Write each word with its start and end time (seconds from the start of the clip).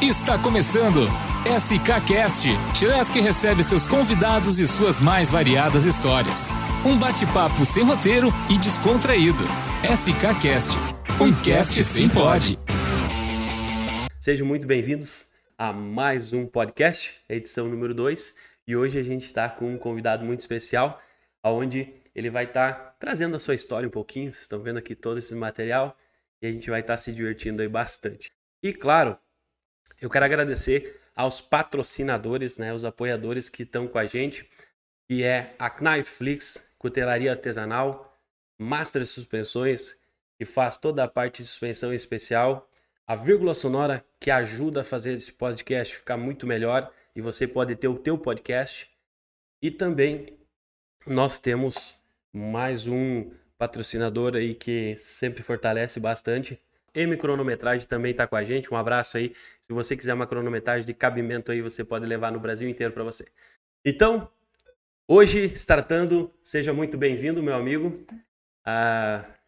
Está 0.00 0.40
começando 0.40 1.08
SK 1.44 2.06
Cast. 2.06 2.46
Chilesky 2.72 3.20
recebe 3.20 3.64
seus 3.64 3.84
convidados 3.84 4.60
e 4.60 4.68
suas 4.68 5.00
mais 5.00 5.28
variadas 5.28 5.84
histórias. 5.84 6.50
Um 6.86 6.96
bate-papo 6.96 7.64
sem 7.64 7.82
roteiro 7.82 8.28
e 8.48 8.56
descontraído. 8.58 9.42
SK 9.82 10.40
Cast. 10.40 10.78
Um 11.20 11.34
cast 11.42 11.82
sem 11.82 12.08
pode. 12.08 12.56
Sejam 14.20 14.46
muito 14.46 14.68
bem-vindos 14.68 15.28
a 15.58 15.72
mais 15.72 16.32
um 16.32 16.46
podcast, 16.46 17.12
edição 17.28 17.66
número 17.66 17.92
2. 17.92 18.36
E 18.68 18.76
hoje 18.76 19.00
a 19.00 19.02
gente 19.02 19.24
está 19.24 19.48
com 19.48 19.74
um 19.74 19.76
convidado 19.76 20.24
muito 20.24 20.38
especial, 20.38 21.02
onde 21.42 21.92
ele 22.14 22.30
vai 22.30 22.44
estar 22.44 22.72
tá 22.72 22.94
trazendo 23.00 23.34
a 23.34 23.40
sua 23.40 23.56
história 23.56 23.88
um 23.88 23.90
pouquinho. 23.90 24.32
Vocês 24.32 24.42
estão 24.42 24.62
vendo 24.62 24.78
aqui 24.78 24.94
todo 24.94 25.18
esse 25.18 25.34
material 25.34 25.98
e 26.40 26.46
a 26.46 26.52
gente 26.52 26.70
vai 26.70 26.82
estar 26.82 26.92
tá 26.92 26.98
se 26.98 27.12
divertindo 27.12 27.62
aí 27.62 27.68
bastante. 27.68 28.30
E 28.62 28.72
claro, 28.72 29.18
eu 30.00 30.08
quero 30.08 30.24
agradecer 30.24 31.00
aos 31.14 31.40
patrocinadores, 31.40 32.56
né, 32.56 32.72
os 32.72 32.84
apoiadores 32.84 33.48
que 33.48 33.64
estão 33.64 33.88
com 33.88 33.98
a 33.98 34.06
gente, 34.06 34.48
que 35.08 35.24
é 35.24 35.54
a 35.58 35.68
Knifeflix, 35.68 36.72
cutelaria 36.78 37.32
artesanal, 37.32 38.16
Master 38.58 39.06
Suspensões, 39.06 39.96
que 40.38 40.44
faz 40.44 40.76
toda 40.76 41.02
a 41.02 41.08
parte 41.08 41.42
de 41.42 41.48
suspensão 41.48 41.92
especial, 41.92 42.70
a 43.06 43.16
vírgula 43.16 43.54
sonora, 43.54 44.04
que 44.20 44.30
ajuda 44.30 44.82
a 44.82 44.84
fazer 44.84 45.14
esse 45.14 45.32
podcast 45.32 45.96
ficar 45.96 46.16
muito 46.16 46.46
melhor 46.46 46.92
e 47.16 47.20
você 47.20 47.48
pode 47.48 47.74
ter 47.74 47.88
o 47.88 47.98
teu 47.98 48.16
podcast. 48.18 48.88
E 49.60 49.70
também 49.70 50.38
nós 51.06 51.38
temos 51.38 52.04
mais 52.32 52.86
um 52.86 53.30
patrocinador 53.56 54.36
aí 54.36 54.54
que 54.54 54.96
sempre 55.00 55.42
fortalece 55.42 55.98
bastante, 55.98 56.60
M 56.94 57.16
Cronometragem 57.16 57.86
também 57.86 58.12
está 58.12 58.26
com 58.26 58.36
a 58.36 58.44
gente. 58.44 58.72
Um 58.72 58.76
abraço 58.76 59.16
aí. 59.16 59.32
Se 59.62 59.72
você 59.72 59.96
quiser 59.96 60.14
uma 60.14 60.26
cronometragem 60.26 60.86
de 60.86 60.94
cabimento 60.94 61.52
aí, 61.52 61.60
você 61.62 61.84
pode 61.84 62.06
levar 62.06 62.32
no 62.32 62.40
Brasil 62.40 62.68
inteiro 62.68 62.92
para 62.92 63.04
você. 63.04 63.26
Então, 63.84 64.30
hoje, 65.06 65.52
startando, 65.54 66.32
seja 66.42 66.72
muito 66.72 66.96
bem-vindo, 66.96 67.42
meu 67.42 67.54
amigo. 67.54 68.04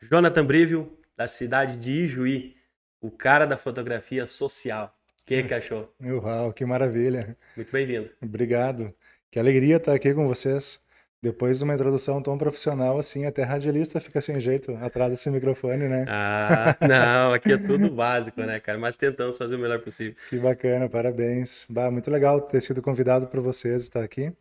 Jonathan 0.03 0.45
Brivio, 0.45 0.99
da 1.17 1.27
cidade 1.29 1.77
de 1.77 1.91
Ijuí, 2.05 2.57
o 3.01 3.11
cara 3.11 3.47
da 3.47 3.57
fotografia 3.57 4.27
social. 4.27 4.97
Que 5.27 5.43
cachorro. 5.45 5.89
Uau, 6.03 6.53
que 6.53 6.65
maravilha. 6.65 7.37
Muito 7.57 7.71
bem-vindo. 7.71 8.11
Obrigado. 8.23 8.93
Que 9.31 9.39
alegria 9.39 9.77
estar 9.77 9.95
aqui 9.95 10.13
com 10.13 10.27
vocês. 10.27 10.81
Depois 11.23 11.59
de 11.59 11.65
uma 11.65 11.75
introdução 11.75 12.23
tão 12.23 12.39
profissional 12.39 12.99
assim, 12.99 13.27
até 13.27 13.43
radialista 13.43 14.01
fica 14.01 14.23
sem 14.23 14.41
jeito 14.41 14.75
atrás 14.77 15.11
desse 15.11 15.29
microfone, 15.31 15.87
né? 15.87 16.07
Ah, 16.09 16.75
não, 16.81 17.35
aqui 17.35 17.53
é 17.53 17.59
tudo 17.59 17.91
básico, 17.91 18.41
né, 18.41 18.59
cara? 18.59 18.79
Mas 18.79 18.97
tentamos 18.97 19.37
fazer 19.37 19.57
o 19.57 19.59
melhor 19.59 19.81
possível. 19.81 20.15
Que 20.31 20.39
bacana, 20.39 20.89
parabéns. 20.89 21.67
Bah, 21.69 21.91
muito 21.91 22.11
legal 22.11 22.41
ter 22.41 22.63
sido 22.63 22.81
convidado 22.81 23.27
por 23.27 23.41
vocês 23.41 23.83
estar 23.83 24.03
aqui. 24.03 24.33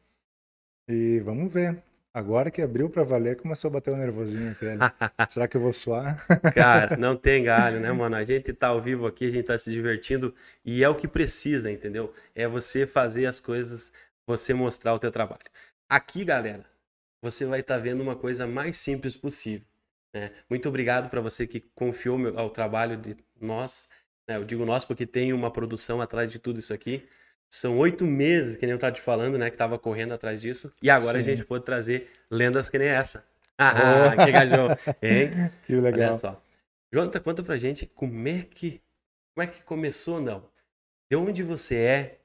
E 0.88 1.20
vamos 1.20 1.52
ver. 1.52 1.84
Agora 2.14 2.50
que 2.50 2.62
abriu 2.62 2.90
para 2.90 3.04
valer, 3.04 3.36
começou 3.36 3.70
a 3.70 3.74
bater 3.74 3.94
o 3.94 3.96
um 3.96 4.00
nervosinho 4.00 4.52
aqui. 4.52 4.66
Será 5.30 5.48
que 5.48 5.58
eu 5.58 5.62
vou 5.62 5.72
suar? 5.72 6.26
Cara, 6.56 6.98
não 6.98 7.16
tem 7.18 7.44
galho, 7.44 7.80
né, 7.80 7.92
mano? 7.92 8.16
A 8.16 8.24
gente 8.24 8.52
tá 8.52 8.70
ao 8.70 8.82
vivo 8.82 9.06
aqui, 9.06 9.26
a 9.26 9.32
gente 9.32 9.46
tá 9.46 9.58
se 9.60 9.70
divertindo 9.70 10.34
e 10.66 10.84
é 10.84 10.90
o 10.90 10.96
que 10.96 11.08
precisa, 11.08 11.70
entendeu? 11.70 12.12
É 12.34 12.48
você 12.48 12.88
fazer 12.88 13.28
as 13.28 13.40
coisas, 13.40 13.94
você 14.26 14.54
mostrar 14.54 14.94
o 14.94 15.00
teu 15.00 15.12
trabalho. 15.12 15.44
Aqui, 15.90 16.24
galera, 16.24 16.66
você 17.20 17.46
vai 17.46 17.62
estar 17.62 17.76
tá 17.76 17.82
vendo 17.82 18.02
uma 18.02 18.16
coisa 18.16 18.46
mais 18.46 18.78
simples 18.78 19.18
possível. 19.18 19.66
Né? 20.14 20.32
Muito 20.48 20.70
obrigado 20.70 21.10
para 21.10 21.20
você 21.20 21.48
que 21.48 21.60
confiou 21.60 22.38
ao 22.38 22.52
trabalho 22.52 22.96
de 22.96 23.18
nós. 23.42 23.90
Né? 24.28 24.36
Eu 24.38 24.44
digo 24.44 24.66
nós 24.66 24.86
porque 24.86 25.08
tem 25.08 25.34
uma 25.34 25.52
produção 25.52 26.00
atrás 26.00 26.32
de 26.32 26.38
tudo 26.38 26.60
isso 26.60 26.74
aqui. 26.74 27.08
São 27.50 27.80
oito 27.80 28.06
meses, 28.06 28.56
que 28.56 28.68
nem 28.68 28.72
eu 28.74 28.76
estava 28.76 28.94
te 28.94 29.02
falando, 29.02 29.36
né? 29.40 29.50
Que 29.50 29.56
estava 29.56 29.80
correndo 29.80 30.14
atrás 30.14 30.40
disso. 30.40 30.72
E 30.84 30.90
agora 30.92 31.18
Sim. 31.18 31.24
a 31.28 31.36
gente 31.36 31.44
pôde 31.44 31.66
trazer 31.66 32.08
lendas 32.30 32.70
que 32.70 32.78
nem 32.78 32.88
essa. 32.88 33.26
Ah, 33.58 34.14
oh. 34.14 34.16
que 34.24 34.32
gajou. 34.32 34.70
Hein? 35.02 35.52
Que 35.66 35.74
legal. 35.74 36.12
Olha 36.12 36.20
só. 36.20 36.44
Jonathan, 36.94 37.20
conta 37.20 37.42
pra 37.42 37.58
gente 37.58 37.88
como 37.88 38.28
é 38.28 38.44
que, 38.44 38.80
como 39.34 39.44
é 39.44 39.48
que 39.48 39.64
começou, 39.64 40.22
não? 40.22 40.48
De 41.10 41.18
onde 41.18 41.42
você 41.42 41.76
é? 41.76 42.19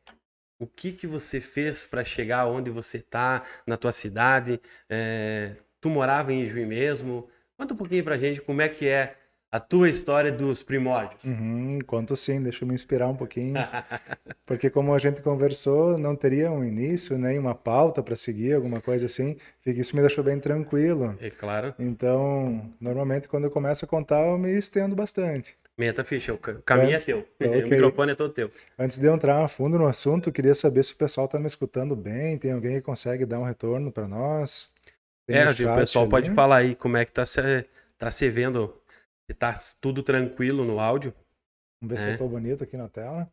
O 0.58 0.66
que 0.66 0.92
que 0.92 1.06
você 1.06 1.40
fez 1.40 1.86
para 1.86 2.04
chegar 2.04 2.46
onde 2.46 2.70
você 2.70 2.98
está 2.98 3.42
na 3.66 3.76
tua 3.76 3.92
cidade? 3.92 4.60
É, 4.88 5.56
tu 5.80 5.88
morava 5.90 6.32
em 6.32 6.46
Juiz 6.46 6.66
mesmo? 6.66 7.28
Conta 7.56 7.74
um 7.74 7.76
pouquinho 7.76 8.04
para 8.04 8.18
gente 8.18 8.40
como 8.40 8.62
é 8.62 8.68
que 8.68 8.88
é 8.88 9.16
a 9.54 9.60
tua 9.60 9.88
história 9.88 10.32
dos 10.32 10.64
primórdios. 10.64 11.26
Uhum, 11.26 11.78
conto 11.86 12.16
sim, 12.16 12.42
deixa 12.42 12.64
eu 12.64 12.68
me 12.68 12.74
inspirar 12.74 13.06
um 13.06 13.14
pouquinho. 13.14 13.54
Porque 14.44 14.68
como 14.68 14.92
a 14.92 14.98
gente 14.98 15.22
conversou, 15.22 15.96
não 15.96 16.16
teria 16.16 16.50
um 16.50 16.64
início, 16.64 17.16
nem 17.16 17.38
uma 17.38 17.54
pauta 17.54 18.02
para 18.02 18.16
seguir, 18.16 18.54
alguma 18.54 18.80
coisa 18.80 19.06
assim. 19.06 19.36
Isso 19.64 19.94
me 19.94 20.02
deixou 20.02 20.24
bem 20.24 20.40
tranquilo. 20.40 21.16
É 21.20 21.30
claro. 21.30 21.72
Então, 21.78 22.68
normalmente 22.80 23.28
quando 23.28 23.44
eu 23.44 23.50
começo 23.50 23.84
a 23.84 23.88
contar, 23.88 24.26
eu 24.26 24.36
me 24.36 24.50
estendo 24.50 24.96
bastante. 24.96 25.56
Meta 25.76 26.04
ficha, 26.04 26.32
o 26.32 26.38
caminho 26.38 26.90
é 26.90 26.94
Antes, 26.94 27.02
é 27.02 27.06
teu. 27.06 27.18
Okay. 27.44 27.62
O 27.62 27.68
microfone 27.68 28.12
é 28.12 28.14
todo 28.14 28.32
teu. 28.32 28.50
Antes 28.78 28.98
de 28.98 29.06
eu 29.06 29.14
entrar 29.14 29.44
a 29.44 29.48
fundo 29.48 29.76
no 29.76 29.86
assunto, 29.86 30.30
queria 30.30 30.54
saber 30.54 30.84
se 30.84 30.92
o 30.92 30.96
pessoal 30.96 31.26
está 31.26 31.38
me 31.38 31.46
escutando 31.46 31.96
bem, 31.96 32.38
tem 32.38 32.52
alguém 32.52 32.76
que 32.76 32.82
consegue 32.82 33.26
dar 33.26 33.40
um 33.40 33.44
retorno 33.44 33.90
para 33.90 34.06
nós? 34.06 34.68
Tem 35.26 35.36
é, 35.36 35.50
o 35.50 35.76
pessoal 35.76 36.04
ali? 36.04 36.10
pode 36.10 36.30
falar 36.30 36.58
aí 36.58 36.74
como 36.76 36.96
é 36.96 37.04
que 37.04 37.10
tá 37.10 37.26
se, 37.26 37.66
tá 37.98 38.10
se 38.10 38.30
vendo, 38.30 38.72
se 39.28 39.34
tá 39.36 39.58
tudo 39.80 40.02
tranquilo 40.02 40.64
no 40.64 40.78
áudio. 40.78 41.12
Vamos 41.82 41.96
ver 41.96 42.06
é. 42.06 42.08
se 42.08 42.14
eu 42.14 42.18
tô 42.18 42.28
bonito 42.28 42.62
aqui 42.62 42.76
na 42.76 42.88
tela. 42.88 43.28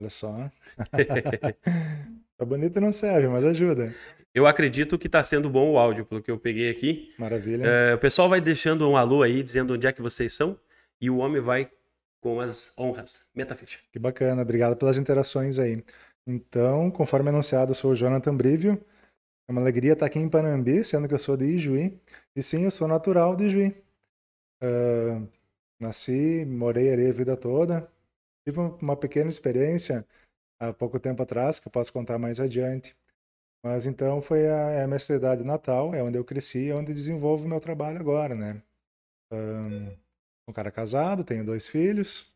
Olha 0.00 0.10
só. 0.10 0.50
tá 2.38 2.44
bonito 2.46 2.80
não 2.80 2.92
serve, 2.92 3.28
mas 3.28 3.44
ajuda. 3.44 3.92
Eu 4.34 4.46
acredito 4.46 4.98
que 4.98 5.08
está 5.08 5.22
sendo 5.22 5.50
bom 5.50 5.72
o 5.72 5.78
áudio, 5.78 6.06
pelo 6.06 6.22
que 6.22 6.30
eu 6.30 6.38
peguei 6.38 6.70
aqui. 6.70 7.12
Maravilha. 7.18 7.64
É, 7.66 7.94
o 7.94 7.98
pessoal 7.98 8.28
vai 8.28 8.40
deixando 8.40 8.88
um 8.88 8.96
alô 8.96 9.22
aí, 9.22 9.42
dizendo 9.42 9.74
onde 9.74 9.86
é 9.86 9.92
que 9.92 10.00
vocês 10.00 10.32
são 10.32 10.58
e 11.00 11.10
o 11.10 11.18
homem 11.18 11.40
vai 11.40 11.70
com 12.20 12.40
as 12.40 12.72
honras. 12.78 13.26
Metaficha. 13.34 13.78
Que 13.92 13.98
bacana, 13.98 14.42
obrigado 14.42 14.76
pelas 14.76 14.98
interações 14.98 15.58
aí. 15.58 15.84
Então, 16.26 16.90
conforme 16.90 17.30
anunciado, 17.30 17.70
eu 17.70 17.74
sou 17.74 17.92
o 17.92 17.96
Jonathan 17.96 18.36
Brivio. 18.36 18.84
É 19.48 19.52
uma 19.52 19.60
alegria 19.60 19.94
estar 19.94 20.06
aqui 20.06 20.18
em 20.18 20.28
Panambi, 20.28 20.84
sendo 20.84 21.08
que 21.08 21.14
eu 21.14 21.18
sou 21.18 21.36
de 21.36 21.46
Ijuí. 21.46 21.98
E 22.36 22.42
sim, 22.42 22.64
eu 22.64 22.70
sou 22.70 22.86
natural 22.86 23.34
de 23.34 23.44
Ijuí. 23.44 23.68
Uh, 24.62 25.26
nasci, 25.80 26.44
morei 26.44 26.92
ali 26.92 27.08
a 27.08 27.12
vida 27.12 27.36
toda. 27.36 27.90
Tive 28.46 28.60
uma 28.60 28.96
pequena 28.96 29.30
experiência 29.30 30.06
há 30.60 30.72
pouco 30.72 31.00
tempo 31.00 31.22
atrás, 31.22 31.60
que 31.60 31.68
eu 31.68 31.72
posso 31.72 31.92
contar 31.92 32.18
mais 32.18 32.40
adiante. 32.40 32.96
Mas 33.64 33.86
então 33.86 34.20
foi 34.22 34.46
a, 34.48 34.70
é 34.70 34.84
a 34.84 34.86
minha 34.86 34.98
cidade 34.98 35.44
natal, 35.44 35.94
é 35.94 36.02
onde 36.02 36.18
eu 36.18 36.24
cresci, 36.24 36.70
é 36.70 36.74
onde 36.74 36.94
desenvolvo 36.94 37.44
o 37.44 37.48
meu 37.48 37.60
trabalho 37.60 37.98
agora, 38.00 38.34
né? 38.34 38.62
Um, 39.32 39.96
um 40.48 40.52
cara 40.52 40.70
casado, 40.70 41.22
tenho 41.22 41.44
dois 41.44 41.66
filhos. 41.66 42.32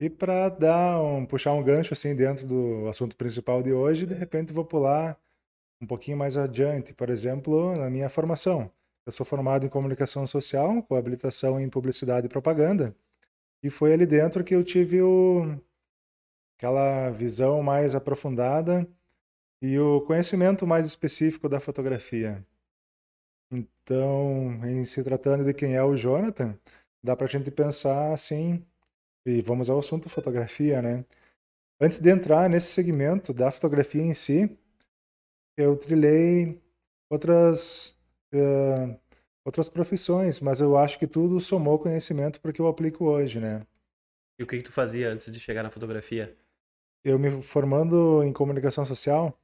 E 0.00 0.10
para 0.10 0.48
dar 0.48 1.00
um 1.02 1.24
puxar 1.24 1.54
um 1.54 1.62
gancho 1.62 1.94
assim 1.94 2.14
dentro 2.14 2.46
do 2.46 2.86
assunto 2.88 3.16
principal 3.16 3.62
de 3.62 3.72
hoje, 3.72 4.06
de 4.06 4.14
repente 4.14 4.52
vou 4.52 4.64
pular 4.64 5.18
um 5.80 5.86
pouquinho 5.86 6.16
mais 6.16 6.36
adiante, 6.36 6.92
por 6.92 7.08
exemplo, 7.10 7.76
na 7.76 7.88
minha 7.88 8.08
formação. 8.08 8.70
Eu 9.06 9.12
sou 9.12 9.24
formado 9.24 9.66
em 9.66 9.68
comunicação 9.68 10.26
social, 10.26 10.82
com 10.82 10.96
habilitação 10.96 11.60
em 11.60 11.68
publicidade 11.68 12.26
e 12.26 12.28
propaganda. 12.28 12.94
E 13.62 13.70
foi 13.70 13.92
ali 13.92 14.06
dentro 14.06 14.44
que 14.44 14.54
eu 14.54 14.64
tive 14.64 15.02
o, 15.02 15.58
aquela 16.58 17.10
visão 17.10 17.62
mais 17.62 17.94
aprofundada 17.94 18.86
e 19.62 19.78
o 19.78 20.00
conhecimento 20.02 20.66
mais 20.66 20.86
específico 20.86 21.48
da 21.48 21.60
fotografia. 21.60 22.44
Então, 23.50 24.60
em 24.64 24.84
se 24.84 25.02
tratando 25.02 25.44
de 25.44 25.54
quem 25.54 25.76
é 25.76 25.82
o 25.82 25.96
Jonathan, 25.96 26.58
dá 27.04 27.14
para 27.14 27.26
a 27.26 27.28
gente 27.28 27.50
pensar 27.50 28.14
assim, 28.14 28.64
e 29.26 29.42
vamos 29.42 29.68
ao 29.68 29.78
assunto 29.78 30.08
fotografia, 30.08 30.80
né? 30.80 31.04
Antes 31.78 31.98
de 31.98 32.10
entrar 32.10 32.48
nesse 32.48 32.68
segmento 32.72 33.32
da 33.34 33.50
fotografia 33.50 34.02
em 34.02 34.14
si, 34.14 34.56
eu 35.56 35.76
trilhei 35.76 36.60
outras 37.10 37.94
uh, 38.32 38.98
outras 39.44 39.68
profissões, 39.68 40.40
mas 40.40 40.60
eu 40.60 40.78
acho 40.78 40.98
que 40.98 41.06
tudo 41.06 41.38
somou 41.40 41.78
conhecimento 41.78 42.40
para 42.40 42.52
que 42.52 42.60
eu 42.60 42.66
aplico 42.66 43.04
hoje, 43.04 43.38
né? 43.38 43.66
E 44.38 44.42
o 44.42 44.46
que, 44.46 44.56
que 44.56 44.62
tu 44.62 44.72
fazia 44.72 45.10
antes 45.10 45.30
de 45.30 45.38
chegar 45.38 45.62
na 45.62 45.70
fotografia? 45.70 46.34
Eu 47.04 47.18
me 47.18 47.42
formando 47.42 48.22
em 48.22 48.32
comunicação 48.32 48.84
social, 48.86 49.38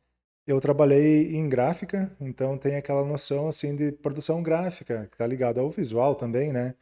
eu 0.47 0.59
trabalhei 0.61 1.37
em 1.37 1.47
gráfica, 1.47 2.11
então 2.19 2.57
tem 2.57 2.77
aquela 2.77 3.05
noção 3.05 3.49
assim 3.49 3.77
de 3.77 3.93
produção 3.93 4.43
gráfica, 4.43 5.07
que 5.09 5.15
está 5.15 5.27
ligado 5.27 5.61
ao 5.61 5.71
visual 5.71 6.15
também, 6.15 6.53
né? 6.53 6.75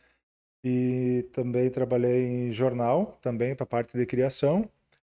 E 0.64 1.26
também 1.32 1.70
trabalhei 1.70 2.26
em 2.26 2.52
jornal, 2.52 3.18
também 3.22 3.54
para 3.54 3.66
parte 3.66 3.96
de 3.96 4.04
criação, 4.06 4.68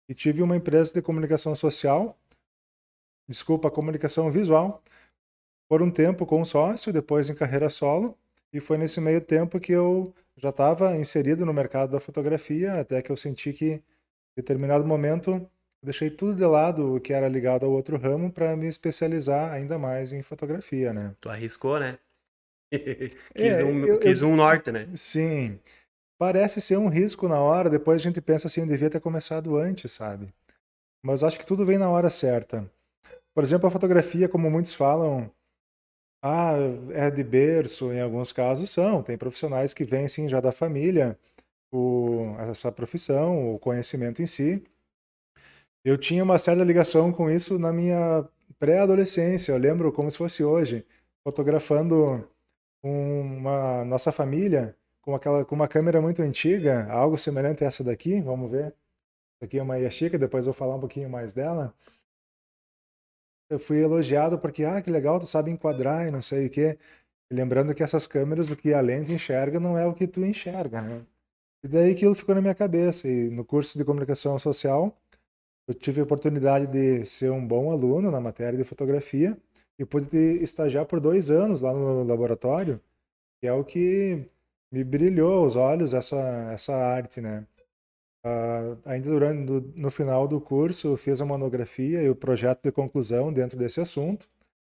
e 0.09 0.13
tive 0.13 0.41
uma 0.41 0.55
empresa 0.55 0.93
de 0.93 1.01
comunicação 1.01 1.55
social, 1.55 2.17
desculpa, 3.27 3.71
comunicação 3.71 4.29
visual, 4.31 4.81
por 5.69 5.81
um 5.81 5.91
tempo 5.91 6.25
com 6.25 6.41
um 6.41 6.45
sócio, 6.45 6.93
depois 6.93 7.29
em 7.29 7.35
carreira 7.35 7.69
solo, 7.69 8.17
e 8.53 8.59
foi 8.59 8.77
nesse 8.77 9.01
meio 9.01 9.19
tempo 9.19 9.59
que 9.59 9.73
eu 9.73 10.13
já 10.37 10.49
estava 10.49 10.95
inserido 10.95 11.45
no 11.45 11.53
mercado 11.53 11.91
da 11.91 11.99
fotografia, 11.99 12.79
até 12.79 13.01
que 13.01 13.11
eu 13.11 13.17
senti 13.17 13.51
que 13.51 13.83
determinado 14.35 14.85
momento, 14.85 15.49
deixei 15.83 16.09
tudo 16.09 16.35
de 16.35 16.45
lado 16.45 16.95
o 16.95 17.01
que 17.01 17.11
era 17.11 17.27
ligado 17.27 17.65
ao 17.65 17.71
outro 17.71 17.97
ramo 17.97 18.31
para 18.31 18.55
me 18.55 18.67
especializar 18.67 19.51
ainda 19.51 19.79
mais 19.79 20.13
em 20.13 20.21
fotografia, 20.21 20.93
né? 20.93 21.15
Tu 21.19 21.27
arriscou, 21.27 21.79
né? 21.79 21.97
quis, 23.35 23.57
É, 23.57 23.63
um, 23.63 23.85
eu- 23.85 23.99
quis 23.99 24.21
um 24.21 24.35
norte, 24.35 24.71
né? 24.71 24.87
Sim. 24.95 25.59
Parece 26.19 26.61
ser 26.61 26.77
um 26.77 26.87
risco 26.89 27.27
na 27.27 27.39
hora, 27.41 27.69
depois 27.69 28.01
a 28.01 28.03
gente 28.03 28.21
pensa 28.21 28.47
assim, 28.47 28.65
devia 28.67 28.89
ter 28.89 28.99
começado 28.99 29.57
antes, 29.57 29.91
sabe? 29.91 30.27
Mas 31.03 31.23
acho 31.23 31.39
que 31.39 31.45
tudo 31.45 31.65
vem 31.65 31.77
na 31.77 31.89
hora 31.89 32.09
certa. 32.09 32.69
Por 33.33 33.43
exemplo, 33.43 33.67
a 33.67 33.71
fotografia, 33.71 34.29
como 34.29 34.49
muitos 34.51 34.73
falam, 34.73 35.31
ah, 36.23 36.53
é 36.93 37.11
de 37.11 37.23
berço, 37.23 37.93
em 37.93 38.01
alguns 38.01 38.31
casos 38.33 38.69
são. 38.69 39.03
Tem 39.03 39.17
profissionais 39.17 39.73
que 39.73 39.83
vêm 39.83 40.05
assim 40.05 40.29
já 40.29 40.41
da 40.41 40.51
família, 40.51 41.17
o, 41.71 42.35
essa 42.39 42.71
profissão, 42.71 43.55
o 43.55 43.59
conhecimento 43.59 44.21
em 44.21 44.27
si. 44.27 44.63
Eu 45.83 45.97
tinha 45.97 46.23
uma 46.23 46.37
certa 46.39 46.63
ligação 46.63 47.11
com 47.11 47.29
isso 47.29 47.57
na 47.57 47.71
minha 47.71 48.25
pré-adolescência. 48.59 49.51
Eu 49.51 49.57
lembro 49.57 49.91
como 49.91 50.09
se 50.11 50.17
fosse 50.17 50.43
hoje, 50.43 50.85
fotografando 51.23 52.27
uma 52.83 53.83
nossa 53.85 54.11
família 54.11 54.75
com 55.01 55.15
aquela 55.15 55.45
com 55.45 55.55
uma 55.55 55.67
câmera 55.67 56.01
muito 56.01 56.21
antiga, 56.21 56.85
algo 56.91 57.17
semelhante 57.17 57.63
a 57.63 57.67
essa 57.67 57.83
daqui. 57.83 58.21
Vamos 58.21 58.51
ver. 58.51 58.75
Essa 59.37 59.45
aqui 59.45 59.59
é 59.59 59.63
uma 59.63 59.77
Yashica, 59.77 60.17
depois 60.17 60.45
eu 60.45 60.53
vou 60.53 60.57
falar 60.59 60.75
um 60.75 60.79
pouquinho 60.79 61.09
mais 61.09 61.33
dela. 61.33 61.73
Eu 63.49 63.59
fui 63.59 63.81
elogiado 63.81 64.37
porque, 64.39 64.63
ah, 64.65 64.81
que 64.81 64.91
legal, 64.91 65.19
tu 65.19 65.25
sabe 65.25 65.51
enquadrar 65.51 66.07
e 66.07 66.11
não 66.11 66.21
sei 66.21 66.47
o 66.47 66.49
quê. 66.49 66.77
Lembrando 67.31 67.73
que 67.73 67.83
essas 67.83 68.07
câmeras, 68.07 68.49
o 68.49 68.55
que 68.55 68.73
a 68.73 68.81
lente 68.81 69.13
enxerga 69.13 69.59
não 69.59 69.77
é 69.77 69.85
o 69.85 69.93
que 69.93 70.07
tu 70.07 70.23
enxerga, 70.25 70.81
né? 70.81 71.05
E 71.63 71.67
daí 71.67 71.91
aquilo 71.91 72.15
ficou 72.15 72.35
na 72.35 72.41
minha 72.41 72.55
cabeça. 72.55 73.07
E 73.07 73.29
no 73.29 73.45
curso 73.45 73.77
de 73.77 73.85
comunicação 73.85 74.37
social, 74.39 74.97
eu 75.67 75.73
tive 75.73 76.01
a 76.01 76.03
oportunidade 76.03 76.67
de 76.67 77.05
ser 77.05 77.31
um 77.31 77.45
bom 77.45 77.71
aluno 77.71 78.11
na 78.11 78.19
matéria 78.21 78.57
de 78.57 78.63
fotografia 78.63 79.37
e 79.79 79.85
pude 79.85 80.17
estagiar 80.43 80.85
por 80.85 80.99
dois 80.99 81.29
anos 81.29 81.61
lá 81.61 81.73
no 81.73 82.03
laboratório, 82.03 82.81
que 83.41 83.47
é 83.47 83.53
o 83.53 83.63
que 83.65 84.25
me 84.71 84.83
brilhou 84.83 85.43
aos 85.43 85.55
olhos 85.57 85.93
essa, 85.93 86.17
essa 86.53 86.75
arte, 86.75 87.21
né? 87.21 87.47
Ah, 88.23 88.77
ainda 88.85 89.09
durante 89.09 89.39
no, 89.51 89.61
no 89.75 89.91
final 89.91 90.27
do 90.27 90.39
curso, 90.41 90.97
fiz 90.97 91.21
a 91.21 91.25
monografia 91.25 92.01
e 92.03 92.09
o 92.09 92.15
projeto 92.15 92.61
de 92.63 92.71
conclusão 92.71 93.31
dentro 93.31 93.57
desse 93.57 93.79
assunto. 93.81 94.27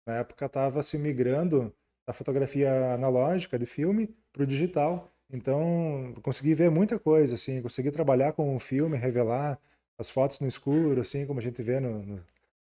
Na 0.07 0.17
época 0.17 0.47
estava 0.47 0.83
se 0.83 0.99
migrando 0.99 1.73
da 2.07 2.13
fotografia 2.13 2.95
analógica 2.95 3.59
de 3.59 3.67
filme 3.67 4.15
para 4.33 4.43
o 4.43 4.47
digital. 4.47 5.11
Então, 5.31 6.15
consegui 6.23 6.55
ver 6.55 6.71
muita 6.71 6.99
coisa, 6.99 7.35
assim, 7.37 7.63
consegui 7.63 7.91
trabalhar 7.91 8.33
com 8.33 8.55
o 8.55 8.59
filme, 8.61 8.97
revelar 8.97 9.59
as 9.99 10.11
fotos 10.11 10.41
no 10.41 10.47
escuro, 10.49 11.01
assim, 11.01 11.27
como 11.27 11.41
a 11.41 11.43
gente 11.43 11.63
vê 11.63 11.81
no- 11.81 12.03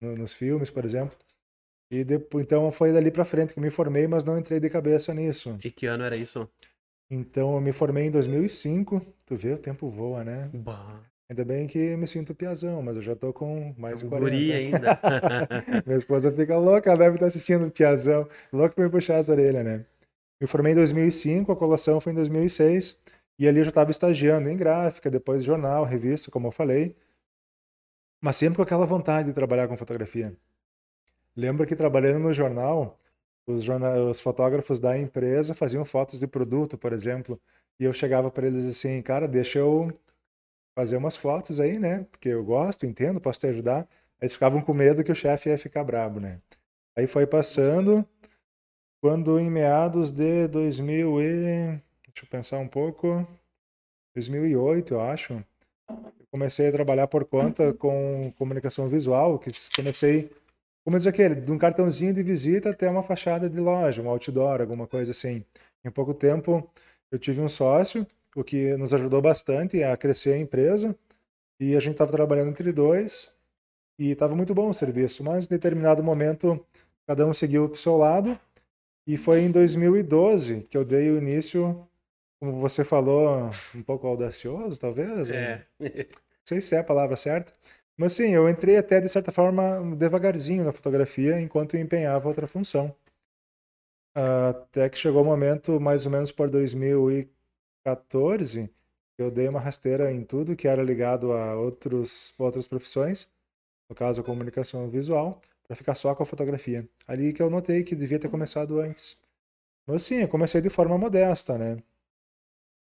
no- 0.00 0.16
nos 0.16 0.32
filmes, 0.34 0.70
por 0.70 0.84
exemplo. 0.84 1.16
E 1.90 2.04
depois, 2.04 2.44
então 2.44 2.70
foi 2.70 2.92
dali 2.92 3.10
para 3.10 3.24
frente 3.24 3.52
que 3.52 3.58
eu 3.58 3.62
me 3.62 3.70
formei, 3.70 4.06
mas 4.06 4.24
não 4.24 4.38
entrei 4.38 4.60
de 4.60 4.70
cabeça 4.70 5.12
nisso. 5.12 5.58
E 5.64 5.70
que 5.70 5.86
ano 5.86 6.04
era 6.04 6.16
isso? 6.16 6.48
Então 7.10 7.54
eu 7.54 7.60
me 7.60 7.72
formei 7.72 8.04
em 8.04 8.10
2005. 8.10 9.04
Tu 9.26 9.36
vê, 9.36 9.52
o 9.52 9.58
tempo 9.58 9.88
voa, 9.88 10.22
né? 10.22 10.48
Bah, 10.54 11.00
Ainda 11.30 11.44
bem 11.44 11.64
que 11.68 11.78
eu 11.78 11.96
me 11.96 12.08
sinto 12.08 12.34
piazão, 12.34 12.82
mas 12.82 12.96
eu 12.96 13.02
já 13.02 13.14
tô 13.14 13.32
com 13.32 13.72
mais 13.78 14.00
de 14.00 14.08
40. 14.08 14.30
guri 14.30 14.52
ainda. 14.52 15.00
Minha 15.86 15.96
esposa 15.98 16.32
fica 16.32 16.58
louca, 16.58 16.96
deve 16.96 17.14
estar 17.14 17.26
assistindo 17.26 17.66
o 17.68 17.70
piazão, 17.70 18.28
louca 18.52 18.74
pra 18.74 18.82
me 18.84 18.90
puxar 18.90 19.18
as 19.18 19.28
orelhas, 19.28 19.64
né? 19.64 19.86
Me 20.40 20.48
formei 20.48 20.72
em 20.72 20.74
2005, 20.74 21.52
a 21.52 21.56
colação 21.56 22.00
foi 22.00 22.12
em 22.12 22.16
2006, 22.16 22.98
e 23.38 23.46
ali 23.46 23.58
eu 23.58 23.64
já 23.64 23.68
estava 23.68 23.92
estagiando 23.92 24.48
em 24.48 24.56
gráfica, 24.56 25.08
depois 25.08 25.44
jornal, 25.44 25.84
revista, 25.84 26.32
como 26.32 26.48
eu 26.48 26.52
falei, 26.52 26.96
mas 28.20 28.36
sempre 28.36 28.56
com 28.56 28.62
aquela 28.62 28.84
vontade 28.84 29.28
de 29.28 29.32
trabalhar 29.32 29.68
com 29.68 29.76
fotografia. 29.76 30.36
Lembro 31.40 31.66
que 31.66 31.74
trabalhando 31.74 32.18
no 32.20 32.32
jornal, 32.34 32.98
os, 33.46 33.64
jorna- 33.64 33.96
os 34.02 34.20
fotógrafos 34.20 34.78
da 34.78 34.98
empresa 34.98 35.54
faziam 35.54 35.84
fotos 35.86 36.20
de 36.20 36.26
produto, 36.26 36.76
por 36.76 36.92
exemplo, 36.92 37.40
e 37.80 37.84
eu 37.84 37.94
chegava 37.94 38.30
para 38.30 38.46
eles 38.46 38.66
assim, 38.66 39.00
cara, 39.00 39.26
deixa 39.26 39.58
eu 39.58 39.90
fazer 40.76 40.98
umas 40.98 41.16
fotos 41.16 41.58
aí, 41.58 41.78
né? 41.78 42.06
Porque 42.10 42.28
eu 42.28 42.44
gosto, 42.44 42.84
entendo, 42.84 43.20
posso 43.20 43.40
te 43.40 43.46
ajudar. 43.46 43.88
Eles 44.20 44.34
ficavam 44.34 44.60
com 44.60 44.74
medo 44.74 45.02
que 45.02 45.10
o 45.10 45.14
chefe 45.14 45.48
ia 45.48 45.56
ficar 45.56 45.82
brabo, 45.82 46.20
né? 46.20 46.40
Aí 46.94 47.06
foi 47.06 47.26
passando, 47.26 48.06
quando 49.02 49.38
em 49.38 49.50
meados 49.50 50.10
de 50.10 50.46
2000 50.48 51.22
e... 51.22 51.80
Deixa 52.12 52.24
eu 52.24 52.28
pensar 52.28 52.58
um 52.58 52.68
pouco. 52.68 53.26
2008, 54.14 54.94
eu 54.94 55.00
acho. 55.00 55.42
Eu 55.88 56.26
comecei 56.30 56.68
a 56.68 56.72
trabalhar 56.72 57.06
por 57.06 57.24
conta 57.24 57.72
com 57.72 58.30
comunicação 58.36 58.88
visual, 58.88 59.38
que 59.38 59.50
comecei, 59.74 60.30
como 60.84 60.96
diz 60.96 61.06
aquele, 61.06 61.34
de 61.36 61.52
um 61.52 61.58
cartãozinho 61.58 62.12
de 62.12 62.22
visita 62.22 62.70
até 62.70 62.88
uma 62.90 63.02
fachada 63.02 63.48
de 63.48 63.58
loja, 63.60 64.02
um 64.02 64.08
outdoor, 64.08 64.60
alguma 64.60 64.86
coisa 64.86 65.12
assim. 65.12 65.44
Em 65.84 65.90
pouco 65.90 66.14
tempo, 66.14 66.68
eu 67.10 67.18
tive 67.18 67.40
um 67.40 67.48
sócio, 67.48 68.06
o 68.34 68.44
que 68.44 68.76
nos 68.76 68.94
ajudou 68.94 69.20
bastante 69.20 69.82
a 69.82 69.96
crescer 69.96 70.32
a 70.34 70.38
empresa, 70.38 70.96
e 71.58 71.76
a 71.76 71.80
gente 71.80 71.92
estava 71.92 72.12
trabalhando 72.12 72.48
entre 72.48 72.72
dois, 72.72 73.34
e 73.98 74.12
estava 74.12 74.34
muito 74.34 74.54
bom 74.54 74.70
o 74.70 74.74
serviço, 74.74 75.22
mas 75.22 75.46
em 75.46 75.48
determinado 75.50 76.02
momento, 76.02 76.64
cada 77.06 77.26
um 77.26 77.32
seguiu 77.34 77.68
para 77.68 77.74
o 77.74 77.78
seu 77.78 77.96
lado, 77.96 78.38
e 79.06 79.16
foi 79.16 79.40
em 79.40 79.50
2012 79.50 80.66
que 80.70 80.76
eu 80.76 80.84
dei 80.84 81.10
o 81.10 81.18
início, 81.18 81.86
como 82.38 82.60
você 82.60 82.84
falou, 82.84 83.50
um 83.74 83.82
pouco 83.82 84.06
audacioso, 84.06 84.80
talvez? 84.80 85.30
É. 85.30 85.66
Não 85.78 86.46
sei 86.46 86.60
se 86.60 86.74
é 86.74 86.78
a 86.78 86.84
palavra 86.84 87.16
certa. 87.16 87.52
Mas 88.00 88.14
sim, 88.14 88.30
eu 88.30 88.48
entrei 88.48 88.78
até 88.78 88.98
de 88.98 89.10
certa 89.10 89.30
forma 89.30 89.94
devagarzinho 89.94 90.64
na 90.64 90.72
fotografia 90.72 91.38
enquanto 91.38 91.76
empenhava 91.76 92.28
outra 92.28 92.46
função. 92.46 92.96
Até 94.14 94.88
que 94.88 94.96
chegou 94.96 95.20
o 95.20 95.24
momento, 95.24 95.78
mais 95.78 96.06
ou 96.06 96.12
menos 96.12 96.32
por 96.32 96.48
2014, 96.48 98.70
eu 99.18 99.30
dei 99.30 99.48
uma 99.48 99.60
rasteira 99.60 100.10
em 100.10 100.24
tudo 100.24 100.56
que 100.56 100.66
era 100.66 100.82
ligado 100.82 101.30
a 101.32 101.54
outros, 101.56 102.32
outras 102.38 102.66
profissões, 102.66 103.28
no 103.86 103.94
caso 103.94 104.22
a 104.22 104.24
comunicação 104.24 104.88
visual, 104.88 105.38
para 105.64 105.76
ficar 105.76 105.94
só 105.94 106.14
com 106.14 106.22
a 106.22 106.26
fotografia. 106.26 106.88
Ali 107.06 107.34
que 107.34 107.42
eu 107.42 107.50
notei 107.50 107.84
que 107.84 107.94
devia 107.94 108.18
ter 108.18 108.30
começado 108.30 108.80
antes. 108.80 109.18
Mas 109.86 110.04
sim, 110.04 110.22
eu 110.22 110.28
comecei 110.28 110.62
de 110.62 110.70
forma 110.70 110.96
modesta, 110.96 111.58
né? 111.58 111.76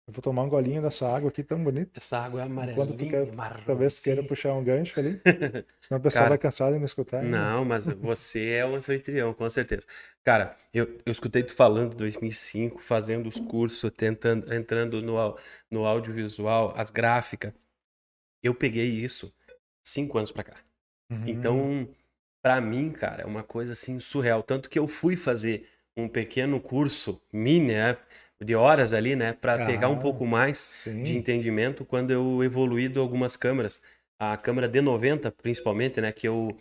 Eu 0.09 0.13
vou 0.13 0.23
tomar 0.23 0.41
um 0.41 0.49
golinho 0.49 0.81
dessa 0.81 1.07
água 1.07 1.29
aqui 1.29 1.43
tão 1.43 1.63
bonita. 1.63 1.99
Essa 1.99 2.17
água 2.17 2.41
é 2.41 2.73
Quando 2.73 2.97
tu 2.97 3.05
quer, 3.07 3.31
marrom, 3.31 3.61
talvez 3.63 3.99
queira 3.99 4.21
assim. 4.21 4.27
puxar 4.27 4.53
um 4.55 4.63
gancho 4.63 4.99
ali. 4.99 5.21
Senão 5.79 5.99
o 5.99 6.01
pessoal 6.01 6.23
Cara, 6.23 6.29
vai 6.29 6.37
cansado 6.39 6.73
de 6.73 6.79
me 6.79 6.85
escutar. 6.85 7.21
né? 7.21 7.29
Não, 7.29 7.63
mas 7.63 7.85
você 7.85 8.49
é 8.49 8.65
o 8.65 8.75
anfitrião, 8.75 9.35
com 9.35 9.47
certeza. 9.47 9.85
Cara, 10.23 10.55
eu, 10.73 10.85
eu 11.05 11.11
escutei 11.11 11.43
tu 11.43 11.53
falando 11.53 11.93
em 11.93 11.97
2005, 11.97 12.79
fazendo 12.79 13.29
os 13.29 13.39
cursos, 13.39 13.91
tentando, 13.95 14.51
entrando 14.51 14.99
no, 14.99 15.37
no 15.69 15.85
audiovisual, 15.85 16.73
as 16.75 16.89
gráficas. 16.89 17.53
Eu 18.41 18.55
peguei 18.55 18.87
isso 18.87 19.31
cinco 19.83 20.17
anos 20.17 20.31
pra 20.31 20.43
cá. 20.43 20.57
Uhum. 21.11 21.23
Então, 21.27 21.89
pra 22.41 22.59
mim, 22.59 22.91
cara, 22.91 23.21
é 23.21 23.25
uma 23.27 23.43
coisa 23.43 23.73
assim 23.73 23.99
surreal. 23.99 24.41
Tanto 24.41 24.71
que 24.71 24.79
eu 24.79 24.87
fui 24.87 25.15
fazer 25.15 25.69
um 25.95 26.07
pequeno 26.07 26.59
curso 26.59 27.21
mini, 27.31 27.73
né, 27.73 27.97
de 28.43 28.55
horas 28.55 28.93
ali, 28.93 29.15
né, 29.15 29.33
Pra 29.33 29.59
pegar 29.59 29.89
um 29.89 29.95
Ah, 29.95 29.99
pouco 29.99 30.25
mais 30.25 30.57
Sim. 30.57 31.03
de 31.03 31.17
entendimento 31.17 31.85
quando 31.85 32.11
eu 32.11 32.43
evoluí 32.43 32.87
de 32.89 32.99
algumas 32.99 33.35
câmeras. 33.35 33.81
A 34.19 34.35
câmera 34.37 34.67
D90, 34.67 35.31
principalmente, 35.31 36.01
né, 36.01 36.11
que 36.11 36.27
eu 36.27 36.57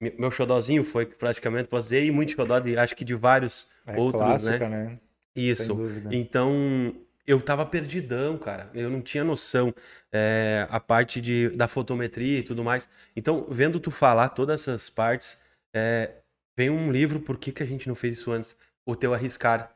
me- 0.00 0.12
meu 0.18 0.30
xodózinho 0.30 0.84
foi 0.84 1.06
praticamente 1.06 1.68
fazer 1.68 2.04
e 2.04 2.10
muito 2.10 2.32
xodó 2.32 2.58
de 2.60 2.76
acho 2.76 2.96
que 2.96 3.04
de 3.04 3.14
vários 3.14 3.68
É 3.86 3.96
outros, 3.96 4.12
clássica, 4.18 4.68
né? 4.68 4.68
né? 4.68 4.98
Isso. 5.36 5.80
Então, 6.10 6.94
eu 7.26 7.40
tava 7.40 7.64
perdidão, 7.64 8.36
cara. 8.38 8.70
Eu 8.74 8.90
não 8.90 9.00
tinha 9.00 9.24
noção 9.24 9.72
é, 10.12 10.66
a 10.70 10.80
parte 10.80 11.20
de, 11.20 11.48
da 11.50 11.68
fotometria 11.68 12.40
e 12.40 12.42
tudo 12.42 12.62
mais. 12.64 12.88
Então, 13.16 13.46
vendo 13.50 13.80
tu 13.80 13.90
falar 13.90 14.30
todas 14.30 14.62
essas 14.62 14.90
partes, 14.90 15.38
é, 15.74 16.16
vem 16.56 16.70
um 16.70 16.90
livro, 16.92 17.20
por 17.20 17.38
que, 17.38 17.52
que 17.52 17.62
a 17.62 17.66
gente 17.66 17.88
não 17.88 17.94
fez 17.94 18.18
isso 18.18 18.30
antes? 18.32 18.56
O 18.84 18.96
teu 18.96 19.14
arriscar. 19.14 19.74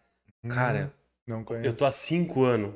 Cara, 0.49 0.91
Hum, 0.91 0.96
não 1.26 1.45
conheço. 1.45 1.62
eu 1.62 1.75
tô 1.75 1.85
há 1.85 1.92
cinco 1.92 2.45
anos 2.45 2.75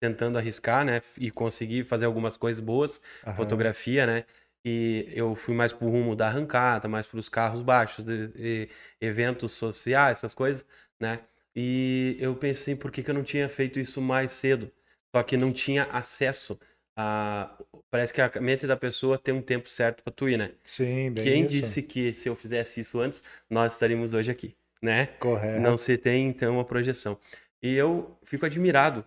tentando 0.00 0.38
arriscar, 0.38 0.84
né? 0.84 1.00
E 1.18 1.30
conseguir 1.30 1.84
fazer 1.84 2.06
algumas 2.06 2.36
coisas 2.36 2.60
boas, 2.60 3.00
Aham. 3.22 3.62
fotografia, 3.62 4.06
né? 4.06 4.24
E 4.64 5.06
eu 5.10 5.34
fui 5.34 5.54
mais 5.54 5.72
pro 5.72 5.88
rumo 5.88 6.14
da 6.16 6.28
arrancada, 6.28 6.88
mais 6.88 7.06
pros 7.06 7.28
carros 7.28 7.62
baixos, 7.62 8.04
de- 8.04 8.28
de 8.28 8.70
eventos 9.00 9.52
sociais, 9.52 10.18
essas 10.18 10.34
coisas, 10.34 10.66
né? 11.00 11.20
E 11.56 12.16
eu 12.20 12.34
pensei, 12.36 12.76
por 12.76 12.90
que, 12.90 13.02
que 13.02 13.10
eu 13.10 13.14
não 13.14 13.24
tinha 13.24 13.48
feito 13.48 13.78
isso 13.80 14.00
mais 14.00 14.32
cedo? 14.32 14.72
Só 15.14 15.22
que 15.22 15.36
não 15.36 15.52
tinha 15.52 15.84
acesso 15.86 16.58
a. 16.96 17.58
Parece 17.90 18.12
que 18.14 18.20
a 18.22 18.30
mente 18.40 18.66
da 18.66 18.76
pessoa 18.76 19.18
tem 19.18 19.34
um 19.34 19.42
tempo 19.42 19.68
certo 19.68 20.02
pra 20.02 20.12
tu 20.12 20.28
ir, 20.28 20.38
né? 20.38 20.54
Sim, 20.64 21.12
bem 21.14 21.32
Quem 21.32 21.46
isso. 21.46 21.46
disse 21.46 21.82
que 21.82 22.12
se 22.14 22.28
eu 22.28 22.36
fizesse 22.36 22.80
isso 22.80 23.00
antes, 23.00 23.22
nós 23.48 23.74
estaríamos 23.74 24.12
hoje 24.14 24.30
aqui, 24.30 24.56
né? 24.82 25.10
Correto. 25.18 25.52
Não 25.54 25.78
se 25.78 25.96
tem, 25.98 26.28
então, 26.28 26.54
uma 26.54 26.64
projeção. 26.64 27.18
E 27.62 27.74
eu 27.74 28.18
fico 28.24 28.46
admirado 28.46 29.06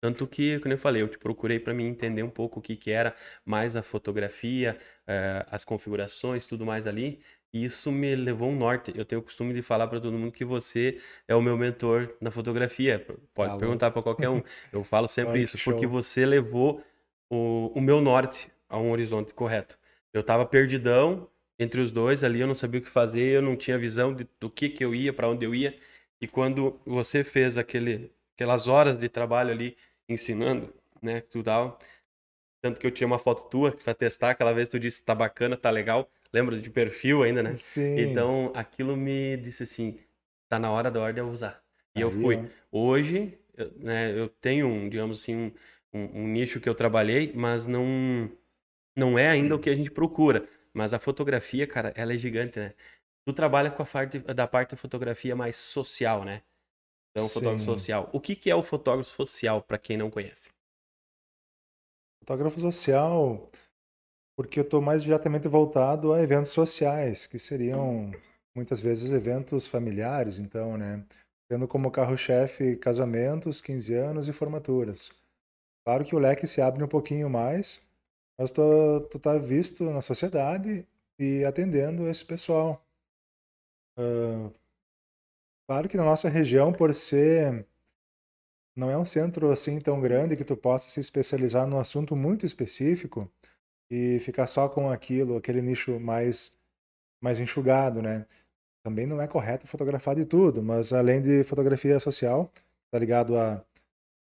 Tanto 0.00 0.28
que, 0.28 0.60
como 0.60 0.72
eu 0.72 0.78
falei, 0.78 1.02
eu 1.02 1.08
te 1.08 1.18
procurei 1.18 1.58
para 1.58 1.74
me 1.74 1.84
entender 1.84 2.22
um 2.22 2.30
pouco 2.30 2.60
o 2.60 2.62
que, 2.62 2.76
que 2.76 2.90
era 2.92 3.16
mais 3.44 3.74
a 3.74 3.82
fotografia, 3.82 4.76
eh, 5.08 5.44
as 5.50 5.64
configurações, 5.64 6.46
tudo 6.46 6.64
mais 6.64 6.86
ali. 6.86 7.20
E 7.52 7.64
isso 7.64 7.90
me 7.90 8.14
levou 8.14 8.48
um 8.50 8.56
norte. 8.56 8.92
Eu 8.94 9.04
tenho 9.04 9.20
o 9.20 9.24
costume 9.24 9.52
de 9.52 9.60
falar 9.60 9.88
para 9.88 10.00
todo 10.00 10.16
mundo 10.16 10.30
que 10.30 10.44
você 10.44 11.00
é 11.26 11.34
o 11.34 11.42
meu 11.42 11.56
mentor 11.56 12.14
na 12.20 12.30
fotografia. 12.30 13.04
Pode 13.34 13.52
Tá 13.54 13.58
perguntar 13.58 13.90
para 13.90 14.02
qualquer 14.02 14.28
um. 14.28 14.40
Eu 14.72 14.84
falo 14.84 15.08
sempre 15.08 15.32
Olha 15.32 15.42
isso, 15.42 15.58
porque 15.64 15.86
você 15.86 16.24
levou 16.24 16.80
o, 17.28 17.72
o 17.74 17.80
meu 17.80 18.00
norte 18.00 18.52
a 18.68 18.78
um 18.78 18.92
horizonte 18.92 19.34
correto. 19.34 19.76
Eu 20.12 20.22
tava 20.22 20.46
perdidão 20.46 21.28
entre 21.58 21.80
os 21.80 21.90
dois 21.90 22.22
ali, 22.22 22.38
eu 22.40 22.46
não 22.46 22.54
sabia 22.54 22.80
o 22.80 22.82
que 22.84 22.88
fazer, 22.88 23.36
eu 23.36 23.42
não 23.42 23.56
tinha 23.56 23.76
visão 23.76 24.14
de, 24.14 24.28
do 24.38 24.48
que 24.48 24.68
que 24.68 24.84
eu 24.84 24.94
ia, 24.94 25.12
para 25.12 25.28
onde 25.28 25.44
eu 25.44 25.52
ia. 25.54 25.76
E 26.20 26.26
quando 26.28 26.80
você 26.84 27.24
fez 27.24 27.58
aquele, 27.58 28.12
aquelas 28.34 28.66
horas 28.68 28.98
de 28.98 29.08
trabalho 29.08 29.50
ali 29.50 29.76
ensinando, 30.08 30.72
né, 31.02 31.20
tudo 31.20 31.44
tal, 31.44 31.78
tanto 32.60 32.80
que 32.80 32.86
eu 32.86 32.90
tinha 32.90 33.06
uma 33.06 33.18
foto 33.18 33.48
tua 33.48 33.72
para 33.72 33.94
testar, 33.94 34.30
aquela 34.30 34.52
vez 34.52 34.68
tu 34.68 34.78
disse 34.78 35.02
tá 35.02 35.14
bacana, 35.14 35.56
tá 35.56 35.70
legal. 35.70 36.10
Lembra 36.32 36.60
de 36.60 36.70
perfil 36.70 37.22
ainda, 37.22 37.42
né? 37.42 37.56
Sim. 37.56 37.96
Então, 37.96 38.52
aquilo 38.54 38.96
me 38.96 39.36
disse 39.36 39.62
assim, 39.62 39.98
tá 40.48 40.58
na 40.58 40.70
hora 40.70 40.90
da 40.90 41.00
hora 41.00 41.12
de 41.12 41.20
eu 41.20 41.28
usar. 41.30 41.62
E 41.94 42.00
eu 42.00 42.10
Aí, 42.10 42.10
fui. 42.10 42.40
ó. 42.40 42.48
Hoje, 42.70 43.38
eu, 43.56 43.72
né, 43.78 44.18
eu 44.18 44.28
tenho 44.28 44.66
um, 44.68 44.88
digamos 44.88 45.20
assim, 45.22 45.36
um, 45.36 45.52
um- 46.00 46.22
um 46.24 46.28
nicho 46.28 46.60
que 46.60 46.68
eu 46.68 46.74
trabalhei, 46.74 47.32
mas 47.34 47.66
não 47.66 48.30
não 48.96 49.18
é 49.18 49.28
ainda 49.28 49.54
o 49.54 49.58
que 49.58 49.70
a 49.70 49.74
gente 49.74 49.90
procura. 49.90 50.48
Mas 50.72 50.92
a 50.94 50.98
fotografia, 50.98 51.66
cara, 51.66 51.92
ela 51.96 52.12
é 52.12 52.18
gigante, 52.18 52.58
né? 52.58 52.74
Tu 53.28 53.32
trabalha 53.34 53.70
com 53.70 53.82
a 53.82 53.84
parte 53.84 54.20
da 54.20 54.48
parte 54.48 54.70
da 54.70 54.76
fotografia 54.78 55.36
mais 55.36 55.54
social, 55.54 56.24
né? 56.24 56.40
Então, 57.10 57.28
fotógrafo 57.28 57.60
Sim. 57.60 57.76
social. 57.76 58.08
O 58.10 58.18
que 58.18 58.34
que 58.34 58.50
é 58.50 58.54
o 58.54 58.62
fotógrafo 58.62 59.10
social, 59.10 59.60
para 59.60 59.76
quem 59.76 59.98
não 59.98 60.10
conhece? 60.10 60.50
Fotógrafo 62.22 62.58
social, 62.58 63.50
porque 64.34 64.58
eu 64.58 64.64
estou 64.64 64.80
mais 64.80 65.02
diretamente 65.02 65.46
voltado 65.46 66.14
a 66.14 66.22
eventos 66.22 66.52
sociais, 66.52 67.26
que 67.26 67.38
seriam 67.38 68.10
muitas 68.56 68.80
vezes 68.80 69.10
eventos 69.10 69.66
familiares, 69.66 70.38
então, 70.38 70.78
né? 70.78 71.04
Tendo 71.50 71.68
como 71.68 71.90
carro-chefe 71.90 72.76
casamentos, 72.76 73.60
15 73.60 73.92
anos 73.92 74.26
e 74.26 74.32
formaturas. 74.32 75.10
Claro 75.84 76.02
que 76.02 76.16
o 76.16 76.18
leque 76.18 76.46
se 76.46 76.62
abre 76.62 76.82
um 76.82 76.88
pouquinho 76.88 77.28
mais, 77.28 77.86
mas 78.40 78.50
tu, 78.50 78.62
tu 79.10 79.18
tá 79.18 79.36
visto 79.36 79.84
na 79.84 80.00
sociedade 80.00 80.88
e 81.18 81.44
atendendo 81.44 82.08
esse 82.08 82.24
pessoal. 82.24 82.87
Ah, 83.98 84.50
claro 85.66 85.88
que 85.88 85.96
na 85.96 86.04
nossa 86.04 86.28
região, 86.28 86.72
por 86.72 86.94
ser 86.94 87.66
não 88.76 88.90
é 88.90 88.96
um 88.96 89.04
centro 89.04 89.50
assim 89.50 89.80
tão 89.80 90.00
grande 90.00 90.36
que 90.36 90.44
tu 90.44 90.56
possa 90.56 90.88
se 90.88 91.00
especializar 91.00 91.66
num 91.66 91.80
assunto 91.80 92.14
muito 92.14 92.46
específico 92.46 93.28
e 93.90 94.20
ficar 94.20 94.46
só 94.46 94.68
com 94.68 94.90
aquilo, 94.90 95.36
aquele 95.36 95.62
nicho 95.62 95.98
mais 96.00 96.56
mais 97.22 97.40
enxugado, 97.40 98.02
né? 98.02 98.26
Também 98.84 99.06
não 99.06 99.20
é 99.20 99.28
correto 99.28 99.66
fotografar 99.66 100.16
de 100.16 100.24
tudo, 100.26 100.62
mas 100.62 100.92
além 100.92 101.22
de 101.22 101.44
fotografia 101.44 102.00
social, 102.00 102.52
tá 102.90 102.98
ligado 102.98 103.38
a 103.38 103.64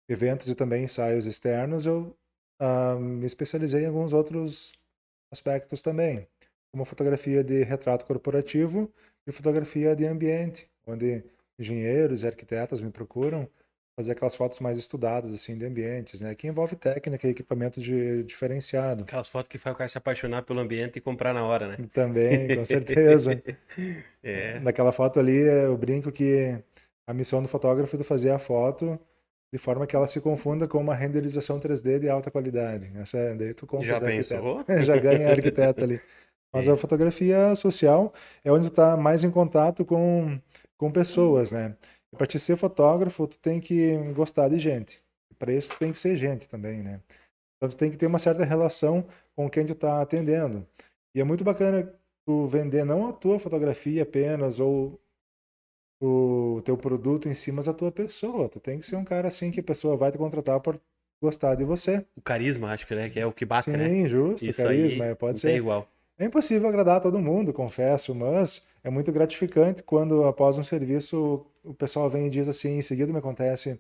eventos 0.09 0.49
e 0.49 0.55
também 0.55 0.85
ensaios 0.85 1.25
externos, 1.27 1.85
eu 1.85 2.15
ah, 2.59 2.95
me 2.97 3.25
especializei 3.25 3.83
em 3.83 3.87
alguns 3.87 4.13
outros 4.13 4.73
aspectos 5.31 5.81
também, 5.81 6.27
como 6.71 6.85
fotografia 6.85 7.43
de 7.43 7.63
retrato 7.63 8.05
corporativo 8.05 8.91
e 9.25 9.31
fotografia 9.31 9.95
de 9.95 10.05
ambiente, 10.05 10.69
onde 10.85 11.23
engenheiros 11.57 12.23
e 12.23 12.27
arquitetas 12.27 12.81
me 12.81 12.91
procuram 12.91 13.47
fazer 13.95 14.13
aquelas 14.13 14.35
fotos 14.35 14.59
mais 14.59 14.77
estudadas 14.77 15.33
assim 15.33 15.57
de 15.57 15.65
ambientes, 15.65 16.19
né? 16.19 16.33
Que 16.33 16.47
envolve 16.47 16.75
técnica 16.75 17.27
e 17.27 17.31
equipamento 17.31 17.79
de, 17.79 18.23
diferenciado. 18.23 19.03
Aquelas 19.03 19.27
fotos 19.27 19.47
que 19.47 19.57
faz 19.57 19.75
o 19.75 19.77
cara 19.77 19.87
se 19.87 19.97
apaixonar 19.97 20.41
pelo 20.41 20.59
ambiente 20.59 20.97
e 20.97 21.01
comprar 21.01 21.33
na 21.33 21.45
hora, 21.45 21.67
né? 21.67 21.77
Também, 21.91 22.55
com 22.55 22.65
certeza. 22.65 23.41
É. 24.23 24.59
Naquela 24.59 24.91
foto 24.91 25.19
ali, 25.19 25.37
eu 25.37 25.77
brinco 25.77 26.11
que 26.11 26.57
a 27.05 27.13
missão 27.13 27.41
do 27.41 27.47
fotógrafo 27.47 27.95
é 27.95 28.03
fazer 28.03 28.31
a 28.31 28.39
foto 28.39 28.99
de 29.51 29.59
forma 29.59 29.85
que 29.85 29.95
ela 29.95 30.07
se 30.07 30.19
confunda 30.19 30.67
com 30.67 30.79
uma 30.79 30.95
renderização 30.95 31.59
3D 31.59 31.99
de 31.99 32.09
alta 32.09 32.31
qualidade. 32.31 32.91
Essa 32.95 33.19
é, 33.19 33.35
daí 33.35 33.53
tu 33.53 33.67
compra 33.67 33.85
Já 33.85 34.01
pensou? 34.01 34.65
Já 34.81 34.97
ganha 34.97 35.29
arquiteto 35.29 35.83
ali. 35.83 36.01
Mas 36.53 36.67
É. 36.67 36.71
a 36.71 36.77
fotografia 36.77 37.55
social 37.55 38.13
é 38.43 38.51
onde 38.51 38.69
tu 38.69 38.75
tá 38.75 38.95
mais 38.95 39.23
em 39.23 39.31
contato 39.31 39.83
com, 39.83 40.39
com 40.77 40.91
pessoas, 40.91 41.51
né? 41.51 41.75
E 42.11 42.15
para 42.15 42.27
te 42.27 42.37
ser 42.37 42.55
fotógrafo, 42.55 43.27
tu 43.27 43.39
tem 43.39 43.59
que 43.59 43.97
gostar 44.13 44.49
de 44.49 44.59
gente. 44.59 45.01
Para 45.39 45.51
isso, 45.51 45.69
tu 45.69 45.79
tem 45.79 45.91
que 45.91 45.97
ser 45.97 46.15
gente 46.15 46.47
também, 46.47 46.83
né? 46.83 47.01
Então, 47.57 47.69
tu 47.69 47.75
tem 47.75 47.89
que 47.89 47.97
ter 47.97 48.05
uma 48.05 48.19
certa 48.19 48.43
relação 48.45 49.05
com 49.35 49.49
quem 49.49 49.65
tu 49.65 49.73
tá 49.73 50.01
atendendo. 50.01 50.65
E 51.15 51.19
é 51.19 51.23
muito 51.23 51.43
bacana 51.43 51.91
tu 52.25 52.45
vender 52.45 52.83
não 52.85 53.07
a 53.07 53.13
tua 53.13 53.39
fotografia 53.39 54.03
apenas 54.03 54.59
ou 54.59 54.99
o 56.01 56.61
teu 56.63 56.77
produto 56.77 57.29
em 57.29 57.33
si, 57.33 57.51
mas 57.51 57.67
a 57.67 57.73
tua 57.73 57.91
pessoa. 57.91 58.49
Tu 58.49 58.59
tem 58.59 58.79
que 58.79 58.85
ser 58.85 58.95
um 58.97 59.05
cara 59.05 59.27
assim 59.27 59.51
que 59.51 59.59
a 59.59 59.63
pessoa 59.63 59.95
vai 59.95 60.11
te 60.11 60.17
contratar 60.17 60.59
por 60.59 60.79
gostar 61.21 61.55
de 61.55 61.63
você. 61.63 62.05
O 62.15 62.21
carisma, 62.21 62.71
acho 62.71 62.85
que, 62.85 62.93
né, 62.93 63.09
que 63.09 63.19
é 63.19 63.25
o 63.25 63.31
que 63.31 63.45
bate, 63.45 63.69
né? 63.69 63.87
Sim, 63.87 64.07
justo, 64.07 64.45
Isso 64.45 64.61
carisma, 64.61 65.05
aí 65.05 65.11
é, 65.11 65.15
pode 65.15 65.39
ser. 65.39 65.55
igual. 65.55 65.87
É 66.17 66.25
impossível 66.25 66.69
agradar 66.69 67.01
todo 67.01 67.19
mundo, 67.19 67.51
confesso, 67.51 68.13
mas 68.13 68.65
é 68.83 68.89
muito 68.89 69.11
gratificante 69.11 69.81
quando 69.83 70.23
após 70.25 70.57
um 70.57 70.63
serviço 70.63 71.45
o 71.63 71.73
pessoal 71.73 72.09
vem 72.09 72.27
e 72.27 72.29
diz 72.29 72.47
assim, 72.47 72.77
em 72.77 72.81
seguida 72.81 73.11
me 73.11 73.19
acontece, 73.19 73.79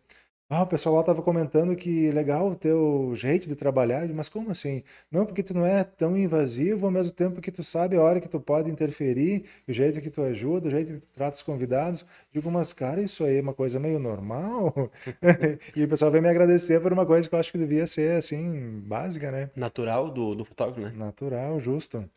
ah, 0.49 0.61
o 0.63 0.67
pessoal 0.67 0.95
lá 0.95 1.01
estava 1.01 1.21
comentando 1.21 1.75
que 1.75 2.11
legal 2.11 2.49
o 2.49 2.55
teu 2.55 3.13
jeito 3.15 3.47
de 3.47 3.55
trabalhar, 3.55 4.07
mas 4.13 4.29
como 4.29 4.51
assim? 4.51 4.83
Não, 5.11 5.25
porque 5.25 5.41
tu 5.41 5.53
não 5.53 5.65
é 5.65 5.83
tão 5.83 6.15
invasivo, 6.17 6.85
ao 6.85 6.91
mesmo 6.91 7.11
tempo 7.13 7.41
que 7.41 7.51
tu 7.51 7.63
sabe 7.63 7.95
a 7.95 8.01
hora 8.01 8.19
que 8.21 8.29
tu 8.29 8.39
pode 8.39 8.69
interferir, 8.69 9.45
o 9.67 9.73
jeito 9.73 9.99
que 10.01 10.11
tu 10.11 10.21
ajuda, 10.21 10.67
o 10.67 10.71
jeito 10.71 10.93
que 10.93 10.99
tu 10.99 11.07
trata 11.13 11.35
os 11.35 11.41
convidados. 11.41 12.05
Digo, 12.31 12.51
mas 12.51 12.71
cara, 12.71 13.01
isso 13.01 13.23
aí 13.23 13.37
é 13.37 13.41
uma 13.41 13.53
coisa 13.53 13.79
meio 13.79 13.99
normal? 13.99 14.73
E 15.75 15.83
o 15.83 15.87
pessoal 15.87 16.11
vem 16.11 16.21
me 16.21 16.29
agradecer 16.29 16.79
por 16.81 16.93
uma 16.93 17.05
coisa 17.05 17.27
que 17.27 17.33
eu 17.33 17.39
acho 17.39 17.51
que 17.51 17.57
devia 17.57 17.87
ser 17.87 18.17
assim, 18.17 18.81
básica, 18.85 19.31
né? 19.31 19.49
Natural 19.55 20.11
do, 20.11 20.35
do 20.35 20.45
fotógrafo, 20.45 20.81
né? 20.81 20.93
Natural, 20.95 21.59
justo. 21.59 22.07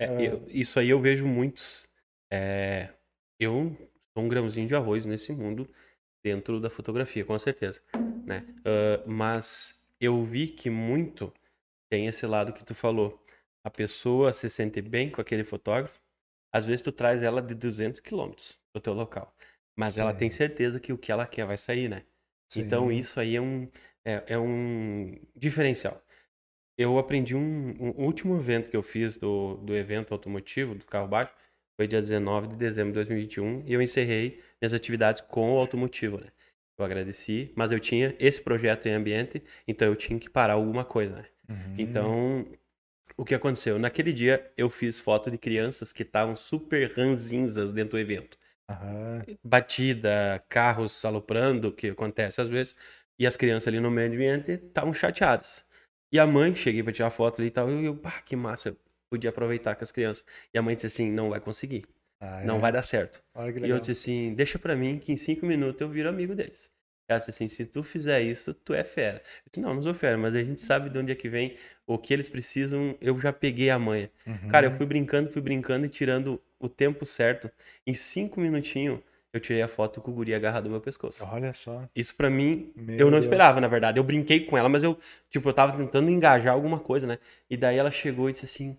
É, 0.00 0.06
Ah. 0.06 0.22
eu- 0.22 0.44
isso 0.48 0.80
aí 0.80 0.88
eu 0.90 1.00
vejo 1.00 1.26
muitos. 1.26 1.88
é, 2.32 2.90
eu 3.40 3.76
sou 4.14 4.24
um 4.24 4.28
grãozinho 4.28 4.66
de 4.68 4.74
arroz 4.76 5.04
nesse 5.04 5.32
mundo 5.32 5.68
dentro 6.24 6.60
da 6.60 6.70
fotografia, 6.70 7.24
com 7.24 7.38
certeza, 7.38 7.82
né? 8.26 8.44
Ah, 8.64 9.02
mas 9.06 9.84
eu 10.00 10.24
vi 10.24 10.48
que 10.48 10.70
muito 10.70 11.32
tem 11.90 12.06
esse 12.06 12.26
lado 12.26 12.52
que 12.52 12.64
tu 12.64 12.74
falou. 12.74 13.24
A 13.64 13.70
pessoa 13.70 14.32
se 14.32 14.48
sente 14.50 14.80
bem 14.82 15.10
com 15.10 15.20
aquele 15.20 15.44
fotógrafo. 15.44 16.00
Às 16.52 16.66
vezes 16.66 16.82
tu 16.82 16.92
traz 16.92 17.22
ela 17.22 17.42
de 17.42 17.54
200 17.54 18.00
quilômetros 18.00 18.60
pro 18.72 18.80
teu 18.82 18.94
local, 18.94 19.34
mas 19.76 19.98
ela 19.98 20.12
Sim. 20.12 20.18
tem 20.18 20.30
certeza 20.30 20.80
que 20.80 20.92
o 20.92 20.98
que 20.98 21.12
ela 21.12 21.26
quer 21.26 21.46
vai 21.46 21.58
sair, 21.58 21.88
né? 21.88 22.04
Então 22.56 22.90
Sim. 22.90 22.98
isso 22.98 23.20
aí 23.20 23.36
é 23.36 23.40
um, 23.40 23.68
é, 24.04 24.24
é 24.34 24.38
um 24.38 25.16
diferencial. 25.36 26.02
Eu 26.80 26.98
aprendi 26.98 27.36
um, 27.36 27.76
um 27.78 27.90
último 28.02 28.38
evento 28.38 28.70
que 28.70 28.76
eu 28.76 28.82
fiz 28.82 29.18
do, 29.18 29.56
do 29.56 29.76
evento 29.76 30.14
automotivo, 30.14 30.74
do 30.74 30.86
carro 30.86 31.06
baixo, 31.06 31.30
foi 31.76 31.86
dia 31.86 32.00
19 32.00 32.48
de 32.48 32.56
dezembro 32.56 32.92
de 32.92 32.94
2021, 32.94 33.64
e 33.66 33.74
eu 33.74 33.82
encerrei 33.82 34.40
minhas 34.58 34.72
atividades 34.72 35.20
com 35.20 35.56
o 35.56 35.58
automotivo, 35.58 36.16
né? 36.16 36.28
Eu 36.78 36.84
agradeci, 36.86 37.52
mas 37.54 37.70
eu 37.70 37.78
tinha 37.78 38.16
esse 38.18 38.40
projeto 38.40 38.86
em 38.86 38.94
ambiente, 38.94 39.42
então 39.68 39.86
eu 39.86 39.94
tinha 39.94 40.18
que 40.18 40.30
parar 40.30 40.54
alguma 40.54 40.82
coisa, 40.82 41.16
né? 41.16 41.26
Uhum. 41.50 41.74
Então, 41.76 42.46
o 43.14 43.26
que 43.26 43.34
aconteceu? 43.34 43.78
Naquele 43.78 44.10
dia, 44.10 44.50
eu 44.56 44.70
fiz 44.70 44.98
foto 44.98 45.30
de 45.30 45.36
crianças 45.36 45.92
que 45.92 46.02
estavam 46.02 46.34
super 46.34 46.90
ranzinzas 46.96 47.74
dentro 47.74 47.90
do 47.90 47.98
evento 47.98 48.38
Aham. 48.70 49.22
batida, 49.44 50.42
carros 50.48 51.04
aloprando, 51.04 51.70
que 51.72 51.88
acontece 51.88 52.40
às 52.40 52.48
vezes, 52.48 52.74
e 53.18 53.26
as 53.26 53.36
crianças 53.36 53.68
ali 53.68 53.80
no 53.80 53.90
meio 53.90 54.10
ambiente 54.10 54.52
estavam 54.52 54.94
chateadas. 54.94 55.68
E 56.12 56.18
a 56.18 56.26
mãe, 56.26 56.54
cheguei 56.54 56.82
pra 56.82 56.92
tirar 56.92 57.10
foto 57.10 57.40
ali 57.40 57.48
e 57.48 57.50
tal, 57.50 57.70
e 57.70 57.84
eu, 57.84 57.96
pá, 57.96 58.20
que 58.22 58.34
massa, 58.36 58.70
eu 58.70 58.76
podia 59.08 59.30
aproveitar 59.30 59.74
com 59.76 59.84
as 59.84 59.92
crianças. 59.92 60.24
E 60.52 60.58
a 60.58 60.62
mãe 60.62 60.74
disse 60.74 60.86
assim, 60.86 61.10
não 61.10 61.30
vai 61.30 61.40
conseguir, 61.40 61.84
Ah, 62.20 62.42
não 62.42 62.60
é? 62.60 62.60
vai 62.60 62.72
dar 62.72 62.82
certo. 62.82 63.22
E 63.62 63.68
eu 63.68 63.78
disse 63.78 63.92
assim, 63.92 64.34
deixa 64.34 64.58
pra 64.58 64.76
mim 64.76 64.98
que 64.98 65.12
em 65.12 65.16
cinco 65.16 65.46
minutos 65.46 65.80
eu 65.80 65.88
viro 65.88 66.08
amigo 66.08 66.34
deles. 66.34 66.72
Ela 67.08 67.18
disse 67.18 67.30
assim, 67.30 67.48
se 67.48 67.66
tu 67.66 67.82
fizer 67.82 68.20
isso, 68.22 68.54
tu 68.54 68.72
é 68.72 68.84
fera. 68.84 69.18
Eu 69.44 69.50
disse, 69.50 69.60
não, 69.60 69.74
não 69.74 69.82
sou 69.82 69.94
fera, 69.94 70.16
mas 70.16 70.34
a 70.34 70.42
gente 70.42 70.60
sabe 70.60 70.88
de 70.90 70.98
onde 70.98 71.12
é 71.12 71.14
que 71.14 71.28
vem, 71.28 71.56
o 71.86 71.98
que 71.98 72.12
eles 72.14 72.28
precisam, 72.28 72.96
eu 73.00 73.18
já 73.20 73.32
peguei 73.32 73.70
a 73.70 73.78
manha. 73.78 74.10
Cara, 74.48 74.66
eu 74.66 74.70
Uhum. 74.70 74.76
fui 74.76 74.86
brincando, 74.86 75.30
fui 75.30 75.42
brincando 75.42 75.86
e 75.86 75.88
tirando 75.88 76.40
o 76.58 76.68
tempo 76.68 77.04
certo. 77.04 77.50
Em 77.86 77.94
cinco 77.94 78.40
minutinhos, 78.40 79.00
eu 79.32 79.40
tirei 79.40 79.62
a 79.62 79.68
foto 79.68 80.00
com 80.00 80.10
o 80.10 80.14
guri 80.14 80.34
agarrado 80.34 80.64
no 80.64 80.70
meu 80.70 80.80
pescoço. 80.80 81.24
Olha 81.32 81.52
só. 81.52 81.88
Isso 81.94 82.14
pra 82.16 82.28
mim, 82.28 82.72
Meu 82.74 82.98
eu 82.98 83.04
não 83.06 83.12
Deus. 83.12 83.24
esperava, 83.24 83.60
na 83.60 83.68
verdade. 83.68 83.98
Eu 83.98 84.04
brinquei 84.04 84.44
com 84.44 84.58
ela, 84.58 84.68
mas 84.68 84.82
eu, 84.82 84.98
tipo, 85.30 85.48
eu 85.48 85.52
tava 85.52 85.76
tentando 85.76 86.10
engajar 86.10 86.52
alguma 86.52 86.80
coisa, 86.80 87.06
né? 87.06 87.18
E 87.48 87.56
daí 87.56 87.76
ela 87.76 87.90
chegou 87.90 88.28
e 88.28 88.32
disse 88.32 88.46
assim: 88.46 88.76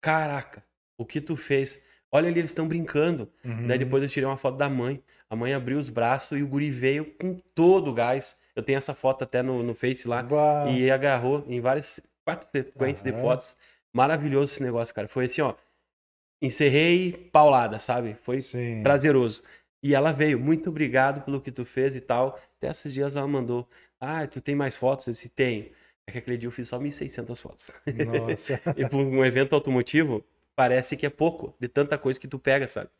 Caraca, 0.00 0.62
o 0.96 1.04
que 1.04 1.20
tu 1.20 1.36
fez? 1.36 1.80
Olha 2.10 2.28
ali, 2.28 2.38
eles 2.40 2.50
estão 2.50 2.66
brincando. 2.66 3.30
Uhum. 3.44 3.66
Daí 3.66 3.78
depois 3.78 4.02
eu 4.02 4.08
tirei 4.08 4.26
uma 4.26 4.36
foto 4.38 4.56
da 4.56 4.68
mãe. 4.68 5.02
A 5.28 5.36
mãe 5.36 5.52
abriu 5.52 5.78
os 5.78 5.88
braços 5.90 6.38
e 6.38 6.42
o 6.42 6.46
guri 6.46 6.70
veio 6.70 7.04
com 7.04 7.34
todo 7.54 7.90
o 7.90 7.94
gás. 7.94 8.36
Eu 8.56 8.62
tenho 8.62 8.78
essa 8.78 8.94
foto 8.94 9.24
até 9.24 9.42
no, 9.42 9.62
no 9.62 9.74
Face 9.74 10.08
lá. 10.08 10.22
Bah. 10.22 10.66
E 10.70 10.90
agarrou 10.90 11.44
em 11.46 11.60
várias, 11.60 12.00
quatro 12.24 12.48
sequências 12.50 13.02
de 13.02 13.12
fotos. 13.20 13.56
Maravilhoso 13.92 14.52
esse 14.54 14.62
negócio, 14.62 14.94
cara. 14.94 15.06
Foi 15.06 15.26
assim, 15.26 15.42
ó. 15.42 15.54
Encerrei 16.40 17.12
paulada, 17.32 17.78
sabe? 17.78 18.14
Foi 18.20 18.40
Sim. 18.40 18.82
prazeroso. 18.82 19.42
E 19.82 19.94
ela 19.94 20.12
veio, 20.12 20.38
muito 20.38 20.70
obrigado 20.70 21.24
pelo 21.24 21.40
que 21.40 21.52
tu 21.52 21.64
fez 21.64 21.94
e 21.94 22.00
tal. 22.00 22.38
Até 22.56 22.70
esses 22.70 22.92
dias 22.92 23.14
ela 23.16 23.26
mandou, 23.26 23.68
ah, 24.00 24.26
tu 24.26 24.40
tem 24.40 24.54
mais 24.54 24.74
fotos? 24.74 25.06
Eu 25.06 25.12
disse, 25.12 25.28
tenho. 25.28 25.70
É 26.06 26.12
que 26.12 26.18
aquele 26.18 26.36
dia 26.36 26.48
eu 26.48 26.52
fiz 26.52 26.68
só 26.68 26.78
1.600 26.78 27.40
fotos. 27.40 27.70
Nossa. 28.06 28.60
E 28.76 28.88
para 28.88 28.96
um 28.98 29.24
evento 29.24 29.54
automotivo, 29.54 30.24
parece 30.56 30.96
que 30.96 31.06
é 31.06 31.10
pouco, 31.10 31.54
de 31.60 31.68
tanta 31.68 31.98
coisa 31.98 32.18
que 32.18 32.26
tu 32.26 32.38
pega, 32.38 32.66
sabe? 32.66 32.90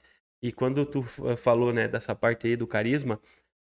E 0.42 0.52
quando 0.52 0.86
tu 0.86 1.04
eh, 1.26 1.36
falou, 1.36 1.72
né, 1.72 1.88
dessa 1.88 2.14
parte 2.14 2.46
aí 2.46 2.54
do 2.54 2.66
carisma, 2.66 3.20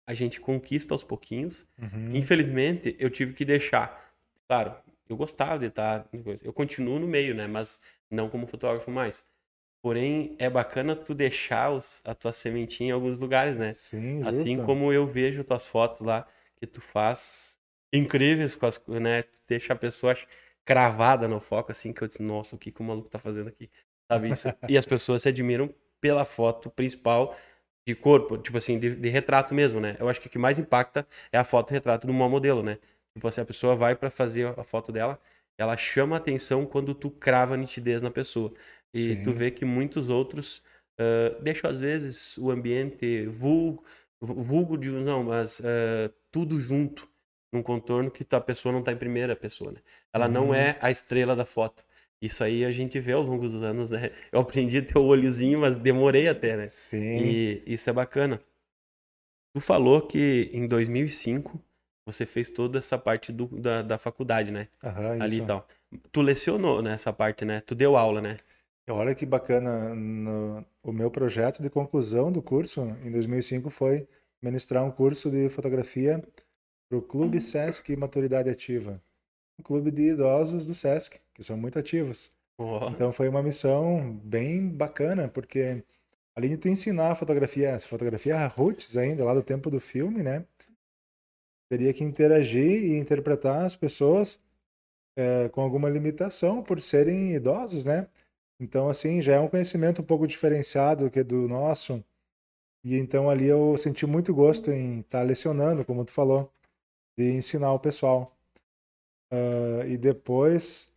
a 0.06 0.12
gente 0.12 0.40
conquista 0.40 0.92
aos 0.92 1.04
pouquinhos. 1.04 1.66
Uhum. 1.80 2.14
Infelizmente, 2.14 2.96
eu 2.98 3.08
tive 3.10 3.32
que 3.32 3.44
deixar. 3.44 4.12
Claro, 4.46 4.74
eu 5.08 5.16
gostava 5.16 5.58
de 5.58 5.66
estar. 5.66 6.06
Eu 6.42 6.52
continuo 6.52 6.98
no 6.98 7.06
meio, 7.06 7.34
né? 7.34 7.46
Mas 7.46 7.80
não 8.10 8.28
como 8.28 8.46
fotógrafo 8.46 8.90
mais. 8.90 9.26
Porém, 9.82 10.34
é 10.38 10.50
bacana 10.50 10.96
tu 10.96 11.14
deixar 11.14 11.70
os, 11.70 12.02
a 12.04 12.14
tua 12.14 12.32
sementinha 12.32 12.90
em 12.90 12.92
alguns 12.92 13.18
lugares, 13.18 13.58
né? 13.58 13.72
Sim, 13.72 14.22
Assim 14.24 14.56
justo. 14.56 14.66
como 14.66 14.92
eu 14.92 15.06
vejo 15.06 15.44
tuas 15.44 15.66
fotos 15.66 16.00
lá, 16.00 16.26
que 16.56 16.66
tu 16.66 16.80
faz 16.80 17.60
incríveis 17.92 18.56
com 18.56 18.66
as, 18.66 18.80
né? 18.86 19.24
Deixa 19.46 19.72
a 19.72 19.76
pessoa 19.76 20.16
cravada 20.64 21.26
no 21.26 21.40
foco, 21.40 21.72
assim, 21.72 21.92
que 21.92 22.02
eu 22.02 22.08
disse, 22.08 22.22
nossa, 22.22 22.56
o 22.56 22.58
que, 22.58 22.70
que 22.70 22.80
o 22.80 22.84
maluco 22.84 23.08
tá 23.08 23.18
fazendo 23.18 23.48
aqui? 23.48 23.70
Sabe 24.10 24.30
isso? 24.30 24.48
e 24.68 24.76
as 24.76 24.84
pessoas 24.84 25.22
se 25.22 25.28
admiram 25.28 25.72
pela 26.00 26.24
foto 26.24 26.70
principal 26.70 27.36
de 27.86 27.94
corpo, 27.94 28.36
tipo 28.36 28.58
assim, 28.58 28.78
de, 28.78 28.94
de 28.94 29.08
retrato 29.08 29.54
mesmo, 29.54 29.80
né? 29.80 29.96
Eu 29.98 30.08
acho 30.08 30.20
que 30.20 30.26
o 30.26 30.30
que 30.30 30.38
mais 30.38 30.58
impacta 30.58 31.06
é 31.32 31.38
a 31.38 31.44
foto 31.44 31.70
retrato 31.70 32.06
de 32.06 32.12
uma 32.12 32.28
modelo, 32.28 32.62
né? 32.62 32.78
Tipo 33.14 33.28
assim, 33.28 33.40
a 33.40 33.44
pessoa 33.44 33.74
vai 33.74 33.96
pra 33.96 34.10
fazer 34.10 34.46
a 34.58 34.62
foto 34.62 34.92
dela, 34.92 35.18
ela 35.56 35.76
chama 35.76 36.16
a 36.16 36.18
atenção 36.18 36.66
quando 36.66 36.94
tu 36.94 37.10
crava 37.10 37.56
nitidez 37.56 38.02
na 38.02 38.10
pessoa. 38.10 38.52
E 38.94 39.16
tu 39.16 39.32
Sim. 39.32 39.32
vê 39.32 39.50
que 39.50 39.64
muitos 39.64 40.08
outros 40.08 40.62
ah, 40.98 41.38
deixam, 41.42 41.70
às 41.70 41.78
vezes, 41.78 42.36
o 42.38 42.50
ambiente 42.50 43.26
vulgo, 43.26 43.84
vulgo 44.20 44.76
de 44.76 44.90
não, 44.90 45.22
mas 45.24 45.60
ah, 45.64 46.10
tudo 46.30 46.60
junto 46.60 47.08
num 47.52 47.62
contorno 47.62 48.10
que 48.10 48.26
a 48.34 48.40
pessoa 48.40 48.72
não 48.72 48.82
tá 48.82 48.92
em 48.92 48.96
primeira 48.96 49.34
pessoa, 49.36 49.72
né? 49.72 49.80
Ela 50.12 50.28
não 50.28 50.48
Uhum. 50.48 50.54
é 50.54 50.76
a 50.80 50.90
estrela 50.90 51.34
da 51.34 51.44
foto. 51.46 51.84
Isso 52.20 52.42
aí 52.44 52.64
a 52.64 52.70
gente 52.72 52.98
vê 53.00 53.12
ao 53.12 53.22
longo 53.22 53.42
dos 53.48 53.62
anos, 53.62 53.90
né? 53.90 54.10
Eu 54.32 54.40
aprendi 54.40 54.78
a 54.78 54.82
ter 54.84 54.98
o 54.98 55.04
olhozinho, 55.06 55.60
mas 55.60 55.76
demorei 55.76 56.28
até, 56.28 56.56
né? 56.56 56.68
Sim. 56.68 57.02
E 57.14 57.62
isso 57.66 57.88
é 57.88 57.92
bacana. 57.92 58.40
Tu 59.54 59.60
falou 59.60 60.06
que 60.06 60.50
em 60.52 60.66
2005 60.66 61.62
você 62.06 62.24
fez 62.24 62.48
toda 62.48 62.78
essa 62.78 62.96
parte 62.98 63.32
do- 63.32 63.46
da, 63.48 63.82
da 63.82 63.98
faculdade, 63.98 64.50
né? 64.50 64.68
Aham, 64.82 65.16
Ali 65.18 65.36
isso. 65.36 65.42
e 65.42 65.46
tal. 65.46 65.66
Tu 66.12 66.22
lecionou 66.22 66.80
nessa 66.82 67.12
parte, 67.12 67.44
né? 67.44 67.60
Tu 67.60 67.74
deu 67.74 67.96
aula, 67.96 68.20
né? 68.20 68.36
Olha 68.88 69.14
que 69.14 69.26
bacana, 69.26 69.94
no- 69.94 70.64
o 70.82 70.92
meu 70.92 71.10
projeto 71.10 71.62
de 71.62 71.68
conclusão 71.68 72.32
do 72.32 72.42
curso 72.42 72.80
em 73.04 73.10
2005 73.10 73.68
foi 73.70 74.08
ministrar 74.42 74.84
um 74.84 74.90
curso 74.90 75.30
de 75.30 75.48
fotografia 75.48 76.22
para 76.88 76.98
o 76.98 77.02
Clube 77.02 77.40
Sesc 77.40 77.94
Maturidade 77.96 78.48
Ativa, 78.48 79.02
um 79.58 79.62
clube 79.62 79.90
de 79.90 80.10
idosos 80.10 80.66
do 80.66 80.74
Sesc, 80.74 81.20
que 81.34 81.42
são 81.42 81.56
muito 81.56 81.78
ativos. 81.78 82.30
Então 82.94 83.12
foi 83.12 83.28
uma 83.28 83.42
missão 83.42 84.14
bem 84.24 84.68
bacana, 84.68 85.28
porque 85.28 85.84
além 86.34 86.50
de 86.50 86.56
tu 86.56 86.68
ensinar 86.68 87.10
a 87.12 87.14
fotografia, 87.14 87.68
essa 87.70 87.86
fotografia 87.86 88.46
roots 88.46 88.96
ainda, 88.96 89.24
lá 89.24 89.34
do 89.34 89.42
tempo 89.42 89.70
do 89.70 89.80
filme, 89.80 90.22
né? 90.22 90.46
Teria 91.70 91.92
que 91.92 92.02
interagir 92.02 92.84
e 92.84 92.96
interpretar 92.98 93.64
as 93.66 93.76
pessoas 93.76 94.40
eh, 95.16 95.48
com 95.50 95.60
alguma 95.60 95.88
limitação 95.90 96.62
por 96.62 96.80
serem 96.80 97.32
idosos, 97.34 97.84
né? 97.84 98.08
Então, 98.60 98.88
assim, 98.88 99.22
já 99.22 99.34
é 99.34 99.40
um 99.40 99.48
conhecimento 99.48 100.02
um 100.02 100.04
pouco 100.04 100.26
diferenciado 100.26 101.10
que 101.10 101.22
do 101.22 101.48
nosso. 101.48 102.04
E 102.84 102.96
então 102.96 103.28
ali 103.30 103.46
eu 103.46 103.76
senti 103.78 104.06
muito 104.06 104.34
gosto 104.34 104.70
em 104.70 105.00
estar 105.00 105.22
lecionando, 105.22 105.84
como 105.84 106.04
tu 106.04 106.12
falou, 106.12 106.52
de 107.18 107.32
ensinar 107.32 107.72
o 107.72 107.80
pessoal. 107.80 108.36
Ah, 109.30 109.86
e 109.86 109.96
depois, 109.96 110.92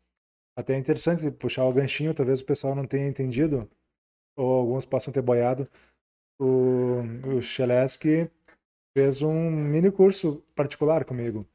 até 0.55 0.75
é 0.75 0.77
interessante 0.77 1.29
puxar 1.31 1.65
o 1.65 1.73
ganchinho, 1.73 2.13
talvez 2.13 2.41
o 2.41 2.45
pessoal 2.45 2.75
não 2.75 2.85
tenha 2.87 3.07
entendido, 3.07 3.69
ou 4.37 4.53
alguns 4.53 4.85
possam 4.85 5.13
ter 5.13 5.21
boiado. 5.21 5.67
O, 6.39 7.01
o 7.37 7.41
Cheleski 7.41 8.29
fez 8.95 9.21
um 9.21 9.51
mini 9.51 9.91
curso 9.91 10.43
particular 10.55 11.05
comigo. 11.05 11.45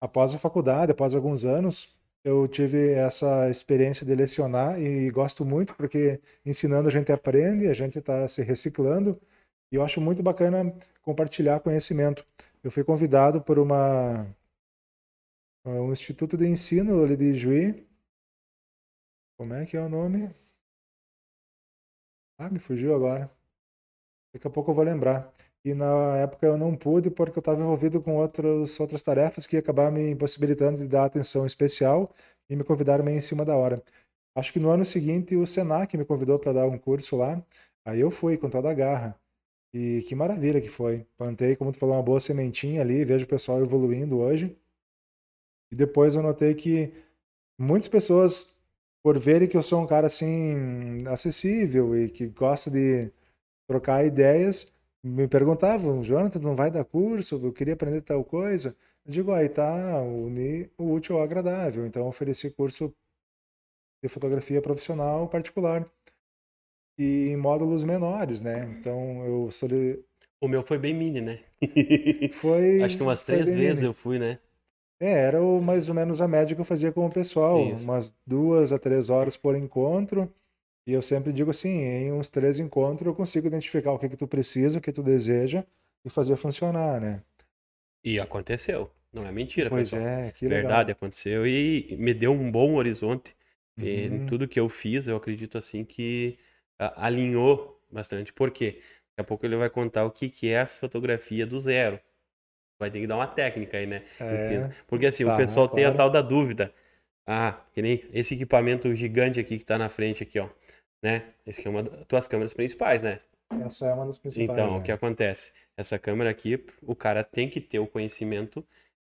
Após 0.00 0.34
a 0.34 0.38
faculdade, 0.38 0.92
após 0.92 1.14
alguns 1.14 1.44
anos, 1.44 1.98
eu 2.24 2.46
tive 2.48 2.92
essa 2.92 3.48
experiência 3.50 4.04
de 4.06 4.14
lecionar 4.14 4.80
e 4.80 5.10
gosto 5.10 5.44
muito 5.44 5.74
porque 5.74 6.20
ensinando 6.44 6.88
a 6.88 6.92
gente 6.92 7.12
aprende, 7.12 7.68
a 7.68 7.74
gente 7.74 7.98
está 7.98 8.28
se 8.28 8.42
reciclando 8.42 9.20
e 9.72 9.76
eu 9.76 9.82
acho 9.84 10.00
muito 10.00 10.22
bacana 10.22 10.74
compartilhar 11.02 11.60
conhecimento. 11.60 12.24
Eu 12.62 12.70
fui 12.70 12.84
convidado 12.84 13.42
por 13.42 13.58
uma 13.58 14.26
um 15.64 15.92
instituto 15.92 16.36
de 16.36 16.46
ensino 16.46 17.02
ali 17.04 17.16
de 17.16 17.34
Juí. 17.34 17.86
Como 19.36 19.54
é 19.54 19.64
que 19.66 19.76
é 19.76 19.80
o 19.80 19.88
nome? 19.88 20.34
Ah, 22.38 22.48
me 22.50 22.58
fugiu 22.58 22.94
agora. 22.94 23.30
Daqui 24.32 24.46
a 24.46 24.50
pouco 24.50 24.70
eu 24.70 24.74
vou 24.74 24.84
lembrar. 24.84 25.32
E 25.64 25.74
na 25.74 26.16
época 26.16 26.46
eu 26.46 26.56
não 26.56 26.74
pude 26.74 27.10
porque 27.10 27.38
eu 27.38 27.40
estava 27.40 27.60
envolvido 27.60 28.00
com 28.00 28.16
outros, 28.16 28.80
outras 28.80 29.02
tarefas 29.02 29.46
que 29.46 29.56
ia 29.56 29.60
acabar 29.60 29.92
me 29.92 30.10
impossibilitando 30.10 30.78
de 30.78 30.88
dar 30.88 31.04
atenção 31.04 31.44
especial 31.44 32.10
e 32.48 32.56
me 32.56 32.64
convidaram 32.64 33.04
meio 33.04 33.18
em 33.18 33.20
cima 33.20 33.44
da 33.44 33.56
hora. 33.56 33.82
Acho 34.34 34.52
que 34.52 34.60
no 34.60 34.70
ano 34.70 34.84
seguinte 34.84 35.36
o 35.36 35.46
Senac 35.46 35.96
me 35.96 36.04
convidou 36.04 36.38
para 36.38 36.52
dar 36.52 36.66
um 36.66 36.78
curso 36.78 37.16
lá. 37.16 37.44
Aí 37.84 38.00
eu 38.00 38.10
fui 38.10 38.36
com 38.38 38.48
toda 38.48 38.70
a 38.70 38.74
garra. 38.74 39.18
E 39.74 40.02
que 40.08 40.14
maravilha 40.14 40.60
que 40.60 40.68
foi. 40.68 41.06
Plantei, 41.16 41.56
como 41.56 41.72
tu 41.72 41.78
falou, 41.78 41.96
uma 41.96 42.02
boa 42.02 42.20
sementinha 42.20 42.80
ali, 42.80 43.04
vejo 43.04 43.24
o 43.24 43.28
pessoal 43.28 43.60
evoluindo 43.60 44.18
hoje. 44.18 44.56
E 45.72 45.76
depois 45.76 46.16
eu 46.16 46.22
notei 46.22 46.54
que 46.54 46.92
muitas 47.58 47.88
pessoas, 47.88 48.58
por 49.02 49.18
verem 49.18 49.48
que 49.48 49.56
eu 49.56 49.62
sou 49.62 49.82
um 49.82 49.86
cara 49.86 50.06
assim, 50.08 51.06
acessível 51.06 51.96
e 51.96 52.08
que 52.08 52.26
gosta 52.28 52.70
de 52.70 53.10
trocar 53.68 54.04
ideias, 54.04 54.72
me 55.02 55.26
perguntavam, 55.28 56.02
Jonathan, 56.02 56.38
não 56.40 56.54
vai 56.54 56.70
dar 56.70 56.84
curso? 56.84 57.36
Eu 57.44 57.52
queria 57.52 57.74
aprender 57.74 58.02
tal 58.02 58.24
coisa. 58.24 58.74
Eu 59.04 59.12
digo, 59.12 59.32
aí 59.32 59.48
tá, 59.48 60.00
unir 60.02 60.70
o 60.78 60.92
útil 60.92 61.16
ao 61.16 61.22
agradável. 61.22 61.86
Então, 61.86 62.06
ofereci 62.06 62.50
curso 62.50 62.94
de 64.02 64.08
fotografia 64.08 64.60
profissional 64.62 65.28
particular 65.28 65.90
e 66.98 67.28
em 67.30 67.36
módulos 67.36 67.82
menores, 67.82 68.40
né? 68.40 68.64
Então, 68.78 69.24
eu 69.24 69.50
soli... 69.50 70.04
O 70.40 70.48
meu 70.48 70.62
foi 70.62 70.78
bem 70.78 70.94
mini, 70.94 71.20
né? 71.20 71.40
foi 72.32 72.82
Acho 72.82 72.96
que 72.96 73.02
umas 73.02 73.22
três 73.22 73.50
vezes 73.50 73.82
mini. 73.82 73.86
eu 73.86 73.92
fui, 73.94 74.18
né? 74.18 74.38
É, 75.00 75.12
era 75.12 75.42
o- 75.42 75.62
mais 75.62 75.88
ou 75.88 75.94
menos 75.94 76.20
a 76.20 76.28
média 76.28 76.54
que 76.54 76.60
eu 76.60 76.64
fazia 76.64 76.92
com 76.92 77.06
o 77.06 77.10
pessoal, 77.10 77.72
Isso. 77.72 77.84
umas 77.84 78.14
duas 78.26 78.70
a 78.72 78.78
três 78.78 79.08
horas 79.08 79.36
por 79.36 79.56
encontro. 79.56 80.30
E 80.90 80.92
eu 80.92 81.00
sempre 81.02 81.32
digo 81.32 81.50
assim, 81.52 81.68
em 81.68 82.12
uns 82.12 82.28
três 82.28 82.58
encontros 82.58 83.06
eu 83.06 83.14
consigo 83.14 83.46
identificar 83.46 83.92
o 83.92 83.98
que 83.98 84.08
que 84.08 84.16
tu 84.16 84.26
precisa, 84.26 84.78
o 84.78 84.80
que 84.80 84.90
tu 84.90 85.04
deseja 85.04 85.64
e 86.04 86.10
fazer 86.10 86.34
funcionar, 86.34 87.00
né? 87.00 87.22
E 88.02 88.18
aconteceu. 88.18 88.90
Não 89.12 89.24
é 89.24 89.30
mentira, 89.30 89.70
Pois 89.70 89.90
pessoal. 89.90 90.02
é, 90.02 90.32
que 90.32 90.48
legal. 90.48 90.62
Verdade, 90.62 90.90
aconteceu 90.90 91.46
e 91.46 91.96
me 91.96 92.12
deu 92.12 92.32
um 92.32 92.50
bom 92.50 92.74
horizonte. 92.74 93.36
E 93.78 94.06
em 94.06 94.10
Uhum. 94.10 94.26
tudo 94.26 94.48
que 94.48 94.58
eu 94.58 94.68
fiz, 94.68 95.06
eu 95.06 95.16
acredito 95.16 95.56
assim 95.56 95.84
que 95.84 96.36
alinhou 96.96 97.80
bastante. 97.90 98.32
Por 98.32 98.50
quê? 98.50 98.80
Daqui 99.10 99.18
a 99.20 99.24
pouco 99.24 99.46
ele 99.46 99.54
vai 99.56 99.70
contar 99.70 100.04
o 100.04 100.10
que, 100.10 100.28
que 100.28 100.48
é 100.48 100.60
a 100.60 100.66
fotografia 100.66 101.46
do 101.46 101.60
zero. 101.60 102.00
Vai 102.80 102.90
ter 102.90 103.00
que 103.00 103.06
dar 103.06 103.16
uma 103.16 103.26
técnica 103.28 103.76
aí, 103.76 103.86
né? 103.86 104.02
É. 104.18 104.68
Porque 104.88 105.06
assim, 105.06 105.24
o 105.24 105.28
tá, 105.28 105.36
pessoal 105.36 105.68
tem 105.68 105.84
a 105.84 105.88
claro. 105.92 105.96
tal 105.98 106.10
da 106.10 106.22
dúvida. 106.22 106.72
Ah, 107.26 107.60
que 107.72 107.82
nem 107.82 108.02
esse 108.12 108.34
equipamento 108.34 108.92
gigante 108.96 109.38
aqui 109.38 109.58
que 109.58 109.64
tá 109.64 109.78
na 109.78 109.88
frente 109.88 110.22
aqui, 110.22 110.38
ó. 110.38 110.48
Né? 111.02 111.32
Esse 111.46 111.60
aqui 111.60 111.68
é 111.68 111.70
uma 111.70 111.82
das 111.82 112.04
tuas 112.06 112.28
câmeras 112.28 112.52
principais, 112.52 113.02
né? 113.02 113.18
essa 113.58 113.86
é 113.86 113.92
uma 113.92 114.06
das 114.06 114.18
principais. 114.18 114.50
Então, 114.50 114.76
o 114.76 114.78
né? 114.78 114.84
que 114.84 114.92
acontece? 114.92 115.52
Essa 115.76 115.98
câmera 115.98 116.30
aqui, 116.30 116.64
o 116.82 116.94
cara 116.94 117.24
tem 117.24 117.48
que 117.48 117.60
ter 117.60 117.78
o 117.78 117.86
conhecimento 117.86 118.64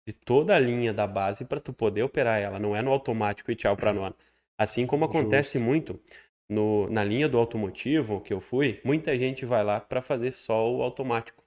de 0.05 0.13
toda 0.13 0.55
a 0.55 0.59
linha 0.59 0.93
da 0.93 1.05
base 1.05 1.45
para 1.45 1.59
tu 1.59 1.73
poder 1.73 2.03
operar 2.03 2.39
ela. 2.39 2.59
Não 2.59 2.75
é 2.75 2.81
no 2.81 2.91
automático 2.91 3.51
e 3.51 3.55
tchau 3.55 3.75
para 3.75 3.93
nós. 3.93 4.13
Assim 4.57 4.85
como 4.85 5.05
acontece 5.05 5.57
Justo. 5.57 5.65
muito 5.65 5.99
no, 6.47 6.89
na 6.89 7.03
linha 7.03 7.27
do 7.29 7.37
automotivo 7.37 8.21
que 8.21 8.33
eu 8.33 8.41
fui, 8.41 8.79
muita 8.83 9.17
gente 9.17 9.45
vai 9.45 9.63
lá 9.63 9.79
para 9.79 10.01
fazer 10.01 10.31
só 10.31 10.69
o 10.71 10.81
automático. 10.81 11.43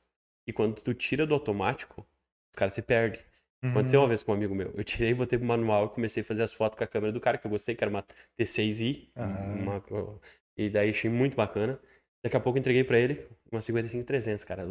E 0.47 0.53
quando 0.53 0.81
tu 0.81 0.95
tira 0.95 1.27
do 1.27 1.35
automático, 1.35 2.07
os 2.51 2.57
caras 2.57 2.75
se 2.75 2.83
perdem. 2.83 3.21
Aconteceu 3.65 3.99
Uhum. 4.01 4.05
uma 4.05 4.09
vez 4.09 4.23
com 4.23 4.33
um 4.33 4.35
amigo 4.35 4.55
meu. 4.55 4.73
Eu 4.77 4.83
tirei, 4.83 5.15
botei 5.15 5.39
pro 5.39 5.47
manual 5.47 5.87
e 5.87 5.89
comecei 5.91 6.23
a 6.23 6.25
fazer 6.27 6.43
as 6.43 6.53
fotos 6.53 6.77
com 6.77 6.83
a 6.85 6.87
câmera 6.87 7.13
do 7.13 7.21
cara, 7.21 7.39
que 7.39 7.47
eu 7.47 7.51
gostei, 7.51 7.75
que 7.77 7.85
era 7.85 7.91
uma 7.91 8.05
T6i. 8.37 9.09
Aham. 9.17 9.55
uma- 9.55 10.21
e 10.57 10.69
daí 10.69 10.91
achei 10.91 11.09
muito 11.11 11.37
bacana. 11.37 11.79
Daqui 12.25 12.37
a 12.37 12.41
pouco 12.41 12.59
eu 12.59 12.61
entreguei 12.61 12.83
pra 12.85 12.99
ele 12.99 13.27
uma 13.51 13.61
55-300, 13.63 14.45
cara. 14.45 14.67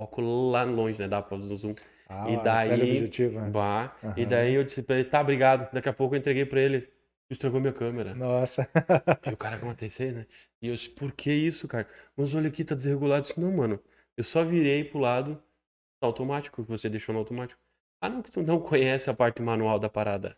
foco 0.00 0.20
lá 0.20 0.62
longe, 0.64 0.98
né? 0.98 1.06
Dá 1.06 1.22
pra 1.22 1.38
zoom. 1.38 1.74
Ah, 2.08 2.28
E 2.30 2.36
daí- 2.42 2.70
teleobjetivo, 2.70 3.40
né? 3.40 3.50
Bah. 3.50 3.96
E 4.16 4.22
Aham. 4.22 4.28
daí 4.28 4.54
eu 4.54 4.64
disse 4.64 4.82
pra 4.82 4.96
ele, 4.96 5.04
tá, 5.08 5.20
obrigado. 5.20 5.72
Daqui 5.72 5.88
a 5.88 5.92
pouco 5.92 6.14
eu 6.14 6.18
entreguei 6.18 6.44
pra 6.44 6.60
ele. 6.60 6.88
Estragou 7.30 7.60
minha 7.60 7.72
câmera. 7.72 8.14
Nossa. 8.14 8.68
E 9.26 9.32
o 9.32 9.36
cara 9.36 9.58
com 9.58 9.66
uma 9.66 9.74
TC, 9.74 10.12
né? 10.12 10.26
E 10.60 10.68
eu 10.68 10.74
disse, 10.76 10.90
por 10.90 11.12
que 11.12 11.32
isso, 11.32 11.66
cara? 11.68 11.88
Mas 12.16 12.34
olha 12.34 12.48
aqui, 12.48 12.62
tá 12.64 12.74
desregulado. 12.74 13.20
Eu 13.20 13.22
disse, 13.28 13.40
não, 13.40 13.52
mano. 13.52 13.80
Eu 14.16 14.24
só 14.24 14.44
virei 14.44 14.84
pro 14.84 14.98
lado 14.98 15.36
tá 16.00 16.06
automático, 16.06 16.62
que 16.62 16.68
você 16.68 16.88
deixou 16.90 17.12
no 17.14 17.20
automático. 17.20 17.58
Ah, 18.02 18.08
não, 18.08 18.20
que 18.20 18.30
tu 18.30 18.42
não 18.42 18.60
conhece 18.60 19.08
a 19.08 19.14
parte 19.14 19.40
manual 19.40 19.78
da 19.78 19.88
parada. 19.88 20.36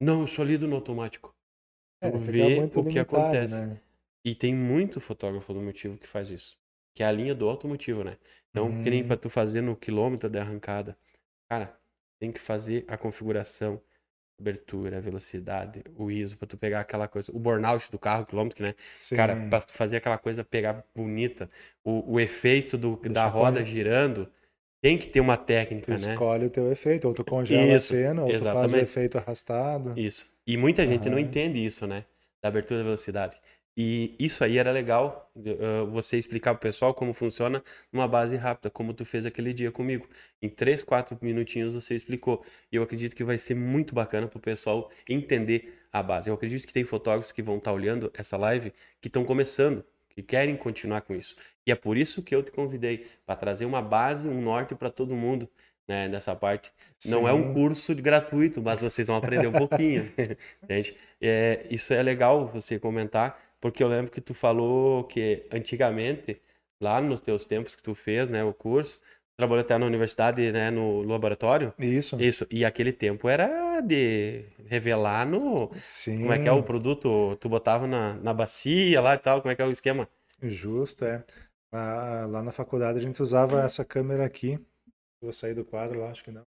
Não, 0.00 0.20
eu 0.22 0.26
só 0.26 0.42
lido 0.44 0.66
no 0.68 0.76
automático. 0.76 1.34
Tu 2.00 2.08
É, 2.08 2.10
vê 2.18 2.60
o 2.74 2.84
que 2.84 2.98
limitado, 2.98 3.00
acontece. 3.00 3.60
né? 3.60 3.80
E 4.24 4.34
tem 4.34 4.54
muito 4.54 5.00
fotógrafo 5.00 5.52
do 5.52 5.60
motivo 5.60 5.98
que 5.98 6.06
faz 6.06 6.30
isso. 6.30 6.56
Que 6.94 7.02
é 7.02 7.06
a 7.06 7.12
linha 7.12 7.34
do 7.34 7.48
automotivo, 7.48 8.04
né? 8.04 8.16
Então, 8.50 8.72
que 8.82 8.90
nem 8.90 9.02
pra 9.04 9.16
tu 9.16 9.28
fazer 9.28 9.60
no 9.60 9.76
quilômetro 9.76 10.30
da 10.30 10.40
arrancada. 10.40 10.96
Cara, 11.48 11.76
tem 12.18 12.30
que 12.32 12.38
fazer 12.38 12.84
a 12.88 12.96
configuração, 12.96 13.80
abertura, 14.38 15.00
velocidade, 15.00 15.82
o 15.96 16.10
ISO, 16.10 16.36
pra 16.36 16.46
tu 16.48 16.56
pegar 16.56 16.80
aquela 16.80 17.08
coisa. 17.08 17.32
O 17.32 17.38
burnout 17.38 17.90
do 17.90 17.98
carro, 17.98 18.26
quilômetro, 18.26 18.64
né? 18.64 18.74
Sim. 18.94 19.16
Cara, 19.16 19.36
pra 19.36 19.60
tu 19.60 19.72
fazer 19.72 19.96
aquela 19.96 20.18
coisa 20.18 20.44
pegar 20.44 20.84
bonita, 20.94 21.50
o, 21.84 22.14
o 22.14 22.20
efeito 22.20 22.78
do, 22.78 22.96
da 22.96 23.26
roda 23.26 23.60
bonito. 23.60 23.64
girando, 23.64 24.30
tem 24.84 24.98
que 24.98 25.08
ter 25.08 25.20
uma 25.20 25.38
Tu 25.38 25.46
técnica, 25.46 25.98
né? 25.98 26.12
escolhe 26.12 26.44
o 26.46 26.50
teu 26.50 26.70
efeito, 26.70 27.08
ou 27.08 27.14
tu 27.14 27.24
congela 27.24 27.74
a 27.74 27.78
Isso, 27.78 27.88
cena, 27.88 28.22
ou 28.22 28.34
tu 28.36 28.44
faz 28.44 28.72
o 28.72 28.76
exatamente. 28.76 28.82
efeito 28.82 29.16
arrastado. 29.16 29.98
Isso. 29.98 30.26
E 30.46 30.58
muita 30.58 30.86
gente 30.86 31.08
não 31.08 31.18
entende 31.18 31.64
isso, 31.64 31.86
né? 31.86 32.04
Da 32.42 32.48
abertura 32.48 32.80
da 32.80 32.84
velocidade. 32.84 33.40
E 33.76 34.14
isso 34.18 34.44
aí 34.44 34.58
era 34.58 34.70
legal, 34.70 35.32
uh, 35.34 35.90
você 35.90 36.18
explicar 36.18 36.54
pro 36.54 36.60
pessoal 36.60 36.92
como 36.94 37.14
funciona 37.14 37.64
numa 37.90 38.06
base 38.06 38.36
rápida, 38.36 38.70
como 38.70 38.92
tu 38.92 39.04
fez 39.06 39.24
aquele 39.26 39.54
dia 39.54 39.72
comigo. 39.72 40.06
Em 40.42 40.48
três, 40.50 40.82
quatro 40.84 41.18
minutinhos 41.22 41.74
você 41.74 41.94
explicou. 41.94 42.44
E 42.70 42.76
eu 42.76 42.82
acredito 42.82 43.16
que 43.16 43.24
vai 43.24 43.38
ser 43.38 43.54
muito 43.56 43.94
bacana 43.94 44.28
pro 44.28 44.38
pessoal 44.38 44.90
entender 45.08 45.80
a 45.92 46.02
base. 46.02 46.28
Eu 46.28 46.34
acredito 46.34 46.66
que 46.66 46.72
tem 46.74 46.84
fotógrafos 46.84 47.32
que 47.32 47.42
vão 47.42 47.56
estar 47.56 47.72
olhando 47.72 48.12
essa 48.14 48.36
live 48.36 48.72
que 49.00 49.08
estão 49.08 49.24
começando, 49.24 49.84
que 50.14 50.22
querem 50.22 50.56
continuar 50.56 51.00
com 51.02 51.14
isso. 51.14 51.36
E 51.66 51.72
é 51.72 51.74
por 51.74 51.96
isso 51.96 52.22
que 52.22 52.34
eu 52.34 52.42
te 52.42 52.50
convidei, 52.50 53.06
para 53.26 53.36
trazer 53.36 53.64
uma 53.64 53.82
base, 53.82 54.28
um 54.28 54.40
norte 54.40 54.74
para 54.74 54.90
todo 54.90 55.14
mundo, 55.14 55.48
né, 55.88 56.08
nessa 56.08 56.34
parte. 56.34 56.72
Não 57.06 57.28
é 57.28 57.32
um 57.32 57.48
Sim. 57.48 57.54
curso 57.54 57.94
gratuito, 57.94 58.62
mas 58.62 58.80
vocês 58.80 59.08
vão 59.08 59.16
aprender 59.16 59.46
um 59.46 59.52
pouquinho. 59.52 60.10
Entende? 60.62 60.96
É, 61.20 61.66
isso 61.70 61.92
é 61.92 62.02
legal 62.02 62.46
você 62.46 62.78
comentar, 62.78 63.38
porque 63.60 63.82
eu 63.82 63.88
lembro 63.88 64.10
que 64.10 64.20
tu 64.20 64.34
falou 64.34 65.04
que 65.04 65.46
antigamente, 65.52 66.40
lá 66.80 67.00
nos 67.00 67.20
teus 67.20 67.44
tempos 67.44 67.74
que 67.74 67.82
tu 67.82 67.94
fez, 67.94 68.30
né, 68.30 68.44
o 68.44 68.54
curso, 68.54 69.00
trabalhou 69.36 69.62
até 69.62 69.76
na 69.76 69.86
universidade, 69.86 70.52
né, 70.52 70.70
no 70.70 71.02
laboratório. 71.02 71.74
Isso. 71.78 72.20
Isso, 72.20 72.46
e 72.50 72.64
aquele 72.64 72.92
tempo 72.92 73.28
era 73.28 73.63
de 73.80 74.44
revelar 74.66 75.26
no. 75.26 75.70
Sim. 75.82 76.20
Como 76.20 76.32
é 76.32 76.38
que 76.38 76.48
é 76.48 76.52
o 76.52 76.62
produto? 76.62 77.36
Tu 77.36 77.48
botava 77.48 77.86
na, 77.86 78.14
na 78.14 78.32
bacia 78.34 79.00
lá 79.00 79.14
e 79.14 79.18
tal, 79.18 79.40
como 79.40 79.52
é 79.52 79.56
que 79.56 79.62
é 79.62 79.66
o 79.66 79.70
esquema? 79.70 80.08
Justo, 80.42 81.04
é. 81.04 81.24
Lá, 81.72 82.26
lá 82.26 82.42
na 82.42 82.52
faculdade 82.52 82.98
a 82.98 83.02
gente 83.02 83.20
usava 83.20 83.62
essa 83.62 83.84
câmera 83.84 84.24
aqui. 84.24 84.58
Vou 85.20 85.32
sair 85.32 85.54
do 85.54 85.64
quadro 85.64 86.00
lá, 86.00 86.10
acho 86.10 86.22
que 86.22 86.30
não. 86.30 86.42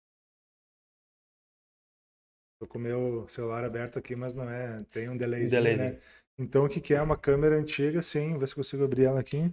Tô 2.59 2.67
com 2.67 2.79
o 2.79 2.81
meu 2.81 3.27
celular 3.29 3.65
aberto 3.65 3.99
aqui, 3.99 4.15
mas 4.15 4.35
não 4.35 4.49
é. 4.49 4.83
Tem 4.91 5.09
um 5.09 5.17
delayzinho, 5.17 5.63
delayzinho. 5.63 5.93
né? 5.95 6.01
Então, 6.39 6.65
o 6.65 6.69
que 6.69 6.81
que 6.81 6.95
é 6.95 7.03
uma 7.03 7.17
câmera 7.17 7.57
antiga? 7.57 8.01
Sim, 8.03 8.39
ver 8.39 8.49
se 8.49 8.55
consigo 8.55 8.85
abrir 8.85 9.05
ela 9.05 9.21
aqui. 9.21 9.53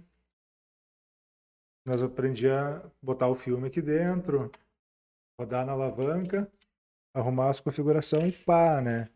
Nós 1.86 2.02
aprendi 2.02 2.48
a 2.48 2.82
botar 3.02 3.28
o 3.28 3.34
filme 3.34 3.66
aqui 3.66 3.82
dentro, 3.82 4.50
rodar 5.38 5.66
na 5.66 5.72
alavanca, 5.72 6.50
arrumar 7.14 7.50
as 7.50 7.60
configurações 7.60 8.34
e 8.34 8.38
pá, 8.38 8.80
né? 8.80 9.08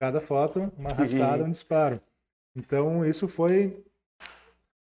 Cada 0.00 0.20
foto, 0.20 0.72
uma 0.76 0.90
arrastada, 0.90 1.42
Uhum. 1.42 1.48
um 1.48 1.50
disparo. 1.50 2.00
Então, 2.56 3.04
isso 3.04 3.28
foi 3.28 3.84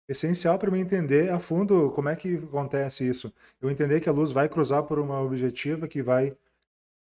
essencial 0.09 0.59
para 0.59 0.71
mim 0.71 0.81
entender 0.81 1.31
a 1.31 1.41
fundo 1.41 1.91
como 1.93 2.09
é 2.09 2.15
que 2.17 2.37
acontece 2.37 3.09
isso. 3.09 3.33
Eu 3.61 3.71
entender 3.71 4.01
que 4.01 4.09
a 4.09 4.13
luz 4.13 4.31
vai 4.31 4.49
cruzar 4.49 4.85
por 4.85 4.99
uma 4.99 5.21
objetiva 5.21 5.89
que 5.89 6.03
vai 6.03 6.31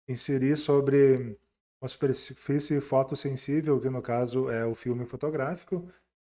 inserir 0.08 0.56
sobre 0.56 1.38
uma 1.80 1.88
superfície 1.88 2.80
fotossensível, 2.80 3.78
que 3.80 3.90
no 3.90 4.00
caso 4.00 4.48
é 4.48 4.64
o 4.64 4.74
filme 4.74 5.04
fotográfico, 5.04 5.86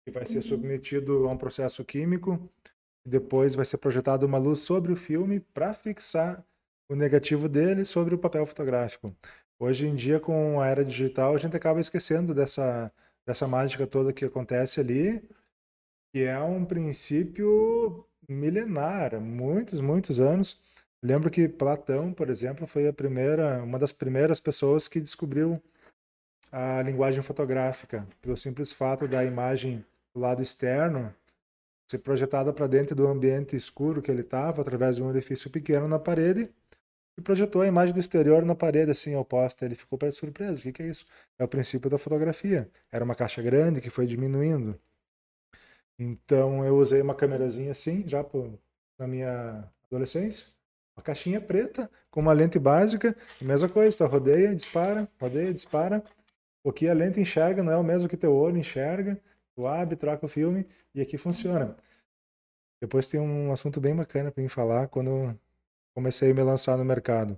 que 0.04 0.10
vai 0.10 0.24
ser 0.24 0.40
submetido 0.40 1.28
a 1.28 1.30
um 1.30 1.36
processo 1.36 1.84
químico, 1.84 2.48
depois 3.06 3.54
vai 3.54 3.64
ser 3.64 3.78
projetada 3.78 4.24
uma 4.24 4.38
luz 4.38 4.60
sobre 4.60 4.92
o 4.92 4.96
filme 4.96 5.40
para 5.40 5.74
fixar 5.74 6.42
o 6.92 6.96
negativo 6.96 7.48
dele 7.48 7.84
sobre 7.84 8.14
o 8.14 8.18
papel 8.18 8.44
fotográfico. 8.44 9.14
Hoje 9.58 9.86
em 9.86 9.94
dia, 9.94 10.20
com 10.20 10.60
a 10.60 10.66
era 10.66 10.84
digital, 10.84 11.34
a 11.34 11.38
gente 11.38 11.56
acaba 11.56 11.80
esquecendo 11.80 12.34
dessa, 12.34 12.92
dessa 13.26 13.48
mágica 13.48 13.86
toda 13.86 14.12
que 14.12 14.24
acontece 14.24 14.80
ali, 14.80 15.22
que 16.12 16.24
é 16.24 16.38
um 16.40 16.64
princípio 16.64 18.06
milenar, 18.28 19.18
muitos, 19.20 19.80
muitos 19.80 20.20
anos. 20.20 20.60
Lembro 21.02 21.30
que 21.30 21.48
Platão, 21.48 22.12
por 22.12 22.28
exemplo, 22.28 22.66
foi 22.66 22.86
a 22.86 22.92
primeira, 22.92 23.62
uma 23.62 23.78
das 23.78 23.92
primeiras 23.92 24.38
pessoas 24.38 24.86
que 24.86 25.00
descobriu 25.00 25.60
a 26.50 26.82
linguagem 26.82 27.22
fotográfica, 27.22 28.06
pelo 28.20 28.36
simples 28.36 28.70
fato 28.70 29.08
da 29.08 29.24
imagem 29.24 29.84
do 30.14 30.20
lado 30.20 30.42
externo 30.42 31.14
ser 31.88 31.98
projetada 31.98 32.52
para 32.52 32.66
dentro 32.66 32.94
do 32.94 33.06
ambiente 33.06 33.56
escuro 33.56 34.00
que 34.00 34.10
ele 34.10 34.22
estava, 34.22 34.62
através 34.62 34.96
de 34.96 35.02
um 35.02 35.06
orifício 35.06 35.50
pequeno 35.50 35.86
na 35.88 35.98
parede, 35.98 36.50
e 37.16 37.22
projetou 37.22 37.62
a 37.62 37.66
imagem 37.66 37.94
do 37.94 38.00
exterior 38.00 38.44
na 38.44 38.54
parede, 38.54 38.90
assim, 38.90 39.14
oposta. 39.16 39.64
Ele 39.64 39.74
ficou 39.74 39.98
para 39.98 40.10
surpresa. 40.10 40.60
O 40.60 40.62
que, 40.62 40.72
que 40.72 40.82
é 40.82 40.86
isso? 40.86 41.04
É 41.38 41.44
o 41.44 41.48
princípio 41.48 41.90
da 41.90 41.98
fotografia. 41.98 42.70
Era 42.90 43.04
uma 43.04 43.14
caixa 43.14 43.42
grande 43.42 43.80
que 43.80 43.90
foi 43.90 44.06
diminuindo. 44.06 44.78
Então 45.98 46.64
eu 46.64 46.76
usei 46.76 47.00
uma 47.00 47.14
câmerazinha 47.14 47.72
assim, 47.72 48.06
já 48.06 48.24
por, 48.24 48.58
na 48.98 49.06
minha 49.06 49.70
adolescência. 49.86 50.46
Uma 50.96 51.02
caixinha 51.02 51.40
preta 51.40 51.90
com 52.10 52.20
uma 52.20 52.32
lente 52.32 52.58
básica, 52.58 53.16
mesma 53.40 53.68
coisa, 53.68 53.98
tá? 53.98 54.06
rodeia, 54.06 54.54
dispara, 54.54 55.08
rodeia, 55.20 55.52
dispara. 55.52 56.02
O 56.64 56.72
que 56.72 56.88
a 56.88 56.94
lente 56.94 57.20
enxerga 57.20 57.62
não 57.62 57.72
é 57.72 57.76
o 57.76 57.84
mesmo 57.84 58.08
que 58.08 58.16
teu 58.16 58.34
olho 58.34 58.58
enxerga. 58.58 59.20
Tu 59.54 59.66
abre, 59.66 59.96
troca 59.96 60.26
o 60.26 60.28
filme 60.28 60.66
e 60.94 61.00
aqui 61.00 61.18
funciona. 61.18 61.76
Depois 62.80 63.08
tem 63.08 63.20
um 63.20 63.52
assunto 63.52 63.80
bem 63.80 63.94
bacana 63.94 64.30
para 64.30 64.42
mim 64.42 64.48
falar 64.48 64.88
quando 64.88 65.38
comecei 65.94 66.30
a 66.30 66.34
me 66.34 66.42
lançar 66.42 66.76
no 66.76 66.84
mercado. 66.84 67.36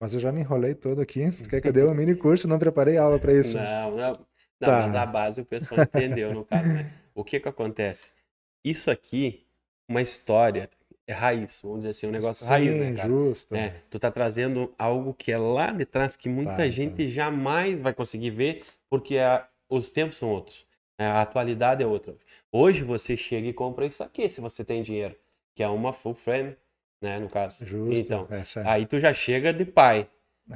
Mas 0.00 0.14
eu 0.14 0.20
já 0.20 0.32
me 0.32 0.40
enrolei 0.40 0.74
todo 0.74 1.00
aqui. 1.00 1.30
Tu 1.32 1.48
quer 1.50 1.60
que 1.60 1.68
eu 1.68 1.72
dê 1.72 1.84
um 1.84 1.94
mini 1.94 2.14
curso? 2.16 2.48
Não 2.48 2.58
preparei 2.58 2.96
aula 2.98 3.18
para 3.18 3.32
isso. 3.32 3.58
Não, 3.58 3.96
não. 3.96 4.26
Não, 4.60 4.68
Tá. 4.68 4.86
mas 4.86 4.94
a 4.94 5.04
base 5.06 5.40
o 5.40 5.44
pessoal 5.44 5.80
entendeu 5.80 6.32
no 6.32 6.44
caso, 6.44 6.70
né? 6.70 6.86
O 7.14 7.24
que 7.24 7.40
que 7.40 7.48
acontece? 7.48 8.10
Isso 8.64 8.90
aqui, 8.90 9.46
uma 9.88 10.00
história, 10.00 10.70
é 11.06 11.12
raiz, 11.12 11.60
vamos 11.62 11.78
dizer 11.80 11.90
assim, 11.90 12.06
um 12.06 12.10
negócio 12.10 12.46
raiz, 12.46 12.76
né, 12.76 12.90
Sim, 12.90 12.96
cara? 12.96 13.08
justo. 13.08 13.54
É, 13.54 13.70
tu 13.90 13.98
tá 13.98 14.10
trazendo 14.10 14.72
algo 14.78 15.12
que 15.12 15.30
é 15.32 15.38
lá 15.38 15.70
de 15.70 15.84
trás 15.84 16.16
que 16.16 16.28
muita 16.28 16.52
Tá, 16.56 16.68
gente 16.68 17.08
jamais 17.08 17.80
vai 17.80 17.92
conseguir 17.92 18.30
ver, 18.30 18.64
porque 18.88 19.18
a- 19.18 19.46
os 19.68 19.90
tempos 19.90 20.16
são 20.16 20.30
outros. 20.30 20.66
né? 20.98 21.06
A 21.08 21.22
atualidade 21.22 21.82
é 21.82 21.86
outra. 21.86 22.16
Hoje 22.50 22.82
você 22.84 23.16
chega 23.16 23.48
e 23.48 23.52
compra 23.52 23.84
isso 23.86 24.02
aqui, 24.02 24.28
se 24.28 24.40
você 24.40 24.64
tem 24.64 24.82
dinheiro, 24.82 25.16
que 25.54 25.62
é 25.62 25.68
uma 25.68 25.92
full 25.92 26.14
frame, 26.14 26.56
né, 27.04 27.18
no 27.18 27.28
caso. 27.28 27.64
Justo. 27.64 27.94
Então, 27.94 28.26
é. 28.30 28.42
aí 28.64 28.86
tu 28.86 28.98
já 28.98 29.12
chega 29.12 29.52
de 29.52 29.66
pai, 29.66 30.08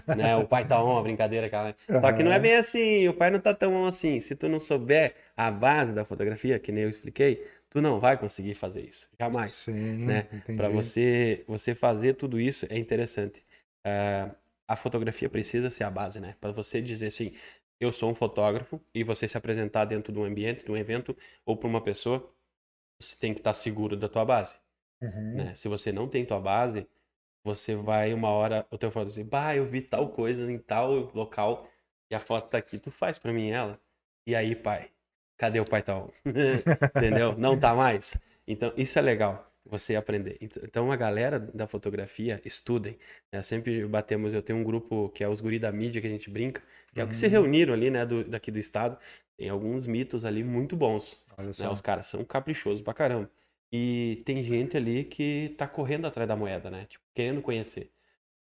né? 0.06 0.34
O 0.36 0.48
pai 0.48 0.66
tá 0.66 0.82
on, 0.82 0.96
a 0.98 1.02
brincadeira 1.04 1.46
aquela. 1.46 1.76
Só 2.00 2.12
que 2.12 2.22
não 2.22 2.32
é 2.32 2.38
bem 2.38 2.56
assim, 2.56 3.06
o 3.06 3.12
pai 3.14 3.30
não 3.30 3.38
tá 3.38 3.52
tão 3.52 3.74
on 3.74 3.84
assim. 3.84 4.20
Se 4.20 4.34
tu 4.34 4.48
não 4.48 4.58
souber 4.58 5.14
a 5.36 5.50
base 5.50 5.92
da 5.92 6.04
fotografia, 6.04 6.58
que 6.58 6.72
nem 6.72 6.84
eu 6.84 6.88
expliquei, 6.88 7.46
tu 7.68 7.82
não 7.82 8.00
vai 8.00 8.16
conseguir 8.16 8.54
fazer 8.54 8.80
isso, 8.80 9.08
jamais 9.20 9.50
Sim, 9.50 10.06
né? 10.06 10.26
Para 10.56 10.70
você 10.70 11.44
você 11.46 11.74
fazer 11.74 12.14
tudo 12.14 12.40
isso 12.40 12.66
é 12.70 12.78
interessante. 12.78 13.44
Ah, 13.84 14.30
a 14.66 14.76
fotografia 14.76 15.28
precisa 15.28 15.70
ser 15.70 15.84
a 15.84 15.90
base, 15.90 16.18
né? 16.18 16.34
Para 16.40 16.52
você 16.52 16.80
dizer 16.80 17.06
assim, 17.06 17.32
eu 17.80 17.92
sou 17.92 18.10
um 18.10 18.14
fotógrafo 18.14 18.80
e 18.94 19.04
você 19.04 19.28
se 19.28 19.36
apresentar 19.36 19.84
dentro 19.84 20.12
de 20.12 20.18
um 20.18 20.24
ambiente, 20.24 20.64
de 20.64 20.70
um 20.70 20.76
evento 20.76 21.16
ou 21.44 21.56
para 21.56 21.68
uma 21.68 21.80
pessoa, 21.80 22.30
você 23.00 23.16
tem 23.16 23.32
que 23.32 23.40
estar 23.40 23.52
seguro 23.52 23.96
da 23.96 24.08
tua 24.08 24.24
base, 24.24 24.58
Uhum. 25.02 25.34
né? 25.34 25.54
Se 25.54 25.68
você 25.68 25.92
não 25.92 26.08
tem 26.08 26.24
tua 26.24 26.40
base, 26.40 26.88
você 27.44 27.74
vai 27.76 28.12
uma 28.14 28.30
hora 28.30 28.66
o 28.70 28.78
teu 28.78 28.90
foto 28.90 29.08
dizer, 29.08 29.24
bah, 29.24 29.54
eu 29.56 29.66
vi 29.66 29.80
tal 29.82 30.10
coisa 30.10 30.50
em 30.50 30.58
tal 30.58 30.92
local 31.14 31.68
e 32.10 32.14
a 32.14 32.20
foto 32.20 32.50
tá 32.50 32.58
aqui, 32.58 32.78
tu 32.78 32.90
faz 32.90 33.18
para 33.18 33.32
mim 33.32 33.50
ela. 33.50 33.80
E 34.26 34.34
aí, 34.34 34.54
pai, 34.56 34.90
cadê 35.36 35.60
o 35.60 35.64
pai 35.66 35.82
tal? 35.82 36.12
Entendeu? 36.96 37.36
Não 37.38 37.56
tá 37.58 37.74
mais. 37.74 38.16
Então, 38.46 38.72
isso 38.76 38.98
é 38.98 39.02
legal 39.02 39.50
você 39.64 39.96
aprender. 39.96 40.38
Ent- 40.40 40.56
Então, 40.62 40.90
a 40.92 40.96
galera 40.96 41.38
da 41.38 41.66
fotografia, 41.66 42.40
estudem. 42.44 42.98
né? 43.32 43.42
Sempre 43.42 43.86
batemos, 43.86 44.32
eu 44.34 44.42
tenho 44.42 44.58
um 44.58 44.64
grupo 44.64 45.08
que 45.10 45.22
é 45.24 45.28
os 45.28 45.40
guri 45.40 45.58
da 45.58 45.70
mídia, 45.72 46.00
que 46.00 46.06
a 46.06 46.10
gente 46.10 46.30
brinca, 46.30 46.62
que 46.94 47.00
é 47.00 47.04
o 47.04 47.08
que 47.08 47.16
se 47.16 47.26
Uhum. 47.26 47.32
reuniram 47.32 47.74
ali, 47.74 47.90
né, 47.90 48.04
do, 48.06 48.24
daqui 48.24 48.50
do 48.50 48.58
estado. 48.58 48.98
Tem 49.36 49.48
alguns 49.48 49.86
mitos 49.86 50.24
ali 50.24 50.42
muito 50.42 50.76
bons. 50.76 51.26
Né? 51.56 51.68
Os 51.68 51.80
caras 51.80 52.06
são 52.06 52.24
caprichosos 52.24 52.82
pra 52.82 52.94
caramba. 52.94 53.30
E 53.72 54.22
tem 54.24 54.42
gente 54.42 54.76
ali 54.76 55.04
que 55.04 55.54
tá 55.58 55.68
correndo 55.68 56.06
atrás 56.06 56.26
da 56.26 56.36
moeda, 56.36 56.70
né? 56.70 56.86
Tipo, 56.86 57.04
querendo 57.14 57.42
conhecer. 57.42 57.92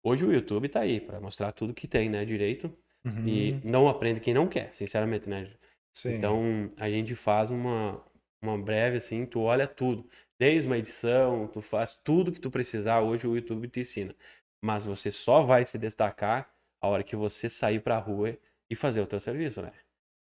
Hoje 0.04 0.26
o 0.26 0.34
YouTube 0.34 0.68
tá 0.68 0.82
aí 0.82 1.00
para 1.00 1.22
mostrar 1.22 1.52
tudo 1.54 1.74
que 1.74 1.88
tem, 1.88 2.10
né? 2.10 2.26
Direito. 2.26 2.76
Uhum. 3.06 3.28
E 3.28 3.62
não 3.64 3.88
aprende 3.88 4.20
quem 4.20 4.34
não 4.34 4.48
quer, 4.48 4.74
sinceramente, 4.74 5.30
né? 5.30 5.50
Sim. 5.94 6.16
Então 6.16 6.72
a 6.78 6.90
gente 6.90 7.16
faz 7.16 7.50
uma, 7.50 8.04
uma 8.42 8.58
breve 8.58 8.98
assim, 8.98 9.26
tu 9.26 9.42
olha 9.42 9.68
tudo. 9.68 10.06
Desde 10.38 10.68
uma 10.68 10.78
edição, 10.78 11.48
tu 11.48 11.62
faz 11.62 11.96
tudo 11.96 12.32
que 12.32 12.42
tu 12.42 12.52
precisar. 12.52 13.02
Hoje 13.02 13.26
o 13.26 13.36
YouTube 13.36 13.70
te 13.70 13.80
ensina. 13.80 14.14
Mas 14.62 14.84
você 14.84 15.12
só 15.12 15.42
vai 15.44 15.66
se 15.66 15.78
destacar 15.78 16.54
a 16.82 16.88
hora 16.88 17.04
que 17.04 17.16
você 17.16 17.50
sair 17.50 17.80
pra 17.80 17.98
rua 17.98 18.38
e 18.70 18.76
fazer 18.76 19.00
o 19.00 19.08
teu 19.08 19.20
serviço, 19.20 19.62
né? 19.62 19.72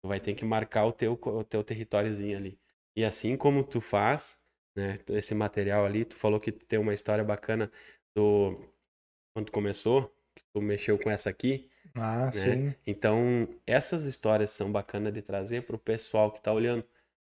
Tu 0.02 0.08
vai 0.08 0.18
ter 0.18 0.34
que 0.34 0.44
marcar 0.44 0.86
o 0.86 0.92
teu, 0.92 1.12
o 1.12 1.44
teu 1.44 1.62
territóriozinho 1.62 2.36
ali. 2.36 2.58
E 2.96 3.04
assim 3.04 3.36
como 3.36 3.62
tu 3.62 3.80
faz, 3.80 4.39
né, 4.80 4.98
esse 5.10 5.34
material 5.34 5.84
ali, 5.86 6.04
tu 6.04 6.16
falou 6.16 6.40
que 6.40 6.52
tem 6.52 6.78
uma 6.78 6.94
história 6.94 7.24
bacana 7.24 7.70
do 8.16 8.58
quando 9.34 9.52
começou, 9.52 10.08
que 10.34 10.44
tu 10.52 10.60
mexeu 10.62 10.98
com 10.98 11.10
essa 11.10 11.30
aqui, 11.30 11.70
Ah, 11.94 12.30
né? 12.32 12.58
sim. 12.58 12.74
Então, 12.86 13.48
essas 13.66 14.04
histórias 14.06 14.50
são 14.52 14.72
bacanas 14.72 15.12
de 15.14 15.22
trazer 15.22 15.64
para 15.66 15.76
o 15.76 15.78
pessoal 15.78 16.32
que 16.32 16.38
está 16.38 16.52
olhando. 16.52 16.84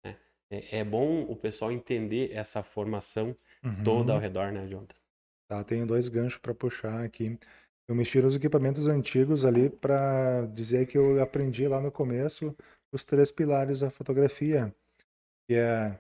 né? 0.04 0.16
É, 0.50 0.80
é 0.80 0.85
bom 0.85 1.22
o 1.24 1.37
pessoal 1.37 1.72
entender 1.72 2.33
essa 2.33 2.62
formação 2.62 3.37
toda 3.85 4.12
ao 4.12 4.18
Uhum. 4.18 4.20
redor, 4.20 4.52
né, 4.52 4.66
Jonathan? 4.68 4.96
Tá, 5.48 5.62
tenho 5.62 5.87
dois 5.87 6.09
ganchos 6.09 6.38
para 6.38 6.54
puxar 6.54 7.04
aqui. 7.04 7.38
Eu 7.88 7.94
mexi 7.94 8.20
nos 8.20 8.35
equipamentos 8.35 8.88
antigos 8.88 9.44
ali 9.44 9.68
para 9.68 10.46
dizer 10.46 10.87
que 10.87 10.96
eu 10.96 11.22
aprendi 11.22 11.68
lá 11.68 11.80
no 11.80 11.92
começo 11.92 12.57
os 12.92 13.04
três 13.04 13.30
pilares 13.30 13.80
da 13.80 13.90
fotografia, 13.90 14.74
que 15.48 15.54
é 15.57 15.98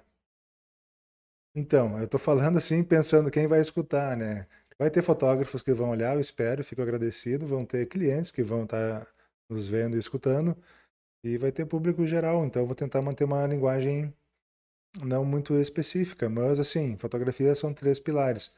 Então, 1.54 1.98
eu 2.00 2.08
tô 2.08 2.18
falando 2.18 2.58
assim, 2.58 2.82
pensando 2.82 3.30
quem 3.30 3.46
vai 3.46 3.60
escutar, 3.60 4.16
né? 4.16 4.46
Vai 4.78 4.90
ter 4.90 5.02
fotógrafos 5.02 5.62
que 5.62 5.72
vão 5.72 5.90
olhar, 5.90 6.14
eu 6.14 6.20
espero, 6.20 6.64
fico 6.64 6.82
agradecido. 6.82 7.46
Vão 7.46 7.64
ter 7.64 7.86
clientes 7.86 8.30
que 8.30 8.42
vão 8.42 8.64
estar 8.64 9.06
nos 9.48 9.66
vendo 9.66 9.96
e 9.96 10.00
escutando. 10.00 10.56
E 11.24 11.38
vai 11.38 11.52
ter 11.52 11.66
público 11.66 12.06
geral. 12.06 12.44
Então, 12.46 12.62
eu 12.62 12.66
vou 12.66 12.76
tentar 12.76 13.02
manter 13.02 13.24
uma 13.24 13.46
linguagem 13.46 14.14
não 15.04 15.24
muito 15.24 15.54
específica. 15.60 16.28
Mas, 16.28 16.60
assim, 16.60 16.96
fotografia 16.98 17.54
são 17.54 17.74
três 17.74 18.00
pilares. 18.00 18.52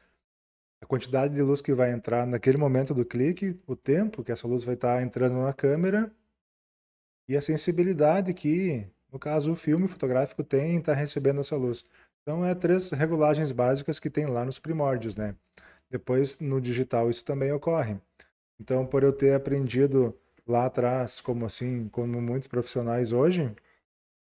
A 0.81 0.87
quantidade 0.87 1.35
de 1.35 1.41
luz 1.43 1.61
que 1.61 1.73
vai 1.73 1.91
entrar 1.91 2.27
naquele 2.27 2.57
momento 2.57 2.93
do 2.93 3.05
clique, 3.05 3.59
o 3.67 3.75
tempo 3.75 4.23
que 4.23 4.31
essa 4.31 4.47
luz 4.47 4.63
vai 4.63 4.75
estar 4.75 5.01
entrando 5.03 5.35
na 5.41 5.53
câmera 5.53 6.11
e 7.27 7.35
a 7.37 7.41
sensibilidade 7.41 8.33
que, 8.33 8.87
no 9.11 9.19
caso, 9.19 9.51
o 9.51 9.55
filme 9.55 9.87
fotográfico 9.87 10.43
tem 10.43 10.75
em 10.75 10.79
estar 10.79 10.93
recebendo 10.93 11.41
essa 11.41 11.55
luz. 11.55 11.83
Então, 12.27 12.43
é 12.43 12.53
três 12.53 12.91
regulagens 12.91 13.53
básicas 13.53 14.01
que 14.01 14.09
tem 14.09 14.25
lá 14.25 14.43
nos 14.43 14.59
primórdios, 14.59 15.15
né? 15.15 15.33
Depois, 15.89 16.41
no 16.41 16.59
digital, 16.59 17.09
isso 17.09 17.23
também 17.23 17.53
ocorre. 17.53 17.97
Então, 18.59 18.85
por 18.85 19.01
eu 19.01 19.13
ter 19.13 19.33
aprendido 19.33 20.13
lá 20.45 20.65
atrás, 20.65 21.21
como 21.21 21.45
assim, 21.45 21.87
como 21.87 22.21
muitos 22.21 22.49
profissionais 22.49 23.13
hoje, 23.13 23.55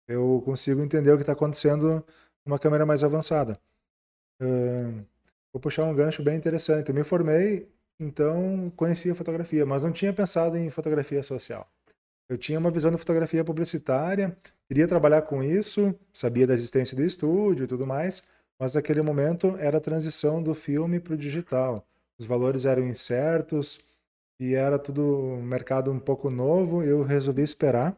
eu 0.07 0.43
consigo 0.45 0.83
entender 0.83 1.13
o 1.13 1.17
que 1.17 1.23
está 1.23 1.33
acontecendo 1.33 2.05
numa 2.45 2.59
câmera 2.59 2.85
mais 2.87 3.03
avançada. 3.03 3.59
Ahn, 4.41 5.05
vou 5.53 5.61
puxar 5.61 5.85
um 5.85 5.95
gancho 5.95 6.23
bem 6.23 6.37
interessante. 6.37 6.91
Eu 6.91 6.95
me 6.95 7.05
formei, 7.05 7.69
então 7.99 8.73
conhecia 8.77 9.15
fotografia, 9.15 9.67
mas 9.67 9.85
não 9.85 9.93
tinha 9.93 10.13
pensado 10.13 10.59
em 10.59 10.71
fotografia 10.71 11.23
social. 11.23 11.67
Eu 12.29 12.39
tinha 12.39 12.59
uma 12.59 12.71
visão 12.71 12.91
de 12.91 12.97
fotografia 12.97 13.45
publicitária, 13.45 14.37
queria 14.67 14.89
trabalhar 14.89 15.23
com 15.23 15.43
isso, 15.43 15.95
sabia 16.13 16.47
da 16.47 16.55
existência 16.55 16.97
do 16.97 17.05
estúdio 17.05 17.65
e 17.65 17.67
tudo 17.67 17.87
mais, 17.87 18.23
mas 18.59 18.75
naquele 18.75 19.03
momento 19.03 19.57
era 19.59 19.79
a 19.79 19.81
transição 19.81 20.43
do 20.43 20.55
filme 20.55 20.99
para 20.99 21.15
o 21.15 21.19
digital. 21.19 21.87
Os 22.19 22.25
valores 22.25 22.65
eram 22.65 22.85
incertos 22.87 23.81
e 24.41 24.55
era 24.55 24.79
tudo 24.79 25.03
um 25.03 25.43
mercado 25.43 25.91
um 25.91 25.99
pouco 25.99 26.31
novo. 26.31 26.83
Eu 26.83 27.03
resolvi 27.03 27.43
esperar. 27.43 27.97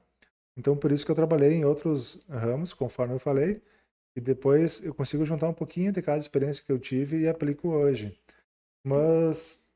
Então, 0.57 0.77
por 0.77 0.91
isso 0.91 1.05
que 1.05 1.11
eu 1.11 1.17
trabalhei 1.17 1.53
em 1.53 1.65
outros 1.65 2.25
ramos, 2.29 2.73
conforme 2.73 3.15
eu 3.15 3.19
falei, 3.19 3.63
e 4.17 4.21
depois 4.21 4.83
eu 4.83 4.95
consigo 4.95 5.27
juntar 5.27 5.49
um 5.49 5.55
pouquinho 5.55 5.93
de 5.93 6.01
cada 6.01 6.19
experiência 6.19 6.65
que 6.65 6.73
eu 6.73 6.79
tive 6.79 7.19
e 7.21 7.29
aplico 7.29 7.69
hoje. 7.69 8.19
Mas 8.83 9.67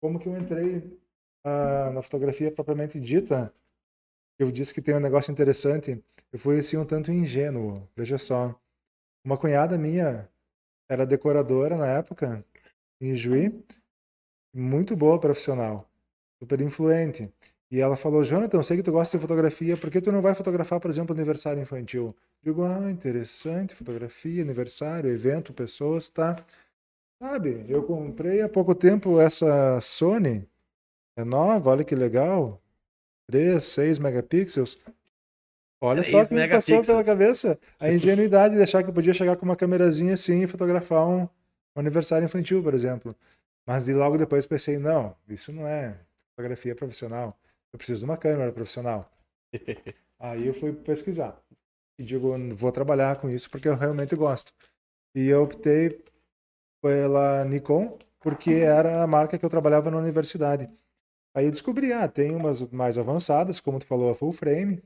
como 0.00 0.18
que 0.18 0.26
eu 0.26 0.36
entrei 0.36 0.98
ah, 1.44 1.90
na 1.92 2.02
fotografia 2.02 2.50
propriamente 2.52 3.00
dita? 3.00 3.52
Eu 4.38 4.50
disse 4.50 4.72
que 4.74 4.82
tem 4.82 4.94
um 4.94 5.00
negócio 5.00 5.30
interessante. 5.32 6.02
Eu 6.32 6.38
fui 6.38 6.58
assim 6.58 6.76
um 6.76 6.84
tanto 6.84 7.12
ingênuo. 7.12 7.88
Veja 7.96 8.18
só, 8.18 8.54
uma 9.24 9.36
cunhada 9.36 9.76
minha 9.78 10.28
era 10.88 11.06
decoradora 11.06 11.76
na 11.76 11.86
época 11.86 12.44
em 13.00 13.14
Juí, 13.16 13.64
muito 14.54 14.96
boa 14.96 15.18
profissional, 15.18 15.88
super 16.38 16.60
influente. 16.60 17.32
E 17.70 17.80
ela 17.80 17.96
falou, 17.96 18.24
Jonathan, 18.24 18.58
eu 18.58 18.64
sei 18.64 18.76
que 18.76 18.82
tu 18.82 18.90
gosta 18.92 19.16
de 19.16 19.20
fotografia, 19.20 19.76
por 19.76 19.90
que 19.90 20.00
tu 20.00 20.10
não 20.10 20.20
vai 20.20 20.34
fotografar, 20.34 20.80
por 20.80 20.90
exemplo, 20.90 21.14
aniversário 21.14 21.62
infantil? 21.62 22.14
Digo, 22.42 22.64
ah, 22.64 22.90
interessante, 22.90 23.74
fotografia, 23.74 24.42
aniversário, 24.42 25.10
evento, 25.10 25.52
pessoas, 25.52 26.08
tá. 26.08 26.36
Sabe, 27.22 27.64
eu 27.68 27.84
comprei 27.84 28.42
há 28.42 28.48
pouco 28.48 28.74
tempo 28.74 29.20
essa 29.20 29.80
Sony, 29.80 30.48
é 31.16 31.24
nova, 31.24 31.70
olha 31.70 31.84
que 31.84 31.94
legal, 31.94 32.60
3, 33.28 33.62
6 33.62 33.98
megapixels. 33.98 34.78
Olha 35.80 36.02
só 36.02 36.22
o 36.22 36.26
3 36.26 36.28
que 36.28 36.34
me 36.34 36.48
passou 36.48 36.84
pela 36.84 37.04
cabeça. 37.04 37.58
A 37.78 37.90
ingenuidade 37.90 38.54
de 38.54 38.62
achar 38.62 38.82
que 38.82 38.90
eu 38.90 38.94
podia 38.94 39.14
chegar 39.14 39.36
com 39.36 39.46
uma 39.46 39.56
câmerazinha 39.56 40.14
assim 40.14 40.42
e 40.42 40.46
fotografar 40.46 41.06
um, 41.06 41.22
um 41.22 41.28
aniversário 41.76 42.24
infantil, 42.24 42.62
por 42.62 42.74
exemplo. 42.74 43.16
Mas 43.66 43.88
e 43.88 43.94
logo 43.94 44.18
depois 44.18 44.46
pensei, 44.46 44.78
não, 44.78 45.16
isso 45.28 45.52
não 45.52 45.66
é 45.66 45.96
fotografia 46.36 46.74
profissional. 46.74 47.38
Eu 47.72 47.78
preciso 47.78 48.00
de 48.00 48.04
uma 48.04 48.16
câmera 48.16 48.52
profissional. 48.52 49.10
Aí 50.18 50.46
eu 50.46 50.52
fui 50.52 50.72
pesquisar. 50.72 51.40
E 51.98 52.04
digo, 52.04 52.36
vou 52.54 52.72
trabalhar 52.72 53.16
com 53.16 53.28
isso 53.28 53.48
porque 53.50 53.68
eu 53.68 53.76
realmente 53.76 54.14
gosto. 54.16 54.52
E 55.14 55.28
eu 55.28 55.42
optei 55.42 56.02
pela 56.82 57.44
Nikon 57.44 57.98
porque 58.20 58.52
era 58.52 59.02
a 59.02 59.06
marca 59.06 59.38
que 59.38 59.44
eu 59.44 59.50
trabalhava 59.50 59.90
na 59.90 59.98
universidade. 59.98 60.68
Aí 61.34 61.44
eu 61.44 61.50
descobri, 61.50 61.92
ah, 61.92 62.08
tem 62.08 62.34
umas 62.34 62.62
mais 62.70 62.98
avançadas, 62.98 63.60
como 63.60 63.78
tu 63.78 63.86
falou, 63.86 64.10
a 64.10 64.14
full 64.14 64.32
frame. 64.32 64.82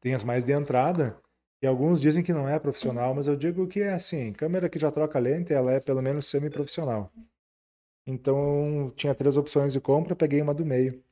Tem 0.00 0.14
as 0.14 0.24
mais 0.24 0.44
de 0.44 0.52
entrada. 0.52 1.16
E 1.62 1.66
alguns 1.66 2.00
dizem 2.00 2.24
que 2.24 2.32
não 2.32 2.48
é 2.48 2.58
profissional, 2.58 3.14
mas 3.14 3.28
eu 3.28 3.36
digo 3.36 3.68
que 3.68 3.80
é 3.80 3.92
assim, 3.92 4.32
câmera 4.32 4.68
que 4.68 4.78
já 4.78 4.90
troca 4.90 5.18
lente, 5.20 5.52
ela 5.52 5.72
é 5.72 5.80
pelo 5.80 6.02
menos 6.02 6.26
semi-profissional. 6.26 7.12
Então, 8.04 8.92
tinha 8.96 9.14
três 9.14 9.36
opções 9.36 9.72
de 9.72 9.80
compra, 9.80 10.16
peguei 10.16 10.42
uma 10.42 10.52
do 10.52 10.66
meio. 10.66 11.02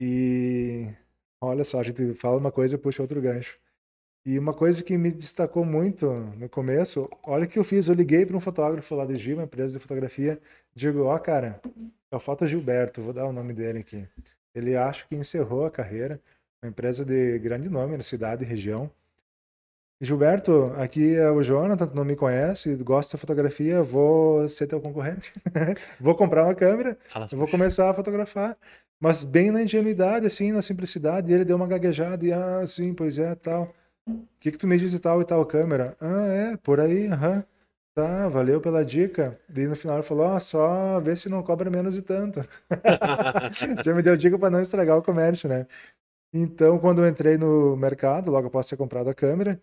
E 0.00 0.88
olha 1.40 1.64
só, 1.64 1.78
a 1.80 1.84
gente 1.84 2.14
fala 2.14 2.38
uma 2.38 2.50
coisa 2.50 2.74
e 2.74 2.78
puxa 2.78 3.02
outro 3.02 3.20
gancho. 3.20 3.58
E 4.26 4.38
uma 4.38 4.54
coisa 4.54 4.82
que 4.82 4.96
me 4.96 5.10
destacou 5.10 5.66
muito 5.66 6.10
no 6.38 6.48
começo, 6.48 7.10
olha 7.22 7.44
o 7.44 7.48
que 7.48 7.58
eu 7.58 7.64
fiz, 7.64 7.88
eu 7.88 7.94
liguei 7.94 8.24
para 8.24 8.36
um 8.36 8.40
fotógrafo 8.40 8.94
lá 8.94 9.04
de 9.04 9.16
Gil, 9.16 9.36
uma 9.36 9.44
empresa 9.44 9.74
de 9.74 9.78
fotografia, 9.78 10.40
digo, 10.74 11.04
ó 11.04 11.18
cara, 11.18 11.60
é 12.10 12.16
o 12.16 12.20
Foto 12.20 12.46
Gilberto, 12.46 13.02
vou 13.02 13.12
dar 13.12 13.26
o 13.26 13.32
nome 13.32 13.52
dele 13.52 13.80
aqui. 13.80 14.08
Ele 14.54 14.76
acho 14.76 15.06
que 15.08 15.14
encerrou 15.14 15.66
a 15.66 15.70
carreira, 15.70 16.18
uma 16.62 16.70
empresa 16.70 17.04
de 17.04 17.38
grande 17.38 17.68
nome 17.68 17.98
na 17.98 18.02
cidade 18.02 18.44
e 18.44 18.46
região. 18.46 18.90
Gilberto, 20.00 20.72
aqui 20.76 21.14
é 21.14 21.30
o 21.30 21.42
Jonathan, 21.42 21.86
tu 21.86 21.94
não 21.94 22.04
me 22.04 22.16
conhece, 22.16 22.74
gosta 22.76 23.16
de 23.16 23.20
fotografia, 23.20 23.82
vou 23.82 24.48
ser 24.48 24.66
teu 24.66 24.80
concorrente. 24.80 25.32
vou 26.00 26.14
comprar 26.14 26.44
uma 26.44 26.54
câmera, 26.54 26.98
eu 27.30 27.38
vou 27.38 27.48
começar 27.48 27.90
a 27.90 27.94
fotografar. 27.94 28.56
Mas 28.98 29.22
bem 29.22 29.50
na 29.50 29.62
ingenuidade, 29.62 30.26
assim, 30.26 30.50
na 30.50 30.62
simplicidade, 30.62 31.32
ele 31.32 31.44
deu 31.44 31.56
uma 31.56 31.66
gaguejada 31.66 32.24
e, 32.24 32.32
ah, 32.32 32.66
sim, 32.66 32.94
pois 32.94 33.18
é, 33.18 33.34
tal. 33.34 33.74
O 34.06 34.26
que 34.38 34.50
que 34.52 34.58
tu 34.58 34.66
me 34.66 34.76
diz 34.78 34.90
de 34.92 34.98
tal 34.98 35.20
e 35.22 35.24
tal 35.24 35.44
câmera? 35.46 35.96
Ah, 36.00 36.26
é, 36.26 36.56
por 36.58 36.80
aí, 36.80 37.06
aham. 37.08 37.44
Tá, 37.94 38.28
valeu 38.28 38.60
pela 38.60 38.84
dica. 38.84 39.40
E 39.54 39.66
no 39.66 39.76
final 39.76 39.96
ele 39.96 40.02
falou, 40.02 40.26
ó, 40.26 40.40
só 40.40 41.00
vê 41.00 41.14
se 41.16 41.28
não 41.28 41.42
cobra 41.42 41.70
menos 41.70 41.94
de 41.94 42.02
tanto. 42.02 42.40
Já 43.84 43.94
me 43.94 44.02
deu 44.02 44.16
dica 44.16 44.38
para 44.38 44.50
não 44.50 44.60
estragar 44.60 44.98
o 44.98 45.02
comércio, 45.02 45.48
né? 45.48 45.66
Então, 46.32 46.78
quando 46.78 47.02
eu 47.04 47.08
entrei 47.08 47.38
no 47.38 47.76
mercado, 47.76 48.30
logo 48.30 48.48
após 48.48 48.68
ter 48.68 48.76
comprado 48.76 49.10
a 49.10 49.14
câmera, 49.14 49.60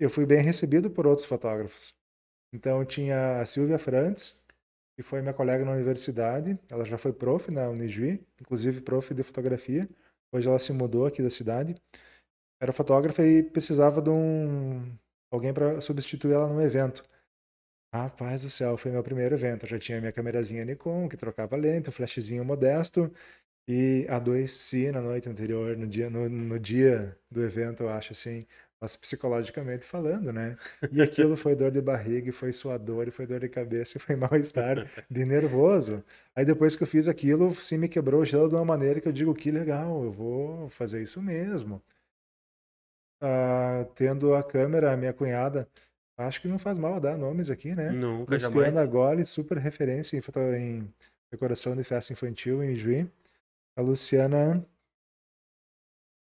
eu 0.00 0.10
fui 0.10 0.26
bem 0.26 0.42
recebido 0.42 0.90
por 0.90 1.06
outros 1.06 1.26
fotógrafos. 1.26 1.94
Então, 2.52 2.84
tinha 2.84 3.40
a 3.40 3.46
Silvia 3.46 3.78
Frantz, 3.78 4.44
que 4.96 5.02
foi 5.02 5.22
minha 5.22 5.34
colega 5.34 5.64
na 5.64 5.72
universidade. 5.72 6.58
Ela 6.70 6.84
já 6.84 6.98
foi 6.98 7.12
prof 7.12 7.50
na 7.50 7.68
Unijuí, 7.70 8.20
inclusive 8.40 8.80
prof 8.82 9.14
de 9.14 9.22
fotografia. 9.22 9.88
Hoje 10.32 10.48
ela 10.48 10.58
se 10.58 10.72
mudou 10.72 11.06
aqui 11.06 11.22
da 11.22 11.30
cidade. 11.30 11.76
Era 12.60 12.72
fotógrafa 12.72 13.24
e 13.24 13.42
precisava 13.42 14.00
de 14.02 14.10
um 14.10 14.96
alguém 15.30 15.52
para 15.52 15.80
substituir 15.80 16.32
ela 16.34 16.48
num 16.48 16.60
evento. 16.60 17.04
Rapaz 17.94 18.42
do 18.42 18.50
céu, 18.50 18.76
foi 18.76 18.90
meu 18.90 19.02
primeiro 19.02 19.34
evento. 19.34 19.64
Eu 19.64 19.70
já 19.70 19.78
tinha 19.78 20.00
minha 20.00 20.12
câmerazinha 20.12 20.64
Nikon, 20.64 21.08
que 21.08 21.16
trocava 21.16 21.56
lente, 21.56 21.88
um 21.88 21.92
flashzinho 21.92 22.44
modesto. 22.44 23.12
E 23.68 24.06
adoeci 24.08 24.90
na 24.92 25.00
noite 25.02 25.28
anterior, 25.28 25.76
no 25.76 25.86
dia, 25.86 26.10
no, 26.10 26.28
no 26.28 26.58
dia 26.60 27.18
do 27.30 27.42
evento, 27.44 27.84
eu 27.84 27.90
acho 27.90 28.12
assim. 28.12 28.40
mas 28.80 28.96
psicologicamente 28.96 29.84
falando, 29.86 30.32
né? 30.32 30.56
E 30.92 31.02
aquilo 31.02 31.36
foi 31.36 31.56
dor 31.56 31.70
de 31.72 31.80
barriga, 31.80 32.28
e 32.30 32.32
foi 32.32 32.52
suador, 32.52 33.08
e 33.08 33.10
foi 33.10 33.26
dor 33.26 33.40
de 33.40 33.48
cabeça, 33.48 33.98
e 33.98 34.00
foi 34.00 34.16
mal-estar 34.16 34.86
de 35.10 35.24
nervoso. 35.24 36.04
Aí 36.34 36.44
depois 36.44 36.76
que 36.76 36.82
eu 36.84 36.86
fiz 36.86 37.08
aquilo, 37.08 37.54
sim, 37.54 37.78
me 37.78 37.88
quebrou 37.88 38.22
o 38.22 38.24
gelo 38.24 38.48
de 38.48 38.54
uma 38.54 38.64
maneira 38.64 39.00
que 39.00 39.08
eu 39.08 39.12
digo, 39.12 39.34
que 39.34 39.50
legal, 39.50 40.04
eu 40.04 40.12
vou 40.12 40.68
fazer 40.70 41.02
isso 41.02 41.22
mesmo. 41.22 41.82
Ah, 43.20 43.86
tendo 43.94 44.34
a 44.34 44.42
câmera, 44.42 44.92
a 44.92 44.96
minha 44.96 45.12
cunhada, 45.12 45.66
acho 46.18 46.40
que 46.40 46.48
não 46.48 46.58
faz 46.58 46.78
mal 46.78 47.00
dar 47.00 47.16
nomes 47.16 47.50
aqui, 47.50 47.74
né? 47.74 47.90
Nunca, 47.90 48.34
Luciana 48.34 48.56
jamais. 48.66 48.88
Goli, 48.90 49.24
super 49.24 49.56
referência 49.58 50.16
em, 50.16 50.20
em 50.58 50.94
decoração 51.30 51.74
de 51.74 51.82
festa 51.84 52.12
infantil 52.12 52.62
em 52.62 52.76
Juí. 52.76 53.10
A 53.76 53.80
Luciana 53.80 54.64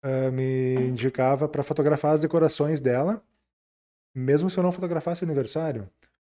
ah, 0.02 0.30
me 0.30 0.74
indicava 0.88 1.48
para 1.48 1.62
fotografar 1.62 2.14
as 2.14 2.20
decorações 2.20 2.80
dela, 2.80 3.22
mesmo 4.14 4.48
se 4.48 4.58
eu 4.58 4.62
não 4.62 4.72
fotografasse 4.72 5.24
aniversário. 5.24 5.88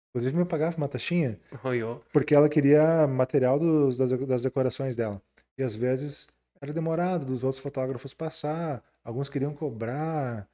Inclusive 0.09 0.35
me 0.37 0.45
pagava 0.45 0.75
uma 0.75 0.87
taxinha, 0.87 1.39
ó. 1.83 1.95
porque 2.11 2.33
ela 2.33 2.49
queria 2.49 3.05
material 3.07 3.59
dos- 3.59 3.97
das, 3.97 4.11
das 4.11 4.41
decorações 4.43 4.95
dela. 4.95 5.21
E 5.57 5.61
às 5.63 5.75
vezes 5.75 6.27
era 6.61 6.73
demorado 6.73 7.25
dos 7.25 7.43
outros 7.43 7.61
fotógrafos 7.61 8.13
passar, 8.13 8.83
alguns 9.03 9.29
queriam 9.29 9.53
cobrar. 9.53 10.47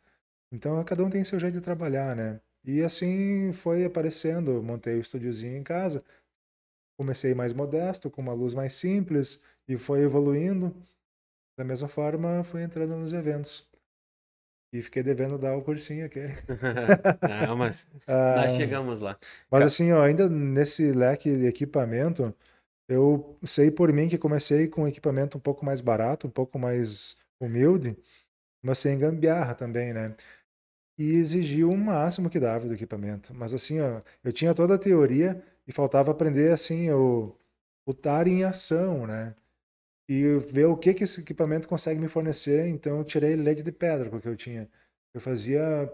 Então 0.52 0.84
cada 0.84 1.04
um 1.04 1.10
tem 1.10 1.24
seu 1.24 1.40
jeito 1.40 1.56
de 1.56 1.62
trabalhar, 1.62 2.16
né? 2.16 2.40
E 2.64 2.82
assim 2.82 3.52
foi 3.54 3.86
aparecendo. 3.86 4.62
Montei 4.64 4.96
o 4.98 5.02
estúdiozinho 5.02 5.58
em 5.58 5.64
casa, 5.64 6.04
comecei 6.98 7.34
mais 7.34 7.54
modesto, 7.54 8.10
com 8.10 8.22
uma 8.22 8.34
luz 8.34 8.54
mais 8.54 8.74
simples, 8.74 9.42
e 9.68 9.78
foi 9.78 10.02
evoluindo. 10.02 10.76
Da 11.58 11.64
mesma 11.64 11.88
forma, 11.88 12.44
fui 12.44 12.62
entrando 12.64 12.96
nos 12.98 13.14
eventos. 13.14 13.70
E 14.74 14.82
fiquei 14.82 15.02
devendo 15.02 15.38
dar 15.38 15.56
o 15.56 15.62
cursinho 15.62 16.06
aquele. 16.06 16.34
Não, 17.48 17.56
mas 17.56 17.88
Ah, 18.08 18.48
nós 18.48 18.58
chegamos 18.58 19.00
lá. 19.00 19.18
mas 19.50 19.64
assim, 19.64 19.92
ó, 19.94 20.02
ainda 20.02 20.28
nesse 20.28 20.92
leque 20.92 21.34
de 21.38 21.46
equipamento, 21.46 22.36
eu 22.88 23.38
sei 23.44 23.72
por 23.72 23.92
mim 23.92 24.08
que 24.10 24.18
comecei 24.18 24.68
com 24.68 24.84
um 24.84 24.88
equipamento 24.88 25.38
um 25.38 25.42
pouco 25.42 25.66
mais 25.66 25.82
barato, 25.82 26.28
um 26.28 26.30
pouco 26.30 26.60
mais 26.60 27.18
humilde, 27.40 27.98
mas 28.62 28.80
sem 28.80 28.98
gambiarra 29.00 29.56
também, 29.56 29.94
né? 29.94 30.16
E 30.98 31.16
exigiu 31.16 31.72
o 31.72 31.78
máximo 31.78 32.30
que 32.30 32.40
dava 32.40 32.68
do 32.68 32.74
equipamento. 32.74 33.34
Mas 33.34 33.54
assim, 33.54 33.80
ó, 33.82 34.02
eu 34.24 34.34
tinha 34.34 34.54
toda 34.54 34.76
a 34.76 34.78
teoria 34.80 35.44
e 35.68 35.72
faltava 35.72 36.12
aprender 36.12 36.52
assim 36.54 36.90
o, 36.92 37.36
o 37.86 37.92
estar 37.92 38.28
em 38.28 38.44
ação, 38.44 39.08
né? 39.08 39.36
E 40.10 40.38
ver 40.40 40.66
o 40.66 40.78
que 40.78 40.94
que 40.94 41.04
esse 41.04 41.22
equipamento 41.22 41.68
consegue 41.68 42.00
me 42.00 42.08
fornecer. 42.08 42.68
Então 42.68 43.00
eu 43.00 43.04
tirei 43.06 43.36
leite 43.36 43.64
de 43.64 43.72
pedra 43.72 44.10
com 44.10 44.18
o 44.18 44.22
que 44.22 44.30
eu 44.30 44.36
tinha. 44.38 44.70
Eu 45.14 45.22
fazia 45.22 45.92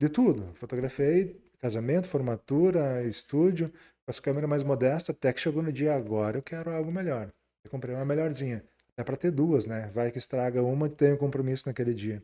de 0.00 0.08
tudo. 0.08 0.54
Fotografei 0.54 1.40
casamento, 1.58 2.06
formatura, 2.06 3.02
estúdio, 3.04 3.72
as 4.06 4.20
câmeras 4.20 4.48
mais 4.48 4.62
modestas, 4.62 5.14
até 5.14 5.32
que 5.32 5.40
chegou 5.40 5.62
no 5.62 5.72
dia 5.72 5.94
agora, 5.94 6.38
eu 6.38 6.42
quero 6.42 6.70
algo 6.70 6.92
melhor. 6.92 7.32
Eu 7.64 7.70
comprei 7.70 7.94
uma 7.94 8.04
melhorzinha. 8.04 8.64
Até 8.92 9.02
para 9.02 9.16
ter 9.16 9.30
duas, 9.30 9.66
né? 9.66 9.88
Vai 9.92 10.10
que 10.10 10.18
estraga 10.18 10.62
uma 10.62 10.86
e 10.86 10.90
tem 10.90 11.12
um 11.14 11.16
compromisso 11.16 11.66
naquele 11.66 11.94
dia. 11.94 12.22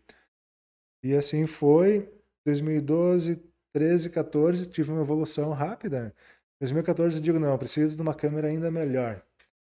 E 1.02 1.14
assim 1.14 1.46
foi. 1.46 2.08
2012, 2.46 3.42
13, 3.72 4.10
14, 4.10 4.66
tive 4.68 4.90
uma 4.90 5.02
evolução 5.02 5.52
rápida. 5.52 6.14
2014 6.60 7.16
eu 7.16 7.22
digo, 7.22 7.38
não, 7.38 7.52
eu 7.52 7.58
preciso 7.58 7.96
de 7.96 8.02
uma 8.02 8.14
câmera 8.14 8.48
ainda 8.48 8.70
melhor. 8.70 9.22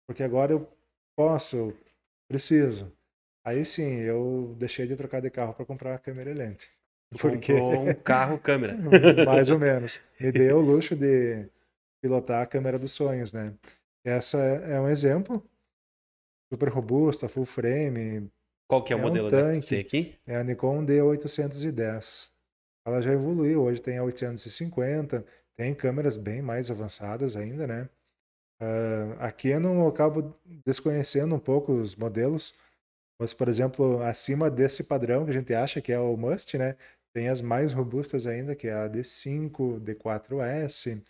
Porque 0.07 0.23
agora 0.23 0.53
eu 0.53 0.69
posso, 1.17 1.57
eu 1.57 1.77
preciso. 2.29 2.93
Aí 3.45 3.65
sim, 3.65 4.01
eu 4.01 4.55
deixei 4.59 4.87
de 4.87 4.97
trocar 4.97 5.21
de 5.21 5.31
carro 5.31 5.55
para 5.55 5.67
comprar 5.67 5.95
a 5.95 5.99
câmera 5.99 6.33
lente. 6.33 6.71
Porque 7.19 7.53
comprou 7.53 7.89
um 7.89 7.95
carro 7.95 8.39
câmera. 8.39 8.77
mais 9.27 9.51
ou 9.51 9.59
menos. 9.59 10.01
Me 10.21 10.31
deu 10.31 10.59
o 10.59 10.61
luxo 10.61 10.95
de 10.95 11.49
pilotar 12.03 12.43
a 12.43 12.47
câmera 12.47 12.79
dos 12.79 12.93
sonhos, 12.93 13.33
né? 13.33 13.55
Essa 14.05 14.39
é 14.39 14.73
é 14.75 14.81
um 14.81 14.89
exemplo. 14.89 15.43
Super 16.53 16.69
robusta, 16.69 17.29
full 17.29 17.45
frame. 17.47 18.31
Qual 18.69 18.83
que 18.85 18.93
é 18.93 18.97
o 18.97 18.99
É 18.99 19.03
um 19.03 19.03
modelo 19.03 19.33
que 19.33 19.37
tanque. 19.37 19.69
tem 19.69 19.81
aqui? 19.81 20.19
É 20.27 20.37
a 20.37 20.45
Nikon 20.45 20.85
D810. 20.85 22.31
Ela 22.87 23.01
já 23.01 23.13
evoluiu, 23.13 23.63
hoje 23.63 23.81
tem 23.81 23.99
a 23.99 24.05
850, 24.05 25.25
tem 25.57 25.75
câmeras 25.75 26.17
bem 26.17 26.43
mais 26.43 26.71
avançadas 26.71 27.37
ainda, 27.37 27.67
né? 27.67 27.89
A 29.19 29.31
Canon 29.33 29.81
eu 29.83 29.89
acabo 29.89 30.35
desconhecendo 30.65 31.35
um 31.35 31.39
pouco 31.39 31.73
os 31.73 31.97
modelos, 31.97 32.55
mas, 33.21 33.35
por 33.35 33.49
exemplo, 33.49 34.03
acima 34.03 34.51
desse 34.51 34.85
padrão 34.85 35.25
que 35.25 35.31
a 35.31 35.35
gente 35.35 35.55
acha 35.55 35.81
que 35.81 35.93
é 35.93 35.99
o 35.99 36.17
must, 36.17 36.57
né? 36.59 36.77
Tem 37.15 37.29
as 37.29 37.41
mais 37.41 37.73
robustas 37.73 38.27
ainda, 38.27 38.57
que 38.57 38.69
é 38.69 38.73
a 38.75 38.89
D5, 38.89 39.81
D4S, 39.81 41.03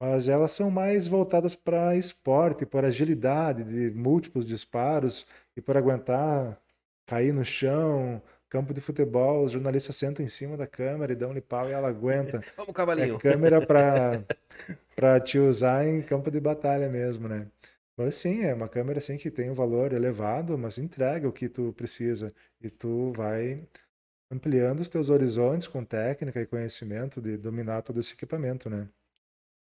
mas 0.00 0.28
elas 0.28 0.52
são 0.52 0.70
mais 0.70 1.06
voltadas 1.06 1.54
para 1.54 1.96
esporte, 1.96 2.66
por 2.66 2.84
agilidade 2.84 3.64
de 3.64 3.90
múltiplos 3.96 4.44
disparos 4.46 5.26
e 5.56 5.60
por 5.60 5.76
aguentar 5.76 6.60
cair 7.06 7.32
no 7.32 7.44
chão, 7.44 8.22
campo 8.48 8.72
de 8.74 8.80
futebol, 8.80 9.44
os 9.44 9.52
jornalistas 9.52 9.96
sentam 9.96 10.24
em 10.24 10.28
cima 10.28 10.56
da 10.56 10.66
câmera 10.66 11.12
e 11.12 11.16
dão-lhe 11.16 11.40
pau 11.40 11.68
e 11.68 11.72
ela 11.72 11.88
aguenta. 11.88 12.44
Vamos, 12.56 12.74
É 12.96 13.08
cavalinho. 13.08 13.18
câmera 13.18 13.62
para 13.62 14.24
para 14.94 15.20
te 15.20 15.38
usar 15.38 15.86
em 15.86 16.02
campo 16.02 16.30
de 16.30 16.40
batalha 16.40 16.88
mesmo, 16.88 17.28
né? 17.28 17.50
Mas 17.96 18.16
sim, 18.16 18.42
é 18.44 18.54
uma 18.54 18.68
câmera 18.68 18.98
assim 18.98 19.16
que 19.16 19.30
tem 19.30 19.50
um 19.50 19.54
valor 19.54 19.92
elevado, 19.92 20.58
mas 20.58 20.78
entrega 20.78 21.28
o 21.28 21.32
que 21.32 21.48
tu 21.48 21.72
precisa 21.74 22.32
e 22.60 22.70
tu 22.70 23.12
vai 23.12 23.66
ampliando 24.30 24.80
os 24.80 24.88
teus 24.88 25.10
horizontes 25.10 25.66
com 25.68 25.84
técnica 25.84 26.40
e 26.40 26.46
conhecimento 26.46 27.20
de 27.22 27.36
dominar 27.38 27.82
todo 27.82 28.00
esse 28.00 28.14
equipamento, 28.14 28.70
né? 28.70 28.88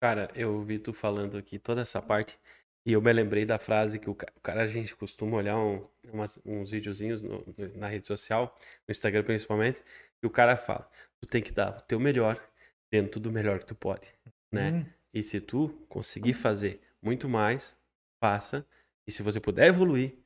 Cara, 0.00 0.28
eu 0.35 0.61
vi 0.62 0.78
tu 0.78 0.92
falando 0.92 1.37
aqui 1.38 1.59
toda 1.59 1.80
essa 1.82 2.02
parte 2.02 2.38
e 2.85 2.92
eu 2.92 3.00
me 3.02 3.12
lembrei 3.12 3.44
da 3.44 3.59
frase 3.59 3.98
que 3.98 4.09
o 4.11 4.14
ca- 4.14 4.30
o 4.37 4.40
cara, 4.40 4.62
a 4.62 4.68
gente 4.68 4.94
costuma 4.94 5.37
olhar 5.37 5.56
um- 5.59 5.82
umas- 6.12 6.38
uns 6.44 6.70
videozinhos 6.70 7.22
no- 7.22 7.44
na 7.74 7.88
rede 7.88 8.06
social, 8.06 8.54
no 8.87 8.92
Instagram 8.92 9.24
principalmente, 9.24 9.82
e 10.22 10.26
o 10.26 10.30
cara 10.30 10.56
fala, 10.56 10.88
tu 11.20 11.26
tem 11.28 11.42
que 11.42 11.50
dar 11.50 11.78
o 11.78 11.80
teu 11.82 11.98
melhor 11.98 12.40
dentro 12.90 13.18
do 13.18 13.32
melhor 13.32 13.59
que 13.59 13.66
tu 13.66 13.74
pode, 13.74 14.09
né? 14.52 14.74
Hum, 14.74 14.87
E 15.12 15.22
se 15.22 15.40
tu 15.40 15.70
conseguir 15.88 16.35
fazer 16.35 16.80
muito 17.02 17.28
mais, 17.28 17.76
faça. 18.22 18.66
E 19.06 19.12
se 19.12 19.22
você 19.22 19.40
puder 19.40 19.68
evoluir, 19.68 20.18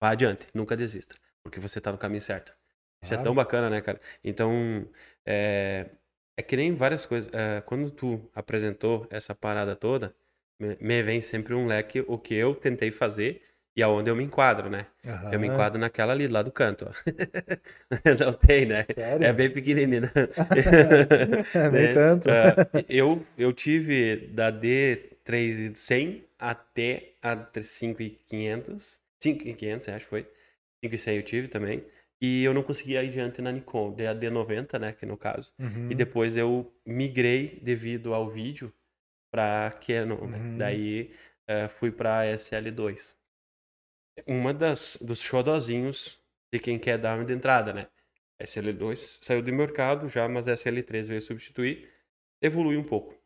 vá 0.00 0.10
adiante, 0.10 0.48
nunca 0.54 0.76
desista, 0.76 1.14
porque 1.44 1.60
você 1.60 1.80
tá 1.80 1.92
no 1.92 1.98
caminho 1.98 2.22
certo. 2.22 2.54
Isso 3.02 3.14
é 3.14 3.16
Claro. 3.16 3.24
tão 3.24 3.34
bacana, 3.34 3.70
né, 3.70 3.80
cara? 3.80 4.00
Então, 4.24 4.88
é, 5.26 5.90
é 6.36 6.42
que 6.42 6.56
nem 6.56 6.74
várias 6.74 7.06
coisas. 7.06 7.32
é, 7.32 7.60
quando 7.62 7.90
tu 7.90 8.30
apresentou 8.34 9.06
essa 9.10 9.34
parada 9.34 9.76
toda, 9.76 10.14
me, 10.58 10.76
me 10.80 11.02
vem 11.02 11.20
sempre 11.20 11.54
um 11.54 11.66
leque 11.66 12.04
o 12.06 12.18
que 12.18 12.34
eu 12.34 12.54
tentei 12.54 12.90
fazer 12.90 13.42
e 13.74 13.82
aonde 13.82 14.10
eu 14.10 14.16
me 14.16 14.22
enquadro, 14.22 14.68
né? 14.68 14.86
Eu 15.30 15.40
me 15.40 15.48
enquadro 15.48 15.80
naquela 15.80 16.12
ali, 16.12 16.28
lá 16.28 16.42
do 16.42 16.52
canto. 16.52 16.86
Não 18.20 18.34
tem, 18.34 18.66
né? 18.66 18.84
Sério? 18.94 19.26
É 19.26 19.32
bem 19.32 19.50
pequenininha. 19.50 20.12
Nem 21.72 21.88
né? 21.88 21.94
tanto. 21.94 22.28
Ah, 22.30 22.54
eu, 22.88 23.24
eu 23.38 23.52
tive 23.52 24.28
da 24.28 24.52
D3100 24.52 26.22
até 26.38 27.14
a 27.22 27.34
5500. 27.62 29.00
5500, 29.20 29.88
acho 29.88 30.04
que 30.04 30.10
foi. 30.10 30.26
5100 30.82 31.16
eu 31.16 31.22
tive 31.22 31.48
também. 31.48 31.82
E 32.22 32.44
eu 32.44 32.54
não 32.54 32.62
consegui 32.62 32.92
ir 32.92 32.98
adiante 32.98 33.42
na 33.42 33.50
Nikon, 33.50 33.92
da 33.92 34.14
D90, 34.14 34.78
né, 34.78 34.92
que 34.92 35.04
no 35.04 35.16
caso. 35.16 35.52
Uhum. 35.58 35.90
E 35.90 35.94
depois 35.94 36.36
eu 36.36 36.72
migrei 36.86 37.58
devido 37.60 38.14
ao 38.14 38.30
vídeo 38.30 38.72
pra 39.28 39.72
Canon, 39.84 40.28
né? 40.28 40.38
Uhum. 40.38 40.58
Daí 40.58 41.10
eh, 41.48 41.66
fui 41.68 41.90
pra 41.90 42.24
SL2. 42.24 43.16
Uma 44.24 44.54
das 44.54 44.98
dos 45.02 45.20
xodozinhos 45.20 46.20
de 46.52 46.60
quem 46.60 46.78
quer 46.78 46.96
dar 46.96 47.18
uma 47.18 47.24
de 47.24 47.32
entrada, 47.32 47.72
né? 47.72 47.88
SL2 48.40 49.18
saiu 49.22 49.42
do 49.42 49.52
mercado 49.52 50.08
já, 50.08 50.28
mas 50.28 50.46
SL3 50.46 51.08
veio 51.08 51.22
substituir. 51.22 51.88
Evolui 52.40 52.76
um 52.76 52.84
pouco. 52.84 53.16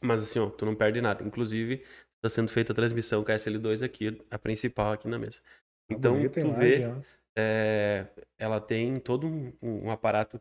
Mas 0.00 0.22
assim, 0.22 0.38
ó, 0.38 0.48
tu 0.50 0.64
não 0.64 0.76
perde 0.76 1.00
nada. 1.00 1.24
Inclusive, 1.24 1.84
está 2.16 2.28
sendo 2.28 2.48
feita 2.48 2.72
a 2.72 2.76
transmissão 2.76 3.24
com 3.24 3.32
a 3.32 3.34
SL2 3.34 3.82
aqui, 3.82 4.20
a 4.30 4.38
principal 4.38 4.92
aqui 4.92 5.08
na 5.08 5.18
mesa. 5.18 5.40
Tá 5.40 5.94
Então, 5.96 6.14
bonita 6.14 6.40
tu 6.40 6.46
imagem, 6.46 6.78
vê, 6.78 6.86
ó. 6.86 7.19
É, 7.40 8.06
ela 8.38 8.60
tem 8.60 8.96
todo 9.00 9.26
um, 9.26 9.52
um- 9.62 9.90
aparato. 9.90 10.40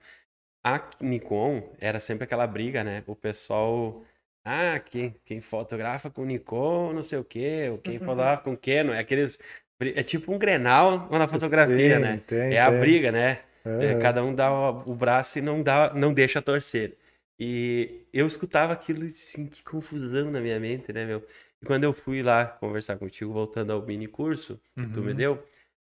A 0.64 0.90
Nikon 1.02 1.74
era 1.80 2.00
sempre 2.00 2.26
aquela 2.26 2.48
briga, 2.48 2.84
né? 2.84 3.04
O 3.08 3.16
pessoal. 3.16 4.04
Ah, 4.46 4.80
quem, 4.80 5.16
quem 5.26 5.42
fotografa 5.42 6.10
com 6.10 6.26
Nikon, 6.26 6.94
não 6.94 7.04
sei 7.04 7.20
o 7.20 7.24
quê, 7.26 7.70
ou 7.72 7.78
quem 7.80 8.00
fotografa 8.00 8.44
com 8.44 8.58
Canon, 8.58 8.94
é 8.94 9.00
aqueles. 9.00 9.40
É 9.80 10.04
tipo 10.04 10.34
um 10.34 10.38
Grenal 10.40 11.10
na 11.10 11.28
fotografia, 11.28 12.00
Sim, 12.00 12.00
né? 12.00 12.22
tem, 12.28 12.50
É 12.50 12.60
a 12.60 12.70
tem. 12.70 12.72
briga, 12.72 13.12
né? 13.12 13.44
Aham. 13.66 14.00
cada 14.00 14.24
um 14.24 14.34
dá 14.36 14.52
o 14.52 14.92
o 14.92 14.96
braço 14.96 15.38
e 15.40 15.42
não 15.42 15.62
dá, 15.64 15.94
não 15.94 16.14
deixa 16.14 16.42
torcer. 16.42 16.98
E 17.40 18.06
eu 18.12 18.28
escutava 18.28 18.74
aquilo 18.74 19.06
assim, 19.06 19.48
que 19.48 19.64
confusão 19.64 20.30
na 20.32 20.42
minha 20.42 20.60
mente, 20.60 20.92
né, 20.92 21.06
meu? 21.06 21.26
E 21.62 21.66
quando 21.66 21.84
eu 21.86 21.94
fui 21.94 22.22
lá 22.22 22.46
conversar 22.46 22.98
contigo, 22.98 23.32
voltando 23.34 23.72
ao 23.72 23.82
mini 23.86 24.08
curso 24.08 24.60
que 24.78 24.86
tu 24.88 25.02
me 25.02 25.14
Uhum. 25.14 25.14
deu, 25.14 25.42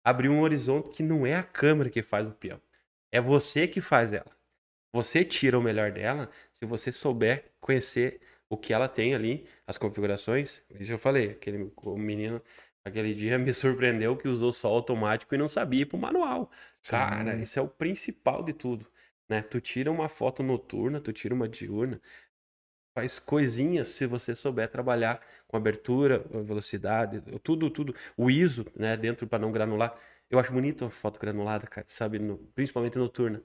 abriu 0.03 0.31
um 0.31 0.41
horizonte 0.41 0.89
que 0.89 1.03
não 1.03 1.25
é 1.25 1.35
a 1.35 1.43
câmera 1.43 1.89
que 1.89 2.01
faz 2.01 2.27
o 2.27 2.31
peão. 2.31 2.61
É 3.11 3.19
você 3.21 3.67
que 3.67 3.81
faz 3.81 4.13
ela. 4.13 4.31
Você 4.93 5.23
tira 5.23 5.57
o 5.57 5.61
melhor 5.61 5.91
dela 5.91 6.29
se 6.51 6.65
você 6.65 6.91
souber 6.91 7.51
conhecer 7.59 8.21
o 8.49 8.57
que 8.57 8.73
ela 8.73 8.89
tem 8.89 9.15
ali, 9.15 9.47
as 9.65 9.77
configurações. 9.77 10.61
Isso 10.69 10.91
eu 10.91 10.99
falei, 10.99 11.31
aquele 11.31 11.71
o 11.77 11.97
menino 11.97 12.41
aquele 12.83 13.13
dia 13.13 13.37
me 13.37 13.53
surpreendeu 13.53 14.17
que 14.17 14.27
usou 14.27 14.51
só 14.51 14.67
automático 14.69 15.33
e 15.33 15.37
não 15.37 15.47
sabia 15.47 15.81
ir 15.81 15.85
pro 15.85 15.97
manual. 15.97 16.51
Sim. 16.73 16.91
Cara, 16.91 17.35
isso 17.35 17.59
é 17.59 17.61
o 17.61 17.67
principal 17.67 18.43
de 18.43 18.53
tudo, 18.53 18.87
né? 19.29 19.41
Tu 19.41 19.61
tira 19.61 19.91
uma 19.91 20.09
foto 20.09 20.43
noturna, 20.43 20.99
tu 20.99 21.13
tira 21.13 21.33
uma 21.33 21.47
diurna, 21.47 22.01
faz 22.93 23.19
coisinhas 23.19 23.89
se 23.89 24.05
você 24.05 24.35
souber 24.35 24.67
trabalhar 24.67 25.21
com 25.47 25.57
abertura, 25.57 26.19
velocidade, 26.43 27.21
tudo, 27.43 27.69
tudo. 27.69 27.95
O 28.17 28.29
ISO, 28.29 28.65
né, 28.75 28.95
dentro 28.97 29.27
para 29.27 29.39
não 29.39 29.51
granular. 29.51 29.95
Eu 30.29 30.39
acho 30.39 30.51
bonito 30.51 30.85
a 30.85 30.89
foto 30.89 31.19
granulada, 31.19 31.67
cara, 31.67 31.85
sabe, 31.89 32.17
no- 32.19 32.37
principalmente 32.55 32.97
noturna. 32.97 33.41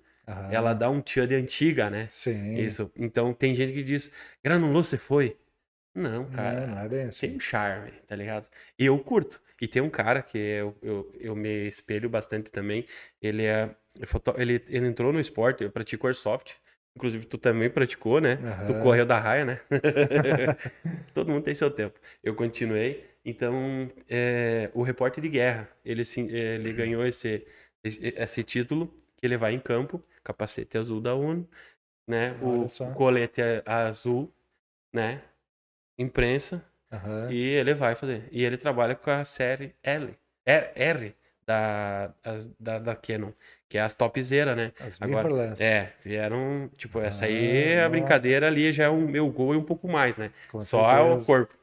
Ela 0.50 0.72
dá 0.74 0.90
um 0.90 1.00
tchan 1.00 1.26
de 1.26 1.34
antiga, 1.34 1.88
né? 1.88 2.06
Sim. 2.10 2.54
Isso. 2.58 2.90
Então 2.96 3.32
tem 3.32 3.54
gente 3.54 3.72
que 3.72 3.82
diz, 3.82 4.10
granulou, 4.42 4.82
você 4.82 4.98
foi? 4.98 5.36
Não, 5.94 6.26
cara. 6.26 6.66
não 6.66 6.96
é 6.96 7.04
assim. 7.04 7.28
Tem 7.28 7.36
um 7.36 7.40
charme, 7.40 7.90
tá 8.06 8.14
ligado? 8.14 8.48
E 8.78 8.84
eu 8.86 8.98
curto. 8.98 9.40
E 9.60 9.66
tem 9.66 9.80
um 9.80 9.88
cara 9.88 10.20
que 10.22 10.36
eu, 10.36 10.76
eu, 10.82 11.10
eu 11.18 11.34
me 11.34 11.66
espelho 11.68 12.10
bastante 12.10 12.50
também. 12.50 12.84
Ele 13.22 13.44
é. 13.44 13.74
Ele, 14.36 14.62
ele 14.68 14.86
entrou 14.86 15.10
no 15.12 15.18
esporte, 15.18 15.64
eu 15.64 15.70
pratico 15.70 16.06
airsoft. 16.06 16.54
Inclusive, 16.96 17.26
tu 17.26 17.38
também 17.38 17.70
praticou, 17.70 18.20
né? 18.20 18.38
Tu 18.66 18.74
Aham. 18.74 18.82
correu 18.82 19.06
da 19.06 19.18
raia, 19.20 19.44
né? 19.44 19.60
Todo 21.14 21.30
mundo 21.30 21.44
tem 21.44 21.54
seu 21.54 21.70
tempo. 21.70 21.98
Eu 22.22 22.34
continuei. 22.34 23.04
Então, 23.24 23.90
é, 24.08 24.70
o 24.74 24.82
repórter 24.82 25.22
de 25.22 25.28
guerra, 25.28 25.68
ele, 25.84 26.04
se- 26.04 26.20
ele 26.30 26.72
ganhou 26.72 27.04
esse, 27.06 27.46
esse 27.84 28.42
título, 28.44 28.88
que 29.16 29.26
ele 29.26 29.36
vai 29.36 29.52
em 29.54 29.60
campo, 29.60 30.02
capacete 30.24 30.78
azul 30.78 31.00
da 31.00 31.14
ONU, 31.14 31.48
né? 32.08 32.38
O, 32.44 32.66
colete 32.94 33.40
é 33.42 33.62
azul, 33.66 34.32
né? 34.92 35.22
Imprensa, 35.98 36.64
Aham. 36.92 37.30
e 37.30 37.40
ele 37.50 37.74
vai 37.74 37.96
fazer. 37.96 38.28
E 38.32 38.44
ele 38.44 38.56
trabalha 38.56 38.94
com 38.94 39.10
a 39.10 39.24
série 39.24 39.74
L, 39.82 40.14
R, 40.46 40.72
R 40.76 41.16
da, 41.46 42.14
da, 42.58 42.78
da 42.78 42.96
Canon, 42.96 43.32
que 43.68 43.78
é 43.78 43.80
as 43.80 43.94
topzera, 43.94 44.54
né? 44.54 44.72
As 44.80 44.98
Agora, 45.00 45.28
é, 45.60 45.92
vieram, 46.04 46.68
tipo, 46.76 47.00
essa 47.00 47.24
Ah, 47.24 47.28
aí, 47.28 47.78
a 47.80 47.88
nossa. 47.88 47.90
brincadeira 47.90 48.46
ali 48.46 48.72
já 48.72 48.84
é 48.84 48.88
o 48.88 48.96
meu 49.08 49.30
gol 49.30 49.54
e 49.54 49.56
um 49.56 49.64
pouco 49.64 49.88
mais, 49.88 50.18
né? 50.18 50.32
com 50.48 50.60
Só 50.60 50.78
o 51.14 51.18
certeza. 51.18 51.26
corpo. 51.26 51.54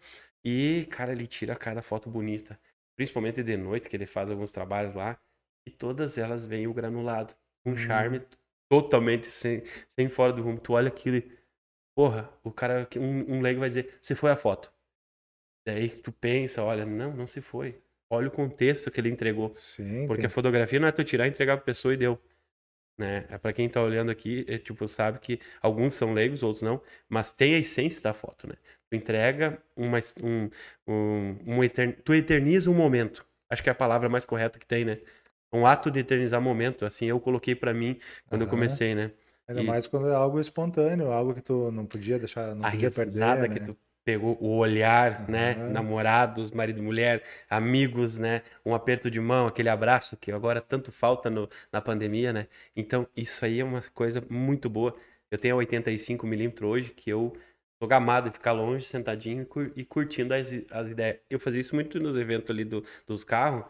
E, 0.44 0.88
cara, 0.92 1.12
ele 1.12 1.28
tira 1.28 1.56
cada 1.56 1.82
foto 1.82 2.10
bonita. 2.10 2.60
Principalmente 2.96 3.42
de 3.44 3.58
noite, 3.58 3.90
que 3.90 3.96
ele 3.96 4.06
faz 4.06 4.30
alguns 4.30 4.52
trabalhos 4.52 4.94
lá. 4.96 5.18
E 5.66 5.72
todas 5.72 6.18
elas 6.18 6.44
vêm 6.46 6.68
o 6.68 6.74
granulado. 6.74 7.34
Um 7.66 7.72
Hum. 7.72 7.78
charme 7.78 8.22
totalmente 8.70 9.28
sem, 9.28 9.64
sem 9.88 10.10
fora 10.10 10.34
do 10.34 10.42
rumo. 10.44 10.60
Tu 10.60 10.74
olha 10.74 10.90
aquilo 10.90 11.18
e... 11.18 11.32
Porra, 11.96 12.30
o 12.44 12.52
cara, 12.52 12.88
um, 12.98 13.38
um 13.38 13.42
leigo 13.42 13.60
vai 13.60 13.70
dizer, 13.70 13.98
você 14.02 14.16
foi 14.16 14.32
a 14.32 14.36
foto. 14.36 14.74
Daí 15.66 15.90
tu 15.90 16.12
pensa, 16.12 16.64
olha, 16.64 16.86
não, 16.86 17.14
não 17.16 17.28
se 17.28 17.42
foi. 17.42 17.82
Olha 18.10 18.28
o 18.28 18.32
contexto 18.32 18.92
que 18.92 19.00
ele 19.00 19.10
entregou. 19.10 19.52
Sim, 19.52 20.08
Porque 20.08 20.22
tem- 20.22 20.28
a 20.28 20.30
fotografia 20.30 20.80
não 20.80 20.88
é 20.88 20.92
tu 20.92 21.04
tirar 21.04 21.28
entregar 21.28 21.58
pra 21.58 21.66
pessoa 21.66 21.94
e 21.94 21.98
deu. 21.98 22.20
Né? 22.98 23.26
É 23.30 23.38
para 23.40 23.54
quem 23.54 23.68
tá 23.70 23.82
olhando 23.82 24.12
aqui, 24.12 24.46
é, 24.48 24.58
tipo, 24.60 24.88
sabe 24.88 25.20
que 25.20 25.40
alguns 25.62 25.96
são 25.96 26.14
leigos, 26.14 26.44
outros 26.44 26.62
não, 26.64 26.82
mas 27.10 27.32
tem 27.34 27.56
a 27.56 27.60
essência 27.60 28.02
da 28.02 28.14
foto, 28.14 28.48
né? 28.48 28.56
Tu 28.90 28.96
entrega 28.98 29.62
uma, 29.76 30.00
um, 30.24 30.50
um, 30.88 31.56
um 31.58 31.64
etern... 31.64 31.94
tu 32.04 32.14
eterniza 32.14 32.70
um 32.70 32.76
momento. 32.76 33.26
Acho 33.50 33.64
que 33.64 33.70
é 33.70 33.72
a 33.72 33.76
palavra 33.76 34.10
mais 34.10 34.26
correta 34.26 34.60
que 34.60 34.68
tem, 34.68 34.86
né? 34.86 35.00
Um 35.52 35.66
ato 35.66 35.90
de 35.92 36.00
eternizar 36.00 36.42
momento, 36.42 36.86
assim 36.86 37.06
eu 37.08 37.20
coloquei 37.20 37.56
pra 37.56 37.74
mim 37.74 38.00
quando 38.28 38.42
eu 38.44 38.48
Aham. 38.48 38.50
comecei, 38.50 38.96
né? 38.96 39.12
Ainda 39.48 39.62
e- 39.62 39.68
mais 39.68 39.88
quando 39.88 40.08
é 40.10 40.16
algo 40.16 40.40
espontâneo, 40.40 41.12
algo 41.12 41.34
que 41.34 41.42
tu 41.42 41.72
não 41.72 41.86
podia 41.86 42.18
deixar, 42.20 42.56
não 42.56 42.64
a 42.64 42.70
podia 42.70 42.90
perder, 42.92 43.20
risada 43.20 43.48
né? 43.48 43.56
que 43.56 43.60
tu 43.60 43.78
pegou, 44.04 44.38
o 44.42 44.58
olhar, 44.58 45.28
né? 45.30 45.56
Namorados, 45.68 46.52
marido 46.52 46.80
e 46.80 46.82
mulher, 46.82 47.24
amigos, 47.50 48.18
né? 48.18 48.42
Um 48.66 48.74
aperto 48.76 49.10
de 49.10 49.20
mão, 49.20 49.48
aquele 49.48 49.70
abraço 49.70 50.18
que 50.18 50.32
agora 50.32 50.62
tanto 50.62 50.92
falta 50.92 51.30
no, 51.30 51.50
na 51.72 51.82
pandemia, 51.82 52.34
né? 52.34 52.48
Então, 52.76 53.08
isso 53.16 53.46
aí 53.46 53.60
é 53.60 53.64
uma 53.64 53.82
coisa 53.94 54.22
muito 54.30 54.70
boa. 54.70 54.96
Eu 55.32 55.38
tenho 55.40 55.56
a 55.56 55.58
85 55.58 56.28
milímetros 56.28 56.70
hoje, 56.70 56.92
que 56.92 57.10
eu 57.10 57.34
sou 57.80 57.88
gamado 57.88 58.30
de 58.30 58.34
ficar 58.34 58.52
longe, 58.52 58.86
sentadinho 58.86 59.42
e 59.44 59.46
cur- 59.46 59.72
curtindo 59.90 60.34
as, 60.34 60.50
as 60.72 60.90
ideias. 60.90 61.20
Eu 61.30 61.40
fazia 61.40 61.62
isso 61.62 61.76
muito 61.76 62.00
nos 62.00 62.16
eventos 62.18 62.50
ali 62.50 62.64
do- 62.66 62.84
dos 63.08 63.24
carros, 63.24 63.66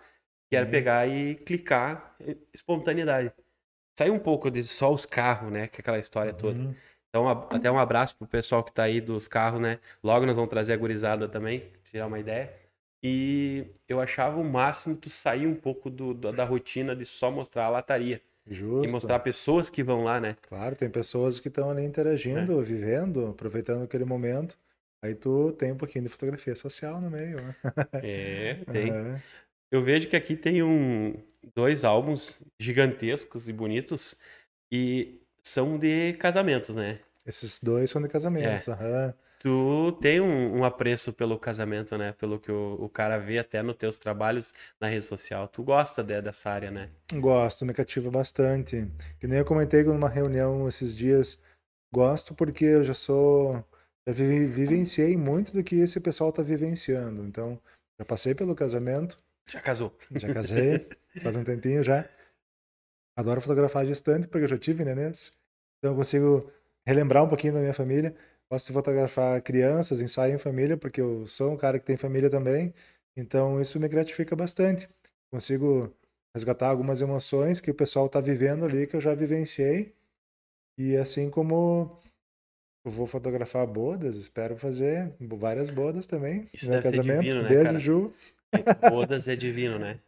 que 0.50 0.56
era 0.56 0.66
Sim. 0.66 0.72
pegar 0.72 1.08
e 1.08 1.36
clicar, 1.36 2.16
eh, 2.20 2.38
espontaneidade. 2.54 3.32
Sair 3.98 4.12
um 4.12 4.20
pouco 4.20 4.52
de 4.52 4.64
só 4.64 4.94
os 4.94 5.06
carros, 5.06 5.52
né? 5.52 5.68
Que 5.68 5.78
é 5.78 5.82
aquela 5.82 6.00
história 6.00 6.34
toda. 6.34 6.60
Então, 7.14 7.30
até 7.30 7.72
um 7.72 7.78
abraço 7.78 8.16
pro 8.18 8.26
pessoal 8.28 8.64
que 8.64 8.74
tá 8.74 8.84
aí 8.84 9.00
dos 9.00 9.28
carros, 9.28 9.62
né? 9.62 9.80
Logo 10.04 10.26
nós 10.26 10.36
vamos 10.36 10.50
trazer 10.50 10.74
a 10.74 10.78
gurizada 10.78 11.30
também, 11.30 11.64
tirar 11.84 12.08
uma 12.08 12.20
ideia. 12.20 12.52
E 13.04 13.68
eu 13.88 14.02
achava 14.02 14.40
o 14.40 14.44
máximo 14.44 14.96
tu 14.96 15.12
sair 15.12 15.46
um 15.46 15.54
pouco 15.54 15.92
do, 15.92 16.16
da, 16.16 16.32
da 16.32 16.44
rotina 16.44 16.96
de 16.96 17.06
só 17.06 17.30
mostrar 17.30 17.66
a 17.66 17.70
lataria. 17.70 18.20
Justo. 18.48 18.86
E 18.88 18.92
mostrar 18.92 19.20
pessoas 19.20 19.70
que 19.70 19.84
vão 19.84 20.04
lá, 20.04 20.20
né? 20.20 20.36
Claro, 20.42 20.76
tem 20.76 20.90
pessoas 20.90 21.40
que 21.40 21.48
estão 21.50 21.70
ali 21.70 21.84
interagindo, 21.84 22.60
É. 22.60 22.64
vivendo, 22.64 23.28
aproveitando 23.28 23.84
aquele 23.84 24.06
momento. 24.06 24.58
Aí 25.02 25.14
tu 25.14 25.52
tem 25.54 25.72
um 25.72 25.78
pouquinho 25.78 26.06
de 26.06 26.10
fotografia 26.10 26.56
social 26.56 27.00
no 27.00 27.12
meio, 27.12 27.42
né? 27.42 27.56
É, 28.02 28.56
tem. 28.72 28.92
Aham. 28.92 29.22
Eu 29.72 29.82
vejo 29.82 30.08
que 30.10 30.16
aqui 30.16 30.36
tem 30.36 30.62
um, 30.64 31.14
dois 31.56 31.84
álbuns 31.84 32.40
gigantescos 32.60 33.50
e 33.50 33.54
bonitos 33.54 34.16
e 34.72 35.23
são 35.44 35.78
de 35.78 36.14
casamentos, 36.14 36.76
né? 36.76 37.00
Esses 37.26 37.60
dois 37.60 37.90
são 37.90 38.02
de 38.02 38.08
casamentos. 38.10 38.68
É. 38.68 38.72
aham. 38.72 39.14
Tu 39.40 39.92
tem 40.02 40.22
um, 40.22 40.60
um 40.60 40.64
apreço 40.64 41.12
pelo 41.12 41.38
casamento, 41.38 41.98
né? 41.98 42.14
Pelo 42.14 42.40
que 42.40 42.50
o, 42.50 42.76
o 42.80 42.88
cara 42.88 43.18
vê 43.18 43.38
até 43.38 43.62
nos 43.62 43.76
teus 43.76 44.00
trabalhos 44.00 44.54
na 44.80 44.88
rede 44.88 45.04
social. 45.04 45.50
Tu 45.50 45.62
gosta 45.62 46.02
de- 46.02 46.22
dessa 46.22 46.50
área, 46.50 46.72
né? 46.72 46.90
Gosto, 47.14 47.66
me 47.66 47.74
cativa 47.74 48.10
bastante. 48.10 48.88
Que 49.20 49.28
nem 49.28 49.40
eu 49.40 49.46
comentei 49.46 49.84
numa 49.84 50.08
reunião 50.08 50.66
esses 50.70 50.96
dias. 50.96 51.38
Gosto 51.94 52.34
porque 52.34 52.64
eu 52.64 52.84
já 52.86 52.94
sou. 52.94 53.54
Já 54.08 54.14
vivi- 54.14 54.46
vivenciei 54.46 55.18
muito 55.18 55.52
do 55.52 55.62
que 55.64 55.76
esse 55.76 56.00
pessoal 56.00 56.30
está 56.30 56.42
vivenciando. 56.42 57.26
Então, 57.26 57.60
já 58.00 58.06
passei 58.06 58.34
pelo 58.34 58.56
casamento, 58.56 59.18
Já 59.46 59.60
casou. 59.60 59.94
já 60.12 60.34
casei, 60.34 60.88
faz 61.22 61.36
um 61.36 61.44
tempinho 61.44 61.84
já. 61.84 62.08
Adoro 63.16 63.42
fotografar 63.42 63.86
distante, 63.86 64.28
porque 64.28 64.46
eu 64.46 64.50
já 64.50 64.58
tive 64.58 64.84
nenês. 64.84 65.32
Então, 65.78 65.92
eu 65.92 65.98
consigo 65.98 66.52
relembrar 66.86 67.24
um 67.24 67.28
pouquinho 67.28 67.54
da 67.54 67.60
minha 67.60 67.74
família. 67.74 68.16
Gosto 68.52 68.68
de 68.68 68.74
fotografar 68.74 69.42
crianças, 69.42 70.02
ensaio 70.02 70.36
em 70.36 70.38
família, 70.38 70.78
porque 70.78 71.02
eu 71.02 71.26
sou 71.28 71.52
um 71.52 71.58
cara 71.58 71.80
que 71.80 71.86
tem 71.86 71.98
família 71.98 72.30
também. 72.30 72.74
Então, 73.16 73.62
isso 73.62 73.80
me 73.80 73.88
gratifica 73.88 74.36
bastante. 74.36 74.90
Consigo 75.32 75.94
resgatar 76.36 76.70
algumas 76.70 77.02
emoções 77.02 77.62
que 77.62 77.72
o 77.72 77.76
pessoal 77.76 78.08
está 78.08 78.20
vivendo 78.20 78.66
ali, 78.66 78.88
que 78.88 78.96
eu 78.96 79.02
já 79.02 79.14
vivenciei. 79.14 79.94
E 80.78 80.98
assim 80.98 81.30
como 81.30 82.00
eu 82.86 82.92
vou 82.92 83.06
fotografar 83.06 83.66
bodas, 83.68 84.16
espero 84.16 84.58
fazer 84.58 85.14
várias 85.20 85.70
bodas 85.70 86.08
também. 86.08 86.48
Isso 86.54 86.66
no 86.66 86.72
meu 86.74 86.82
deve 86.82 86.96
ser 86.96 87.02
casamento. 87.02 87.22
divino, 87.22 87.44
né, 87.44 87.50
Beijo, 87.50 87.64
cara? 87.64 87.80
Ju. 87.80 88.14
Bodas 88.90 89.28
é 89.28 89.36
divino, 89.36 89.80
né? 89.80 90.00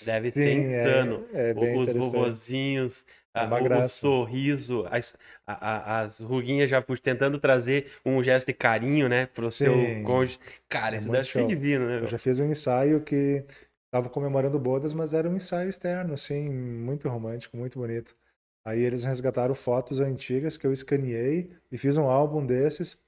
Deve 0.00 0.30
ser 0.32 0.52
Sim, 0.52 0.62
insano. 0.62 1.24
É, 1.32 1.50
é 1.50 1.54
os 1.74 1.92
vovozinhos, 1.92 3.04
É 3.34 3.42
a- 3.42 3.46
uma 3.46 3.60
o, 3.60 3.88
sorriso, 3.88 4.86
as, 4.90 5.16
a- 5.46 6.00
as 6.02 6.20
ruguinhas 6.20 6.70
já 6.70 6.82
tentando 7.02 7.38
trazer 7.38 7.92
um 8.04 8.22
gesto 8.24 8.46
de 8.48 8.54
carinho, 8.54 9.08
né, 9.08 9.26
pro 9.26 9.50
seu 9.52 9.98
Sim. 9.98 10.02
cônjuge. 10.02 10.38
Cara, 10.68 10.96
É 10.96 10.98
isso 10.98 11.10
deve 11.10 11.28
ser 11.30 11.44
show. 11.44 11.44
divino, 11.44 11.86
né? 11.86 11.98
Eu 12.00 12.06
já 12.06 12.18
fiz 12.18 12.40
um 12.40 12.46
ensaio 12.50 13.02
que 13.04 13.44
estava 13.86 14.08
comemorando 14.10 14.58
bodas, 14.58 14.94
mas 14.94 15.14
era 15.14 15.28
um 15.28 15.36
ensaio 15.36 15.68
externo, 15.68 16.14
assim, 16.14 16.48
muito 16.50 17.08
romântico, 17.08 17.56
muito 17.56 17.78
bonito. 17.78 18.16
Aí 18.64 18.80
eles 18.80 19.04
resgataram 19.04 19.54
fotos 19.54 20.00
antigas 20.00 20.56
que 20.56 20.66
eu 20.66 20.72
escaneei 20.72 21.50
e 21.72 21.78
fiz 21.78 21.96
um 21.96 22.08
álbum 22.08 22.44
desses 22.46 23.00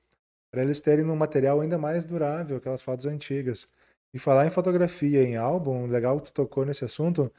para 0.51 0.63
eles 0.63 0.81
terem 0.81 1.05
um 1.07 1.17
material 1.17 1.61
ainda 1.61 1.79
mais 1.79 2.05
durável, 2.05 2.57
aquelas 2.59 2.83
fotos 2.83 3.07
antigas. 3.07 3.69
E 4.15 4.19
falar 4.19 4.47
em 4.47 4.51
fotografia, 4.51 5.23
em 5.23 5.37
álbum, 5.37 5.87
legal 5.87 6.21
que 6.21 6.27
tu 6.27 6.33
tocou 6.35 6.65
nesse 6.67 6.85
assunto, 6.85 7.33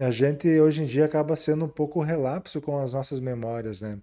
a 0.00 0.10
gente 0.10 0.48
hoje 0.60 0.82
em 0.82 0.86
dia 0.86 1.04
acaba 1.04 1.36
sendo 1.36 1.66
um 1.66 1.68
pouco 1.68 2.00
relapso 2.00 2.60
com 2.60 2.80
as 2.80 2.94
nossas 2.94 3.20
memórias, 3.20 3.80
né? 3.82 4.00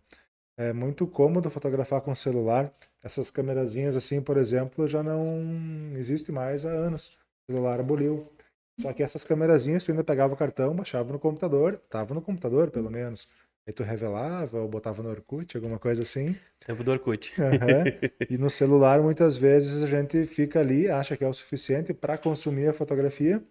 É 0.58 0.74
muito 0.74 1.08
cômodo 1.08 1.50
fotografar 1.50 2.02
com 2.02 2.16
celular. 2.16 2.74
Essas 3.04 3.30
câmerazinhas 3.32 3.96
assim, 3.96 4.22
por 4.22 4.38
exemplo, 4.38 4.88
já 4.88 5.04
não 5.04 5.94
existe 5.98 6.32
mais 6.32 6.66
há 6.66 6.70
anos. 6.70 7.18
O 7.50 7.54
celular 7.54 7.80
aboliu. 7.80 8.32
Só 8.80 8.94
que 8.94 9.04
essas 9.04 9.24
câmerazinhas, 9.24 9.84
tu 9.84 9.92
ainda 9.92 10.04
pegava 10.04 10.34
o 10.34 10.38
cartão, 10.38 10.76
baixava 10.76 11.12
no 11.12 11.20
computador, 11.20 11.78
tava 11.90 12.14
no 12.14 12.22
computador, 12.22 12.72
pelo 12.72 12.92
menos. 12.92 13.28
Aí 13.68 13.74
tu 13.74 13.84
revelava 13.84 14.60
ou 14.62 14.68
botava 14.70 15.04
no 15.04 15.10
Orkut, 15.10 15.56
alguma 15.58 15.78
coisa 15.78 16.02
assim. 16.04 16.36
Tempo 16.66 16.84
do 16.84 16.92
Orkut. 16.92 17.34
Aham. 17.40 17.84
E 18.30 18.38
no 18.38 18.50
celular, 18.50 19.02
muitas 19.02 19.38
vezes, 19.38 19.84
a 19.84 19.88
gente 19.88 20.26
fica 20.26 20.60
ali, 20.60 20.90
acha 20.90 21.16
que 21.18 21.24
é 21.24 21.28
o 21.28 21.34
suficiente 21.34 21.94
para 21.94 22.18
consumir 22.18 22.68
a 22.68 22.74
fotografia, 22.74 23.44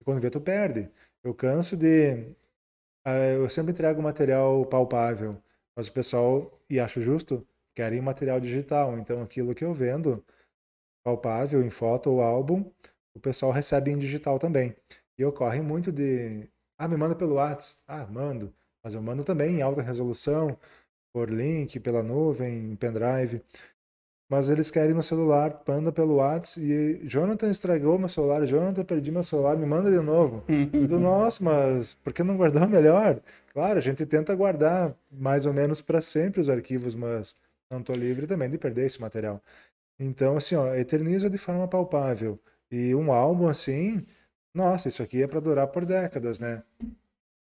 e 0.00 0.04
quando 0.04 0.20
vê, 0.20 0.30
tu 0.30 0.40
perde. 0.40 0.90
Eu 1.24 1.34
canso 1.34 1.76
de. 1.76 2.34
ah, 3.04 3.16
Eu 3.34 3.48
sempre 3.50 3.72
entrego 3.72 4.02
material 4.02 4.64
palpável. 4.66 5.36
Mas 5.76 5.88
o 5.88 5.92
pessoal, 5.92 6.60
e 6.70 6.80
acho 6.80 7.00
justo, 7.00 7.46
querem 7.74 8.00
material 8.00 8.40
digital. 8.40 8.98
Então, 8.98 9.22
aquilo 9.22 9.54
que 9.54 9.64
eu 9.64 9.72
vendo, 9.74 10.24
palpável 11.04 11.62
em 11.62 11.70
foto 11.70 12.10
ou 12.10 12.20
álbum, 12.22 12.70
o 13.14 13.20
pessoal 13.20 13.52
recebe 13.52 13.90
em 13.90 13.98
digital 13.98 14.38
também. 14.38 14.76
E 15.18 15.24
ocorre 15.24 15.60
muito 15.62 15.92
de, 15.92 16.48
ah, 16.78 16.88
me 16.88 16.96
manda 16.96 17.14
pelo 17.14 17.34
WhatsApp. 17.36 17.82
Ah, 17.86 18.06
mando. 18.06 18.54
Mas 18.82 18.94
eu 18.94 19.02
mando 19.02 19.22
também 19.24 19.56
em 19.56 19.62
alta 19.62 19.82
resolução, 19.82 20.56
por 21.12 21.30
link, 21.30 21.78
pela 21.80 22.02
nuvem, 22.02 22.74
pendrive. 22.76 23.42
Mas 24.28 24.48
eles 24.48 24.70
querem 24.70 24.94
no 24.94 25.02
celular, 25.02 25.62
manda 25.68 25.92
pelo 25.92 26.14
WhatsApp 26.14 26.64
e 26.66 27.06
Jonathan 27.06 27.50
estragou 27.50 27.98
meu 27.98 28.08
celular, 28.08 28.46
Jonathan 28.46 28.82
perdi 28.82 29.10
meu 29.10 29.22
celular, 29.22 29.58
me 29.58 29.66
manda 29.66 29.90
de 29.90 30.00
novo. 30.00 30.42
do 30.88 30.98
nossa, 30.98 31.44
mas 31.44 31.92
por 31.94 32.14
que 32.14 32.22
não 32.22 32.36
guardou 32.38 32.66
melhor? 32.66 33.20
Claro, 33.52 33.78
a 33.78 33.82
gente 33.82 34.06
tenta 34.06 34.34
guardar 34.34 34.96
mais 35.10 35.44
ou 35.44 35.52
menos 35.52 35.82
para 35.82 36.00
sempre 36.00 36.40
os 36.40 36.48
arquivos, 36.48 36.94
mas 36.94 37.36
não 37.70 37.80
estou 37.80 37.94
livre 37.94 38.26
também 38.26 38.48
de 38.48 38.56
perder 38.56 38.86
esse 38.86 39.00
material. 39.02 39.38
Então, 40.00 40.38
assim, 40.38 40.54
ó, 40.54 40.74
eterniza 40.74 41.28
de 41.28 41.36
forma 41.36 41.68
palpável. 41.68 42.40
E 42.70 42.94
um 42.94 43.12
álbum 43.12 43.48
assim, 43.48 44.02
nossa, 44.54 44.88
isso 44.88 45.02
aqui 45.02 45.22
é 45.22 45.26
para 45.26 45.40
durar 45.40 45.66
por 45.66 45.84
décadas, 45.84 46.40
né? 46.40 46.62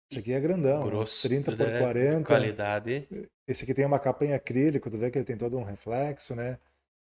Esse 0.09 0.19
aqui 0.19 0.31
é 0.31 0.39
grandão, 0.39 0.85
Grosso, 0.85 1.27
30 1.27 1.51
por 1.55 1.67
né? 1.67 1.79
40. 1.79 2.25
Qualidade. 2.25 3.07
Esse 3.47 3.63
aqui 3.63 3.73
tem 3.73 3.85
uma 3.85 3.99
capa 3.99 4.25
em 4.25 4.33
acrílico, 4.33 4.89
tu 4.89 4.97
vê 4.97 5.11
que 5.11 5.17
ele 5.17 5.25
tem 5.25 5.37
todo 5.37 5.57
um 5.57 5.63
reflexo, 5.63 6.33
né? 6.33 6.57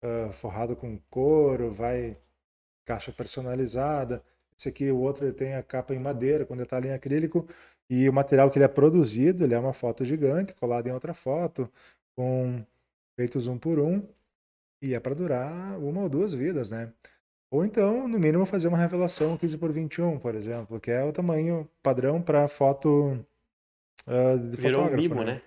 Ah, 0.02 0.30
forrado 0.32 0.76
com 0.76 0.98
couro, 1.10 1.70
vai 1.70 2.16
caixa 2.86 3.12
personalizada. 3.12 4.22
Esse 4.58 4.68
aqui, 4.68 4.90
o 4.90 4.98
outro, 4.98 5.24
ele 5.24 5.32
tem 5.32 5.54
a 5.54 5.62
capa 5.62 5.94
em 5.94 5.98
madeira, 5.98 6.44
com 6.44 6.56
detalhe 6.56 6.88
em 6.88 6.92
acrílico. 6.92 7.48
E 7.88 8.08
o 8.08 8.12
material 8.12 8.50
que 8.50 8.58
ele 8.58 8.64
é 8.64 8.68
produzido, 8.68 9.44
ele 9.44 9.54
é 9.54 9.58
uma 9.58 9.72
foto 9.72 10.04
gigante, 10.04 10.54
colada 10.54 10.88
em 10.88 10.92
outra 10.92 11.14
foto, 11.14 11.70
com 12.16 12.64
feitos 13.18 13.46
um 13.48 13.58
por 13.58 13.78
um. 13.78 14.06
E 14.82 14.94
é 14.94 15.00
para 15.00 15.14
durar 15.14 15.78
uma 15.78 16.02
ou 16.02 16.08
duas 16.08 16.32
vidas, 16.32 16.70
né? 16.70 16.92
Ou 17.50 17.64
então, 17.64 18.06
no 18.06 18.18
mínimo, 18.18 18.46
fazer 18.46 18.68
uma 18.68 18.78
revelação 18.78 19.36
15 19.36 19.58
por 19.58 19.72
21, 19.72 20.18
por 20.18 20.34
exemplo, 20.34 20.78
que 20.78 20.90
é 20.90 21.02
o 21.02 21.12
tamanho 21.12 21.68
padrão 21.82 22.22
para 22.22 22.46
foto 22.46 23.18
ah, 24.06 24.36
de 24.36 24.56
Virou 24.56 24.82
um 24.82 24.84
fotógrafo, 24.84 25.08
mimo, 25.08 25.24
né? 25.24 25.42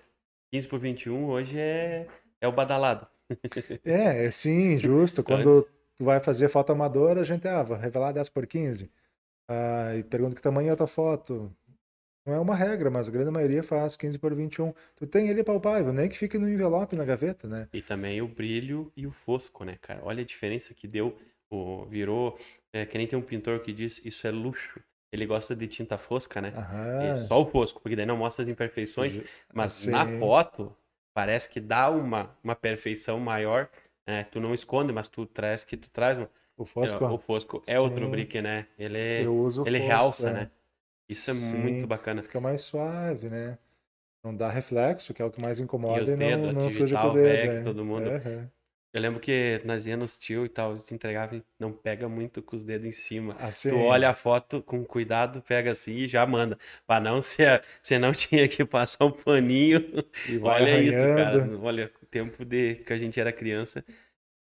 15 0.52 0.68
por 0.68 0.78
21 0.78 1.24
hoje 1.26 1.58
é, 1.58 2.06
é 2.40 2.48
o 2.48 2.52
badalado. 2.52 3.06
É, 3.84 4.26
é 4.26 4.30
sim, 4.30 4.78
justo. 4.78 5.22
Quando 5.22 5.66
tu 5.96 6.04
vai 6.04 6.20
fazer 6.20 6.48
foto 6.48 6.72
amadora, 6.72 7.22
a 7.22 7.24
gente, 7.24 7.48
ah, 7.48 7.62
vou 7.62 7.76
revelar 7.76 8.12
10 8.12 8.28
por 8.28 8.46
15. 8.46 8.90
Ah, 9.48 9.96
e 9.96 10.02
pergunta 10.02 10.36
que 10.36 10.42
tamanho 10.42 10.68
é 10.68 10.72
a 10.72 10.76
tua 10.76 10.86
foto. 10.86 11.50
Não 12.26 12.34
é 12.34 12.38
uma 12.38 12.54
regra, 12.54 12.90
mas 12.90 13.08
a 13.08 13.12
grande 13.12 13.30
maioria 13.30 13.62
faz 13.62 13.96
15 13.96 14.18
por 14.18 14.34
21. 14.34 14.72
Tu 14.96 15.06
tem 15.06 15.28
ele 15.28 15.44
palpável, 15.44 15.92
nem 15.92 16.08
que 16.08 16.16
fique 16.16 16.38
no 16.38 16.48
envelope 16.48 16.96
na 16.96 17.04
gaveta, 17.04 17.46
né? 17.46 17.68
E 17.72 17.82
também 17.82 18.22
o 18.22 18.28
brilho 18.28 18.90
e 18.96 19.06
o 19.06 19.10
fosco, 19.10 19.64
né, 19.64 19.76
cara? 19.80 20.00
Olha 20.02 20.22
a 20.22 20.26
diferença 20.26 20.72
que 20.72 20.86
deu. 20.86 21.16
O, 21.50 21.84
virou. 21.86 22.38
É, 22.72 22.84
que 22.86 22.98
nem 22.98 23.06
tem 23.06 23.18
um 23.18 23.22
pintor 23.22 23.60
que 23.60 23.72
diz 23.72 24.00
isso 24.04 24.26
é 24.26 24.30
luxo. 24.30 24.80
Ele 25.12 25.26
gosta 25.26 25.54
de 25.54 25.68
tinta 25.68 25.96
fosca, 25.98 26.40
né? 26.40 26.54
É 26.98 27.14
Aham. 27.14 27.14
só 27.14 27.40
o 27.42 27.46
fosco, 27.46 27.80
porque 27.80 27.96
daí 27.96 28.06
não 28.06 28.16
mostra 28.16 28.42
as 28.44 28.48
imperfeições. 28.48 29.18
Mas 29.52 29.84
na 29.86 30.06
Sim. 30.06 30.06
foto, 30.06 30.76
parece 31.14 31.48
que 31.48 31.60
dá 31.60 31.90
uma, 31.90 32.36
uma 32.42 32.54
perfeição 32.56 33.18
maior. 33.20 33.68
né? 34.06 34.24
Tu 34.24 34.40
não 34.40 34.54
esconde, 34.54 34.92
mas 34.92 35.08
tu 35.08 35.26
traz 35.26 35.64
que 35.64 35.76
tu 35.76 35.88
traz 35.90 36.18
um, 36.18 36.26
O 36.56 36.64
fosco, 36.64 37.04
o 37.08 37.18
fosco 37.18 37.62
é 37.66 37.78
outro 37.78 38.08
Sim. 38.08 38.08
brique, 38.08 38.40
né? 38.42 38.66
Ele, 38.78 38.98
é- 38.98 39.32
ele 39.64 39.78
fosco, 39.78 39.78
realça, 39.78 40.32
é. 40.32 40.32
né? 40.32 40.50
Isso 41.08 41.30
é 41.30 41.34
Sim. 41.34 41.34
muito 41.34 41.86
bacana. 41.88 42.22
Fica 42.22 42.40
mais 42.40 42.62
suave, 42.62 43.30
né? 43.30 43.58
Não 44.24 44.36
dá 44.36 44.50
reflexo, 44.50 45.14
que 45.14 45.22
é 45.22 45.24
o 45.24 45.30
que 45.30 45.40
mais 45.40 45.60
incomoda, 45.60 45.96
E 45.96 45.98
os 46.00 46.12
dedos, 46.12 46.52
não, 46.52 46.70
não 46.70 46.70
com 46.98 47.08
o 47.08 47.10
dedo. 47.12 47.46
VEC, 47.46 47.58
é. 47.62 47.62
todo 47.62 47.84
mundo. 47.84 48.14
Eu 48.94 49.00
lembro 49.00 49.18
que 49.20 49.60
nós 49.64 49.86
íamos 49.86 50.02
nos 50.12 50.18
tio 50.18 50.46
e 50.46 50.48
tal, 50.48 50.70
eles 50.70 50.90
entregavam, 50.92 51.42
não 51.58 51.72
pega 51.72 52.08
muito 52.08 52.40
com 52.40 52.54
os 52.54 52.62
dedos 52.62 52.86
em 52.86 52.92
cima. 52.92 53.34
Assim, 53.40 53.70
Tu 53.70 53.76
olha 53.76 54.08
a 54.10 54.14
foto 54.14 54.62
com 54.62 54.84
cuidado, 54.84 55.42
pega 55.42 55.72
assim 55.72 55.96
e 55.96 56.08
já 56.08 56.24
manda. 56.24 56.56
Pra 56.86 57.00
não 57.00 57.20
ser, 57.20 57.64
você 57.82 57.98
não 57.98 58.12
tinha 58.14 58.46
que 58.48 58.64
passar 58.64 59.04
um 59.04 59.10
paninho. 59.10 59.80
e 60.28 60.38
Olha 60.38 60.80
isso, 60.80 60.96
cara. 61.16 61.44
arranhando. 61.44 61.62
Olha, 61.64 61.92
o 62.00 62.06
tempo 62.06 62.44
de 62.44 62.76
que 62.76 62.92
a 62.92 62.96
gente 62.96 63.18
era 63.18 63.32
criança, 63.32 63.84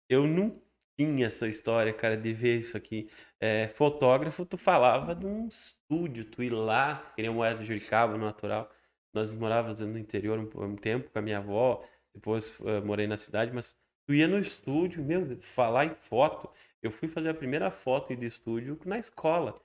eu 0.09 0.27
não 0.27 0.61
tinha 0.99 1.27
essa 1.27 1.47
história, 1.49 1.93
cara, 1.93 2.17
de 2.17 2.33
ver 2.33 2.61
isso 2.61 2.77
aqui. 2.77 3.09
É, 3.41 3.69
fotógrafo, 3.69 4.45
tu 4.47 4.57
falava 4.59 5.15
de 5.15 5.27
um 5.27 5.47
estúdio, 5.49 6.25
tu 6.25 6.43
ir 6.43 6.51
lá, 6.51 7.13
que 7.15 7.23
nem 7.23 7.31
eu 7.31 7.45
era 7.45 7.57
do 7.57 7.65
Juricaba, 7.65 8.17
no 8.17 8.25
natural. 8.25 8.71
Nós 9.15 9.35
morávamos 9.35 9.81
no 9.81 9.99
interior 9.99 10.39
um, 10.39 10.65
um 10.65 10.77
tempo 10.77 11.11
com 11.11 11.19
a 11.19 11.23
minha 11.23 11.39
avó, 11.39 11.83
depois 12.15 12.59
eh, 12.65 12.81
morei 12.81 13.07
na 13.07 13.17
cidade, 13.17 13.53
mas 13.55 13.77
tu 14.09 14.15
ia 14.15 14.27
no 14.27 14.39
estúdio, 14.39 15.05
meu, 15.05 15.23
Deus, 15.27 15.45
falar 15.45 15.85
em 15.85 15.95
foto. 15.95 16.49
Eu 16.83 16.91
fui 16.91 17.09
fazer 17.09 17.29
a 17.29 17.35
primeira 17.35 17.71
foto 17.71 18.17
de 18.17 18.25
estúdio 18.25 18.81
na 18.87 18.99
escola. 18.99 19.61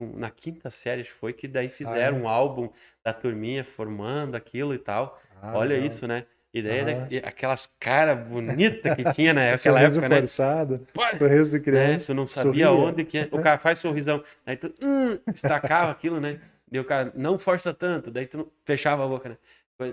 Na 0.00 0.28
quinta 0.28 0.68
série 0.70 1.04
foi 1.04 1.32
que 1.32 1.46
daí 1.46 1.68
fizeram 1.68 2.18
é? 2.18 2.20
um 2.22 2.28
álbum 2.28 2.68
da 3.04 3.12
turminha 3.12 3.62
formando 3.62 4.34
aquilo 4.34 4.74
e 4.74 4.78
tal. 4.78 5.16
Ah, 5.40 5.56
Olha 5.56 5.68
legal. 5.74 5.86
isso, 5.86 6.04
né? 6.08 6.26
E 6.52 6.62
daí 6.62 7.06
e 7.10 7.18
aquelas 7.18 7.66
caras 7.78 8.26
bonitas 8.26 8.96
que 8.96 9.04
tinha 9.12 9.32
naquela 9.32 9.56
Sorriso 9.56 10.00
época, 10.00 10.08
né? 10.08 10.16
forçado, 10.20 10.86
Pô, 10.92 11.02
sorriso 11.16 11.50
de 11.52 11.58
né? 11.58 11.64
criança. 11.64 12.06
Tu 12.06 12.14
não 12.14 12.26
sabia 12.26 12.66
sorria. 12.66 12.88
onde 12.88 13.04
que 13.04 13.18
é. 13.18 13.28
o 13.30 13.38
cara 13.40 13.58
faz 13.58 13.78
sorrisão. 13.78 14.22
Aí 14.44 14.56
tu 14.56 14.74
hum, 14.82 15.16
destacava 15.28 15.92
aquilo, 15.92 16.20
né? 16.20 16.40
Daí 16.68 16.80
o 16.80 16.84
cara 16.84 17.12
não 17.14 17.38
força 17.38 17.72
tanto, 17.72 18.10
daí 18.10 18.26
tu 18.26 18.38
não- 18.38 18.50
fechava 18.64 19.04
a 19.04 19.08
boca, 19.08 19.28
né? 19.28 19.36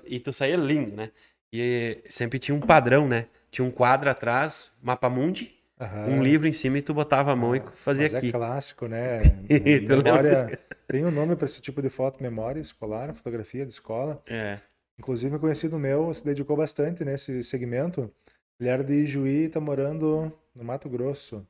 E 0.06 0.20
tu 0.20 0.32
saía 0.34 0.56
lindo, 0.58 0.96
né? 0.96 1.12
E 1.56 2.04
sempre 2.10 2.40
tinha 2.40 2.56
um 2.56 2.60
padrão, 2.60 3.08
né? 3.08 3.28
Tinha 3.52 3.64
um 3.64 3.70
quadro 3.70 4.10
atrás, 4.10 4.72
mapa 4.82 5.08
mundi, 5.08 5.54
Aham. 5.80 6.08
um 6.08 6.24
livro 6.24 6.48
em 6.48 6.52
cima 6.52 6.80
e 6.80 6.82
tu 6.82 6.96
botava 6.96 7.32
a 7.32 7.36
mão 7.36 7.56
e 7.56 7.62
fazia 7.76 8.06
Mas 8.06 8.16
aqui. 8.16 8.30
é 8.30 8.32
clássico, 8.32 8.88
né? 8.88 9.20
Memória... 9.88 10.60
Tem 10.88 11.06
um 11.06 11.12
nome 11.12 11.36
para 11.36 11.46
esse 11.46 11.62
tipo 11.62 11.80
de 11.80 11.90
foto, 11.90 12.22
memória 12.22 12.60
escolar, 12.60 13.14
fotografia 13.14 13.66
de 13.66 13.72
escola. 13.72 14.22
É. 14.28 14.60
Inclusive, 14.98 15.36
um 15.36 15.40
conhecido 15.40 15.78
meu 15.78 16.12
se 16.12 16.26
dedicou 16.26 16.58
bastante 16.58 17.06
nesse 17.06 17.44
segmento. 17.44 18.12
Ele 18.60 18.70
era 18.70 18.84
de 18.84 18.94
Ijuí 18.94 19.44
e 19.44 19.50
tá 19.50 19.60
morando 19.60 20.32
no 20.56 20.64
Mato 20.64 20.90
Grosso. 20.90 21.46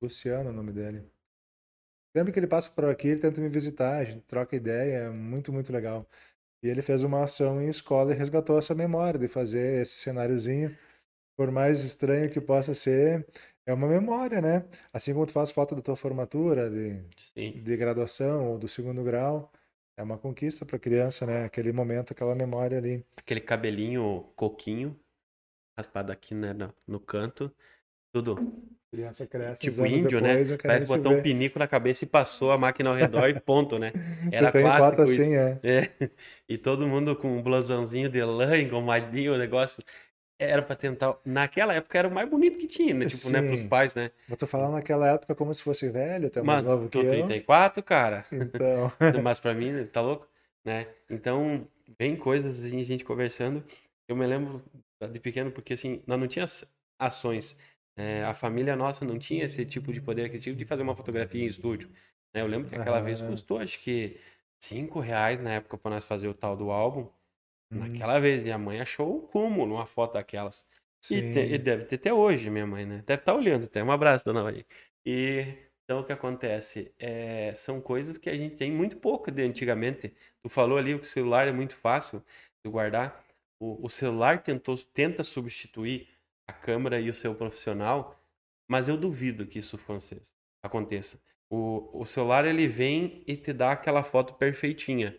Luciano, 0.00 0.48
é 0.50 0.52
o 0.52 0.54
nome 0.54 0.72
dele. 0.72 1.04
Sempre 2.16 2.32
que 2.32 2.38
ele 2.38 2.46
passa 2.46 2.70
por 2.70 2.84
aqui, 2.84 3.08
ele 3.08 3.20
tenta 3.20 3.40
me 3.40 3.48
visitar, 3.48 3.98
a 3.98 4.04
gente 4.04 4.20
troca 4.22 4.56
ideia, 4.56 4.98
é 5.04 5.10
muito, 5.10 5.52
muito 5.52 5.72
legal. 5.72 6.06
E 6.62 6.68
ele 6.68 6.82
fez 6.82 7.02
uma 7.02 7.22
ação 7.22 7.62
em 7.62 7.68
escola 7.68 8.12
e 8.12 8.16
resgatou 8.16 8.58
essa 8.58 8.74
memória 8.74 9.18
de 9.18 9.28
fazer 9.28 9.82
esse 9.82 9.94
cenáriozinho. 9.98 10.76
Por 11.36 11.50
mais 11.52 11.84
estranho 11.84 12.28
que 12.28 12.40
possa 12.40 12.74
ser, 12.74 13.26
é 13.64 13.72
uma 13.72 13.86
memória, 13.86 14.40
né? 14.40 14.64
Assim 14.92 15.12
como 15.12 15.26
tu 15.26 15.32
faz 15.32 15.50
foto 15.50 15.74
da 15.74 15.82
tua 15.82 15.94
formatura, 15.94 16.68
de, 16.68 17.00
Sim. 17.16 17.62
de 17.62 17.76
graduação 17.76 18.50
ou 18.50 18.58
do 18.58 18.68
segundo 18.68 19.04
grau, 19.04 19.52
é 19.96 20.02
uma 20.02 20.18
conquista 20.18 20.66
para 20.66 20.76
a 20.76 20.80
criança, 20.80 21.26
né? 21.26 21.44
Aquele 21.44 21.72
momento, 21.72 22.12
aquela 22.12 22.34
memória 22.34 22.78
ali. 22.78 23.04
Aquele 23.16 23.40
cabelinho 23.40 24.32
coquinho, 24.34 24.98
raspado 25.76 26.10
aqui, 26.10 26.34
né, 26.34 26.52
no, 26.52 26.74
no 26.86 26.98
canto. 26.98 27.54
Tudo 28.12 28.58
criança 28.90 29.26
cresce, 29.26 29.70
tipo 29.70 29.84
índio, 29.84 30.20
né? 30.20 30.36
depois, 30.36 30.50
quer 30.52 30.66
Parece 30.66 30.96
botou 30.96 31.12
um 31.12 31.22
pinico 31.22 31.58
na 31.58 31.68
cabeça 31.68 32.04
e 32.04 32.06
passou 32.06 32.50
a 32.50 32.58
máquina 32.58 32.90
ao 32.90 32.96
redor 32.96 33.28
e 33.28 33.38
ponto, 33.38 33.78
né? 33.78 33.92
Era 34.32 34.50
clássico 34.50 35.02
assim, 35.02 35.34
é. 35.34 35.58
É, 35.62 35.90
e 36.48 36.56
todo 36.56 36.86
mundo 36.86 37.14
com 37.14 37.36
um 37.36 37.42
blusãozinho 37.42 38.08
de 38.08 38.22
lã, 38.22 38.58
engomadinho, 38.58 39.34
o 39.34 39.38
negócio. 39.38 39.82
Era 40.40 40.62
pra 40.62 40.76
tentar. 40.76 41.16
Naquela 41.24 41.74
época 41.74 41.98
era 41.98 42.06
o 42.06 42.14
mais 42.14 42.28
bonito 42.30 42.58
que 42.58 42.68
tinha, 42.68 42.94
né? 42.94 43.06
Tipo, 43.06 43.28
né, 43.28 43.42
pros 43.42 43.58
Sim. 43.58 43.68
pais, 43.68 43.94
né? 43.94 44.12
Vou 44.28 44.36
te 44.36 44.46
falar 44.46 44.70
naquela 44.70 45.08
época 45.08 45.34
como 45.34 45.52
se 45.52 45.60
fosse 45.62 45.88
velho, 45.88 46.30
tu 46.30 46.38
é 46.38 46.42
mais 46.42 46.62
Mas 46.62 46.70
novo 46.70 46.88
que 46.88 46.98
tô 46.98 47.02
eu. 47.02 47.10
34, 47.10 47.82
cara. 47.82 48.24
Então, 48.30 48.92
Mas 49.22 49.40
pra 49.40 49.52
mim, 49.52 49.84
tá 49.86 50.00
louco? 50.00 50.28
Né? 50.64 50.86
Então, 51.10 51.66
vem 51.98 52.14
coisas 52.14 52.62
assim, 52.62 52.80
a 52.80 52.84
gente 52.84 53.04
conversando. 53.04 53.64
Eu 54.08 54.14
me 54.14 54.26
lembro 54.26 54.62
de 55.10 55.18
pequeno, 55.18 55.50
porque 55.50 55.74
assim, 55.74 56.02
nós 56.06 56.20
não 56.20 56.28
tínhamos 56.28 56.64
ações. 57.00 57.56
É, 57.98 58.24
a 58.24 58.34
família 58.34 58.76
nossa 58.76 59.04
não 59.04 59.18
tinha 59.18 59.44
esse 59.44 59.66
tipo 59.66 59.92
de 59.92 60.00
poder 60.00 60.24
aquisitivo 60.26 60.56
de 60.56 60.64
fazer 60.64 60.82
uma 60.82 60.94
fotografia 60.96 61.42
em 61.42 61.46
estúdio. 61.48 61.90
né? 62.34 62.40
Eu 62.42 62.46
lembro 62.46 62.68
que 62.70 62.76
aquela 62.76 63.00
vez 63.00 63.20
Aham. 63.20 63.22
custou, 63.22 63.58
acho 63.58 63.80
que, 63.80 64.20
cinco 64.62 65.00
reais 65.00 65.40
na 65.40 65.54
época 65.54 65.78
pra 65.78 65.90
nós 65.90 66.04
fazer 66.06 66.28
o 66.28 66.34
tal 66.34 66.56
do 66.56 66.70
álbum. 66.70 67.10
Hum, 67.70 67.78
Naquela 67.78 68.18
vez, 68.20 68.42
minha 68.42 68.58
mãe 68.58 68.80
achou 68.80 69.16
o 69.18 69.22
cúmulo 69.28 69.66
numa 69.66 69.86
foto 69.86 70.14
daquelas. 70.14 70.66
E, 71.10 71.22
te- 71.22 71.40
e 71.54 71.58
deve 71.58 71.84
ter 71.86 71.96
até 71.96 72.12
hoje, 72.12 72.50
minha 72.50 72.66
mãe, 72.66 72.84
né? 72.86 73.02
Deve 73.06 73.22
estar 73.22 73.34
olhando 73.34 73.64
até. 73.66 73.82
Um 73.82 73.92
abraço, 73.92 74.24
dona 74.24 74.42
Maria. 74.42 74.66
E 75.06 75.56
então 75.84 76.00
o 76.00 76.04
que 76.04 76.12
acontece? 76.12 76.94
É, 76.98 77.52
são 77.54 77.80
coisas 77.80 78.18
que 78.18 78.28
a 78.30 78.36
gente 78.36 78.56
tem 78.56 78.70
muito 78.72 78.96
pouco 78.98 79.30
de 79.30 79.42
antigamente. 79.42 80.14
Tu 80.42 80.48
falou 80.50 80.76
ali 80.78 80.96
que 80.98 81.04
o 81.04 81.08
celular 81.08 81.48
é 81.48 81.52
muito 81.52 81.74
fácil 81.74 82.22
de 82.64 82.70
guardar. 82.70 83.24
O, 83.60 83.86
o 83.86 83.88
celular 83.90 84.42
tentou, 84.42 84.76
tenta 84.78 85.24
substituir 85.24 86.08
a 86.48 86.52
câmera 86.52 86.98
e 86.98 87.10
o 87.10 87.14
seu 87.14 87.34
profissional, 87.34 88.18
mas 88.66 88.88
eu 88.88 88.96
duvido 88.96 89.46
que 89.46 89.58
isso 89.58 89.76
aconteça. 89.76 90.32
aconteça. 90.62 91.20
O, 91.50 92.00
o 92.00 92.04
celular 92.04 92.44
ele 92.44 92.66
vem 92.66 93.22
e 93.26 93.36
te 93.36 93.52
dá 93.52 93.72
aquela 93.72 94.02
foto 94.02 94.34
perfeitinha. 94.34 95.18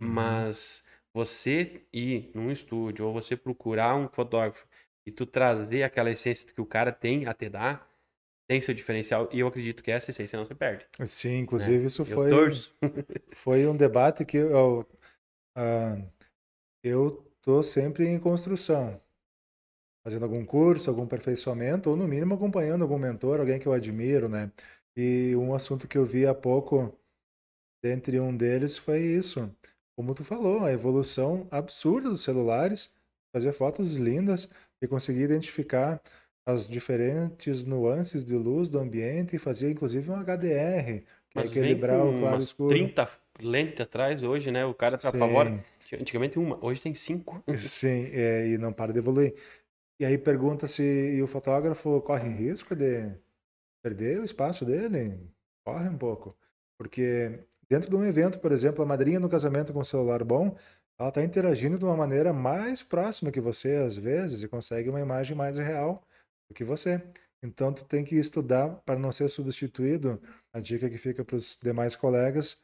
Uhum. 0.00 0.08
Mas 0.08 0.84
você 1.14 1.86
ir 1.92 2.30
num 2.34 2.50
estúdio 2.50 3.06
ou 3.06 3.12
você 3.12 3.36
procurar 3.36 3.96
um 3.96 4.08
fotógrafo 4.08 4.66
e 5.06 5.10
tu 5.10 5.24
trazer 5.24 5.82
aquela 5.82 6.10
essência 6.10 6.52
que 6.52 6.60
o 6.60 6.66
cara 6.66 6.92
tem 6.92 7.26
a 7.26 7.32
te 7.32 7.48
dar, 7.48 7.88
tem 8.48 8.60
seu 8.60 8.74
diferencial 8.74 9.28
e 9.32 9.40
eu 9.40 9.46
acredito 9.46 9.82
que 9.82 9.90
essa 9.90 10.10
essência 10.10 10.36
não 10.36 10.44
se 10.44 10.54
perde. 10.54 10.86
Sim, 11.04 11.38
inclusive 11.38 11.78
né? 11.78 11.86
isso 11.86 12.04
foi, 12.04 12.30
foi 13.34 13.66
um 13.66 13.76
debate 13.76 14.24
que 14.24 14.36
eu, 14.36 14.86
ah, 15.56 15.96
eu 16.82 17.24
tô 17.40 17.62
sempre 17.62 18.06
em 18.06 18.18
construção, 18.18 19.00
fazendo 20.06 20.22
algum 20.22 20.44
curso, 20.44 20.88
algum 20.88 21.02
aperfeiçoamento, 21.02 21.90
ou 21.90 21.96
no 21.96 22.06
mínimo 22.06 22.34
acompanhando 22.34 22.82
algum 22.82 22.96
mentor, 22.96 23.40
alguém 23.40 23.58
que 23.58 23.66
eu 23.66 23.72
admiro, 23.72 24.28
né? 24.28 24.52
E 24.96 25.34
um 25.34 25.52
assunto 25.52 25.88
que 25.88 25.98
eu 25.98 26.06
vi 26.06 26.24
há 26.24 26.32
pouco, 26.32 26.96
dentre 27.82 28.20
um 28.20 28.34
deles, 28.34 28.78
foi 28.78 29.00
isso. 29.00 29.52
Como 29.96 30.14
tu 30.14 30.22
falou, 30.22 30.64
a 30.64 30.70
evolução 30.70 31.48
absurda 31.50 32.08
dos 32.08 32.22
celulares, 32.22 32.94
fazer 33.34 33.52
fotos 33.52 33.94
lindas 33.94 34.48
e 34.80 34.86
conseguir 34.86 35.22
identificar 35.22 36.00
as 36.46 36.68
diferentes 36.68 37.64
nuances 37.64 38.24
de 38.24 38.36
luz 38.36 38.70
do 38.70 38.78
ambiente 38.78 39.34
e 39.34 39.40
fazer 39.40 39.72
inclusive 39.72 40.08
um 40.08 40.14
HDR, 40.14 41.02
que 41.30 41.36
é 41.36 41.42
Mas 41.42 41.50
vem 41.50 41.64
equilibrar 41.64 42.06
o 42.06 42.20
claro 42.20 42.38
escuro. 42.38 42.68
30 42.68 43.10
lentes 43.42 43.80
atrás 43.80 44.22
hoje, 44.22 44.52
né? 44.52 44.64
O 44.64 44.72
cara 44.72 44.96
tá 44.96 45.08
apavora. 45.08 45.64
Antigamente 46.00 46.38
uma, 46.38 46.64
hoje 46.64 46.80
tem 46.80 46.94
cinco. 46.94 47.42
Sim, 47.58 48.08
é, 48.12 48.46
e 48.50 48.56
não 48.56 48.72
para 48.72 48.92
de 48.92 49.00
evoluir. 49.00 49.34
E 49.98 50.04
aí 50.04 50.18
pergunta 50.18 50.66
se 50.66 51.20
o 51.22 51.26
fotógrafo 51.26 52.02
corre 52.02 52.28
risco 52.28 52.74
de 52.76 53.10
perder 53.82 54.20
o 54.20 54.24
espaço 54.24 54.64
dele? 54.64 55.30
Corre 55.64 55.88
um 55.88 55.96
pouco. 55.96 56.36
Porque 56.78 57.46
dentro 57.68 57.88
de 57.88 57.96
um 57.96 58.04
evento, 58.04 58.38
por 58.38 58.52
exemplo, 58.52 58.82
a 58.84 58.86
madrinha 58.86 59.18
no 59.18 59.28
casamento 59.28 59.72
com 59.72 59.80
um 59.80 59.84
celular 59.84 60.22
bom, 60.22 60.54
ela 60.98 61.08
está 61.08 61.22
interagindo 61.22 61.78
de 61.78 61.84
uma 61.84 61.96
maneira 61.96 62.32
mais 62.32 62.82
próxima 62.82 63.30
que 63.30 63.40
você, 63.40 63.76
às 63.76 63.96
vezes, 63.96 64.42
e 64.42 64.48
consegue 64.48 64.90
uma 64.90 65.00
imagem 65.00 65.36
mais 65.36 65.58
real 65.58 66.02
do 66.48 66.54
que 66.54 66.64
você. 66.64 67.02
Então, 67.42 67.72
tu 67.72 67.84
tem 67.84 68.04
que 68.04 68.16
estudar 68.16 68.68
para 68.84 68.98
não 68.98 69.12
ser 69.12 69.28
substituído. 69.28 70.20
A 70.52 70.60
dica 70.60 70.90
que 70.90 70.98
fica 70.98 71.24
para 71.24 71.36
os 71.36 71.58
demais 71.62 71.94
colegas 71.96 72.60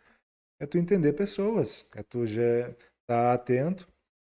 é 0.60 0.66
tu 0.66 0.78
entender 0.78 1.12
pessoas, 1.14 1.86
é 1.94 2.02
tu 2.02 2.26
já 2.26 2.68
estar 2.70 2.76
tá 3.06 3.32
atento 3.32 3.91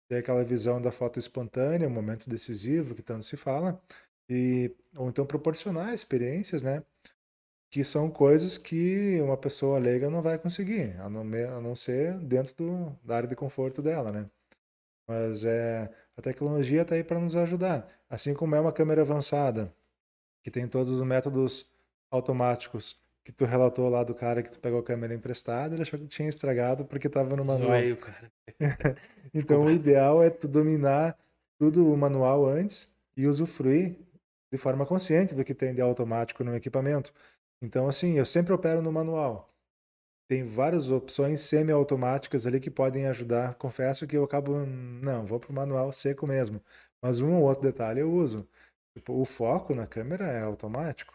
ter 0.09 0.17
aquela 0.19 0.45
visão 0.45 0.81
da 0.81 0.91
foto 0.93 1.19
espontânea, 1.19 1.89
um 1.89 1.91
momento 1.91 2.29
decisivo 2.29 2.95
que 2.95 3.03
tanto 3.03 3.25
se 3.25 3.37
fala, 3.37 3.81
e 4.29 4.75
ou 4.97 5.09
então 5.09 5.27
proporcionar 5.27 5.95
experiências, 5.95 6.63
né? 6.63 6.83
Que 7.71 7.85
são 7.85 8.11
coisas 8.11 8.57
que 8.59 9.21
uma 9.21 9.37
pessoa 9.37 9.79
leiga 9.79 10.09
não 10.11 10.23
vai 10.23 10.39
conseguir, 10.39 10.99
a 11.01 11.09
não, 11.11 11.23
a 11.23 11.61
não 11.61 11.77
ser 11.77 12.19
dentro 12.21 12.55
do, 12.57 12.99
da 13.05 13.17
área 13.17 13.29
de 13.29 13.37
conforto 13.37 13.83
dela, 13.83 14.13
né? 14.13 14.31
Mas 15.09 15.45
é, 15.45 15.91
a 16.17 16.23
tecnologia 16.23 16.83
está 16.83 16.95
aí 16.95 17.05
para 17.05 17.21
nos 17.21 17.37
ajudar. 17.37 17.89
Assim 18.09 18.35
como 18.35 18.55
é 18.55 18.61
uma 18.61 18.73
câmera 18.73 19.03
avançada, 19.03 19.75
que 20.43 20.51
tem 20.51 20.69
todos 20.69 20.93
os 20.95 21.03
métodos 21.07 21.71
automáticos 22.11 23.04
que 23.25 23.33
tu 23.33 23.47
relatou 23.47 23.89
lá 23.89 24.05
do 24.05 24.15
cara 24.15 24.43
que 24.43 24.51
tu 24.51 24.61
pegou 24.61 24.81
a 24.81 24.83
câmera 24.83 25.15
emprestada, 25.15 25.75
ele 25.75 25.83
achou 25.83 25.99
que 25.99 26.07
tinha 26.07 26.29
estragado 26.29 26.85
porque 26.85 27.07
estava 27.07 27.35
no 27.35 27.45
manual. 27.45 27.81
O 27.93 27.97
cara. 27.97 28.31
Então, 29.33 29.65
o 29.65 29.71
ideal 29.71 30.23
é 30.23 30.31
tu 30.31 30.47
dominar 30.47 31.19
tudo 31.59 31.91
o 31.91 31.97
manual 31.97 32.47
antes 32.47 32.89
e 33.17 33.27
usufruir 33.27 33.97
de 34.53 34.59
forma 34.59 34.87
consciente 34.87 35.35
do 35.35 35.43
que 35.43 35.55
tem 35.55 35.75
de 35.75 35.81
automático 35.81 36.45
no 36.45 36.55
equipamento. 36.55 37.13
Então, 37.61 37.89
assim, 37.89 38.17
eu 38.17 38.25
sempre 38.25 38.53
opero 38.53 38.81
no 38.81 38.93
manual. 38.93 39.53
Tem 40.29 40.45
várias 40.45 40.91
opções 40.91 41.41
semi-automáticas 41.41 42.47
ali 42.47 42.61
que 42.61 42.71
podem 42.71 43.07
ajudar. 43.07 43.55
Confesso 43.55 44.07
que 44.07 44.17
eu 44.17 44.23
acabo, 44.23 44.65
não, 44.65 45.27
vou 45.27 45.41
pro 45.41 45.53
manual 45.53 45.93
seco 45.93 46.27
mesmo. 46.27 46.63
Mas 47.03 47.21
um 47.21 47.35
ou 47.35 47.43
outro 47.43 47.65
detalhe 47.65 48.01
eu 48.01 48.13
uso. 48.13 48.49
Tipo, 48.97 49.21
o 49.21 49.25
foco 49.25 49.75
na 49.75 49.87
câmera 49.87 50.27
é 50.27 50.41
automático. 50.43 51.14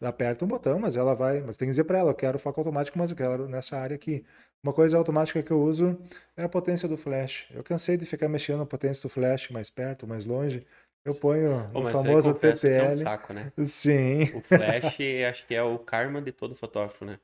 Aperta 0.00 0.44
um 0.44 0.48
botão, 0.48 0.78
mas 0.78 0.96
ela 0.96 1.14
vai. 1.14 1.40
Mas 1.40 1.56
tem 1.56 1.66
que 1.66 1.72
dizer 1.72 1.84
para 1.84 1.98
ela, 1.98 2.10
eu 2.10 2.14
quero 2.14 2.38
foco 2.38 2.60
automático, 2.60 2.98
mas 2.98 3.10
eu 3.10 3.16
quero 3.16 3.48
nessa 3.48 3.76
área 3.76 3.94
aqui. 3.96 4.24
Uma 4.62 4.72
coisa 4.72 4.96
automática 4.96 5.42
que 5.42 5.50
eu 5.50 5.60
uso 5.62 5.98
é 6.36 6.44
a 6.44 6.48
potência 6.48 6.88
do 6.88 6.96
flash. 6.96 7.46
Eu 7.50 7.62
cansei 7.62 7.96
de 7.96 8.06
ficar 8.06 8.28
mexendo 8.28 8.62
a 8.62 8.66
potência 8.66 9.02
do 9.02 9.08
flash 9.08 9.50
mais 9.50 9.70
perto, 9.70 10.06
mais 10.06 10.24
longe. 10.24 10.62
Eu 11.04 11.14
ponho 11.14 11.70
Pô, 11.72 11.80
o 11.80 11.90
famoso 11.90 12.34
que 12.34 12.46
é 12.46 12.50
um 12.50 12.54
TPL. 12.54 12.96
saco, 12.96 13.32
né? 13.32 13.52
Sim, 13.66 14.24
O 14.34 14.40
flash 14.40 14.98
acho 15.28 15.46
que 15.46 15.54
é 15.54 15.62
o 15.62 15.78
karma 15.78 16.20
de 16.20 16.32
todo 16.32 16.54
fotógrafo, 16.54 17.04
né? 17.04 17.18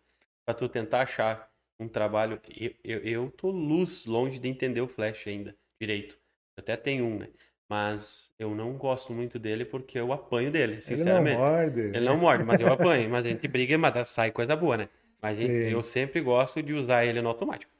Pra 0.44 0.54
tu 0.54 0.68
tentar 0.68 1.02
achar 1.02 1.50
um 1.78 1.88
trabalho. 1.88 2.40
Eu, 2.48 2.74
eu, 2.84 2.98
eu 3.00 3.30
tô 3.30 3.50
luz, 3.50 4.04
longe 4.04 4.38
de 4.38 4.48
entender 4.48 4.80
o 4.80 4.88
flash 4.88 5.26
ainda 5.26 5.56
direito. 5.80 6.16
Eu 6.56 6.62
até 6.62 6.76
tenho 6.76 7.04
um, 7.04 7.18
né? 7.18 7.28
Mas 7.68 8.32
eu 8.38 8.54
não 8.54 8.76
gosto 8.76 9.12
muito 9.12 9.38
dele 9.38 9.64
porque 9.64 9.98
eu 9.98 10.12
apanho 10.12 10.50
dele, 10.50 10.74
ele 10.86 11.04
não 11.04 11.22
sinceramente. 11.22 11.40
morde. 11.40 11.80
Ele 11.94 12.04
não 12.04 12.18
morde, 12.18 12.44
mas 12.44 12.60
eu 12.60 12.72
apanho. 12.72 13.08
Mas 13.10 13.26
a 13.26 13.28
gente 13.28 13.46
briga, 13.48 13.76
mas 13.78 14.08
sai 14.08 14.30
coisa 14.30 14.54
boa, 14.56 14.76
né? 14.76 14.88
Mas 15.22 15.38
Sim. 15.38 15.70
eu 15.70 15.82
sempre 15.82 16.20
gosto 16.20 16.62
de 16.62 16.72
usar 16.74 17.04
ele 17.04 17.22
no 17.22 17.28
automático. 17.28 17.72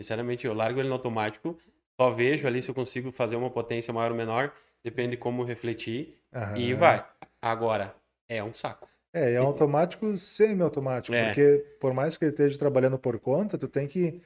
Sinceramente, 0.00 0.46
eu 0.46 0.54
largo 0.54 0.80
ele 0.80 0.88
no 0.88 0.94
automático, 0.94 1.58
só 2.00 2.10
vejo 2.10 2.46
ali 2.46 2.62
se 2.62 2.70
eu 2.70 2.74
consigo 2.74 3.10
fazer 3.10 3.36
uma 3.36 3.50
potência 3.50 3.92
maior 3.92 4.12
ou 4.12 4.16
menor, 4.16 4.52
depende 4.84 5.10
de 5.10 5.16
como 5.16 5.42
refletir, 5.44 6.18
e 6.54 6.72
Aham. 6.72 6.78
vai. 6.78 7.04
Agora, 7.42 7.94
é 8.28 8.42
um 8.42 8.52
saco. 8.52 8.88
É, 9.12 9.34
é 9.34 9.40
um 9.40 9.46
automático 9.46 10.16
semi-automático, 10.16 11.16
É. 11.16 11.24
porque 11.24 11.64
por 11.80 11.92
mais 11.94 12.16
que 12.16 12.24
ele 12.24 12.32
esteja 12.32 12.58
trabalhando 12.58 12.98
por 12.98 13.18
conta, 13.18 13.58
tu 13.58 13.66
tem 13.66 13.88
que 13.88 14.20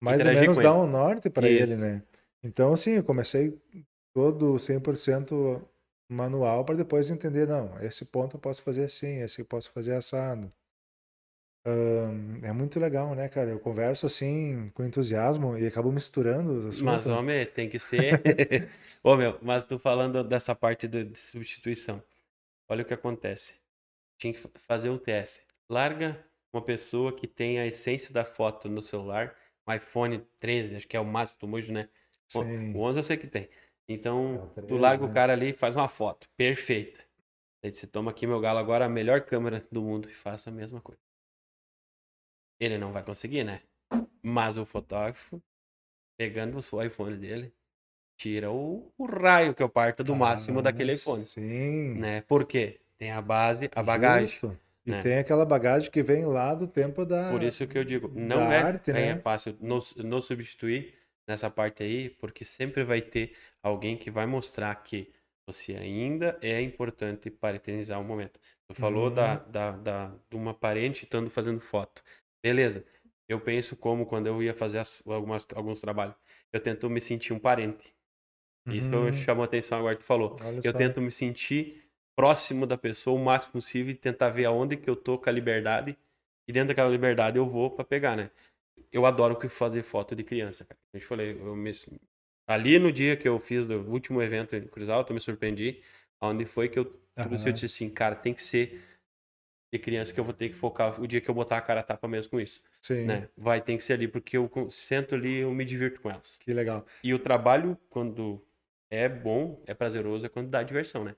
mais 0.00 0.18
ou 0.18 0.24
Interagir 0.24 0.42
menos 0.42 0.56
com 0.56 0.62
dar 0.62 0.74
um 0.74 0.86
norte 0.86 1.30
para 1.30 1.48
ele, 1.48 1.76
né? 1.76 2.02
Então, 2.42 2.74
assim, 2.74 2.92
eu 2.92 3.04
comecei 3.04 3.58
todo 4.14 4.58
100% 4.58 5.60
manual 6.08 6.64
para 6.64 6.76
depois 6.76 7.10
entender, 7.10 7.46
não, 7.48 7.78
esse 7.82 8.04
ponto 8.06 8.36
eu 8.36 8.40
posso 8.40 8.62
fazer 8.62 8.84
assim, 8.84 9.18
esse 9.22 9.40
eu 9.40 9.44
posso 9.46 9.70
fazer 9.72 9.94
assado. 9.94 10.50
É 12.42 12.52
muito 12.52 12.78
legal, 12.78 13.14
né, 13.14 13.28
cara? 13.28 13.50
Eu 13.50 13.58
converso 13.58 14.06
assim 14.06 14.70
com 14.74 14.84
entusiasmo 14.84 15.56
e 15.56 15.66
acabo 15.66 15.90
misturando 15.90 16.52
os 16.52 16.66
assuntos. 16.66 16.84
Mas, 16.84 17.06
homem, 17.06 17.46
tem 17.46 17.68
que 17.68 17.78
ser. 17.78 18.22
Ô, 19.02 19.16
meu, 19.16 19.38
mas 19.42 19.64
tu 19.64 19.78
falando 19.78 20.22
dessa 20.22 20.54
parte 20.54 20.86
de, 20.86 21.04
de 21.04 21.18
substituição. 21.18 22.02
Olha 22.68 22.82
o 22.82 22.84
que 22.84 22.94
acontece. 22.94 23.54
Tinha 24.18 24.32
que 24.32 24.38
fa- 24.38 24.50
fazer 24.66 24.90
o 24.90 24.98
teste. 24.98 25.42
Larga 25.68 26.22
uma 26.52 26.62
pessoa 26.62 27.12
que 27.14 27.26
tem 27.26 27.58
a 27.58 27.66
essência 27.66 28.12
da 28.12 28.24
foto 28.24 28.68
no 28.68 28.80
celular, 28.82 29.34
um 29.66 29.72
iPhone 29.72 30.24
13, 30.38 30.76
acho 30.76 30.86
que 30.88 30.96
é 30.96 31.00
o 31.00 31.04
máximo 31.04 31.56
hoje, 31.56 31.72
né? 31.72 31.88
Sim. 32.28 32.72
o 32.74 32.80
11 32.80 32.98
eu 32.98 33.04
sei 33.04 33.16
que 33.16 33.26
tem. 33.26 33.48
É 33.88 33.92
Então, 33.94 34.36
o 34.36 34.48
tu 34.66 34.76
13, 34.76 34.78
larga 34.78 35.04
o 35.04 35.08
né? 35.08 35.14
cara 35.14 35.32
ali 35.32 35.50
e 35.50 35.54
faz 35.54 35.76
uma 35.76 35.88
foto 35.88 36.28
perfeita. 36.36 37.00
Aí 37.62 37.72
você 37.72 37.86
toma 37.86 38.10
aqui 38.10 38.26
meu 38.26 38.40
galo 38.40 38.58
agora, 38.58 38.84
a 38.84 38.88
melhor 38.88 39.22
câmera 39.22 39.66
do 39.70 39.82
mundo, 39.82 40.08
e 40.08 40.14
faça 40.14 40.50
a 40.50 40.52
mesma 40.52 40.80
coisa. 40.80 41.00
Ele 42.60 42.78
não 42.78 42.92
vai 42.92 43.02
conseguir, 43.02 43.44
né? 43.44 43.60
Mas 44.22 44.56
o 44.56 44.64
fotógrafo, 44.64 45.42
pegando 46.16 46.58
o 46.58 46.82
iPhone 46.82 47.16
dele, 47.16 47.52
tira 48.16 48.50
o, 48.50 48.92
o 48.96 49.06
raio 49.06 49.54
que 49.54 49.62
eu 49.62 49.68
parto 49.68 50.04
do 50.04 50.14
máximo 50.14 50.60
Ah, 50.60 50.62
daquele 50.62 50.94
iPhone, 50.94 51.24
Sim. 51.24 51.94
né? 51.94 52.20
Por 52.22 52.46
quê? 52.46 52.80
Tem 52.98 53.10
a 53.10 53.20
base, 53.20 53.70
a 53.74 53.82
bagagem. 53.82 54.28
Justo. 54.28 54.58
E 54.86 54.90
né? 54.90 55.02
tem 55.02 55.18
aquela 55.18 55.44
bagagem 55.46 55.90
que 55.90 56.02
vem 56.02 56.24
lá 56.26 56.54
do 56.54 56.66
tempo 56.66 57.04
da, 57.06 57.30
Por 57.30 57.42
isso 57.42 57.66
que 57.66 57.76
eu 57.78 57.84
digo, 57.84 58.08
não 58.14 58.52
é, 58.52 58.58
arte, 58.58 58.90
é 58.90 59.14
né? 59.14 59.16
fácil 59.16 59.56
nos, 59.60 59.94
nos 59.96 60.26
substituir 60.26 60.94
nessa 61.28 61.50
parte 61.50 61.82
aí, 61.82 62.10
porque 62.10 62.44
sempre 62.44 62.84
vai 62.84 63.00
ter 63.00 63.36
alguém 63.62 63.96
que 63.96 64.10
vai 64.10 64.26
mostrar 64.26 64.74
que 64.76 65.12
você 65.46 65.74
ainda 65.76 66.38
é 66.42 66.60
importante 66.60 67.30
para 67.30 67.56
eternizar 67.56 68.00
o 68.00 68.04
momento. 68.04 68.40
Tu 68.68 68.74
falou 68.74 69.10
Uhum. 69.10 69.10
da, 69.10 69.38
da, 69.38 69.72
da, 69.72 70.08
de 70.30 70.36
uma 70.36 70.54
parente 70.54 71.04
estando 71.04 71.30
fazendo 71.30 71.60
foto. 71.60 72.02
Beleza. 72.42 72.84
Eu 73.28 73.40
penso 73.40 73.76
como 73.76 74.06
quando 74.06 74.26
eu 74.26 74.42
ia 74.42 74.54
fazer 74.54 74.78
as- 74.78 75.02
algumas, 75.06 75.46
alguns 75.54 75.80
trabalhos. 75.80 76.14
Eu 76.52 76.60
tento 76.60 76.88
me 76.90 77.00
sentir 77.00 77.32
um 77.32 77.38
parente. 77.38 77.94
Isso 78.70 78.90
Uhum. 78.96 79.12
chamou 79.12 79.44
atenção 79.44 79.78
agora 79.78 79.96
que 79.96 80.02
tu 80.02 80.06
falou. 80.06 80.36
Olha 80.44 80.62
Eu 80.62 80.72
só. 80.72 80.78
tento 80.78 81.00
me 81.00 81.10
sentir 81.10 81.84
próximo 82.16 82.66
da 82.66 82.78
pessoa 82.78 83.18
o 83.18 83.24
máximo 83.24 83.52
possível 83.52 83.92
e 83.92 83.96
tentar 83.96 84.30
ver 84.30 84.46
aonde 84.46 84.76
que 84.76 84.88
eu 84.88 84.96
tô 84.96 85.18
com 85.18 85.28
a 85.28 85.32
liberdade. 85.32 85.96
E 86.48 86.52
dentro 86.52 86.68
daquela 86.68 86.90
liberdade 86.90 87.38
eu 87.38 87.48
vou 87.48 87.70
pra 87.70 87.84
pegar, 87.84 88.16
né? 88.16 88.30
Eu 88.92 89.06
adoro 89.06 89.38
fazer 89.48 89.82
foto 89.82 90.14
de 90.14 90.24
criança, 90.24 90.64
cara. 90.64 90.78
A 90.92 90.96
gente 90.98 91.06
falei, 91.06 91.32
eu 91.32 91.54
me... 91.56 91.72
ali 92.46 92.78
no 92.78 92.92
dia 92.92 93.16
que 93.16 93.28
eu 93.28 93.38
fiz 93.38 93.68
o 93.68 93.80
último 93.90 94.22
evento 94.22 94.54
em 94.56 94.66
Cruz 94.66 94.88
Alta, 94.88 95.10
eu 95.12 95.14
me 95.14 95.20
surpreendi. 95.20 95.82
Onde 96.20 96.46
foi 96.46 96.68
que 96.68 96.78
eu, 96.78 97.00
Aham. 97.16 97.46
eu 97.46 97.52
disse 97.52 97.66
assim, 97.66 97.90
cara, 97.90 98.14
tem 98.14 98.32
que 98.34 98.42
ser 98.42 98.82
de 99.72 99.78
criança 99.78 100.12
que 100.12 100.20
eu 100.20 100.24
vou 100.24 100.34
ter 100.34 100.48
que 100.48 100.54
focar 100.54 101.00
o 101.00 101.06
dia 101.06 101.20
que 101.20 101.28
eu 101.28 101.34
botar 101.34 101.58
a 101.58 101.60
cara 101.62 101.80
a 101.80 101.82
tapa 101.82 102.06
mesmo 102.08 102.30
com 102.32 102.40
isso, 102.40 102.62
Sim, 102.72 103.06
né? 103.06 103.28
Vai, 103.36 103.60
tem 103.60 103.76
que 103.76 103.84
ser 103.84 103.94
ali, 103.94 104.08
porque 104.08 104.36
eu 104.36 104.50
sento 104.70 105.14
ali 105.14 105.38
eu 105.38 105.52
me 105.52 105.64
divirto 105.64 106.00
com 106.00 106.10
elas. 106.10 106.38
que 106.38 106.54
legal. 106.54 106.84
E 107.02 107.12
o 107.12 107.18
trabalho, 107.18 107.76
quando 107.90 108.44
é 108.90 109.08
bom, 109.08 109.62
é 109.66 109.74
prazeroso, 109.74 110.26
é 110.26 110.28
quando 110.28 110.48
dá 110.50 110.62
diversão, 110.62 111.04
né? 111.04 111.16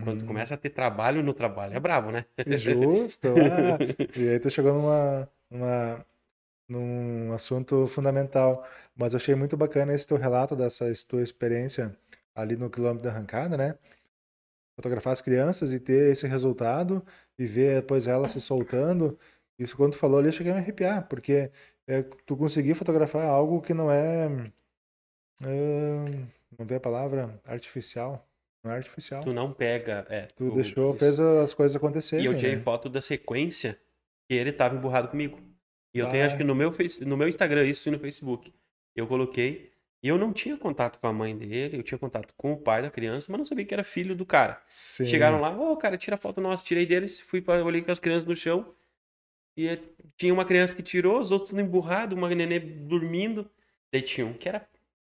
Quando 0.00 0.24
Uhum. 0.24 0.26
começa 0.26 0.54
a 0.54 0.58
ter 0.58 0.70
trabalho 0.70 1.22
no 1.22 1.34
trabalho, 1.34 1.74
é 1.76 1.80
brabo, 1.80 2.10
né? 2.10 2.24
Justo. 2.46 3.28
ah, 3.46 3.78
e 4.16 4.28
aí 4.28 4.40
tu 4.40 4.50
chegou 4.50 4.72
numa, 4.74 5.28
numa, 5.50 6.06
num 6.70 7.32
assunto 7.32 7.86
fundamental. 7.86 8.66
Mas 8.96 9.12
eu 9.12 9.16
achei 9.18 9.34
muito 9.34 9.56
bacana 9.56 9.92
esse 9.92 10.06
teu 10.06 10.16
relato 10.16 10.54
dessa 10.54 10.86
tua 11.06 11.22
experiência 11.22 11.94
ali 12.34 12.56
no 12.56 12.70
quilômetro 12.70 13.02
da 13.02 13.10
arrancada, 13.10 13.56
né? 13.56 13.76
Fotografar 14.76 15.12
as 15.12 15.20
crianças 15.20 15.74
e 15.74 15.80
ter 15.80 16.12
esse 16.12 16.26
resultado 16.26 17.04
e 17.38 17.44
ver 17.44 17.82
depois 17.82 18.06
elas 18.06 18.30
se 18.30 18.40
soltando. 18.40 19.18
Isso 19.58 19.76
quando 19.76 19.92
tu 19.92 19.98
falou 19.98 20.18
ali, 20.18 20.28
eu 20.28 20.32
cheguei 20.32 20.52
a 20.52 20.54
me 20.54 20.60
arrepiar, 20.60 21.06
porque 21.06 21.50
é, 21.86 22.02
tu 22.24 22.36
conseguir 22.36 22.74
fotografar 22.74 23.26
algo 23.26 23.60
que 23.60 23.74
não 23.74 23.90
é. 23.90 24.28
Uh, 25.42 26.26
não 26.58 26.64
vê 26.64 26.76
a 26.76 26.80
palavra? 26.80 27.38
Artificial. 27.44 28.26
Não 28.62 28.70
é 28.70 28.76
artificial. 28.76 29.22
Tu 29.22 29.32
não 29.32 29.52
pega. 29.52 30.06
É, 30.08 30.22
tu, 30.22 30.50
tu 30.50 30.54
deixou, 30.54 30.94
fez 30.94 31.18
as 31.18 31.52
coisas 31.52 31.76
acontecerem. 31.76 32.24
E 32.24 32.28
eu 32.28 32.36
tirei 32.36 32.56
né? 32.56 32.62
foto 32.62 32.88
da 32.88 33.02
sequência 33.02 33.78
que 34.28 34.34
ele 34.34 34.52
tava 34.52 34.76
emburrado 34.76 35.08
comigo. 35.08 35.38
E 35.92 35.98
eu 35.98 36.06
ah. 36.06 36.10
tenho, 36.10 36.26
acho 36.26 36.36
que 36.36 36.44
no 36.44 36.54
meu, 36.54 36.72
face, 36.72 37.04
no 37.04 37.16
meu 37.16 37.28
Instagram, 37.28 37.66
isso 37.66 37.88
e 37.88 37.92
no 37.92 37.98
Facebook. 37.98 38.52
Eu 38.94 39.06
coloquei. 39.06 39.70
E 40.02 40.08
eu 40.08 40.16
não 40.16 40.32
tinha 40.32 40.56
contato 40.56 40.98
com 40.98 41.06
a 41.06 41.12
mãe 41.12 41.36
dele, 41.36 41.76
eu 41.76 41.82
tinha 41.82 41.98
contato 41.98 42.32
com 42.34 42.52
o 42.52 42.56
pai 42.56 42.80
da 42.80 42.90
criança, 42.90 43.26
mas 43.30 43.38
não 43.38 43.44
sabia 43.44 43.66
que 43.66 43.74
era 43.74 43.84
filho 43.84 44.14
do 44.14 44.24
cara. 44.24 44.62
Sim. 44.66 45.06
Chegaram 45.06 45.40
lá, 45.40 45.54
ô, 45.54 45.72
oh, 45.72 45.76
cara, 45.76 45.98
tira 45.98 46.16
foto 46.16 46.40
nossa. 46.40 46.64
Tirei 46.64 46.86
deles, 46.86 47.20
fui 47.20 47.42
para 47.42 47.62
olhei 47.64 47.82
com 47.82 47.90
as 47.90 47.98
crianças 47.98 48.24
no 48.24 48.34
chão. 48.34 48.74
E 49.56 49.68
é, 49.68 49.78
tinha 50.16 50.32
uma 50.32 50.44
criança 50.44 50.74
que 50.74 50.82
tirou, 50.82 51.20
os 51.20 51.30
outros 51.30 51.52
emburrados, 51.52 52.16
uma 52.16 52.28
nenê 52.34 52.58
dormindo. 52.58 53.50
Daí 53.92 54.00
tinha 54.00 54.26
um 54.26 54.32
que 54.32 54.48
era. 54.48 54.66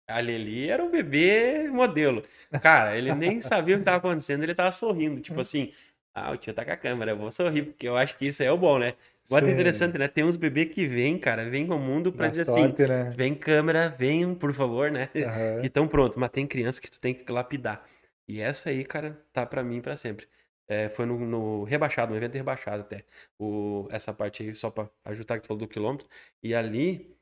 A 0.07 0.21
Leli 0.21 0.69
era 0.69 0.85
um 0.85 0.91
bebê 0.91 1.67
modelo. 1.71 2.23
Cara, 2.61 2.95
ele 2.95 3.15
nem 3.15 3.41
sabia 3.43 3.77
o 3.77 3.79
que 3.79 3.83
estava 3.83 3.97
acontecendo, 3.97 4.43
ele 4.43 4.53
estava 4.53 4.71
sorrindo. 4.71 5.19
Tipo 5.23 5.41
assim, 5.41 5.73
ah, 6.15 6.31
o 6.31 6.37
tio 6.37 6.53
tá 6.53 6.63
com 6.65 6.73
a 6.73 6.77
câmera, 6.77 7.13
eu 7.13 7.17
vou 7.17 7.31
sorrir, 7.31 7.63
porque 7.63 7.89
eu 7.89 7.97
acho 7.97 8.19
que 8.19 8.27
isso 8.27 8.43
é 8.43 8.53
o 8.53 8.59
bom, 8.59 8.79
né? 8.79 8.95
É 9.33 9.51
interessante, 9.51 9.97
né? 9.97 10.07
Tem 10.07 10.25
uns 10.25 10.37
bebês 10.37 10.73
que 10.73 10.87
vêm, 10.87 11.19
cara, 11.19 11.49
vêm 11.49 11.71
ao 11.71 11.79
mundo 11.79 12.13
pra 12.13 12.29
dizer 12.29 12.43
assim, 12.43 12.53
sorte, 12.53 12.83
assim, 12.83 12.93
né? 12.93 13.15
vem 13.17 13.35
câmera, 13.35 13.89
venham, 13.89 14.35
por 14.35 14.53
favor, 14.53 14.91
né? 14.91 15.09
Uhum. 15.15 15.65
Então 15.65 15.89
pronto, 15.89 16.21
mas 16.21 16.31
tem 16.31 16.47
criança 16.47 16.81
que 16.81 16.91
tu 16.91 17.01
tem 17.01 17.15
que 17.15 17.33
lapidar. 17.33 17.85
E 18.29 18.41
essa 18.41 18.71
aí, 18.71 18.85
cara, 18.85 19.25
tá 19.33 19.47
pra 19.47 19.63
mim 19.63 19.81
pra 19.81 19.97
sempre. 19.97 20.29
É, 20.67 20.89
foi 20.89 21.07
no, 21.07 21.19
no, 21.19 21.65
rebaixado, 21.65 22.11
no 22.11 22.17
evento 22.17 22.35
rebaixado 22.35 22.83
até. 22.83 23.05
O, 23.39 23.87
essa 23.91 24.13
parte 24.13 24.43
aí, 24.43 24.55
só 24.55 24.71
pra 24.71 24.89
ajustar 25.05 25.39
que 25.39 25.45
tu 25.45 25.49
falou 25.49 25.61
do 25.61 25.69
quilômetro. 25.69 26.09
E 26.43 26.55
ali, 26.55 27.17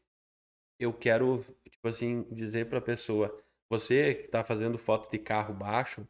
eu 0.78 0.92
quero, 0.92 1.44
tipo 1.70 1.88
assim, 1.88 2.26
dizer 2.30 2.66
pra 2.66 2.80
pessoa, 2.80 3.36
você 3.68 4.14
que 4.14 4.28
tá 4.28 4.44
fazendo 4.44 4.78
foto 4.78 5.10
de 5.10 5.18
carro 5.18 5.54
baixo, 5.54 6.06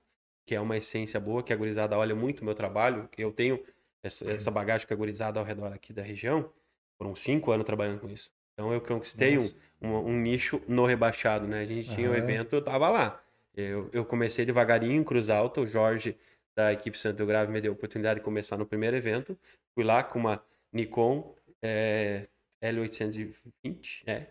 que 0.47 0.55
é 0.55 0.61
uma 0.61 0.77
essência 0.77 1.21
boa, 1.21 1.43
que 1.43 1.53
a 1.53 1.57
gurizada 1.57 1.97
olha 1.97 2.15
muito 2.15 2.41
o 2.41 2.45
meu 2.45 2.55
trabalho, 2.55 3.09
que 3.09 3.23
eu 3.23 3.33
tenho 3.33 3.63
essa, 4.03 4.31
essa 4.31 4.51
bagagem 4.51 4.87
que 4.87 4.93
a 4.93 4.97
gurizada 4.97 5.39
ao 5.39 5.47
redor 5.47 5.73
aqui 5.73 5.93
da 5.93 6.03
região, 6.03 6.51
foram 6.99 7.15
cinco 7.15 7.51
anos 7.51 7.65
trabalhando 7.65 8.01
com 8.01 8.09
isso. 8.09 8.31
Então 8.53 8.73
eu 8.73 8.81
conquistei 8.81 9.39
um, 9.39 9.49
um, 9.81 9.97
um, 9.97 10.21
nicho 10.21 10.61
no 10.69 10.85
rebaixado, 10.85 11.47
né? 11.47 11.61
A 11.61 11.65
gente 11.65 11.95
tinha 11.95 12.11
um 12.11 12.15
evento, 12.15 12.55
eu 12.55 12.63
tava 12.63 12.89
lá. 12.89 13.23
Eu, 13.55 13.89
eu 13.93 14.05
comecei 14.05 14.45
devagarinho 14.45 15.01
em 15.01 15.05
Cruz 15.05 15.31
Alta, 15.31 15.61
o 15.61 15.67
Jorge 15.67 16.17
da 16.55 16.73
equipe 16.73 16.99
Santo 16.99 17.25
Grave 17.25 17.51
me 17.51 17.61
deu 17.61 17.73
a 17.73 17.75
oportunidade 17.75 18.21
de 18.21 18.25
começar 18.25 18.57
no 18.57 18.67
primeiro 18.67 18.97
evento. 18.97 19.39
Fui 19.75 19.85
lá 19.85 20.03
com 20.03 20.19
uma 20.19 20.43
Nikon 20.73 21.35
é, 21.63 22.29
L820, 22.63 24.03
é. 24.07 24.27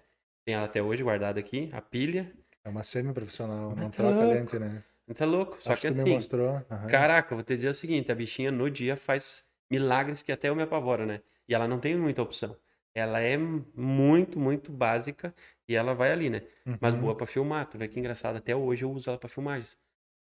Tem 0.46 0.56
ela 0.56 0.66
até 0.66 0.82
hoje 0.82 1.04
guardada 1.04 1.40
aqui, 1.40 1.70
a 1.72 1.82
pilha. 1.82 2.32
É 2.64 2.70
uma 2.70 2.84
semi-profissional, 2.84 3.76
não 3.76 3.90
troca 3.90 4.16
louco. 4.16 4.34
lente, 4.34 4.60
né? 4.60 4.84
Muito 5.08 5.26
louco. 5.26 5.58
Só 5.60 5.74
Acho 5.74 5.82
que, 5.82 5.92
que 5.92 6.00
assim, 6.00 6.14
mostrou. 6.14 6.54
Uhum. 6.54 6.88
caraca, 6.90 7.36
vou 7.36 7.44
te 7.44 7.56
dizer 7.56 7.70
o 7.70 7.74
seguinte, 7.74 8.12
a 8.12 8.16
bichinha 8.16 8.52
no 8.52 8.70
dia 8.70 8.96
faz 8.96 9.44
milagres 9.72 10.22
que 10.22 10.32
até 10.32 10.50
eu 10.50 10.56
me 10.56 10.62
apavoro, 10.62 11.06
né? 11.06 11.22
E 11.48 11.56
ela 11.56 11.68
não 11.68 11.80
tem 11.80 11.96
muita 11.96 12.22
opção. 12.22 12.56
Ela 12.94 13.22
é 13.22 13.38
muito, 13.38 14.38
muito 14.38 14.72
básica 14.72 15.34
e 15.68 15.76
ela 15.76 15.96
vai 15.96 16.12
ali, 16.12 16.30
né? 16.30 16.42
Uhum. 16.66 16.78
Mas 16.82 16.94
boa 16.94 17.16
para 17.16 17.26
filmar. 17.26 17.66
Tu 17.68 17.78
vê 17.78 17.88
que 17.88 17.98
engraçado, 17.98 18.36
até 18.36 18.54
hoje 18.54 18.84
eu 18.84 18.92
uso 18.92 19.10
ela 19.10 19.18
para 19.18 19.30
filmagens. 19.30 19.78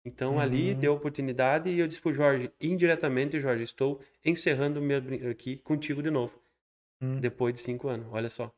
Então 0.04 0.34
uhum. 0.34 0.40
ali 0.40 0.74
deu 0.74 0.94
oportunidade 0.94 1.68
e 1.68 1.78
eu 1.78 1.88
disse 1.88 2.00
pro 2.00 2.12
Jorge, 2.12 2.52
indiretamente, 2.60 3.40
Jorge, 3.40 3.64
estou 3.64 4.00
encerrando 4.24 4.80
meu 4.80 5.00
aqui 5.30 5.56
contigo 5.58 6.02
de 6.02 6.10
novo. 6.10 6.40
Uhum. 7.00 7.18
Depois 7.18 7.52
de 7.52 7.60
cinco 7.60 7.88
anos, 7.88 8.06
olha 8.12 8.28
só. 8.28 8.54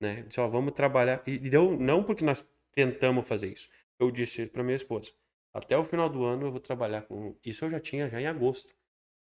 Né? 0.00 0.22
Disse, 0.28 0.40
ó, 0.40 0.48
vamos 0.48 0.72
trabalhar. 0.72 1.22
E 1.26 1.38
deu, 1.38 1.76
não 1.76 2.04
porque 2.04 2.24
nós 2.24 2.46
tentamos 2.72 3.26
fazer 3.26 3.52
isso. 3.52 3.68
Eu 3.98 4.10
disse 4.10 4.46
para 4.46 4.62
minha 4.62 4.76
esposa, 4.76 5.10
até 5.52 5.76
o 5.76 5.84
final 5.84 6.08
do 6.08 6.24
ano 6.24 6.46
eu 6.46 6.50
vou 6.52 6.60
trabalhar 6.60 7.02
com. 7.02 7.36
Isso 7.44 7.64
eu 7.64 7.70
já 7.70 7.80
tinha 7.80 8.08
já 8.08 8.20
em 8.20 8.26
agosto. 8.26 8.72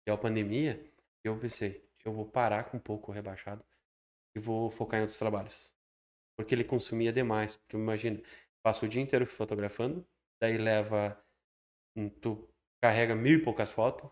É 0.06 0.12
a 0.12 0.18
pandemia. 0.18 0.86
E 1.28 1.30
eu 1.30 1.38
pensei, 1.38 1.86
eu 2.06 2.14
vou 2.14 2.26
parar 2.26 2.64
com 2.64 2.78
um 2.78 2.80
pouco 2.80 3.12
rebaixado 3.12 3.62
e 4.34 4.40
vou 4.40 4.72
focar 4.72 4.98
em 4.98 5.02
outros 5.02 5.20
trabalhos. 5.20 5.76
Porque 6.38 6.56
ele 6.56 6.64
consumia 6.64 7.12
demais. 7.12 7.60
Tu 7.68 7.76
imagina, 7.76 8.22
passa 8.64 8.86
o 8.86 8.88
dia 8.88 9.02
inteiro 9.02 9.26
fotografando, 9.26 10.08
daí 10.42 10.58
leva. 10.58 11.22
Tu 12.22 12.48
carrega 12.82 13.14
mil 13.14 13.40
e 13.40 13.44
poucas 13.44 13.70
fotos. 13.70 14.10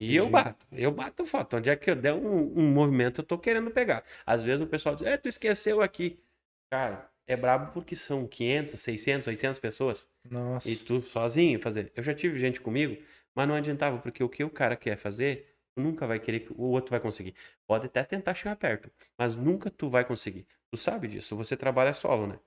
E 0.00 0.16
eu 0.16 0.30
bato, 0.30 0.66
eu 0.72 0.90
bato 0.90 1.26
foto. 1.26 1.58
Onde 1.58 1.68
é 1.68 1.76
que 1.76 1.90
eu 1.90 1.96
der 1.96 2.14
um, 2.14 2.58
um 2.58 2.72
movimento, 2.72 3.20
eu 3.20 3.26
tô 3.26 3.38
querendo 3.38 3.70
pegar. 3.70 4.02
Às 4.24 4.42
vezes 4.42 4.64
o 4.64 4.66
pessoal 4.66 4.94
diz, 4.94 5.06
é, 5.06 5.18
tu 5.18 5.28
esqueceu 5.28 5.82
aqui. 5.82 6.24
Cara, 6.72 7.12
é 7.26 7.36
brabo 7.36 7.70
porque 7.72 7.94
são 7.94 8.26
500, 8.26 8.80
600, 8.80 9.28
800 9.28 9.60
pessoas. 9.60 10.08
Nossa. 10.24 10.70
E 10.70 10.76
tu 10.76 11.02
sozinho 11.02 11.60
fazer. 11.60 11.92
Eu 11.94 12.02
já 12.02 12.14
tive 12.14 12.38
gente 12.38 12.62
comigo, 12.62 12.96
mas 13.34 13.46
não 13.46 13.56
adiantava, 13.56 13.98
porque 13.98 14.24
o 14.24 14.28
que 14.28 14.42
o 14.42 14.48
cara 14.48 14.74
quer 14.74 14.96
fazer, 14.96 15.49
nunca 15.76 16.06
vai 16.06 16.18
querer 16.18 16.40
que 16.40 16.52
o 16.52 16.62
outro 16.62 16.90
vai 16.90 17.00
conseguir. 17.00 17.34
Pode 17.66 17.86
até 17.86 18.02
tentar 18.02 18.34
chegar 18.34 18.56
perto, 18.56 18.90
mas 19.18 19.36
nunca 19.36 19.70
tu 19.70 19.88
vai 19.88 20.04
conseguir. 20.04 20.46
Tu 20.70 20.76
sabe 20.76 21.08
disso, 21.08 21.36
você 21.36 21.56
trabalha 21.56 21.92
solo, 21.92 22.26
né? 22.26 22.38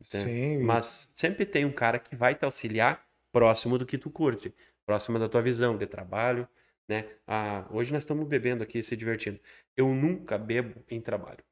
Sim. 0.00 0.58
Mas 0.62 1.12
sempre 1.14 1.46
tem 1.46 1.64
um 1.64 1.72
cara 1.72 1.98
que 1.98 2.14
vai 2.14 2.34
te 2.34 2.44
auxiliar 2.44 3.04
próximo 3.32 3.78
do 3.78 3.86
que 3.86 3.98
tu 3.98 4.10
curte, 4.10 4.54
próximo 4.86 5.18
da 5.18 5.28
tua 5.28 5.42
visão 5.42 5.76
de 5.76 5.86
trabalho, 5.86 6.48
né? 6.88 7.06
Ah, 7.26 7.66
hoje 7.70 7.92
nós 7.92 8.02
estamos 8.02 8.26
bebendo 8.26 8.62
aqui, 8.62 8.82
se 8.82 8.96
divertindo. 8.96 9.40
Eu 9.76 9.88
nunca 9.88 10.38
bebo 10.38 10.84
em 10.88 11.00
trabalho 11.00 11.44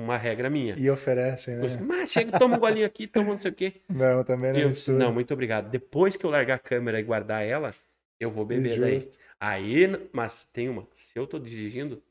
uma 0.00 0.16
regra 0.16 0.48
minha. 0.48 0.74
E 0.78 0.90
oferecem, 0.90 1.56
né? 1.56 1.78
Mas 1.80 2.10
chega, 2.10 2.38
toma 2.38 2.56
um 2.56 2.60
golinho 2.60 2.86
aqui, 2.86 3.06
toma 3.06 3.28
não 3.28 3.38
sei 3.38 3.50
o 3.50 3.54
quê. 3.54 3.74
Não, 3.88 4.24
também 4.24 4.52
não 4.52 4.60
eu, 4.60 4.70
disse, 4.70 4.90
Não, 4.90 5.12
muito 5.12 5.32
obrigado. 5.32 5.70
Depois 5.70 6.16
que 6.16 6.24
eu 6.24 6.30
largar 6.30 6.54
a 6.54 6.58
câmera 6.58 6.98
e 6.98 7.02
guardar 7.02 7.44
ela, 7.44 7.74
eu 8.20 8.30
vou 8.30 8.44
beber 8.44 8.76
Justo. 8.76 9.18
daí. 9.18 9.26
Aí, 9.40 9.86
mas 10.12 10.44
tem 10.44 10.68
uma, 10.68 10.86
se 10.92 11.18
eu 11.18 11.26
tô 11.26 11.38
dirigindo, 11.38 12.02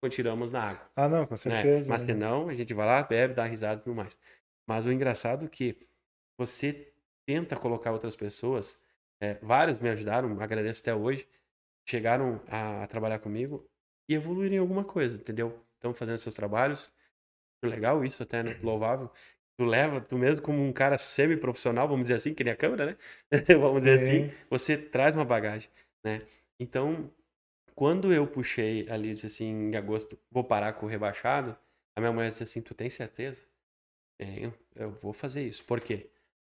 continuamos 0.00 0.52
na 0.52 0.62
água. 0.62 0.90
Ah, 0.94 1.08
não, 1.08 1.26
com 1.26 1.34
né? 1.34 1.36
certeza. 1.36 1.80
Né? 1.80 1.86
Mas 1.88 2.06
né? 2.06 2.14
senão, 2.14 2.48
a 2.48 2.54
gente 2.54 2.72
vai 2.72 2.86
lá, 2.86 3.02
bebe, 3.02 3.34
dá 3.34 3.44
risada 3.44 3.80
e 3.80 3.84
tudo 3.84 3.96
mais. 3.96 4.16
Mas 4.66 4.86
o 4.86 4.92
engraçado 4.92 5.46
é 5.46 5.48
que 5.48 5.88
você 6.38 6.92
tenta 7.26 7.56
colocar 7.56 7.90
outras 7.90 8.14
pessoas, 8.14 8.80
é, 9.20 9.34
vários 9.42 9.80
me 9.80 9.88
ajudaram, 9.88 10.40
agradeço 10.40 10.80
até 10.82 10.94
hoje, 10.94 11.28
chegaram 11.86 12.40
a, 12.46 12.84
a 12.84 12.86
trabalhar 12.86 13.18
comigo 13.18 13.68
e 14.08 14.14
evoluíram 14.14 14.54
em 14.54 14.58
alguma 14.58 14.84
coisa, 14.84 15.20
entendeu? 15.20 15.58
Estão 15.74 15.92
fazendo 15.92 16.18
seus 16.18 16.34
trabalhos, 16.34 16.92
legal 17.64 18.04
isso 18.04 18.22
até, 18.22 18.42
né? 18.42 18.58
Louvável. 18.62 19.10
Tu 19.58 19.64
leva, 19.64 20.00
tu 20.00 20.16
mesmo 20.16 20.42
como 20.42 20.62
um 20.62 20.72
cara 20.72 20.96
semi-profissional, 20.96 21.88
vamos 21.88 22.04
dizer 22.04 22.14
assim, 22.14 22.32
que 22.32 22.44
nem 22.44 22.52
a 22.52 22.56
câmera, 22.56 22.86
né? 22.86 22.96
vamos 23.58 23.82
dizer 23.82 23.98
assim, 23.98 24.32
você 24.48 24.76
traz 24.78 25.16
uma 25.16 25.24
bagagem, 25.24 25.68
né? 26.04 26.22
Então, 26.60 27.10
quando 27.74 28.12
eu 28.12 28.26
puxei 28.26 28.88
ali, 28.90 29.14
disse 29.14 29.26
assim, 29.26 29.46
em 29.46 29.76
agosto, 29.76 30.18
vou 30.30 30.44
parar 30.44 30.74
com 30.74 30.86
o 30.86 30.88
rebaixado, 30.88 31.56
a 31.96 32.00
minha 32.00 32.12
mulher 32.12 32.28
disse 32.28 32.44
assim, 32.44 32.62
tu 32.62 32.74
tem 32.74 32.90
certeza? 32.90 33.42
Tenho, 34.18 34.54
eu 34.76 34.90
vou 34.92 35.12
fazer 35.12 35.42
isso. 35.46 35.64
Por 35.64 35.80
quê? 35.80 36.10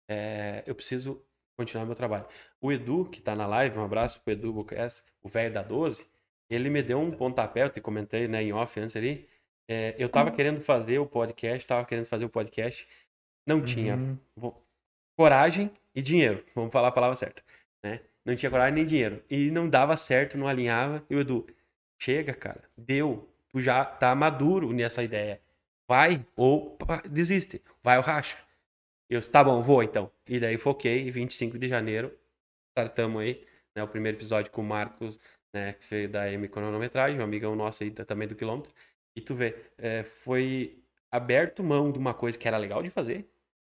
É, 0.08 0.62
eu 0.66 0.74
preciso 0.74 1.22
continuar 1.58 1.86
meu 1.86 1.94
trabalho. 1.94 2.26
O 2.60 2.72
Edu, 2.72 3.06
que 3.06 3.20
tá 3.20 3.34
na 3.36 3.46
live, 3.46 3.78
um 3.78 3.84
abraço 3.84 4.20
pro 4.22 4.32
Edu 4.32 4.52
Bucas, 4.52 5.04
o 5.22 5.28
velho 5.28 5.54
da 5.54 5.62
12, 5.62 6.06
ele 6.50 6.70
me 6.70 6.82
deu 6.82 6.98
um 7.00 7.10
pontapé, 7.10 7.64
eu 7.64 7.70
te 7.70 7.80
comentei, 7.80 8.28
né, 8.28 8.42
em 8.42 8.52
off 8.52 8.78
antes 8.80 8.96
ali, 8.96 9.28
é, 9.68 9.94
eu 9.98 10.08
tava 10.08 10.30
uhum. 10.30 10.36
querendo 10.36 10.60
fazer 10.60 10.98
o 10.98 11.06
podcast, 11.06 11.66
tava 11.66 11.84
querendo 11.84 12.06
fazer 12.06 12.24
o 12.24 12.28
podcast, 12.28 12.86
não 13.46 13.62
tinha 13.62 13.96
uhum. 13.96 14.52
coragem 15.16 15.70
e 15.94 16.02
dinheiro, 16.02 16.44
vamos 16.54 16.72
falar 16.72 16.88
a 16.88 16.92
palavra 16.92 17.16
certa, 17.16 17.42
né? 17.84 18.00
Não 18.26 18.34
tinha 18.34 18.50
coragem 18.50 18.74
nem 18.74 18.84
dinheiro. 18.84 19.22
E 19.30 19.52
não 19.52 19.68
dava 19.68 19.96
certo, 19.96 20.36
não 20.36 20.48
alinhava. 20.48 21.06
E 21.08 21.14
o 21.14 21.20
Edu, 21.20 21.46
chega, 22.02 22.34
cara, 22.34 22.64
deu. 22.76 23.28
Tu 23.52 23.60
já 23.60 23.84
tá 23.84 24.12
maduro 24.16 24.72
nessa 24.72 25.00
ideia. 25.04 25.40
Vai 25.88 26.26
ou 26.34 26.76
desiste. 27.08 27.62
Vai 27.84 27.96
ou 27.98 28.02
racha. 28.02 28.36
Eu, 29.08 29.22
tá 29.22 29.44
bom, 29.44 29.62
vou 29.62 29.80
então. 29.80 30.10
E 30.28 30.40
daí 30.40 30.58
foquei, 30.58 31.08
25 31.08 31.56
de 31.56 31.68
janeiro, 31.68 32.12
startamos 32.76 33.22
aí, 33.22 33.46
né, 33.76 33.84
o 33.84 33.88
primeiro 33.88 34.18
episódio 34.18 34.50
com 34.50 34.62
o 34.62 34.64
Marcos, 34.64 35.20
né, 35.54 35.74
que 35.74 35.86
veio 35.88 36.08
da 36.08 36.28
M 36.30 36.48
Cronometragem, 36.48 37.20
um 37.20 37.22
amigão 37.22 37.54
nosso 37.54 37.84
aí 37.84 37.92
também 37.92 38.26
do 38.26 38.34
quilômetro. 38.34 38.72
E 39.16 39.20
tu 39.20 39.34
vê, 39.34 39.56
é, 39.78 40.04
foi 40.04 40.78
aberto 41.10 41.64
mão 41.64 41.90
de 41.90 41.98
uma 41.98 42.14
coisa 42.14 42.38
que 42.38 42.46
era 42.46 42.58
legal 42.58 42.82
de 42.82 42.90
fazer. 42.90 43.28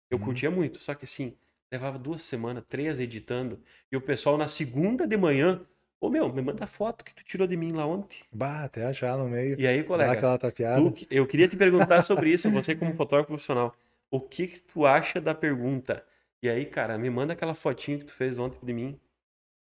Eu 0.09 0.17
uhum. 0.17 0.23
curtia 0.23 0.49
muito, 0.49 0.79
só 0.79 0.95
que 0.95 1.05
assim, 1.05 1.37
levava 1.71 1.99
duas 1.99 2.21
semanas, 2.21 2.63
três 2.67 2.99
editando, 2.99 3.61
e 3.91 3.97
o 3.97 4.01
pessoal 4.01 4.37
na 4.37 4.47
segunda 4.47 5.05
de 5.05 5.17
manhã, 5.17 5.63
Ô 6.03 6.09
meu, 6.09 6.27
me 6.33 6.41
manda 6.41 6.65
a 6.65 6.67
foto 6.67 7.01
que 7.05 7.15
tu 7.15 7.23
tirou 7.23 7.47
de 7.47 7.55
mim 7.55 7.71
lá 7.71 7.85
ontem. 7.85 8.17
Bah, 8.29 8.65
até 8.65 8.85
achar 8.85 9.17
no 9.17 9.29
meio. 9.29 9.57
E 9.57 9.65
aí, 9.65 9.81
Dá 9.83 9.87
colega, 9.87 10.11
aquela 10.11 10.37
tapeada. 10.37 10.91
tu 10.91 11.07
eu 11.09 11.25
queria 11.25 11.47
te 11.47 11.55
perguntar 11.55 12.03
sobre 12.03 12.29
isso, 12.29 12.51
você 12.51 12.75
como 12.75 12.93
fotógrafo 12.93 13.29
profissional. 13.29 13.73
O 14.11 14.19
que 14.19 14.47
que 14.47 14.59
tu 14.59 14.85
acha 14.85 15.21
da 15.21 15.33
pergunta? 15.33 16.05
E 16.41 16.49
aí, 16.49 16.65
cara, 16.65 16.97
me 16.97 17.09
manda 17.09 17.31
aquela 17.31 17.53
fotinho 17.53 17.99
que 17.99 18.03
tu 18.03 18.13
fez 18.13 18.37
ontem 18.37 18.59
de 18.61 18.73
mim. 18.73 18.99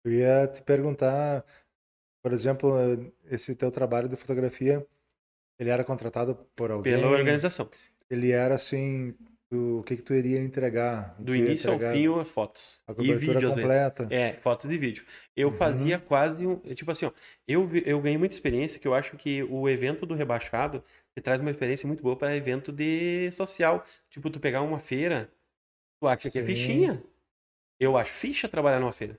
Eu 0.05 0.13
ia 0.13 0.47
te 0.47 0.61
perguntar, 0.61 1.47
por 2.23 2.35
exemplo, 2.35 2.75
esse 3.31 3.55
teu 3.57 3.71
trabalho 3.71 4.07
de 4.07 4.15
fotografia, 4.15 4.87
ele 5.59 5.71
era 5.71 5.85
contratado 5.85 6.35
por 6.55 6.71
alguém? 6.71 6.95
Pela 6.95 7.09
organização. 7.09 7.69
Ele 8.11 8.31
era 8.31 8.55
assim, 8.55 9.15
do- 9.51 9.81
o 9.81 9.83
que 9.83 9.97
que 9.97 10.03
tu 10.03 10.15
iria 10.15 10.41
entregar? 10.41 11.15
Do 11.19 11.35
início 11.35 11.69
ao 11.71 11.77
entregar 11.77 11.95
fim, 11.95 12.21
é 12.21 12.25
fotos. 12.25 12.83
A 12.87 12.93
E 12.93 12.95
cobertura 12.95 13.39
às 13.39 13.45
vezes. 13.45 13.55
completa. 13.55 14.09
É, 14.11 14.33
fotos 14.35 14.69
de 14.71 14.79
vídeo. 14.79 15.05
Eu 15.37 15.49
Uhum. 15.49 15.55
fazia 15.57 15.99
quase 15.99 16.47
um. 16.47 16.57
Tipo 16.75 16.91
assim, 16.91 17.07
ó, 17.07 17.13
eu, 17.47 17.69
eu 17.85 18.01
ganhei 18.01 18.17
muita 18.19 18.35
experiência 18.35 18.79
que 18.81 18.89
eu 18.89 18.95
acho 18.95 19.17
que 19.17 19.43
o 19.43 19.69
evento 19.69 20.07
do 20.07 20.15
rebaixado 20.15 20.83
te 21.15 21.23
traz 21.23 21.41
uma 21.41 21.51
experiência 21.51 21.87
muito 21.87 22.03
boa 22.03 22.17
para 22.17 22.35
evento 22.37 22.73
de 22.73 23.31
social. 23.33 23.85
Tipo, 24.09 24.31
tu 24.31 24.41
pegar 24.41 24.63
uma 24.63 24.79
feira, 24.79 25.31
tu 26.01 26.07
acha 26.09 26.31
que 26.31 26.39
é 26.39 26.43
Sim. 26.43 26.47
fichinha. 26.47 27.03
Eu 27.81 27.97
acho 27.97 28.13
ficha 28.13 28.49
trabalhar 28.49 28.81
numa 28.81 28.93
feira. 28.93 29.19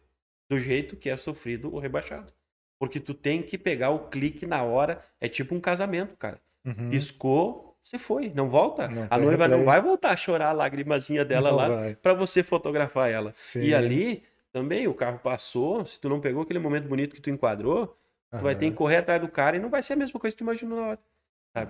Do 0.49 0.59
jeito 0.59 0.97
que 0.97 1.09
é 1.09 1.15
sofrido 1.15 1.73
o 1.73 1.79
rebaixado. 1.79 2.33
Porque 2.79 2.99
tu 2.99 3.13
tem 3.13 3.43
que 3.43 3.57
pegar 3.57 3.89
o 3.91 4.07
clique 4.07 4.45
na 4.47 4.63
hora. 4.63 5.03
É 5.19 5.27
tipo 5.27 5.53
um 5.53 5.59
casamento, 5.59 6.15
cara. 6.17 6.39
Uhum. 6.65 6.89
Piscou, 6.89 7.77
você 7.83 7.97
foi. 7.97 8.31
Não 8.33 8.49
volta. 8.49 8.87
Não 8.87 9.05
a 9.09 9.17
noiva 9.17 9.47
não 9.47 9.59
replay. 9.59 9.65
vai 9.65 9.81
voltar 9.81 10.11
a 10.11 10.15
chorar 10.15 10.49
a 10.49 10.53
lagrimazinha 10.53 11.25
dela 11.25 11.49
Não 11.51 11.57
lá 11.57 11.69
para 12.01 12.13
você 12.13 12.41
fotografar 12.41 13.11
ela. 13.11 13.31
Sim. 13.33 13.61
E 13.61 13.73
ali 13.75 14.23
também 14.51 14.87
o 14.87 14.93
carro 14.93 15.19
passou, 15.19 15.85
se 15.85 15.99
tu 15.99 16.07
não 16.09 16.19
pegou 16.21 16.41
aquele 16.43 16.59
momento 16.59 16.87
bonito 16.87 17.13
que 17.15 17.21
tu 17.21 17.29
enquadrou, 17.29 17.95
tu 18.31 18.39
vai 18.39 18.55
ter 18.55 18.69
que 18.71 18.75
correr 18.77 18.97
atrás 18.97 19.21
do 19.21 19.27
cara 19.27 19.57
e 19.57 19.59
não 19.59 19.69
vai 19.69 19.83
ser 19.83 19.93
a 19.93 19.97
mesma 19.97 20.19
coisa 20.19 20.33
que 20.35 20.39
tu 20.39 20.43
imaginou 20.45 20.79
na 20.79 20.87
hora. 20.87 20.99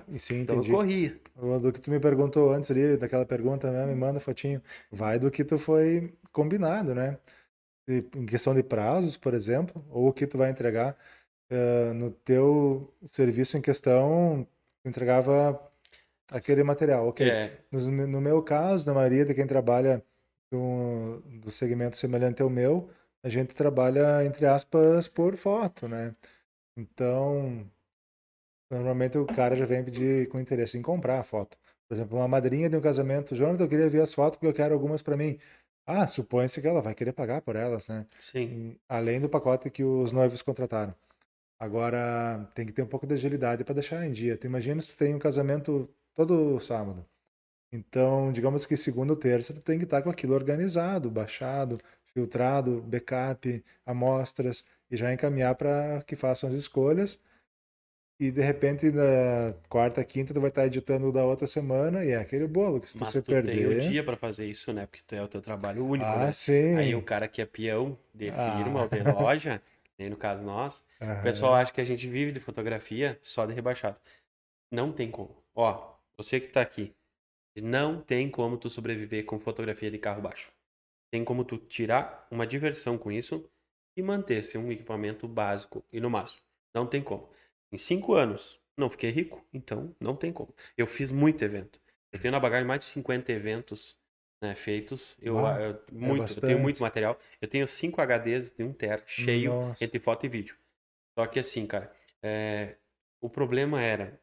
E 0.07 0.20
Sim, 0.20 0.41
Então 0.41 0.57
entendi. 0.57 0.72
eu 0.72 0.78
corria. 0.78 1.20
O 1.36 1.57
Do 1.60 1.72
que 1.72 1.82
tu 1.82 1.89
me 1.89 1.99
perguntou 1.99 2.51
antes 2.51 2.70
ali, 2.70 2.97
daquela 2.97 3.26
pergunta, 3.26 3.72
né, 3.72 3.86
me 3.86 3.95
manda 3.95 4.20
fotinho. 4.20 4.62
Vai 4.91 5.18
do 5.18 5.32
que 5.32 5.43
tu 5.43 5.57
foi 5.57 6.14
combinado, 6.32 6.93
né? 6.93 7.18
Em 8.15 8.25
questão 8.25 8.53
de 8.53 8.63
prazos, 8.63 9.17
por 9.17 9.33
exemplo, 9.33 9.83
ou 9.89 10.09
o 10.09 10.13
que 10.13 10.27
tu 10.27 10.37
vai 10.37 10.49
entregar 10.51 10.97
eh, 11.49 11.93
no 11.93 12.11
teu 12.11 12.93
serviço 13.05 13.57
em 13.57 13.61
questão, 13.61 14.47
tu 14.83 14.89
entregava 14.89 15.59
aquele 16.31 16.63
material, 16.63 17.07
ok? 17.07 17.27
É, 17.29 17.51
No, 17.71 17.79
no 18.07 18.21
meu 18.21 18.43
caso, 18.43 18.87
na 18.87 18.93
maioria 18.93 19.25
de 19.25 19.33
quem 19.33 19.47
trabalha 19.47 20.03
do, 20.51 21.21
do 21.41 21.51
segmento 21.51 21.97
semelhante 21.97 22.41
ao 22.41 22.49
meu, 22.49 22.89
a 23.23 23.29
gente 23.29 23.55
trabalha, 23.55 24.25
entre 24.25 24.45
aspas, 24.45 25.07
por 25.07 25.37
foto, 25.37 25.87
né? 25.87 26.15
Então, 26.77 27.69
normalmente 28.69 29.17
o 29.17 29.25
cara 29.25 29.55
já 29.55 29.65
vem 29.65 29.83
pedir 29.83 30.27
com 30.29 30.39
interesse 30.39 30.77
em 30.77 30.81
comprar 30.81 31.19
a 31.19 31.23
foto. 31.23 31.57
Por 31.87 31.95
exemplo, 31.95 32.17
uma 32.17 32.27
madrinha 32.27 32.69
de 32.69 32.77
um 32.77 32.81
casamento, 32.81 33.35
Jonathan, 33.35 33.63
eu 33.63 33.67
queria 33.69 33.89
ver 33.89 34.01
as 34.01 34.13
fotos 34.13 34.37
porque 34.37 34.47
eu 34.47 34.53
quero 34.53 34.73
algumas 34.73 35.01
para 35.01 35.17
mim. 35.17 35.39
Ah, 35.91 36.07
supõe-se 36.07 36.61
que 36.61 36.67
ela 36.67 36.81
vai 36.81 36.93
querer 36.93 37.13
pagar 37.13 37.41
por 37.41 37.55
elas, 37.55 37.87
né? 37.89 38.05
sim. 38.17 38.51
E- 38.51 38.79
além 38.87 39.19
do 39.19 39.29
pacote 39.29 39.69
que 39.71 39.83
os 39.83 40.11
noivos 40.11 40.41
contrataram. 40.41 40.93
Agora, 41.59 42.49
tem 42.55 42.65
que 42.65 42.73
ter 42.73 42.83
um 42.83 42.87
pouco 42.87 43.07
de 43.07 43.13
agilidade 43.15 43.63
para 43.63 43.75
deixar 43.75 44.05
em 44.05 44.11
dia. 44.11 44.37
Tu 44.37 44.47
imagina 44.47 44.81
se 44.81 44.93
tu 44.93 44.97
tem 44.97 45.15
um 45.15 45.19
casamento 45.19 45.89
todo 46.15 46.59
sábado. 46.59 47.05
Então, 47.71 48.31
digamos 48.33 48.65
que 48.65 48.77
segunda 48.77 49.13
ou 49.13 49.19
terça 49.19 49.53
tu 49.53 49.61
tem 49.61 49.77
que 49.79 49.85
estar 49.85 50.01
com 50.03 50.09
aquilo 50.09 50.35
organizado, 50.35 51.11
baixado, 51.11 51.79
filtrado, 52.05 52.81
backup, 52.83 53.63
amostras 53.85 54.65
e 54.91 54.97
já 54.97 55.13
encaminhar 55.13 55.55
para 55.55 56.03
que 56.03 56.15
façam 56.15 56.49
as 56.49 56.55
escolhas. 56.55 57.19
E 58.20 58.32
de 58.32 58.41
repente 58.41 58.91
na 58.91 59.53
quarta, 59.70 60.03
quinta 60.05 60.32
tu 60.34 60.39
vai 60.41 60.49
estar 60.49 60.65
editando 60.67 61.07
o 61.07 61.11
da 61.11 61.26
outra 61.26 61.47
semana 61.47 62.03
e 62.05 62.09
é 62.11 62.17
aquele 62.17 62.47
bolo 62.47 62.80
que 62.80 62.89
se 62.89 62.97
Mas 62.97 63.15
você 63.15 63.22
tu 63.24 63.36
tem 63.36 63.65
o 63.65 63.74
perder. 63.74 63.76
dia 63.76 64.03
pra 64.03 64.17
fazer 64.17 64.45
isso, 64.47 64.74
né? 64.74 64.86
Porque 64.86 65.03
tu 65.05 65.15
é 65.15 65.22
o 65.24 65.28
teu 65.28 65.41
trabalho 65.41 65.86
único, 65.86 66.17
Ah, 66.17 66.20
né? 66.20 66.34
sim. 66.34 66.55
Aí 66.72 66.95
o 66.95 67.01
cara 67.03 67.28
que 67.28 67.41
é 67.41 67.45
peão 67.45 67.97
de 68.13 68.32
firma 68.32 68.82
Ah. 68.82 68.84
ou 68.84 68.89
de 68.89 69.01
loja, 69.03 69.61
nem 69.97 70.09
no 70.09 70.17
caso 70.17 70.41
nós, 70.43 70.82
o 70.82 70.86
Aham. 71.01 71.22
pessoal 71.22 71.55
acha 71.55 71.72
que 71.72 71.82
a 71.82 71.86
gente 71.86 72.07
vive 72.07 72.32
de 72.32 72.39
fotografia 72.39 73.17
só 73.22 73.45
de 73.45 73.53
rebaixado. 73.53 73.99
Não 74.72 74.91
tem 74.93 75.11
como. 75.11 75.43
Ó, 75.55 75.95
você 76.17 76.39
que 76.39 76.47
tá 76.49 76.61
aqui, 76.61 76.95
não 77.55 78.01
tem 78.01 78.30
como 78.32 78.57
tu 78.57 78.70
sobreviver 78.70 79.26
com 79.26 79.39
fotografia 79.39 79.91
de 79.91 79.99
carro 79.99 80.22
baixo. 80.22 80.51
Tem 81.11 81.24
como 81.26 81.45
tu 81.45 81.57
tirar 81.57 82.28
uma 82.32 82.47
diversão 82.47 82.97
com 82.97 83.11
isso 83.11 83.49
e 83.97 84.01
manter-se 84.01 84.57
um 84.57 84.72
equipamento 84.72 85.28
básico 85.28 85.84
e 85.91 85.99
no 85.99 86.09
máximo. 86.09 86.41
Não 86.74 86.88
tem 86.88 87.01
como. 87.03 87.30
Em 87.72 87.78
cinco 87.78 88.13
anos, 88.13 88.59
não 88.78 88.89
fiquei 88.89 89.11
rico, 89.11 89.45
então 89.53 89.95
não 89.99 90.15
tem 90.15 90.32
como. 90.34 90.53
Eu 90.78 90.88
fiz 90.88 91.11
muito 91.11 91.43
evento. 91.43 91.80
Eu 92.11 92.20
tenho 92.20 92.32
na 92.32 92.39
bagagem 92.39 92.65
mais 92.67 92.80
de 92.80 92.86
50 92.86 93.32
eventos 93.32 93.97
né, 94.41 94.55
feitos. 94.55 95.15
Eu, 95.22 95.36
Uau, 95.36 95.59
eu- 95.59 95.84
muito, 95.91 96.34
eu 96.34 96.41
tenho 96.41 96.59
muito 96.59 96.82
material. 96.82 97.20
Eu 97.39 97.47
tenho 97.47 97.67
cinco 97.67 98.01
HDs 98.01 98.51
de 98.51 98.63
um 98.63 98.74
tera 98.74 99.03
cheio 99.05 99.51
Nossa. 99.51 99.84
entre 99.84 99.99
foto 99.99 100.26
e 100.26 100.30
vídeo. 100.30 100.57
Só 101.17 101.28
que 101.28 101.39
assim, 101.39 101.67
cara, 101.67 101.93
é, 102.24 102.78
o 103.22 103.30
problema 103.30 103.82
era 103.82 104.20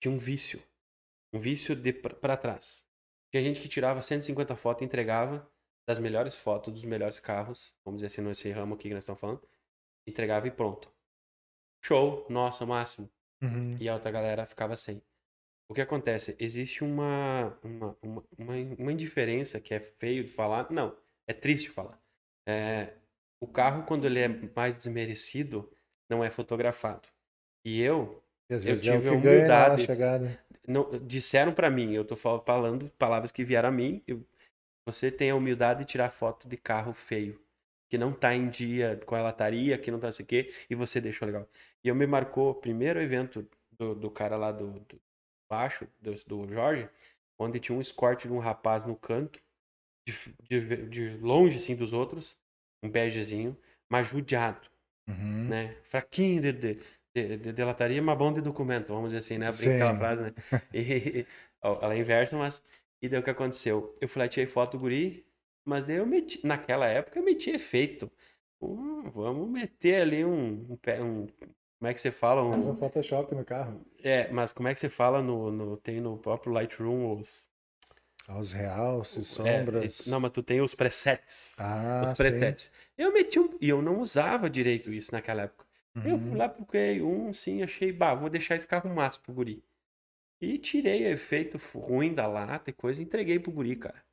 tinha 0.00 0.12
um 0.12 0.18
vício, 0.18 0.62
um 1.32 1.38
vício 1.38 1.74
de 1.74 1.92
pra 1.92 2.36
trás. 2.36 2.86
Tinha 3.30 3.42
gente 3.42 3.60
que 3.60 3.68
tirava 3.68 4.00
150 4.00 4.54
fotos 4.54 4.82
e 4.82 4.84
entregava 4.84 5.50
das 5.86 5.98
melhores 5.98 6.34
fotos 6.36 6.72
dos 6.72 6.84
melhores 6.84 7.18
carros, 7.18 7.74
vamos 7.84 7.98
dizer 7.98 8.06
assim, 8.06 8.22
nesse 8.22 8.50
ramo 8.50 8.74
aqui 8.74 8.88
que 8.88 8.94
nós 8.94 9.02
estamos 9.02 9.20
falando, 9.20 9.42
entregava 10.06 10.46
e 10.46 10.50
pronto. 10.50 10.93
Show, 11.84 12.26
nossa, 12.30 12.64
máximo. 12.64 13.10
Uhum. 13.42 13.76
E 13.78 13.88
a 13.88 13.94
outra 13.94 14.10
galera 14.10 14.46
ficava 14.46 14.76
sem. 14.76 15.02
O 15.68 15.74
que 15.74 15.80
acontece? 15.80 16.36
Existe 16.38 16.82
uma, 16.82 17.58
uma, 17.62 17.96
uma, 18.02 18.24
uma, 18.38 18.92
indiferença 18.92 19.60
que 19.60 19.74
é 19.74 19.80
feio 19.80 20.24
de 20.24 20.30
falar. 20.30 20.70
Não, 20.70 20.96
é 21.26 21.32
triste 21.32 21.68
falar. 21.70 22.00
É, 22.48 22.94
o 23.40 23.46
carro, 23.46 23.84
quando 23.84 24.06
ele 24.06 24.20
é 24.20 24.28
mais 24.28 24.76
desmerecido, 24.76 25.70
não 26.08 26.24
é 26.24 26.30
fotografado. 26.30 27.08
E 27.64 27.80
eu, 27.80 28.22
E 28.48 28.54
eu 28.54 28.58
é 28.58 28.76
tive 28.76 29.02
que 29.02 29.08
a 29.08 29.12
humildade. 29.12 29.86
não, 30.66 30.90
disseram 31.06 31.52
pra 31.52 31.70
mim, 31.70 31.92
eu 31.92 32.04
tô 32.04 32.16
fal- 32.16 32.42
falando 32.44 32.90
palavras 32.98 33.30
que 33.30 33.44
vieram 33.44 33.68
a 33.68 33.72
mim, 33.72 34.02
eu- 34.06 34.24
você 34.86 35.10
tem 35.10 35.30
a 35.30 35.36
humildade 35.36 35.80
de 35.80 35.86
tirar 35.86 36.10
foto 36.10 36.48
de 36.48 36.56
carro 36.56 36.92
feio, 36.94 37.40
que 37.88 37.98
não 37.98 38.12
tá 38.12 38.34
em 38.34 38.48
dia 38.48 39.00
com 39.06 39.14
a 39.14 39.22
lataria, 39.22 39.78
que 39.78 39.90
não 39.90 40.00
tá 40.00 40.10
sei 40.12 40.24
o 40.24 40.26
quê, 40.28 40.52
e 40.68 40.74
você 40.74 41.00
deixou 41.00 41.26
legal. 41.26 41.48
E 41.82 41.88
eu 41.88 41.94
me 41.94 42.06
marcou 42.06 42.50
o 42.50 42.54
primeiro 42.54 43.00
evento 43.00 43.48
do, 43.72 43.94
do 43.94 44.10
cara 44.10 44.36
lá 44.36 44.52
do, 44.52 44.80
do 44.80 45.00
baixo, 45.48 45.86
do, 46.00 46.14
do 46.26 46.52
Jorge, 46.52 46.88
onde 47.38 47.60
tinha 47.60 47.76
um 47.76 47.80
escort 47.80 48.22
de 48.22 48.32
um 48.32 48.38
rapaz 48.38 48.84
no 48.84 48.96
canto, 48.96 49.40
de, 50.06 50.12
de, 50.48 50.88
de 50.88 51.16
longe 51.18 51.58
assim 51.58 51.74
dos 51.76 51.92
outros, 51.92 52.38
um 52.82 52.90
begezinho, 52.90 53.56
mas 53.88 54.08
judiado 54.08 54.70
Uhum. 55.06 55.48
né? 55.48 55.76
Fraquinho 55.84 56.40
de, 56.40 56.52
de, 56.52 56.74
de, 57.14 57.36
de, 57.36 57.52
de 57.52 57.64
lataria, 57.64 58.00
mas 58.00 58.16
bom 58.16 58.32
de 58.32 58.40
documento, 58.40 58.88
vamos 58.88 59.10
dizer 59.10 59.18
assim, 59.18 59.38
né? 59.38 59.50
Brinca 59.52 59.74
aquela 59.74 59.94
frase, 59.94 60.22
né? 60.22 60.34
E, 60.72 61.26
ela 61.62 61.94
é 61.94 61.98
inversa, 61.98 62.36
mas. 62.36 62.62
E 63.02 63.08
daí 63.08 63.20
o 63.20 63.22
que 63.22 63.30
aconteceu? 63.30 63.96
Eu 64.00 64.08
fui 64.08 64.22
lá, 64.22 64.28
tirei 64.28 64.46
foto 64.46 64.72
do 64.72 64.80
guri, 64.80 65.26
mas 65.64 65.84
daí 65.84 65.96
eu 65.96 66.06
meti. 66.06 66.40
Naquela 66.46 66.86
época 66.88 67.18
eu 67.18 67.24
meti 67.24 67.50
efeito. 67.50 68.10
Hum, 68.60 69.10
vamos 69.10 69.48
meter 69.50 70.02
ali 70.02 70.24
um, 70.24 70.72
um, 70.72 70.78
um- 71.02 71.26
Como 71.78 71.88
é 71.90 71.94
que 71.94 72.00
você 72.00 72.10
fala? 72.12 72.42
Faz 72.48 72.64
um 72.66 72.72
Um, 72.72 72.74
Photoshop 72.74 73.34
no 73.34 73.44
carro. 73.44 73.84
é, 74.02 74.30
mas 74.32 74.52
como 74.52 74.68
é 74.68 74.74
que 74.74 74.80
você 74.80 74.88
fala 74.88 75.20
no, 75.22 75.50
no. 75.50 75.76
Tem 75.76 76.00
no 76.00 76.16
próprio 76.18 76.52
Lightroom 76.52 77.18
os. 77.18 77.50
Os 78.28 78.52
realces, 78.52 79.40
é, 79.42 79.70
sombras. 79.70 80.06
não, 80.06 80.20
mas 80.20 80.30
tu 80.32 80.42
tem 80.42 80.60
os 80.60 80.74
presets. 80.74 81.56
Ah, 81.58 82.12
os 82.12 82.14
sim. 82.14 82.56
presets. 82.56 82.70
Eu 82.96 83.12
meti 83.12 83.38
um. 83.38 83.50
E 83.60 83.68
eu 83.68 83.80
não 83.82 84.00
usava 84.00 84.50
direito 84.50 84.92
isso 84.92 85.12
naquela 85.12 85.42
época. 85.42 85.66
Eu 86.02 86.18
fui 86.18 86.36
Uhum. 86.36 86.38
lá, 86.38 86.48
procurei 86.48 87.00
um, 87.02 87.32
sim, 87.32 87.62
achei, 87.62 87.90
bah, 87.92 88.14
vou 88.14 88.28
deixar 88.28 88.56
esse 88.56 88.66
carro 88.66 88.94
massa 88.94 89.18
pro 89.20 89.32
guri. 89.32 89.64
E 90.40 90.58
tirei 90.58 91.04
o 91.06 91.08
efeito 91.10 91.58
ruim 91.78 92.14
da 92.14 92.26
lata 92.26 92.70
e 92.70 92.72
coisa 92.74 93.00
e 93.02 93.04
entreguei 93.04 93.38
pro 93.40 93.52
guri, 93.52 93.76
cara. 93.76 94.04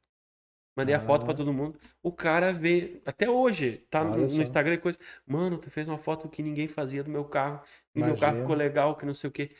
Mandei 0.75 0.95
a 0.95 0.99
foto 0.99 1.23
pra 1.25 1.33
Ah. 1.33 1.35
todo 1.35 1.53
mundo. 1.53 1.79
O 2.01 2.11
cara 2.13 2.53
vê, 2.53 3.01
até 3.05 3.29
hoje, 3.29 3.85
tá 3.89 4.03
no, 4.03 4.17
no. 4.17 4.23
Instagram 4.25 4.75
e 4.75 4.77
coisa. 4.77 4.97
Mano, 5.25 5.57
tu 5.57 5.69
fez 5.69 5.87
uma 5.87 5.97
foto 5.97 6.29
que 6.29 6.41
ninguém 6.41 6.67
fazia 6.67 7.03
do 7.03 7.09
meu 7.11 7.25
carro. 7.25 7.61
E 7.95 7.99
meu 8.01 8.17
carro 8.17 8.37
Imagina. 8.37 8.41
ficou 8.43 8.55
legal, 8.55 8.95
que 8.97 9.05
não 9.05 9.13
sei 9.13 9.29
o 9.29 9.33
quê. 9.33 9.51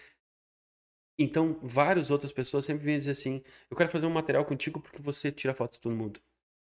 Então, 1.20 1.60
várias 1.62 2.10
outras 2.10 2.32
pessoas 2.32 2.66
sempre 2.66 2.84
vêm 2.86 2.98
dizer 2.98 3.12
assim: 3.12 3.44
Eu 3.70 3.78
quero 3.78 3.90
fazer 3.90 4.06
um 4.06 4.10
material 4.10 4.46
contigo 4.46 4.80
porque 4.82 5.02
você 5.02 5.32
tira 5.32 5.54
foto 5.54 5.74
de 5.74 5.80
todo 5.82 5.96
mundo. 5.96 6.20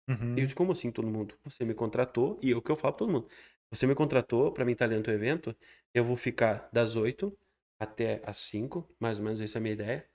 Uhum. 0.09 0.34
E 0.37 0.41
eu 0.41 0.45
disse, 0.45 0.55
como 0.55 0.72
assim 0.72 0.91
todo 0.93 1.09
mundo? 1.09 1.37
Você 1.45 1.64
me 1.64 1.74
contratou, 1.74 2.39
e 2.43 2.53
é 2.53 2.57
o 2.57 2.62
que 2.62 2.70
eu 2.70 2.76
falo 2.76 2.95
pra 2.95 2.99
todo 3.01 3.12
mundo. 3.12 3.28
Você 3.72 3.87
me 3.87 3.95
contratou 3.95 4.53
pra 4.53 4.64
mim 4.64 4.72
estar 4.72 4.87
dentro 4.87 5.05
do 5.05 5.11
evento, 5.12 5.57
eu 5.93 6.05
vou 6.05 6.16
ficar 6.16 6.68
das 6.72 6.95
8 6.95 7.37
até 7.80 8.22
as 8.24 8.37
5, 8.39 8.89
mais 9.01 9.18
ou 9.18 9.24
menos 9.24 9.41
essa 9.41 9.59
é 9.59 9.61
a 9.61 9.62
minha 9.62 9.74
ideia, 9.74 10.09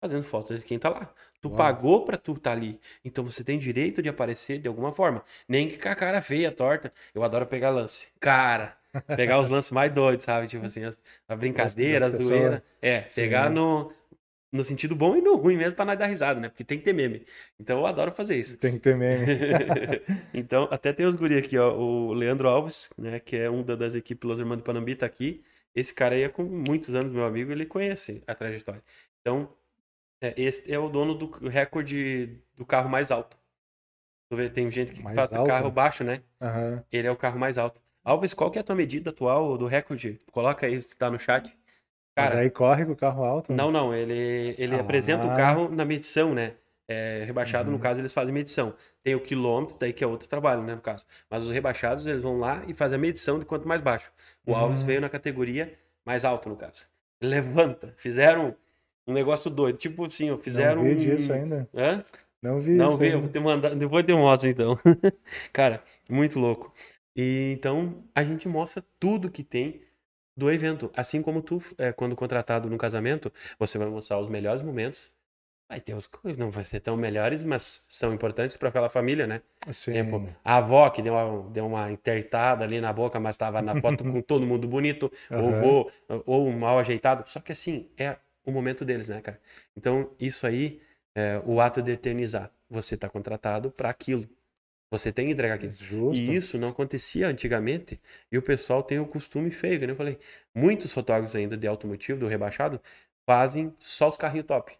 fazendo 0.00 0.24
fotos 0.24 0.58
de 0.60 0.64
quem 0.64 0.78
tá 0.78 0.88
lá. 0.88 1.12
Tu 1.40 1.48
Uau. 1.48 1.56
pagou 1.56 2.04
pra 2.04 2.16
tu 2.16 2.32
estar 2.32 2.52
ali, 2.52 2.80
então 3.04 3.24
você 3.24 3.44
tem 3.44 3.58
direito 3.58 4.02
de 4.02 4.08
aparecer 4.08 4.58
de 4.58 4.68
alguma 4.68 4.92
forma. 4.92 5.22
Nem 5.48 5.68
que 5.68 5.78
com 5.78 5.88
a 5.88 5.94
cara 5.94 6.20
feia, 6.22 6.50
torta. 6.50 6.92
Eu 7.14 7.22
adoro 7.22 7.46
pegar 7.46 7.70
lance. 7.70 8.08
Cara, 8.20 8.76
Pegar 9.14 9.38
os 9.40 9.50
lances 9.50 9.70
mais 9.70 9.92
doidos, 9.92 10.24
sabe? 10.24 10.46
Tipo 10.48 10.64
assim, 10.66 10.84
as- 10.84 10.98
a 11.28 11.36
brincadeira, 11.36 12.06
as 12.06 12.14
doeiras. 12.14 12.62
É, 12.80 13.02
Sim. 13.08 13.22
pegar 13.22 13.50
no, 13.50 13.92
no 14.50 14.64
sentido 14.64 14.96
bom 14.96 15.16
e 15.16 15.20
no 15.20 15.36
ruim 15.36 15.56
mesmo 15.56 15.74
pra 15.76 15.84
nós 15.84 15.98
dar 15.98 16.06
risada, 16.06 16.40
né? 16.40 16.48
Porque 16.48 16.64
tem 16.64 16.78
que 16.78 16.84
ter 16.84 16.94
meme. 16.94 17.24
Então 17.60 17.78
eu 17.78 17.86
adoro 17.86 18.10
fazer 18.10 18.36
isso. 18.36 18.56
Tem 18.58 18.72
que 18.72 18.78
ter 18.80 18.96
meme. 18.96 19.26
então, 20.32 20.68
até 20.70 20.92
tem 20.92 21.06
os 21.06 21.14
guri 21.14 21.36
aqui, 21.36 21.58
ó. 21.58 21.74
O 21.76 22.12
Leandro 22.14 22.48
Alves, 22.48 22.90
né? 22.96 23.20
Que 23.20 23.36
é 23.36 23.50
um 23.50 23.62
da- 23.62 23.76
das 23.76 23.94
equipes 23.94 24.28
Los 24.28 24.38
do 24.38 24.62
Panambi, 24.62 24.94
tá 24.96 25.06
aqui. 25.06 25.44
Esse 25.74 25.92
cara 25.92 26.14
aí 26.14 26.22
é 26.22 26.28
com 26.28 26.42
muitos 26.44 26.94
anos, 26.94 27.12
meu 27.12 27.24
amigo, 27.24 27.52
ele 27.52 27.66
conhece 27.66 28.22
a 28.26 28.34
trajetória. 28.34 28.82
Então, 29.20 29.52
é, 30.28 30.34
esse 30.36 30.72
é 30.72 30.78
o 30.78 30.88
dono 30.88 31.14
do 31.14 31.48
recorde 31.48 32.38
do 32.56 32.64
carro 32.64 32.88
mais 32.88 33.10
alto. 33.10 33.36
Tu 34.30 34.36
vê, 34.36 34.48
tem 34.50 34.70
gente 34.70 34.92
que 34.92 35.02
Mais 35.02 35.14
faz 35.14 35.32
alto? 35.32 35.48
carro 35.48 35.70
baixo, 35.70 36.02
né? 36.02 36.22
Aham. 36.42 36.84
Ele 36.90 37.06
é 37.06 37.10
o 37.10 37.16
carro 37.16 37.38
mais 37.38 37.58
alto. 37.58 37.80
Alves, 38.04 38.34
qual 38.34 38.50
que 38.50 38.58
é 38.58 38.60
a 38.60 38.64
tua 38.64 38.76
medida 38.76 39.10
atual 39.10 39.58
do 39.58 39.66
recorde? 39.66 40.18
Coloca 40.32 40.66
aí 40.66 40.80
se 40.80 40.94
tá 40.96 41.10
no 41.10 41.18
chat. 41.18 41.56
Cara, 42.14 42.36
daí 42.36 42.50
corre 42.50 42.86
com 42.86 42.92
o 42.92 42.96
carro 42.96 43.24
alto? 43.24 43.52
não, 43.52 43.70
não, 43.70 43.94
ele, 43.94 44.54
ele 44.58 44.74
Ah. 44.76 44.80
apresenta 44.80 45.26
o 45.26 45.36
carro 45.36 45.68
na 45.68 45.84
medição, 45.84 46.34
né? 46.34 46.54
É, 46.88 47.24
rebaixado, 47.24 47.68
no 47.68 47.76
Uhum. 47.76 47.82
caso, 47.82 48.00
eles 48.00 48.12
fazem 48.12 48.32
medição. 48.32 48.74
Tem 49.02 49.14
o 49.14 49.20
quilômetro, 49.20 49.76
daí 49.78 49.92
que 49.92 50.04
é 50.04 50.06
outro 50.06 50.28
trabalho, 50.28 50.62
né, 50.62 50.74
no 50.76 50.80
caso. 50.80 51.04
Mas 51.28 51.44
os 51.44 51.50
rebaixados, 51.50 52.06
eles 52.06 52.22
vão 52.22 52.38
lá 52.38 52.62
e 52.68 52.74
fazem 52.74 52.94
a 52.96 52.98
medição 53.00 53.38
de 53.40 53.44
quanto 53.44 53.66
mais 53.66 53.80
baixo. 53.80 54.12
O 54.46 54.54
Alves 54.54 54.80
Uhum. 54.80 54.86
veio 54.86 55.00
na 55.00 55.08
categoria 55.08 55.76
mais 56.04 56.24
alto, 56.24 56.48
no 56.48 56.56
caso. 56.56 56.86
Levanta. 57.20 57.92
Fizeram 57.98 58.54
um 59.06 59.12
negócio 59.12 59.50
doido. 59.50 59.78
Tipo 59.78 60.04
assim, 60.06 60.36
fizeram 60.38 60.82
Não 60.82 60.84
vi 60.84 60.94
um... 60.94 60.98
disso 60.98 61.32
ainda. 61.32 61.68
Hã? 61.74 62.04
Não 62.42 62.60
vi 62.60 62.76
Não 62.76 62.96
vi, 62.96 63.06
eu 63.08 63.14
ainda. 63.14 63.20
vou 63.20 63.28
te 63.30 63.40
mandar, 63.40 63.74
depois 63.74 64.04
eu 64.08 64.18
mostro 64.18 64.48
então. 64.48 64.78
Cara, 65.52 65.82
muito 66.08 66.38
louco. 66.38 66.72
E 67.14 67.52
então 67.52 68.04
a 68.14 68.22
gente 68.24 68.48
mostra 68.48 68.84
tudo 69.00 69.30
que 69.30 69.42
tem 69.42 69.82
do 70.36 70.50
evento. 70.50 70.90
Assim 70.94 71.22
como 71.22 71.42
tu, 71.42 71.62
é, 71.78 71.92
quando 71.92 72.14
contratado 72.14 72.68
no 72.68 72.76
casamento, 72.78 73.32
você 73.58 73.78
vai 73.78 73.88
mostrar 73.88 74.18
os 74.20 74.28
melhores 74.28 74.62
momentos. 74.62 75.14
Vai 75.68 75.80
ter 75.80 75.94
os 75.94 76.06
coisas, 76.06 76.38
não 76.38 76.48
vai 76.48 76.62
ser 76.62 76.78
tão 76.78 76.96
melhores, 76.96 77.42
mas 77.42 77.84
são 77.88 78.14
importantes 78.14 78.56
para 78.56 78.68
aquela 78.68 78.88
família, 78.88 79.26
né? 79.26 79.42
Sim. 79.72 79.92
Tipo, 79.94 80.22
a 80.44 80.58
avó 80.58 80.88
que 80.90 81.02
deu 81.02 81.14
uma, 81.14 81.50
deu 81.50 81.66
uma 81.66 81.90
entertada 81.90 82.64
ali 82.64 82.80
na 82.80 82.92
boca, 82.92 83.18
mas 83.18 83.34
estava 83.34 83.60
na 83.60 83.74
foto 83.80 84.04
com 84.04 84.22
todo 84.22 84.46
mundo 84.46 84.68
bonito, 84.68 85.10
ou, 85.32 85.50
Aham. 85.50 85.60
vô, 85.60 85.90
ou 86.24 86.52
mal 86.52 86.78
ajeitado. 86.78 87.28
Só 87.28 87.40
que 87.40 87.50
assim, 87.50 87.90
é 87.98 88.16
o 88.46 88.52
momento 88.52 88.84
deles, 88.84 89.08
né, 89.08 89.20
cara? 89.20 89.40
Então, 89.76 90.10
isso 90.18 90.46
aí, 90.46 90.80
é 91.14 91.42
o 91.44 91.60
ato 91.60 91.82
de 91.82 91.92
eternizar. 91.92 92.50
Você 92.70 92.94
está 92.94 93.08
contratado 93.08 93.70
para 93.70 93.90
aquilo. 93.90 94.28
Você 94.90 95.12
tem 95.12 95.26
que 95.26 95.32
entregar 95.32 95.54
aquilo. 95.54 95.72
Justo. 95.72 96.24
E 96.24 96.36
isso 96.36 96.56
não 96.56 96.68
acontecia 96.68 97.28
antigamente. 97.28 98.00
E 98.30 98.38
o 98.38 98.42
pessoal 98.42 98.82
tem 98.82 98.98
o 99.00 99.06
costume 99.06 99.50
feio, 99.50 99.78
que 99.78 99.84
eu 99.84 99.96
falei. 99.96 100.18
Muitos 100.54 100.92
fotógrafos 100.92 101.34
ainda 101.34 101.56
de 101.56 101.66
automotivo, 101.66 102.20
do 102.20 102.26
rebaixado, 102.26 102.80
fazem 103.26 103.74
só 103.78 104.08
os 104.08 104.16
carrinhos 104.16 104.46
top. 104.46 104.78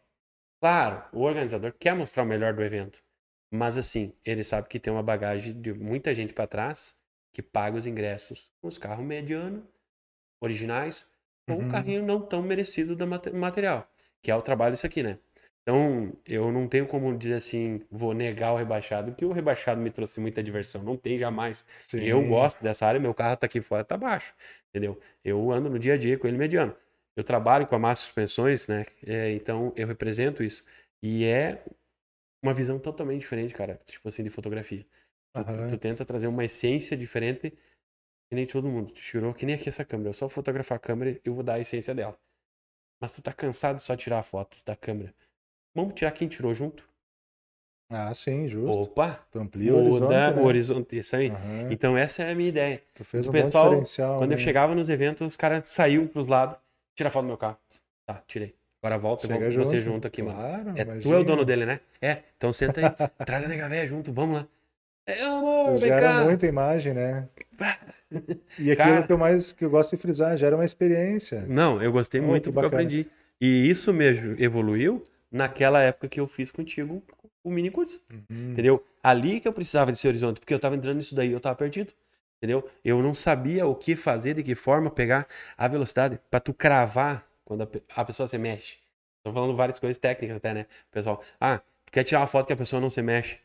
Claro, 0.60 1.04
o 1.12 1.22
organizador 1.22 1.74
quer 1.78 1.94
mostrar 1.94 2.22
o 2.22 2.26
melhor 2.26 2.54
do 2.54 2.62
evento. 2.62 3.02
Mas 3.50 3.76
assim, 3.76 4.12
ele 4.24 4.44
sabe 4.44 4.68
que 4.68 4.78
tem 4.78 4.92
uma 4.92 5.02
bagagem 5.02 5.60
de 5.60 5.72
muita 5.72 6.14
gente 6.14 6.32
para 6.32 6.46
trás 6.46 6.98
que 7.32 7.42
paga 7.42 7.76
os 7.76 7.86
ingressos 7.86 8.50
com 8.60 8.68
os 8.68 8.78
carros 8.78 9.04
medianos, 9.04 9.62
originais, 10.40 11.06
ou 11.48 11.60
um 11.60 11.62
Uhum. 11.62 11.68
carrinho 11.68 12.02
não 12.04 12.20
tão 12.20 12.42
merecido 12.42 12.96
do 12.96 13.06
mate- 13.06 13.30
material. 13.30 13.88
Que 14.22 14.30
é 14.30 14.34
o 14.36 14.42
trabalho 14.42 14.74
isso 14.74 14.86
aqui, 14.86 15.02
né? 15.02 15.18
Então, 15.62 16.12
eu 16.24 16.52
não 16.52 16.68
tenho 16.68 16.86
como 16.86 17.16
dizer 17.16 17.34
assim, 17.34 17.82
vou 17.90 18.14
negar 18.14 18.52
o 18.52 18.56
rebaixado, 18.56 19.14
que 19.14 19.24
o 19.24 19.32
rebaixado 19.32 19.80
me 19.80 19.90
trouxe 19.90 20.20
muita 20.20 20.42
diversão. 20.42 20.82
Não 20.82 20.96
tem 20.96 21.18
jamais. 21.18 21.64
Sim. 21.78 22.00
Eu 22.00 22.22
gosto 22.22 22.62
dessa 22.62 22.86
área, 22.86 23.00
meu 23.00 23.12
carro 23.14 23.36
tá 23.36 23.46
aqui 23.46 23.60
fora, 23.60 23.84
tá 23.84 23.96
baixo, 23.96 24.32
entendeu? 24.70 24.98
Eu 25.24 25.50
ando 25.50 25.68
no 25.68 25.78
dia 25.78 25.94
a 25.94 25.96
dia 25.96 26.16
com 26.18 26.28
ele 26.28 26.38
mediano. 26.38 26.74
Eu 27.16 27.24
trabalho 27.24 27.66
com 27.66 27.74
a 27.74 27.78
massa 27.78 28.02
suspensões, 28.04 28.68
né? 28.68 28.84
É, 29.06 29.32
então 29.32 29.72
eu 29.76 29.86
represento 29.88 30.42
isso. 30.44 30.64
E 31.02 31.24
é 31.24 31.64
uma 32.42 32.54
visão 32.54 32.78
totalmente 32.78 33.20
diferente, 33.22 33.54
cara, 33.54 33.80
tipo 33.84 34.08
assim, 34.08 34.22
de 34.22 34.30
fotografia. 34.30 34.86
Tu, 35.34 35.44
tu 35.70 35.78
tenta 35.78 36.04
trazer 36.04 36.26
uma 36.28 36.44
essência 36.44 36.96
diferente 36.96 37.52
que 38.28 38.34
nem 38.34 38.46
todo 38.46 38.68
mundo. 38.68 38.92
Tu 38.92 39.00
tirou 39.00 39.32
que 39.34 39.46
nem 39.46 39.54
aqui 39.54 39.68
essa 39.68 39.84
câmera. 39.84 40.10
Eu 40.10 40.14
só 40.14 40.28
fotografar 40.28 40.76
a 40.76 40.80
câmera 40.80 41.10
e 41.12 41.20
eu 41.24 41.34
vou 41.34 41.42
dar 41.42 41.54
a 41.54 41.60
essência 41.60 41.94
dela. 41.94 42.18
Mas 43.00 43.12
tu 43.12 43.22
tá 43.22 43.32
cansado 43.32 43.76
de 43.76 43.82
só 43.82 43.96
tirar 43.96 44.18
a 44.18 44.22
foto 44.22 44.56
da 44.64 44.74
câmera. 44.74 45.14
Vamos 45.74 45.94
tirar 45.94 46.12
quem 46.12 46.26
tirou 46.28 46.54
junto? 46.54 46.88
Ah, 47.90 48.12
sim, 48.14 48.48
justo. 48.48 48.82
Opa! 48.82 49.24
Tu 49.30 49.38
amplia 49.38 49.74
o 49.74 49.78
horizonte, 49.78 50.10
né? 50.10 50.30
o 50.30 50.44
horizonte. 50.44 50.98
Isso 50.98 51.14
aí. 51.14 51.28
Aham. 51.30 51.68
Então 51.70 51.96
essa 51.96 52.22
é 52.22 52.32
a 52.32 52.34
minha 52.34 52.48
ideia. 52.48 52.82
Tu 52.94 53.04
fez 53.04 53.26
o 53.26 53.30
um 53.30 53.32
pessoal, 53.32 53.68
diferencial. 53.68 54.18
Quando 54.18 54.32
eu 54.32 54.38
né? 54.38 54.42
chegava 54.42 54.74
nos 54.74 54.88
eventos, 54.88 55.24
os 55.26 55.36
caras 55.36 55.68
saíam 55.68 56.06
pros 56.06 56.26
lados, 56.26 56.56
tira 56.96 57.10
foto 57.10 57.24
do 57.24 57.28
meu 57.28 57.36
carro. 57.36 57.58
Tá, 58.06 58.22
tirei. 58.26 58.56
Agora 58.82 58.98
volta, 58.98 59.26
Chega 59.26 59.50
vamos 59.50 59.54
você 59.54 59.80
junto 59.80 60.06
aqui, 60.06 60.22
mano. 60.22 60.38
Claro, 60.38 60.74
É, 60.76 60.84
tu 61.00 61.12
é 61.12 61.18
o 61.18 61.24
dono 61.24 61.44
dele, 61.44 61.66
né? 61.66 61.80
É, 62.00 62.22
então 62.36 62.52
senta 62.52 62.80
aí, 62.80 62.86
traz 63.26 63.44
a 63.44 63.48
nega 63.48 63.68
véia 63.68 63.86
junto, 63.86 64.12
vamos 64.12 64.36
lá. 64.36 64.48
É, 65.06 65.22
amor, 65.22 65.78
gera 65.78 66.00
cá. 66.00 66.24
muita 66.24 66.46
imagem, 66.46 66.92
né? 66.94 67.28
E 68.58 68.70
aquilo 68.70 68.76
Cara. 68.76 69.02
que 69.02 69.12
eu 69.12 69.18
mais 69.18 69.52
que 69.52 69.64
eu 69.64 69.70
gosto 69.70 69.96
de 69.96 70.00
frisar, 70.00 70.36
gera 70.36 70.54
uma 70.56 70.64
experiência. 70.64 71.44
Não, 71.48 71.82
eu 71.82 71.90
gostei 71.90 72.20
muito 72.20 72.44
que 72.44 72.50
do 72.50 72.52
que 72.52 72.58
eu 72.58 72.62
bacana. 72.62 72.82
aprendi. 72.82 73.06
E 73.40 73.68
isso 73.68 73.92
mesmo 73.92 74.36
evoluiu 74.38 75.02
naquela 75.30 75.82
época 75.82 76.08
que 76.08 76.20
eu 76.20 76.26
fiz 76.28 76.52
contigo 76.52 77.02
o 77.42 77.50
mini 77.50 77.68
curso. 77.70 78.00
Uhum. 78.10 78.52
Entendeu? 78.52 78.84
Ali 79.02 79.40
que 79.40 79.48
eu 79.48 79.52
precisava 79.52 79.90
desse 79.90 80.06
horizonte, 80.06 80.38
porque 80.38 80.54
eu 80.54 80.58
tava 80.60 80.76
entrando 80.76 80.96
nisso 80.96 81.14
daí, 81.16 81.32
eu 81.32 81.40
tava 81.40 81.56
perdido. 81.56 81.92
Entendeu? 82.38 82.68
Eu 82.84 83.02
não 83.02 83.12
sabia 83.12 83.66
o 83.66 83.74
que 83.74 83.96
fazer, 83.96 84.34
de 84.34 84.42
que 84.42 84.54
forma 84.54 84.88
pegar 84.88 85.26
a 85.58 85.66
velocidade 85.66 86.20
pra 86.30 86.38
tu 86.38 86.54
cravar 86.54 87.26
quando 87.44 87.62
a, 87.62 87.68
a 87.96 88.04
pessoa 88.04 88.28
se 88.28 88.38
mexe. 88.38 88.76
Tô 89.24 89.32
falando 89.32 89.56
várias 89.56 89.78
coisas 89.80 89.98
técnicas 89.98 90.36
até, 90.36 90.54
né? 90.54 90.66
Pessoal, 90.92 91.20
ah, 91.40 91.58
tu 91.84 91.92
quer 91.92 92.04
tirar 92.04 92.20
uma 92.20 92.26
foto 92.28 92.46
que 92.46 92.52
a 92.52 92.56
pessoa 92.56 92.80
não 92.80 92.90
se 92.90 93.02
mexe? 93.02 93.38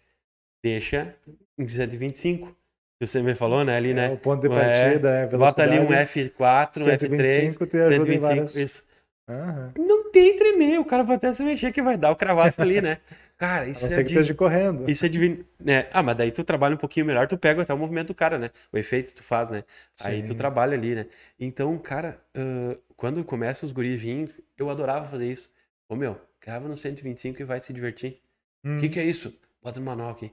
Deixa 0.64 1.16
em 1.58 1.68
125. 1.68 2.56
Que 3.00 3.08
você 3.08 3.22
me 3.22 3.34
falou, 3.34 3.64
né? 3.66 3.76
Ali, 3.76 3.94
É, 3.94 3.96
né? 3.96 4.08
o 4.14 4.18
ponto 4.18 4.42
de 4.42 4.48
É, 4.50 4.94
partida 4.94 5.10
é 5.10 5.26
velocidade. 5.26 5.40
Bota 5.40 5.64
ali 5.64 5.80
um 5.80 5.94
F4, 5.94 6.86
um 6.86 6.90
F3, 6.90 7.54
125 7.56 7.66
te 7.68 7.78
ajuda 7.78 8.14
em 8.14 8.20
125, 8.20 8.20
várias- 8.20 8.56
isso. 8.60 8.84
Aham. 9.28 9.74
Não 9.78 10.12
tem 10.12 10.36
tremer, 10.36 10.80
o 10.80 10.86
cara 10.86 11.04
vai 11.04 11.16
até 11.16 11.34
se 11.34 11.44
mexer 11.44 11.72
que 11.72 11.82
vai 11.82 11.98
dar 11.98 12.12
o 12.12 12.16
cravaço 12.16 12.62
ali, 12.62 12.82
né? 12.82 13.00
Cara, 13.38 13.68
A 13.74 13.80
isso 13.80 13.88
não 13.90 13.96
é 13.98 14.00
ser 14.00 14.04
que 14.04 14.10
de... 14.10 14.18
esteja 14.20 14.34
correndo. 14.36 14.84
Isso 14.88 15.06
é 15.06 15.10
divino. 15.10 15.46
Né? 15.60 15.90
Ah, 15.94 16.04
mas 16.04 16.18
daí 16.18 16.32
tu 16.32 16.44
trabalha 16.44 16.76
um 16.76 16.78
pouquinho 16.78 17.06
melhor, 17.06 17.28
tu 17.28 17.38
pega 17.38 17.62
até 17.62 17.74
o 17.74 17.78
movimento 17.78 18.08
do 18.10 18.16
cara, 18.16 18.38
né? 18.40 18.52
O 18.72 18.78
efeito 18.78 19.14
tu 19.16 19.24
faz, 19.24 19.52
né? 19.52 19.64
Aí 20.00 20.24
tu 20.24 20.34
Sim. 20.34 20.36
trabalha 20.36 20.76
ali, 20.76 20.96
né? 20.96 21.08
Então, 21.40 21.78
cara, 21.80 22.22
ah, 22.36 22.76
quando 22.98 23.24
começa 23.24 23.66
os 23.66 23.72
guri 23.72 23.96
vir, 23.98 24.44
eu 24.58 24.70
adorava 24.70 25.08
fazer 25.08 25.32
isso. 25.32 25.52
Ô 25.90 25.96
meu, 25.96 26.20
grava 26.42 26.68
no 26.68 26.76
125 26.78 27.42
e 27.42 27.46
vai 27.46 27.60
se 27.60 27.74
divertir. 27.74 28.14
O 28.14 28.18
Hum, 28.64 28.80
que 28.80 28.90
que 28.90 29.00
é 29.00 29.04
isso? 29.06 29.34
Bota 29.62 29.80
no 29.80 29.86
manual 29.86 30.12
aqui. 30.12 30.32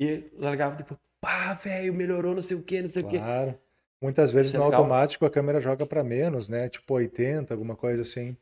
E 0.00 0.30
largava 0.38 0.76
depois, 0.76 0.98
pá, 1.20 1.52
velho, 1.54 1.92
melhorou 1.92 2.34
não 2.34 2.42
sei 2.42 2.56
o 2.56 2.62
que, 2.62 2.80
não 2.80 2.88
sei 2.88 3.02
o 3.02 3.08
que. 3.08 3.18
Claro. 3.18 3.58
Muitas 4.02 4.30
vezes 4.30 4.54
é 4.54 4.58
no 4.58 4.64
legal. 4.64 4.80
automático 4.80 5.26
a 5.26 5.30
câmera 5.30 5.60
joga 5.60 5.84
para 5.84 6.02
menos, 6.02 6.48
né? 6.48 6.68
Tipo 6.70 6.94
80, 6.94 7.52
alguma 7.52 7.76
coisa 7.76 8.00
assim. 8.02 8.34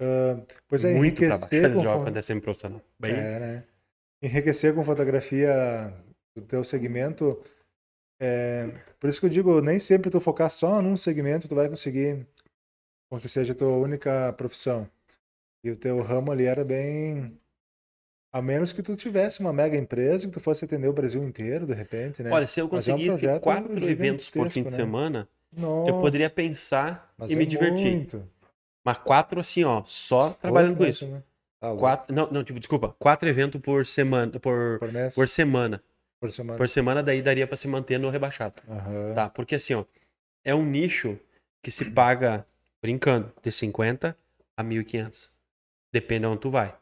Ah, 0.00 0.40
pois 0.66 0.84
é, 0.84 0.94
Muito 0.94 1.22
enriquecer 1.22 1.74
com, 1.74 1.82
jogo 1.82 1.98
fo- 1.98 2.04
quando 2.04 2.16
é 2.16 2.22
semi-profissional. 2.22 2.80
Bem, 2.98 3.12
é, 3.12 3.38
né? 3.38 3.64
Enriquecer 4.22 4.74
com 4.74 4.82
fotografia 4.82 5.92
do 6.34 6.42
teu 6.42 6.64
segmento. 6.64 7.38
é, 8.20 8.66
por 8.98 9.10
isso 9.10 9.20
que 9.20 9.26
eu 9.26 9.30
digo, 9.30 9.60
nem 9.60 9.78
sempre 9.78 10.10
tu 10.10 10.18
focar 10.20 10.50
só 10.50 10.80
num 10.80 10.96
segmento, 10.96 11.46
tu 11.48 11.54
vai 11.54 11.68
conseguir 11.68 12.26
com 13.10 13.20
que 13.20 13.28
seja 13.28 13.52
a 13.52 13.56
tua 13.56 13.76
única 13.76 14.32
profissão. 14.34 14.88
E 15.64 15.70
o 15.70 15.76
teu 15.76 16.00
ramo 16.00 16.32
ali 16.32 16.46
era 16.46 16.64
bem. 16.64 17.38
A 18.38 18.42
menos 18.42 18.72
que 18.72 18.84
tu 18.84 18.94
tivesse 18.94 19.40
uma 19.40 19.52
mega 19.52 19.76
empresa, 19.76 20.28
que 20.28 20.32
tu 20.32 20.38
fosse 20.38 20.64
atender 20.64 20.86
o 20.86 20.92
Brasil 20.92 21.24
inteiro, 21.24 21.66
de 21.66 21.74
repente, 21.74 22.22
né? 22.22 22.30
Olha, 22.30 22.46
se 22.46 22.60
eu 22.60 22.68
Mas 22.70 22.86
é 22.86 22.94
um 22.94 22.96
conseguisse 22.96 23.40
quatro 23.40 23.90
eventos 23.90 24.30
por 24.30 24.48
fim 24.48 24.62
de 24.62 24.70
né? 24.70 24.76
semana, 24.76 25.28
Nossa, 25.52 25.90
eu 25.90 26.00
poderia 26.00 26.30
pensar 26.30 27.12
e 27.28 27.32
é 27.32 27.36
me 27.36 27.44
divertir. 27.44 27.96
muito. 27.96 28.22
Mas 28.84 28.96
quatro 28.98 29.40
assim, 29.40 29.64
ó, 29.64 29.82
só 29.84 30.30
trabalhando 30.34 30.76
com 30.76 30.86
isso. 30.86 31.04
né? 31.08 31.20
Tá. 31.60 31.74
Quatro, 31.74 32.14
não, 32.14 32.30
não, 32.30 32.44
tipo, 32.44 32.60
desculpa, 32.60 32.94
quatro 32.96 33.28
eventos 33.28 33.60
por 33.60 33.84
semana, 33.84 34.30
por, 34.38 34.78
por 34.78 34.88
por 35.16 35.28
semana. 35.28 35.82
por 36.20 36.30
semana. 36.30 36.56
Por 36.58 36.68
semana 36.68 37.02
daí 37.02 37.20
daria 37.20 37.44
pra 37.44 37.56
se 37.56 37.66
manter 37.66 37.98
no 37.98 38.08
rebaixado, 38.08 38.62
Aham. 38.68 39.14
tá? 39.16 39.28
Porque 39.28 39.56
assim, 39.56 39.74
ó, 39.74 39.84
é 40.44 40.54
um 40.54 40.64
nicho 40.64 41.18
que 41.60 41.72
se 41.72 41.86
paga, 41.90 42.46
brincando, 42.80 43.32
de 43.42 43.50
50 43.50 44.16
a 44.56 44.62
1.500. 44.62 45.28
Depende 45.92 46.20
de 46.20 46.26
onde 46.28 46.40
tu 46.40 46.50
vai. 46.50 46.72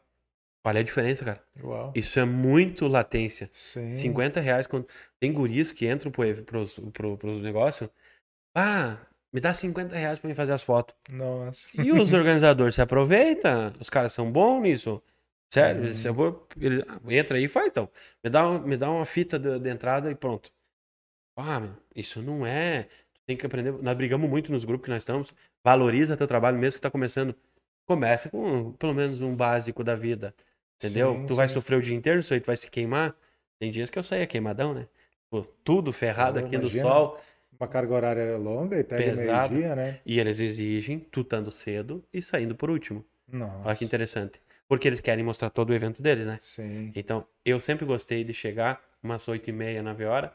Olha 0.67 0.81
a 0.81 0.83
diferença, 0.83 1.23
cara. 1.23 1.41
Uau. 1.63 1.93
Isso 1.95 2.19
é 2.19 2.25
muito 2.25 2.87
latência. 2.87 3.49
Sim. 3.53 3.91
50 3.91 4.41
reais 4.41 4.67
quando 4.67 4.85
tem 5.19 5.31
guris 5.31 5.71
que 5.71 5.87
entram 5.89 6.11
pro, 6.11 6.25
pro, 6.91 7.17
pro 7.17 7.39
negócio. 7.39 7.89
Ah, 8.55 8.97
me 9.31 9.39
dá 9.39 9.53
50 9.53 9.95
reais 9.95 10.19
pra 10.19 10.27
mim 10.27 10.35
fazer 10.35 10.51
as 10.51 10.63
fotos. 10.63 10.93
Nossa. 11.09 11.67
E 11.81 11.91
os 11.91 12.11
organizadores 12.13 12.75
se 12.75 12.81
aproveitam, 12.81 13.71
os 13.79 13.89
caras 13.89 14.11
são 14.11 14.29
bons 14.29 14.61
nisso. 14.61 15.01
Sério, 15.49 15.85
eles, 15.85 16.03
eu 16.03 16.13
vou- 16.13 16.45
eles- 16.59 16.83
ah, 16.85 16.99
entra 17.07 17.37
aí 17.37 17.45
e 17.45 17.47
faz 17.47 17.67
então. 17.67 17.89
Me 18.21 18.29
dá, 18.29 18.45
um- 18.49 18.61
me 18.63 18.75
dá 18.75 18.91
uma 18.91 19.05
fita 19.05 19.39
de, 19.39 19.57
de 19.59 19.69
entrada 19.69 20.11
e 20.11 20.15
pronto. 20.15 20.51
Ah, 21.37 21.61
meu, 21.61 21.71
isso 21.95 22.21
não 22.21 22.45
é. 22.45 22.89
Tem 23.25 23.37
que 23.37 23.45
aprender. 23.45 23.71
Nós 23.81 23.95
brigamos 23.95 24.29
muito 24.29 24.51
nos 24.51 24.65
grupos 24.65 24.83
que 24.85 24.89
nós 24.91 24.99
estamos. 25.03 25.33
Valoriza 25.63 26.17
teu 26.17 26.27
trabalho 26.27 26.57
mesmo 26.57 26.77
que 26.77 26.81
tá 26.81 26.91
começando. 26.91 27.33
Comece 27.85 28.29
com 28.29 28.73
pelo 28.73 28.93
menos 28.93 29.21
um 29.21 29.33
básico 29.33 29.81
da 29.81 29.95
vida. 29.95 30.33
Entendeu? 30.77 31.15
Sim, 31.15 31.27
tu 31.27 31.35
vai 31.35 31.47
sim. 31.47 31.53
sofrer 31.53 31.77
o 31.77 31.81
dia 31.81 31.95
inteiro, 31.95 32.19
isso 32.19 32.33
aí 32.33 32.39
tu 32.39 32.45
vai 32.47 32.57
se 32.57 32.69
queimar. 32.69 33.15
Tem 33.59 33.71
dias 33.71 33.89
que 33.89 33.97
eu 33.97 34.03
saía 34.03 34.27
queimadão, 34.27 34.73
né? 34.73 34.87
Pô, 35.29 35.43
tudo 35.63 35.91
ferrado 35.91 36.39
Pô, 36.39 36.45
aqui 36.45 36.55
no 36.57 36.63
imagina. 36.63 36.83
sol. 36.83 37.17
Uma 37.59 37.67
carga 37.67 37.93
horária 37.93 38.37
longa 38.37 38.77
e 38.77 38.83
pega 38.83 39.15
meio-dia, 39.15 39.75
né? 39.75 39.99
E 40.05 40.19
eles 40.19 40.39
exigem 40.39 40.99
tu 40.99 41.21
estando 41.21 41.49
cedo 41.49 42.03
e 42.13 42.21
saindo 42.21 42.55
por 42.55 42.69
último. 42.69 43.03
Nossa. 43.27 43.67
Olha 43.67 43.75
que 43.75 43.83
interessante. 43.85 44.39
Porque 44.67 44.87
eles 44.87 45.01
querem 45.01 45.23
mostrar 45.23 45.49
todo 45.49 45.71
o 45.71 45.73
evento 45.73 46.01
deles, 46.01 46.27
né? 46.27 46.37
Sim. 46.39 46.93
Então, 46.95 47.27
eu 47.43 47.59
sempre 47.59 47.85
gostei 47.85 48.23
de 48.23 48.33
chegar 48.33 48.81
umas 49.01 49.27
8 49.27 49.49
e 49.49 49.53
meia, 49.53 49.81
9 49.81 50.05
horas. 50.05 50.31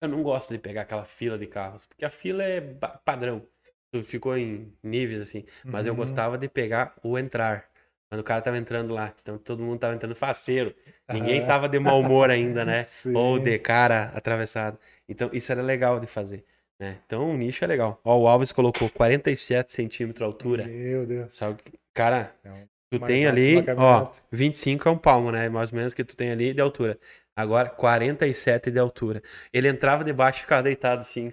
Eu 0.00 0.08
não 0.08 0.22
gosto 0.22 0.50
de 0.52 0.58
pegar 0.58 0.82
aquela 0.82 1.04
fila 1.04 1.38
de 1.38 1.46
carros, 1.46 1.86
porque 1.86 2.04
a 2.04 2.10
fila 2.10 2.42
é 2.44 2.60
padrão. 3.04 3.46
Tu 3.90 4.02
ficou 4.02 4.36
em 4.36 4.76
níveis 4.82 5.20
assim. 5.20 5.44
Mas 5.70 5.86
eu 5.86 5.92
Uhum. 5.92 5.96
gostava 5.96 6.36
de 6.36 6.48
pegar 6.48 6.94
o 7.02 7.18
entrar. 7.18 7.70
Quando 8.14 8.20
o 8.20 8.24
cara 8.24 8.40
tava 8.40 8.56
entrando 8.56 8.94
lá. 8.94 9.12
Então 9.20 9.36
todo 9.36 9.60
mundo 9.60 9.78
tava 9.80 9.92
entrando 9.94 10.14
faceiro. 10.14 10.72
Ninguém 11.12 11.42
Ah. 11.42 11.46
tava 11.46 11.68
de 11.68 11.80
mau 11.80 11.98
humor 12.00 12.30
ainda, 12.30 12.64
né? 12.64 12.84
Sim. 12.88 13.12
Ou 13.14 13.40
de 13.40 13.58
cara 13.58 14.12
atravessado. 14.14 14.78
Então 15.08 15.28
isso 15.32 15.50
era 15.50 15.60
legal 15.60 15.98
de 15.98 16.06
fazer. 16.06 16.44
Né? 16.78 16.98
Então 17.04 17.28
o 17.28 17.36
nicho 17.36 17.64
é 17.64 17.66
legal. 17.66 18.00
Ó, 18.04 18.16
o 18.20 18.28
Alves 18.28 18.52
colocou 18.52 18.88
47 18.88 19.72
centímetros 19.72 20.18
de 20.20 20.24
altura. 20.24 20.64
Meu 20.64 21.04
Deus. 21.04 21.36
Sabe? 21.36 21.58
Cara, 21.92 22.32
É 22.44 22.50
tu 22.90 23.00
mais 23.00 23.12
tem 23.12 23.26
ali, 23.26 23.58
ó, 23.58 23.62
caminhonete. 23.64 24.22
25 24.30 24.88
é 24.88 24.92
um 24.92 24.98
palmo, 24.98 25.32
né? 25.32 25.48
Mais 25.48 25.72
ou 25.72 25.78
menos 25.78 25.92
que 25.92 26.04
tu 26.04 26.14
tem 26.14 26.30
ali 26.30 26.54
de 26.54 26.60
altura. 26.60 26.96
Agora, 27.36 27.68
47 27.68 28.70
de 28.70 28.78
altura. 28.78 29.20
Ele 29.52 29.66
entrava 29.66 30.04
debaixo 30.04 30.38
e 30.38 30.42
ficava 30.42 30.62
deitado 30.62 31.00
assim, 31.02 31.30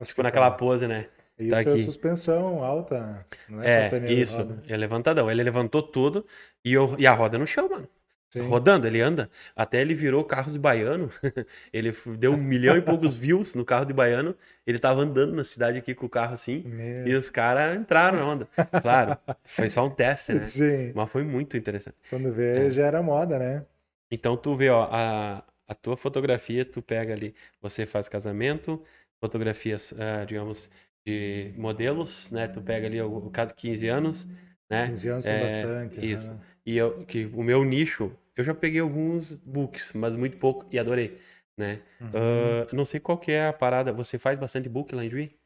Mas 0.00 0.08
tipo 0.08 0.16
que 0.20 0.22
naquela 0.22 0.50
pose, 0.50 0.86
né? 0.86 1.08
Isso 1.38 1.64
tá 1.64 1.70
é 1.70 1.76
suspensão 1.78 2.62
alta, 2.62 3.26
não 3.48 3.62
é, 3.62 3.86
É, 3.86 3.90
só 3.90 3.96
pneu 3.96 4.10
isso. 4.12 4.40
É 4.68 4.76
levantadão. 4.76 5.30
Ele 5.30 5.42
levantou 5.42 5.82
tudo 5.82 6.24
e, 6.64 6.72
eu, 6.72 6.94
e 6.98 7.06
a 7.06 7.12
roda 7.12 7.38
no 7.38 7.46
chão, 7.46 7.68
mano. 7.68 7.88
Sim. 8.30 8.40
Rodando, 8.48 8.86
ele 8.86 9.00
anda. 9.00 9.28
Até 9.54 9.80
ele 9.82 9.92
virou 9.92 10.24
carros 10.24 10.54
de 10.54 10.58
baiano. 10.58 11.10
ele 11.72 11.92
deu 12.18 12.32
um 12.32 12.36
milhão 12.38 12.76
e 12.76 12.80
poucos 12.82 13.14
views 13.14 13.54
no 13.54 13.64
carro 13.64 13.84
de 13.84 13.92
baiano. 13.92 14.34
Ele 14.66 14.78
tava 14.78 15.02
andando 15.02 15.34
na 15.34 15.44
cidade 15.44 15.78
aqui 15.78 15.94
com 15.94 16.06
o 16.06 16.08
carro 16.08 16.32
assim. 16.34 16.62
Meu- 16.64 17.06
E 17.06 17.14
os 17.14 17.28
caras 17.28 17.76
entraram 17.76 18.18
na 18.18 18.26
onda. 18.26 18.48
Claro, 18.80 19.18
foi 19.44 19.68
só 19.68 19.84
um 19.86 19.90
teste, 19.90 20.32
né? 20.32 20.40
Sim. 20.40 20.92
Mas 20.94 21.10
foi 21.10 21.24
muito 21.24 21.56
interessante. 21.58 21.96
Quando 22.08 22.32
vê, 22.32 22.68
É. 22.68 22.70
já 22.70 22.86
era 22.86 23.02
moda, 23.02 23.38
né? 23.38 23.66
Então 24.10 24.36
tu 24.36 24.56
vê, 24.56 24.68
ó, 24.70 24.88
a, 24.90 25.44
a 25.66 25.74
tua 25.74 25.96
fotografia, 25.96 26.64
tu 26.64 26.80
pega 26.80 27.12
ali, 27.12 27.34
você 27.60 27.84
faz 27.86 28.08
casamento, 28.08 28.82
fotografias, 29.20 29.94
ah, 29.98 30.24
digamos, 30.24 30.70
de 31.06 31.52
modelos, 31.56 32.30
né? 32.30 32.48
Tu 32.48 32.60
pega 32.62 32.86
ali 32.86 33.00
o, 33.00 33.16
o 33.26 33.30
caso 33.30 33.54
15 33.54 33.88
anos, 33.88 34.26
né? 34.70 34.94
15 34.94 35.08
anos 35.08 35.28
É, 35.28 35.30
bastante. 35.30 36.00
isso. 36.00 36.30
aham. 36.30 36.40
E 36.64 36.76
eu, 36.76 37.04
que 37.06 37.26
o 37.26 37.42
meu 37.42 37.64
nicho, 37.64 38.16
eu 38.36 38.44
já 38.44 38.54
peguei 38.54 38.80
alguns 38.80 39.36
books, 39.38 39.92
mas 39.94 40.14
muito 40.14 40.36
pouco 40.38 40.66
e 40.70 40.78
adorei, 40.78 41.18
né? 41.56 41.82
Uhum. 42.00 42.14
Ah, 42.14 42.66
não 42.72 42.84
sei 42.84 43.00
qual 43.00 43.18
que 43.18 43.32
é 43.32 43.46
a 43.48 43.52
parada, 43.52 43.92
você 43.92 44.18
faz 44.18 44.38
bastante 44.38 44.68
book 44.68 44.94
lá 44.94 45.04
em 45.04 45.08
Juí? 45.10 45.36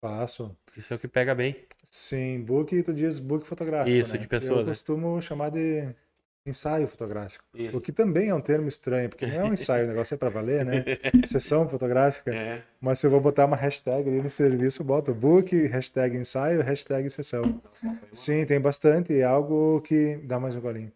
Faço. 0.00 0.56
Isso 0.76 0.92
é 0.92 0.96
o 0.96 0.98
que 1.00 1.08
pega 1.08 1.34
bem. 1.34 1.66
Sim, 1.84 2.44
book, 2.44 2.82
tu 2.82 2.92
diz 2.92 3.18
book 3.18 3.46
fotográfico, 3.46 4.06
Isso, 4.06 4.18
né? 4.18 4.18
de 4.18 4.28
pessoas, 4.28 4.62
Eu 4.62 4.64
né? 4.66 4.78
costumo 4.78 5.20
chamar 5.22 5.50
de 5.50 5.94
ensaio 6.46 6.86
fotográfico. 6.86 7.44
Isso. 7.54 7.76
O 7.76 7.80
que 7.80 7.92
também 7.92 8.28
é 8.28 8.34
um 8.34 8.40
termo 8.40 8.68
estranho, 8.68 9.08
porque 9.08 9.26
não 9.26 9.34
é 9.34 9.44
um 9.44 9.52
ensaio, 9.52 9.84
o 9.84 9.88
negócio 9.88 10.14
é 10.14 10.16
pra 10.16 10.28
valer, 10.30 10.64
né? 10.64 10.84
Sessão 11.26 11.68
fotográfica. 11.68 12.34
É, 12.34 12.62
Mas 12.80 13.00
se 13.00 13.06
eu 13.06 13.10
vou 13.10 13.20
botar 13.20 13.44
uma 13.46 13.56
hashtag 13.56 14.08
ali 14.08 14.22
no 14.22 14.30
serviço, 14.30 14.84
boto 14.84 15.14
book, 15.14 15.54
hashtag 15.66 16.16
ensaio, 16.16 16.62
hashtag 16.62 17.10
sessão. 17.10 17.60
Sim, 18.12 18.44
tem 18.46 18.60
bastante. 18.60 19.12
É 19.18 19.24
algo 19.24 19.80
que. 19.82 20.16
Dá 20.24 20.38
mais 20.38 20.54
um 20.56 20.60
golinho. 20.60 20.92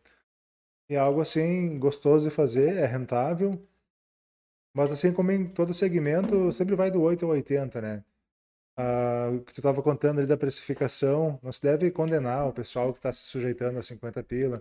É 0.89 0.97
algo 0.97 1.21
assim 1.21 1.79
gostoso 1.79 2.29
de 2.29 2.35
fazer, 2.35 2.77
é 2.77 2.87
rentável. 2.87 3.61
Mas 4.75 4.93
assim 4.93 5.13
como 5.13 5.31
em 5.33 5.47
todo 5.47 5.75
segmento, 5.75 6.51
sempre 6.53 6.75
vai 6.77 6.91
do 6.91 7.01
8 7.03 7.25
ao 7.25 7.33
80, 7.33 7.81
né? 7.81 8.05
Ah, 8.77 9.31
o 9.35 9.41
que 9.41 9.53
tu 9.53 9.61
estava 9.61 9.83
contando 9.83 10.19
ali 10.19 10.27
da 10.27 10.37
precificação, 10.37 11.39
não 11.43 11.53
se 11.53 11.61
deve 11.63 11.91
condenar 11.91 12.49
o 12.49 12.53
pessoal 12.53 12.93
que 12.93 12.99
está 12.99 13.13
se 13.13 13.21
sujeitando 13.25 13.79
a 13.79 13.83
50 13.83 14.23
pila, 14.23 14.59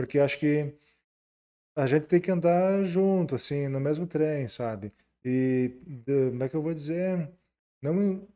porque 0.00 0.18
acho 0.18 0.38
que 0.38 0.74
a 1.76 1.86
gente 1.86 2.08
tem 2.08 2.18
que 2.20 2.30
andar 2.30 2.84
junto, 2.84 3.34
assim, 3.34 3.68
no 3.68 3.78
mesmo 3.78 4.06
trem, 4.06 4.48
sabe? 4.48 4.92
E 5.22 5.72
como 6.30 6.42
é 6.42 6.48
que 6.48 6.56
eu 6.56 6.62
vou 6.62 6.72
dizer? 6.72 7.30
Não 7.82 8.26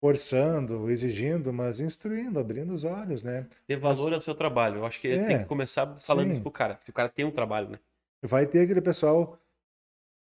forçando, 0.00 0.88
exigindo, 0.90 1.52
mas 1.52 1.80
instruindo, 1.80 2.38
abrindo 2.38 2.72
os 2.72 2.84
olhos, 2.84 3.24
né? 3.24 3.48
Dê 3.66 3.76
valor 3.76 4.14
ao 4.14 4.20
seu 4.20 4.34
trabalho. 4.34 4.76
Eu 4.76 4.86
acho 4.86 5.00
que 5.00 5.08
É, 5.08 5.26
tem 5.26 5.38
que 5.38 5.44
começar 5.46 5.96
falando 5.96 6.26
sim. 6.28 6.32
isso 6.34 6.42
pro 6.42 6.50
cara. 6.52 6.78
Se 6.82 6.90
o 6.90 6.92
cara 6.92 7.08
tem 7.08 7.24
um 7.24 7.30
trabalho, 7.30 7.70
né? 7.70 7.78
Vai 8.22 8.46
ter 8.46 8.60
aquele 8.60 8.80
pessoal 8.80 9.36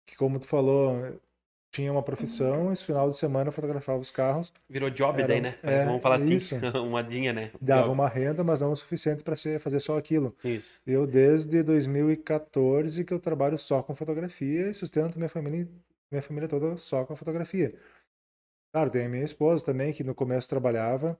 que, 0.06 0.14
como 0.16 0.38
tu 0.38 0.46
falou, 0.46 1.18
tinha 1.72 1.92
uma 1.92 2.02
profissão, 2.02 2.72
esse 2.72 2.82
final 2.84 3.08
de 3.08 3.16
semana 3.16 3.50
fotografava 3.52 3.98
os 4.00 4.10
carros, 4.10 4.52
Virou 4.68 4.90
job 4.90 5.18
Era- 5.18 5.28
daí, 5.28 5.40
né? 5.40 5.54
é, 5.62 5.84
Vamos 5.84 6.02
falar 6.02 6.16
assim. 6.16 6.30
isso. 6.30 6.54
uma 6.84 7.02
dinha, 7.02 7.32
né? 7.32 7.50
dava 7.60 7.82
Job. 7.82 7.92
uma 7.94 8.08
renda, 8.08 8.42
mas 8.42 8.60
não 8.60 8.72
o 8.72 8.76
suficiente 8.76 9.22
para 9.22 9.36
fazer 9.58 9.78
só 9.80 9.96
aquilo. 9.96 10.34
Isso. 10.44 10.80
Eu, 10.86 11.06
desde 11.06 11.62
2014, 11.62 13.04
que 13.04 13.14
eu 13.14 13.20
trabalho 13.20 13.56
só 13.56 13.82
com 13.82 13.94
fotografia 13.94 14.68
e 14.68 14.74
sustento 14.74 15.16
minha 15.16 15.28
família, 15.28 15.68
minha 16.10 16.22
família 16.22 16.48
toda 16.48 16.76
só 16.76 17.04
com 17.04 17.14
fotografia. 17.14 17.74
Claro, 18.72 18.90
tem 18.90 19.06
a 19.06 19.08
minha 19.08 19.24
esposa 19.24 19.64
também, 19.66 19.92
que 19.92 20.04
no 20.04 20.14
começo 20.14 20.48
trabalhava, 20.48 21.18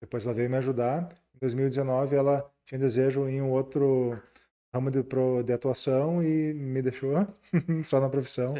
depois 0.00 0.24
ela 0.24 0.34
veio 0.34 0.50
me 0.50 0.56
ajudar. 0.56 1.08
Em 1.34 1.38
2019, 1.40 2.14
ela 2.16 2.48
tinha 2.66 2.78
desejo 2.78 3.28
em 3.28 3.40
um 3.42 3.50
outro 3.50 4.20
ramo 4.74 4.90
de, 4.90 5.02
pro- 5.02 5.42
de 5.42 5.52
atuação 5.52 6.22
e 6.22 6.52
me 6.54 6.82
deixou 6.82 7.14
só 7.84 8.00
na 8.00 8.08
profissão. 8.10 8.54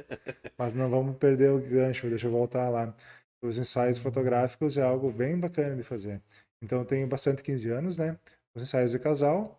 Mas 0.59 0.75
não 0.75 0.91
vamos 0.91 1.17
perder 1.17 1.51
o 1.53 1.61
gancho, 1.61 2.09
deixa 2.09 2.27
eu 2.29 2.33
voltar 2.33 2.69
lá. 2.71 2.95
Os 3.43 3.59
ensaios 3.59 3.99
fotográficos 3.99 4.79
é 4.79 4.83
algo 4.83 5.11
bem 5.13 5.39
bacana 5.39 5.77
de 5.77 5.83
fazer. 5.83 6.23
Então, 6.63 6.81
eu 6.81 6.85
tenho 6.85 7.07
bastante 7.09 7.43
15 7.43 7.71
anos, 7.71 7.99
né? 7.99 8.19
Os 8.55 8.63
ensaios 8.63 8.93
de 8.93 8.99
casal, 8.99 9.59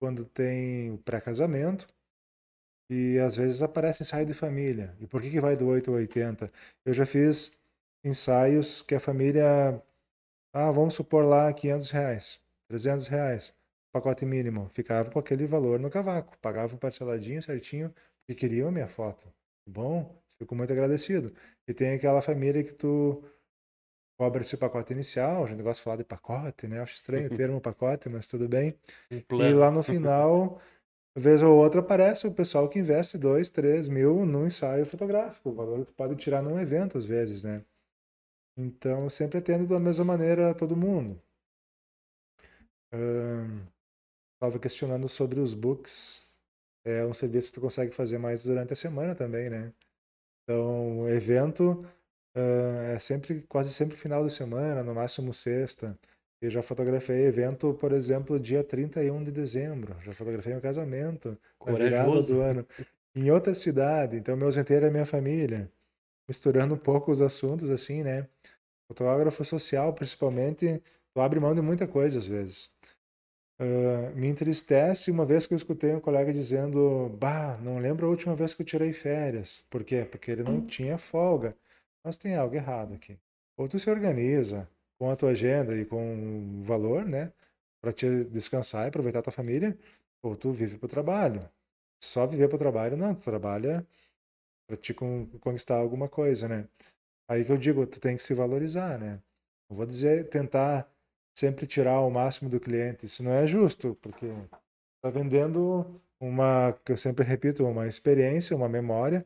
quando 0.00 0.24
tem 0.24 0.92
o 0.92 0.98
pré-casamento, 0.98 1.86
e 2.88 3.18
às 3.18 3.36
vezes 3.36 3.62
aparece 3.62 4.02
ensaio 4.02 4.26
de 4.26 4.34
família. 4.34 4.94
E 5.00 5.06
por 5.06 5.20
que, 5.22 5.30
que 5.30 5.40
vai 5.40 5.56
do 5.56 5.66
8 5.66 5.90
ao 5.90 5.96
80? 5.96 6.50
Eu 6.84 6.92
já 6.92 7.06
fiz 7.06 7.52
ensaios 8.04 8.82
que 8.82 8.94
a 8.94 9.00
família, 9.00 9.80
ah, 10.54 10.70
vamos 10.70 10.94
supor 10.94 11.24
lá 11.26 11.52
500 11.52 11.90
reais, 11.90 12.40
300 12.68 13.08
reais, 13.08 13.54
pacote 13.92 14.24
mínimo. 14.26 14.68
Ficava 14.70 15.10
com 15.10 15.18
aquele 15.18 15.46
valor 15.46 15.78
no 15.80 15.90
cavaco, 15.90 16.36
pagava 16.38 16.74
um 16.74 16.78
parceladinho 16.78 17.42
certinho, 17.42 17.92
porque 18.20 18.34
queriam 18.34 18.68
a 18.68 18.72
minha 18.72 18.88
foto. 18.88 19.32
Bom, 19.66 20.22
fico 20.38 20.54
muito 20.54 20.72
agradecido. 20.72 21.32
E 21.66 21.74
tem 21.74 21.94
aquela 21.94 22.22
família 22.22 22.64
que 22.64 22.72
tu 22.74 23.22
cobra 24.18 24.42
esse 24.42 24.56
pacote 24.56 24.92
inicial, 24.92 25.44
a 25.44 25.46
gente 25.46 25.62
gosta 25.62 25.80
de 25.80 25.84
falar 25.84 25.96
de 25.96 26.04
pacote, 26.04 26.68
né? 26.68 26.80
Acho 26.80 26.94
estranho 26.94 27.26
o 27.28 27.30
termo 27.30 27.60
pacote, 27.60 28.08
mas 28.08 28.28
tudo 28.28 28.48
bem. 28.48 28.78
Um 29.32 29.38
E 29.38 29.54
lá 29.54 29.70
no 29.70 29.82
final, 29.82 30.60
vez 31.16 31.42
ou 31.42 31.56
outra, 31.56 31.80
aparece 31.80 32.26
o 32.26 32.32
pessoal 32.34 32.68
que 32.68 32.78
investe 32.78 33.18
2, 33.18 33.50
3 33.50 33.88
mil 33.88 34.26
num 34.26 34.46
ensaio 34.46 34.86
fotográfico. 34.86 35.50
O 35.50 35.54
valor 35.54 35.84
tu 35.84 35.94
pode 35.94 36.16
tirar 36.16 36.42
num 36.42 36.58
evento, 36.60 36.98
às 36.98 37.04
vezes, 37.04 37.44
né? 37.44 37.64
Então, 38.56 39.10
sempre 39.10 39.38
atendo 39.38 39.66
da 39.66 39.80
mesma 39.80 40.04
maneira 40.04 40.50
a 40.50 40.54
todo 40.54 40.76
mundo. 40.76 41.20
Estava 44.40 44.58
questionando 44.58 45.06
sobre 45.06 45.38
os 45.38 45.52
books. 45.52 46.26
É 46.82 47.04
um 47.04 47.12
serviço 47.12 47.48
que 47.48 47.56
tu 47.56 47.60
consegue 47.60 47.94
fazer 47.94 48.16
mais 48.16 48.42
durante 48.44 48.72
a 48.72 48.76
semana 48.76 49.14
também, 49.14 49.50
né? 49.50 49.70
Então, 50.44 51.06
evento 51.10 51.84
ah, 52.34 52.94
é 52.94 52.98
sempre, 52.98 53.42
quase 53.42 53.72
sempre 53.72 53.96
final 53.96 54.24
de 54.24 54.32
semana, 54.32 54.82
no 54.82 54.94
máximo 54.94 55.34
sexta. 55.34 55.98
Eu 56.40 56.48
já 56.48 56.62
fotografei 56.62 57.26
evento, 57.26 57.74
por 57.74 57.92
exemplo, 57.92 58.40
dia 58.40 58.64
31 58.64 59.22
de 59.22 59.30
dezembro. 59.30 59.94
Já 60.02 60.12
fotografei 60.12 60.54
um 60.54 60.60
casamento, 60.60 61.38
na 61.64 61.72
virada 61.72 62.06
Corajoso. 62.06 62.34
do 62.34 62.40
ano, 62.40 62.66
em 63.14 63.30
outra 63.30 63.54
cidade. 63.54 64.16
Então, 64.16 64.36
meu 64.36 64.48
inteiro 64.48 64.86
é 64.86 64.90
minha 64.90 65.04
família. 65.04 65.70
Misturando 66.26 66.74
um 66.74 66.78
pouco 66.78 67.10
os 67.10 67.20
assuntos, 67.20 67.68
assim, 67.68 68.02
né? 68.02 68.26
Fotógrafo 68.88 69.44
social, 69.44 69.92
principalmente, 69.92 70.82
tu 71.12 71.20
abre 71.20 71.38
mão 71.40 71.54
de 71.54 71.60
muita 71.60 71.86
coisa 71.86 72.18
às 72.18 72.26
vezes. 72.26 72.70
Ah, 73.60 74.10
me 74.14 74.26
entristece 74.28 75.10
uma 75.10 75.24
vez 75.26 75.46
que 75.46 75.52
eu 75.54 75.56
escutei 75.56 75.94
um 75.94 76.00
colega 76.00 76.32
dizendo: 76.32 77.10
Bah, 77.20 77.58
não 77.62 77.78
lembro 77.78 78.06
a 78.06 78.10
última 78.10 78.34
vez 78.34 78.54
que 78.54 78.62
eu 78.62 78.66
tirei 78.66 78.92
férias. 78.92 79.64
Por 79.70 79.84
quê? 79.84 80.04
Porque 80.10 80.30
ele 80.30 80.42
não 80.42 80.60
tinha 80.62 80.96
folga. 80.98 81.54
Mas 82.04 82.16
tem 82.18 82.34
algo 82.36 82.54
errado 82.54 82.94
aqui. 82.94 83.18
Ou 83.58 83.68
tu 83.68 83.78
se 83.78 83.90
organiza 83.90 84.68
com 84.98 85.10
a 85.10 85.16
tua 85.16 85.30
agenda 85.32 85.76
e 85.76 85.84
com 85.84 86.60
o 86.60 86.64
valor, 86.64 87.04
né? 87.04 87.32
Para 87.82 87.92
te 87.92 88.24
descansar 88.24 88.86
e 88.86 88.88
aproveitar 88.88 89.18
a 89.20 89.22
tua 89.22 89.32
família, 89.32 89.78
ou 90.22 90.34
tu 90.36 90.52
vive 90.52 90.78
para 90.78 90.86
o 90.86 90.88
trabalho. 90.88 91.48
Só 92.02 92.26
viver 92.26 92.48
para 92.48 92.56
o 92.56 92.58
trabalho, 92.58 92.96
não. 92.96 93.14
Tu 93.14 93.22
trabalha 93.24 93.86
para 94.66 94.76
te 94.76 94.94
con- 94.94 95.26
conquistar 95.40 95.76
alguma 95.76 96.08
coisa, 96.08 96.48
né? 96.48 96.68
Aí 97.28 97.44
que 97.44 97.52
eu 97.52 97.58
digo, 97.58 97.86
tu 97.86 98.00
tem 98.00 98.16
que 98.16 98.22
se 98.22 98.34
valorizar, 98.34 98.98
né? 98.98 99.20
Não 99.70 99.76
vou 99.76 99.86
dizer 99.86 100.28
tentar 100.30 100.90
sempre 101.36 101.66
tirar 101.66 102.00
o 102.00 102.10
máximo 102.10 102.50
do 102.50 102.60
cliente, 102.60 103.06
isso 103.06 103.22
não 103.22 103.32
é 103.32 103.46
justo, 103.46 103.96
porque 104.00 104.26
tá 105.02 105.10
vendendo 105.10 106.00
uma, 106.20 106.72
que 106.84 106.92
eu 106.92 106.96
sempre 106.96 107.24
repito, 107.24 107.64
uma 107.64 107.86
experiência, 107.86 108.56
uma 108.56 108.68
memória, 108.68 109.24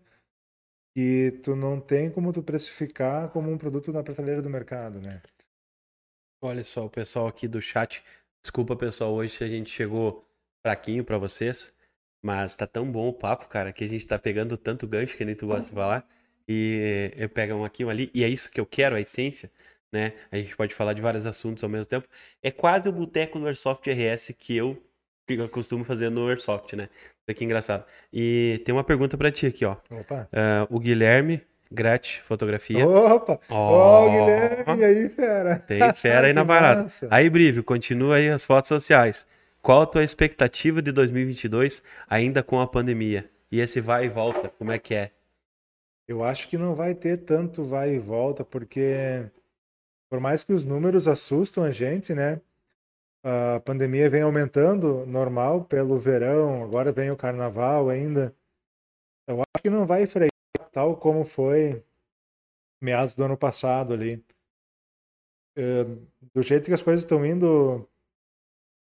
e 0.97 1.32
tu 1.43 1.56
não 1.56 1.81
tem 1.81 2.10
como 2.10 2.32
tu 2.32 2.43
precificar 2.43 3.31
como 3.31 3.51
um 3.51 3.59
produto 3.59 3.93
na 3.93 4.02
prateleira 4.02 4.40
do 4.40 4.48
mercado, 4.48 5.01
né? 5.01 5.20
Olha 6.40 6.62
só, 6.62 6.86
o 6.86 6.90
pessoal 6.90 7.26
aqui 7.26 7.48
do 7.48 7.60
chat. 7.60 8.05
Desculpa, 8.43 8.76
pessoal, 8.76 9.12
hoje 9.12 9.43
a 9.43 9.48
gente 9.48 9.70
chegou 9.70 10.24
fraquinho 10.64 11.02
para 11.02 11.18
vocês, 11.18 11.72
mas 12.22 12.55
tá 12.55 12.66
tão 12.66 12.90
bom 12.90 13.09
o 13.09 13.12
papo, 13.12 13.48
cara, 13.48 13.72
que 13.72 13.82
a 13.82 13.89
gente 13.89 14.06
tá 14.06 14.18
pegando 14.18 14.56
tanto 14.56 14.86
gancho 14.86 15.16
que 15.16 15.24
nem 15.24 15.35
tu 15.35 15.47
gosta 15.47 15.68
de 15.68 15.74
falar. 15.74 16.06
E 16.47 17.10
eu 17.16 17.28
pego 17.28 17.55
um 17.55 17.64
aqui, 17.64 17.85
um 17.85 17.89
ali, 17.89 18.10
e 18.14 18.22
é 18.22 18.28
isso 18.28 18.51
que 18.51 18.60
eu 18.60 18.66
quero, 18.66 18.94
a 18.94 19.01
essência, 19.01 19.51
né? 19.95 20.12
A 20.31 20.37
gente 20.37 20.57
pode 20.57 20.75
falar 20.75 20.93
de 20.93 21.01
vários 21.01 21.25
assuntos 21.25 21.62
ao 21.62 21.71
mesmo 21.71 21.87
tempo. 21.87 22.07
É 22.43 22.51
quase 22.51 22.89
o 22.89 22.93
boteco 22.93 23.39
do 23.39 23.47
Airsoft 23.47 23.87
RS 23.87 24.35
que 24.37 24.57
eu 24.57 24.77
que 25.27 25.37
eu 25.37 25.49
costumo 25.49 25.85
fazer 25.85 26.11
no 26.11 26.29
Airsoft, 26.29 26.75
né? 26.77 26.91
Olha 27.27 27.35
que 27.35 27.45
engraçado. 27.45 27.85
E 28.12 28.61
tem 28.66 28.75
uma 28.75 28.85
pergunta 28.85 29.16
para 29.16 29.33
ti 29.33 29.47
aqui, 29.47 29.65
ó. 29.65 29.77
Opa! 29.91 30.29
Uh, 30.31 30.77
o 30.77 30.79
Guilherme 30.79 31.41
Grat 31.73 32.21
Fotografia. 32.25 32.87
Opa! 32.87 33.41
Ó, 33.49 34.05
oh, 34.05 34.11
Guilherme, 34.11 34.81
e 34.83 34.85
aí, 34.85 35.09
fera? 35.09 35.59
Tem 35.61 35.95
fera 35.95 36.27
aí 36.27 36.35
na 36.35 36.45
parada. 36.45 36.87
Aí, 37.09 37.31
Brívio, 37.31 37.65
continua 37.65 38.16
aí 38.16 38.29
as 38.29 38.45
fotos 38.45 38.69
sociais. 38.69 39.27
Qual 39.62 39.81
a 39.81 39.87
tua 39.87 40.05
expectativa 40.05 40.83
de 40.83 40.93
2022, 40.93 41.83
ainda 42.07 42.43
com 42.43 42.61
a 42.61 42.66
pandemia? 42.66 43.31
E 43.51 43.61
esse 43.61 43.81
vai 43.81 44.05
e 44.05 44.09
volta, 44.11 44.51
como 44.59 44.73
é 44.73 44.79
que 44.79 44.95
é? 44.95 45.11
Eu 46.07 46.23
acho 46.23 46.49
que 46.49 46.59
não 46.59 46.75
vai 46.75 46.95
ter 46.95 47.19
tanto 47.19 47.65
vai 47.65 47.95
e 47.95 47.99
volta, 47.99 48.45
porque 48.45 49.25
por 50.15 50.20
mais 50.20 50.45
que 50.45 50.53
os 50.53 50.65
números 50.65 51.09
assustam 51.09 51.65
a 51.65 51.73
gente, 51.73 52.15
né? 52.15 52.41
A 53.24 53.59
pandemia 53.59 54.09
vem 54.09 54.23
aumentando 54.23 55.05
normal 55.07 55.65
pelo 55.65 55.99
verão, 55.99 56.62
agora 56.62 56.93
vem 56.93 57.11
o 57.11 57.16
carnaval 57.16 57.91
ainda. 57.91 58.32
Eu 59.27 59.41
acho 59.41 59.61
que 59.61 59.69
não 59.69 59.85
vai 59.85 60.07
frear 60.07 60.31
tal 60.70 60.97
como 60.97 61.24
foi 61.24 61.85
meados 62.81 63.16
do 63.16 63.24
ano 63.24 63.36
passado 63.36 63.93
ali. 63.93 64.24
É, 65.57 65.82
do 66.32 66.45
jeito 66.45 66.66
que 66.66 66.73
as 66.73 66.82
coisas 66.82 67.05
estão 67.05 67.27
indo, 67.27 67.78
o 67.78 67.89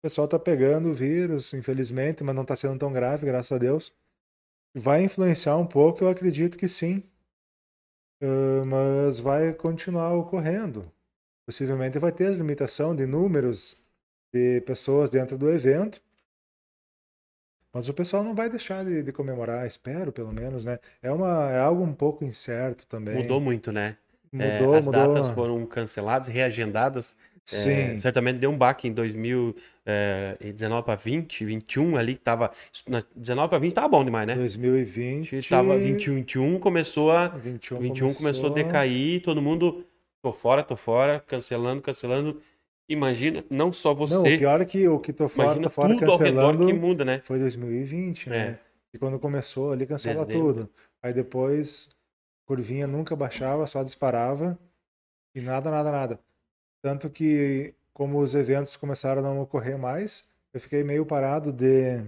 pessoal 0.04 0.26
está 0.26 0.38
pegando 0.38 0.90
o 0.90 0.94
vírus, 0.94 1.52
infelizmente, 1.52 2.22
mas 2.22 2.36
não 2.36 2.42
está 2.42 2.54
sendo 2.54 2.78
tão 2.78 2.92
grave, 2.92 3.26
graças 3.26 3.50
a 3.50 3.58
Deus. 3.58 3.92
Vai 4.72 5.02
influenciar 5.02 5.56
um 5.56 5.66
pouco, 5.66 6.04
eu 6.04 6.08
acredito 6.08 6.56
que 6.56 6.68
sim. 6.68 7.02
Uh, 8.22 8.64
mas 8.64 9.18
vai 9.18 9.52
continuar 9.52 10.12
ocorrendo. 10.14 10.94
Possivelmente 11.46 11.98
vai 11.98 12.12
ter 12.12 12.30
limitação 12.32 12.94
de 12.94 13.06
números 13.06 13.76
de 14.32 14.60
pessoas 14.62 15.10
dentro 15.10 15.36
do 15.36 15.50
evento, 15.50 16.02
mas 17.74 17.88
o 17.88 17.94
pessoal 17.94 18.22
não 18.22 18.36
vai 18.36 18.48
deixar 18.48 18.84
de, 18.84 19.02
de, 19.02 19.12
comemorar, 19.12 19.66
espero 19.66 20.12
pelo 20.12 20.32
menos, 20.32 20.64
né? 20.64 20.78
É, 21.02 21.10
uma, 21.10 21.50
é 21.50 21.58
algo 21.58 21.82
um 21.82 21.92
pouco 21.92 22.24
incerto 22.24 22.86
também. 22.86 23.16
Mudou 23.16 23.40
muito, 23.40 23.72
né? 23.72 23.96
Mudou, 24.32 24.74
é, 24.74 24.78
as 24.78 24.86
mudou. 24.86 25.14
datas 25.14 25.28
foram 25.28 25.66
canceladas, 25.66 26.28
reagendadas. 26.28 27.16
Sim. 27.44 27.70
É, 27.70 27.98
certamente 27.98 28.38
deu 28.38 28.50
um 28.50 28.56
baque 28.56 28.88
em 28.88 28.92
2019 28.92 30.82
para 30.84 30.94
20, 30.94 31.44
21 31.44 31.96
ali 31.96 32.14
que 32.14 32.20
tava. 32.20 32.50
19 33.14 33.48
para 33.50 33.58
20 33.58 33.74
tava 33.74 33.88
bom 33.88 34.04
demais, 34.04 34.26
né? 34.26 34.34
2020. 34.36 35.48
Tava 35.48 35.76
21, 35.76 36.14
21 36.14 36.58
começou 36.58 37.10
a. 37.10 37.28
21, 37.28 37.78
21 37.80 38.06
começou... 38.06 38.22
começou 38.22 38.50
a 38.50 38.54
decair, 38.54 39.20
todo 39.20 39.42
mundo. 39.42 39.84
Tô 40.24 40.32
fora, 40.32 40.64
tô 40.64 40.74
fora, 40.74 41.20
cancelando, 41.20 41.82
cancelando. 41.82 42.40
Imagina, 42.88 43.44
não 43.50 43.70
só 43.70 43.92
você. 43.92 44.14
Não, 44.14 44.22
o 44.22 44.38
pior 44.38 44.58
é 44.58 44.64
que 44.64 44.88
o 44.88 44.98
que 44.98 45.12
tô 45.12 45.28
fora, 45.28 45.60
tô 45.60 45.68
fora 45.68 45.92
tudo 45.92 46.10
ao 46.10 46.16
redor 46.16 46.52
cancelando 46.52 46.66
que 46.66 46.72
muda, 46.72 47.04
né? 47.04 47.20
foi 47.24 47.38
2020, 47.38 48.30
né? 48.30 48.38
É. 48.38 48.58
E 48.94 48.98
quando 48.98 49.18
começou 49.18 49.70
ali 49.70 49.84
cancela 49.86 50.24
Dezembro. 50.24 50.54
tudo. 50.54 50.70
Aí 51.02 51.12
depois 51.12 51.90
curvinha 52.46 52.86
nunca 52.86 53.14
baixava, 53.14 53.66
só 53.66 53.82
disparava 53.82 54.58
e 55.34 55.42
nada, 55.42 55.70
nada, 55.70 55.92
nada. 55.92 56.20
Tanto 56.80 57.10
que 57.10 57.74
como 57.92 58.18
os 58.18 58.34
eventos 58.34 58.76
começaram 58.76 59.20
a 59.20 59.24
não 59.24 59.42
ocorrer 59.42 59.76
mais, 59.76 60.24
eu 60.54 60.60
fiquei 60.60 60.82
meio 60.82 61.04
parado 61.04 61.52
de 61.52 62.02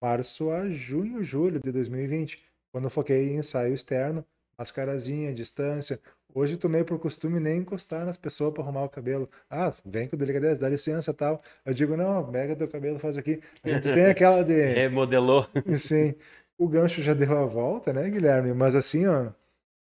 março 0.00 0.52
a 0.52 0.68
junho, 0.68 1.24
julho 1.24 1.58
de 1.58 1.72
2020, 1.72 2.40
quando 2.70 2.84
eu 2.84 2.90
foquei 2.90 3.32
em 3.32 3.38
ensaio 3.38 3.74
externo, 3.74 4.24
mascarazinha, 4.56 5.34
distância. 5.34 5.98
Hoje 6.36 6.52
eu 6.52 6.58
tomei 6.58 6.84
por 6.84 6.98
costume 6.98 7.40
nem 7.40 7.60
encostar 7.60 8.04
nas 8.04 8.18
pessoas 8.18 8.52
para 8.52 8.62
arrumar 8.62 8.84
o 8.84 8.90
cabelo. 8.90 9.26
Ah, 9.48 9.72
vem 9.82 10.06
com 10.06 10.18
delicadeza, 10.18 10.60
dá 10.60 10.68
licença 10.68 11.14
tal. 11.14 11.40
Eu 11.64 11.72
digo, 11.72 11.96
não, 11.96 12.30
pega 12.30 12.54
teu 12.54 12.68
cabelo, 12.68 12.98
faz 12.98 13.16
aqui. 13.16 13.40
A 13.64 13.68
gente 13.70 13.84
tem 13.84 14.04
aquela 14.04 14.44
de. 14.44 14.52
Remodelou. 14.74 15.46
Sim. 15.78 16.14
O 16.58 16.68
gancho 16.68 17.00
já 17.02 17.14
deu 17.14 17.38
a 17.38 17.46
volta, 17.46 17.90
né, 17.90 18.10
Guilherme? 18.10 18.52
Mas 18.52 18.74
assim, 18.74 19.06
ó, 19.06 19.30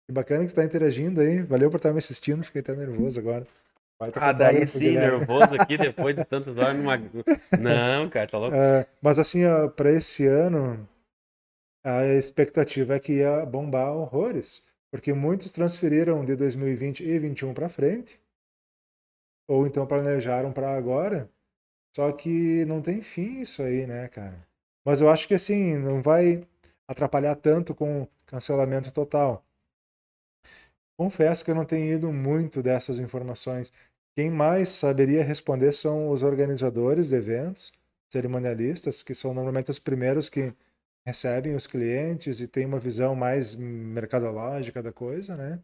que 0.06 0.12
bacana 0.12 0.44
que 0.44 0.52
tu 0.52 0.54
tá 0.54 0.64
interagindo 0.64 1.20
aí. 1.20 1.42
Valeu 1.42 1.70
por 1.72 1.78
estar 1.78 1.92
me 1.92 1.98
assistindo, 1.98 2.44
fiquei 2.44 2.60
até 2.60 2.76
nervoso 2.76 3.18
agora. 3.18 3.44
Vai 3.98 4.12
tá 4.12 4.20
Ah, 4.28 4.32
daí 4.32 4.64
fotógrafo, 4.64 4.72
sim, 4.74 4.78
Guilherme. 4.78 5.18
nervoso 5.18 5.54
aqui 5.60 5.76
depois 5.76 6.14
de 6.14 6.24
tantas 6.24 6.56
horas 6.56 6.76
numa. 6.76 6.96
Não, 7.58 8.08
cara, 8.08 8.28
tá 8.30 8.38
louco. 8.38 8.54
É, 8.54 8.86
mas 9.02 9.18
assim, 9.18 9.40
para 9.74 9.90
esse 9.90 10.24
ano, 10.24 10.88
a 11.84 12.06
expectativa 12.06 12.94
é 12.94 13.00
que 13.00 13.14
ia 13.14 13.44
bombar 13.44 13.92
horrores, 13.92 14.62
porque 14.94 15.12
muitos 15.12 15.50
transferiram 15.50 16.24
de 16.24 16.36
2020 16.36 17.00
e 17.00 17.18
2021 17.18 17.52
para 17.52 17.68
frente, 17.68 18.20
ou 19.48 19.66
então 19.66 19.84
planejaram 19.84 20.52
para 20.52 20.72
agora, 20.76 21.28
só 21.92 22.12
que 22.12 22.64
não 22.66 22.80
tem 22.80 23.02
fim 23.02 23.40
isso 23.40 23.60
aí, 23.60 23.88
né, 23.88 24.06
cara? 24.06 24.46
Mas 24.84 25.00
eu 25.00 25.08
acho 25.08 25.26
que 25.26 25.34
assim, 25.34 25.76
não 25.76 26.00
vai 26.00 26.46
atrapalhar 26.86 27.34
tanto 27.34 27.74
com 27.74 28.06
cancelamento 28.24 28.92
total. 28.92 29.44
Confesso 30.96 31.44
que 31.44 31.50
eu 31.50 31.56
não 31.56 31.64
tenho 31.64 31.92
ido 31.92 32.12
muito 32.12 32.62
dessas 32.62 33.00
informações. 33.00 33.72
Quem 34.14 34.30
mais 34.30 34.68
saberia 34.68 35.24
responder 35.24 35.72
são 35.72 36.08
os 36.08 36.22
organizadores 36.22 37.08
de 37.08 37.16
eventos, 37.16 37.72
cerimonialistas, 38.08 39.02
que 39.02 39.12
são 39.12 39.34
normalmente 39.34 39.72
os 39.72 39.80
primeiros 39.80 40.28
que 40.28 40.54
recebem 41.06 41.54
os 41.54 41.66
clientes 41.66 42.40
e 42.40 42.48
têm 42.48 42.66
uma 42.66 42.78
visão 42.78 43.14
mais 43.14 43.54
mercadológica 43.54 44.82
da 44.82 44.92
coisa, 44.92 45.36
né? 45.36 45.62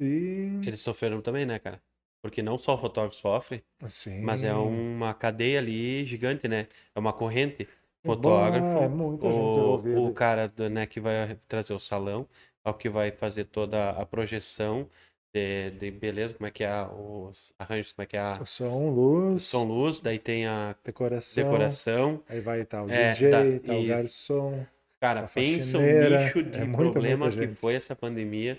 E 0.00 0.48
Eles 0.66 0.80
sofreram 0.80 1.20
também, 1.20 1.44
né, 1.44 1.58
cara? 1.58 1.82
Porque 2.22 2.42
não 2.42 2.58
só 2.58 2.74
o 2.74 2.78
fotógrafo 2.78 3.16
sofre, 3.16 3.64
assim, 3.82 4.22
mas 4.22 4.42
é 4.42 4.52
uma 4.54 5.14
cadeia 5.14 5.58
ali 5.58 6.04
gigante, 6.04 6.48
né? 6.48 6.68
É 6.94 6.98
uma 6.98 7.12
corrente. 7.12 7.66
bom, 8.04 8.14
Fotógrafo, 8.14 8.82
é 8.82 8.88
muita 8.88 9.30
gente 9.30 9.58
o, 9.58 9.58
envolvida. 9.58 10.00
o 10.00 10.12
cara 10.12 10.52
né, 10.70 10.86
que 10.86 11.00
vai 11.00 11.38
trazer 11.48 11.72
o 11.72 11.78
salão, 11.78 12.28
é 12.64 12.70
o 12.70 12.74
que 12.74 12.88
vai 12.88 13.10
fazer 13.10 13.44
toda 13.46 13.90
a 13.90 14.04
projeção 14.06 14.88
de, 15.34 15.70
de 15.72 15.90
beleza, 15.90 16.34
como 16.34 16.46
é 16.46 16.50
que 16.50 16.64
é 16.64 16.82
os 16.84 17.54
arranjos, 17.58 17.92
como 17.92 18.04
é 18.04 18.06
que 18.06 18.16
é 18.16 18.20
a 18.20 18.44
Som, 18.44 18.90
luz, 18.90 19.42
som 19.42 19.64
luz, 19.64 20.00
daí 20.00 20.18
tem 20.18 20.46
a 20.46 20.76
decoração, 20.84 21.44
decoração. 21.44 22.24
aí 22.28 22.40
vai 22.40 22.60
estar 22.62 22.82
o 22.82 22.88
É, 22.88 23.14
DJ, 23.14 23.30
tá, 23.60 23.66
tá 23.66 23.78
o 23.78 23.84
isso. 23.84 23.84
garçom. 23.84 24.66
Cara, 25.00 25.22
pensa 25.28 25.78
o 25.78 25.92
nicho 25.92 26.42
de 26.42 26.58
é 26.58 26.64
muita, 26.64 26.98
problema 26.98 27.26
muita 27.26 27.46
que 27.46 27.48
foi 27.48 27.74
essa 27.74 27.96
pandemia, 27.96 28.58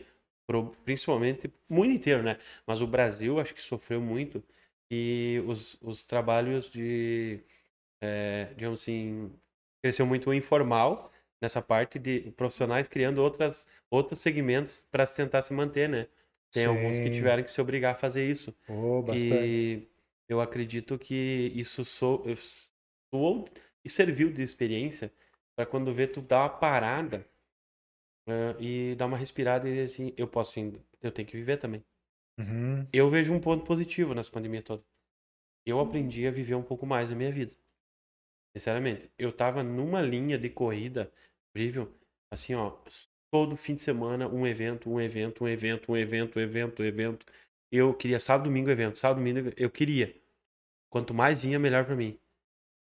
principalmente 0.83 1.47
o 1.69 1.73
mundo 1.73 1.91
inteiro, 1.91 2.23
né? 2.23 2.37
Mas 2.65 2.81
o 2.81 2.87
Brasil 2.87 3.39
acho 3.39 3.53
que 3.53 3.61
sofreu 3.61 4.01
muito 4.01 4.43
e 4.89 5.41
os, 5.47 5.77
os 5.81 6.03
trabalhos 6.03 6.71
de, 6.71 7.39
é, 8.01 8.45
digamos 8.55 8.81
assim, 8.81 9.31
cresceu 9.83 10.05
muito 10.05 10.29
o 10.29 10.33
informal 10.33 11.11
nessa 11.41 11.61
parte 11.61 11.97
de 11.99 12.31
profissionais 12.31 12.87
criando 12.87 13.19
outras, 13.19 13.67
outros 13.89 14.19
segmentos 14.19 14.85
para 14.91 15.07
tentar 15.07 15.41
se 15.41 15.53
manter, 15.53 15.89
né? 15.89 16.07
Tem 16.53 16.65
alguns 16.65 16.99
que 16.99 17.09
Sim. 17.09 17.15
tiveram 17.15 17.43
que 17.43 17.51
se 17.51 17.61
obrigar 17.61 17.93
a 17.95 17.97
fazer 17.97 18.29
isso. 18.29 18.55
Oh, 18.67 19.01
bastante. 19.03 19.77
E 19.77 19.87
eu 20.27 20.41
acredito 20.41 20.97
que 20.99 21.51
isso 21.55 21.83
so, 21.85 22.23
soou 23.13 23.45
e 23.83 23.89
serviu 23.89 24.31
de 24.31 24.41
experiência 24.41 25.11
para 25.55 25.65
quando 25.65 25.93
vê 25.93 26.07
tu 26.07 26.21
dar 26.21 26.41
uma 26.43 26.49
parada 26.49 27.25
ah, 28.27 28.55
e 28.59 28.95
dar 28.95 29.05
uma 29.05 29.17
respirada 29.17 29.67
e 29.67 29.71
dizer 29.71 29.83
assim, 29.83 30.13
eu 30.17 30.27
posso, 30.27 30.59
ainda- 30.59 30.79
eu 31.01 31.11
tenho 31.11 31.27
que 31.27 31.37
viver 31.37 31.57
também. 31.57 31.83
Uhum. 32.39 32.87
Eu 32.93 33.09
vejo 33.09 33.33
um 33.33 33.39
ponto 33.39 33.65
positivo 33.65 34.13
nessa 34.13 34.31
pandemia 34.31 34.61
toda. 34.61 34.83
Eu 35.65 35.79
aprendi 35.79 36.27
a 36.27 36.31
viver 36.31 36.55
um 36.55 36.63
pouco 36.63 36.85
mais 36.85 37.11
a 37.11 37.15
minha 37.15 37.31
vida. 37.31 37.55
Sinceramente, 38.55 39.09
eu 39.17 39.31
tava 39.31 39.63
numa 39.63 40.01
linha 40.01 40.37
de 40.37 40.49
corrida 40.49 41.11
horrível, 41.55 41.93
assim, 42.29 42.53
ó, 42.55 42.77
todo 43.31 43.55
fim 43.55 43.73
de 43.73 43.81
semana 43.81 44.27
um 44.27 44.45
evento, 44.45 44.89
um 44.91 44.99
evento, 44.99 45.45
um 45.45 45.47
evento, 45.47 45.91
um 45.91 45.97
evento, 45.97 46.37
um 46.37 46.41
evento, 46.41 46.83
um 46.83 46.85
evento. 46.85 47.25
Eu 47.71 47.93
queria 47.93 48.19
sábado, 48.19 48.47
domingo 48.47 48.69
evento, 48.69 48.99
sábado, 48.99 49.17
domingo 49.17 49.51
eu 49.55 49.69
queria. 49.69 50.13
Quanto 50.89 51.13
mais 51.13 51.41
vinha, 51.41 51.57
melhor 51.57 51.85
pra 51.85 51.95
mim. 51.95 52.19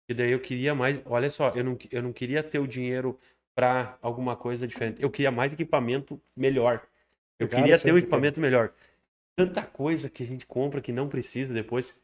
E 0.09 0.13
daí 0.13 0.31
eu 0.31 0.39
queria 0.39 0.73
mais, 0.73 1.01
olha 1.05 1.29
só, 1.29 1.49
eu 1.49 1.63
não, 1.63 1.77
eu 1.91 2.01
não 2.01 2.13
queria 2.13 2.41
ter 2.41 2.59
o 2.59 2.67
dinheiro 2.67 3.19
pra 3.53 3.97
alguma 4.01 4.37
coisa 4.37 4.65
diferente. 4.65 5.03
Eu 5.03 5.11
queria 5.11 5.31
mais 5.31 5.51
equipamento 5.51 6.21
melhor. 6.35 6.87
Eu 7.37 7.49
Cara, 7.49 7.63
queria 7.63 7.77
ter 7.77 7.91
um 7.91 7.97
equipamento 7.97 8.39
melhor. 8.39 8.71
Tanta 9.35 9.61
coisa 9.61 10.09
que 10.09 10.23
a 10.23 10.25
gente 10.25 10.45
compra 10.45 10.79
que 10.79 10.93
não 10.93 11.09
precisa 11.09 11.53
depois, 11.53 11.99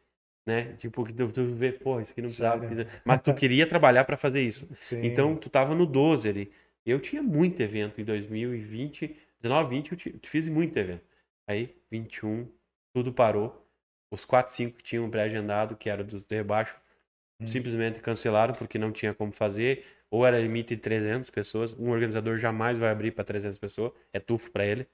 né? 0.46 0.74
Tipo, 0.74 1.06
que 1.06 1.14
tu, 1.14 1.32
tu 1.32 1.46
vê, 1.46 1.72
pô, 1.72 2.02
isso 2.02 2.12
aqui 2.12 2.22
não 2.22 2.28
precisava. 2.28 2.68
Sério? 2.68 2.88
Mas 3.06 3.22
tu 3.22 3.34
queria 3.34 3.66
trabalhar 3.66 4.04
para 4.04 4.18
fazer 4.18 4.42
isso. 4.42 4.68
Sim. 4.76 5.06
Então, 5.06 5.36
tu 5.36 5.50
tava 5.50 5.74
no 5.74 5.86
12 5.86 6.28
ali. 6.28 6.52
Eu 6.86 7.00
tinha 7.00 7.24
muito 7.24 7.62
evento 7.62 8.02
em 8.02 8.04
2020, 8.04 9.16
19, 9.42 9.70
20, 9.76 9.92
eu 10.14 10.20
fiz 10.24 10.48
muito 10.48 10.78
evento. 10.78 11.06
Aí, 11.48 11.76
21, 11.92 12.50
tudo 12.94 13.14
parou. 13.14 13.66
Os 14.12 14.26
4, 14.26 14.54
5 14.54 14.78
que 14.78 14.84
tinham 14.84 15.10
pré-agendado, 15.10 15.76
que 15.76 15.90
era 15.90 16.04
dos 16.04 16.24
de 16.24 16.36
rebaixo, 16.36 16.80
Hum. 17.42 17.48
simplesmente 17.48 18.00
cancelaram 18.00 18.54
porque 18.54 18.78
não 18.78 18.92
tinha 18.92 19.14
como 19.14 19.32
fazer. 19.32 19.86
Ou 20.10 20.26
era 20.26 20.40
limite 20.40 20.76
de 20.76 20.82
300 20.82 21.30
pessoas. 21.30 21.74
Um 21.74 21.90
organizador 21.90 22.38
jamais 22.38 22.78
vai 22.78 22.90
abrir 22.92 23.12
para 23.12 23.24
300 23.24 23.58
pessoas. 23.58 23.92
É 24.14 24.20
tufo 24.20 24.52
para 24.52 24.66
ele. 24.66 24.88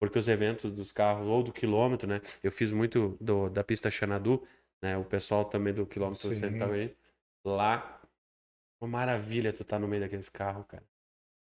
Porque 0.00 0.18
os 0.18 0.28
eventos 0.28 0.72
dos 0.72 0.92
carros, 0.92 1.26
ou 1.26 1.42
do 1.42 1.52
quilômetro, 1.52 2.08
né? 2.08 2.20
Eu 2.42 2.52
fiz 2.52 2.70
muito 2.70 3.16
do, 3.20 3.48
da 3.48 3.64
pista 3.64 3.90
Xanadu, 3.90 4.46
né? 4.82 4.96
O 4.98 5.04
pessoal 5.04 5.44
também 5.44 5.72
do 5.72 5.86
quilômetro 5.86 6.28
Sim. 6.28 6.34
sempre 6.34 6.58
tava 6.58 6.74
aí. 6.74 6.94
Lá, 7.44 8.02
uma 8.80 8.88
maravilha 8.88 9.52
tu 9.52 9.64
tá 9.64 9.78
no 9.78 9.88
meio 9.88 10.02
daqueles 10.02 10.28
carros, 10.28 10.66
cara. 10.66 10.84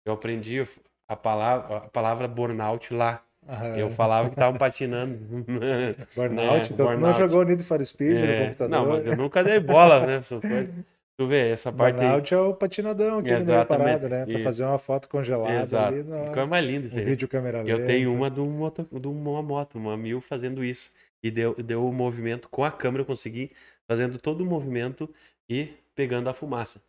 Eu 0.06 0.14
aprendi 0.14 0.66
a 1.08 1.16
palavra, 1.16 1.78
a 1.78 1.90
palavra 1.90 2.28
burnout 2.28 2.94
lá. 2.94 3.22
Aham. 3.48 3.78
Eu 3.78 3.90
falava 3.92 4.28
que 4.30 4.36
estavam 4.36 4.58
patinando. 4.58 5.18
Burnout, 6.16 6.36
né, 6.36 6.58
então 6.64 6.76
tu 6.78 6.84
não 6.84 6.86
burnout. 6.86 7.18
jogou 7.20 7.44
Need 7.44 7.64
for 7.64 7.84
Speed 7.86 8.18
É, 8.18 8.40
no 8.40 8.46
computador. 8.46 8.70
Não, 8.70 8.86
mas 8.90 9.06
eu 9.06 9.16
nunca 9.16 9.44
dei 9.44 9.60
bola, 9.60 10.06
né? 10.06 10.16
Essas 10.18 10.42
coisas. 10.42 10.74
Tu 11.18 11.26
vê, 11.28 11.48
essa 11.52 11.72
parte 11.72 11.98
aí. 12.02 12.08
Burnout 12.08 12.34
é 12.34 12.38
o 12.38 12.54
patinadão 12.54 13.20
aqui 13.20 13.32
no 13.32 13.38
Exatamente, 13.38 13.68
parado, 13.68 14.10
né? 14.10 14.26
Pra 14.26 14.34
isso. 14.34 14.44
fazer 14.44 14.66
uma 14.66 14.78
foto 14.78 15.08
congelada 15.08 15.62
Exato. 15.62 15.94
ali. 15.94 16.04
Coisa 16.04 16.26
Nossa. 16.36 16.46
mais 16.48 16.66
linda 16.66 16.88
isso 16.88 16.96
Um 16.98 17.00
aí. 17.00 17.06
vídeo 17.06 17.28
câmera 17.30 17.60
lenta. 17.60 17.70
Eu 17.72 17.88
tenho 17.88 18.14
uma 18.14 18.30
de, 18.30 18.42
um 18.42 18.50
uma 18.52 19.42
moto, 19.42 19.78
uma 19.78 19.96
mil 19.96 20.20
fazendo 20.20 20.62
isso. 20.62 20.92
E 21.24 21.32
deu, 21.32 21.56
deu 21.56 21.88
o 21.88 21.94
movimento 21.94 22.50
com 22.50 22.66
a 22.66 22.72
câmera, 22.72 23.02
eu 23.04 23.06
consegui 23.06 23.50
fazendo 23.88 24.18
todo 24.20 24.42
o 24.42 24.46
movimento 24.46 25.10
e 25.50 25.70
pegando 25.96 26.28
a 26.30 26.34
fumaça. 26.34 26.82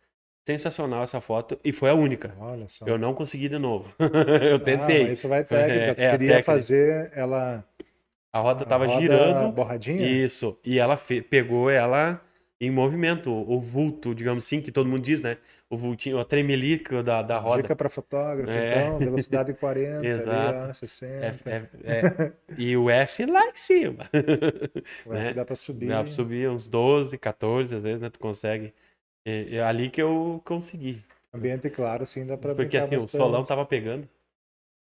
Sensacional 0.47 1.03
essa 1.03 1.19
foto 1.19 1.59
e 1.61 1.73
foi 1.73 1.89
a 1.89 1.93
única. 1.93 2.33
Olha 2.39 2.69
só. 2.69 2.85
Eu 2.87 2.97
não 2.97 3.13
consegui 3.13 3.49
de 3.49 3.57
novo. 3.59 3.93
eu 3.99 4.55
Ah, 4.55 4.59
tentei. 4.59 5.03
mas 5.03 5.19
isso 5.19 5.27
vai 5.27 5.43
técnica. 5.45 5.93
Tu 5.95 5.99
É, 5.99 6.05
é 6.05 6.11
queria 6.11 6.27
técnica. 6.29 6.43
fazer 6.43 7.11
ela. 7.13 7.65
A 8.31 8.39
roda 8.39 8.63
a 8.63 8.65
tava 8.67 8.85
roda 8.85 9.01
girando. 9.01 9.51
Borradinha? 9.51 10.07
Isso. 10.07 10.57
E 10.63 10.79
ela 10.79 10.95
fe- 10.95 11.21
pegou 11.21 11.69
ela 11.69 12.21
em 12.61 12.71
movimento, 12.71 13.29
o 13.29 13.59
vulto, 13.59 14.15
digamos 14.15 14.45
assim, 14.45 14.61
que 14.61 14.71
todo 14.71 14.87
mundo 14.89 15.01
diz, 15.01 15.21
né? 15.21 15.37
O 15.69 15.75
vultinho, 15.75 16.17
a 16.17 16.23
tremelica 16.23 17.03
da, 17.03 17.21
da 17.21 17.37
roda. 17.37 17.61
Dica 17.61 17.75
para 17.75 17.89
fotógrafo, 17.89 18.49
É. 18.49 18.85
então, 18.85 18.97
velocidade 18.99 19.53
40, 19.59 19.97
ali, 19.97 20.07
Exato. 20.07 20.69
ó, 20.69 20.73
60. 20.73 21.13
É- 21.25 21.35
é- 21.45 21.67
é. 21.83 22.31
E 22.57 22.75
o 22.77 22.89
F 22.89 23.25
lá 23.25 23.45
em 23.47 23.51
cima. 23.53 24.09
O 25.05 25.13
F 25.13 25.23
né? 25.23 25.33
dá 25.33 25.43
para 25.43 25.55
subir. 25.57 25.89
Dá 25.89 26.01
pra 26.01 26.11
subir 26.11 26.49
uns 26.49 26.67
12, 26.69 27.17
14, 27.17 27.75
às 27.75 27.83
vezes, 27.83 27.99
né? 28.01 28.09
Tu 28.09 28.17
consegue. 28.19 28.73
É, 29.27 29.57
é 29.57 29.61
ali 29.61 29.89
que 29.89 30.01
eu 30.01 30.41
consegui. 30.45 31.03
Ambiente 31.33 31.69
claro, 31.69 32.05
sim, 32.05 32.25
dá 32.25 32.37
para 32.37 32.55
Porque 32.55 32.77
assim, 32.77 32.95
o 32.95 33.07
solão 33.07 33.43
tava 33.43 33.65
pegando. 33.65 34.07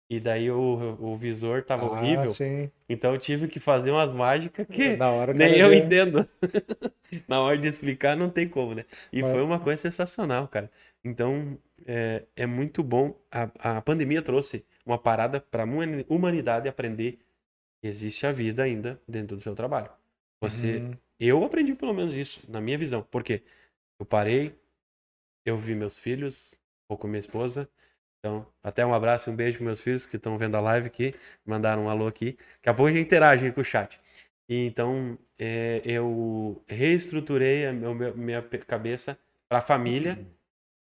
E 0.09 0.19
daí 0.19 0.49
o, 0.51 0.97
o 0.99 1.15
visor 1.17 1.63
tava 1.63 1.85
ah, 1.85 1.99
horrível. 1.99 2.27
sim. 2.29 2.69
Então 2.89 3.13
eu 3.13 3.19
tive 3.19 3.47
que 3.47 3.59
fazer 3.59 3.91
umas 3.91 4.11
mágicas 4.11 4.67
que 4.67 4.97
nem 5.33 5.57
eu 5.57 5.69
vê. 5.69 5.77
entendo. 5.77 6.27
Na 7.27 7.41
hora 7.41 7.57
de 7.57 7.67
explicar, 7.67 8.15
não 8.15 8.29
tem 8.29 8.47
como, 8.47 8.73
né? 8.73 8.85
E 9.11 9.21
Mas- 9.21 9.31
foi 9.31 9.41
uma 9.41 9.59
coisa 9.59 9.81
sensacional, 9.81 10.47
cara. 10.47 10.71
Então, 11.03 11.57
é, 11.85 12.23
é 12.35 12.45
muito 12.45 12.83
bom. 12.83 13.15
A, 13.31 13.77
a 13.77 13.81
pandemia 13.81 14.21
trouxe 14.21 14.65
uma 14.85 14.97
parada 14.97 15.39
para 15.39 15.63
a 15.63 15.67
humanidade 16.09 16.67
aprender 16.69 17.19
que 17.81 17.87
existe 17.87 18.25
a 18.25 18.31
vida 18.31 18.63
ainda 18.63 18.99
dentro 19.07 19.35
do 19.37 19.43
seu 19.43 19.55
trabalho. 19.55 19.89
Você, 20.41 20.77
Uhum. 20.77 20.97
eu 21.19 21.43
aprendi 21.43 21.73
pelo 21.75 21.93
menos 21.93 22.13
isso, 22.13 22.41
na 22.49 22.61
minha 22.61 22.77
visão. 22.77 23.01
Por 23.03 23.23
quê? 23.23 23.43
Eu 24.01 24.05
parei, 24.07 24.59
eu 25.45 25.57
vi 25.57 25.75
meus 25.75 25.99
filhos, 25.99 26.59
ou 26.89 26.97
com 26.97 27.07
minha 27.07 27.19
esposa. 27.19 27.69
Então, 28.19 28.47
até 28.63 28.85
um 28.85 28.93
abraço 28.93 29.29
e 29.29 29.33
um 29.33 29.35
beijo 29.37 29.59
para 29.59 29.65
meus 29.67 29.81
filhos 29.81 30.05
que 30.05 30.17
estão 30.17 30.37
vendo 30.37 30.55
a 30.57 30.61
live 30.61 30.87
aqui. 30.87 31.15
Mandaram 31.45 31.85
um 31.85 31.89
alô 31.89 32.07
aqui. 32.07 32.33
Daqui 32.57 32.69
a 32.69 32.73
pouco 32.73 32.89
a 32.89 32.93
gente 32.93 33.05
interage 33.05 33.51
com 33.51 33.61
o 33.61 33.63
chat. 33.63 33.99
E 34.49 34.65
então, 34.65 35.19
é, 35.39 35.81
eu 35.85 36.63
reestruturei 36.67 37.67
a 37.67 37.73
meu- 37.73 37.95
minha 38.17 38.41
cabeça 38.67 39.17
para 39.49 39.59
a 39.59 39.61
família, 39.61 40.19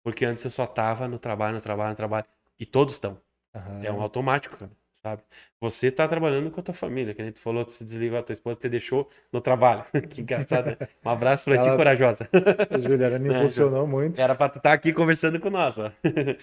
porque 0.02 0.24
antes 0.24 0.44
eu 0.44 0.50
só 0.50 0.66
tava 0.66 1.08
no 1.08 1.18
trabalho, 1.18 1.56
no 1.56 1.60
trabalho, 1.60 1.90
no 1.90 1.96
trabalho. 1.96 2.26
E 2.58 2.66
todos 2.66 2.94
estão. 2.94 3.20
Aham. 3.54 3.84
É 3.84 3.92
um 3.92 4.00
automático, 4.00 4.56
cara. 4.56 4.72
Sabe? 5.08 5.22
Você 5.60 5.90
tá 5.90 6.06
trabalhando 6.06 6.50
com 6.50 6.60
a 6.60 6.62
tua 6.62 6.74
família, 6.74 7.14
que 7.14 7.22
a 7.22 7.24
gente 7.24 7.40
falou, 7.40 7.64
tu 7.64 7.72
se 7.72 7.84
desligou, 7.84 8.18
a 8.18 8.22
tua 8.22 8.32
esposa 8.34 8.58
te 8.60 8.68
deixou 8.68 9.08
no 9.32 9.40
trabalho. 9.40 9.84
que 10.10 10.20
engraçado, 10.20 10.66
né? 10.66 10.76
Um 11.04 11.08
abraço 11.08 11.44
pra 11.44 11.56
ti, 11.58 11.66
Ela- 11.66 11.76
corajosa. 11.76 12.28
A 12.70 12.78
Juliana 12.78 13.18
me 13.18 13.30
impulsionou 13.30 13.86
muito. 13.86 14.20
Era 14.20 14.34
pra 14.34 14.48
tu 14.48 14.58
estar 14.58 14.72
aqui 14.72 14.92
conversando 14.92 15.40
com 15.40 15.48
nós, 15.48 15.78
ó. 15.78 15.90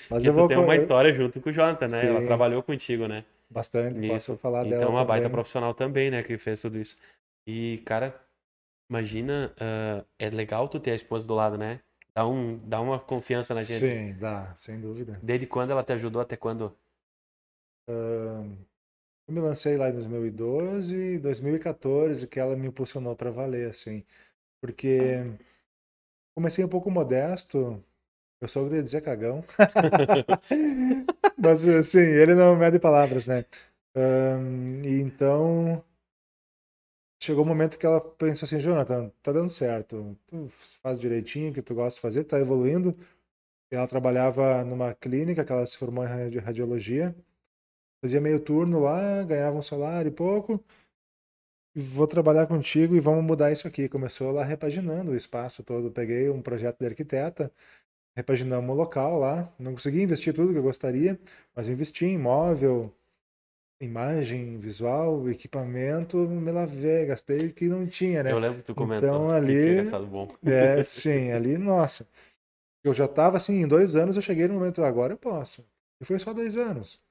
Mas 0.10 0.26
eu 0.26 0.34
vou 0.34 0.48
tem 0.48 0.58
uma 0.58 0.76
história 0.76 1.14
junto 1.14 1.40
com 1.40 1.50
o 1.50 1.54
Jonathan, 1.54 1.88
né? 1.88 2.08
Ela 2.08 2.20
Sim. 2.22 2.26
trabalhou 2.28 2.64
contigo, 2.64 3.08
né? 3.08 3.24
bastante, 3.48 4.08
posso 4.08 4.34
Isso. 4.34 4.38
falar 4.38 4.64
dela 4.64 4.76
Então, 4.78 4.90
uma 4.90 5.06
baita 5.06 5.24
também. 5.24 5.36
profissional 5.36 5.74
também, 5.74 6.10
né? 6.10 6.24
Que 6.24 6.38
fez 6.38 6.60
tudo 6.60 6.78
isso. 6.80 6.98
E, 7.48 7.78
cara, 7.86 8.14
imagina, 8.90 9.54
ah, 9.60 10.04
é 10.20 10.30
legal 10.30 10.68
tu 10.68 10.80
ter 10.80 10.92
a 10.92 10.96
esposa 10.96 11.26
do 11.28 11.36
lado, 11.36 11.58
né? 11.58 11.80
Dá, 12.14 12.26
um, 12.26 12.58
dá 12.68 12.82
uma 12.82 12.98
confiança 13.00 13.54
na 13.54 13.62
gente. 13.62 13.80
Sim, 13.80 14.14
dá, 14.20 14.54
sem 14.56 14.80
dúvida. 14.82 15.20
Desde 15.22 15.46
quando 15.46 15.72
ela 15.72 15.84
te 15.84 15.94
ajudou 15.94 16.22
até 16.22 16.36
quando? 16.36 16.76
Eu 19.28 19.34
me 19.34 19.40
lancei 19.42 19.78
lá 19.78 19.90
em 19.90 19.94
2012, 19.94 21.18
2014, 21.20 22.28
que 22.28 22.40
ela 22.40 22.56
me 22.56 22.68
impulsionou 22.68 23.16
para 23.16 23.32
valer, 23.32 23.70
assim. 23.70 24.04
Porque 24.62 25.24
comecei 26.36 26.64
um 26.64 26.70
pouco 26.70 26.92
modesto, 26.92 27.84
eu 28.42 28.48
só 28.48 28.64
queria 28.64 28.84
dizer 28.84 29.02
cagão. 29.02 29.44
Mas, 31.38 31.66
assim, 31.68 32.00
ele 32.00 32.36
não 32.36 32.56
mede 32.56 32.80
palavras, 32.80 33.28
né? 33.28 33.46
E 34.84 35.00
então, 35.02 35.84
chegou 37.22 37.44
o 37.44 37.46
um 37.46 37.50
momento 37.50 37.78
que 37.78 37.86
ela 37.86 38.00
pensou 38.02 38.46
assim, 38.46 38.60
Jonathan, 38.60 39.12
tá 39.22 39.32
dando 39.32 39.50
certo, 39.50 40.18
tu 40.28 40.48
faz 40.82 41.00
direitinho 41.00 41.52
o 41.52 41.54
que 41.54 41.62
tu 41.62 41.74
gosta 41.76 41.98
de 41.98 42.02
fazer, 42.02 42.24
tá 42.24 42.40
evoluindo. 42.40 42.94
Ela 43.72 43.88
trabalhava 43.88 44.64
numa 44.66 44.94
clínica 44.96 45.46
que 45.46 45.52
ela 45.52 45.66
se 45.68 45.78
formou 45.78 46.04
em 46.06 46.08
radi- 46.08 46.40
radiologia. 46.40 47.16
Fazia 48.02 48.22
meio 48.22 48.40
turno 48.40 48.80
lá, 48.82 49.24
ganhava 49.24 49.58
um 49.58 49.62
salário 49.62 50.10
e 50.10 50.12
pouco. 50.12 50.64
Vou 51.78 52.08
trabalhar 52.08 52.48
contigo 52.48 52.96
e 52.96 53.00
vamos 53.02 53.24
mudar 53.24 53.52
isso 53.52 53.68
aqui. 53.68 53.90
Começou 53.90 54.32
lá 54.32 54.44
repaginando 54.44 55.12
o 55.12 55.16
espaço 55.16 55.62
todo. 55.64 55.92
Peguei 55.92 56.30
um 56.30 56.42
projeto 56.42 56.80
de 56.80 56.86
arquiteta, 56.86 57.52
repaginamos 58.16 58.70
o 58.70 58.78
local 58.78 59.20
lá. 59.20 59.54
Não 59.60 59.74
consegui 59.74 60.02
investir 60.02 60.34
tudo 60.34 60.54
que 60.54 60.60
eu 60.60 60.64
gostaria, 60.64 61.20
mas 61.56 61.68
investi 61.68 62.06
em 62.06 62.18
móvel, 62.18 62.94
imagem, 63.82 64.58
visual, 64.58 65.30
equipamento, 65.30 66.18
me 66.18 66.52
lavei, 66.52 67.06
gastei 67.06 67.48
o 67.48 67.54
que 67.54 67.68
não 67.68 67.86
tinha, 67.86 68.24
né? 68.24 68.32
Eu 68.32 68.40
lembro 68.40 68.60
que 68.60 68.66
tu 68.66 68.76
comentou. 68.76 69.10
Então, 69.10 69.30
ali-. 69.30 69.84
É, 70.46 70.84
sim, 70.86 71.32
ali, 71.32 71.58
nossa. 71.58 72.08
Eu 72.84 72.94
já 72.94 73.08
tava 73.08 73.38
assim, 73.38 73.62
em 73.62 73.68
dois 73.68 73.96
anos 73.96 74.16
eu 74.16 74.22
cheguei 74.22 74.48
no 74.48 74.56
momento, 74.56 74.84
agora 74.84 75.14
eu 75.14 75.18
posso. 75.18 75.66
E 76.00 76.06
foi 76.06 76.20
só 76.20 76.34
dois 76.34 76.56
anos. 76.56 77.02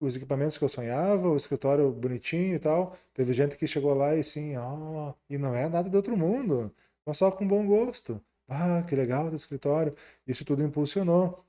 Os 0.00 0.16
equipamentos 0.16 0.56
que 0.58 0.64
eu 0.64 0.68
sonhava, 0.68 1.28
o 1.28 1.36
escritório 1.36 1.90
bonitinho 1.92 2.54
e 2.54 2.58
tal. 2.58 2.96
Teve 3.14 3.32
gente 3.34 3.56
que 3.56 3.66
chegou 3.66 3.94
lá 3.94 4.14
e 4.16 4.20
assim, 4.20 4.56
ó, 4.56 5.14
e 5.28 5.36
não 5.38 5.54
é 5.54 5.68
nada 5.68 5.90
de 5.90 5.96
outro 5.96 6.16
mundo. 6.16 6.72
Mas 7.04 7.18
só 7.18 7.30
com 7.30 7.46
bom 7.46 7.66
gosto. 7.66 8.20
Ah, 8.48 8.82
que 8.88 8.94
legal 8.94 9.28
do 9.30 9.36
escritório. 9.36 9.94
Isso 10.26 10.44
tudo 10.44 10.62
impulsionou. 10.62 11.44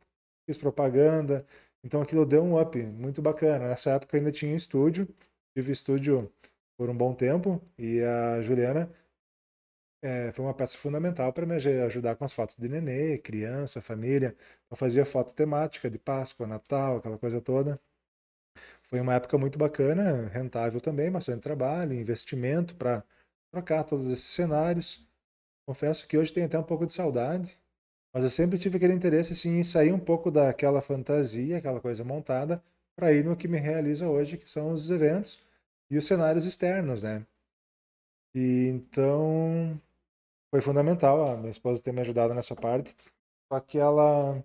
Fiz 0.48 0.58
propaganda. 0.58 1.46
Então 1.84 2.02
aquilo 2.02 2.26
deu 2.26 2.44
um 2.44 2.60
up 2.60 2.78
muito 2.82 3.22
bacana. 3.22 3.70
Nessa 3.70 3.92
época 3.92 4.18
ainda 4.18 4.32
tinha 4.32 4.56
estúdio. 4.56 5.08
Tive 5.56 5.72
estúdio 5.72 6.32
por 6.78 6.90
um 6.90 6.96
bom 6.98 7.14
tempo. 7.14 7.62
E 7.78 8.02
a 8.02 8.42
Juliana 8.42 8.92
é, 10.02 10.32
foi 10.32 10.46
uma 10.46 10.54
peça 10.54 10.78
fundamental 10.78 11.32
para 11.34 11.46
me 11.46 11.56
aj- 11.56 11.68
ajudar 11.86 12.16
com 12.16 12.24
as 12.26 12.34
fotos 12.34 12.58
de 12.58 12.68
nenê, 12.70 13.18
criança, 13.18 13.82
família. 13.82 14.36
Eu 14.70 14.78
fazia 14.78 15.06
foto 15.06 15.34
temática 15.34 15.90
de 15.90 15.98
Páscoa, 16.00 16.48
Natal, 16.48 16.98
aquela 16.98 17.18
coisa 17.18 17.42
toda. 17.42 17.80
Foi 18.90 19.00
uma 19.00 19.14
época 19.14 19.38
muito 19.38 19.58
bacana, 19.60 20.28
rentável 20.30 20.82
também, 20.82 21.12
bastante 21.12 21.42
trabalho, 21.42 21.94
investimento 21.94 22.76
para 22.76 23.04
trocar 23.52 23.84
todos 23.84 24.12
esses 24.12 24.26
cenários. 24.26 25.08
Confesso 25.68 26.08
que 26.08 26.18
hoje 26.18 26.34
tenho 26.34 26.48
até 26.48 26.58
um 26.60 26.64
pouco 26.64 26.86
de 26.86 26.94
saudade, 26.94 27.58
mas 28.14 28.24
eu 28.24 28.30
sempre 28.30 28.60
tive 28.60 28.78
aquele 28.78 28.94
interesse 28.94 29.34
assim, 29.34 29.60
em 29.60 29.64
sair 29.64 29.94
um 29.94 30.00
pouco 30.00 30.32
daquela 30.32 30.82
fantasia, 30.82 31.58
aquela 31.58 31.82
coisa 31.82 32.04
montada, 32.04 32.64
para 32.96 33.14
ir 33.14 33.24
no 33.26 33.38
que 33.38 33.48
me 33.48 33.60
realiza 33.60 34.08
hoje, 34.10 34.38
que 34.38 34.50
são 34.50 34.72
os 34.72 34.90
eventos 34.90 35.40
e 35.90 35.98
os 35.98 36.06
cenários 36.08 36.46
externos, 36.46 37.04
né? 37.04 37.26
E 38.34 38.68
então 38.70 39.80
foi 40.52 40.62
fundamental 40.62 41.28
a 41.28 41.38
minha 41.38 41.50
esposa 41.52 41.82
ter 41.84 41.92
me 41.94 42.02
ajudado 42.02 42.34
nessa 42.34 42.56
parte. 42.56 42.96
Só 43.52 43.60
que 43.60 43.78
ela 43.78 44.44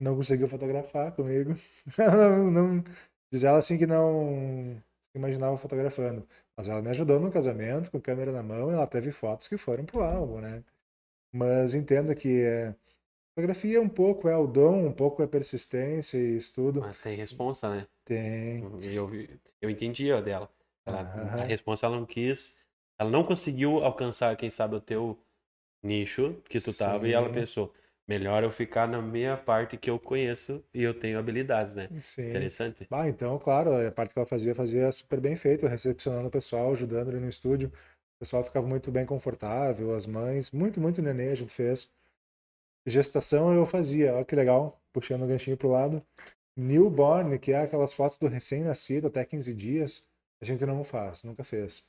não 0.00 0.16
conseguiu 0.16 0.48
fotografar 0.48 1.12
comigo. 1.14 1.54
Ela 1.98 2.38
não, 2.38 2.50
não, 2.50 2.84
Diz 3.30 3.44
ela 3.44 3.58
assim 3.58 3.76
que 3.76 3.86
não 3.86 4.80
se 5.02 5.10
imaginava 5.16 5.56
fotografando. 5.56 6.26
Mas 6.56 6.68
ela 6.68 6.82
me 6.82 6.90
ajudou 6.90 7.20
no 7.20 7.30
casamento, 7.30 7.90
com 7.90 8.00
câmera 8.00 8.32
na 8.32 8.42
mão, 8.42 8.70
e 8.70 8.74
ela 8.74 8.86
teve 8.86 9.10
fotos 9.10 9.48
que 9.48 9.56
foram 9.56 9.84
pro 9.84 10.02
álbum, 10.02 10.40
né? 10.40 10.64
Mas 11.32 11.74
entenda 11.74 12.14
que 12.14 12.42
é, 12.42 12.74
fotografia 13.34 13.80
um 13.80 13.88
pouco 13.88 14.28
é 14.28 14.36
o 14.36 14.46
dom, 14.46 14.86
um 14.86 14.92
pouco 14.92 15.22
é 15.22 15.26
persistência 15.26 16.16
e 16.16 16.36
estudo. 16.36 16.80
Mas 16.80 16.98
tem 16.98 17.16
responsa, 17.16 17.68
né? 17.68 17.86
Tem. 18.04 18.62
Eu, 18.82 19.10
eu 19.60 19.68
entendi 19.68 20.10
a 20.10 20.20
dela. 20.20 20.50
Ela. 20.86 21.00
A 21.40 21.44
responsa 21.44 21.86
ela 21.86 21.96
não 21.96 22.06
quis, 22.06 22.56
ela 22.98 23.10
não 23.10 23.24
conseguiu 23.24 23.84
alcançar, 23.84 24.36
quem 24.36 24.48
sabe, 24.48 24.76
o 24.76 24.80
teu 24.80 25.18
nicho 25.82 26.40
que 26.48 26.60
tu 26.60 26.72
tava, 26.72 27.08
e 27.08 27.12
ela 27.12 27.28
Sim. 27.28 27.34
pensou, 27.34 27.74
melhor 28.08 28.44
eu 28.44 28.50
ficar 28.50 28.86
na 28.86 29.02
minha 29.02 29.36
parte 29.36 29.76
que 29.76 29.90
eu 29.90 29.98
conheço 29.98 30.62
e 30.72 30.82
eu 30.82 30.94
tenho 30.94 31.18
habilidades, 31.18 31.74
né? 31.74 31.88
Sim. 32.00 32.28
Interessante. 32.28 32.86
Ah, 32.90 33.08
então, 33.08 33.38
claro, 33.38 33.74
a 33.74 33.90
parte 33.90 34.12
que 34.12 34.18
ela 34.18 34.26
fazia, 34.26 34.54
fazia 34.54 34.90
super 34.92 35.20
bem 35.20 35.34
feito, 35.34 35.66
recepcionando 35.66 36.28
o 36.28 36.30
pessoal, 36.30 36.72
ajudando 36.72 37.08
ele 37.08 37.20
no 37.20 37.28
estúdio. 37.28 37.68
O 37.68 38.18
pessoal 38.20 38.42
ficava 38.44 38.66
muito 38.66 38.90
bem 38.90 39.04
confortável, 39.04 39.94
as 39.94 40.06
mães, 40.06 40.50
muito, 40.50 40.80
muito 40.80 41.02
neném 41.02 41.30
a 41.30 41.34
gente 41.34 41.52
fez. 41.52 41.92
Gestação 42.86 43.52
eu 43.52 43.66
fazia, 43.66 44.14
olha 44.14 44.24
que 44.24 44.36
legal, 44.36 44.80
puxando 44.92 45.22
o 45.22 45.26
ganchinho 45.26 45.56
pro 45.56 45.70
lado. 45.70 46.02
Newborn, 46.56 47.38
que 47.38 47.52
é 47.52 47.60
aquelas 47.60 47.92
fotos 47.92 48.16
do 48.16 48.28
recém-nascido 48.28 49.08
até 49.08 49.24
15 49.24 49.52
dias, 49.52 50.06
a 50.40 50.44
gente 50.44 50.64
não 50.64 50.82
faz, 50.84 51.24
nunca 51.24 51.44
fez. 51.44 51.84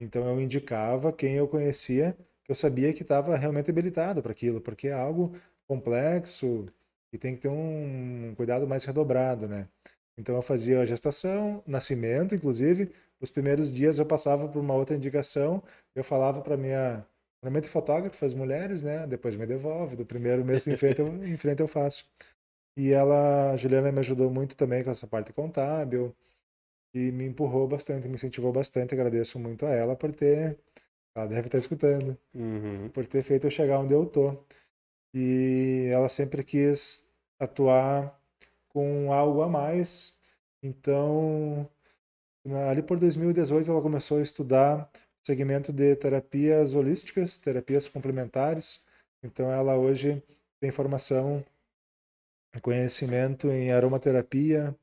Então 0.00 0.28
eu 0.28 0.40
indicava 0.40 1.12
quem 1.12 1.34
eu 1.34 1.48
conhecia, 1.48 2.16
que 2.44 2.50
eu 2.50 2.54
sabia 2.54 2.92
que 2.92 3.02
estava 3.02 3.36
realmente 3.36 3.70
habilitado 3.70 4.22
para 4.22 4.32
aquilo, 4.32 4.60
porque 4.60 4.88
é 4.88 4.92
algo 4.92 5.34
complexo 5.74 6.66
e 7.12 7.18
tem 7.18 7.34
que 7.34 7.42
ter 7.42 7.48
um 7.48 8.34
cuidado 8.36 8.66
mais 8.66 8.84
redobrado, 8.84 9.48
né? 9.48 9.68
Então 10.18 10.34
eu 10.36 10.42
fazia 10.42 10.80
a 10.80 10.84
gestação, 10.86 11.62
nascimento, 11.66 12.34
inclusive. 12.34 12.90
Os 13.20 13.30
primeiros 13.30 13.72
dias 13.72 13.98
eu 13.98 14.06
passava 14.06 14.48
por 14.48 14.60
uma 14.60 14.74
outra 14.74 14.96
indicação, 14.96 15.62
eu 15.94 16.04
falava 16.04 16.40
para 16.42 16.56
minha, 16.56 17.06
normalmente 17.42 17.68
fotógrafa, 17.70 18.26
as 18.26 18.34
mulheres, 18.34 18.82
né? 18.82 19.06
Depois 19.06 19.36
me 19.36 19.46
devolve, 19.46 19.96
do 19.96 20.04
primeiro 20.04 20.44
mês 20.44 20.66
em 20.66 20.76
frente 20.76 21.00
eu, 21.00 21.08
em 21.24 21.36
frente 21.36 21.60
eu 21.60 21.68
faço. 21.68 22.04
E 22.76 22.92
ela, 22.92 23.52
a 23.52 23.56
Juliana 23.56 23.92
me 23.92 24.00
ajudou 24.00 24.30
muito 24.30 24.56
também 24.56 24.82
com 24.84 24.90
essa 24.90 25.06
parte 25.06 25.32
contábil 25.32 26.14
e 26.94 27.10
me 27.12 27.24
empurrou 27.26 27.66
bastante, 27.68 28.08
me 28.08 28.14
incentivou 28.14 28.52
bastante. 28.52 28.94
Agradeço 28.94 29.38
muito 29.38 29.66
a 29.66 29.70
ela 29.70 29.96
por 29.96 30.12
ter, 30.12 30.58
ela 31.16 31.26
deve 31.26 31.48
estar 31.48 31.58
escutando, 31.58 32.16
Uhum. 32.34 32.88
por 32.90 33.06
ter 33.06 33.22
feito 33.22 33.46
eu 33.46 33.50
chegar 33.50 33.80
onde 33.80 33.94
eu 33.94 34.06
tô. 34.06 34.36
E 35.14 35.88
ela 35.92 36.08
sempre 36.08 36.42
quis 36.42 37.06
atuar 37.38 38.18
com 38.68 39.12
algo 39.12 39.42
a 39.42 39.48
mais. 39.48 40.18
Então, 40.62 41.68
ali 42.68 42.82
por 42.82 42.98
2018, 42.98 43.70
ela 43.70 43.82
começou 43.82 44.18
a 44.18 44.22
estudar 44.22 44.90
o 44.94 45.26
segmento 45.26 45.72
de 45.72 45.94
terapias 45.96 46.74
holísticas, 46.74 47.36
terapias 47.36 47.88
complementares. 47.88 48.84
Então, 49.22 49.50
ela 49.50 49.76
hoje 49.76 50.22
tem 50.60 50.70
formação, 50.70 51.44
conhecimento 52.62 53.48
em 53.48 53.72
aromaterapia, 53.72 54.76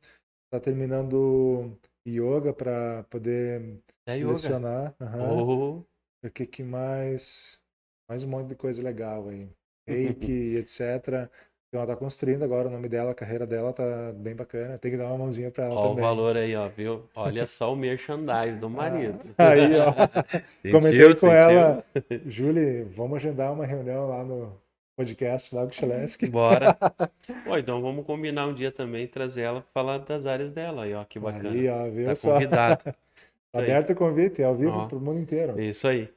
está 0.46 0.60
terminando 0.60 1.78
yoga 2.08 2.54
para 2.54 3.04
poder 3.04 3.82
É 4.06 4.16
lecionar. 4.16 4.96
Aham. 5.00 5.44
Oh, 5.44 5.86
O 6.26 6.30
que, 6.32 6.46
que 6.46 6.64
mais? 6.64 7.62
Mais 8.10 8.24
um 8.24 8.28
monte 8.28 8.48
de 8.48 8.56
coisa 8.56 8.82
legal 8.82 9.30
aí. 9.30 9.50
Reiki, 9.90 10.56
etc. 10.58 11.30
Então 11.68 11.82
ela 11.82 11.88
tá 11.88 11.96
construindo 11.96 12.42
agora 12.44 12.68
o 12.68 12.72
nome 12.72 12.90
dela, 12.90 13.12
a 13.12 13.16
carreira 13.16 13.46
dela 13.46 13.72
tá 13.72 14.12
bem 14.16 14.36
bacana. 14.36 14.78
Tem 14.80 14.90
que 14.90 14.98
dar 14.98 15.06
uma 15.08 15.20
mãozinha 15.20 15.52
pra 15.52 15.66
ela 15.66 15.76
ó 15.76 15.86
o 15.86 15.90
também. 15.90 16.04
valor 16.04 16.36
aí, 16.36 16.56
ó, 16.56 16.68
viu? 16.68 17.04
Olha 17.16 17.46
só 17.46 17.72
o 17.72 17.76
merchandise 17.76 18.58
do 18.58 18.70
marido. 18.70 19.20
Aí, 19.38 19.70
ó. 19.80 19.94
Sentiu, 20.64 20.80
Comentei 20.80 21.10
com 21.10 21.16
sentiu? 21.16 21.32
ela, 21.32 21.86
Julie, 22.26 22.84
vamos 22.96 23.18
agendar 23.18 23.54
uma 23.54 23.68
reunião 23.68 24.10
lá 24.10 24.24
no 24.24 24.52
podcast 24.98 25.54
lá 25.54 25.66
com 25.68 25.72
o. 25.72 26.28
Bora. 26.32 26.76
Ó, 27.46 27.56
então 27.58 27.80
vamos 27.84 28.04
combinar 28.04 28.48
um 28.48 28.54
dia 28.54 28.72
também, 28.72 29.06
trazer 29.08 29.44
ela 29.44 29.62
pra 29.62 29.70
falar 29.72 30.00
das 30.00 30.26
áreas 30.26 30.52
dela 30.52 30.86
aí, 30.86 30.94
ó, 30.96 31.04
que 31.06 31.20
bacana. 31.20 31.52
Aí, 31.52 31.70
ó, 31.70 31.88
viu 31.88 32.08
Tá 32.08 32.16
só? 32.16 32.34
convidado. 32.34 32.96
Aberto 33.54 33.92
o 33.92 33.96
convite, 33.96 34.42
é 34.42 34.46
ao 34.46 34.56
vivo 34.56 34.72
Ó. 34.76 34.88
pro 34.88 35.00
mundo 35.00 35.20
inteiro. 35.20 35.60
Isso 35.60 35.88
aí. 35.88 36.10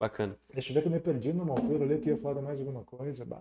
Bacana. 0.00 0.36
Deixa 0.52 0.70
eu 0.70 0.74
ver 0.74 0.82
que 0.82 0.88
eu 0.88 0.92
me 0.92 1.00
perdi 1.00 1.32
numa 1.32 1.54
altura 1.54 1.84
ali 1.84 1.98
que 1.98 2.08
ia 2.10 2.16
falar 2.16 2.34
de 2.34 2.42
mais 2.42 2.60
alguma 2.60 2.84
coisa. 2.84 3.24
Bah. 3.24 3.38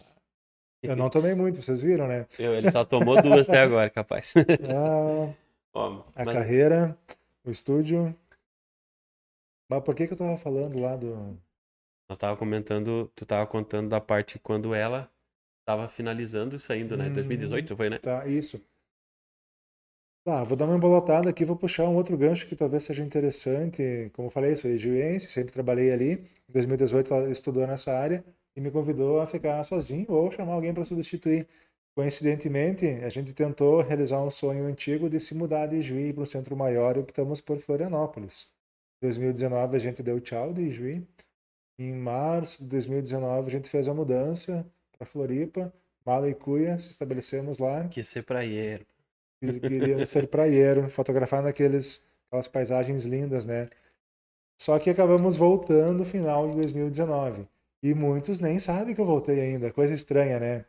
Eu 0.82 0.96
não 0.98 1.10
tomei 1.10 1.36
muito, 1.36 1.62
vocês 1.62 1.82
viram, 1.82 2.08
né? 2.08 2.26
Eu, 2.40 2.56
ele 2.56 2.72
só 2.72 2.84
tomou 2.84 3.22
duas 3.22 3.48
até 3.48 3.60
agora, 3.62 3.90
capaz. 3.90 4.34
Ah, 4.74 5.34
Ó, 5.74 6.04
a 6.16 6.26
mas- 6.26 6.34
carreira, 6.34 6.98
o 7.46 7.52
estúdio. 7.52 8.16
Mas 9.70 9.84
por 9.84 9.94
que 9.94 10.08
que 10.08 10.14
eu 10.14 10.18
tava 10.18 10.38
falando 10.38 10.80
lá 10.80 10.96
do. 10.96 11.38
Nós 12.10 12.18
tava 12.18 12.38
comentando, 12.38 13.12
tu 13.14 13.26
tava 13.26 13.46
contando 13.46 13.90
da 13.90 14.00
parte 14.00 14.40
quando 14.40 14.74
ela 14.74 15.12
tava 15.66 15.88
finalizando 15.90 16.56
e 16.56 16.60
saindo, 16.60 16.96
né? 16.96 17.08
Hum. 17.10 17.14
2018 17.14 17.76
foi, 17.76 17.90
né? 17.90 18.00
Tá, 18.00 18.26
isso. 18.26 18.64
Tá, 20.28 20.44
vou 20.44 20.58
dar 20.58 20.66
uma 20.66 20.76
embolotada 20.76 21.30
aqui, 21.30 21.46
vou 21.46 21.56
puxar 21.56 21.88
um 21.88 21.96
outro 21.96 22.18
gancho 22.18 22.48
que 22.48 22.54
talvez 22.54 22.84
seja 22.84 23.02
interessante. 23.02 24.12
Como 24.12 24.28
eu 24.28 24.30
falei, 24.30 24.58
sou 24.58 24.78
juiense, 24.78 25.32
sempre 25.32 25.54
trabalhei 25.54 25.90
ali. 25.90 26.22
Em 26.50 26.52
2018 26.52 27.14
ela 27.14 27.32
estudou 27.32 27.66
nessa 27.66 27.94
área 27.94 28.26
e 28.54 28.60
me 28.60 28.70
convidou 28.70 29.22
a 29.22 29.26
ficar 29.26 29.64
sozinho 29.64 30.06
ou 30.10 30.30
chamar 30.30 30.52
alguém 30.52 30.74
para 30.74 30.84
substituir. 30.84 31.48
Coincidentemente, 31.96 32.86
a 32.86 33.08
gente 33.08 33.32
tentou 33.32 33.80
realizar 33.80 34.22
um 34.22 34.30
sonho 34.30 34.66
antigo 34.66 35.10
de 35.10 35.18
se 35.18 35.34
mudar 35.34 35.68
de 35.68 35.82
Juí 35.82 36.12
para 36.12 36.24
um 36.24 36.26
centro 36.26 36.58
maior 36.58 36.98
e 36.98 37.00
optamos 37.00 37.40
por 37.40 37.58
Florianópolis. 37.60 38.48
Em 39.02 39.08
2019 39.08 39.78
a 39.78 39.80
gente 39.80 40.04
deu 40.04 40.20
tchau 40.20 40.52
de 40.52 40.70
Juí. 40.72 41.08
Em 41.80 41.94
março 41.94 42.64
de 42.64 42.68
2019 42.68 43.48
a 43.48 43.52
gente 43.52 43.70
fez 43.70 43.88
a 43.88 43.94
mudança 43.94 44.70
para 44.92 45.08
Floripa, 45.08 45.74
Mala 46.06 46.30
e 46.30 46.36
Cuia, 46.36 46.78
se 46.80 46.90
estabelecemos 46.90 47.60
lá. 47.60 47.88
Que 47.88 48.04
ser 48.04 48.24
praieiro. 48.24 48.86
Queríamos 49.40 50.10
ser 50.10 50.28
praieiro, 50.28 50.90
fotografar 50.90 51.42
naqueles, 51.44 52.04
aquelas 52.28 52.48
paisagens 52.48 53.06
lindas, 53.06 53.46
né? 53.46 53.70
Só 54.60 54.78
que 54.80 54.90
acabamos 54.90 55.38
voltando 55.38 56.00
no 56.00 56.06
final 56.06 56.50
de 56.50 56.56
2019. 56.58 57.48
E 57.84 57.94
muitos 57.94 58.40
nem 58.40 58.60
sabem 58.60 58.96
que 58.96 59.02
eu 59.02 59.06
voltei 59.06 59.40
ainda. 59.42 59.72
Coisa 59.74 59.94
estranha, 59.94 60.40
né? 60.40 60.66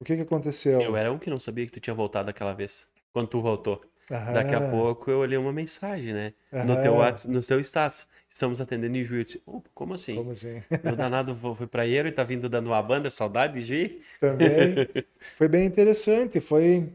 O 0.00 0.04
que 0.04 0.16
que 0.16 0.22
aconteceu? 0.22 0.82
Eu 0.86 0.96
era 0.96 1.12
um 1.12 1.18
que 1.18 1.30
não 1.30 1.38
sabia 1.38 1.66
que 1.66 1.72
tu 1.72 1.80
tinha 1.80 1.94
voltado 1.94 2.30
aquela 2.30 2.52
vez. 2.54 2.86
Quando 3.12 3.28
tu 3.28 3.40
voltou. 3.40 3.82
Daqui 4.28 4.54
a 4.54 4.60
Aham, 4.60 4.60
pouco 4.60 5.10
eu 5.10 5.18
olhei 5.18 5.36
uma 5.38 5.52
mensagem, 5.52 6.12
né? 6.12 6.32
No 6.62 6.76
teu, 6.76 6.94
aham. 6.94 6.96
Whats- 6.96 7.26
no 7.26 7.42
teu 7.42 7.60
status. 7.60 8.06
Estamos 8.28 8.60
atendendo 8.60 8.96
em 8.96 9.04
Juiz. 9.04 9.38
Oh, 9.46 9.60
como 9.74 9.94
assim? 9.94 10.24
Como 10.24 10.30
assim? 10.30 10.62
O 10.82 10.96
danado 10.96 11.34
foi 11.34 11.66
praieiro 11.66 12.08
e 12.08 12.12
tá 12.12 12.24
vindo 12.24 12.48
dando 12.48 12.68
uma 12.68 12.82
banda, 12.82 13.10
saudade 13.10 13.64
de? 13.64 14.00
Também 14.18 14.82
foi 15.34 15.48
bem 15.48 15.66
interessante. 15.66 16.40
Foi 16.40 16.92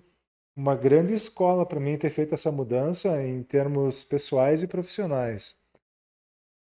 uma 0.55 0.75
grande 0.75 1.13
escola 1.13 1.65
para 1.65 1.79
mim 1.79 1.97
ter 1.97 2.09
feito 2.09 2.33
essa 2.33 2.51
mudança 2.51 3.21
em 3.21 3.43
termos 3.43 4.03
pessoais 4.03 4.63
e 4.63 4.67
profissionais. 4.67 5.55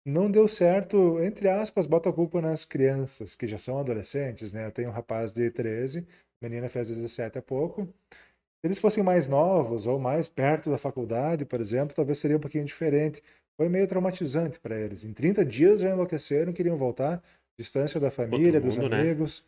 Não 0.06 0.30
deu 0.30 0.46
certo, 0.46 1.18
entre 1.20 1.48
aspas, 1.48 1.86
bota 1.86 2.10
a 2.10 2.12
culpa 2.12 2.40
nas 2.42 2.64
crianças, 2.64 3.34
que 3.34 3.46
já 3.46 3.56
são 3.56 3.78
adolescentes, 3.78 4.52
né? 4.52 4.66
Eu 4.66 4.72
tenho 4.72 4.90
um 4.90 4.92
rapaz 4.92 5.32
de 5.32 5.50
13, 5.50 6.06
menina 6.42 6.68
fez 6.68 6.88
17 6.88 7.38
há 7.38 7.42
pouco. 7.42 7.86
Se 8.10 8.66
eles 8.66 8.78
fossem 8.78 9.02
mais 9.02 9.26
novos 9.28 9.86
ou 9.86 9.98
mais 9.98 10.28
perto 10.28 10.70
da 10.70 10.76
faculdade, 10.76 11.44
por 11.46 11.60
exemplo, 11.60 11.94
talvez 11.94 12.18
seria 12.18 12.36
um 12.36 12.40
pouquinho 12.40 12.64
diferente. 12.64 13.22
Foi 13.56 13.68
meio 13.68 13.86
traumatizante 13.86 14.58
para 14.58 14.78
eles. 14.78 15.04
Em 15.04 15.12
30 15.12 15.44
dias 15.44 15.80
já 15.80 15.90
enlouqueceram, 15.90 16.52
queriam 16.52 16.76
voltar, 16.76 17.22
distância 17.58 18.00
da 18.00 18.10
família, 18.10 18.60
dos 18.60 18.76
mundo, 18.76 18.90
né? 18.90 19.00
amigos. 19.00 19.46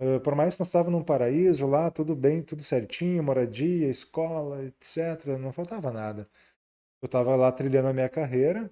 Uh, 0.00 0.20
por 0.20 0.34
mais 0.34 0.54
que 0.54 0.60
nós 0.60 0.68
estávamos 0.68 0.98
num 0.98 1.04
paraíso 1.04 1.66
lá, 1.66 1.90
tudo 1.90 2.16
bem, 2.16 2.42
tudo 2.42 2.62
certinho, 2.62 3.22
moradia, 3.22 3.88
escola, 3.88 4.64
etc., 4.64 5.38
não 5.38 5.52
faltava 5.52 5.92
nada. 5.92 6.28
Eu 7.00 7.06
estava 7.06 7.36
lá 7.36 7.52
trilhando 7.52 7.88
a 7.88 7.92
minha 7.92 8.08
carreira, 8.08 8.70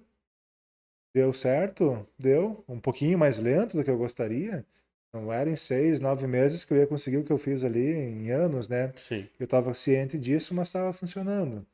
deu 1.15 1.31
certo, 1.31 2.05
deu, 2.17 2.63
um 2.67 2.79
pouquinho 2.79 3.17
mais 3.17 3.39
lento 3.39 3.77
do 3.77 3.83
que 3.83 3.89
eu 3.89 3.97
gostaria. 3.97 4.65
Não 5.13 5.31
era 5.31 5.49
em 5.49 5.55
seis, 5.55 5.99
nove 5.99 6.25
meses 6.25 6.65
que 6.65 6.73
eu 6.73 6.77
ia 6.77 6.87
conseguir 6.87 7.17
o 7.17 7.23
que 7.23 7.31
eu 7.31 7.37
fiz 7.37 7.63
ali 7.63 7.91
em 7.93 8.31
anos, 8.31 8.67
né? 8.67 8.91
Sim. 8.95 9.29
Eu 9.39 9.43
estava 9.45 9.73
ciente 9.75 10.17
disso, 10.17 10.55
mas 10.55 10.69
estava 10.69 10.91
funcionando. 10.91 11.65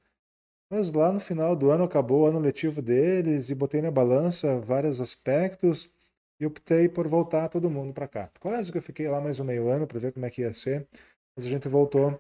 Mas 0.69 0.91
lá 0.91 1.11
no 1.11 1.19
final 1.19 1.55
do 1.55 1.71
ano 1.71 1.85
acabou 1.85 2.23
o 2.23 2.26
ano 2.27 2.39
letivo 2.39 2.81
deles 2.81 3.49
e 3.49 3.55
botei 3.55 3.81
na 3.81 3.89
balança 3.89 4.59
vários 4.59 5.01
aspectos 5.01 5.89
e 6.40 6.45
optei 6.45 6.90
por 6.90 7.07
voltar 7.07 7.49
todo 7.49 7.70
mundo 7.70 7.94
para 7.94 8.07
cá. 8.07 8.32
Quase 8.40 8.72
que 8.72 8.78
eu 8.78 8.82
fiquei 8.82 9.07
lá 9.07 9.20
mais 9.22 9.40
um 9.40 9.44
meio 9.44 9.70
ano 9.70 9.88
para 9.88 9.99
ver 9.99 10.11
como 10.14 10.26
é 10.26 10.30
que 10.30 10.41
ia 10.41 10.53
ser, 10.53 10.88
mas 11.36 11.45
a 11.45 11.49
gente 11.49 11.68
voltou 11.68 12.20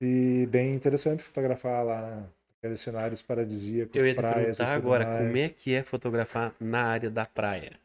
e 0.00 0.46
bem 0.46 0.74
interessante 0.74 1.22
fotografar 1.22 1.84
lá 1.84 2.28
aqueles 2.58 2.80
cenários 2.80 3.22
paradisíacos, 3.22 4.02
Eu 4.02 4.04
ia 4.04 4.16
te 4.16 4.16
praias 4.16 4.58
e 4.58 4.64
perguntar 4.64 4.74
agora, 4.74 5.06
mais. 5.06 5.06
como 5.06 5.36
é 5.36 5.48
que 5.48 5.72
é 5.72 5.84
fotografar 5.84 6.56
na 6.58 6.82
área 6.86 7.08
da 7.08 7.24
praia? 7.24 7.78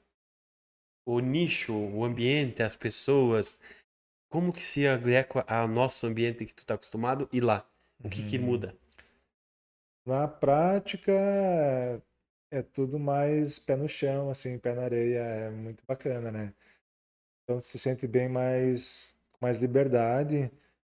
O 1.04 1.20
nicho, 1.20 1.74
o 1.74 2.06
ambiente, 2.06 2.62
as 2.62 2.76
pessoas, 2.76 3.60
como 4.30 4.54
que 4.54 4.64
se 4.64 4.88
adequa 4.88 5.46
ao 5.48 5.68
nosso 5.68 6.08
ambiente 6.08 6.46
que 6.46 6.54
tu 6.54 6.66
tá 6.66 6.76
acostumado 6.76 7.30
e 7.34 7.42
lá? 7.42 7.68
O 8.00 8.06
que 8.10 8.24
que 8.24 8.38
Uhum. 8.38 8.40
muda? 8.40 8.76
Na 10.06 10.28
prática, 10.28 11.12
é 12.58 12.62
tudo 12.64 13.00
mais 13.00 13.60
pé 13.60 13.76
no 13.76 13.88
chão, 13.88 14.30
assim, 14.30 14.58
pé 14.60 14.74
na 14.74 14.84
areia, 14.84 15.20
é 15.20 15.50
muito 15.52 15.84
bacana, 15.86 16.32
né? 16.32 16.54
Então 17.44 17.62
se 17.62 17.80
sente 17.80 18.08
bem 18.08 18.30
mais 18.30 19.16
mais 19.42 19.58
liberdade, 19.60 20.52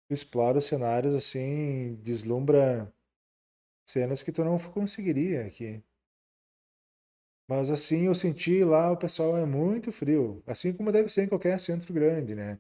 explora 0.09 0.59
os 0.59 0.65
cenários 0.65 1.15
assim, 1.15 1.95
deslumbra 2.03 2.93
cenas 3.88 4.23
que 4.23 4.31
tu 4.31 4.43
não 4.45 4.57
conseguiria 4.59 5.45
aqui. 5.47 5.84
Mas 7.49 7.69
assim 7.69 8.05
eu 8.05 8.15
senti 8.15 8.63
lá 8.63 8.91
o 8.91 8.97
pessoal 8.97 9.38
é 9.38 9.45
muito 9.45 9.91
frio, 9.91 10.43
assim 10.45 10.73
como 10.73 10.91
deve 10.91 11.09
ser 11.09 11.23
em 11.23 11.27
qualquer 11.29 11.59
centro 11.59 11.93
grande, 11.93 12.35
né? 12.35 12.59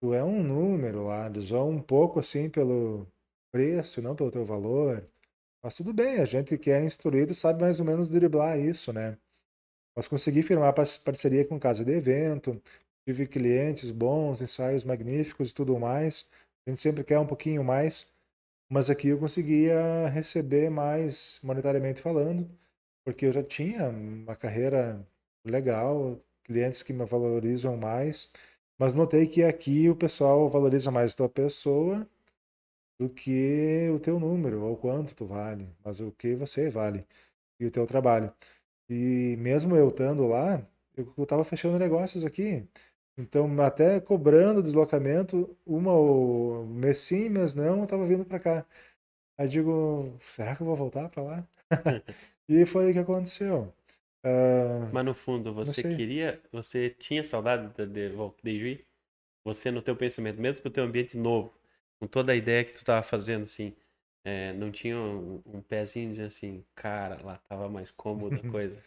Tu 0.00 0.14
é 0.14 0.24
um 0.24 0.42
número 0.42 1.04
lá, 1.06 1.26
eles 1.28 1.50
vão 1.50 1.70
um 1.70 1.82
pouco 1.82 2.20
assim 2.20 2.50
pelo 2.50 3.06
preço, 3.52 4.02
não 4.02 4.16
pelo 4.16 4.30
teu 4.32 4.44
valor. 4.44 5.08
Mas 5.64 5.76
tudo 5.76 5.94
bem, 5.94 6.20
a 6.20 6.26
gente 6.26 6.58
que 6.58 6.70
é 6.70 6.84
instruído 6.84 7.34
sabe 7.34 7.62
mais 7.62 7.80
ou 7.80 7.86
menos 7.86 8.10
driblar 8.10 8.60
isso, 8.60 8.92
né? 8.92 9.16
Mas 9.96 10.06
consegui 10.06 10.42
firmar 10.42 10.74
parceria 10.74 11.46
com 11.46 11.58
casa 11.58 11.82
de 11.84 11.92
evento, 11.92 12.60
tive 13.08 13.26
clientes 13.26 13.90
bons, 13.90 14.42
ensaios 14.42 14.84
magníficos 14.84 15.50
e 15.50 15.54
tudo 15.54 15.78
mais. 15.78 16.28
A 16.66 16.70
gente 16.70 16.80
sempre 16.80 17.02
quer 17.02 17.18
um 17.18 17.26
pouquinho 17.26 17.64
mais, 17.64 18.06
mas 18.70 18.90
aqui 18.90 19.08
eu 19.08 19.18
conseguia 19.18 20.08
receber 20.08 20.70
mais 20.70 21.40
monetariamente 21.42 22.02
falando, 22.02 22.46
porque 23.04 23.26
eu 23.26 23.32
já 23.32 23.42
tinha 23.42 23.88
uma 23.88 24.36
carreira 24.36 25.06
legal, 25.46 26.20
clientes 26.44 26.82
que 26.82 26.92
me 26.92 27.06
valorizam 27.06 27.76
mais, 27.76 28.30
mas 28.78 28.94
notei 28.94 29.26
que 29.26 29.42
aqui 29.42 29.88
o 29.88 29.96
pessoal 29.96 30.48
valoriza 30.48 30.90
mais 30.90 31.14
a 31.14 31.16
tua 31.16 31.28
pessoa 31.30 32.06
do 32.98 33.08
que 33.08 33.88
o 33.94 33.98
teu 34.00 34.20
número, 34.20 34.62
ou 34.62 34.76
quanto 34.76 35.14
tu 35.14 35.26
vale, 35.26 35.68
mas 35.84 36.00
o 36.00 36.12
que 36.12 36.34
você 36.34 36.68
vale 36.70 37.06
e 37.60 37.66
o 37.66 37.70
teu 37.70 37.86
trabalho. 37.86 38.32
E 38.88 39.36
mesmo 39.38 39.76
eu 39.76 39.88
estando 39.88 40.26
lá, 40.28 40.66
eu 40.96 41.12
estava 41.22 41.44
fechando 41.44 41.78
negócios 41.78 42.24
aqui. 42.24 42.66
Então, 43.16 43.48
até 43.62 44.00
cobrando 44.00 44.62
deslocamento, 44.62 45.56
uma 45.66 45.92
ou 45.92 46.66
mês 46.66 46.98
sim, 46.98 47.28
mês 47.28 47.54
não, 47.54 47.78
eu 47.78 47.84
estava 47.84 48.04
vindo 48.06 48.24
para 48.24 48.40
cá. 48.40 48.66
Aí 49.38 49.48
digo, 49.48 50.16
será 50.28 50.54
que 50.54 50.62
eu 50.62 50.66
vou 50.66 50.76
voltar 50.76 51.08
para 51.08 51.22
lá? 51.22 51.48
e 52.48 52.64
foi 52.66 52.90
o 52.90 52.92
que 52.92 52.98
aconteceu. 53.00 53.72
Uh, 54.24 54.88
Mas 54.92 55.04
no 55.04 55.14
fundo, 55.14 55.52
você 55.52 55.82
queria, 55.82 56.40
você 56.50 56.88
tinha 56.90 57.22
saudade 57.22 57.68
de, 57.74 57.86
de, 57.86 58.10
de 58.42 58.58
Juiz? 58.58 58.78
Você 59.44 59.70
no 59.70 59.82
teu 59.82 59.94
pensamento, 59.94 60.40
mesmo 60.40 60.62
com 60.62 60.68
o 60.68 60.72
teu 60.72 60.84
ambiente 60.84 61.16
novo, 61.16 61.52
com 62.00 62.06
toda 62.06 62.32
a 62.32 62.36
ideia 62.36 62.64
que 62.64 62.72
tu 62.72 62.84
tava 62.84 63.02
fazendo, 63.02 63.44
assim, 63.44 63.74
é, 64.24 64.52
não 64.54 64.70
tinha 64.70 64.96
um, 64.96 65.42
um 65.46 65.60
pezinho 65.60 66.14
de 66.14 66.22
assim, 66.22 66.64
cara, 66.74 67.22
lá 67.22 67.36
tava 67.48 67.68
mais 67.68 67.90
cômodo 67.90 68.36
a 68.36 68.42
coisa. 68.50 68.82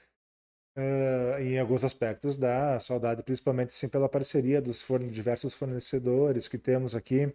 Uh, 0.77 1.39
em 1.41 1.59
alguns 1.59 1.83
aspectos 1.83 2.37
dá 2.37 2.79
saudade, 2.79 3.23
principalmente 3.23 3.69
assim, 3.69 3.89
pela 3.89 4.07
parceria 4.07 4.61
dos 4.61 4.81
forne 4.81 5.09
diversos 5.09 5.53
fornecedores 5.53 6.47
que 6.47 6.57
temos 6.57 6.93
aqui. 6.95 7.33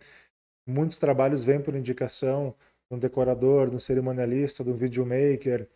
Muitos 0.66 0.99
trabalhos 0.99 1.44
vêm 1.44 1.61
por 1.61 1.74
indicação 1.74 2.55
de 2.89 2.97
um 2.97 2.99
decorador, 2.99 3.69
de 3.69 3.77
um 3.77 3.81
cerimonialista, 3.81 4.62
de 4.62 4.70
um 4.70 4.74
videomaker, 4.74 5.69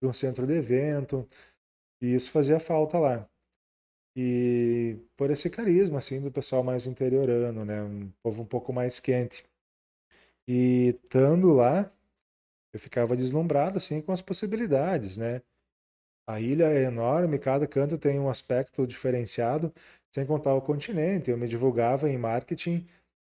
de 0.00 0.08
um 0.08 0.12
centro 0.12 0.46
de 0.46 0.52
evento, 0.54 1.28
e 2.00 2.14
isso 2.14 2.30
fazia 2.30 2.60
falta 2.60 2.98
lá. 2.98 3.28
E 4.16 4.98
por 5.16 5.30
esse 5.30 5.50
carisma, 5.50 5.98
assim, 5.98 6.20
do 6.20 6.32
pessoal 6.32 6.64
mais 6.64 6.86
interiorano, 6.86 7.64
né? 7.64 7.82
Um 7.82 8.10
povo 8.22 8.42
um 8.42 8.46
pouco 8.46 8.72
mais 8.72 8.98
quente. 8.98 9.44
E 10.48 10.88
estando 11.04 11.52
lá, 11.52 11.90
eu 12.72 12.80
ficava 12.80 13.16
deslumbrado, 13.16 13.78
assim, 13.78 14.02
com 14.02 14.12
as 14.12 14.22
possibilidades, 14.22 15.16
né? 15.18 15.42
A 16.28 16.40
ilha 16.40 16.66
é 16.66 16.84
enorme, 16.84 17.38
cada 17.38 17.66
canto 17.66 17.98
tem 17.98 18.20
um 18.20 18.30
aspecto 18.30 18.86
diferenciado, 18.86 19.72
sem 20.14 20.26
contar 20.26 20.54
o 20.54 20.62
continente. 20.62 21.30
Eu 21.30 21.38
me 21.38 21.48
divulgava 21.48 22.10
em 22.10 22.18
marketing, 22.18 22.86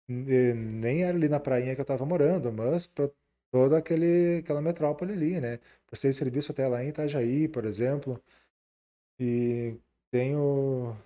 nem 0.08 1.04
era 1.04 1.16
ali 1.16 1.28
na 1.28 1.40
prainha 1.40 1.74
que 1.74 1.80
eu 1.80 1.84
estava 1.84 2.06
morando, 2.06 2.52
mas 2.52 2.86
para 2.86 3.10
toda 3.52 3.78
aquele, 3.78 4.38
aquela 4.38 4.62
metrópole 4.62 5.12
ali, 5.12 5.40
né? 5.40 5.60
Prestei 5.86 6.12
serviço 6.12 6.52
até 6.52 6.68
lá 6.68 6.84
em 6.84 6.88
Itajaí, 6.90 7.48
por 7.48 7.64
exemplo. 7.66 8.22
E 9.20 9.76
tenho 10.10 10.96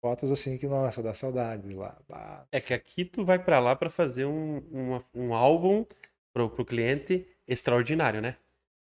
fotos 0.00 0.32
assim 0.32 0.56
que, 0.56 0.66
nossa, 0.66 1.02
dá 1.02 1.14
saudade 1.14 1.72
lá. 1.74 1.96
Bah. 2.08 2.46
É 2.52 2.60
que 2.60 2.74
aqui 2.74 3.04
tu 3.04 3.24
vai 3.24 3.38
para 3.38 3.60
lá 3.60 3.76
para 3.76 3.90
fazer 3.90 4.24
um, 4.24 4.58
um, 4.72 5.02
um 5.14 5.34
álbum 5.34 5.84
pro, 6.32 6.48
pro 6.48 6.64
cliente 6.64 7.26
extraordinário, 7.46 8.20
né? 8.20 8.36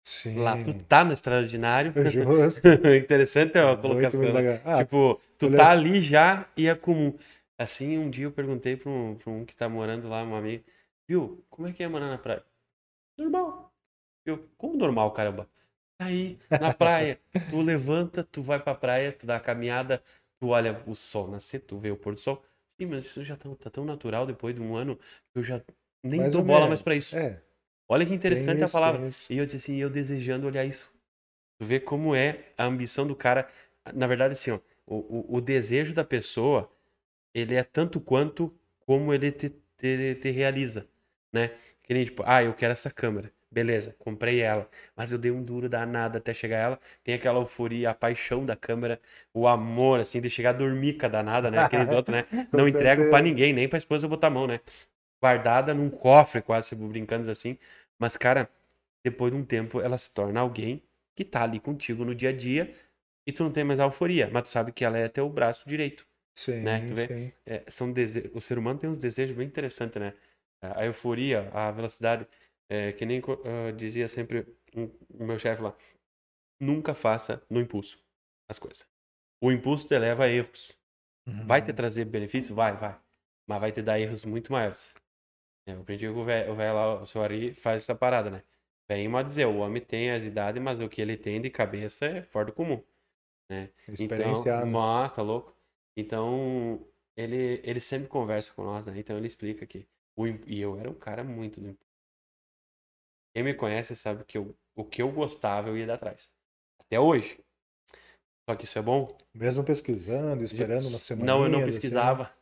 Sim. 0.03 0.39
Lá 0.39 0.55
tu 0.63 0.73
tá 0.73 1.03
no 1.03 1.11
extraordinário. 1.11 1.91
É 1.95 2.05
justo. 2.09 2.65
Interessante 2.67 3.57
a 3.57 3.75
colocação. 3.75 4.21
Muito, 4.21 4.33
muito 4.33 4.61
ah, 4.65 4.77
tipo, 4.77 5.21
tu 5.37 5.51
tá 5.51 5.71
ali 5.71 6.01
já 6.01 6.47
e 6.55 6.67
é 6.67 6.75
comum. 6.75 7.13
Assim, 7.57 7.97
um 7.97 8.09
dia 8.09 8.25
eu 8.25 8.31
perguntei 8.31 8.77
pra 8.77 8.89
um, 8.89 9.15
pra 9.15 9.31
um 9.31 9.43
que 9.43 9.55
tá 9.55 9.67
morando 9.67 10.07
lá, 10.07 10.23
um 10.23 10.35
amigo, 10.35 10.63
viu, 11.07 11.43
como 11.49 11.67
é 11.67 11.73
que 11.73 11.83
é 11.83 11.87
morar 11.87 12.07
na 12.07 12.17
praia? 12.17 12.43
Normal. 13.17 13.73
Eu, 14.25 14.47
como 14.57 14.77
normal, 14.77 15.11
caramba? 15.11 15.49
Aí, 15.99 16.37
na 16.59 16.73
praia, 16.73 17.19
tu 17.49 17.61
levanta, 17.61 18.23
tu 18.23 18.41
vai 18.43 18.59
pra 18.61 18.75
praia, 18.75 19.11
tu 19.11 19.25
dá 19.25 19.37
a 19.37 19.39
caminhada, 19.39 20.01
tu 20.39 20.49
olha 20.49 20.83
o 20.85 20.95
sol 20.95 21.27
nascer, 21.27 21.59
tu 21.61 21.77
vê 21.77 21.91
o 21.91 21.97
pôr 21.97 22.13
do 22.13 22.19
sol. 22.19 22.43
Sim, 22.79 22.85
mas 22.87 23.05
isso 23.05 23.23
já 23.23 23.35
tá, 23.35 23.49
tá 23.55 23.69
tão 23.69 23.83
natural 23.83 24.25
depois 24.25 24.53
de 24.53 24.61
um 24.61 24.75
ano 24.75 24.95
que 24.97 25.39
eu 25.39 25.43
já 25.43 25.61
nem 26.03 26.21
mais 26.21 26.33
dou 26.33 26.43
bola 26.43 26.59
menos. 26.59 26.69
mais 26.69 26.81
pra 26.81 26.95
isso. 26.95 27.15
É. 27.15 27.41
Olha 27.89 28.05
que 28.05 28.13
interessante 28.13 28.63
isso, 28.63 28.77
a 28.77 28.79
palavra. 28.79 29.09
E 29.29 29.37
eu 29.37 29.45
disse 29.45 29.57
assim, 29.57 29.77
eu 29.77 29.89
desejando 29.89 30.45
olhar 30.45 30.65
isso. 30.65 30.93
Tu 31.59 31.65
vê 31.65 31.79
como 31.79 32.13
é 32.15 32.37
a 32.57 32.65
ambição 32.65 33.07
do 33.07 33.15
cara. 33.15 33.47
Na 33.93 34.05
verdade, 34.05 34.33
assim, 34.33 34.51
ó, 34.51 34.59
o, 34.85 34.95
o, 34.95 35.37
o 35.37 35.41
desejo 35.41 35.93
da 35.93 36.03
pessoa, 36.03 36.69
ele 37.33 37.55
é 37.55 37.63
tanto 37.63 37.99
quanto 37.99 38.53
como 38.85 39.13
ele 39.13 39.31
te, 39.31 39.49
te, 39.77 40.15
te 40.15 40.31
realiza, 40.31 40.87
né? 41.33 41.49
Que 41.83 41.93
nem, 41.93 42.05
tipo, 42.05 42.23
ah, 42.25 42.43
eu 42.43 42.53
quero 42.53 42.73
essa 42.73 42.91
câmera. 42.91 43.31
Beleza, 43.57 43.95
comprei 43.97 44.41
ela. 44.41 44.69
Mas 44.95 45.11
eu 45.11 45.17
dei 45.17 45.31
um 45.31 45.43
duro 45.43 45.67
danado 45.67 46.15
até 46.19 46.31
chegar 46.31 46.57
ela. 46.59 46.79
Tem 47.03 47.15
aquela 47.15 47.39
euforia, 47.39 47.89
a 47.89 47.93
paixão 47.95 48.45
da 48.45 48.55
câmera, 48.55 49.01
o 49.33 49.47
amor, 49.47 49.99
assim, 49.99 50.21
de 50.21 50.29
chegar 50.29 50.51
a 50.51 50.53
dormir 50.53 50.93
com 50.99 51.07
a 51.07 51.09
danada, 51.09 51.49
né? 51.49 51.61
Aqueles 51.61 51.91
outros, 51.91 52.15
né? 52.15 52.25
Não 52.53 52.67
entrego 52.67 53.05
para 53.05 53.23
ninguém, 53.23 53.53
nem 53.53 53.67
pra 53.67 53.79
esposa 53.79 54.07
botar 54.07 54.27
a 54.27 54.29
mão, 54.29 54.45
né? 54.45 54.59
Guardada 55.21 55.73
num 55.73 55.89
cofre, 55.89 56.41
quase, 56.41 56.75
brincando 56.75 57.31
assim. 57.31 57.57
Mas, 57.97 58.15
cara, 58.15 58.47
depois 59.03 59.33
de 59.33 59.39
um 59.39 59.43
tempo, 59.45 59.81
ela 59.81 59.97
se 59.97 60.13
torna 60.13 60.39
alguém 60.41 60.83
que 61.15 61.25
tá 61.25 61.43
ali 61.43 61.59
contigo 61.59 62.05
no 62.05 62.13
dia 62.13 62.29
a 62.29 62.33
dia 62.33 62.75
e 63.25 63.31
tu 63.31 63.43
não 63.43 63.51
tem 63.51 63.63
mais 63.63 63.79
a 63.79 63.85
euforia, 63.85 64.29
mas 64.31 64.43
tu 64.43 64.49
sabe 64.49 64.71
que 64.71 64.85
ela 64.85 64.97
é 64.97 65.09
teu 65.09 65.27
braço 65.29 65.67
direito. 65.67 66.05
Sim, 66.33 66.63
né? 66.63 66.81
Tu 66.87 66.95
vê? 66.95 67.07
sim. 67.07 67.31
É, 67.45 67.63
são 67.69 67.91
dese... 67.91 68.29
O 68.33 68.41
ser 68.41 68.57
humano 68.57 68.79
tem 68.79 68.89
uns 68.89 68.97
desejos 68.97 69.35
bem 69.35 69.47
interessantes, 69.47 69.99
né? 70.01 70.13
A 70.61 70.85
euforia, 70.85 71.49
a 71.53 71.71
velocidade. 71.71 72.27
É, 72.69 72.91
que 72.91 73.05
nem 73.05 73.19
uh, 73.19 73.71
dizia 73.75 74.07
sempre 74.07 74.45
um, 74.75 74.89
o 75.09 75.25
meu 75.25 75.39
chefe 75.39 75.61
lá, 75.61 75.75
nunca 76.59 76.93
faça 76.93 77.41
no 77.49 77.61
impulso 77.61 78.03
as 78.49 78.59
coisas. 78.59 78.85
O 79.41 79.51
impulso 79.51 79.87
te 79.87 79.97
leva 79.97 80.25
a 80.25 80.29
erros. 80.29 80.77
Uhum. 81.27 81.45
Vai 81.45 81.61
te 81.61 81.71
trazer 81.71 82.05
benefício? 82.05 82.55
Vai, 82.55 82.75
vai. 82.75 82.99
Mas 83.47 83.61
vai 83.61 83.71
te 83.71 83.81
dar 83.81 83.99
erros 83.99 84.25
muito 84.25 84.51
maiores. 84.51 84.93
É, 85.65 85.73
eu 85.73 85.81
aprendi 85.81 86.07
com 86.07 86.21
o 86.21 86.25
velho 86.25 86.55
lá, 86.55 87.01
o 87.01 87.05
senhor 87.05 87.25
Ari 87.25 87.53
faz 87.53 87.83
essa 87.83 87.95
parada, 87.95 88.29
né? 88.29 88.43
Vem 88.89 89.13
a 89.13 89.21
dizer, 89.21 89.45
o 89.45 89.57
homem 89.57 89.81
tem 89.81 90.11
as 90.11 90.23
idades, 90.23 90.61
mas 90.61 90.79
o 90.79 90.87
que 90.87 91.01
ele 91.01 91.17
tem 91.17 91.41
de 91.41 91.49
cabeça 91.49 92.05
é 92.05 92.21
fora 92.21 92.45
do 92.45 92.53
comum. 92.53 92.81
Né? 93.49 93.69
Então, 93.99 94.67
mas, 94.71 95.11
tá 95.11 95.21
louco? 95.21 95.53
Então, 95.95 96.85
ele, 97.15 97.59
ele 97.63 97.81
sempre 97.81 98.07
conversa 98.07 98.53
com 98.53 98.63
nós, 98.63 98.87
né? 98.87 98.97
Então 98.97 99.17
ele 99.17 99.27
explica 99.27 99.65
que. 99.65 99.85
O, 100.15 100.25
e 100.25 100.61
eu 100.61 100.79
era 100.79 100.89
um 100.89 100.93
cara 100.93 101.23
muito 101.23 101.59
do 101.59 101.77
quem 103.37 103.43
me 103.43 103.53
conhece 103.53 103.95
sabe 103.95 104.23
que 104.23 104.35
eu, 104.35 104.57
o 104.75 104.83
que 104.83 104.99
eu 104.99 105.11
gostava 105.11 105.69
eu 105.69 105.77
ia 105.77 105.85
dar 105.85 105.93
atrás. 105.93 106.27
Até 106.81 106.99
hoje. 106.99 107.39
Só 108.49 108.55
que 108.55 108.65
isso 108.65 108.79
é 108.79 108.81
bom. 108.81 109.07
Mesmo 109.31 109.63
pesquisando, 109.63 110.43
esperando 110.43 110.87
uma 110.87 110.97
semana. 110.97 111.33
Não, 111.33 111.43
eu 111.43 111.49
não 111.49 111.59
assim, 111.59 111.67
pesquisava. 111.67 112.23
Assim. 112.23 112.33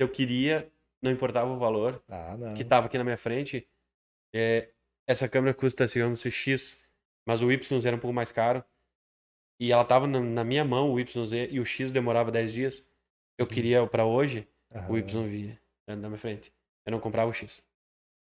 Eu 0.00 0.08
queria, 0.08 0.68
não 1.00 1.12
importava 1.12 1.48
o 1.48 1.60
valor 1.60 2.02
ah, 2.08 2.34
que 2.56 2.62
estava 2.62 2.86
aqui 2.86 2.98
na 2.98 3.04
minha 3.04 3.16
frente. 3.16 3.68
É, 4.34 4.68
essa 5.06 5.28
câmera 5.28 5.54
custa, 5.54 5.86
digamos, 5.86 6.22
X, 6.22 6.76
mas 7.24 7.40
o 7.40 7.52
Y 7.52 7.86
era 7.86 7.94
um 7.94 8.00
pouco 8.00 8.12
mais 8.12 8.32
caro. 8.32 8.64
E 9.60 9.70
ela 9.70 9.82
estava 9.82 10.08
na, 10.08 10.18
na, 10.18 10.42
minha 10.42 10.64
mão, 10.64 10.92
o 10.92 10.98
YZ, 10.98 11.34
e 11.52 11.60
o 11.60 11.64
X 11.64 11.92
demorava 11.92 12.32
10 12.32 12.52
dias. 12.52 12.90
Eu 13.38 13.46
uhum. 13.46 13.52
queria 13.52 13.86
para 13.86 14.04
hoje, 14.04 14.48
o 14.88 14.98
Y 14.98 15.28
via 15.28 15.60
na 15.86 16.08
minha 16.08 16.18
frente. 16.18 16.52
Eu 16.84 16.90
não 16.90 16.98
comprava 16.98 17.30
o 17.30 17.32
X. 17.32 17.64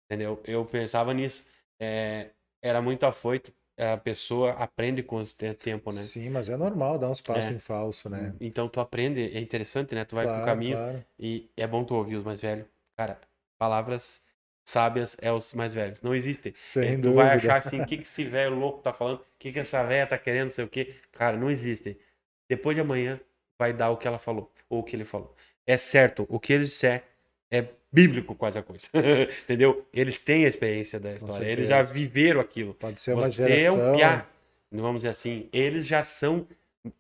Entendeu? 0.09 0.41
Eu 0.45 0.65
pensava 0.65 1.13
nisso. 1.13 1.45
É, 1.79 2.31
era 2.63 2.81
muito 2.81 3.05
afoito. 3.05 3.53
A 3.79 3.97
pessoa 3.97 4.53
aprende 4.53 5.03
com 5.03 5.21
o 5.21 5.27
tempo, 5.55 5.93
né? 5.93 6.01
Sim, 6.01 6.31
mas 6.31 6.49
é 6.49 6.57
normal 6.57 6.99
dar 6.99 7.11
uns 7.11 7.21
passos 7.21 7.45
é. 7.45 7.51
em 7.51 7.59
falso, 7.61 8.09
né? 8.09 8.35
Então 8.41 8.69
tu 8.69 8.81
aprende, 8.81 9.21
é 9.37 9.39
interessante, 9.39 9.95
né? 9.95 10.05
Tu 10.05 10.17
vai 10.17 10.25
claro, 10.25 10.41
pro 10.41 10.47
caminho 10.47 10.77
claro. 10.77 11.05
e 11.17 11.49
é 11.57 11.67
bom 11.67 11.85
tu 11.85 11.95
ouvir 11.95 12.17
os 12.17 12.25
mais 12.25 12.41
velhos. 12.41 12.67
Cara, 12.97 13.21
palavras 13.57 14.21
sábias 14.67 15.17
é 15.21 15.33
os 15.33 15.55
mais 15.55 15.73
velhos. 15.73 16.03
Não 16.03 16.15
existem. 16.15 16.53
Sem 16.57 16.83
É, 16.83 16.97
tu 16.97 17.03
dúvida. 17.03 17.23
vai 17.23 17.37
achar 17.37 17.59
assim, 17.59 17.81
o 17.81 17.87
que, 17.87 17.99
que 17.99 18.03
esse 18.03 18.25
velho 18.25 18.57
louco 18.57 18.83
tá 18.83 18.93
falando? 18.93 19.19
O 19.21 19.25
que, 19.39 19.53
que 19.53 19.59
essa 19.61 19.85
velha 19.85 20.07
tá 20.07 20.19
querendo, 20.19 20.45
não 20.45 20.51
sei 20.51 20.65
o 20.65 20.69
quê. 20.69 20.95
Cara, 21.13 21.37
não 21.37 21.49
existem. 21.49 21.97
Depois 22.49 22.75
de 22.75 22.81
amanhã 22.81 23.21
vai 23.59 23.73
dar 23.73 23.91
o 23.91 23.97
que 23.97 24.09
ela 24.09 24.19
falou, 24.19 24.53
ou 24.69 24.81
o 24.81 24.83
que 24.83 24.97
ele 24.97 25.05
falou. 25.05 25.35
É 25.67 25.79
certo, 25.79 26.27
o 26.29 26.41
que 26.41 26.53
eles 26.53 26.71
disser 26.71 27.05
é 27.51 27.67
bíblico 27.93 28.35
quase 28.35 28.59
a 28.59 28.63
coisa. 28.63 28.89
Entendeu? 29.45 29.87
Eles 29.93 30.19
têm 30.19 30.45
a 30.45 30.49
experiência 30.49 30.99
da 31.01 31.15
história, 31.15 31.47
eles 31.47 31.69
já 31.69 31.83
viveram 31.83 32.41
aquilo. 32.41 32.75
Pode 32.75 33.01
ser 33.01 33.15
uma 33.15 33.31
Você 33.31 33.43
é 33.43 33.71
geração. 33.71 33.89
um 33.91 33.93
piá, 33.93 34.27
vamos 34.71 34.97
dizer 35.03 35.09
assim. 35.11 35.49
Eles 35.53 35.87
já 35.87 36.03
são 36.03 36.47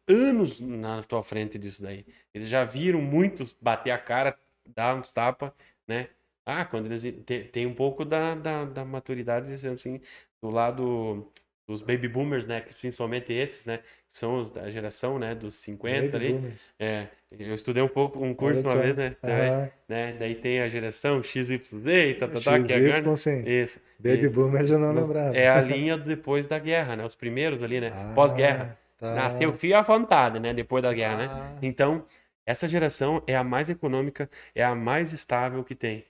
anos 0.07 0.61
na 0.61 1.03
tua 1.03 1.23
frente 1.23 1.59
disso 1.59 1.83
daí. 1.83 2.05
Eles 2.35 2.49
já 2.49 2.65
viram 2.65 3.01
muitos 3.01 3.55
bater 3.61 3.91
a 3.91 3.99
cara, 3.99 4.37
dar 4.75 4.97
uns 4.97 5.13
tapas, 5.13 5.53
né? 5.87 6.09
Ah, 6.45 6.65
quando 6.65 6.87
eles 6.87 7.03
te- 7.25 7.45
tem 7.45 7.67
um 7.67 7.75
pouco 7.75 8.05
da, 8.05 8.35
da, 8.35 8.65
da 8.65 8.85
maturidade, 8.85 9.53
assim, 9.69 10.01
do 10.43 10.51
lado 10.51 11.31
dos 11.69 11.83
baby 11.83 12.09
boomers, 12.09 12.47
né? 12.47 12.63
que 12.63 12.73
Principalmente 12.73 13.31
esses, 13.33 13.67
né? 13.67 13.77
Que 13.79 14.17
são 14.17 14.41
os 14.41 14.51
da 14.51 14.71
geração, 14.71 15.19
né? 15.19 15.35
Dos 15.35 15.55
50 15.57 16.13
Baby 16.13 16.17
ali. 16.17 16.33
boomers. 16.33 16.73
É, 16.79 17.09
eu 17.39 17.55
estudei 17.55 17.83
um 17.83 17.89
pouco, 17.89 18.25
um 18.25 18.33
curso 18.35 18.67
Olha 18.67 18.75
uma 18.77 18.83
vez, 18.83 18.97
né? 18.97 19.11
Também, 19.21 19.71
né? 19.87 20.13
Daí 20.19 20.35
tem 20.35 20.61
a 20.63 20.69
geração 20.69 21.23
XYZ 21.23 21.73
e 21.87 22.15
tá, 22.15 22.27
tá, 22.27 22.41
tá, 22.41 22.63
que 22.63 22.73
é 22.73 22.77
a 22.77 22.79
XY, 22.81 23.03
grande. 23.03 23.21
sim. 23.21 23.43
Isso. 23.47 23.81
Baby 23.99 24.25
E- 24.25 24.29
boomers 24.31 24.71
eu 24.71 24.79
não 24.79 24.93
lembrava. 24.95 25.37
É 25.37 25.47
a 25.49 25.61
linha 25.61 25.99
depois 25.99 26.47
da 26.47 26.59
guerra, 26.59 26.97
né? 26.97 27.05
Os 27.05 27.15
primeiros 27.15 27.63
ali, 27.63 27.81
né? 27.81 27.93
Ah, 27.95 28.13
Pós-guerra. 28.15 28.79
tá. 28.97 29.15
Nasceu 29.15 29.53
fio 29.53 29.77
à 29.77 29.83
vontade, 29.83 30.41
né? 30.41 30.55
Depois 30.55 30.83
da 30.83 30.93
guerra, 30.95 31.17
né? 31.19 31.29
Ah, 31.31 31.59
Então, 31.61 32.07
essa 32.47 32.67
geração 32.67 33.23
é 33.27 33.37
a 33.37 33.45
mais 33.45 33.69
econômica, 33.69 34.29
é 34.55 34.65
a 34.65 34.75
mais 34.75 35.13
estável 35.13 35.63
que 35.63 35.75
tem. 35.75 36.07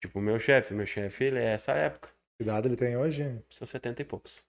Tipo, 0.00 0.18
o 0.20 0.22
meu 0.22 0.38
chefe, 0.38 0.72
meu 0.72 0.86
chefe, 0.86 1.24
ele 1.24 1.38
é 1.38 1.52
essa 1.52 1.72
época, 1.72 2.08
Que 2.38 2.44
idade 2.44 2.66
ele 2.66 2.76
tem 2.76 2.96
hoje? 2.96 3.38
seus 3.50 3.68
70 3.70 4.00
e 4.00 4.04
poucos. 4.06 4.42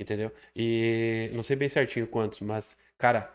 Entendeu? 0.00 0.32
E 0.56 1.30
não 1.34 1.44
sei 1.44 1.56
bem 1.56 1.68
certinho 1.68 2.08
quantos, 2.08 2.40
mas, 2.40 2.78
cara, 2.98 3.34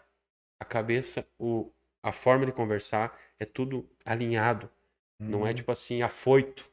a 0.60 0.66
cabeça, 0.66 1.28
o, 1.40 1.72
a 2.04 2.12
forma 2.12 2.46
de 2.46 2.54
conversar 2.54 3.18
é 3.40 3.46
tudo 3.46 3.90
alinhado. 4.06 4.70
Não 5.20 5.46
é 5.48 5.52
Hum. 5.52 5.56
tipo 5.56 5.72
assim, 5.72 6.02
afoito. 6.04 6.70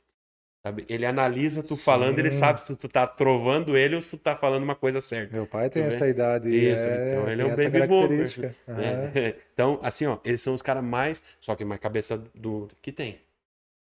Sabe? 0.65 0.87
Ele 0.89 1.05
analisa 1.07 1.63
tu 1.63 1.77
falando, 1.77 2.19
ele 2.21 2.31
Sim. 2.33 2.39
sabe 2.39 2.61
se 2.61 2.77
tu 2.77 2.89
tá 2.89 3.07
trovando 3.07 3.77
ele 3.77 3.97
ou 3.97 4.03
se 4.03 4.17
tu 4.17 4.23
tá 4.23 4.37
falando 4.37 4.63
uma 4.63 4.77
coisa 4.77 5.01
certa. 5.01 5.35
Meu 5.35 5.47
pai 5.47 5.69
tem 5.69 5.83
Tu 5.83 5.89
vê? 5.89 5.97
essa 5.97 6.09
idade 6.09 6.49
Isso, 6.49 6.83
é, 6.85 7.09
então 7.09 7.29
ele 7.29 7.43
é 7.43 7.45
um 7.47 7.57
baby 7.57 7.87
boomer, 7.87 8.29
né? 8.69 9.37
Então, 9.55 9.81
assim, 9.83 10.07
ó, 10.07 10.19
eles 10.25 10.41
são 10.41 10.55
os 10.55 10.63
caras 10.63 10.85
mais, 10.85 11.23
só 11.41 11.57
que 11.57 11.65
mais 11.65 11.81
cabeça 11.81 12.17
dura 12.35 12.73
que 12.81 12.93
tem. 12.93 13.21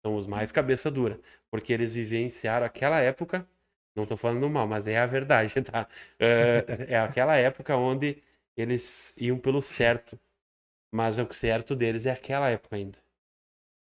São 0.04 0.16
os 0.16 0.26
mais 0.26 0.52
cabeça 0.52 0.90
dura, 0.90 1.18
porque 1.50 1.72
eles 1.72 1.94
vivenciaram 1.94 2.66
aquela 2.66 3.00
época, 3.00 3.46
não 3.94 4.06
tô 4.06 4.16
falando 4.16 4.48
mal, 4.50 4.66
mas 4.66 4.86
é 4.86 4.98
a 4.98 5.06
verdade, 5.06 5.54
tá? 5.62 5.88
É, 6.18 6.64
é 6.88 6.98
aquela 6.98 7.36
época 7.36 7.76
onde 7.76 8.22
eles 8.56 9.14
iam 9.18 9.38
pelo 9.38 9.60
certo, 9.62 10.18
mas 10.92 11.18
o 11.18 11.32
certo 11.32 11.76
deles 11.76 12.06
é 12.06 12.12
aquela 12.12 12.50
época 12.50 12.76
ainda. 12.76 12.98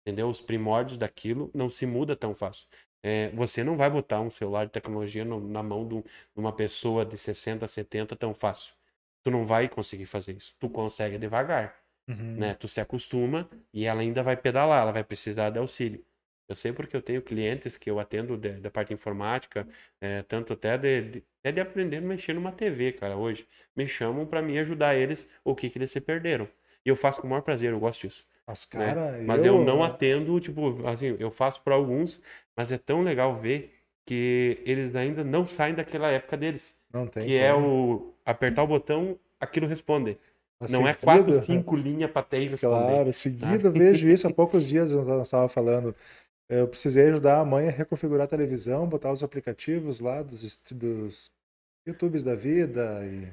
Entendeu? 0.03 0.29
Os 0.29 0.41
primórdios 0.41 0.99
daquilo 0.99 1.51
não 1.55 1.69
se 1.71 1.87
muda 1.87 2.15
tão 2.17 2.35
fácil. 2.35 2.69
É, 3.03 3.31
você 3.31 3.63
não 3.65 3.77
vai 3.77 3.91
botar 3.91 4.21
um 4.21 4.31
celular 4.31 4.67
de 4.67 4.73
tecnologia 4.73 5.25
no- 5.25 5.41
na 5.49 5.63
mão 5.63 5.87
de, 5.87 5.95
um- 5.95 6.05
uma 6.35 6.53
pessoa 6.55 7.05
de 7.05 7.17
60, 7.17 7.67
70 7.67 8.17
tão 8.17 8.35
fácil. 8.35 8.75
Tu 9.23 9.31
não 9.31 9.47
vai 9.47 9.69
conseguir 9.69 10.07
fazer 10.07 10.35
isso. 10.37 10.55
Tu 10.59 10.69
consegue 10.71 11.19
devagar, 11.19 11.75
Uhum. 12.09 12.39
né? 12.39 12.55
Tu 12.55 12.69
se 12.69 12.81
acostuma 12.81 13.49
e 13.73 13.85
ela 13.87 14.01
ainda 14.03 14.23
vai 14.23 14.37
pedalar, 14.37 14.83
ela 14.83 14.93
vai 14.93 15.05
precisar 15.05 15.51
de 15.51 15.59
auxílio. 15.59 16.05
Eu 16.49 16.55
sei 16.55 16.73
porque 16.73 16.95
eu 16.97 17.03
tenho 17.03 17.23
clientes 17.23 17.77
que 17.77 17.91
eu 17.91 17.99
atendo 17.99 18.37
de- 18.37 18.61
da 18.61 18.71
parte 18.71 18.93
informática, 18.93 19.67
é, 20.01 20.23
tanto 20.23 20.53
até 20.53 20.77
de, 20.79 21.03
de, 21.03 21.25
até 21.41 21.53
de 21.53 21.61
aprender 21.61 21.99
a 21.99 22.01
mexer 22.01 22.35
numa 22.35 22.53
TV, 22.53 22.93
cara, 22.93 23.17
hoje. 23.17 23.47
Me 23.77 23.87
chamam 23.87 24.27
para 24.27 24.43
mim 24.43 24.59
ajudar 24.59 24.95
eles 24.95 25.29
o 25.45 25.55
que 25.55 25.71
que 25.71 25.79
eles 25.79 25.91
se 25.91 26.01
perderam. 26.01 26.49
E 26.85 26.89
eu 26.89 26.97
faço 26.97 27.21
com 27.21 27.27
o 27.27 27.31
maior 27.31 27.43
prazer, 27.43 27.73
eu 27.73 27.81
gosto 27.81 28.03
disso 28.03 28.27
Mas, 28.47 28.65
né? 28.73 28.99
cara, 28.99 29.23
Mas 29.27 29.43
eu... 29.43 29.59
não 29.59 29.83
atendo, 29.83 30.39
tipo, 30.41 30.87
assim, 30.87 31.17
eu 31.19 31.31
faço 31.31 31.63
para 31.63 31.75
alguns, 31.75 32.21
mas 32.57 32.71
é 32.73 32.79
tão 32.79 33.03
legal 33.03 33.41
ver 33.41 33.73
que 34.05 34.63
eles 34.67 34.95
ainda 34.95 35.25
não 35.25 35.47
saem 35.47 35.75
daquela 35.75 36.11
época 36.11 36.37
deles, 36.37 36.79
Não 36.91 37.07
tem 37.07 37.29
que 37.29 37.37
é 37.39 37.55
como. 37.55 37.55
o 37.55 38.13
apertar 38.25 38.63
o 38.63 38.67
botão, 38.67 39.19
aquilo 39.41 39.67
responde. 39.67 40.19
Não 40.67 40.87
é 40.87 40.95
quatro, 40.95 41.33
cinco 41.33 41.77
linhas 41.77 42.11
para 42.11 42.23
ter 42.23 42.49
responder. 42.49 43.03
Claro, 43.03 43.13
seguido, 43.13 43.69
eu 43.69 43.73
vejo 43.73 44.09
isso. 44.09 44.27
Há 44.27 44.31
poucos 44.31 44.67
dias 44.67 44.93
eu 44.93 45.23
estava 45.23 45.49
falando. 45.49 45.93
Eu 46.49 46.69
precisei 46.69 47.09
ajudar 47.09 47.41
a 47.41 47.45
mãe 47.45 47.69
a 47.69 47.71
reconfigurar 47.71 48.25
a 48.25 48.29
televisão, 48.29 48.89
botar 48.89 49.11
os 49.11 49.23
aplicativos 49.23 50.01
lá 50.01 50.23
dos, 50.23 50.63
dos 50.73 51.33
YouTubes 51.87 52.23
da 52.23 52.35
vida 52.35 53.05
e 53.07 53.33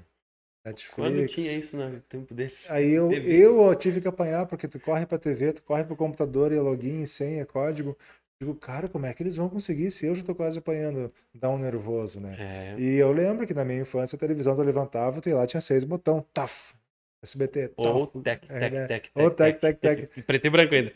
Netflix. 0.65 0.93
Quando 0.95 1.27
tinha 1.27 1.53
isso 1.53 1.75
no 1.75 1.99
tempo 2.01 2.33
deles? 2.33 2.69
Aí 2.71 2.91
eu, 2.91 3.09
TV. 3.09 3.45
eu 3.45 3.75
tive 3.75 4.01
que 4.01 4.07
apanhar, 4.07 4.45
porque 4.45 4.67
tu 4.67 4.79
corre 4.79 5.05
pra 5.05 5.17
TV, 5.17 5.53
tu 5.53 5.63
corre 5.63 5.83
pro 5.83 5.95
computador 5.95 6.51
e 6.51 6.57
é 6.57 6.61
login, 6.61 7.05
senha, 7.05 7.45
código. 7.45 7.97
Digo, 8.41 8.55
cara, 8.55 8.87
como 8.87 9.05
é 9.05 9.13
que 9.13 9.21
eles 9.21 9.35
vão 9.35 9.49
conseguir 9.49 9.91
se 9.91 10.05
eu 10.05 10.15
já 10.15 10.23
tô 10.23 10.33
quase 10.33 10.57
apanhando? 10.57 11.13
Dá 11.33 11.49
um 11.49 11.59
nervoso, 11.59 12.19
né? 12.19 12.35
É, 12.39 12.79
E 12.79 12.95
eu 12.95 13.11
lembro 13.11 13.45
que 13.45 13.53
na 13.53 13.63
minha 13.63 13.81
infância 13.81 14.15
a 14.15 14.19
televisão 14.19 14.55
tu 14.55 14.63
levantava, 14.63 15.21
tu 15.21 15.29
ia 15.29 15.35
lá, 15.35 15.45
tinha 15.45 15.61
seis 15.61 15.83
botão, 15.83 16.25
taf, 16.33 16.73
SBT, 17.23 17.73
ou 17.75 18.07
tec, 18.23 18.41
É, 18.49 18.59
tec, 18.59 18.73
né? 18.73 18.87
tec, 18.87 19.11
Ou 19.15 19.31
tec, 19.31 19.59
tec, 19.59 20.09
Preto 20.25 20.47
e 20.47 20.49
branco 20.49 20.75
ainda. 20.75 20.93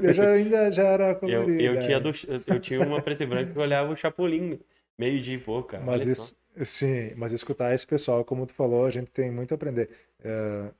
Eu 0.00 0.12
já, 0.12 0.30
ainda 0.32 0.70
já 0.72 0.82
era 0.84 1.14
Eu, 1.24 1.42
colorido. 1.44 1.60
eu, 1.60 1.74
é. 1.74 1.78
tinha 1.78 2.00
do, 2.00 2.10
eu 2.46 2.60
tinha 2.60 2.80
uma 2.82 3.02
preto 3.02 3.22
e 3.22 3.26
branco 3.26 3.52
que 3.52 3.58
olhava 3.58 3.92
o 3.92 3.96
Chapolin, 3.96 4.60
meio 4.98 5.22
dia 5.22 5.34
e 5.36 5.38
pouco, 5.40 5.70
cara. 5.70 5.84
Mas 5.84 6.04
Olha 6.04 6.06
só. 6.06 6.30
isso, 6.30 6.36
sim, 6.64 7.14
mas 7.16 7.32
escutar 7.32 7.74
esse 7.74 7.86
pessoal, 7.86 8.24
como 8.24 8.46
tu 8.46 8.54
falou, 8.54 8.86
a 8.86 8.90
gente 8.90 9.10
tem 9.10 9.30
muito 9.30 9.52
a 9.52 9.54
aprender. 9.56 9.90
É, 10.20 10.72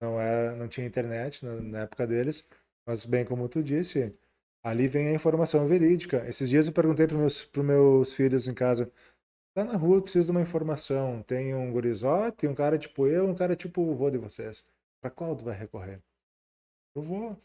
não 0.00 0.20
é, 0.20 0.56
não 0.56 0.68
tinha 0.68 0.86
internet 0.86 1.44
na, 1.44 1.56
na 1.62 1.80
época 1.82 2.06
deles, 2.06 2.44
mas 2.86 3.04
bem 3.06 3.24
como 3.24 3.48
tu 3.48 3.62
disse, 3.62 4.14
ali 4.62 4.88
vem 4.88 5.08
a 5.08 5.14
informação 5.14 5.66
verídica. 5.66 6.26
Esses 6.28 6.48
dias 6.50 6.66
eu 6.68 6.72
perguntei 6.74 7.06
para 7.06 7.18
meus, 7.18 7.44
pros 7.44 7.64
meus 7.66 8.12
filhos 8.14 8.48
em 8.48 8.54
casa, 8.54 8.90
tá 9.54 9.64
na 9.64 9.76
rua, 9.76 10.02
preciso 10.02 10.26
de 10.26 10.30
uma 10.32 10.42
informação. 10.42 11.22
Tem 11.22 11.54
um 11.54 11.70
gurizote, 11.72 12.46
um 12.46 12.54
cara 12.54 12.78
tipo 12.78 13.06
eu, 13.06 13.26
um 13.28 13.34
cara 13.34 13.56
tipo 13.56 13.82
o 13.82 13.94
vô 13.94 14.10
de 14.10 14.18
vocês. 14.18 14.64
Para 15.00 15.10
qual 15.10 15.34
tu 15.36 15.44
vai 15.44 15.56
recorrer? 15.56 16.00
Eu 16.94 17.02
vou. 17.02 17.36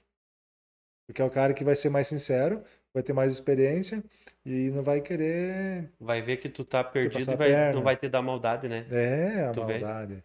Porque 1.07 1.21
é 1.21 1.25
o 1.25 1.29
cara 1.29 1.53
que 1.53 1.63
vai 1.63 1.75
ser 1.75 1.89
mais 1.89 2.07
sincero, 2.07 2.63
vai 2.93 3.03
ter 3.03 3.13
mais 3.13 3.31
experiência 3.31 4.03
e 4.43 4.71
não 4.71 4.81
vai 4.81 5.01
querer 5.01 5.91
Vai 5.99 6.21
ver 6.21 6.37
que 6.37 6.49
tu 6.49 6.65
tá 6.65 6.83
perdido 6.83 7.31
e 7.31 7.35
vai, 7.35 7.73
não 7.73 7.83
vai 7.83 7.95
te 7.95 8.09
dar 8.09 8.21
maldade, 8.23 8.67
né? 8.67 8.87
É, 8.91 9.43
a 9.43 9.51
Tu 9.51 9.63
vê? 9.65 9.79
maldade. 9.79 10.23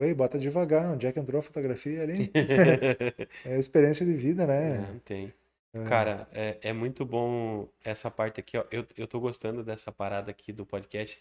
Oi, 0.00 0.12
bota 0.12 0.38
devagar, 0.38 0.92
onde 0.92 1.06
é 1.06 1.12
que 1.12 1.18
entrou 1.18 1.38
a 1.38 1.42
fotografia 1.42 2.02
ali? 2.02 2.30
É 3.46 3.58
experiência 3.58 4.04
de 4.04 4.12
vida, 4.12 4.46
né? 4.46 4.78
Não, 4.78 4.98
tem. 4.98 5.32
É. 5.74 5.80
Cara, 5.82 6.28
é, 6.32 6.58
é 6.62 6.72
muito 6.72 7.04
bom 7.04 7.68
essa 7.82 8.10
parte 8.10 8.40
aqui, 8.40 8.56
ó. 8.56 8.64
Eu, 8.70 8.86
eu 8.96 9.06
tô 9.06 9.20
gostando 9.20 9.62
dessa 9.62 9.92
parada 9.92 10.30
aqui 10.30 10.52
do 10.52 10.64
podcast. 10.64 11.18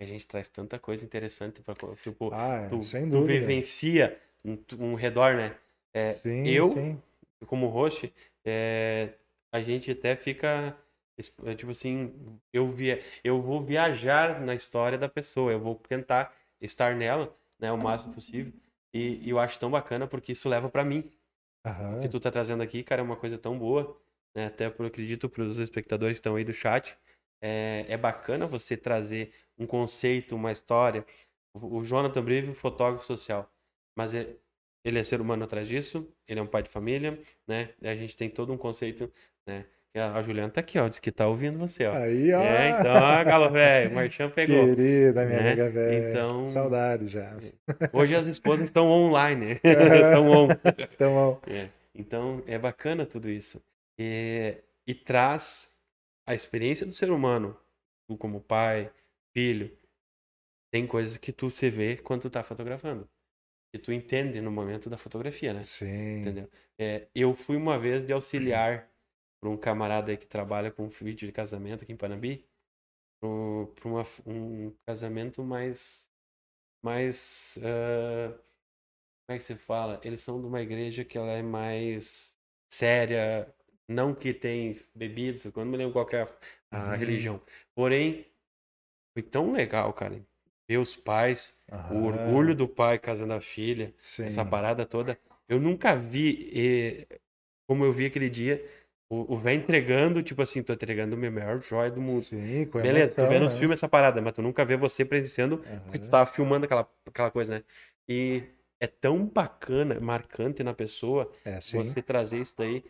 A 0.00 0.04
gente 0.04 0.26
traz 0.26 0.48
tanta 0.48 0.78
coisa 0.78 1.04
interessante 1.04 1.60
pra, 1.62 1.74
co- 1.74 1.94
tipo, 1.96 2.30
Ah, 2.32 2.68
tu, 2.68 2.80
sem 2.80 3.08
tu 3.10 3.20
dúvida. 3.20 3.46
vivencia 3.46 4.18
um, 4.44 4.58
um 4.78 4.94
redor, 4.94 5.36
né? 5.36 5.56
É, 5.94 6.20
sim, 6.22 6.44
eu- 6.44 6.72
sim. 6.72 7.02
como 7.46 7.66
host, 7.68 8.12
é, 8.44 9.12
a 9.52 9.60
gente 9.60 9.90
até 9.90 10.16
fica, 10.16 10.76
é, 11.44 11.54
tipo 11.54 11.70
assim, 11.70 12.12
eu, 12.52 12.70
via, 12.70 13.02
eu 13.24 13.40
vou 13.40 13.62
viajar 13.62 14.40
na 14.40 14.54
história 14.54 14.98
da 14.98 15.08
pessoa, 15.08 15.52
eu 15.52 15.60
vou 15.60 15.74
tentar 15.76 16.34
estar 16.60 16.94
nela, 16.94 17.34
né, 17.58 17.70
o 17.72 17.78
máximo 17.78 18.12
possível. 18.12 18.52
E, 18.92 19.20
e 19.26 19.30
eu 19.30 19.38
acho 19.38 19.58
tão 19.58 19.70
bacana 19.70 20.06
porque 20.06 20.32
isso 20.32 20.48
leva 20.48 20.68
pra 20.68 20.84
mim. 20.84 21.10
O 21.96 21.98
que 21.98 22.08
tu 22.08 22.20
tá 22.20 22.30
trazendo 22.30 22.62
aqui, 22.62 22.82
cara, 22.82 23.00
é 23.00 23.04
uma 23.04 23.16
coisa 23.16 23.38
tão 23.38 23.58
boa, 23.58 24.00
né? 24.34 24.46
Até 24.46 24.66
eu 24.66 24.86
acredito 24.86 25.28
pros 25.28 25.58
espectadores 25.58 26.16
que 26.18 26.20
estão 26.20 26.36
aí 26.36 26.44
do 26.44 26.52
chat. 26.52 26.96
É, 27.40 27.84
é 27.88 27.96
bacana 27.96 28.46
você 28.46 28.76
trazer 28.76 29.32
um 29.58 29.66
conceito, 29.66 30.34
uma 30.36 30.52
história. 30.52 31.04
O, 31.54 31.78
o 31.78 31.84
Jonathan 31.84 32.22
Breve, 32.22 32.54
fotógrafo 32.54 33.04
social. 33.06 33.50
Mas 33.96 34.14
é- 34.14 34.36
ele 34.84 34.98
é 34.98 35.04
ser 35.04 35.20
humano 35.20 35.44
atrás 35.44 35.68
disso, 35.68 36.14
ele 36.28 36.38
é 36.40 36.42
um 36.42 36.46
pai 36.46 36.62
de 36.62 36.68
família, 36.70 37.18
né? 37.46 37.74
A 37.82 37.94
gente 37.96 38.16
tem 38.16 38.30
todo 38.30 38.52
um 38.52 38.58
conceito, 38.58 39.12
né? 39.46 39.66
A 39.98 40.22
Juliana 40.22 40.50
tá 40.50 40.60
aqui, 40.60 40.78
ó, 40.78 40.86
diz 40.88 40.98
que 40.98 41.10
tá 41.10 41.26
ouvindo 41.26 41.58
você, 41.58 41.86
ó. 41.86 41.94
Aí, 41.94 42.32
ó. 42.32 42.40
É, 42.42 42.70
então, 42.70 42.94
ó, 42.94 43.24
galo 43.24 43.50
velho, 43.50 43.90
o 43.90 43.94
Marchão 43.94 44.30
pegou. 44.30 44.66
Querida, 44.74 45.24
minha 45.26 45.40
né? 45.40 45.46
amiga 45.48 45.70
velha. 45.70 46.10
Então- 46.10 46.48
Saudade 46.48 47.06
já. 47.08 47.36
Hoje 47.92 48.14
as 48.14 48.26
esposas 48.26 48.64
estão 48.64 48.88
online, 48.88 49.52
estão 49.64 50.30
on. 50.30 50.48
Então, 50.92 51.14
ó, 51.14 51.38
É, 51.48 51.68
Então 51.94 52.42
é 52.46 52.58
bacana 52.58 53.06
tudo 53.06 53.28
isso. 53.30 53.62
E, 53.98 54.56
e 54.86 54.94
traz 54.94 55.74
a 56.26 56.34
experiência 56.34 56.84
do 56.84 56.92
ser 56.92 57.10
humano. 57.10 57.56
Tu 58.08 58.16
como 58.16 58.40
pai, 58.40 58.90
filho, 59.34 59.70
tem 60.72 60.86
coisas 60.86 61.16
que 61.16 61.32
tu 61.32 61.50
se 61.50 61.70
vê 61.70 61.96
quando 61.96 62.22
tu 62.22 62.30
tá 62.30 62.42
fotografando. 62.42 63.08
Que 63.72 63.78
tu 63.80 63.92
entende 63.92 64.40
no 64.40 64.50
momento 64.50 64.88
da 64.90 64.96
fotografia, 64.96 65.52
né? 65.52 65.62
sim. 65.62 66.20
Entendeu? 66.20 66.48
É, 66.78 67.06
eu 67.14 67.34
fui 67.34 67.56
uma 67.56 67.78
vez 67.78 68.04
de 68.06 68.12
auxiliar 68.12 68.88
para 69.40 69.50
um 69.50 69.56
camarada 69.56 70.10
aí 70.10 70.16
que 70.16 70.26
trabalha 70.26 70.70
com 70.70 70.88
vídeo 70.88 71.26
de 71.26 71.32
casamento 71.32 71.84
aqui 71.84 71.92
em 71.92 71.96
Panambi, 71.96 72.44
para 73.20 73.28
um 74.26 74.74
casamento 74.86 75.42
mais 75.42 76.12
mais 76.82 77.58
uh, 77.58 78.32
como 79.26 79.34
é 79.34 79.38
que 79.38 79.44
se 79.44 79.56
fala? 79.56 80.00
Eles 80.04 80.20
são 80.20 80.40
de 80.40 80.46
uma 80.46 80.62
igreja 80.62 81.04
que 81.04 81.18
ela 81.18 81.32
é 81.32 81.42
mais 81.42 82.38
séria, 82.70 83.52
não 83.88 84.14
que 84.14 84.32
tem 84.32 84.78
bebidas, 84.94 85.50
quando 85.52 85.68
me 85.68 85.76
lembro 85.76 85.92
qual 85.92 86.08
é 86.12 86.28
a, 86.70 86.78
uhum. 86.78 86.96
religião. 86.96 87.42
Porém, 87.74 88.24
foi 89.12 89.22
tão 89.24 89.52
legal, 89.52 89.92
cara. 89.92 90.24
Ver 90.68 90.78
os 90.78 90.94
pais, 90.94 91.60
uhum. 91.70 92.02
o 92.02 92.06
orgulho 92.06 92.54
do 92.54 92.68
pai 92.68 93.00
casando 93.00 93.32
a 93.32 93.40
filha, 93.40 93.92
Sim. 93.98 94.26
essa 94.26 94.44
parada 94.44 94.86
toda. 94.86 95.18
Eu 95.48 95.58
nunca 95.58 95.96
vi, 95.96 96.48
e, 96.52 97.08
como 97.68 97.84
eu 97.84 97.92
vi 97.92 98.06
aquele 98.06 98.30
dia, 98.30 98.64
o 99.08 99.38
velho 99.38 99.60
entregando, 99.60 100.22
tipo 100.22 100.42
assim, 100.42 100.62
tô 100.62 100.72
entregando 100.72 101.14
o 101.14 101.18
meu 101.18 101.30
maior 101.30 101.60
joia 101.60 101.90
do 101.90 102.00
mundo. 102.00 102.22
Sim, 102.22 102.66
com 102.66 102.80
Beleza, 102.80 103.12
emoção, 103.12 103.24
tu 103.24 103.28
vê 103.28 103.38
no 103.38 103.48
né? 103.48 103.58
filme 103.58 103.74
essa 103.74 103.88
parada, 103.88 104.20
mas 104.20 104.32
tu 104.32 104.42
nunca 104.42 104.64
vê 104.64 104.76
você 104.76 105.04
presenciando, 105.04 105.56
uhum. 105.56 105.80
porque 105.84 105.98
tu 106.00 106.10
tava 106.10 106.26
filmando 106.26 106.64
aquela, 106.64 106.88
aquela 107.06 107.30
coisa, 107.30 107.54
né? 107.54 107.62
E 108.08 108.42
é 108.80 108.86
tão 108.86 109.24
bacana, 109.26 110.00
marcante 110.00 110.62
na 110.64 110.74
pessoa, 110.74 111.30
é, 111.44 111.60
você 111.60 112.02
trazer 112.02 112.40
isso 112.40 112.54
daí. 112.58 112.84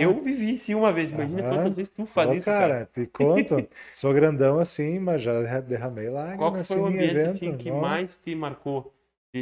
Eu 0.00 0.20
vivi 0.20 0.54
isso 0.54 0.76
uma 0.76 0.92
vez, 0.92 1.12
imagina 1.12 1.42
uhum. 1.42 1.48
quantas 1.48 1.76
vezes 1.76 1.90
tu 1.90 2.06
faz 2.06 2.32
isso, 2.32 2.46
cara. 2.46 2.74
cara. 2.74 2.90
te 2.92 3.06
conto, 3.06 3.68
sou 3.92 4.12
grandão 4.12 4.58
assim, 4.58 4.98
mas 4.98 5.22
já 5.22 5.60
derramei 5.60 6.10
lágrimas 6.10 6.38
Qual 6.38 6.52
foi 6.52 6.60
assim, 6.60 6.78
o 6.78 6.86
ambiente 6.86 7.10
evento, 7.10 7.30
assim, 7.30 7.56
que 7.56 7.70
nossa. 7.70 7.80
mais 7.80 8.16
te 8.16 8.34
marcou 8.34 8.92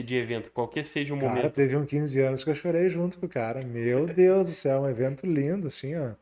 de, 0.01 0.03
de 0.03 0.15
evento, 0.17 0.51
qualquer 0.53 0.85
seja 0.85 1.15
o 1.15 1.19
Cara, 1.19 1.25
momento? 1.29 1.51
teve 1.51 1.77
um 1.77 1.87
15 1.87 2.21
anos 2.21 2.45
que 2.45 2.51
eu 2.51 2.55
chorei 2.55 2.89
junto 2.89 3.19
com 3.19 3.27
o 3.27 3.29
cara. 3.29 3.65
Meu 3.65 4.07
Deus 4.07 4.49
do 4.49 4.55
céu, 4.55 4.83
um 4.83 4.89
evento 4.89 5.27
lindo, 5.27 5.67
assim, 5.69 5.95
ó. 5.97 6.15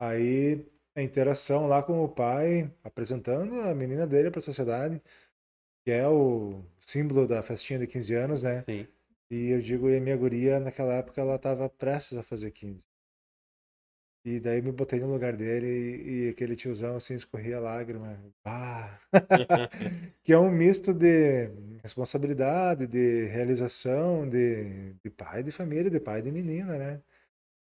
Aí 0.00 0.66
a 0.96 1.02
interação 1.02 1.66
lá 1.68 1.82
com 1.82 2.02
o 2.04 2.08
pai, 2.08 2.72
apresentando 2.84 3.60
a 3.62 3.74
menina 3.74 4.06
dele 4.06 4.30
para 4.30 4.40
a 4.40 4.42
sociedade, 4.42 5.02
que 5.84 5.92
é 5.92 6.08
o 6.08 6.64
símbolo 6.80 7.26
da 7.28 7.42
festinha 7.42 7.78
de 7.80 7.88
15 7.88 8.14
anos, 8.14 8.42
né? 8.44 8.66
Sim. 8.68 8.86
E 9.30 9.50
eu 9.50 9.60
digo, 9.60 9.90
e 9.90 9.98
a 9.98 10.00
minha 10.00 10.16
guria, 10.16 10.60
naquela 10.60 10.94
época, 10.94 11.20
ela 11.20 11.36
estava 11.36 11.70
prestes 11.70 12.18
a 12.18 12.24
fazer 12.24 12.52
15. 12.52 12.87
E 14.24 14.40
daí 14.40 14.60
me 14.62 14.72
botei 14.72 15.00
no 15.00 15.10
lugar 15.12 15.36
dele 15.36 15.66
e, 15.66 16.26
e 16.26 16.28
aquele 16.30 16.56
tiozão 16.56 16.96
assim 16.96 17.14
escorria 17.14 17.60
lágrima. 17.60 18.18
Ah! 18.44 18.98
que 20.24 20.32
é 20.32 20.38
um 20.38 20.50
misto 20.50 20.92
de 20.94 21.48
responsabilidade, 21.82 22.86
de 22.86 23.26
realização, 23.26 24.28
de, 24.28 24.94
de 25.02 25.10
pai 25.10 25.42
de 25.42 25.50
família, 25.50 25.90
de 25.90 26.00
pai 26.00 26.22
de 26.22 26.30
menina, 26.32 26.76
né? 26.78 27.02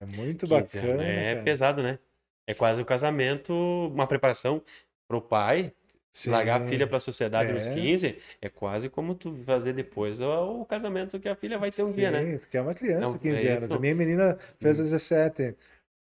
É 0.00 0.06
muito 0.06 0.46
15 0.46 0.78
bacana. 0.86 1.02
anos, 1.02 1.26
É 1.30 1.34
cara. 1.34 1.36
pesado, 1.36 1.82
né? 1.82 1.98
É 2.46 2.54
quase 2.54 2.80
o 2.80 2.84
casamento, 2.84 3.52
uma 3.92 4.06
preparação 4.06 4.62
pro 5.08 5.20
pai, 5.20 5.72
Sim, 6.12 6.32
largar 6.32 6.60
a 6.62 6.66
filha 6.66 6.86
para 6.86 6.96
a 6.98 7.00
sociedade 7.00 7.52
nos 7.52 7.66
é. 7.66 7.68
15, 7.68 8.20
é 8.40 8.48
quase 8.48 8.88
como 8.88 9.14
tu 9.14 9.36
fazer 9.44 9.72
depois 9.72 10.20
o, 10.20 10.62
o 10.62 10.66
casamento 10.66 11.18
que 11.20 11.28
a 11.28 11.36
filha 11.36 11.58
vai 11.58 11.72
ter 11.72 11.82
um 11.82 11.92
dia, 11.92 12.10
né? 12.10 12.28
Sim, 12.28 12.38
porque 12.38 12.56
é 12.56 12.60
uma 12.62 12.74
criança 12.74 13.12
Não, 13.12 13.18
de 13.18 13.18
15 13.18 13.48
é 13.48 13.56
anos. 13.56 13.70
A 13.72 13.78
minha 13.78 13.94
menina 13.94 14.36
fez 14.60 14.78
Hum. 14.78 14.84
17, 14.84 15.56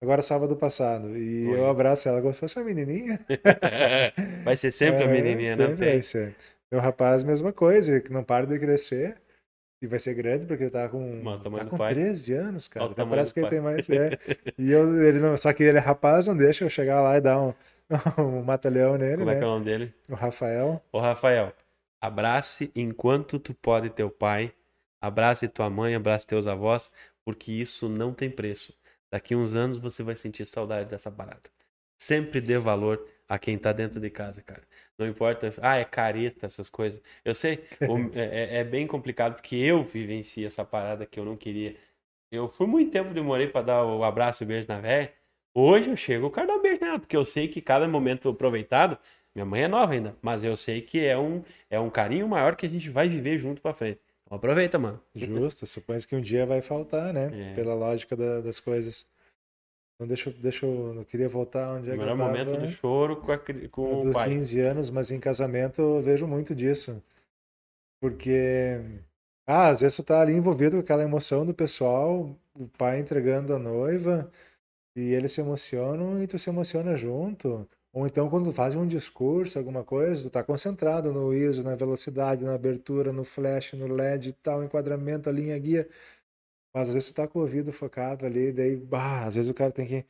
agora 0.06 0.22
sábado 0.22 0.56
passado. 0.56 1.16
E 1.18 1.50
Oi. 1.50 1.56
eu 1.56 1.66
abraço 1.68 2.08
ela 2.08 2.20
como 2.22 2.32
se 2.34 2.40
fosse 2.40 2.58
uma 2.58 2.64
menininha. 2.64 3.20
vai 4.44 4.56
ser 4.56 4.72
sempre 4.72 5.04
a 5.04 5.08
É, 5.08 5.08
menininha, 5.08 5.56
não 5.56 5.72
sempre 5.72 5.74
tem? 5.74 5.98
vai 5.98 6.02
ser. 6.02 6.36
Meu 6.70 6.80
rapaz, 6.80 7.22
mesma 7.22 7.52
coisa, 7.52 8.00
que 8.00 8.12
não 8.12 8.24
para 8.24 8.46
de 8.46 8.58
crescer. 8.58 9.20
E 9.82 9.86
vai 9.86 10.00
ser 10.00 10.14
grande, 10.14 10.46
porque 10.46 10.64
ele 10.64 10.70
tá 10.70 10.88
com, 10.88 11.00
Mas 11.20 11.40
o 11.40 11.42
tamanho 11.42 11.64
tá 11.64 11.70
com 11.70 11.78
pai. 11.78 11.94
13 11.94 12.32
anos, 12.34 12.68
cara. 12.68 12.90
O 12.90 12.90
Então 12.92 13.08
parece 13.08 13.34
que 13.34 13.40
ele 13.40 13.48
pai. 13.48 13.50
tem 13.50 13.60
mais. 13.60 13.88
É. 13.90 14.16
E 14.58 14.70
eu, 14.72 15.04
ele 15.04 15.20
não, 15.20 15.36
só 15.36 15.52
que 15.52 15.62
ele 15.64 15.78
é 15.78 15.80
rapaz, 15.80 16.26
não 16.26 16.36
deixa 16.36 16.64
eu 16.64 16.70
chegar 16.70 17.02
lá 17.02 17.16
e 17.18 17.20
dar 17.22 17.40
um, 17.42 17.54
um 18.18 18.42
matalhão 18.44 18.96
nele, 18.98 19.24
Como 19.24 19.30
é 19.30 19.34
né? 19.34 19.40
que 19.40 19.42
é 19.44 19.46
o 19.46 19.50
nome 19.50 19.64
dele? 19.66 19.94
O 20.10 20.14
Rafael. 20.14 20.82
Ô, 20.92 20.98
Rafael, 20.98 21.52
abrace 22.00 22.72
enquanto 22.74 23.38
tu 23.38 23.54
pode 23.54 23.90
teu 23.90 24.10
pai, 24.10 24.52
abrace 25.00 25.48
tua 25.48 25.70
mãe, 25.70 25.94
abrace 25.94 26.26
teus 26.26 26.46
avós, 26.46 26.90
porque 27.24 27.52
isso 27.52 27.88
não 27.88 28.12
tem 28.12 28.30
preço. 28.30 28.76
Daqui 29.10 29.34
uns 29.36 29.54
anos 29.54 29.78
você 29.78 30.02
vai 30.02 30.16
sentir 30.16 30.46
saudade 30.46 30.88
dessa 30.90 31.10
parada. 31.10 31.42
Sempre 31.98 32.40
dê 32.40 32.58
valor 32.58 33.06
a 33.28 33.38
quem 33.38 33.58
tá 33.58 33.72
dentro 33.72 33.98
de 34.00 34.10
casa, 34.10 34.42
cara. 34.42 34.62
Não 34.98 35.06
importa, 35.06 35.52
ah, 35.62 35.76
é 35.76 35.84
careta, 35.84 36.46
essas 36.46 36.68
coisas. 36.70 37.00
Eu 37.24 37.34
sei, 37.34 37.64
o- 37.86 38.10
é, 38.14 38.56
é- 38.58 38.58
é 38.58 38.64
bem 38.64 38.86
complicado, 38.86 39.34
porque 39.36 39.56
eu 39.56 39.82
vivenciei 39.84 40.46
essa 40.46 40.64
parada 40.64 41.06
que 41.06 41.18
eu 41.18 41.24
não 41.24 41.36
queria. 41.36 41.76
Eu 42.30 42.48
fui 42.48 42.66
muito 42.66 42.90
tempo, 42.92 43.14
demorei 43.14 43.48
pra 43.48 43.62
dar 43.62 43.84
o 43.84 44.04
abraço 44.04 44.42
e 44.42 44.44
o 44.44 44.48
beijo 44.48 44.66
na 44.68 44.80
véia. 44.80 45.12
Hoje 45.54 45.90
eu 45.90 45.96
chego, 45.96 46.26
eu 46.26 46.30
quero 46.30 46.46
dar 46.48 46.54
um 46.56 46.62
beijo 46.62 46.80
nela, 46.80 46.98
porque 46.98 47.16
eu 47.16 47.24
sei 47.24 47.48
que 47.48 47.60
cada 47.62 47.88
momento 47.88 48.28
aproveitado, 48.28 48.98
minha 49.34 49.44
mãe 49.46 49.62
é 49.62 49.68
nova 49.68 49.92
ainda, 49.94 50.16
mas 50.22 50.44
eu 50.44 50.56
sei 50.56 50.82
que 50.82 51.04
é 51.04 51.16
um, 51.18 51.42
é 51.70 51.80
um 51.80 51.88
carinho 51.90 52.28
maior 52.28 52.54
que 52.56 52.66
a 52.66 52.68
gente 52.68 52.90
vai 52.90 53.08
viver 53.08 53.38
junto 53.38 53.62
pra 53.62 53.72
frente. 53.74 54.00
Então 54.26 54.36
aproveita, 54.36 54.78
mano. 54.78 55.00
Justo, 55.14 55.66
supõe 55.66 55.98
que 56.00 56.16
um 56.16 56.20
dia 56.20 56.44
vai 56.44 56.60
faltar, 56.60 57.12
né? 57.14 57.52
É. 57.52 57.54
Pela 57.54 57.74
lógica 57.74 58.16
da- 58.16 58.40
das 58.40 58.58
coisas. 58.60 59.08
Então 59.94 60.06
deixa, 60.06 60.28
eu- 60.30 60.34
deixa 60.34 60.66
eu. 60.66 60.94
Eu 60.96 61.04
queria 61.04 61.28
voltar 61.28 61.72
onde 61.74 61.88
é 61.90 61.94
que 61.96 62.02
eu 62.02 62.06
tava. 62.06 62.16
momento 62.16 62.56
do 62.58 62.68
choro 62.68 63.16
com, 63.16 63.32
a 63.32 63.38
com 63.70 64.00
o 64.10 64.12
pai. 64.12 64.28
15 64.28 64.60
anos, 64.60 64.90
mas 64.90 65.10
em 65.10 65.18
casamento 65.20 65.80
eu 65.80 66.00
vejo 66.02 66.26
muito 66.26 66.54
disso. 66.54 67.02
Porque, 68.00 68.78
ah, 69.46 69.68
às 69.68 69.80
vezes 69.80 69.96
tu 69.96 70.02
tá 70.02 70.20
ali 70.20 70.34
envolvido 70.34 70.76
com 70.76 70.82
aquela 70.82 71.02
emoção 71.02 71.46
do 71.46 71.54
pessoal, 71.54 72.36
o 72.54 72.68
pai 72.76 73.00
entregando 73.00 73.54
a 73.54 73.58
noiva, 73.58 74.30
e 74.94 75.12
eles 75.14 75.32
se 75.32 75.40
emocionam 75.40 76.22
e 76.22 76.26
tu 76.26 76.38
se 76.38 76.50
emociona 76.50 76.96
junto. 76.96 77.66
Ou 77.96 78.06
então 78.06 78.30
quando 78.30 78.52
faz 78.52 78.76
um 78.76 78.86
discurso, 78.86 79.58
alguma 79.58 79.84
coisa, 79.84 80.24
tu 80.24 80.30
tá 80.30 80.44
concentrado 80.44 81.12
no 81.12 81.34
ISO, 81.34 81.64
na 81.64 81.74
velocidade, 81.76 82.44
na 82.44 82.54
abertura, 82.54 83.12
no 83.12 83.24
flash, 83.24 83.72
no 83.74 83.86
LED 83.86 84.30
e 84.30 84.32
tal, 84.34 84.64
enquadramento, 84.64 85.28
a 85.30 85.32
linha 85.32 85.58
guia. 85.58 85.88
Mas 86.74 86.88
às 86.88 86.94
vezes 86.94 87.10
tu 87.10 87.14
tá 87.16 87.28
com 87.28 87.40
o 87.40 87.42
ouvido 87.42 87.72
focado 87.72 88.26
ali, 88.26 88.52
daí, 88.52 88.76
bah, 88.76 89.26
às 89.26 89.36
vezes 89.36 89.50
o 89.50 89.54
cara 89.54 89.72
tem 89.72 89.86
que, 89.88 90.06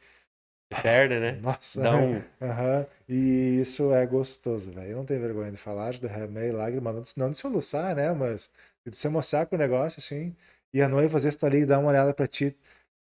Perde, 0.82 1.18
né? 1.20 1.32
nossa, 1.42 1.82
Dá 1.82 1.96
um. 1.96 2.22
Aham, 2.40 2.86
E 3.08 3.60
isso 3.60 3.92
é 3.92 4.06
gostoso, 4.06 4.70
velho. 4.72 4.92
Eu 4.92 4.96
não 4.98 5.04
tenho 5.04 5.20
vergonha 5.20 5.50
de 5.50 5.56
falar, 5.56 5.92
de 5.92 6.00
derramei 6.00 6.50
lágrima, 6.52 6.92
não 7.16 7.30
de- 7.30 7.38
soluçar, 7.38 7.94
né? 7.94 8.12
Mas 8.12 8.50
de 8.86 8.96
se 8.96 9.06
emocionar 9.06 9.46
com 9.46 9.56
o 9.56 9.58
negócio, 9.58 9.98
assim. 10.00 10.34
E 10.72 10.82
a 10.82 10.88
noiva 10.88 11.16
às 11.16 11.24
vezes 11.24 11.36
tá 11.38 11.46
ali 11.46 11.58
e 11.60 11.66
dá 11.66 11.78
uma 11.78 11.88
olhada 11.90 12.12
pra 12.14 12.26
ti. 12.26 12.56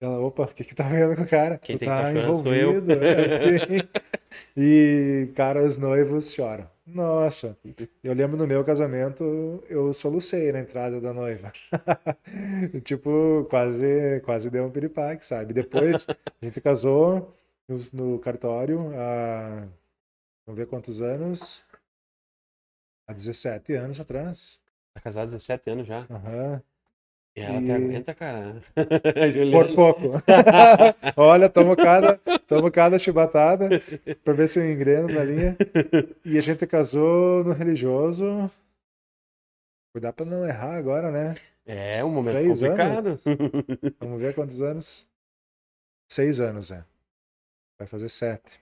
Ela, 0.05 0.21
opa, 0.21 0.43
o 0.45 0.49
que 0.49 0.65
que 0.65 0.75
tá 0.75 0.85
vendo 0.89 1.17
com 1.17 1.23
o 1.23 1.29
cara? 1.29 1.57
Quem 1.59 1.77
tu 1.77 1.81
tem 1.81 1.89
que 1.89 1.95
tá 1.95 2.03
tá 2.03 2.13
envolvido. 2.13 2.93
é, 2.93 3.59
sim. 3.59 3.89
E, 4.57 5.31
cara, 5.37 5.63
os 5.63 5.79
noivos 5.79 6.33
choram. 6.33 6.69
Nossa, 6.85 7.57
eu 8.03 8.13
lembro 8.13 8.37
no 8.37 8.47
meu 8.49 8.65
casamento, 8.65 9.63
eu 9.69 9.95
solucei 9.95 10.51
na 10.51 10.59
entrada 10.59 11.01
da 11.01 11.13
noiva. 11.13 11.53
Tipo, 12.85 13.47
quase, 13.49 14.21
quase 14.25 14.51
deu 14.51 14.65
um 14.67 14.71
piripaque, 14.71 15.25
sabe? 15.25 15.55
Depois 15.55 16.07
a 16.09 16.45
gente 16.45 16.61
casou 16.61 17.33
no, 17.69 17.77
no 17.93 18.19
cartório 18.19 18.91
há, 18.97 19.69
vamos 20.45 20.59
ver 20.59 20.67
quantos 20.67 21.01
anos? 21.01 21.63
Há 23.07 23.13
17 23.13 23.75
anos 23.75 24.01
atrás. 24.01 24.61
Tá 24.95 25.01
casado 25.01 25.25
há 25.25 25.27
17 25.27 25.71
anos 25.71 25.87
já. 25.87 26.07
Aham. 26.11 26.63
E 27.37 27.41
ela 27.41 27.61
E- 27.61 27.73
aguenta, 27.73 28.15
cara. 28.15 28.63
Por 28.75 29.33
Juliana. 29.33 29.75
pouco. 29.75 30.03
Olha, 31.17 31.49
tomo 31.51 31.75
cada, 31.77 32.17
tomo 32.47 32.71
cada 32.71 32.99
chibatada 32.99 33.69
pra 34.23 34.33
ver 34.35 34.49
se 34.49 34.61
eu 34.61 34.71
engreno 34.71 35.09
na 35.09 35.25
linha. 35.25 35.57
E 36.25 36.39
a 36.39 36.41
gente 36.41 36.67
casou 36.67 37.43
no 37.45 37.53
religioso. 37.53 38.49
Cuidar 39.93 40.13
pra 40.13 40.25
não 40.27 40.45
errar 40.47 40.77
agora, 40.77 41.11
né? 41.11 41.35
É 41.67 42.05
um 42.05 42.11
momento 42.11 42.35
Três 42.37 42.61
complicado. 42.61 43.19
Vamos 44.01 44.21
ver 44.21 44.35
quantos 44.35 44.61
anos? 44.61 45.09
Seis 46.11 46.39
anos, 46.41 46.71
é. 46.71 46.85
Vai 47.79 47.87
fazer 47.89 48.09
sete. 48.09 48.61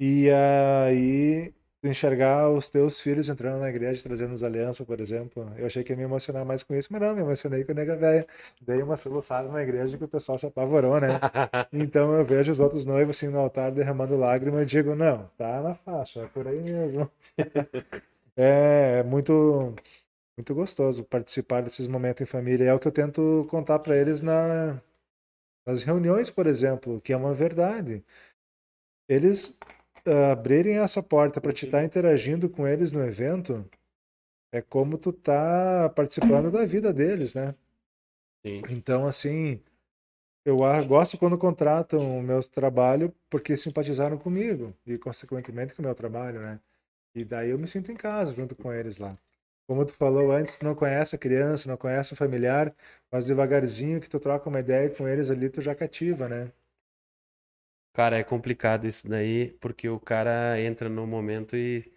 E 0.00 0.30
aí, 0.30 1.52
enxergar 1.82 2.50
os 2.50 2.68
teus 2.68 3.00
filhos 3.00 3.28
entrando 3.28 3.60
na 3.60 3.68
igreja, 3.68 4.02
trazendo 4.02 4.34
as 4.34 4.42
alianças, 4.42 4.84
por 4.86 5.00
exemplo. 5.00 5.52
Eu 5.56 5.66
achei 5.66 5.84
que 5.84 5.92
ia 5.92 5.96
me 5.96 6.02
emocionar 6.02 6.44
mais 6.44 6.62
com 6.62 6.74
isso, 6.74 6.88
mas 6.90 7.00
não, 7.00 7.14
me 7.14 7.20
emocionei 7.20 7.64
com 7.64 7.72
a 7.72 7.74
nega 7.74 7.96
velha. 7.96 8.26
Dei 8.60 8.82
uma 8.82 8.96
soluçada 8.96 9.48
na 9.48 9.62
igreja 9.62 9.96
que 9.96 10.04
o 10.04 10.08
pessoal 10.08 10.38
se 10.38 10.46
apavorou, 10.46 11.00
né? 11.00 11.08
Então 11.72 12.12
eu 12.14 12.24
vejo 12.24 12.50
os 12.52 12.60
outros 12.60 12.86
noivos 12.86 13.16
assim 13.16 13.28
no 13.28 13.38
altar 13.38 13.70
derramando 13.72 14.16
lágrimas 14.16 14.62
e 14.62 14.66
digo, 14.66 14.94
não, 14.94 15.28
tá 15.36 15.62
na 15.62 15.74
faixa, 15.74 16.22
é 16.22 16.26
por 16.26 16.46
aí 16.48 16.60
mesmo. 16.60 17.10
É, 18.40 19.00
é 19.00 19.02
muito, 19.02 19.74
muito 20.36 20.54
gostoso 20.54 21.04
participar 21.04 21.60
desses 21.62 21.88
momentos 21.88 22.22
em 22.22 22.24
família. 22.24 22.66
É 22.66 22.72
o 22.72 22.78
que 22.78 22.86
eu 22.86 22.92
tento 22.92 23.44
contar 23.50 23.80
para 23.80 23.96
eles 23.96 24.22
na, 24.22 24.80
nas 25.66 25.82
reuniões, 25.82 26.30
por 26.30 26.46
exemplo, 26.46 27.00
que 27.00 27.12
é 27.12 27.16
uma 27.16 27.34
verdade. 27.34 28.04
Eles 29.08 29.58
abrirem 30.30 30.78
essa 30.78 31.02
porta 31.02 31.40
para 31.40 31.52
te 31.52 31.66
estar 31.66 31.84
interagindo 31.84 32.48
com 32.48 32.66
eles 32.66 32.92
no 32.92 33.04
evento, 33.04 33.68
é 34.52 34.60
como 34.62 34.98
tu 34.98 35.12
tá 35.12 35.90
participando 35.94 36.50
da 36.50 36.64
vida 36.64 36.92
deles, 36.92 37.34
né? 37.34 37.54
Sim. 38.44 38.60
Então, 38.70 39.06
assim, 39.06 39.60
eu 40.44 40.58
gosto 40.86 41.18
quando 41.18 41.36
contratam 41.38 42.22
meus 42.22 42.48
trabalhos 42.48 43.10
porque 43.28 43.56
simpatizaram 43.56 44.16
comigo 44.18 44.74
e, 44.86 44.96
consequentemente, 44.98 45.74
com 45.74 45.82
o 45.82 45.84
meu 45.84 45.94
trabalho, 45.94 46.40
né? 46.40 46.60
E 47.14 47.24
daí 47.24 47.50
eu 47.50 47.58
me 47.58 47.66
sinto 47.66 47.92
em 47.92 47.96
casa 47.96 48.34
junto 48.34 48.54
com 48.54 48.72
eles 48.72 48.98
lá. 48.98 49.16
Como 49.66 49.84
tu 49.84 49.92
falou 49.92 50.32
antes, 50.32 50.60
não 50.60 50.74
conhece 50.74 51.14
a 51.14 51.18
criança, 51.18 51.68
não 51.68 51.76
conhece 51.76 52.14
o 52.14 52.16
familiar, 52.16 52.74
mas 53.12 53.26
devagarzinho 53.26 54.00
que 54.00 54.08
tu 54.08 54.18
troca 54.18 54.48
uma 54.48 54.60
ideia 54.60 54.88
com 54.88 55.06
eles 55.06 55.30
ali, 55.30 55.50
tu 55.50 55.60
já 55.60 55.74
cativa, 55.74 56.28
né? 56.28 56.50
Cara, 57.98 58.16
é 58.18 58.22
complicado 58.24 58.86
isso 58.86 59.08
daí, 59.08 59.50
porque 59.60 59.88
o 59.88 59.98
cara 59.98 60.60
entra 60.60 60.88
no 60.88 61.04
momento 61.06 61.56
e, 61.56 61.92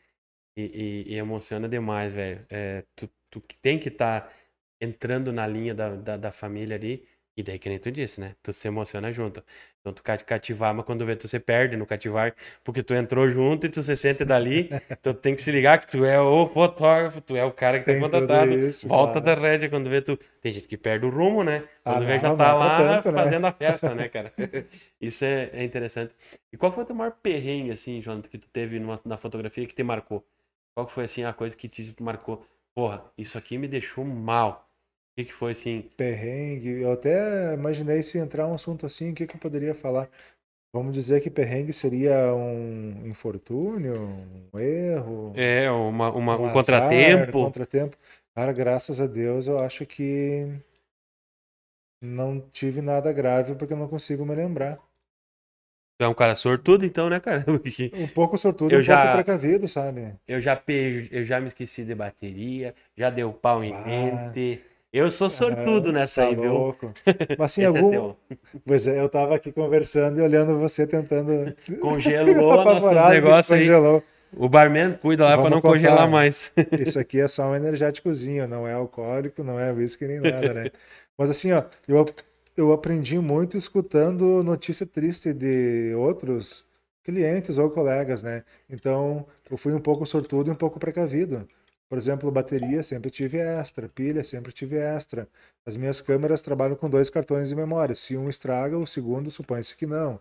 e, 0.57 1.05
e- 1.13 1.15
emociona 1.17 1.69
demais, 1.69 2.13
velho. 2.13 2.45
É, 2.49 2.85
tu, 2.95 3.09
tu 3.29 3.41
tem 3.61 3.79
que 3.79 3.89
estar 3.89 4.33
entrando 4.81 5.33
na 5.33 5.47
linha 5.47 5.75
da, 5.75 5.95
da, 5.95 6.17
da 6.17 6.31
família 6.31 6.75
ali, 6.77 7.07
e 7.37 7.43
daí 7.43 7.59
que 7.59 7.69
nem 7.69 7.79
tu 7.79 7.91
disse, 7.91 8.19
né? 8.21 8.35
Tu 8.43 8.53
se 8.53 8.67
emociona 8.67 9.13
junto. 9.13 9.43
Então 9.81 9.93
tu 9.93 10.03
cati- 10.03 10.23
cativar, 10.23 10.73
mas 10.75 10.85
quando 10.85 11.05
vê, 11.05 11.15
tu 11.15 11.27
se 11.27 11.39
perde 11.39 11.75
no 11.75 11.85
cativar, 11.85 12.35
porque 12.63 12.83
tu 12.83 12.93
entrou 12.93 13.27
junto 13.29 13.65
e 13.65 13.69
tu 13.69 13.81
se 13.81 13.95
sente 13.97 14.23
dali, 14.23 14.71
tu 15.01 15.13
tem 15.13 15.35
que 15.35 15.41
se 15.41 15.51
ligar 15.51 15.79
que 15.79 15.87
tu 15.87 16.05
é 16.05 16.19
o 16.19 16.47
fotógrafo, 16.47 17.19
tu 17.21 17.35
é 17.35 17.43
o 17.43 17.51
cara 17.51 17.79
que 17.79 17.85
tá 17.87 17.95
Tem 17.95 17.95
contratado. 17.95 18.59
isso, 18.67 18.89
Volta 18.89 19.19
claro. 19.19 19.21
da 19.21 19.33
rédea 19.35 19.69
quando 19.69 19.89
vê 19.89 20.01
tu. 20.01 20.17
Tem 20.41 20.53
gente 20.53 20.67
que 20.67 20.77
perde 20.77 21.05
o 21.05 21.09
rumo, 21.09 21.43
né? 21.43 21.67
Ah, 21.83 21.99
Quando 21.99 22.05
vê 22.05 22.19
não, 22.19 22.19
já 22.19 22.29
tá 22.29 22.53
é 22.55 22.55
lá 22.55 22.69
tanto, 22.69 23.11
né? 23.11 23.11
fazendo 23.13 23.45
a 23.47 23.51
festa, 23.53 23.95
né, 23.95 24.07
cara? 24.09 24.33
Isso 25.01 25.25
é, 25.25 25.49
é 25.53 25.63
interessante. 25.63 26.15
E 26.51 26.57
qual 26.57 26.71
foi 26.71 26.83
o 26.83 26.87
teu 26.87 26.95
maior 26.95 27.11
perrengue, 27.11 27.71
assim, 27.71 28.01
Jonathan, 28.01 28.29
que 28.29 28.37
tu 28.37 28.47
teve 28.49 28.79
numa- 28.79 29.01
na 29.05 29.17
fotografia 29.17 29.65
que 29.67 29.73
te 29.75 29.83
marcou? 29.83 30.25
Qual 30.75 30.87
foi, 30.87 31.05
assim, 31.05 31.23
a 31.23 31.33
coisa 31.33 31.55
que 31.55 31.67
te 31.67 31.95
marcou? 32.01 32.45
Porra, 32.73 33.11
isso 33.17 33.37
aqui 33.37 33.57
me 33.57 33.67
deixou 33.67 34.05
mal. 34.05 34.70
O 35.11 35.15
que 35.15 35.25
que 35.25 35.33
foi, 35.33 35.51
assim? 35.53 35.89
Perrengue, 35.97 36.81
eu 36.81 36.91
até 36.91 37.53
imaginei 37.53 38.01
se 38.01 38.17
entrar 38.17 38.47
um 38.47 38.53
assunto 38.55 38.85
assim, 38.85 39.11
o 39.11 39.15
que 39.15 39.27
que 39.27 39.35
eu 39.35 39.39
poderia 39.39 39.73
falar? 39.73 40.09
Vamos 40.73 40.93
dizer 40.93 41.21
que 41.21 41.29
perrengue 41.29 41.73
seria 41.73 42.33
um 42.35 43.07
infortúnio, 43.07 43.95
um 44.53 44.59
erro, 44.59 45.33
É, 45.33 45.69
uma, 45.71 46.11
uma- 46.11 46.37
um 46.37 46.49
azar, 46.49 46.53
contratempo. 46.53 47.39
contratempo. 47.39 47.97
Cara, 48.35 48.53
graças 48.53 49.01
a 49.01 49.07
Deus, 49.07 49.47
eu 49.47 49.59
acho 49.59 49.85
que 49.85 50.47
não 52.03 52.39
tive 52.51 52.79
nada 52.79 53.11
grave 53.11 53.55
porque 53.55 53.73
eu 53.73 53.77
não 53.77 53.87
consigo 53.87 54.23
me 54.23 54.35
lembrar. 54.35 54.77
Tu 55.97 56.03
é 56.05 56.07
um 56.07 56.13
cara 56.13 56.35
sortudo, 56.35 56.85
então, 56.85 57.09
né, 57.09 57.19
cara? 57.19 57.43
Porque 57.45 57.91
Um 57.93 58.05
pouco 58.07 58.37
sortudo, 58.37 58.75
Eu 58.75 58.79
um 58.79 58.83
já- 58.83 59.03
pouco 59.03 59.09
precavido, 59.09 59.65
sabe? 59.67 60.15
eu 60.27 60.39
já, 60.41 60.55
pe... 60.55 61.07
eu 61.11 61.25
já 61.25 61.39
me 61.39 61.47
esqueci 61.47 61.83
de 61.83 61.93
bateria, 61.95 62.73
já 62.95 63.09
deu 63.09 63.33
pau 63.33 63.63
em 63.63 63.71
Ah. 63.73 63.83
mente. 63.85 64.63
Eu 64.93 65.09
sou 65.09 65.29
sortudo 65.29 65.89
Aham, 65.89 65.93
nessa 65.93 66.21
tá 66.21 66.27
aí, 66.27 66.35
viu? 66.35 66.51
louco. 66.53 66.93
Mas 67.37 67.51
assim, 67.51 67.61
é 67.61 67.65
algum... 67.65 68.13
Pois 68.65 68.87
é, 68.87 68.99
eu 68.99 69.07
tava 69.09 69.35
aqui 69.35 69.51
conversando 69.51 70.19
e 70.19 70.21
olhando 70.21 70.57
você 70.59 70.85
tentando... 70.85 71.55
Congelou 71.79 72.63
nosso 72.65 72.89
negócio 73.09 73.55
aí. 73.55 73.61
congelou. 73.61 74.03
O 74.35 74.47
barman 74.49 74.93
cuida 74.97 75.25
lá 75.25 75.35
Vamos 75.35 75.51
não 75.51 75.61
congelar 75.61 76.05
contar. 76.05 76.11
mais. 76.11 76.53
Isso 76.79 76.99
aqui 76.99 77.19
é 77.19 77.27
só 77.27 77.49
um 77.49 77.55
energéticozinho, 77.55 78.47
não 78.47 78.67
é 78.67 78.73
alcoólico, 78.73 79.43
não 79.43 79.59
é 79.59 79.71
whisky 79.71 80.05
nem 80.07 80.19
nada, 80.21 80.53
né? 80.53 80.71
Mas 81.17 81.29
assim, 81.29 81.51
ó, 81.51 81.63
eu, 81.87 82.05
eu 82.55 82.71
aprendi 82.73 83.19
muito 83.19 83.57
escutando 83.57 84.43
notícia 84.43 84.85
triste 84.85 85.33
de 85.33 85.93
outros 85.95 86.65
clientes 87.03 87.57
ou 87.57 87.69
colegas, 87.69 88.23
né? 88.23 88.43
Então, 88.69 89.25
eu 89.49 89.57
fui 89.57 89.73
um 89.73 89.79
pouco 89.81 90.05
sortudo 90.05 90.49
e 90.49 90.53
um 90.53 90.55
pouco 90.55 90.79
precavido. 90.79 91.47
Por 91.91 91.97
exemplo, 91.97 92.31
bateria 92.31 92.81
sempre 92.83 93.11
tive 93.11 93.37
extra, 93.37 93.89
pilha 93.89 94.23
sempre 94.23 94.53
tive 94.53 94.77
extra. 94.77 95.27
As 95.65 95.75
minhas 95.75 95.99
câmeras 95.99 96.41
trabalham 96.41 96.77
com 96.77 96.89
dois 96.89 97.09
cartões 97.09 97.49
de 97.49 97.55
memória. 97.55 97.93
Se 97.93 98.15
um 98.15 98.29
estraga, 98.29 98.77
o 98.77 98.87
segundo 98.87 99.29
supõe-se 99.29 99.75
que 99.75 99.85
não. 99.85 100.17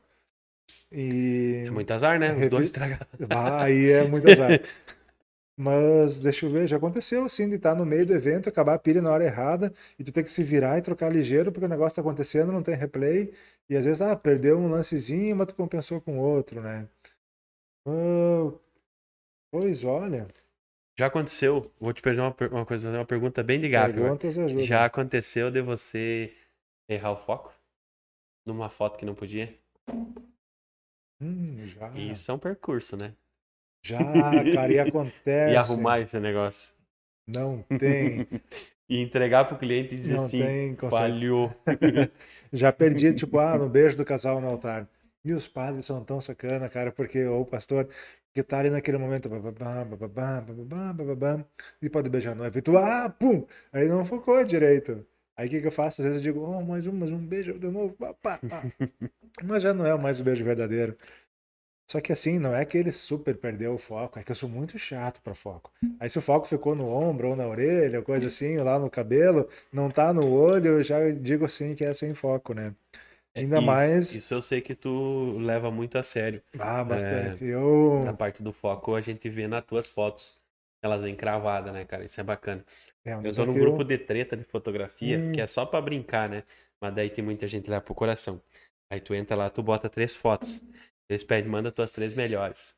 E 0.91 1.63
É 1.69 1.71
muito 1.71 1.93
azar, 1.93 2.19
né? 2.19 2.31
Os 2.33 2.35
Revi- 2.35 2.51
dois 2.51 2.65
estragaram. 2.71 3.07
ah, 3.31 3.63
aí 3.63 3.89
é 3.93 4.03
muito 4.03 4.29
azar. 4.29 4.51
Mas 5.57 6.23
deixa 6.25 6.47
eu 6.47 6.51
ver, 6.51 6.67
já 6.67 6.77
aconteceu 6.77 7.25
assim 7.25 7.49
de 7.49 7.55
estar 7.55 7.77
no 7.77 7.87
meio 7.87 8.05
do 8.05 8.15
evento, 8.15 8.49
acabar 8.49 8.75
a 8.75 8.79
pilha 8.79 9.01
na 9.01 9.13
hora 9.13 9.25
errada 9.25 9.73
e 9.99 10.03
tu 10.03 10.11
ter 10.11 10.25
que 10.25 10.31
se 10.33 10.43
virar 10.43 10.79
e 10.79 10.83
trocar 10.83 11.13
ligeiro 11.13 11.53
porque 11.53 11.67
o 11.67 11.69
negócio 11.69 11.95
tá 11.97 12.01
acontecendo, 12.03 12.51
não 12.51 12.63
tem 12.65 12.75
replay 12.75 13.33
e 13.69 13.77
às 13.77 13.85
vezes 13.85 14.01
ah, 14.03 14.17
perdeu 14.17 14.59
um 14.59 14.69
lancezinho, 14.71 15.37
mas 15.37 15.49
tu 15.49 15.55
compensou 15.55 16.01
com 16.01 16.19
outro, 16.19 16.61
né? 16.63 16.89
Ah, 17.87 18.53
pois 19.51 19.85
olha, 19.85 20.27
Já 21.01 21.07
aconteceu, 21.07 21.73
vou 21.81 21.95
te 21.95 22.03
perguntar 22.03 22.25
uma, 22.27 22.35
per- 22.35 22.53
uma 22.53 22.67
coisa, 22.67 22.89
fazer 22.89 22.99
uma 22.99 23.07
pergunta 23.07 23.43
bem 23.43 23.59
agora. 23.65 23.95
perguntas 23.95 24.37
ajudam. 24.37 24.67
Já 24.67 24.85
aconteceu 24.85 25.51
de 25.51 25.63
você 25.63 26.31
errar 26.87 27.13
o 27.13 27.17
foco? 27.17 27.55
Numa 28.47 28.69
foto 28.69 28.99
que 28.99 29.07
não 29.07 29.15
podia? 29.15 29.49
Hum, 31.19 31.57
já, 31.67 31.89
Isso 31.97 32.31
é 32.31 32.35
um 32.35 32.39
percurso, 32.39 32.99
né? 32.99 33.15
já, 33.83 34.45
cara, 34.55 34.71
e 34.75 34.79
acontece. 34.79 35.55
E 35.55 35.57
arrumar 35.57 36.01
esse 36.01 36.21
negócio. 36.21 36.69
Não 37.27 37.65
tem, 37.79 38.27
E 38.87 39.01
entregar 39.01 39.47
pro 39.47 39.57
cliente 39.57 39.95
e 39.95 39.99
dizer 39.99 40.17
não 40.17 40.27
assim, 40.27 40.39
tem 40.39 40.77
falhou. 40.91 41.51
Já 42.53 42.71
perdi, 42.73 43.15
tipo, 43.15 43.39
ah, 43.39 43.57
no 43.57 43.71
beijo 43.71 43.97
do 43.97 44.05
casal 44.05 44.39
no 44.39 44.49
altar. 44.49 44.87
E 45.25 45.33
os 45.33 45.47
padres 45.49 45.85
são 45.87 46.03
tão 46.05 46.21
sacana, 46.21 46.69
cara, 46.69 46.91
porque, 46.93 47.25
o 47.27 47.45
pastor, 47.45 47.89
que 48.33 48.43
tá 48.43 48.59
ali 48.59 48.71
naquele 48.71 48.99
momento, 48.99 49.29
bababá, 49.29 49.85
bababá, 49.85 50.41
bababá, 50.41 50.93
bababá, 50.93 51.45
e 51.83 51.91
pode 51.91 52.09
beijar 52.09 52.33
a 52.33 52.35
noiva. 52.35 52.59
E 52.59 52.63
tu, 52.63 52.77
ah, 52.79 53.09
pum! 53.11 53.47
Aí 53.73 53.89
não 53.89 54.05
focou 54.05 54.43
direito. 54.45 55.07
Aí 55.37 55.47
o 55.47 55.51
que, 55.51 55.61
que 55.61 55.67
eu 55.67 55.73
faço? 55.73 56.03
Às 56.03 56.09
vezes 56.09 56.25
eu 56.25 56.33
digo, 56.33 56.45
oh, 56.45 56.63
mais 56.63 56.87
um, 56.87 56.93
mais 56.93 57.13
um 57.13 57.19
beijo 57.19 57.59
de 57.59 57.69
novo, 57.69 57.95
pá, 57.95 58.15
pá, 58.15 58.39
pá. 58.39 58.63
Mas 59.45 59.63
já 59.63 59.75
não 59.75 59.87
é 59.87 59.97
mais 59.97 60.21
o 60.21 60.25
beijo 60.25 60.45
verdadeiro. 60.45 60.97
Só 61.91 62.01
que 62.01 62.13
assim, 62.13 62.39
não 62.39 62.55
é 62.55 62.65
que 62.65 62.79
ele 62.79 62.93
super 62.93 63.37
perdeu 63.37 63.75
o 63.75 63.79
foco, 63.79 64.19
é 64.19 64.23
que 64.23 64.31
eu 64.31 64.37
sou 64.37 64.49
muito 64.49 64.79
chato 64.79 65.21
pra 65.23 65.35
foco. 65.35 65.73
Aí 65.99 66.09
se 66.09 66.19
o 66.19 66.23
foco 66.23 66.47
ficou 66.47 66.75
no 66.77 66.89
ombro 66.89 67.31
ou 67.31 67.37
na 67.37 67.47
orelha, 67.49 67.99
ou 67.99 68.05
coisa 68.05 68.29
assim, 68.29 68.57
ou 68.59 68.65
lá 68.65 68.79
no 68.79 68.89
cabelo, 68.89 69.49
não 69.73 69.91
tá 69.91 70.13
no 70.13 70.31
olho, 70.31 70.69
eu 70.69 70.83
já 70.85 71.11
digo 71.11 71.45
assim 71.45 71.75
que 71.75 71.85
é 71.85 71.93
sem 71.93 72.15
foco, 72.15 72.55
né? 72.55 72.73
Ainda 73.35 73.59
Isso- 73.59 73.67
mais- 73.67 74.15
Isso 74.15 74.35
eu 74.35 74.43
sei 74.43 74.61
que 74.61 74.75
tu 74.75 75.39
leva 75.39 75.71
muito 75.71 75.97
a 75.97 76.03
sério. 76.03 76.43
Ah, 76.59 76.83
bastante. 76.83 77.45
Na 77.45 77.51
Eu. 78.11 78.17
parte 78.19 78.43
do 78.43 78.53
foco, 78.53 78.95
a 78.95 79.01
gente 79.01 79.29
vê 79.29 79.47
nas 79.47 79.65
tuas 79.65 79.87
fotos. 79.89 80.39
Elas 80.83 81.03
vêm 81.03 81.15
cravadas, 81.15 81.73
né, 81.73 81.85
cara? 81.85 82.05
Isso 82.05 82.21
é 82.21 82.25
bacana. 82.25 82.65
É 83.05 83.17
um 83.17 83.23
Eu 83.23 83.35
tô 83.35 83.45
num 83.45 83.53
grupo 83.55 83.85
de 83.85 83.99
treta 83.99 84.37
de 84.37 84.45
fotografia, 84.45 85.19
Hum. 85.19 85.33
que 85.33 85.41
é 85.41 85.47
só 85.47 85.65
pra 85.67 85.81
brincar, 85.81 86.29
né? 86.29 86.43
Mas 86.81 86.95
daí 86.95 87.11
tem 87.11 87.23
muita 87.23 87.47
gente 87.47 87.69
lá 87.71 87.81
pro 87.81 87.95
coração. 87.95 88.41
Aí 88.91 89.01
tu 89.01 89.15
entra 89.15 89.37
lá, 89.37 89.51
tu 89.51 89.63
bota 89.63 89.89
três 89.89 90.17
fotos. 90.17 90.63
Eles 91.09 91.23
pedem, 91.23 91.51
manda 91.51 91.71
tuas 91.71 91.93
três 91.93 92.15
melhores. 92.15 92.75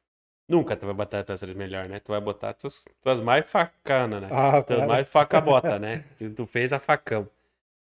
Nunca 0.49 0.77
tu 0.77 0.85
vai 0.85 0.95
botar 0.95 1.23
tuas 1.23 1.39
três 1.41 1.57
melhores, 1.57 1.89
né? 1.89 2.01
Tu 2.01 2.09
vai 2.09 2.20
botar 2.20 2.53
tuas, 2.55 2.85
tuas 3.01 3.20
mais 3.20 3.47
facana, 3.49 4.20
né? 4.20 4.29
Ah, 4.31 4.61
Tuas 4.62 4.81
para. 4.81 4.89
mais 4.89 5.09
facabota, 5.09 5.79
né? 5.81 6.05
Tu, 6.19 6.31
tu 6.31 6.45
fez 6.47 6.73
a 6.73 6.81
facão. 6.81 7.29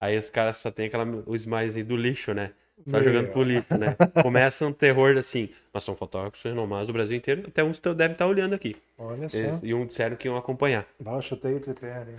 Aí 0.01 0.19
os 0.19 0.29
caras 0.31 0.59
só 0.59 0.71
tem 0.71 0.87
aquela, 0.87 1.05
os 1.27 1.47
mais 1.47 1.75
do 1.85 1.97
lixo, 1.97 2.35
né? 2.35 2.53
Só 2.87 2.99
Meu. 2.99 3.05
jogando 3.05 3.33
pro 3.33 3.43
lixo, 3.43 3.77
né? 3.79 3.97
Começa 4.23 4.67
um 4.67 4.73
terror 4.73 5.17
assim. 5.17 5.49
Nós 5.73 5.83
somos 5.83 5.99
fotógrafos 5.99 6.43
renomados 6.43 6.89
do 6.89 6.93
Brasil 6.93 7.17
inteiro. 7.17 7.45
Até 7.49 7.65
uns 7.65 7.79
teu 7.79 7.95
deve 7.95 8.13
estar 8.13 8.27
olhando 8.27 8.55
aqui. 8.55 8.77
Olha 8.99 9.29
só. 9.29 9.39
Eles- 9.39 9.61
E 9.63 9.73
um 9.73 9.87
disseram 9.87 10.17
que 10.17 10.29
iam 10.29 10.37
acompanhar. 10.37 10.87
Eu 11.05 11.23
chutei 11.23 11.55
o 11.55 11.61
tripé 11.61 11.95
ali. 11.95 12.17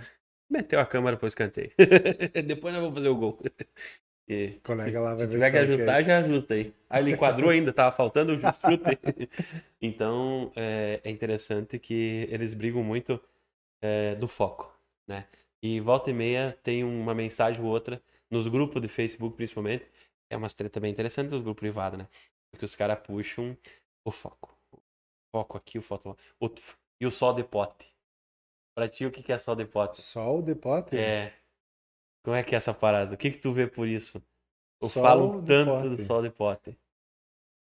Meteu 0.50 0.80
a 0.80 0.86
câmera 0.86 1.16
pro 1.16 1.28
escanteio. 1.28 1.70
Depois 2.46 2.74
nós 2.74 2.82
vamos 2.82 2.96
fazer 2.96 3.08
o 3.08 3.14
gol. 3.14 3.38
E 4.28 4.54
O 4.58 4.60
colega 4.60 5.00
lá 5.00 5.14
vai 5.14 5.26
se 5.26 5.32
ver 5.32 5.34
tiver 5.34 5.46
se 5.46 5.50
que 5.52 5.56
tá 5.58 5.72
ajustar, 5.72 6.04
já 6.04 6.18
ajusta 6.18 6.54
aí. 6.54 6.74
Aí 6.90 7.02
ele 7.02 7.12
enquadrou 7.12 7.50
ainda, 7.50 7.72
tava 7.72 7.94
faltando 7.94 8.32
o 8.34 8.38
chute. 8.38 9.28
Então, 9.80 10.50
é, 10.56 11.00
é 11.04 11.10
interessante 11.10 11.78
que 11.78 12.26
eles 12.30 12.52
brigam 12.52 12.82
muito 12.82 13.20
é, 13.80 14.14
do 14.16 14.26
foco, 14.26 14.74
né? 15.06 15.24
E 15.62 15.80
volta 15.80 16.10
e 16.10 16.14
meia 16.14 16.58
tem 16.62 16.84
uma 16.84 17.14
mensagem 17.14 17.62
ou 17.62 17.68
outra, 17.68 18.02
nos 18.30 18.46
grupos 18.46 18.80
de 18.80 18.88
Facebook 18.88 19.36
principalmente, 19.36 19.86
é 20.30 20.36
umas 20.36 20.52
treta 20.54 20.78
bem 20.80 20.90
interessante 20.90 21.30
dos 21.30 21.42
grupos 21.42 21.60
privados, 21.60 21.98
né? 21.98 22.08
Porque 22.50 22.64
os 22.64 22.74
caras 22.74 23.00
puxam 23.04 23.56
o 24.04 24.10
foco. 24.10 24.56
O 24.72 24.80
foco 25.38 25.56
aqui, 25.58 25.78
o 25.78 25.82
foco 25.82 26.10
lá. 26.10 26.16
O- 26.40 26.50
e 27.00 27.06
o 27.06 27.10
sol 27.10 27.34
de 27.34 27.44
pote. 27.44 27.92
Pra 28.74 28.88
ti, 28.88 29.04
o 29.06 29.10
que 29.10 29.32
é 29.32 29.38
sol 29.38 29.56
de 29.56 29.64
pote? 29.66 30.00
Sol 30.02 30.42
de 30.42 30.54
pote? 30.54 30.96
É. 30.96 31.32
Como 32.24 32.36
é 32.36 32.42
que 32.42 32.54
é 32.54 32.58
essa 32.58 32.74
parada? 32.74 33.14
O 33.14 33.18
que 33.18 33.30
que 33.30 33.38
tu 33.38 33.52
vê 33.52 33.66
por 33.66 33.86
isso? 33.88 34.22
Eu 34.80 34.88
Sol 34.88 35.02
falo 35.02 35.42
tanto 35.44 35.88
do 35.90 35.96
pote. 35.96 36.04
sol 36.04 36.22
de 36.22 36.30
pote. 36.30 36.78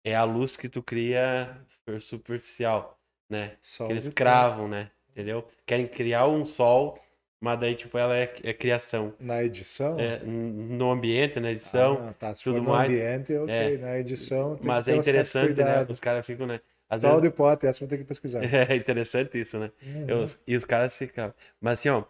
É 0.04 0.14
a 0.14 0.24
luz 0.24 0.56
que 0.56 0.68
tu 0.68 0.82
cria 0.82 1.64
super 1.68 2.00
superficial, 2.00 2.98
né? 3.28 3.56
Sol 3.62 3.86
Que 3.86 3.92
eles 3.92 4.04
de 4.04 4.12
pote. 4.12 4.16
cravam, 4.16 4.68
né? 4.68 4.90
Entendeu? 5.10 5.48
Querem 5.66 5.86
criar 5.88 6.26
um 6.28 6.44
sol, 6.44 6.98
mas 7.42 7.58
daí, 7.58 7.74
tipo, 7.74 7.98
ela 7.98 8.16
é, 8.16 8.32
é 8.44 8.54
criação. 8.54 9.12
Na 9.18 9.42
edição? 9.42 9.98
É, 9.98 10.20
no 10.24 10.92
ambiente, 10.92 11.40
na 11.40 11.50
edição. 11.50 12.08
Ah, 12.08 12.12
tá. 12.12 12.32
Se 12.34 12.44
tudo 12.44 12.58
for 12.58 12.62
no 12.62 12.70
mais. 12.70 12.88
ambiente, 12.88 13.34
ok. 13.36 13.52
É. 13.52 13.76
Na 13.78 13.98
edição, 13.98 14.56
mas 14.62 14.86
é 14.86 14.94
interessante, 14.94 15.60
né? 15.60 15.84
Os 15.88 15.98
caras 15.98 16.24
ficam, 16.24 16.46
né? 16.46 16.60
Às 16.88 17.00
Sol 17.00 17.10
vezes- 17.16 17.22
de 17.24 17.36
pote, 17.36 17.66
essa 17.66 17.82
eu 17.82 17.88
vou 17.88 17.96
ter 17.96 17.98
que 18.02 18.04
pesquisar. 18.08 18.40
É 18.70 18.76
interessante 18.76 19.40
isso, 19.40 19.58
né? 19.58 19.72
Uhum. 19.82 20.04
Eu- 20.08 20.26
e 20.46 20.56
os 20.56 20.64
caras 20.64 20.96
ficam. 20.96 21.34
Mas 21.60 21.80
assim, 21.80 21.88
ó, 21.88 22.04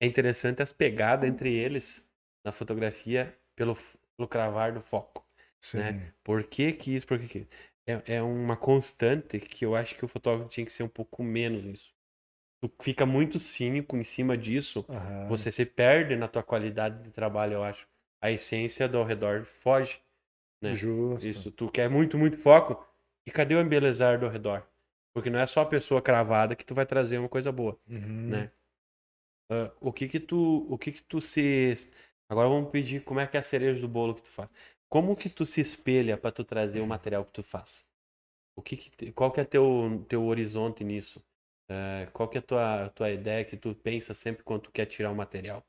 é 0.00 0.06
interessante 0.06 0.62
as 0.62 0.70
pegadas 0.72 1.28
entre 1.28 1.52
eles 1.52 2.08
na 2.44 2.52
fotografia 2.52 3.34
pelo, 3.56 3.76
pelo 4.16 4.28
cravar 4.28 4.72
do 4.72 4.80
foco. 4.80 5.26
Sim. 5.58 5.78
Né? 5.78 6.12
Por 6.22 6.44
que 6.44 6.70
que 6.72 6.94
isso? 6.94 7.06
Por 7.08 7.18
que 7.18 7.26
que... 7.26 7.46
É, 7.88 8.16
é 8.16 8.22
uma 8.22 8.56
constante 8.56 9.40
que 9.40 9.64
eu 9.64 9.74
acho 9.74 9.94
que 9.96 10.04
o 10.04 10.08
fotógrafo 10.08 10.48
tinha 10.48 10.64
que 10.66 10.72
ser 10.72 10.82
um 10.82 10.88
pouco 10.88 11.22
menos 11.24 11.64
isso. 11.64 11.92
Tu 12.68 12.84
fica 12.84 13.06
muito 13.06 13.38
cínico 13.38 13.96
em 13.96 14.02
cima 14.02 14.36
disso, 14.36 14.84
Aham. 14.88 15.28
você 15.28 15.52
se 15.52 15.64
perde 15.64 16.16
na 16.16 16.28
tua 16.28 16.42
qualidade 16.42 17.02
de 17.02 17.10
trabalho, 17.10 17.54
eu 17.54 17.64
acho. 17.64 17.86
A 18.20 18.30
essência 18.30 18.88
do 18.88 18.98
ao 18.98 19.04
redor 19.04 19.44
foge. 19.44 20.00
né? 20.60 20.74
Justo. 20.74 21.28
Isso, 21.28 21.50
tu 21.52 21.70
quer 21.70 21.88
muito, 21.88 22.16
muito 22.18 22.36
foco. 22.36 22.84
E 23.26 23.30
cadê 23.30 23.54
o 23.54 23.60
embelezar 23.60 24.18
do 24.18 24.26
ao 24.26 24.32
redor? 24.32 24.66
Porque 25.14 25.30
não 25.30 25.38
é 25.38 25.46
só 25.46 25.60
a 25.62 25.66
pessoa 25.66 26.02
cravada 26.02 26.56
que 26.56 26.64
tu 26.64 26.74
vai 26.74 26.86
trazer 26.86 27.18
uma 27.18 27.28
coisa 27.28 27.50
boa, 27.52 27.78
Uhum. 27.88 28.30
né? 28.30 28.50
Ah, 29.50 29.70
o 29.80 29.92
que 29.92 30.08
que 30.08 30.18
tu, 30.20 30.66
o 30.68 30.76
que 30.78 30.92
que 30.92 31.02
tu 31.02 31.20
se 31.20 31.74
Agora 32.28 32.48
vamos 32.48 32.70
pedir 32.70 33.04
como 33.04 33.20
é 33.20 33.26
que 33.26 33.36
é 33.36 33.40
a 33.40 33.42
cereja 33.42 33.80
do 33.80 33.88
bolo 33.88 34.14
que 34.14 34.22
tu 34.22 34.30
faz. 34.30 34.50
Como 34.88 35.14
que 35.16 35.28
tu 35.28 35.46
se 35.46 35.60
espelha 35.60 36.16
para 36.18 36.32
tu 36.32 36.44
trazer 36.44 36.80
o 36.80 36.86
material 36.86 37.24
que 37.24 37.32
tu 37.32 37.42
faz? 37.42 37.86
O 38.56 38.62
que 38.62 38.76
que 38.76 39.12
qual 39.12 39.30
que 39.32 39.40
é 39.40 39.44
teu 39.44 40.04
teu 40.08 40.24
horizonte 40.26 40.82
nisso? 40.84 41.22
Eh, 41.68 42.08
qual 42.12 42.28
que 42.28 42.38
é 42.38 42.40
a 42.40 42.42
tua 42.42 42.88
tua 42.90 43.10
ideia 43.10 43.44
que 43.44 43.56
tu 43.56 43.74
pensa 43.74 44.14
sempre 44.14 44.44
quando 44.44 44.62
tu 44.64 44.72
quer 44.72 44.86
tirar 44.86 45.10
um 45.10 45.14
material? 45.14 45.66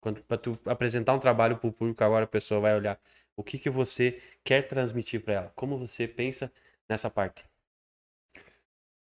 Quando 0.00 0.22
para 0.24 0.38
tu 0.38 0.58
apresentar 0.66 1.14
um 1.14 1.20
trabalho 1.20 1.58
para 1.58 1.68
o 1.68 1.72
público 1.72 2.04
agora 2.04 2.24
a 2.26 2.28
pessoa 2.28 2.60
vai 2.60 2.74
olhar 2.76 3.00
o 3.36 3.44
que 3.44 3.58
que 3.58 3.70
você 3.70 4.22
quer 4.44 4.62
transmitir 4.68 5.22
para 5.24 5.34
ela? 5.34 5.52
Como 5.56 5.78
você 5.78 6.08
pensa 6.08 6.52
nessa 6.88 7.10
parte? 7.10 7.44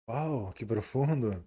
Uau, 0.08 0.54
que 0.54 0.64
profundo. 0.66 1.44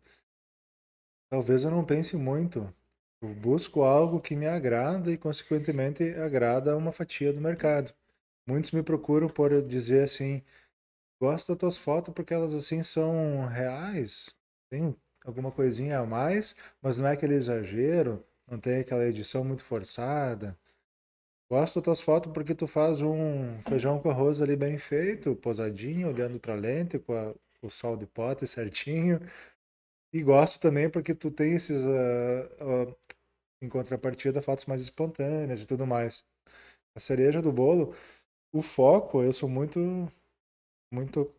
Talvez 1.31 1.65
eu 1.65 1.70
não 1.70 1.85
pense 1.85 2.16
muito. 2.16 2.73
Eu 3.20 3.35
busco 3.35 3.82
algo 3.82 4.20
que 4.20 4.36
me 4.36 4.47
agrada 4.47 5.11
e, 5.11 5.19
consequentemente, 5.19 6.03
agrada 6.15 6.77
uma 6.77 6.93
fatia 6.93 7.32
do 7.32 7.41
mercado. 7.41 7.93
Muitos 8.47 8.70
me 8.73 8.82
procuram 8.82 9.28
por 9.28 9.62
dizer 9.66 10.05
assim: 10.05 10.43
gosto 11.20 11.51
das 11.55 11.59
tuas 11.61 11.78
fotos 11.78 12.15
porque 12.15 12.35
elas 12.35 12.55
assim 12.55 12.82
são 12.82 13.47
reais, 13.47 14.35
tem 14.74 14.96
alguma 15.24 15.51
coisinha 15.52 16.01
a 16.01 16.06
mais, 16.06 16.55
mas 16.82 16.98
não 16.98 17.06
é 17.09 17.12
aquele 17.12 17.34
exagero, 17.34 18.24
não 18.51 18.59
tem 18.59 18.80
aquela 18.80 19.06
edição 19.06 19.44
muito 19.44 19.64
forçada. 19.64 20.59
Gosto 21.51 21.76
das 21.76 21.84
tuas 21.84 22.01
fotos 22.01 22.32
porque 22.32 22.55
tu 22.55 22.66
faz 22.66 23.01
um 23.02 23.60
feijão 23.62 23.98
com 24.01 24.10
arroz 24.10 24.40
ali 24.40 24.56
bem 24.56 24.78
feito, 24.78 25.36
posadinho, 25.36 26.09
olhando 26.09 26.38
para 26.40 26.55
lente, 26.55 26.98
com 26.98 27.14
a- 27.14 27.34
o 27.62 27.70
sal 27.70 27.96
de 27.96 28.06
pote 28.06 28.46
certinho. 28.46 29.20
E 30.12 30.22
gosto 30.22 30.60
também 30.60 30.88
porque 30.90 31.14
tu 31.14 31.30
tem 31.30 31.55
esses, 31.55 31.84
ah, 31.84 32.48
ah, 32.60 32.94
em 33.62 33.68
contrapartida, 33.68 34.42
fotos 34.42 34.66
mais 34.66 34.82
espontâneas 34.82 35.62
e 35.62 35.66
tudo 35.66 35.86
mais. 35.86 36.24
A 36.96 37.01
cereja 37.01 37.42
do 37.42 37.52
bolo, 37.52 37.94
o 38.52 38.62
foco, 38.62 39.22
eu 39.22 39.32
sou 39.32 39.48
muito, 39.48 39.80
muito. 40.90 41.32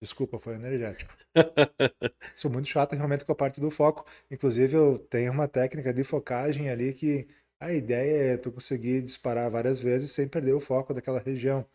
Desculpa, 0.00 0.38
foi 0.38 0.54
energético. 0.54 1.14
Sou 2.34 2.50
muito 2.50 2.68
chato 2.68 2.94
realmente 2.94 3.24
com 3.24 3.32
a 3.32 3.36
parte 3.36 3.60
do 3.60 3.70
foco. 3.70 4.04
Inclusive, 4.30 4.76
eu 4.76 4.98
tenho 4.98 5.32
uma 5.32 5.48
técnica 5.48 5.92
de 5.92 6.04
focagem 6.04 6.68
ali 6.68 6.92
que 6.92 7.26
a 7.58 7.72
ideia 7.72 8.34
é 8.34 8.36
tu 8.36 8.52
conseguir 8.52 9.02
disparar 9.02 9.50
várias 9.50 9.80
vezes 9.80 10.12
sem 10.12 10.28
perder 10.28 10.52
o 10.52 10.60
foco 10.60 10.92
daquela 10.92 11.18
região. 11.18 11.66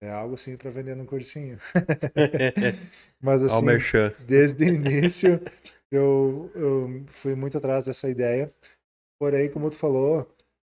É 0.00 0.10
algo 0.10 0.34
assim 0.34 0.56
para 0.56 0.70
vender 0.70 0.94
no 0.94 1.06
cursinho. 1.06 1.58
Mas 3.20 3.42
assim, 3.42 3.66
desde 4.26 4.64
o 4.64 4.68
início 4.68 5.40
eu, 5.90 6.50
eu 6.54 7.04
fui 7.08 7.34
muito 7.34 7.58
atrás 7.58 7.86
dessa 7.86 8.08
ideia. 8.08 8.52
Porém, 9.18 9.50
como 9.50 9.70
tu 9.70 9.76
falou, 9.76 10.30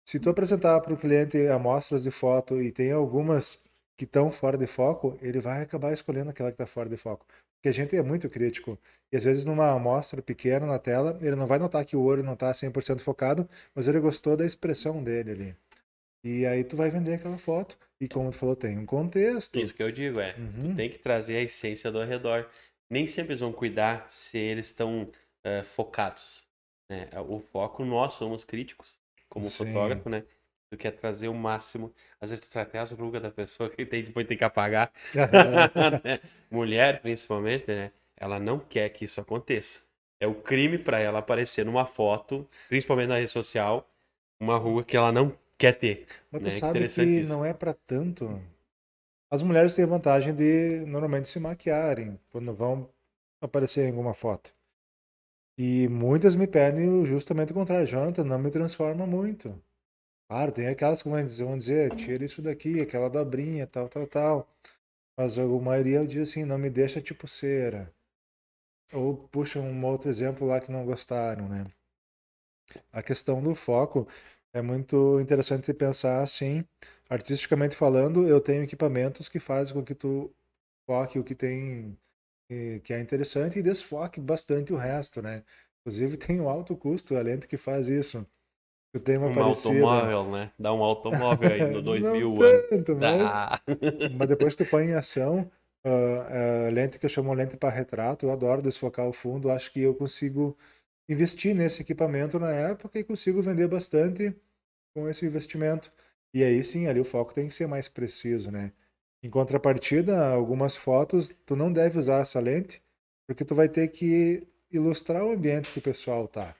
se 0.08 0.20
tu 0.20 0.30
apresentar 0.30 0.80
para 0.82 0.94
o 0.94 0.98
cliente 0.98 1.38
amostras 1.48 2.04
de 2.04 2.12
foto 2.12 2.62
e 2.62 2.72
tem 2.72 2.92
algumas 2.92 3.62
que 4.00 4.06
estão 4.06 4.32
fora 4.32 4.58
de 4.58 4.66
foco, 4.66 5.20
ele 5.22 5.42
vai 5.42 5.62
acabar 5.62 5.92
escolhendo 5.92 6.30
aquela 6.30 6.50
que 6.52 6.54
está 6.54 6.66
fora 6.66 6.88
de 6.88 6.96
foco. 6.96 7.26
Porque 7.58 7.68
a 7.68 7.72
gente 7.74 7.94
é 7.98 8.02
muito 8.02 8.30
crítico. 8.30 8.80
E 9.12 9.18
às 9.18 9.26
vezes 9.26 9.44
numa 9.44 9.72
amostra 9.72 10.22
pequena 10.22 10.66
na 10.66 10.80
tela, 10.80 11.20
ele 11.22 11.36
não 11.36 11.46
vai 11.46 11.60
notar 11.60 11.84
que 11.84 11.98
o 11.98 12.02
olho 12.02 12.24
não 12.24 12.32
está 12.32 12.50
100% 12.50 13.02
focado, 13.02 13.48
mas 13.76 13.90
ele 13.90 14.00
gostou 14.00 14.38
da 14.38 14.46
expressão 14.46 15.04
dele 15.04 15.32
ali. 15.32 15.56
E 16.24 16.46
aí 16.46 16.64
tu 16.64 16.78
vai 16.78 16.90
vender 16.90 17.16
aquela 17.16 17.38
foto. 17.38 17.78
E 18.00 18.08
como 18.08 18.32
tu 18.32 18.38
falou, 18.38 18.56
tem 18.56 18.78
um 18.78 18.86
contexto. 18.86 19.60
Isso 19.60 19.74
que 19.74 19.84
eu 19.84 19.92
digo, 19.92 20.22
é. 20.22 20.34
Uhum. 20.38 20.70
Tu 20.70 20.76
tem 20.78 20.90
que 20.90 21.00
trazer 21.00 21.36
a 21.36 21.42
essência 21.42 21.92
do 21.92 22.00
ao 22.00 22.08
redor. 22.08 22.50
Nem 22.90 23.06
sempre 23.06 23.34
eles 23.34 23.42
vão 23.42 23.52
cuidar 23.52 24.10
se 24.10 24.38
eles 24.38 24.68
estão 24.68 25.12
eh, 25.44 25.64
focados. 25.64 26.48
né? 26.90 27.10
O 27.28 27.38
foco, 27.40 27.84
nós 27.84 28.14
somos 28.14 28.46
críticos, 28.46 29.02
como 29.28 29.44
Sim. 29.44 29.66
fotógrafo, 29.66 30.10
né? 30.10 30.24
Tu 30.70 30.78
quer 30.78 30.92
trazer 30.92 31.28
o 31.28 31.34
máximo. 31.34 31.92
Às 32.22 32.30
vezes 32.30 32.46
tu 32.46 32.52
traz 32.52 32.68
até 32.68 32.80
as 32.80 32.92
rugas 32.92 33.22
da 33.22 33.32
pessoa 33.32 33.70
que 33.70 33.86
tem, 33.86 34.04
depois 34.04 34.28
tem 34.28 34.38
que 34.38 34.44
apagar. 34.44 34.92
né? 36.04 36.20
Mulher, 36.52 37.02
principalmente, 37.02 37.68
né? 37.68 37.92
Ela 38.16 38.40
não 38.40 38.60
quer 38.60 38.90
que 38.90 39.06
isso 39.06 39.20
aconteça. 39.20 39.80
É 40.20 40.28
o 40.28 40.36
crime 40.36 40.78
para 40.78 41.00
ela 41.00 41.20
aparecer 41.20 41.66
numa 41.66 41.86
foto, 41.86 42.48
principalmente 42.68 43.08
na 43.08 43.16
rede 43.16 43.32
social, 43.32 43.90
uma 44.40 44.58
ruga 44.58 44.84
que 44.84 44.98
ela 44.98 45.12
não 45.12 45.34
quer 45.58 45.74
ter. 45.74 46.06
Mas 46.32 46.42
tu 46.42 46.46
né? 46.46 46.52
sabe 46.52 46.88
que 46.88 47.02
isso. 47.02 47.30
não 47.30 47.44
é 47.44 47.54
pra 47.54 47.74
tanto. 47.74 48.40
As 49.32 49.42
mulheres 49.42 49.76
têm 49.76 49.86
a 49.86 49.88
vantagem 49.88 50.36
de 50.36 50.82
normalmente 50.86 51.30
se 51.30 51.40
maquiarem 51.40 52.20
quando 52.32 52.54
vão 52.54 52.90
aparecer 53.42 53.86
em 53.86 53.90
alguma 53.90 54.14
foto. 54.14 54.54
E 55.58 55.88
muitas 55.90 56.36
me 56.36 56.48
pedem 56.48 57.06
justamente 57.06 57.52
o 57.52 57.56
contrário. 57.56 57.86
Jonathan, 57.86 58.24
não 58.24 58.40
me 58.40 58.50
transforma 58.50 59.06
muito. 59.06 59.62
Claro, 60.30 60.52
tem 60.54 60.68
aquelas 60.68 61.02
que 61.04 61.10
vão 61.10 61.22
dizer, 61.26 61.44
vão 61.44 61.58
dizer, 61.58 61.94
tira 61.96 62.24
isso 62.24 62.42
daqui, 62.42 62.80
aquela 62.80 63.10
dobrinha, 63.10 63.68
tal, 63.68 63.90
tal, 63.90 64.08
tal. 64.08 64.50
Mas 65.18 65.40
a 65.40 65.46
maioria 65.48 66.06
diz 66.08 66.30
assim, 66.30 66.46
não 66.46 66.58
me 66.58 66.70
deixa 66.70 67.02
tipo 67.02 67.28
cera. 67.28 67.94
Ou 68.94 69.18
puxa 69.30 69.60
um 69.60 69.84
outro 69.86 70.10
exemplo 70.12 70.46
lá 70.48 70.60
que 70.62 70.72
não 70.72 70.86
gostaram, 70.86 71.50
né? 71.50 71.66
A 72.92 73.02
questão 73.04 73.42
do 73.42 73.56
foco 73.56 74.08
é 74.54 74.62
muito 74.62 75.20
interessante 75.20 75.74
pensar 75.74 76.22
assim, 76.22 76.64
artisticamente 77.10 77.76
falando, 77.76 78.28
eu 78.28 78.40
tenho 78.42 78.64
equipamentos 78.64 79.30
que 79.30 79.40
fazem 79.40 79.74
com 79.74 79.84
que 79.84 79.96
tu 79.96 80.34
foque 80.88 81.20
o 81.20 81.24
que 81.24 81.36
tem 81.36 81.98
eh, 82.50 82.80
que 82.84 82.94
é 82.94 83.00
interessante 83.02 83.60
e 83.60 83.64
desfoque 83.64 84.20
bastante 84.22 84.74
o 84.74 84.78
resto, 84.78 85.22
né? 85.22 85.44
Inclusive 85.82 86.18
tem 86.18 86.42
um 86.42 86.50
alto 86.50 86.78
custo 86.78 87.16
a 87.18 87.22
lente 87.22 87.48
que 87.48 87.58
faz 87.58 87.90
isso. 87.90 88.26
Tu 88.92 89.00
tem 89.00 89.18
uma 89.18 89.28
Um 89.28 89.34
parecida. 89.34 89.76
automóvel, 89.76 90.32
né? 90.32 90.52
Dá 90.58 90.74
um 90.74 90.84
automóvel 90.84 91.52
aí 91.52 91.72
no 91.74 91.82
2000 91.82 92.34
Não 92.42 92.44
ano. 92.44 92.64
tanto, 92.70 92.96
mas, 92.96 93.22
Dá. 93.22 93.62
mas 94.18 94.30
depois 94.30 94.56
tu 94.56 94.66
põe 94.66 94.86
em 94.88 94.94
ação 94.94 95.50
ah, 95.84 96.68
a 96.68 96.70
lente 96.72 96.98
que 97.00 97.06
eu 97.06 97.10
chamo 97.10 97.34
lente 97.34 97.56
para 97.58 97.70
retrato, 97.70 98.26
eu 98.26 98.32
adoro 98.32 98.62
desfocar 98.62 99.08
o 99.08 99.14
fundo, 99.14 99.52
acho 99.52 99.72
que 99.72 99.82
eu 99.82 99.94
consigo 99.96 100.58
investir 101.08 101.56
nesse 101.56 101.82
equipamento 101.82 102.40
na 102.40 102.52
época 102.52 103.00
e 103.00 103.04
consigo 103.04 103.42
vender 103.42 103.68
bastante 103.68 104.36
com 104.96 105.08
esse 105.10 105.26
investimento. 105.26 105.92
E 106.34 106.44
aí 106.44 106.64
sim, 106.64 106.88
ali 106.88 107.00
o 107.00 107.06
foco 107.06 107.34
tem 107.34 107.48
que 107.48 107.54
ser 107.54 107.68
mais 107.68 107.88
preciso, 107.90 108.52
né? 108.52 108.72
Em 109.24 109.30
contrapartida, 109.30 110.30
algumas 110.32 110.76
fotos 110.76 111.36
tu 111.46 111.56
não 111.56 111.72
deve 111.74 112.00
usar 112.00 112.22
essa 112.22 112.40
lente, 112.40 112.82
porque 113.28 113.46
tu 113.46 113.56
vai 113.56 113.70
ter 113.70 113.88
que 113.90 114.48
ilustrar 114.72 115.24
o 115.26 115.32
ambiente 115.32 115.72
que 115.72 115.80
o 115.80 115.82
pessoal 115.82 116.28
tá. 116.28 116.56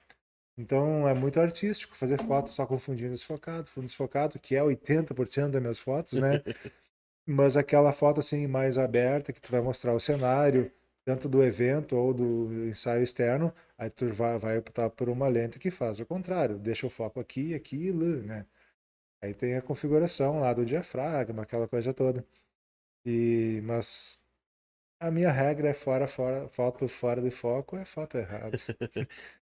Então 0.60 1.08
é 1.08 1.14
muito 1.14 1.40
artístico 1.40 1.96
fazer 1.96 2.18
foto 2.18 2.50
só 2.50 2.66
com 2.66 2.78
fundinho 2.78 3.10
desfocado, 3.10 3.66
fundo 3.66 3.86
desfocado, 3.86 4.38
que 4.38 4.54
é 4.54 4.62
80% 4.62 5.52
das 5.52 5.62
minhas 5.62 5.78
fotos, 5.78 6.18
né? 6.18 6.42
Mas 7.26 7.56
aquela 7.56 7.92
foto 7.92 8.20
assim 8.20 8.46
mais 8.46 8.76
aberta 8.76 9.32
que 9.32 9.40
tu 9.40 9.50
vai 9.50 9.62
mostrar 9.62 9.94
o 9.94 10.00
cenário, 10.00 10.70
tanto 11.04 11.28
do 11.28 11.42
evento 11.42 11.96
ou 11.96 12.12
do 12.12 12.68
ensaio 12.68 13.02
externo, 13.02 13.54
aí 13.78 13.90
tu 13.90 14.12
vai, 14.12 14.38
vai 14.38 14.58
optar 14.58 14.90
por 14.90 15.08
uma 15.08 15.28
lente 15.28 15.58
que 15.58 15.70
faz 15.70 15.98
o 15.98 16.06
contrário, 16.06 16.58
deixa 16.58 16.86
o 16.86 16.90
foco 16.90 17.20
aqui, 17.20 17.54
aqui 17.54 17.86
e 17.86 17.92
lá, 17.92 18.22
né? 18.22 18.46
Aí 19.22 19.34
tem 19.34 19.56
a 19.56 19.62
configuração 19.62 20.40
lá 20.40 20.52
do 20.52 20.64
diafragma, 20.66 21.42
aquela 21.42 21.68
coisa 21.68 21.94
toda. 21.94 22.24
E 23.04 23.60
mas 23.64 24.26
a 25.00 25.10
minha 25.10 25.32
regra 25.32 25.68
é 25.70 25.74
fora, 25.74 26.06
fora, 26.08 26.48
foto 26.48 26.88
fora 26.88 27.22
de 27.22 27.30
foco 27.30 27.76
é 27.76 27.84
foto 27.84 28.18
errada. 28.18 28.58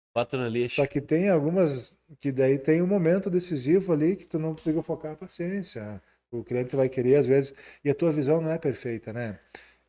Só 0.77 0.87
que 0.87 1.01
tem 1.01 1.29
algumas 1.29 1.97
que 2.21 2.33
daí 2.33 2.59
tem 2.59 2.83
um 2.83 2.87
momento 2.87 3.31
decisivo 3.31 3.93
ali 3.93 4.17
que 4.17 4.27
tu 4.27 4.39
não 4.39 4.55
precisa 4.55 4.83
focar 4.83 5.13
a 5.13 5.17
paciência. 5.17 6.03
O 6.31 6.45
cliente 6.45 6.77
vai 6.77 6.89
querer 6.89 7.17
às 7.17 7.27
vezes 7.27 7.55
e 7.85 7.91
a 7.91 7.95
tua 7.95 8.13
visão 8.13 8.41
não 8.41 8.51
é 8.51 8.59
perfeita, 8.59 9.13
né? 9.13 9.39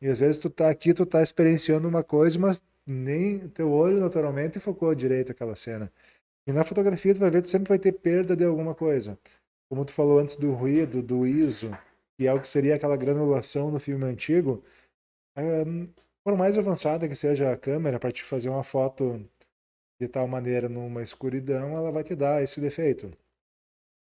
E 0.00 0.08
às 0.08 0.20
vezes 0.20 0.40
tu 0.40 0.48
tá 0.48 0.70
aqui, 0.70 0.94
tu 0.94 1.04
tá 1.04 1.22
experienciando 1.22 1.86
uma 1.86 2.02
coisa, 2.02 2.38
mas 2.38 2.62
nem 2.86 3.48
teu 3.50 3.70
olho 3.70 4.00
naturalmente 4.00 4.58
focou 4.58 4.94
direito 4.94 5.32
aquela 5.32 5.54
cena. 5.56 5.92
E 6.46 6.52
na 6.52 6.64
fotografia 6.64 7.14
tu 7.14 7.20
vai 7.20 7.30
ver 7.30 7.42
que 7.42 7.48
sempre 7.48 7.68
vai 7.68 7.78
ter 7.78 7.92
perda 7.92 8.34
de 8.36 8.44
alguma 8.44 8.74
coisa. 8.74 9.18
Como 9.68 9.84
tu 9.84 9.92
falou 9.92 10.18
antes 10.18 10.36
do 10.36 10.52
ruído, 10.52 11.02
do 11.02 11.26
ISO, 11.26 11.70
que 12.16 12.26
é 12.26 12.32
o 12.32 12.40
que 12.40 12.48
seria 12.48 12.74
aquela 12.76 12.96
granulação 12.96 13.70
no 13.70 13.78
filme 13.78 14.04
antigo, 14.04 14.64
eh, 15.36 15.64
por 16.24 16.36
mais 16.36 16.58
avançada 16.58 17.08
que 17.08 17.14
seja 17.14 17.52
a 17.52 17.56
câmera 17.56 17.98
para 17.98 18.12
te 18.12 18.24
fazer 18.24 18.48
uma 18.48 18.64
foto 18.64 19.24
de 20.00 20.08
tal 20.08 20.26
maneira 20.28 20.68
numa 20.68 21.02
escuridão, 21.02 21.76
ela 21.76 21.92
vai 21.92 22.02
te 22.04 22.14
dar 22.16 22.42
esse 22.42 22.60
defeito. 22.60 23.12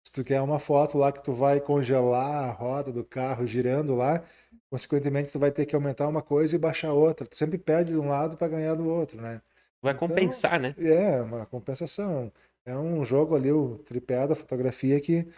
Se 0.05 0.13
tu 0.13 0.25
quer 0.25 0.41
uma 0.41 0.59
foto 0.59 0.97
lá 0.99 1.13
que 1.13 1.23
tu 1.23 1.33
vai 1.33 1.61
congelar 1.61 2.49
a 2.49 2.53
roda 2.53 2.93
do 2.93 3.05
carro 3.05 3.47
girando 3.47 3.95
lá, 3.95 4.25
consequentemente 4.71 5.31
tu 5.31 5.39
vai 5.39 5.51
ter 5.53 5.67
que 5.67 5.75
aumentar 5.75 6.09
uma 6.09 6.23
coisa 6.23 6.57
e 6.57 6.59
baixar 6.59 6.93
outra. 6.93 7.27
Tu 7.27 7.37
sempre 7.37 7.59
perde 7.59 7.93
de 7.93 7.99
um 7.99 8.09
lado 8.09 8.37
para 8.37 8.49
ganhar 8.49 8.75
do 8.75 8.89
outro, 8.89 9.21
né? 9.21 9.43
Vai 9.83 9.95
Então, 9.95 9.97
compensar, 9.97 10.59
né? 10.61 10.75
É, 10.79 11.21
uma 11.23 11.47
compensação. 11.47 12.33
É 12.65 12.77
um 12.77 13.05
jogo 13.05 13.35
ali, 13.37 13.53
o 13.53 13.79
tripé 13.79 14.27
da 14.27 14.35
fotografia 14.35 15.01
que 15.01 15.29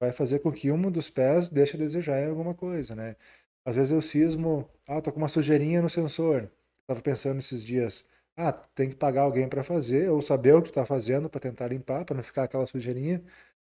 vai 0.00 0.12
fazer 0.12 0.40
com 0.40 0.52
que 0.52 0.70
um 0.72 0.90
dos 0.90 1.10
pés 1.10 1.48
deixe 1.50 1.76
a 1.76 1.80
desejar 1.80 2.20
em 2.22 2.28
alguma 2.30 2.54
coisa, 2.54 2.94
né? 2.94 3.16
Às 3.64 3.76
vezes 3.76 3.92
eu 3.92 4.02
cismo, 4.02 4.68
ah, 4.86 5.00
tô 5.00 5.12
com 5.12 5.18
uma 5.18 5.28
sujeirinha 5.28 5.82
no 5.82 5.90
sensor. 5.90 6.50
Tava 6.86 7.00
pensando 7.02 7.38
esses 7.38 7.64
dias, 7.64 8.04
ah, 8.36 8.52
tem 8.52 8.88
que 8.88 8.96
pagar 8.96 9.22
alguém 9.22 9.48
para 9.48 9.62
fazer, 9.62 10.10
ou 10.10 10.20
saber 10.22 10.54
o 10.54 10.62
que 10.62 10.70
tu 10.70 10.74
tá 10.74 10.84
fazendo 10.86 11.28
para 11.30 11.40
tentar 11.40 11.68
limpar, 11.68 12.04
para 12.04 12.16
não 12.16 12.22
ficar 12.22 12.44
aquela 12.44 12.66
sujeirinha. 12.66 13.22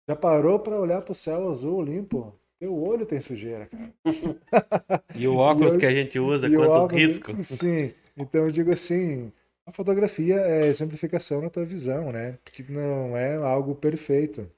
Já 0.10 0.16
parou 0.16 0.60
para 0.60 0.80
olhar 0.80 1.02
pro 1.02 1.16
céu 1.16 1.50
azul 1.50 1.82
limpo? 1.82 2.34
Teu 2.60 2.74
olho 2.78 3.06
tem 3.06 3.20
sujeira, 3.22 3.68
cara. 3.68 3.94
E 5.16 5.28
o 5.28 5.36
óculos 5.38 5.74
eu- 5.74 5.80
que 5.80 5.86
a 5.86 5.92
gente 5.92 6.20
usa, 6.20 6.48
E 6.48 6.56
o 6.56 6.60
quantos 6.60 6.76
óculos- 6.76 7.04
riscos. 7.04 7.48
Sim. 7.48 7.92
Então 8.16 8.46
eu 8.46 8.52
digo 8.52 8.72
assim, 8.72 9.32
a 9.66 9.72
fotografia 9.72 10.36
é 10.36 10.68
exemplificação 10.68 11.42
na 11.42 11.50
tua 11.50 11.66
visão, 11.66 12.12
né? 12.12 12.38
Que 12.46 12.64
não 12.72 13.16
é 13.18 13.36
algo 13.36 13.76
perfeito. 13.76 14.50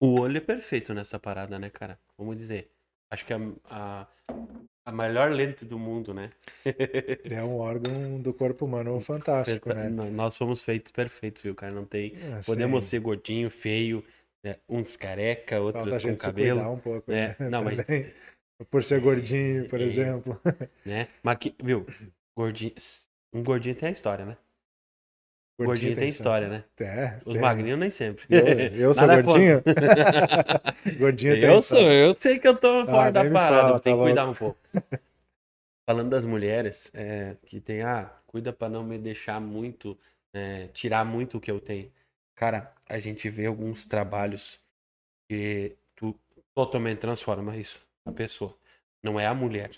O 0.00 0.20
olho 0.20 0.36
é 0.36 0.40
perfeito 0.40 0.92
nessa 0.94 1.18
parada, 1.18 1.58
né, 1.58 1.70
cara? 1.70 1.98
Vamos 2.18 2.36
dizer. 2.36 2.70
Acho 3.10 3.24
que 3.24 3.32
a, 3.32 3.38
a, 3.70 4.06
a 4.84 4.92
melhor 4.92 5.30
lente 5.30 5.64
do 5.64 5.78
mundo, 5.78 6.12
né? 6.12 6.30
É 7.32 7.42
um 7.42 7.56
órgão 7.58 8.20
do 8.20 8.32
corpo 8.34 8.66
humano 8.66 9.00
fantástico, 9.00 9.72
né? 9.72 9.88
Nós 9.88 10.36
fomos 10.36 10.62
feitos 10.62 10.92
perfeitos, 10.92 11.42
viu, 11.42 11.54
cara? 11.54 11.74
Não 11.74 11.84
tem. 11.84 12.14
É, 12.16 12.40
Podemos 12.44 12.84
sim. 12.84 12.90
ser 12.90 13.00
gordinho, 13.00 13.50
feio, 13.50 14.04
né? 14.42 14.56
uns 14.68 14.96
careca, 14.96 15.60
outros 15.60 15.84
Falta 15.88 16.08
a 16.08 16.10
com 16.10 16.16
cabelo, 16.16 16.72
um 16.72 16.78
pouco, 16.78 17.10
né? 17.10 17.34
né? 17.38 17.48
Não, 17.48 17.64
mas-. 17.64 17.78
Por 18.70 18.84
ser 18.84 19.00
gordinho, 19.00 19.68
por 19.68 19.80
É. 19.80 19.84
exemplo. 19.84 20.40
né? 20.84 21.08
Mas 21.22 21.36
que, 21.36 21.54
viu, 21.62 21.86
gordinho. 22.36 22.72
Um 23.32 23.42
gordinho 23.42 23.74
tem 23.74 23.88
a 23.88 23.92
história, 23.92 24.24
né? 24.24 24.36
Gordinho, 25.58 25.96
tem 25.96 26.08
história, 26.08 26.48
né? 26.48 26.64
É, 26.80 27.16
Os 27.24 27.32
tem. 27.32 27.40
magrinhos 27.40 27.78
nem 27.78 27.90
sempre. 27.90 28.24
Eu, 28.28 28.46
eu 28.76 28.94
sou 28.94 29.06
Nada 29.06 29.22
gordinho? 29.22 29.62
gordinho 30.98 31.34
tem 31.34 31.44
Eu 31.44 31.62
sou, 31.62 31.80
eu 31.92 32.16
sei 32.18 32.38
que 32.38 32.48
eu 32.48 32.56
tô 32.56 32.84
fora 32.86 33.08
Ah, 33.08 33.10
da 33.10 33.24
parada, 33.24 33.62
fala, 33.62 33.80
tem 33.80 33.92
tá 33.94 33.98
que 33.98 34.04
cuidar 34.04 34.28
um 34.28 34.34
pouco. 34.34 34.58
Falando 35.88 36.10
das 36.10 36.24
mulheres, 36.24 36.90
é, 36.94 37.36
que 37.46 37.60
tem, 37.60 37.82
ah, 37.82 38.10
cuida 38.26 38.52
pra 38.52 38.68
não 38.68 38.82
me 38.82 38.98
deixar 38.98 39.40
muito, 39.40 39.96
é, 40.32 40.66
tirar 40.68 41.04
muito 41.04 41.38
o 41.38 41.40
que 41.40 41.50
eu 41.50 41.60
tenho. 41.60 41.92
Cara, 42.34 42.74
a 42.88 42.98
gente 42.98 43.28
vê 43.28 43.46
alguns 43.46 43.84
trabalhos 43.84 44.58
que 45.28 45.76
tu 45.94 46.18
totalmente 46.54 46.98
transforma 46.98 47.56
isso, 47.56 47.80
a 48.04 48.10
pessoa. 48.10 48.56
Não 49.02 49.20
é 49.20 49.26
a 49.26 49.34
mulher. 49.34 49.70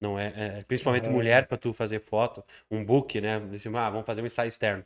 Não 0.00 0.18
é, 0.18 0.58
é, 0.58 0.64
principalmente 0.64 1.04
Aham. 1.04 1.12
mulher 1.12 1.46
para 1.46 1.58
tu 1.58 1.72
fazer 1.72 2.00
foto, 2.00 2.44
um 2.70 2.84
book, 2.84 3.20
né? 3.20 3.36
Assim, 3.54 3.68
ah, 3.74 3.90
vamos 3.90 4.06
fazer 4.06 4.22
um 4.22 4.26
ensaio 4.26 4.48
externo. 4.48 4.84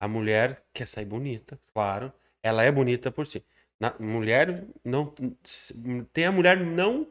A 0.00 0.08
mulher 0.08 0.64
quer 0.72 0.86
sair 0.86 1.04
bonita, 1.04 1.58
claro. 1.72 2.12
Ela 2.42 2.64
é 2.64 2.72
bonita 2.72 3.10
por 3.10 3.26
si. 3.26 3.44
Na, 3.80 3.94
mulher 3.98 4.66
não 4.84 5.14
tem 6.12 6.26
a 6.26 6.32
mulher 6.32 6.58
não 6.58 7.06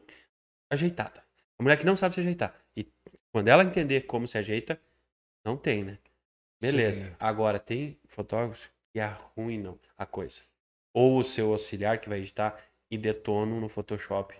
ajeitada. 0.70 1.22
A 1.58 1.62
mulher 1.62 1.78
que 1.78 1.86
não 1.86 1.96
sabe 1.96 2.14
se 2.14 2.20
ajeitar. 2.20 2.54
E 2.76 2.86
quando 3.32 3.48
ela 3.48 3.64
entender 3.64 4.02
como 4.02 4.28
se 4.28 4.36
ajeita, 4.36 4.80
não 5.44 5.56
tem, 5.56 5.84
né? 5.84 5.98
Beleza. 6.60 7.06
Sim. 7.06 7.16
Agora 7.18 7.58
tem 7.58 7.98
fotógrafos 8.06 8.68
que 8.92 9.00
arruinam 9.00 9.78
a 9.96 10.04
coisa. 10.04 10.42
Ou 10.92 11.18
o 11.20 11.24
seu 11.24 11.52
auxiliar 11.52 12.00
que 12.00 12.08
vai 12.08 12.18
editar 12.18 12.58
e 12.90 12.98
detonam 12.98 13.60
no 13.60 13.68
Photoshop. 13.68 14.34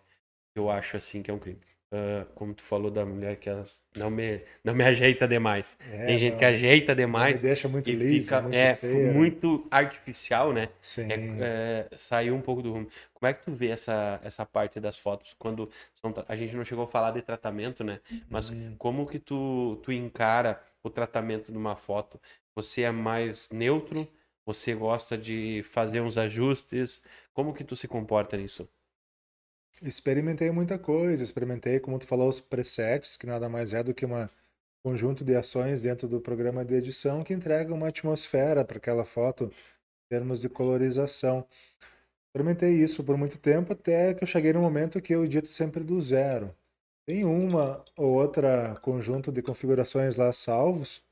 Eu 0.54 0.70
acho 0.70 0.96
assim 0.96 1.22
que 1.22 1.30
é 1.30 1.34
um 1.34 1.38
crime. 1.38 1.60
Ah, 1.90 2.26
como 2.34 2.54
tu 2.54 2.62
falou 2.62 2.90
da 2.90 3.04
mulher 3.06 3.36
que 3.36 3.48
elas 3.48 3.82
não 3.96 4.10
me, 4.10 4.42
não 4.62 4.74
me 4.74 4.84
ajeita 4.84 5.26
demais. 5.26 5.78
É, 5.80 6.04
Tem 6.04 6.18
gente 6.18 6.34
não, 6.34 6.38
que 6.38 6.44
ajeita 6.44 6.94
demais 6.94 7.42
deixa 7.42 7.68
muito 7.68 7.90
e 7.90 7.92
liso, 7.92 8.36
fica 8.36 8.40
muito 8.40 8.56
é, 8.56 8.68
cera. 8.68 8.92
muito 8.92 9.66
artificial, 9.70 10.52
né? 10.52 10.68
É, 11.08 11.88
é, 11.90 11.96
saiu 11.96 12.34
um 12.34 12.42
pouco 12.42 12.60
do 12.62 12.72
rumo. 12.72 12.88
Como 13.14 13.28
é 13.30 13.32
que 13.32 13.42
tu 13.42 13.52
vê 13.54 13.68
essa, 13.68 14.20
essa 14.22 14.44
parte 14.44 14.78
das 14.80 14.98
fotos 14.98 15.34
quando 15.38 15.70
a 16.28 16.36
gente 16.36 16.54
não 16.54 16.64
chegou 16.64 16.84
a 16.84 16.88
falar 16.88 17.12
de 17.12 17.22
tratamento, 17.22 17.82
né? 17.82 18.00
Mas 18.28 18.50
Hum. 18.50 18.74
como 18.76 19.06
que 19.06 19.18
tu, 19.18 19.76
tu 19.82 19.90
encara 19.92 20.62
o 20.82 20.90
tratamento 20.90 21.50
de 21.50 21.56
uma 21.58 21.76
foto? 21.76 22.20
Você 22.54 22.82
é 22.82 22.90
mais 22.90 23.50
neutro? 23.50 24.06
Você 24.44 24.74
gosta 24.74 25.16
de 25.16 25.62
fazer 25.64 26.00
uns 26.02 26.18
ajustes? 26.18 27.02
Como 27.32 27.54
que 27.54 27.64
tu 27.64 27.76
se 27.76 27.88
comporta 27.88 28.36
nisso? 28.36 28.68
Experimentei 29.80 30.50
muita 30.50 30.76
coisa, 30.76 31.22
experimentei, 31.22 31.78
como 31.78 31.98
tu 32.00 32.06
falou, 32.06 32.28
os 32.28 32.40
presets, 32.40 33.16
que 33.16 33.26
nada 33.26 33.48
mais 33.48 33.72
é 33.72 33.80
do 33.82 33.94
que 33.94 34.04
um 34.04 34.28
conjunto 34.82 35.24
de 35.24 35.36
ações 35.36 35.82
dentro 35.82 36.08
do 36.08 36.20
programa 36.20 36.64
de 36.64 36.74
edição 36.74 37.22
que 37.22 37.32
entrega 37.32 37.72
uma 37.72 37.88
atmosfera 37.88 38.64
para 38.64 38.78
aquela 38.78 39.04
foto 39.04 39.44
em 39.44 40.08
termos 40.08 40.40
de 40.40 40.48
colorização. 40.48 41.46
Experimentei 42.26 42.72
isso 42.74 43.04
por 43.04 43.16
muito 43.16 43.38
tempo 43.38 43.72
até 43.72 44.14
que 44.14 44.24
eu 44.24 44.28
cheguei 44.28 44.52
no 44.52 44.60
momento 44.60 45.00
que 45.00 45.14
eu 45.14 45.24
edito 45.24 45.52
sempre 45.52 45.84
do 45.84 46.00
zero. 46.00 46.52
Tem 47.06 47.24
uma 47.24 47.84
ou 47.96 48.14
outra 48.14 48.74
conjunto 48.82 49.30
de 49.30 49.42
configurações 49.42 50.16
lá 50.16 50.32
salvos, 50.32 51.04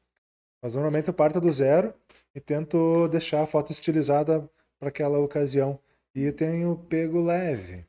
mas 0.60 0.74
normalmente 0.74 1.08
eu 1.08 1.14
parto 1.14 1.40
do 1.40 1.52
zero 1.52 1.94
e 2.34 2.40
tento 2.40 3.06
deixar 3.08 3.42
a 3.42 3.46
foto 3.46 3.70
estilizada 3.70 4.48
para 4.78 4.88
aquela 4.88 5.18
ocasião. 5.18 5.78
E 6.14 6.24
eu 6.24 6.32
tenho 6.32 6.76
pego 6.88 7.22
leve. 7.22 7.86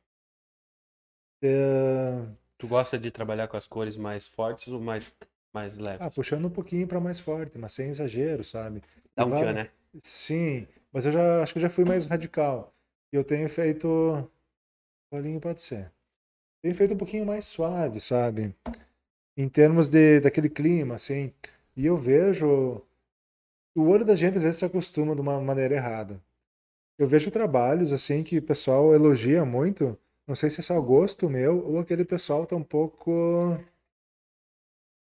É, 1.41 2.25
Tu 2.57 2.67
gosta 2.67 2.97
de 2.97 3.11
trabalhar 3.11 3.47
com 3.47 3.55
as 3.55 3.67
cores 3.67 3.95
mais 3.95 4.27
fortes 4.27 4.67
ou 4.67 4.81
mais, 4.81 5.13
mais 5.53 5.77
leves? 5.77 6.01
Ah, 6.01 6.09
puxando 6.09 6.45
um 6.45 6.49
pouquinho 6.49 6.87
para 6.87 6.99
mais 6.99 7.19
forte, 7.19 7.57
mas 7.57 7.73
sem 7.73 7.89
exagero, 7.89 8.43
sabe? 8.43 8.81
Dá 9.15 9.25
um 9.25 9.31
tchan, 9.31 9.53
né? 9.53 9.69
Sim, 10.01 10.67
mas 10.91 11.05
eu 11.05 11.11
já 11.11 11.43
acho 11.43 11.53
que 11.53 11.59
eu 11.59 11.61
já 11.61 11.69
fui 11.69 11.85
mais 11.85 12.05
radical. 12.05 12.73
E 13.13 13.15
eu 13.15 13.23
tenho 13.23 13.47
feito. 13.47 14.29
Bolinho 15.11 15.39
pode 15.39 15.61
ser. 15.61 15.91
Tenho 16.61 16.73
feito 16.73 16.93
um 16.95 16.97
pouquinho 16.97 17.25
mais 17.25 17.45
suave, 17.45 18.01
sabe? 18.01 18.55
Em 19.37 19.47
termos 19.47 19.87
de, 19.87 20.19
daquele 20.19 20.49
clima, 20.49 20.95
assim. 20.95 21.31
E 21.75 21.85
eu 21.85 21.95
vejo. 21.95 22.81
O 23.75 23.83
olho 23.89 24.03
da 24.03 24.15
gente 24.15 24.37
às 24.37 24.43
vezes 24.43 24.57
se 24.57 24.65
acostuma 24.65 25.13
de 25.13 25.21
uma 25.21 25.39
maneira 25.39 25.75
errada. 25.75 26.19
Eu 26.97 27.07
vejo 27.07 27.29
trabalhos, 27.29 27.93
assim, 27.93 28.23
que 28.23 28.39
o 28.39 28.41
pessoal 28.41 28.93
elogia 28.93 29.45
muito. 29.45 29.97
Não 30.27 30.35
sei 30.35 30.49
se 30.49 30.59
é 30.59 30.63
só 30.63 30.79
gosto 30.81 31.29
meu 31.29 31.65
ou 31.65 31.79
aquele 31.79 32.03
pessoal 32.03 32.45
tá 32.45 32.55
um 32.55 32.63
pouco 32.63 33.11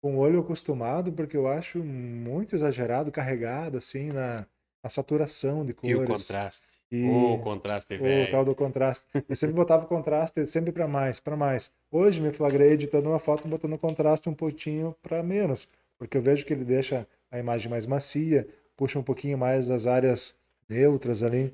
com 0.01 0.15
o 0.15 0.19
olho 0.19 0.39
acostumado, 0.39 1.11
porque 1.11 1.35
eu 1.35 1.47
acho 1.47 1.79
muito 1.83 2.55
exagerado, 2.55 3.11
carregado, 3.11 3.77
assim, 3.77 4.09
na, 4.11 4.45
na 4.83 4.89
saturação 4.89 5.65
de 5.65 5.71
E 5.83 5.95
o 5.95 5.97
cores. 5.97 6.23
contraste. 6.23 6.67
E 6.91 7.07
O 7.09 7.39
contraste, 7.39 7.95
o 7.95 7.99
velho. 7.99 8.31
tal 8.31 8.45
do 8.45 8.53
contraste. 8.53 9.07
Eu 9.27 9.35
sempre 9.35 9.55
botava 9.55 9.87
contraste 9.87 10.45
sempre 10.45 10.71
para 10.71 10.87
mais, 10.87 11.19
para 11.19 11.35
mais. 11.35 11.71
Hoje 11.91 12.21
me 12.21 12.31
flagrei 12.31 12.71
editando 12.73 13.09
uma 13.09 13.17
foto 13.17 13.47
botando 13.47 13.73
o 13.73 13.79
contraste 13.79 14.29
um 14.29 14.33
pouquinho 14.35 14.95
para 15.01 15.23
menos, 15.23 15.67
porque 15.97 16.17
eu 16.17 16.21
vejo 16.21 16.45
que 16.45 16.53
ele 16.53 16.63
deixa 16.63 17.07
a 17.31 17.39
imagem 17.39 17.69
mais 17.69 17.87
macia, 17.87 18.47
puxa 18.77 18.99
um 18.99 19.03
pouquinho 19.03 19.37
mais 19.39 19.67
das 19.67 19.87
áreas 19.87 20.35
neutras 20.69 21.23
ali. 21.23 21.51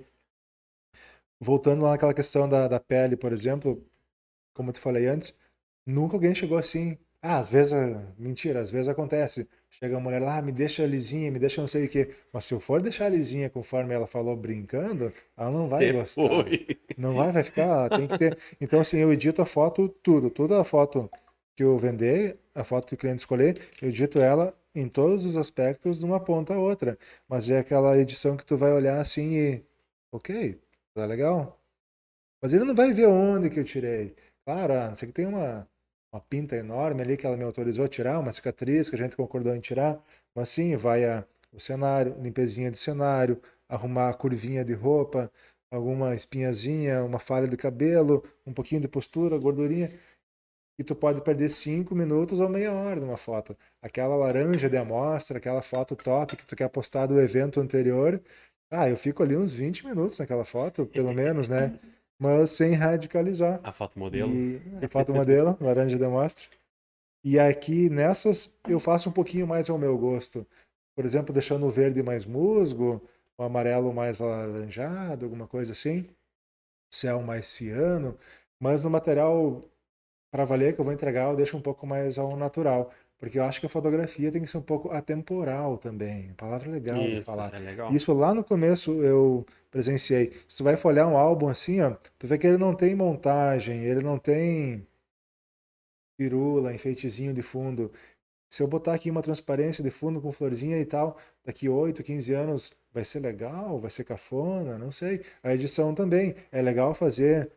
Voltando 1.44 1.82
lá 1.82 1.92
naquela 1.92 2.14
questão 2.14 2.48
da, 2.48 2.68
da 2.68 2.80
pele, 2.80 3.18
por 3.18 3.34
exemplo, 3.34 3.84
como 4.54 4.70
eu 4.70 4.74
te 4.74 4.80
falei 4.80 5.08
antes, 5.08 5.34
nunca 5.84 6.16
alguém 6.16 6.36
chegou 6.36 6.56
assim. 6.56 7.00
Ah, 7.20 7.40
às 7.40 7.50
vezes, 7.50 7.74
mentira, 8.18 8.62
às 8.62 8.70
vezes 8.70 8.88
acontece. 8.88 9.50
Chega 9.72 9.96
uma 9.96 10.02
mulher 10.02 10.22
lá, 10.22 10.38
ah, 10.38 10.42
me 10.42 10.52
deixa 10.52 10.86
lisinha, 10.86 11.32
me 11.32 11.40
deixa 11.40 11.60
não 11.60 11.68
sei 11.68 11.86
o 11.86 11.90
quê. 11.90 12.14
Mas 12.32 12.46
se 12.46 12.54
eu 12.54 12.60
for 12.60 12.80
deixar 12.80 13.10
lisinha 13.10 13.50
conforme 13.50 13.92
ela 13.94 14.06
falou 14.06 14.36
brincando, 14.36 15.12
ela 15.36 15.50
não 15.50 15.68
vai 15.68 15.92
gostar. 15.92 16.28
Foi. 16.28 16.78
Não 16.96 17.16
vai, 17.16 17.32
vai 17.32 17.44
ficar, 17.44 17.90
tem 17.90 18.08
que 18.08 18.18
ter. 18.20 18.38
Então, 18.62 18.80
assim, 18.80 18.98
eu 19.00 19.12
edito 19.12 19.42
a 19.42 19.46
foto 19.46 19.90
tudo, 20.04 20.30
toda 20.30 20.62
a 20.62 20.64
foto 20.64 21.10
que 21.56 21.64
eu 21.64 21.76
vender, 21.78 22.38
a 22.54 22.64
foto 22.64 22.88
que 22.88 22.94
o 22.94 22.98
cliente 22.98 23.20
escolher, 23.20 23.60
eu 23.82 23.90
edito 23.90 24.20
ela 24.20 24.56
em 24.76 24.88
todos 24.88 25.26
os 25.26 25.36
aspectos 25.38 26.00
de 26.00 26.06
uma 26.06 26.20
ponta 26.20 26.54
a 26.54 26.60
outra. 26.60 26.98
Mas 27.28 27.50
é 27.50 27.60
aquela 27.60 27.98
edição 27.98 28.38
que 28.38 28.46
tu 28.46 28.56
vai 28.56 28.72
olhar 28.72 29.00
assim 29.00 29.36
e, 29.36 29.64
ok, 30.12 30.60
tá 30.94 31.06
legal. 31.06 31.60
Mas 32.42 32.54
ele 32.54 32.66
não 32.66 32.76
vai 32.76 32.92
ver 32.92 33.08
onde 33.08 33.50
que 33.50 33.60
eu 33.60 33.64
tirei. 33.64 34.16
Claro, 34.46 34.74
não 34.74 34.96
sei 34.96 35.08
que 35.08 35.14
tem 35.14 35.28
uma, 35.28 35.68
uma 36.14 36.22
pinta 36.22 36.56
enorme 36.56 37.02
ali 37.02 37.16
que 37.18 37.26
ela 37.26 37.38
me 37.38 37.44
autorizou 37.44 37.86
a 37.86 37.88
tirar, 37.88 38.20
uma 38.20 38.34
cicatriz 38.34 38.90
que 38.90 38.96
a 38.96 39.00
gente 39.00 39.16
concordou 39.16 39.56
em 39.56 39.60
tirar. 39.60 40.04
Mas 40.36 40.50
sim, 40.50 40.76
vai 40.76 41.06
a, 41.06 41.26
o 41.52 41.60
cenário, 41.60 42.16
limpezinha 42.22 42.72
de 42.72 42.78
cenário, 42.78 43.42
arrumar 43.70 44.10
a 44.10 44.14
curvinha 44.14 44.66
de 44.66 44.74
roupa, 44.74 45.32
alguma 45.72 46.16
espinhazinha, 46.16 47.04
uma 47.04 47.20
falha 47.20 47.48
de 47.48 47.56
cabelo, 47.56 48.24
um 48.46 48.54
pouquinho 48.54 48.82
de 48.82 48.88
postura, 48.88 49.38
gordurinha. 49.38 49.92
E 50.80 50.84
tu 50.84 50.96
pode 50.96 51.22
perder 51.22 51.50
cinco 51.50 51.94
minutos 51.94 52.40
ou 52.40 52.50
meia 52.50 52.74
hora 52.74 53.00
numa 53.00 53.18
foto. 53.18 53.56
Aquela 53.82 54.16
laranja 54.16 54.70
de 54.70 54.78
amostra, 54.78 55.38
aquela 55.38 55.62
foto 55.62 55.96
top 55.96 56.36
que 56.36 56.46
tu 56.46 56.56
quer 56.56 56.70
postar 56.70 57.06
do 57.06 57.20
evento 57.20 57.60
anterior. 57.60 58.20
Ah, 58.72 58.90
eu 58.90 58.96
fico 58.96 59.22
ali 59.22 59.36
uns 59.36 59.54
20 59.54 59.86
minutos 59.86 60.18
naquela 60.18 60.46
foto, 60.46 60.86
pelo 60.86 61.12
menos, 61.14 61.50
né? 61.50 61.78
mas 62.18 62.52
sem 62.52 62.74
radicalizar. 62.74 63.60
A 63.64 63.72
foto 63.72 63.98
modelo. 63.98 64.32
E 64.32 64.62
a 64.80 64.88
foto 64.88 65.12
modelo, 65.12 65.58
laranja 65.60 65.98
demonstra. 65.98 66.46
E 67.24 67.40
aqui 67.40 67.90
nessas 67.90 68.56
eu 68.68 68.80
faço 68.80 69.10
um 69.10 69.12
pouquinho 69.12 69.48
mais 69.48 69.70
ao 69.72 69.78
meu 69.78 69.98
gosto. 69.98 70.46
Por 70.96 71.04
exemplo, 71.04 71.34
deixando 71.34 71.66
o 71.66 71.70
verde 71.70 72.04
mais 72.04 72.24
musgo, 72.24 73.02
o 73.38 73.44
amarelo 73.44 73.92
mais 73.92 74.22
alaranjado, 74.22 75.26
alguma 75.26 75.48
coisa 75.48 75.72
assim. 75.72 76.06
Céu 76.92 77.24
mais 77.24 77.48
ciano. 77.48 78.16
Mas 78.60 78.84
no 78.84 78.90
material 78.92 79.62
para 80.32 80.46
valer 80.46 80.74
que 80.74 80.80
eu 80.80 80.86
vou 80.86 80.94
entregar, 80.94 81.30
eu 81.30 81.36
deixo 81.36 81.58
um 81.58 81.62
pouco 81.62 81.86
mais 81.86 82.18
ao 82.18 82.38
natural. 82.38 82.92
Porque 83.22 83.38
eu 83.38 83.44
acho 83.44 83.60
que 83.60 83.68
a 83.68 83.70
fotografia 83.70 84.32
tem 84.32 84.42
que 84.42 84.48
ser 84.50 84.58
um 84.58 84.64
pouco 84.64 84.90
atemporal 84.90 85.78
também. 85.78 86.34
Palavra 86.34 86.72
legal 86.72 87.00
Isso, 87.04 87.18
de 87.18 87.22
falar. 87.22 87.54
é 87.54 87.60
legal. 87.60 87.94
Isso 87.94 88.12
lá 88.14 88.34
no 88.34 88.44
começo 88.44 89.04
eu 89.04 89.46
presenciei. 89.70 90.34
Se 90.48 90.58
tu 90.58 90.64
vai 90.64 90.76
folhear 90.76 91.08
um 91.08 91.16
álbum 91.16 91.48
assim, 91.48 91.82
ó, 91.82 91.92
tu 92.18 92.26
vê 92.26 92.36
que 92.40 92.48
ele 92.48 92.58
não 92.58 92.74
tem 92.74 92.96
montagem, 92.96 93.84
ele 93.84 94.02
não 94.02 94.18
tem 94.18 94.88
pirula, 96.18 96.74
enfeitezinho 96.74 97.32
de 97.32 97.44
fundo. 97.44 97.92
Se 98.50 98.64
eu 98.64 98.68
botar 98.68 98.96
aqui 98.96 99.12
uma 99.12 99.22
transparência 99.22 99.84
de 99.84 99.92
fundo 99.92 100.20
com 100.20 100.32
florzinha 100.32 100.80
e 100.80 100.86
tal, 100.86 101.16
daqui 101.46 101.70
8, 101.70 102.02
15 102.02 102.34
anos 102.34 102.74
vai 102.92 103.06
ser 103.06 103.20
legal, 103.20 103.80
vai 103.80 103.92
ser 103.92 104.04
cafona, 104.04 104.80
não 104.80 104.92
sei. 104.92 105.24
A 105.44 105.54
edição 105.54 105.94
também. 105.94 106.34
É 106.52 106.60
legal 106.60 106.96
fazer 106.96 107.52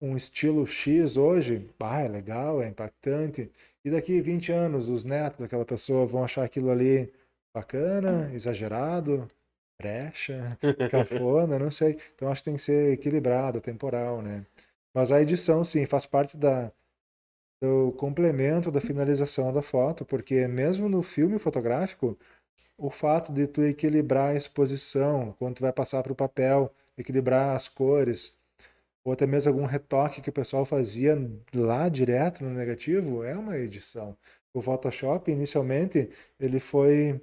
um 0.00 0.16
estilo 0.16 0.66
X 0.66 1.16
hoje, 1.16 1.68
ah, 1.80 2.00
é 2.00 2.08
legal, 2.08 2.62
é 2.62 2.68
impactante. 2.68 3.50
E 3.84 3.90
daqui 3.90 4.20
20 4.20 4.52
anos, 4.52 4.88
os 4.88 5.04
netos 5.04 5.38
daquela 5.40 5.64
pessoa 5.64 6.06
vão 6.06 6.24
achar 6.24 6.44
aquilo 6.44 6.70
ali 6.70 7.12
bacana, 7.54 8.30
exagerado, 8.34 9.28
brecha, 9.78 10.58
cafona, 10.90 11.58
não 11.58 11.70
sei. 11.70 11.98
Então 12.14 12.30
acho 12.30 12.42
que 12.42 12.44
tem 12.46 12.56
que 12.56 12.62
ser 12.62 12.92
equilibrado, 12.92 13.60
temporal, 13.60 14.22
né? 14.22 14.46
Mas 14.94 15.12
a 15.12 15.20
edição, 15.22 15.64
sim, 15.64 15.86
faz 15.86 16.06
parte 16.06 16.36
da, 16.36 16.72
do 17.60 17.92
complemento 17.92 18.70
da 18.70 18.80
finalização 18.80 19.52
da 19.52 19.62
foto, 19.62 20.04
porque 20.04 20.46
mesmo 20.48 20.88
no 20.88 21.02
filme 21.02 21.38
fotográfico, 21.38 22.18
o 22.78 22.90
fato 22.90 23.32
de 23.32 23.46
tu 23.46 23.62
equilibrar 23.62 24.30
a 24.30 24.34
exposição, 24.34 25.34
quando 25.38 25.56
tu 25.56 25.62
vai 25.62 25.72
passar 25.72 26.02
para 26.02 26.12
o 26.12 26.16
papel, 26.16 26.72
equilibrar 26.96 27.54
as 27.56 27.68
cores, 27.68 28.38
ou 29.04 29.12
até 29.12 29.26
mesmo 29.26 29.52
algum 29.52 29.64
retoque 29.64 30.20
que 30.20 30.30
o 30.30 30.32
pessoal 30.32 30.64
fazia 30.64 31.16
lá 31.54 31.88
direto 31.88 32.44
no 32.44 32.50
negativo, 32.50 33.24
é 33.24 33.36
uma 33.36 33.58
edição. 33.58 34.16
O 34.52 34.60
Photoshop, 34.60 35.30
inicialmente, 35.30 36.10
ele 36.38 36.58
foi 36.58 37.20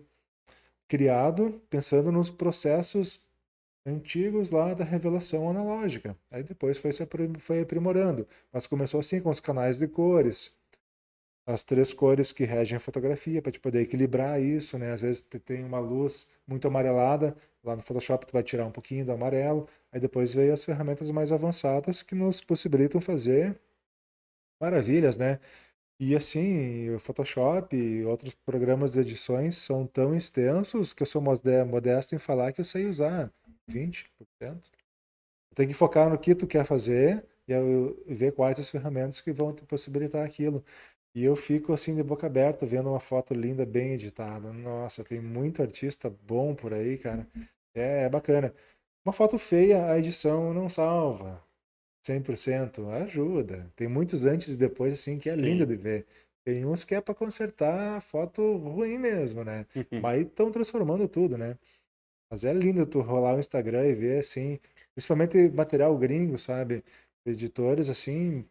criado 0.88 1.62
pensando 1.70 2.12
nos 2.12 2.30
processos 2.30 3.26
antigos 3.86 4.50
lá 4.52 4.74
da 4.74 4.84
revelação 4.84 5.50
analógica. 5.50 6.18
Aí 6.32 6.44
depois 6.44 6.78
foi 6.78 6.92
se 6.92 7.08
foi 7.40 7.62
aprimorando, 7.62 8.28
mas 8.52 8.68
começou 8.68 9.00
assim 9.00 9.22
com 9.22 9.30
os 9.30 9.40
canais 9.40 9.78
de 9.78 9.88
cores, 9.88 10.54
as 11.48 11.64
três 11.64 11.94
cores 11.94 12.32
que 12.34 12.44
regem 12.44 12.78
a 12.78 12.80
fotografia 12.80 13.42
para 13.42 13.52
te 13.52 13.60
poder 13.60 13.82
equilibrar 13.82 14.42
isso, 14.42 14.78
né? 14.78 14.92
Às 14.92 15.02
vezes 15.02 15.22
tem 15.46 15.64
uma 15.64 15.80
luz 15.80 16.30
muito 16.46 16.68
amarelada, 16.68 17.36
lá 17.64 17.76
no 17.76 17.82
Photoshop 17.82 18.28
tu 18.28 18.34
vai 18.34 18.44
tirar 18.44 18.66
um 18.66 18.72
pouquinho 18.72 19.06
do 19.06 19.14
amarelo, 19.14 19.68
aí 19.92 20.00
depois 20.00 20.34
veio 20.34 20.54
as 20.54 20.64
ferramentas 20.64 21.10
mais 21.10 21.32
avançadas 21.32 22.04
que 22.04 22.14
nos 22.16 22.42
possibilitam 22.42 23.02
fazer 23.02 23.60
maravilhas, 24.62 25.18
né? 25.18 25.40
E 26.00 26.16
assim, 26.16 26.92
o 26.92 27.00
Photoshop 27.00 27.76
e 27.76 28.06
outros 28.06 28.34
programas 28.46 28.94
de 28.94 29.02
edições 29.02 29.58
são 29.58 29.88
tão 29.88 30.16
extensos 30.16 30.94
que 30.94 31.04
eu 31.04 31.08
sou 31.08 31.22
modesto 31.22 32.16
em 32.16 32.20
falar 32.20 32.52
que 32.54 32.62
eu 32.62 32.66
sei 32.66 32.88
usar 32.88 33.32
20%. 33.70 34.72
Tem 35.56 35.68
que 35.68 35.74
focar 35.74 36.10
no 36.10 36.20
que 36.20 36.36
tu 36.36 36.48
quer 36.48 36.66
fazer 36.66 37.26
e 37.48 38.14
ver 38.14 38.34
quais 38.34 38.60
as 38.60 38.70
ferramentas 38.70 39.22
que 39.22 39.32
vão 39.32 39.54
te 39.54 39.64
possibilitar 39.64 40.26
aquilo. 40.26 40.64
E 41.18 41.24
eu 41.24 41.36
fico 41.36 41.74
assim 41.74 41.96
de 41.96 42.04
boca 42.04 42.28
aberta 42.28 42.64
vendo 42.64 42.90
uma 42.90 43.00
foto 43.00 43.34
linda, 43.34 43.66
bem 43.66 43.94
editada. 43.94 44.54
Nossa, 44.54 45.04
tem 45.04 45.20
muito 45.20 45.64
artista 45.64 46.12
bom 46.12 46.54
por 46.54 46.72
aí, 46.72 46.96
cara. 46.96 47.28
É, 47.74 48.04
é 48.04 48.10
bacana. 48.10 48.54
Uma 49.04 49.12
foto 49.12 49.36
feia, 49.36 49.90
a 49.92 49.98
edição 49.98 50.54
não 50.54 50.70
salva 50.70 51.44
100%, 52.04 52.88
ajuda. 53.02 53.68
Tem 53.76 53.88
muitos 53.88 54.26
antes 54.26 54.50
e 54.54 54.58
depois 54.58 54.94
assim 54.94 55.18
que 55.18 55.28
é 55.28 55.34
Sim. 55.34 55.42
lindo 55.42 55.66
de 55.66 55.76
ver. 55.76 56.06
Tem 56.46 56.64
uns 56.64 56.84
que 56.84 56.94
é 56.94 57.02
para 57.02 57.16
consertar 57.16 57.98
a 57.98 58.00
foto 58.00 58.56
ruim 58.58 59.00
mesmo, 59.00 59.44
né? 59.44 59.66
Mas 60.00 60.22
estão 60.22 60.52
transformando 60.52 61.08
tudo, 61.08 61.36
né? 61.36 61.58
Mas 62.30 62.44
é 62.44 62.54
lindo 62.54 62.86
tu 62.86 63.02
rolar 63.02 63.36
o 63.36 63.40
Instagram 63.40 63.88
e 63.88 63.96
ver 63.96 64.20
assim, 64.20 64.60
principalmente 64.94 65.50
material 65.50 65.98
gringo, 65.98 66.38
sabe? 66.38 66.84
Editores 67.26 67.90
assim, 67.90 68.46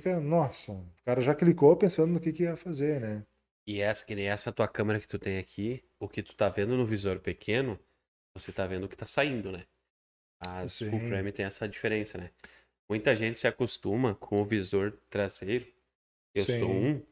fica, 0.00 0.18
nossa, 0.20 0.72
o 0.72 1.04
cara 1.04 1.20
já 1.20 1.34
clicou 1.34 1.76
pensando 1.76 2.12
no 2.12 2.20
que, 2.20 2.32
que 2.32 2.44
ia 2.44 2.56
fazer, 2.56 3.00
né? 3.00 3.24
E 3.66 3.80
essa, 3.80 4.04
que 4.04 4.14
nem 4.14 4.26
essa 4.28 4.50
tua 4.52 4.66
câmera 4.66 5.00
que 5.00 5.06
tu 5.06 5.18
tem 5.18 5.38
aqui, 5.38 5.84
o 5.98 6.08
que 6.08 6.22
tu 6.22 6.34
tá 6.34 6.48
vendo 6.48 6.76
no 6.76 6.86
visor 6.86 7.20
pequeno, 7.20 7.78
você 8.34 8.52
tá 8.52 8.66
vendo 8.66 8.84
o 8.84 8.88
que 8.88 8.96
tá 8.96 9.06
saindo, 9.06 9.52
né? 9.52 9.66
As 10.40 10.80
full 10.80 10.98
Sim. 11.00 11.08
frame 11.08 11.32
tem 11.32 11.44
essa 11.44 11.68
diferença, 11.68 12.18
né? 12.18 12.30
Muita 12.88 13.14
gente 13.14 13.38
se 13.38 13.46
acostuma 13.46 14.14
com 14.14 14.40
o 14.40 14.44
visor 14.44 14.98
traseiro. 15.10 15.66
Eu 16.34 16.44
Sim. 16.44 16.60
sou 16.60 16.70
um 16.72 17.06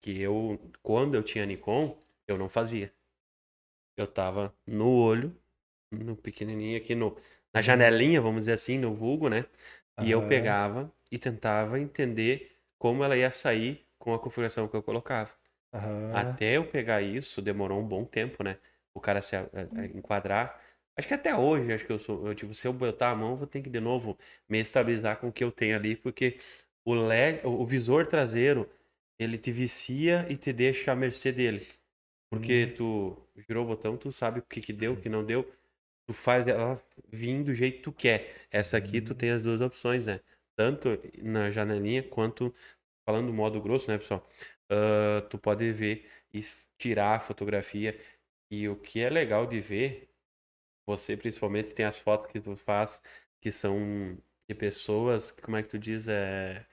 que 0.00 0.20
eu, 0.20 0.58
quando 0.82 1.14
eu 1.14 1.22
tinha 1.22 1.46
Nikon, 1.46 1.96
eu 2.26 2.38
não 2.38 2.48
fazia. 2.48 2.92
Eu 3.96 4.06
tava 4.06 4.54
no 4.66 4.88
olho, 4.88 5.36
no 5.90 6.16
pequenininho 6.16 6.78
aqui, 6.78 6.94
no, 6.94 7.16
na 7.52 7.60
janelinha, 7.60 8.20
vamos 8.20 8.40
dizer 8.40 8.54
assim, 8.54 8.78
no 8.78 8.94
vulgo, 8.94 9.28
né? 9.28 9.44
E 10.00 10.10
eu 10.10 10.22
Aham. 10.22 10.26
pegava 10.26 10.92
e 11.12 11.18
tentava 11.18 11.80
entender 11.80 12.52
como 12.78 13.04
ela 13.04 13.16
ia 13.16 13.32
sair 13.32 13.86
com 13.98 14.14
a 14.14 14.20
configuração 14.20 14.68
que 14.68 14.76
eu 14.76 14.82
colocava. 14.84 15.32
Aham. 15.72 16.38
Até 16.38 16.56
eu 16.56 16.66
pegar 16.68 17.02
isso, 17.02 17.40
demorou 17.42 17.80
um 17.80 17.86
bom 17.86 18.04
tempo, 18.04 18.42
né? 18.42 18.58
O 18.94 19.00
cara 19.00 19.22
se 19.22 19.36
a- 19.36 19.42
a- 19.52 19.82
a 19.82 19.86
enquadrar. 19.86 20.60
Acho 20.96 21.08
que 21.08 21.14
até 21.14 21.34
hoje, 21.36 21.72
acho 21.72 21.86
que 21.86 21.92
eu 21.92 21.98
sou. 21.98 22.26
Eu, 22.26 22.34
tipo, 22.34 22.54
se 22.54 22.66
eu 22.66 22.72
botar 22.72 23.10
a 23.10 23.14
mão, 23.16 23.32
eu 23.32 23.36
vou 23.36 23.46
ter 23.46 23.62
que 23.62 23.70
de 23.70 23.80
novo 23.80 24.18
me 24.48 24.58
estabilizar 24.60 25.18
com 25.18 25.28
o 25.28 25.32
que 25.32 25.44
eu 25.44 25.52
tenho 25.52 25.76
ali, 25.76 25.96
porque 25.96 26.38
o 26.84 26.94
LED, 26.94 27.46
o 27.46 27.64
visor 27.66 28.06
traseiro, 28.06 28.68
ele 29.18 29.38
te 29.38 29.52
vicia 29.52 30.26
e 30.30 30.36
te 30.36 30.52
deixa 30.52 30.92
à 30.92 30.96
mercê 30.96 31.32
dele. 31.32 31.64
Porque 32.28 32.68
tu 32.76 33.16
girou 33.48 33.64
o 33.64 33.68
botão, 33.68 33.96
tu 33.96 34.12
sabe 34.12 34.40
o 34.40 34.42
que 34.42 34.60
que 34.60 34.72
deu, 34.72 34.94
o 34.94 35.00
que 35.00 35.08
não 35.08 35.24
deu. 35.24 35.50
Tu 36.10 36.14
faz 36.14 36.48
ela 36.48 36.82
vir 37.08 37.44
do 37.44 37.54
jeito 37.54 37.76
que 37.76 37.82
tu 37.84 37.92
quer. 37.92 38.48
Essa 38.50 38.76
aqui 38.76 39.00
tu 39.00 39.14
tem 39.14 39.30
as 39.30 39.42
duas 39.42 39.60
opções, 39.60 40.06
né? 40.06 40.18
Tanto 40.56 40.88
na 41.22 41.52
janelinha 41.52 42.02
quanto 42.02 42.52
falando 43.06 43.28
do 43.28 43.32
modo 43.32 43.62
grosso, 43.62 43.88
né, 43.88 43.96
pessoal? 43.96 44.28
Ah, 44.68 45.22
tu 45.30 45.38
pode 45.38 45.70
ver 45.72 46.10
e 46.34 46.40
tirar 46.76 47.14
a 47.16 47.20
fotografia. 47.20 47.96
E 48.50 48.68
o 48.68 48.76
que 48.76 49.00
é 49.00 49.08
legal 49.08 49.46
de 49.46 49.60
ver, 49.60 50.10
você 50.86 51.16
principalmente 51.16 51.74
tem 51.74 51.86
as 51.86 51.98
fotos 51.98 52.26
que 52.26 52.40
tu 52.40 52.56
faz 52.56 53.02
que 53.40 53.52
são 53.52 54.18
de 54.48 54.54
pessoas, 54.54 55.30
como 55.30 55.56
é 55.56 55.62
que 55.62 55.68
tu 55.68 55.78
diz? 55.78 56.08
É, 56.08 56.66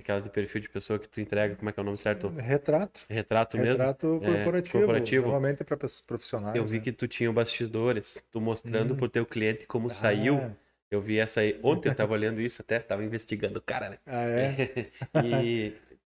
aquelas 0.00 0.22
de 0.22 0.30
perfil 0.30 0.60
de 0.60 0.68
pessoa 0.68 0.98
que 0.98 1.08
tu 1.08 1.20
entrega, 1.20 1.54
como 1.56 1.68
é 1.68 1.72
que 1.72 1.80
é 1.80 1.82
o 1.82 1.84
nome 1.84 1.96
certo? 1.98 2.32
Retrato. 2.36 3.02
Retrato 3.08 3.56
mesmo? 3.58 3.72
Retrato 3.72 4.20
É, 4.22 4.26
corporativo. 4.26 4.72
corporativo. 4.72 5.22
Normalmente 5.22 5.62
é 5.62 5.64
para 5.64 5.76
profissionais. 6.06 6.56
Eu 6.56 6.64
vi 6.66 6.78
né? 6.78 6.84
que 6.84 6.92
tu 6.92 7.06
tinha 7.08 7.32
bastidores, 7.32 8.24
tu 8.30 8.40
mostrando 8.40 8.94
Hum. 8.94 8.96
pro 8.96 9.08
teu 9.08 9.24
cliente 9.26 9.66
como 9.66 9.88
saiu. 9.90 10.38
Ah, 10.38 10.50
Eu 10.90 11.00
vi 11.00 11.18
essa 11.20 11.40
aí. 11.40 11.58
Ontem 11.62 11.88
eu 11.88 11.94
tava 11.94 12.12
olhando 12.12 12.40
isso 12.40 12.60
até, 12.62 12.80
tava 12.80 13.04
investigando 13.04 13.58
o 13.60 13.62
cara, 13.62 13.90
né? 13.90 13.98
ah, 14.06 14.22
é? 14.24 14.90
e 15.24 15.72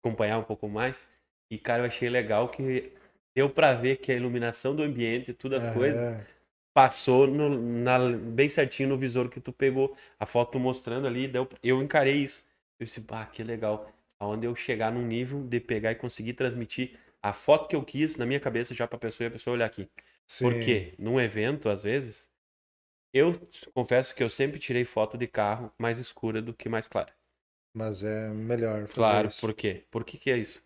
acompanhar 0.02 0.38
um 0.38 0.44
pouco 0.44 0.68
mais. 0.68 1.04
E, 1.50 1.58
cara, 1.58 1.82
eu 1.82 1.86
achei 1.86 2.08
legal 2.08 2.48
que 2.48 2.92
deu 3.34 3.50
pra 3.50 3.74
ver 3.74 3.96
que 3.96 4.12
a 4.12 4.14
iluminação 4.14 4.74
do 4.74 4.82
ambiente, 4.84 5.32
todas 5.34 5.64
as 5.64 5.72
coisas, 5.72 6.00
Aham. 6.00 6.20
passou 6.72 7.26
no- 7.26 7.48
na- 7.82 8.10
bem 8.16 8.48
certinho 8.48 8.88
no 8.90 8.96
visor 8.98 9.28
que 9.28 9.40
tu 9.40 9.52
pegou. 9.52 9.96
A 10.18 10.26
foto 10.26 10.58
mostrando 10.60 11.06
ali, 11.06 11.26
deu, 11.26 11.48
eu 11.62 11.82
encarei 11.82 12.14
isso. 12.14 12.44
Eu 12.80 12.86
disse, 12.86 13.04
ah, 13.10 13.26
que 13.26 13.44
legal. 13.44 13.92
Aonde 14.18 14.46
eu 14.46 14.56
chegar 14.56 14.92
num 14.92 15.06
nível 15.06 15.44
de 15.46 15.60
pegar 15.60 15.92
e 15.92 15.96
conseguir 15.96 16.34
transmitir 16.34 16.98
a 17.22 17.32
foto 17.32 17.68
que 17.68 17.76
eu 17.76 17.84
quis 17.84 18.16
na 18.16 18.26
minha 18.26 18.40
cabeça 18.40 18.74
já 18.74 18.88
pra 18.88 18.98
pessoa 18.98 19.26
e 19.26 19.28
a 19.28 19.32
pessoa 19.32 19.54
olhar 19.54 19.66
aqui. 19.66 19.88
Sim. 20.26 20.48
Porque 20.48 20.94
num 20.98 21.20
evento, 21.20 21.68
às 21.68 21.82
vezes, 21.84 22.30
eu 23.14 23.32
confesso 23.74 24.14
que 24.14 24.22
eu 24.22 24.30
sempre 24.30 24.58
tirei 24.58 24.84
foto 24.84 25.18
de 25.18 25.28
carro 25.28 25.72
mais 25.78 25.98
escura 25.98 26.42
do 26.42 26.54
que 26.54 26.68
mais 26.68 26.88
clara. 26.88 27.14
Mas 27.74 28.04
é 28.04 28.28
melhor 28.28 28.86
fazer 28.86 28.94
Claro, 28.94 29.26
isso. 29.26 29.40
por 29.40 29.54
quê? 29.54 29.84
Por 29.90 30.04
que, 30.04 30.18
que 30.18 30.30
é 30.30 30.38
isso? 30.38 30.64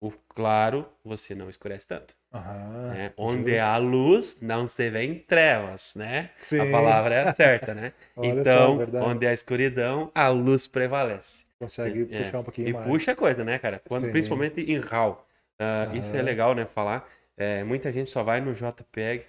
O 0.00 0.10
claro 0.10 0.86
você 1.04 1.34
não 1.34 1.48
escurece 1.50 1.86
tanto. 1.86 2.16
Aham, 2.32 2.94
né? 2.94 3.14
Onde 3.18 3.56
justo. 3.56 3.64
há 3.64 3.78
luz, 3.78 4.40
não 4.42 4.68
se 4.68 4.90
vê 4.90 5.04
em 5.04 5.20
trevas, 5.20 5.94
né? 5.96 6.32
Sim. 6.38 6.58
A 6.58 6.66
palavra 6.66 7.14
é 7.16 7.34
certa, 7.34 7.74
né? 7.74 7.94
Olha 8.16 8.44
só, 8.44 8.70
então, 8.70 8.76
verdade. 8.76 9.08
onde 9.10 9.26
há 9.28 9.34
escuridão, 9.34 10.12
a 10.14 10.28
luz 10.30 10.68
prevalece. 10.68 11.45
Consegue 11.58 12.02
É, 12.14 12.24
puxar 12.24 12.38
um 12.40 12.44
pouquinho 12.44 12.68
E 12.68 12.72
mais. 12.72 12.86
puxa 12.88 13.12
a 13.12 13.16
coisa, 13.16 13.44
né, 13.44 13.58
cara? 13.58 13.80
Quando, 13.88 14.04
Sim. 14.06 14.10
principalmente 14.12 14.60
em 14.60 14.78
RAW. 14.78 15.26
Ah, 15.58 15.90
Isso 15.94 16.14
é 16.14 16.22
legal, 16.22 16.54
né? 16.54 16.66
Falar. 16.66 17.08
É, 17.36 17.64
muita 17.64 17.90
gente 17.92 18.10
só 18.10 18.22
vai 18.22 18.40
no 18.40 18.52
JPEG, 18.54 19.24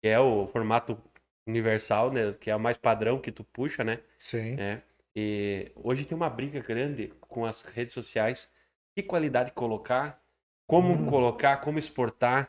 que 0.00 0.08
é 0.08 0.18
o 0.18 0.46
formato 0.46 0.96
universal, 1.46 2.12
né? 2.12 2.32
Que 2.40 2.50
é 2.50 2.56
o 2.56 2.60
mais 2.60 2.76
padrão 2.76 3.18
que 3.20 3.32
tu 3.32 3.42
puxa, 3.44 3.82
né? 3.82 4.00
Sim. 4.18 4.56
É. 4.58 4.80
E 5.14 5.70
hoje 5.76 6.04
tem 6.04 6.16
uma 6.16 6.30
briga 6.30 6.60
grande 6.60 7.08
com 7.20 7.44
as 7.44 7.62
redes 7.62 7.92
sociais. 7.94 8.48
Que 8.96 9.02
qualidade 9.02 9.52
colocar, 9.52 10.22
como 10.66 10.92
Hum. 10.94 11.06
colocar, 11.06 11.56
como 11.58 11.78
exportar, 11.78 12.48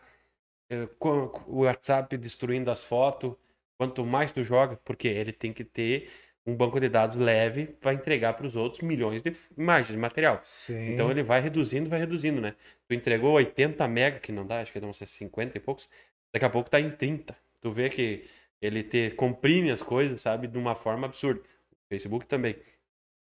com- 0.99 1.31
o 1.47 1.61
WhatsApp 1.63 2.17
destruindo 2.17 2.69
as 2.71 2.83
fotos. 2.83 3.35
Quanto 3.77 4.05
mais 4.05 4.31
tu 4.31 4.43
joga, 4.43 4.77
porque 4.83 5.07
ele 5.07 5.33
tem 5.33 5.51
que 5.51 5.63
ter 5.63 6.09
um 6.45 6.55
banco 6.55 6.79
de 6.79 6.89
dados 6.89 7.15
leve 7.15 7.67
para 7.67 7.93
entregar 7.93 8.33
para 8.33 8.45
os 8.45 8.55
outros 8.55 8.81
milhões 8.81 9.21
de 9.21 9.31
imagens, 9.57 9.91
de 9.91 9.97
material. 9.97 10.39
Sim. 10.43 10.93
Então 10.93 11.09
ele 11.09 11.23
vai 11.23 11.39
reduzindo, 11.39 11.89
vai 11.89 11.99
reduzindo, 11.99 12.41
né? 12.41 12.55
Tu 12.87 12.93
entregou 12.95 13.31
80 13.33 13.87
mega, 13.87 14.19
que 14.19 14.31
não 14.31 14.45
dá, 14.45 14.61
acho 14.61 14.71
que 14.71 14.79
dão 14.79 14.89
uns 14.89 14.97
50 14.97 15.57
e 15.57 15.61
poucos. 15.61 15.89
Daqui 16.33 16.45
a 16.45 16.49
pouco 16.49 16.69
tá 16.69 16.79
em 16.79 16.91
30. 16.91 17.35
Tu 17.61 17.71
vê 17.71 17.89
que 17.89 18.25
ele 18.61 18.83
te 18.83 19.11
comprime 19.11 19.71
as 19.71 19.81
coisas, 19.81 20.19
sabe, 20.19 20.47
de 20.47 20.57
uma 20.57 20.75
forma 20.75 21.05
absurda. 21.07 21.41
Facebook 21.89 22.25
também. 22.25 22.57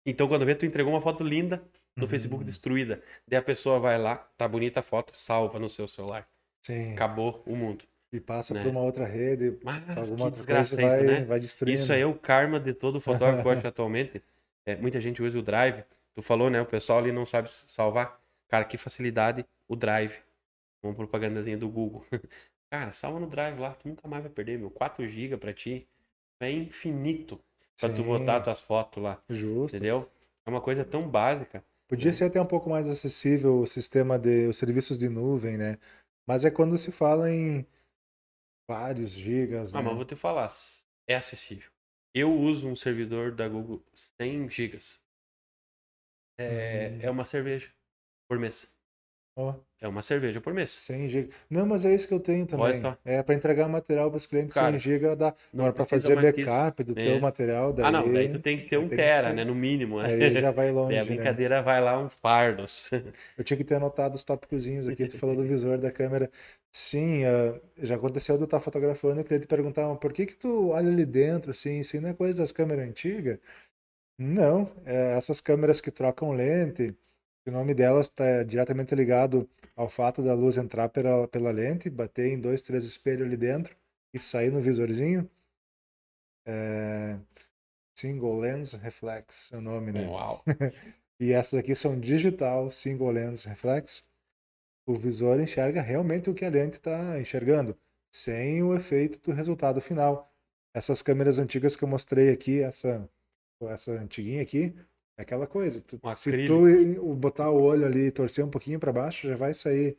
Então 0.05 0.27
quando 0.27 0.45
vê, 0.45 0.55
tu 0.55 0.65
entregou 0.65 0.93
uma 0.93 1.01
foto 1.01 1.23
linda 1.23 1.63
no 1.95 2.03
Uhum. 2.03 2.07
Facebook 2.07 2.43
destruída. 2.43 3.01
Daí 3.27 3.39
a 3.39 3.43
pessoa 3.43 3.80
vai 3.80 3.97
lá, 3.97 4.15
tá 4.38 4.47
bonita 4.47 4.80
a 4.80 4.84
foto, 4.84 5.15
salva 5.15 5.59
no 5.59 5.69
seu 5.69 5.88
celular. 5.88 6.27
Sim. 6.65 6.93
Acabou 6.93 7.43
o 7.45 7.55
mundo. 7.55 7.85
E 8.14 8.19
passa 8.19 8.53
né? 8.53 8.61
por 8.61 8.69
uma 8.69 8.81
outra 8.81 9.06
rede, 9.06 9.57
Mas 9.64 9.81
alguma 9.90 10.06
que 10.06 10.11
outra 10.11 10.30
desgraça 10.30 10.76
coisa 10.76 10.95
isso, 10.95 11.06
vai, 11.06 11.19
né? 11.19 11.26
vai 11.26 11.40
destruindo. 11.40 11.76
Isso 11.76 11.91
aí 11.91 12.02
é 12.02 12.06
o 12.06 12.14
karma 12.14 12.60
de 12.60 12.72
todo 12.72 13.02
fotógrafo, 13.02 13.48
eu 13.48 13.52
acho, 13.52 13.68
atualmente. 13.68 14.22
É, 14.68 14.76
muita 14.76 15.02
gente 15.02 15.22
usa 15.22 15.40
o 15.40 15.41
Drive. 15.41 15.84
Tu 16.14 16.22
falou, 16.22 16.48
né? 16.48 16.61
O 16.61 16.65
pessoal 16.65 16.99
ali 16.99 17.11
não 17.11 17.26
sabe 17.26 17.49
salvar. 17.52 18.22
Cara, 18.48 18.65
que 18.65 18.77
facilidade 18.77 19.44
o 19.68 19.76
Drive. 19.76 20.14
Uma 20.84 20.94
propagandazinha 20.94 21.57
do 21.57 21.68
Google. 21.68 22.06
Cara, 22.72 22.91
salva 22.91 23.19
no 23.19 23.27
Drive 23.27 23.57
lá, 23.60 23.72
tu 23.73 23.88
nunca 23.88 24.07
mais 24.07 24.22
vai 24.23 24.31
perder, 24.31 24.60
meu. 24.60 24.69
4 24.69 25.07
GB 25.07 25.38
pra 25.38 25.52
ti 25.52 25.88
é 26.40 26.52
infinito 26.52 27.40
pra 27.80 27.90
tu 27.90 28.03
botar 28.03 28.41
tuas 28.41 28.61
fotos 28.61 29.02
lá, 29.02 29.22
Justo. 29.30 29.76
entendeu? 29.76 30.07
É 30.45 30.49
uma 30.49 30.61
coisa 30.61 30.84
tão 30.84 31.07
básica. 31.07 31.64
Podia 31.88 32.11
ser 32.11 32.26
até 32.26 32.41
um 32.41 32.45
pouco 32.45 32.69
mais 32.69 32.88
acessível 32.88 33.60
o 33.60 33.68
sistema 33.68 34.19
de 34.19 34.48
os 34.48 34.57
serviços 34.57 34.98
de 34.98 35.10
nuvem, 35.10 35.57
né? 35.57 35.77
Mas 36.27 36.45
é 36.45 36.52
quando 36.52 36.77
se 36.77 36.91
fala 36.91 37.30
em 37.31 37.65
vários 38.68 39.11
gigas, 39.11 39.73
Ah, 39.73 39.81
né? 39.81 39.84
mas 39.84 39.95
vou 39.95 40.06
te 40.06 40.15
falar, 40.15 40.49
é 41.07 41.15
acessível. 41.15 41.69
Eu 42.11 42.34
uso 42.35 42.68
um 42.68 42.76
servidor 42.76 43.35
da 43.35 43.48
Google 43.48 43.85
100 43.94 44.49
GB. 44.49 44.80
É, 46.40 46.98
Hum. 46.98 47.06
é 47.06 47.10
uma 47.11 47.26
cerveja 47.26 47.72
por 48.27 48.40
mês. 48.40 48.73
Ó, 49.35 49.55
É 49.81 49.88
uma 49.88 50.01
cerveja 50.01 50.39
por 50.39 50.53
mês. 50.53 50.69
100 50.69 51.07
gigas. 51.10 51.35
Não, 51.49 51.65
mas 51.65 51.84
é 51.84 51.93
isso 51.93 52.07
que 52.07 52.14
eu 52.14 52.19
tenho 52.19 52.45
também. 52.45 52.65
Olha 52.65 52.76
só. 52.76 52.97
É 53.03 53.22
para 53.23 53.34
entregar 53.35 53.68
material 53.68 54.10
para 54.10 54.18
os 54.18 54.26
clientes 54.27 54.53
Cara, 54.53 54.72
100 54.80 54.80
GB 54.80 55.15
dá. 55.15 55.34
não 55.51 55.65
Agora 55.65 55.73
para 55.73 55.85
fazer 55.88 56.15
backup 56.15 56.84
do 56.84 56.91
É. 56.93 57.03
teu 57.03 57.19
material, 57.19 57.73
daí 57.73 57.85
Ah, 57.85 57.91
não, 57.91 58.14
daí 58.14 58.30
tu 58.30 58.39
tem 58.39 58.57
que 58.57 58.69
ter 58.69 58.77
um 58.77 58.88
tera, 58.88 59.30
ser. 59.30 59.35
né? 59.35 59.43
No 59.43 59.55
mínimo, 59.55 60.01
né? 60.01 60.14
aí 60.14 60.35
já 60.35 60.51
vai 60.51 60.72
longe, 60.72 60.95
a 60.97 60.99
né? 61.03 61.05
brincadeira 61.05 61.61
vai 61.64 61.81
lá 61.81 61.99
uns 61.99 62.15
fardos. 62.15 62.89
Eu 63.38 63.43
tinha 63.43 63.57
que 63.57 63.64
ter 63.64 63.76
anotado 63.76 64.15
os 64.15 64.23
tópicozinhos 64.23 64.88
aqui, 64.88 65.07
tu 65.07 65.18
falou 65.18 65.35
do 65.35 65.43
visor 65.47 65.77
da 65.80 65.91
câmera. 65.91 66.30
Sim, 66.72 67.26
ah, 67.26 67.60
já 67.81 67.95
aconteceu 67.95 68.35
de 68.38 68.43
eu 68.43 68.45
estar 68.45 68.60
fotografando 68.60 69.19
e 69.19 69.22
o 69.22 69.26
cliente 69.26 69.47
perguntava, 69.47 69.95
por 69.95 70.14
que 70.14 70.26
que 70.27 70.35
tu 70.38 70.69
olha 70.69 70.89
ali 70.89 71.05
dentro, 71.05 71.51
assim, 71.51 71.80
isso 71.80 71.99
não 71.99 72.10
é 72.10 72.14
coisa 72.14 72.41
das 72.43 72.51
câmeras 72.51 72.88
antigas? 72.88 73.39
Não, 74.18 74.72
é 74.85 75.18
essas 75.18 75.41
câmeras 75.41 75.81
que 75.81 75.91
trocam 75.91 76.31
lente, 76.31 76.95
o 77.49 77.52
nome 77.52 77.74
delas 77.74 78.07
está 78.07 78.44
diretamente 78.44 78.95
ligado 78.95 79.49
ao 79.76 79.90
fato 79.90 80.22
da 80.24 80.34
luz 80.34 80.57
entrar 80.57 80.90
pela, 80.90 81.28
pela 81.28 81.52
lente, 81.52 81.90
bater 81.90 82.28
em 82.28 82.40
dois, 82.40 82.61
três 82.61 82.84
espelhos 82.84 83.28
ali 83.28 83.38
dentro 83.38 83.76
e 84.14 84.20
sair 84.20 84.52
no 84.52 84.61
visorzinho. 84.61 85.30
É, 86.45 87.18
Single 87.95 88.40
Lens 88.40 88.74
Reflex 88.74 89.52
é 89.52 89.57
o 89.57 89.61
nome, 89.61 89.91
né? 89.91 90.07
Uau. 90.07 90.44
E 91.20 91.32
essas 91.32 91.60
aqui 91.60 91.74
são 91.74 91.98
digital 91.98 92.70
single 92.70 93.11
lens 93.11 93.45
reflex. 93.45 94.03
O 94.86 94.94
visor 94.94 95.40
enxerga 95.40 95.82
realmente 95.82 96.30
o 96.30 96.34
que 96.34 96.44
a 96.44 96.49
lente 96.49 96.74
está 96.74 97.18
enxergando, 97.18 97.78
sem 98.11 98.61
o 98.61 98.76
efeito 98.76 99.22
do 99.22 99.32
resultado 99.32 99.80
final. 99.80 100.30
Essas 100.74 101.02
câmeras 101.02 101.40
antigas 101.40 101.78
que 101.78 101.84
eu 101.86 101.88
mostrei 101.88 102.30
aqui, 102.30 102.61
essa, 102.61 103.10
essa 103.61 103.94
antiguinha 103.94 104.41
aqui, 104.41 104.76
é 105.18 105.22
aquela 105.22 105.48
coisa. 105.48 105.81
tu- 105.81 105.99
Um 106.03 106.15
se 106.15 106.48
tu 106.48 106.64
o- 107.02 107.15
botar 107.15 107.49
o 107.49 107.61
olho 107.61 107.85
ali 107.85 108.07
e 108.07 108.11
torcer 108.11 108.44
um 108.44 108.49
pouquinho 108.49 108.80
para 108.80 108.91
baixo, 108.91 109.27
já 109.27 109.35
vai 109.35 109.53
sair 109.53 109.98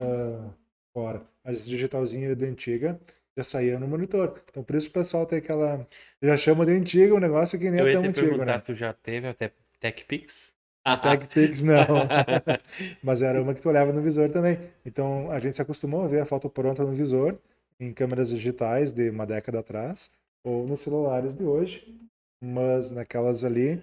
ah, 0.00 0.50
fora. 0.92 1.22
As 1.44 1.66
digitalzinhas 1.66 2.36
da 2.36 2.46
antiga 2.46 3.00
já 3.36 3.44
saía 3.44 3.78
no 3.78 3.86
monitor. 3.88 4.40
Então 4.50 4.62
por 4.62 4.76
isso 4.76 4.88
o 4.88 4.92
pessoal 4.92 5.26
tem 5.26 5.38
aquela. 5.38 5.86
Já 6.22 6.36
chama 6.36 6.66
de 6.66 6.72
antiga 6.72 7.14
um 7.14 7.20
negócio 7.20 7.58
que 7.58 7.70
nem 7.70 7.80
Eu 7.80 7.88
é 7.88 7.92
tão 7.92 8.04
antigo, 8.04 8.44
né? 8.44 8.58
tu 8.58 8.74
já 8.74 8.92
teve 8.92 9.26
até 9.28 9.52
TechPix? 9.80 10.54
TechPix 11.02 11.62
não. 11.64 11.76
Mas 13.02 13.22
era 13.22 13.42
uma 13.42 13.54
que 13.54 13.60
tu 13.60 13.68
olhava 13.68 13.92
no 13.92 14.00
visor 14.02 14.30
também. 14.30 14.58
Então 14.84 15.30
a 15.30 15.38
gente 15.38 15.54
se 15.56 15.62
acostumou 15.62 16.02
a 16.04 16.08
ver 16.08 16.20
a 16.20 16.26
foto 16.26 16.48
pronta 16.48 16.82
no 16.84 16.92
visor, 16.94 17.38
em 17.78 17.92
câmeras 17.92 18.30
digitais 18.30 18.92
de 18.92 19.10
uma 19.10 19.26
década 19.26 19.58
atrás, 19.60 20.10
ou 20.42 20.66
nos 20.66 20.80
celulares 20.80 21.34
de 21.34 21.44
hoje. 21.44 21.94
Mas 22.42 22.90
naquelas 22.90 23.44
ali, 23.44 23.82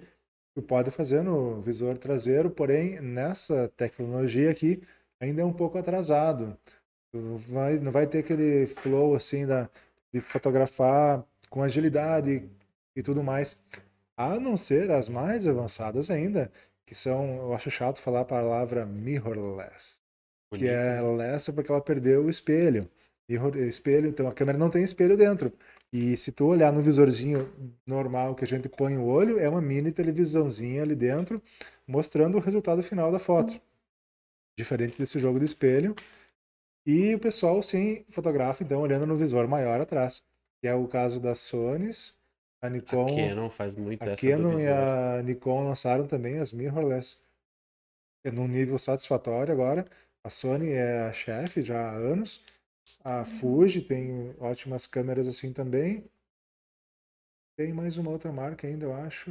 tu 0.55 0.61
pode 0.61 0.89
fazer 0.89 1.21
no 1.21 1.61
visor 1.61 1.97
traseiro, 1.97 2.49
porém 2.49 2.99
nessa 3.01 3.67
tecnologia 3.75 4.49
aqui 4.49 4.81
ainda 5.19 5.41
é 5.41 5.45
um 5.45 5.53
pouco 5.53 5.77
atrasado. 5.77 6.57
Tu 7.11 7.37
vai, 7.37 7.77
não 7.79 7.91
vai 7.91 8.07
ter 8.07 8.19
aquele 8.19 8.65
flow 8.67 9.15
assim 9.15 9.45
da, 9.45 9.69
de 10.13 10.21
fotografar 10.21 11.25
com 11.49 11.61
agilidade 11.61 12.49
e 12.95 13.03
tudo 13.03 13.23
mais. 13.23 13.57
A 14.17 14.39
não 14.39 14.55
ser 14.55 14.91
as 14.91 15.09
mais 15.09 15.45
avançadas 15.47 16.09
ainda, 16.09 16.51
que 16.85 16.95
são, 16.95 17.37
eu 17.37 17.53
acho 17.53 17.69
chato 17.69 17.99
falar 17.99 18.21
a 18.21 18.25
palavra 18.25 18.85
mirrorless, 18.85 20.01
que 20.53 20.65
Bonito, 20.65 20.69
é 20.69 21.01
né? 21.01 21.01
less 21.01 21.51
porque 21.51 21.71
ela 21.71 21.81
perdeu 21.81 22.25
o 22.25 22.29
espelho. 22.29 22.89
Mirror, 23.29 23.57
espelho, 23.57 24.07
então 24.07 24.27
a 24.27 24.33
câmera 24.33 24.57
não 24.57 24.69
tem 24.69 24.83
espelho 24.83 25.17
dentro. 25.17 25.51
E 25.95 26.17
se 26.17 26.29
tu 26.29 26.47
olhar 26.47 26.73
no 26.73 26.81
visorzinho 26.81 27.49
normal 27.87 28.35
que 28.35 28.43
a 28.43 28.47
gente 28.47 28.67
põe 28.67 28.97
o 28.97 29.05
olho, 29.05 29.39
é 29.39 29.47
uma 29.47 29.61
mini 29.61 29.93
televisãozinha 29.93 30.81
ali 30.81 30.93
dentro, 30.93 31.41
mostrando 31.87 32.35
o 32.37 32.41
resultado 32.41 32.83
final 32.83 33.13
da 33.13 33.17
foto. 33.17 33.57
Diferente 34.59 34.97
desse 34.97 35.17
jogo 35.19 35.39
de 35.39 35.45
espelho. 35.45 35.95
E 36.85 37.15
o 37.15 37.19
pessoal 37.19 37.63
sim 37.63 38.03
fotografa, 38.09 38.61
então, 38.61 38.81
olhando 38.81 39.05
no 39.05 39.15
visor 39.15 39.47
maior 39.47 39.79
atrás. 39.79 40.21
Que 40.59 40.67
é 40.67 40.75
o 40.75 40.85
caso 40.85 41.17
das 41.17 41.39
Sonys, 41.39 42.13
a 42.61 42.67
A 42.67 42.69
Nikon. 42.69 43.15
Canon 43.15 43.49
faz 43.49 43.73
muito 43.73 44.03
A 44.03 44.11
essa 44.11 44.21
Canon 44.21 44.59
e 44.59 44.67
a 44.67 45.21
Nikon 45.23 45.63
lançaram 45.63 46.05
também 46.05 46.39
as 46.39 46.51
mirrorless 46.51 47.15
é 48.21 48.31
num 48.31 48.49
nível 48.49 48.77
satisfatório 48.77 49.53
agora. 49.53 49.85
A 50.25 50.29
Sony 50.29 50.71
é 50.71 51.03
a 51.03 51.13
chefe 51.13 51.61
já 51.61 51.79
há 51.79 51.93
anos. 51.93 52.43
A 53.03 53.25
Fuji 53.25 53.81
tem 53.81 54.35
ótimas 54.39 54.85
câmeras 54.87 55.27
assim 55.27 55.51
também. 55.53 56.03
Tem 57.57 57.73
mais 57.73 57.97
uma 57.97 58.11
outra 58.11 58.31
marca 58.31 58.67
ainda, 58.67 58.85
eu 58.85 58.93
acho. 58.93 59.29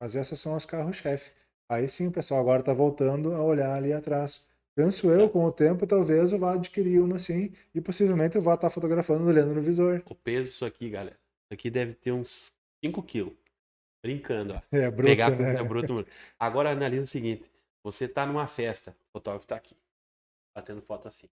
Mas 0.00 0.16
essas 0.16 0.40
são 0.40 0.54
as 0.54 0.64
carro-chefe. 0.64 1.30
Aí 1.68 1.88
sim 1.88 2.08
o 2.08 2.12
pessoal 2.12 2.40
agora 2.40 2.60
está 2.60 2.72
voltando 2.72 3.32
a 3.34 3.42
olhar 3.42 3.74
ali 3.74 3.92
atrás. 3.92 4.44
Penso 4.74 5.10
eu, 5.10 5.26
Tá. 5.26 5.32
com 5.32 5.44
o 5.44 5.52
tempo, 5.52 5.86
talvez 5.86 6.32
eu 6.32 6.38
vá 6.38 6.54
adquirir 6.54 7.00
uma 7.00 7.16
assim 7.16 7.52
e 7.74 7.80
possivelmente 7.80 8.36
eu 8.36 8.42
vá 8.42 8.54
estar 8.54 8.70
fotografando 8.70 9.26
olhando 9.26 9.54
no 9.54 9.62
visor. 9.62 10.02
O 10.06 10.14
peso 10.14 10.50
disso 10.50 10.64
aqui, 10.64 10.88
galera. 10.90 11.16
Isso 11.16 11.54
aqui 11.54 11.70
deve 11.70 11.94
ter 11.94 12.10
uns 12.12 12.54
5 12.84 13.02
quilos. 13.02 13.34
Brincando, 14.02 14.54
ó. 14.54 14.62
É 14.76 14.90
bruto, 14.90 15.04
Pegar 15.10 15.30
né? 15.30 15.54
é 15.54 15.62
bruto. 15.62 16.04
Agora 16.38 16.70
analisa 16.72 17.04
o 17.04 17.06
seguinte: 17.06 17.44
você 17.84 18.08
tá 18.08 18.26
numa 18.26 18.46
festa, 18.46 18.90
o 19.08 19.12
fotógrafo 19.12 19.46
tá 19.46 19.56
aqui, 19.56 19.76
batendo 20.56 20.82
foto 20.82 21.06
assim. 21.06 21.28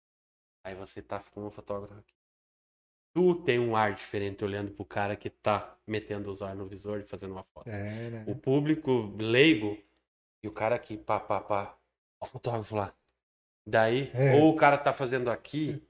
Aí 0.66 0.74
você 0.74 1.00
tá 1.00 1.22
com 1.32 1.46
o 1.46 1.52
fotógrafo 1.52 1.94
aqui. 2.00 2.16
Tu 3.14 3.36
tem 3.44 3.60
um 3.60 3.76
ar 3.76 3.94
diferente 3.94 4.44
olhando 4.44 4.72
pro 4.72 4.84
cara 4.84 5.16
que 5.16 5.30
tá 5.30 5.78
metendo 5.86 6.32
os 6.32 6.42
olhos 6.42 6.58
no 6.58 6.66
visor 6.66 7.00
e 7.00 7.04
fazendo 7.04 7.34
uma 7.34 7.44
foto. 7.44 7.70
É, 7.70 8.10
né? 8.10 8.26
O 8.28 8.36
público 8.36 9.14
leigo 9.16 9.78
e 10.44 10.48
o 10.48 10.52
cara 10.52 10.76
aqui, 10.76 10.98
pá, 10.98 11.20
pá, 11.20 11.40
pá. 11.40 11.78
Ó, 12.20 12.26
o 12.26 12.28
fotógrafo 12.28 12.76
lá. 12.76 12.94
Daí, 13.66 14.12
É. 14.16 14.42
ou 14.42 14.50
o 14.50 14.56
cara 14.56 14.78
tá 14.78 14.92
fazendo 14.92 15.30
aqui, 15.30 15.88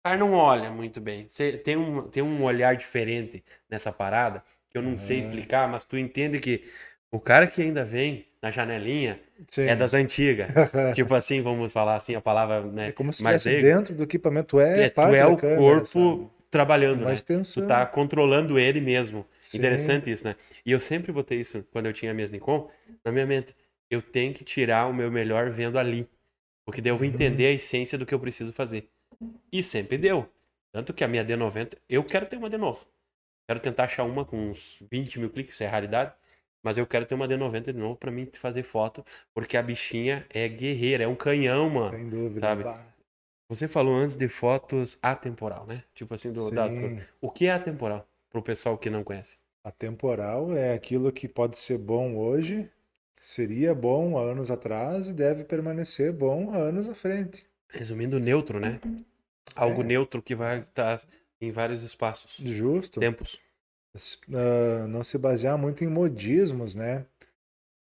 o 0.00 0.02
cara 0.02 0.18
não 0.18 0.32
olha 0.34 0.70
muito 0.70 1.00
bem. 1.00 1.28
Você 1.28 1.56
tem 1.56 1.76
um, 1.76 2.08
tem 2.08 2.22
um 2.22 2.42
olhar 2.42 2.76
diferente 2.76 3.44
nessa 3.68 3.92
parada, 3.92 4.42
que 4.68 4.76
eu 4.76 4.82
não 4.82 4.96
sei 4.96 5.18
Aham. 5.20 5.26
explicar, 5.26 5.68
mas 5.68 5.84
tu 5.84 5.96
entende 5.96 6.40
que 6.40 6.70
o 7.10 7.20
cara 7.20 7.46
que 7.46 7.62
ainda 7.62 7.84
vem 7.84 8.26
na 8.42 8.50
janelinha 8.50 9.20
Sim. 9.48 9.62
é 9.62 9.76
das 9.76 9.94
antigas. 9.94 10.48
tipo 10.94 11.14
assim, 11.14 11.42
vamos 11.42 11.72
falar 11.72 11.96
assim, 11.96 12.14
a 12.14 12.20
palavra, 12.20 12.62
né? 12.62 12.88
É 12.88 12.92
como 12.92 13.12
se 13.12 13.22
mais 13.22 13.44
dentro 13.44 13.94
do 13.94 14.02
equipamento, 14.02 14.58
é, 14.58 14.84
É, 14.84 14.88
tu 14.90 15.00
é 15.02 15.26
o 15.26 15.36
câmera, 15.36 15.58
corpo 15.58 15.86
sabe? 15.86 16.30
trabalhando, 16.50 17.02
Uma 17.02 17.10
né? 17.10 17.16
Tu 17.54 17.66
tá 17.66 17.86
controlando 17.86 18.58
ele 18.58 18.80
mesmo. 18.80 19.26
Sim. 19.40 19.58
Interessante 19.58 20.10
isso, 20.10 20.24
né? 20.24 20.36
E 20.64 20.72
eu 20.72 20.80
sempre 20.80 21.12
botei 21.12 21.40
isso 21.40 21.64
quando 21.70 21.86
eu 21.86 21.92
tinha 21.92 22.10
a 22.12 22.14
minhas 22.14 22.30
Nikon 22.30 22.68
na 23.04 23.12
minha 23.12 23.26
mente. 23.26 23.54
Eu 23.90 24.00
tenho 24.00 24.32
que 24.32 24.44
tirar 24.44 24.86
o 24.86 24.94
meu 24.94 25.10
melhor 25.10 25.50
vendo 25.50 25.78
ali. 25.78 26.08
Porque 26.64 26.80
daí 26.80 26.92
eu 26.92 26.96
vou 26.96 27.06
Uhum. 27.06 27.12
entender 27.12 27.46
a 27.46 27.52
essência 27.52 27.98
do 27.98 28.06
que 28.06 28.14
eu 28.14 28.20
preciso 28.20 28.52
fazer. 28.52 28.88
E 29.52 29.62
sempre 29.62 29.98
deu. 29.98 30.28
Tanto 30.72 30.94
que 30.94 31.02
a 31.04 31.08
minha 31.08 31.24
D90, 31.24 31.76
eu 31.88 32.04
quero 32.04 32.26
ter 32.26 32.36
uma 32.36 32.48
de 32.48 32.56
novo. 32.56 32.86
Quero 33.48 33.60
tentar 33.60 33.84
achar 33.84 34.04
uma 34.04 34.24
com 34.24 34.50
uns 34.50 34.78
20 34.90 35.18
mil 35.18 35.28
cliques, 35.30 35.54
isso 35.54 35.64
é 35.64 35.66
raridade. 35.66 36.12
Mas 36.62 36.76
eu 36.76 36.86
quero 36.86 37.06
ter 37.06 37.14
uma 37.14 37.26
D90 37.26 37.72
de 37.72 37.78
novo 37.78 37.96
pra 37.96 38.10
mim 38.10 38.28
fazer 38.34 38.62
foto, 38.62 39.04
porque 39.32 39.56
a 39.56 39.62
bichinha 39.62 40.26
é 40.30 40.46
guerreira, 40.48 41.04
é 41.04 41.08
um 41.08 41.16
canhão, 41.16 41.70
mano. 41.70 41.96
Sem 41.96 42.08
dúvida. 42.08 42.40
sabe? 42.40 42.64
Bah, 42.64 42.84
Você 43.48 43.66
falou 43.66 43.94
antes 43.94 44.16
de 44.16 44.28
fotos 44.28 44.98
atemporal, 45.02 45.66
né? 45.66 45.82
Tipo 45.94 46.14
assim, 46.14 46.32
do, 46.32 46.50
da- 46.50 46.68
o 47.20 47.30
que 47.30 47.46
é 47.46 47.52
atemporal? 47.52 48.06
Pro 48.30 48.42
pessoal 48.42 48.78
que 48.78 48.88
não 48.90 49.02
conhece. 49.02 49.38
Atemporal 49.64 50.54
é 50.56 50.72
aquilo 50.72 51.10
que 51.12 51.26
pode 51.28 51.58
ser 51.58 51.78
bom 51.78 52.16
hoje, 52.16 52.70
seria 53.18 53.74
bom 53.74 54.16
há 54.18 54.22
anos 54.22 54.50
atrás 54.50 55.08
e 55.08 55.12
deve 55.12 55.44
permanecer 55.44 56.12
bom 56.12 56.52
há 56.54 56.58
anos 56.58 56.88
à 56.88 56.94
frente. 56.94 57.44
Resumindo, 57.68 58.18
neutro, 58.20 58.58
né? 58.60 58.80
Algo 59.56 59.82
É. 59.82 59.84
neutro 59.84 60.22
que 60.22 60.34
vai 60.34 60.60
estar 60.60 61.02
em 61.40 61.50
vários 61.50 61.82
espaços, 61.82 62.36
Justo. 62.44 63.00
tempos. 63.00 63.40
Ah, 64.32 64.86
não 64.88 65.02
se 65.04 65.18
basear 65.18 65.58
muito 65.58 65.84
em 65.84 65.88
modismos, 65.88 66.74
né? 66.74 67.06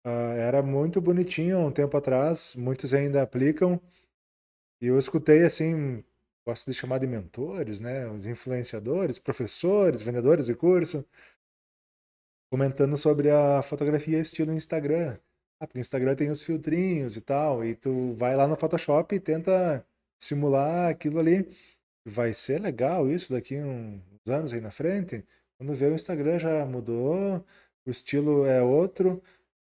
Ah, 0.06 0.34
era 0.38 0.64
muito 0.64 1.02
bonitinho 1.02 1.60
um 1.60 1.72
tempo 1.72 1.98
atrás, 1.98 2.56
muitos 2.56 2.94
ainda 2.94 3.22
aplicam. 3.23 3.81
E 4.81 4.88
eu 4.88 4.98
escutei 4.98 5.44
assim, 5.44 6.03
gosto 6.45 6.69
de 6.72 6.73
chamar 6.73 6.99
de 6.99 7.07
mentores, 7.07 7.80
né? 7.80 8.07
Os 8.07 8.26
influenciadores, 8.26 9.19
professores, 9.19 10.02
vendedores 10.02 10.48
de 10.48 10.56
curso, 10.56 11.06
comentando 12.52 12.98
sobre 12.98 13.30
a 13.30 13.61
fotografia 13.61 14.19
estilo 14.19 14.53
Instagram. 14.53 15.18
Ah, 15.60 15.68
porque 15.68 15.80
o 15.80 15.81
Instagram 15.81 16.15
tem 16.15 16.31
os 16.31 16.41
filtrinhos 16.41 17.18
e 17.18 17.22
tal, 17.22 17.64
e 17.65 17.76
tu 17.76 18.14
vai 18.14 18.36
lá 18.36 18.48
no 18.48 18.56
Photoshop 18.56 19.14
e 19.15 19.19
tenta 19.19 19.86
simular 20.19 20.90
aquilo 20.90 21.19
ali. 21.19 21.48
Vai 22.06 22.34
ser 22.34 22.61
legal 22.61 23.10
isso 23.10 23.34
daqui 23.34 23.57
uns 23.60 24.02
anos 24.30 24.53
aí 24.53 24.61
na 24.61 24.72
frente. 24.72 25.26
Quando 25.60 25.76
vê 25.76 25.88
o 25.88 25.94
Instagram 25.95 26.40
já 26.40 26.65
mudou, 26.65 27.45
o 27.86 27.91
estilo 27.91 28.45
é 28.45 28.61
outro 28.64 29.22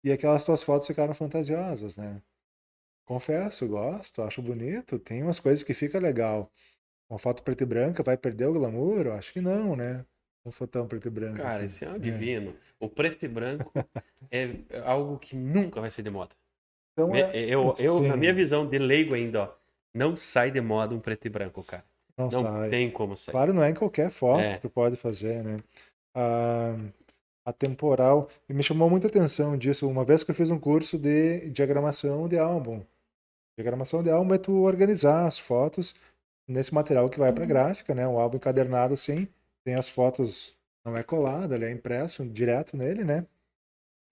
e 0.04 0.12
aquelas 0.12 0.44
tuas 0.46 0.62
fotos 0.62 0.86
ficaram 0.86 1.14
fantasiosas, 1.14 1.96
né? 1.96 2.22
Confesso, 3.06 3.66
gosto, 3.68 4.22
acho 4.22 4.42
bonito, 4.42 5.00
tem 5.00 5.24
umas 5.24 5.40
coisas 5.40 5.64
que 5.64 5.74
fica 5.74 5.98
legal. 5.98 6.52
Uma 7.10 7.18
foto 7.18 7.42
preta 7.42 7.64
e 7.64 7.66
branca 7.66 8.04
vai 8.04 8.18
perder 8.18 8.48
o 8.48 8.54
glamour? 8.54 9.06
Eu 9.06 9.14
acho 9.14 9.32
que 9.32 9.40
não, 9.40 9.78
né? 9.78 10.06
Um 10.46 10.52
fotão 10.52 10.88
preto 10.88 11.08
e 11.08 11.12
branco. 11.12 11.38
Cara, 11.38 11.56
aqui. 11.58 11.66
esse 11.66 11.86
é 11.86 11.90
um 11.90 11.98
divino. 12.00 12.54
O 12.80 12.90
preto 12.90 13.24
e 13.24 13.28
branco 13.30 13.72
é 14.30 14.80
algo 14.84 15.18
que 15.18 15.38
nunca 15.38 15.80
vai 15.80 15.90
ser 15.90 16.04
de 16.04 16.10
moda. 16.10 16.36
Então 16.94 17.10
Me- 17.10 17.22
é, 17.22 17.46
Eu, 17.50 17.74
eu, 17.80 18.02
na 18.02 18.18
minha 18.18 18.34
visão 18.34 18.68
de 18.68 18.78
leigo 18.78 19.14
ainda, 19.14 19.44
ó, 19.44 19.54
não 19.94 20.18
sai 20.18 20.52
de 20.52 20.60
moda 20.60 20.94
um 20.94 21.00
preto 21.00 21.28
e 21.28 21.30
branco, 21.30 21.64
cara. 21.64 21.86
Não 22.18 22.30
Não 22.30 22.44
sai. 22.44 22.70
tem 22.70 22.90
como 22.92 23.16
sair. 23.16 23.32
Claro, 23.34 23.54
não 23.54 23.64
é 23.64 23.70
em 23.70 23.74
qualquer 23.76 24.10
foto 24.10 24.42
É. 24.42 24.56
que 24.56 24.62
tu 24.62 24.70
pode 24.70 24.96
fazer, 24.96 25.44
né? 25.44 25.60
A, 26.16 26.76
a 27.46 27.54
temporal, 27.54 28.28
e 28.50 28.54
me 28.54 28.64
chamou 28.64 28.90
muita 28.90 29.08
atenção 29.08 29.58
disso, 29.58 29.88
uma 29.88 30.04
vez 30.04 30.24
que 30.24 30.32
eu 30.32 30.36
fiz 30.36 30.52
um 30.52 30.60
curso 30.60 30.98
de 30.98 31.50
diagramação 31.50 32.28
de 32.28 32.38
álbum. 32.38 32.82
Diagramação 33.58 34.04
de 34.04 34.10
álbum 34.10 34.34
é 34.34 34.38
tu 34.38 34.64
organizar 34.64 35.26
as 35.28 35.40
fotos 35.40 35.96
nesse 36.48 36.74
material 36.74 37.10
que 37.10 37.20
vai 37.20 37.32
para 37.34 37.46
gráfica, 37.46 37.94
né? 37.96 38.08
Um 38.08 38.20
álbum 38.20 38.38
encadernado 38.38 38.94
assim, 38.94 39.28
tem 39.64 39.76
as 39.76 39.90
fotos, 39.90 40.56
não 40.86 40.96
é 40.98 41.04
colado, 41.04 41.54
ele 41.54 41.66
é 41.66 41.72
impresso 41.72 42.26
direto 42.26 42.76
nele, 42.78 43.04
né? 43.04 43.26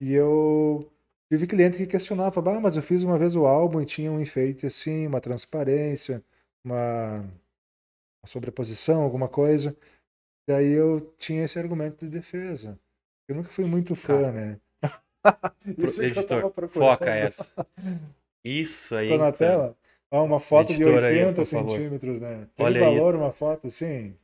E 0.00 0.12
eu 0.14 0.90
tive 1.30 1.46
cliente 1.46 1.78
que 1.78 1.86
questionava, 1.86 2.40
bah, 2.42 2.60
mas 2.60 2.76
eu 2.76 2.82
fiz 2.82 3.02
uma 3.02 3.18
vez 3.18 3.34
o 3.34 3.46
álbum 3.46 3.80
e 3.80 3.86
tinha 3.86 4.10
um 4.12 4.20
enfeite 4.20 4.66
assim, 4.66 5.06
uma 5.06 5.20
transparência, 5.20 6.22
uma 6.64 7.24
uma 8.26 8.28
sobreposição, 8.28 9.02
alguma 9.02 9.28
coisa. 9.28 9.76
Daí 10.48 10.72
eu 10.72 11.14
tinha 11.16 11.44
esse 11.44 11.58
argumento 11.58 12.04
de 12.04 12.10
defesa. 12.10 12.78
Eu 13.28 13.36
nunca 13.36 13.48
fui 13.50 13.64
muito 13.64 13.94
fã, 13.94 14.22
Cara, 14.22 14.32
né? 14.32 14.60
Isso 15.78 16.02
editor, 16.02 16.52
foca 16.68 17.10
essa. 17.10 17.50
Isso 18.44 18.94
aí. 18.94 19.08
Tô 19.08 19.16
na 19.16 19.28
então. 19.28 19.38
tela? 19.38 19.76
Ó, 20.10 20.24
uma 20.24 20.38
foto 20.38 20.68
de 20.68 20.82
Editor 20.82 21.02
aí, 21.02 21.18
80 21.18 21.34
por 21.34 21.46
favor. 21.46 21.70
centímetros, 21.70 22.20
né? 22.20 22.48
Tem 22.54 22.66
Olha 22.66 22.86
aí. 22.86 22.94
valor 22.94 23.14
uma 23.16 23.32
foto 23.32 23.66
assim? 23.66 24.16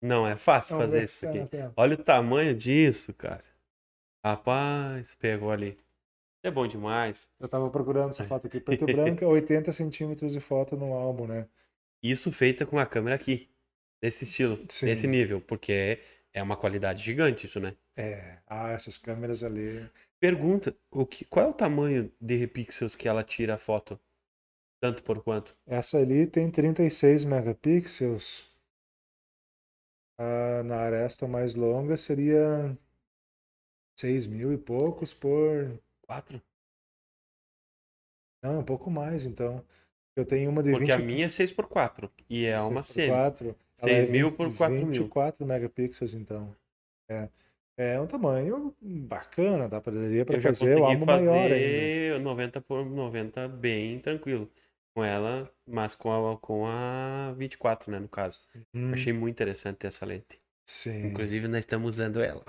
Não, 0.00 0.26
é 0.26 0.36
fácil 0.36 0.76
Vamos 0.76 0.92
fazer 0.92 1.04
isso 1.04 1.26
tá 1.26 1.30
aqui. 1.30 1.72
Olha 1.76 1.94
o 1.94 1.98
tamanho 1.98 2.54
disso, 2.54 3.12
cara. 3.12 3.42
Rapaz, 4.24 5.16
pegou 5.16 5.50
ali. 5.50 5.76
É 6.44 6.50
bom 6.50 6.68
demais. 6.68 7.28
Eu 7.40 7.48
tava 7.48 7.68
procurando 7.68 8.10
essa 8.10 8.22
foto 8.26 8.46
aqui, 8.46 8.60
preto 8.60 8.88
e 8.88 8.92
branca, 8.92 9.26
80 9.26 9.72
centímetros 9.72 10.32
de 10.32 10.40
foto 10.40 10.76
no 10.76 10.92
álbum, 10.92 11.26
né? 11.26 11.48
Isso 12.02 12.30
feita 12.32 12.66
com 12.66 12.78
a 12.78 12.86
câmera 12.86 13.16
aqui. 13.16 13.48
Desse 14.02 14.24
estilo, 14.24 14.64
Sim. 14.68 14.86
desse 14.86 15.06
nível. 15.06 15.40
Porque 15.40 16.00
é, 16.32 16.42
uma 16.42 16.56
qualidade 16.56 17.02
gigante 17.02 17.46
isso, 17.46 17.58
né? 17.58 17.76
É, 17.96 18.38
ah, 18.46 18.70
essas 18.70 18.98
câmeras 18.98 19.42
ali. 19.42 19.90
Pergunta, 20.20 20.76
o 20.90 21.06
que, 21.06 21.24
qual 21.24 21.46
é 21.46 21.48
o 21.48 21.54
tamanho 21.54 22.12
de 22.20 22.46
pixels 22.46 22.94
que 22.94 23.08
ela 23.08 23.24
tira 23.24 23.54
a 23.54 23.58
foto? 23.58 23.98
Tanto 24.80 25.02
por 25.02 25.22
quanto? 25.22 25.56
Essa 25.66 25.98
ali 25.98 26.26
tem 26.26 26.50
36 26.50 27.24
megapixels. 27.24 28.44
Ah, 30.18 30.62
na 30.62 30.76
aresta 30.76 31.26
mais 31.26 31.54
longa 31.54 31.96
seria 31.96 32.76
6 33.98 34.26
mil 34.26 34.52
e 34.52 34.58
poucos 34.58 35.14
por. 35.14 35.80
Quatro? 36.02 36.40
Não, 38.42 38.60
um 38.60 38.64
pouco 38.64 38.90
mais, 38.90 39.24
então. 39.24 39.64
Eu 40.16 40.24
tenho 40.24 40.50
uma 40.50 40.62
de 40.62 40.70
Porque 40.70 40.86
20 40.86 40.92
a 40.92 40.98
minha 40.98 41.26
é 41.26 41.28
6x4 41.28 42.10
e 42.28 42.46
é 42.46 42.58
uma 42.60 42.82
semi. 42.82 43.08
4. 43.08 43.54
6 43.74 44.10
mil 44.10 44.32
por 44.32 44.56
4 44.56 44.74
mil. 44.74 44.86
24 44.86 45.44
megapixels, 45.46 46.14
então. 46.14 46.56
É. 47.08 47.28
É 47.78 48.00
um 48.00 48.06
tamanho 48.06 48.74
bacana, 48.80 49.68
dá 49.68 49.78
pra, 49.82 49.92
daria 49.92 50.24
pra 50.24 50.36
Eu 50.36 50.40
fazer 50.40 50.76
o 50.76 50.78
consegui 50.80 50.92
álbum 50.94 51.04
maior 51.04 51.52
ainda. 51.52 51.54
fazer 51.54 52.20
90 52.20 52.60
por 52.62 52.86
90 52.86 53.48
bem 53.48 53.98
tranquilo. 54.00 54.50
Com 54.94 55.04
ela, 55.04 55.52
mas 55.66 55.94
com 55.94 56.10
a, 56.10 56.38
com 56.38 56.66
a 56.66 57.34
24, 57.36 57.92
né, 57.92 57.98
no 57.98 58.08
caso. 58.08 58.40
Hum, 58.72 58.94
Achei 58.94 59.12
muito 59.12 59.34
interessante 59.34 59.76
ter 59.76 59.88
essa 59.88 60.06
lente. 60.06 60.40
Sim. 60.66 61.06
Inclusive, 61.06 61.48
nós 61.48 61.60
estamos 61.60 61.94
usando 61.94 62.20
ela. 62.20 62.44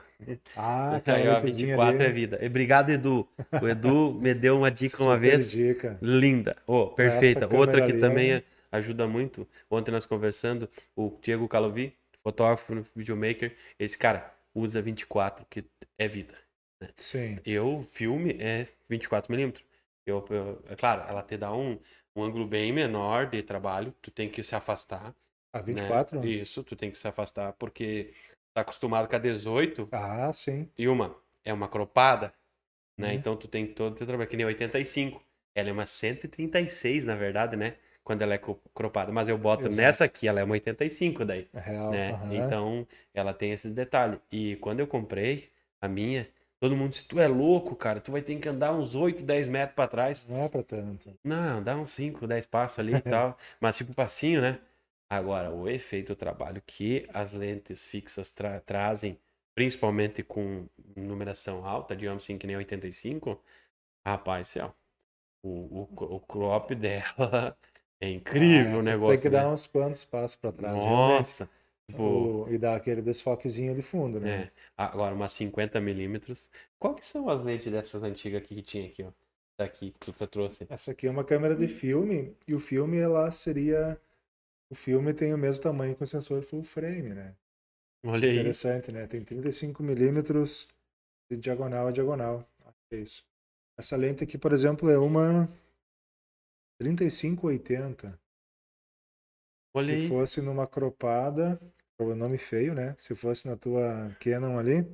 Ah, 0.55 1.01
ó, 1.07 1.11
lentezinha 1.13 1.77
24 1.77 2.03
é 2.03 2.11
vida. 2.11 2.39
Obrigado, 2.45 2.89
Edu. 2.89 3.27
O 3.61 3.67
Edu 3.67 4.13
me 4.19 4.33
deu 4.33 4.57
uma 4.57 4.71
dica 4.71 5.01
uma 5.03 5.17
vez. 5.17 5.51
dica. 5.51 5.97
Linda. 6.01 6.55
Oh, 6.65 6.87
perfeita. 6.87 7.47
Outra 7.55 7.81
que 7.85 7.91
ali 7.91 8.01
também 8.01 8.33
é- 8.33 8.43
ajuda 8.71 9.07
muito. 9.07 9.47
Ontem 9.69 9.91
nós 9.91 10.05
conversando, 10.05 10.69
o 10.95 11.17
Diego 11.21 11.47
Calovi, 11.47 11.93
fotógrafo, 12.23 12.85
videomaker, 12.95 13.55
esse 13.79 13.97
cara 13.97 14.33
usa 14.53 14.81
24, 14.81 15.45
que 15.49 15.63
é 15.97 16.07
vida. 16.07 16.35
Sim. 16.97 17.37
Eu, 17.45 17.83
filme 17.83 18.37
é 18.39 18.67
24mm. 18.89 19.61
Eu, 20.05 20.25
eu- 20.29 20.61
é 20.69 20.75
claro, 20.75 21.03
ela 21.09 21.21
te 21.21 21.37
dá 21.37 21.53
um, 21.53 21.79
um 22.15 22.23
ângulo 22.23 22.47
bem 22.47 22.71
menor 22.71 23.27
de 23.27 23.41
trabalho, 23.43 23.93
tu 24.01 24.09
tem 24.11 24.29
que 24.29 24.41
se 24.43 24.55
afastar. 24.55 25.13
A 25.53 25.61
né? 25.71 25.81
24? 25.87 26.23
Isso, 26.25 26.63
tu 26.63 26.75
tem 26.75 26.91
que 26.91 26.97
se 26.97 27.07
afastar, 27.07 27.53
porque 27.53 28.13
tá 28.53 28.61
acostumado 28.61 29.07
com 29.07 29.15
a 29.15 29.19
18 29.19 29.91
Ah, 29.91 30.31
sim. 30.33 30.71
e 30.77 30.87
uma 30.87 31.15
é 31.43 31.53
uma 31.53 31.67
cropada, 31.69 32.33
né? 32.99 33.13
Uhum. 33.13 33.13
Então 33.13 33.35
tu 33.37 33.47
tem 33.47 33.67
todo 33.73 33.93
o 33.93 33.95
teu 33.97 34.07
trabalho, 34.07 34.29
que 34.29 34.37
nem 34.37 34.45
85. 34.45 35.23
Ela 35.55 35.69
é 35.69 35.71
uma 35.73 35.85
136, 35.85 37.05
na 37.05 37.15
verdade, 37.15 37.55
né? 37.57 37.77
Quando 38.03 38.21
ela 38.21 38.33
é 38.35 38.37
cro- 38.37 38.61
cropada. 38.75 39.11
Mas 39.11 39.29
eu 39.29 39.37
boto 39.37 39.69
Exato. 39.69 39.69
nessa 39.69 40.05
aqui, 40.05 40.27
ela 40.27 40.39
é 40.39 40.43
uma 40.43 40.53
85 40.53 41.25
daí, 41.25 41.47
É 41.53 41.59
real. 41.59 41.91
né? 41.91 42.13
aham. 42.13 42.33
Então, 42.35 42.87
ela 43.13 43.33
tem 43.33 43.51
esses 43.51 43.71
detalhes. 43.73 44.19
E 44.31 44.55
quando 44.57 44.79
eu 44.81 44.87
comprei 44.87 45.49
a 45.81 45.87
minha, 45.87 46.27
todo 46.59 46.75
mundo 46.75 46.91
disse, 46.91 47.05
tu 47.05 47.19
é 47.19 47.27
louco, 47.27 47.75
cara, 47.75 47.99
tu 48.01 48.11
vai 48.11 48.21
ter 48.21 48.37
que 48.39 48.49
andar 48.49 48.73
uns 48.73 48.95
8, 48.95 49.23
10 49.23 49.47
metros 49.47 49.75
pra 49.75 49.87
trás. 49.87 50.27
Não 50.29 50.43
é 50.43 50.49
pra 50.49 50.63
tanto. 50.63 51.13
Não, 51.23 51.61
dá 51.63 51.75
uns 51.77 51.91
5, 51.91 52.25
10 52.27 52.45
passos 52.45 52.79
ali 52.79 52.95
e 52.97 53.01
tal. 53.01 53.37
Mas 53.59 53.77
tipo 53.77 53.93
passinho, 53.93 54.41
né? 54.41 54.59
Agora, 55.09 55.51
o 55.51 55.69
efeito 55.69 56.15
trabalho 56.15 56.61
que 56.65 57.07
as 57.13 57.33
lentes 57.33 57.85
fixas 57.85 58.31
tra- 58.31 58.59
trazem, 58.61 59.19
principalmente 59.55 60.23
com 60.23 60.67
numeração 60.95 61.65
alta, 61.65 61.95
digamos 61.95 62.23
assim, 62.23 62.37
que 62.37 62.47
nem 62.47 62.57
85, 62.57 63.41
rapaz, 64.05 64.49
céu. 64.49 64.75
O, 65.43 65.83
o, 65.83 66.15
o 66.17 66.21
crop 66.21 66.75
dela 66.75 67.57
é 68.01 68.09
incrível 68.09 68.79
Ah, 68.79 68.81
o 68.81 68.83
negócio. 68.83 69.01
Tem 69.05 69.19
que 69.19 69.29
dar 69.29 69.47
né? 69.47 69.51
uns 69.51 69.67
quantos 69.67 70.05
passos 70.05 70.35
pra 70.37 70.51
trás. 70.51 70.81
realmente. 70.81 71.35
Nossa! 71.35 71.49
Tipo, 71.87 72.33
O- 72.33 72.47
E 72.47 72.57
dar 72.57 72.75
aquele 72.75 73.01
desfoquezinho 73.01 73.75
de 73.75 73.81
fundo, 73.81 74.19
né? 74.19 74.33
é. 74.33 74.51
Agora, 74.75 75.13
umas 75.15 75.31
50 75.33 75.79
milímetros. 75.79 76.49
Qual 76.79 76.95
que 76.95 77.05
são 77.05 77.29
as 77.29 77.43
lentes 77.43 77.71
dessas 77.71 78.03
antigas 78.03 78.41
aqui 78.41 78.55
que 78.55 78.61
tinha 78.63 78.87
aqui, 78.87 79.03
ó? 79.03 79.11
Daqui 79.57 79.91
que 79.99 80.11
tu 80.13 80.27
trouxe. 80.27 80.69
Essa 80.69 80.91
aqui 80.91 81.07
é 81.07 81.11
uma 81.11 81.23
câmera 81.25 81.55
de 81.55 81.67
filme 81.67 82.35
e 82.47 82.53
o 82.55 82.59
filme 82.59 82.97
ela 82.97 83.29
seria 83.31 83.99
o 84.69 84.75
filme 84.75 85.13
tem 85.13 85.33
o 85.33 85.37
mesmo 85.37 85.63
tamanho 85.63 85.95
que 85.95 86.03
o 86.03 86.07
sensor 86.07 86.41
full 86.41 86.63
frame, 86.63 87.13
né? 87.13 87.35
Olha 88.05 88.29
aí. 88.29 88.39
Interessante, 88.39 88.91
né? 88.91 89.07
Tem 89.07 89.23
35 89.23 89.81
milímetros 89.83 90.67
de 91.31 91.37
diagonal 91.37 91.87
a 91.87 91.91
diagonal. 91.91 92.39
Acho 92.65 92.77
que 92.89 92.95
é 92.95 92.99
isso. 92.99 93.25
Essa 93.77 93.95
lente 93.95 94.23
aqui, 94.23 94.37
por 94.37 94.53
exemplo, 94.53 94.89
é 94.89 94.97
uma 94.97 95.47
3580. 96.79 98.19
Olha 99.75 99.85
Se 99.85 99.91
aí. 99.91 100.07
fosse 100.07 100.41
numa 100.41 100.67
cropada, 100.67 101.59
o 101.99 102.15
nome 102.15 102.37
feio, 102.37 102.73
né? 102.73 102.95
Se 102.97 103.15
fosse 103.15 103.47
na 103.47 103.55
tua 103.55 104.15
Canon 104.19 104.57
ali, 104.57 104.85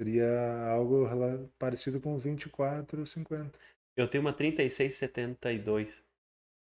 seria 0.00 0.70
algo 0.70 1.06
parecido 1.58 2.00
com 2.00 2.14
o 2.14 2.18
2450. 2.18 3.58
Eu 3.96 4.08
tenho 4.08 4.22
uma 4.22 4.32
3672. 4.32 6.02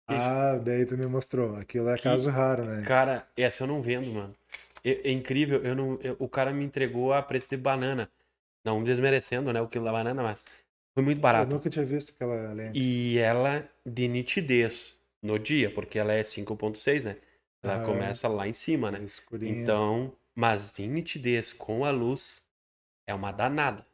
Ah, 0.07 0.57
daí 0.63 0.85
tu 0.85 0.97
me 0.97 1.05
mostrou. 1.05 1.55
Aquilo 1.55 1.89
é 1.89 1.95
Que- 1.95 2.03
caso 2.03 2.29
raro, 2.29 2.65
né? 2.65 2.83
Cara, 2.83 3.27
essa 3.37 3.63
eu 3.63 3.67
não 3.67 3.81
vendo, 3.81 4.11
mano. 4.11 4.35
É, 4.83 5.09
é 5.09 5.11
incrível, 5.11 5.61
eu 5.63 5.75
não, 5.75 5.97
eu- 6.01 6.15
o 6.19 6.27
cara 6.27 6.51
me 6.51 6.63
entregou 6.63 7.13
a 7.13 7.21
preço 7.21 7.49
de 7.49 7.57
banana. 7.57 8.09
Não 8.65 8.83
desmerecendo, 8.83 9.51
né, 9.51 9.61
o 9.61 9.67
quilo 9.67 9.85
da 9.85 9.91
banana, 9.91 10.23
mas 10.23 10.43
foi 10.93 11.03
muito 11.03 11.17
Eu 11.17 11.21
barato. 11.21 11.53
nunca 11.53 11.69
tinha 11.69 11.83
visto 11.85 12.11
aquela 12.11 12.51
lente. 12.53 12.79
E 12.79 13.17
ela 13.17 13.67
de 13.85 14.07
nitidez 14.07 14.97
no 15.21 15.37
dia, 15.39 15.73
porque 15.73 15.99
ela 15.99 16.13
é 16.13 16.23
5.6, 16.23 17.03
né? 17.03 17.17
Ela 17.61 17.75
Aham. 17.75 17.85
começa 17.85 18.27
lá 18.27 18.47
em 18.47 18.53
cima, 18.53 18.91
né? 18.91 19.01
Escurinha. 19.03 19.51
Então, 19.53 20.13
mas 20.35 20.77
em 20.79 20.87
nitidez 20.89 21.53
com 21.53 21.85
a 21.85 21.91
luz 21.91 22.43
é 23.07 23.13
uma 23.13 23.31
danada. 23.31 23.85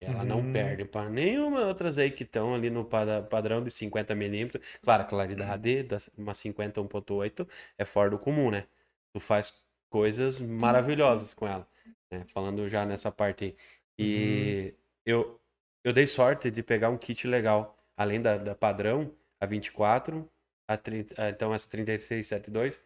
Ela 0.00 0.24
não 0.24 0.38
Uhum. 0.38 0.52
perde 0.52 0.84
para 0.84 1.10
nenhuma 1.10 1.66
outras 1.66 1.98
aí 1.98 2.10
que 2.10 2.22
estão 2.24 2.54
ali 2.54 2.70
no 2.70 2.84
padrão 2.84 3.62
de 3.62 3.70
50 3.70 4.14
milímetros. 4.14 4.64
Claro, 4.82 5.02
a 5.02 5.06
claridade 5.06 5.82
da 5.82 5.98
uma 6.16 6.32
50 6.34 6.80
1.8 6.80 7.46
é 7.78 7.84
fora 7.84 8.10
do 8.10 8.18
comum, 8.18 8.50
né? 8.50 8.66
Tu 9.12 9.20
faz 9.20 9.62
coisas 9.90 10.40
maravilhosas 10.40 11.34
com 11.34 11.46
ela, 11.46 11.68
né? 12.10 12.24
Falando 12.28 12.68
já 12.68 12.86
nessa 12.86 13.10
parte 13.12 13.44
aí. 13.44 13.56
E 13.98 14.74
eu, 15.04 15.38
eu 15.84 15.92
dei 15.92 16.06
sorte 16.06 16.50
de 16.50 16.62
pegar 16.62 16.88
um 16.90 16.96
kit 16.98 17.26
legal, 17.26 17.76
além 17.96 18.20
da, 18.22 18.38
da 18.38 18.54
padrão, 18.54 19.14
a 19.40 19.46
24, 19.46 20.30
a 20.68 20.76
30, 20.76 21.22
a- 21.22 21.28
então 21.30 21.52
essa 21.54 21.68
3672. 21.68 22.82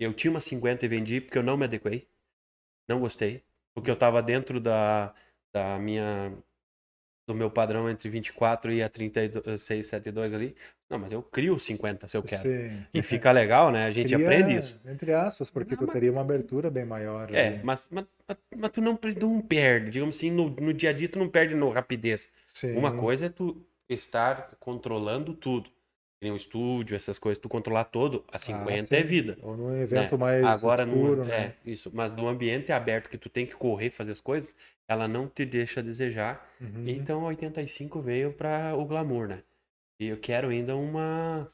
Eu 0.00 0.12
tinha 0.14 0.30
uma 0.30 0.40
50 0.40 0.84
e 0.84 0.88
vendi 0.88 1.20
porque 1.20 1.38
eu 1.38 1.42
não 1.42 1.56
me 1.56 1.64
adequei. 1.64 2.08
Não 2.88 3.00
gostei. 3.00 3.44
Porque 3.74 3.90
eu 3.90 3.96
tava 3.96 4.22
dentro 4.22 4.60
da, 4.60 5.14
da 5.52 5.78
minha. 5.78 6.36
Do 7.28 7.34
meu 7.34 7.50
padrão 7.50 7.90
entre 7.90 8.08
24 8.08 8.72
e 8.72 8.82
a 8.82 8.88
3672 8.88 10.32
ali. 10.32 10.56
Não, 10.88 10.98
mas 10.98 11.12
eu 11.12 11.22
crio 11.22 11.58
50 11.58 12.08
se 12.08 12.16
eu 12.16 12.22
quero. 12.22 12.40
Sim. 12.40 12.86
E 12.94 13.02
fica 13.02 13.30
legal, 13.30 13.70
né? 13.70 13.84
A 13.84 13.90
gente 13.90 14.14
Cria, 14.14 14.26
aprende 14.26 14.56
isso. 14.56 14.80
Entre 14.86 15.12
aspas, 15.12 15.50
porque 15.50 15.72
Não, 15.72 15.80
tu 15.80 15.86
mas- 15.88 15.92
teria 15.92 16.10
uma 16.10 16.22
abertura 16.22 16.70
bem 16.70 16.86
maior. 16.86 17.28
É, 17.34 17.60
mas, 17.62 17.86
mas, 17.90 18.06
mas, 18.56 18.70
tu 18.72 18.80
não, 18.80 18.98
não 19.20 19.40
perde. 19.42 19.90
Digamos 19.90 20.16
assim, 20.16 20.30
no, 20.30 20.48
no 20.48 20.72
dia 20.72 20.88
a 20.88 20.92
dia 20.94 21.06
tu 21.06 21.18
não 21.18 21.28
perde 21.28 21.54
no 21.54 21.68
rapidez. 21.68 22.30
Sim. 22.46 22.74
Uma 22.74 22.92
coisa 22.92 23.26
é 23.26 23.28
tu 23.28 23.62
estar 23.90 24.52
controlando 24.58 25.34
tudo. 25.34 25.68
Tem 26.20 26.32
um 26.32 26.36
estúdio, 26.36 26.96
essas 26.96 27.18
coisas, 27.18 27.40
tu 27.40 27.48
controlar 27.48 27.84
todo, 27.84 28.24
a 28.32 28.38
50 28.38 28.96
é 28.96 28.98
Ah, 28.98 29.02
sim. 29.02 29.06
vida. 29.06 29.38
Ou 29.40 29.56
num 29.56 29.80
evento 29.80 30.12
né? 30.12 30.18
mais 30.18 30.44
Agora 30.44 30.84
escuro, 30.84 31.16
no, 31.16 31.24
né? 31.24 31.54
é 31.64 31.70
isso, 31.70 31.90
mas 31.94 32.12
no 32.12 32.26
ambiente 32.26 32.72
aberto 32.72 33.08
que 33.08 33.16
tu 33.16 33.28
tem 33.28 33.46
que 33.46 33.54
correr 33.54 33.90
fazer 33.90 34.12
as 34.12 34.20
coisas, 34.20 34.54
ela 34.88 35.06
não 35.06 35.28
te 35.28 35.44
deixa 35.44 35.82
desejar. 35.82 36.50
Uhum. 36.60 36.88
Então 36.88 37.20
a 37.20 37.28
85 37.28 38.00
veio 38.00 38.32
para 38.32 38.74
o 38.74 38.84
glamour, 38.84 39.28
né? 39.28 39.42
E 40.00 40.06
eu 40.06 40.18
quero 40.18 40.48
ainda 40.48 40.74
uma 40.76 41.48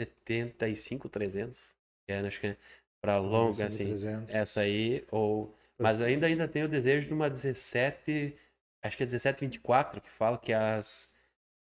75 0.00 1.08
300, 1.08 1.74
que 2.06 2.12
é, 2.14 2.20
acho 2.20 2.40
que 2.40 2.46
é 2.48 2.56
para 3.02 3.18
Sim, 3.20 3.26
longa 3.26 3.54
sim, 3.54 3.64
assim. 3.64 3.86
300. 3.88 4.34
Essa 4.34 4.60
aí 4.62 5.04
ou 5.10 5.54
mas 5.78 6.00
ainda 6.00 6.26
ainda 6.26 6.46
tenho 6.46 6.66
o 6.66 6.68
desejo 6.68 7.08
de 7.08 7.12
uma 7.14 7.28
17, 7.28 8.36
acho 8.84 8.96
que 8.96 9.02
é 9.02 9.06
1724 9.06 10.00
que 10.00 10.10
fala 10.10 10.38
que 10.38 10.52
as 10.52 11.11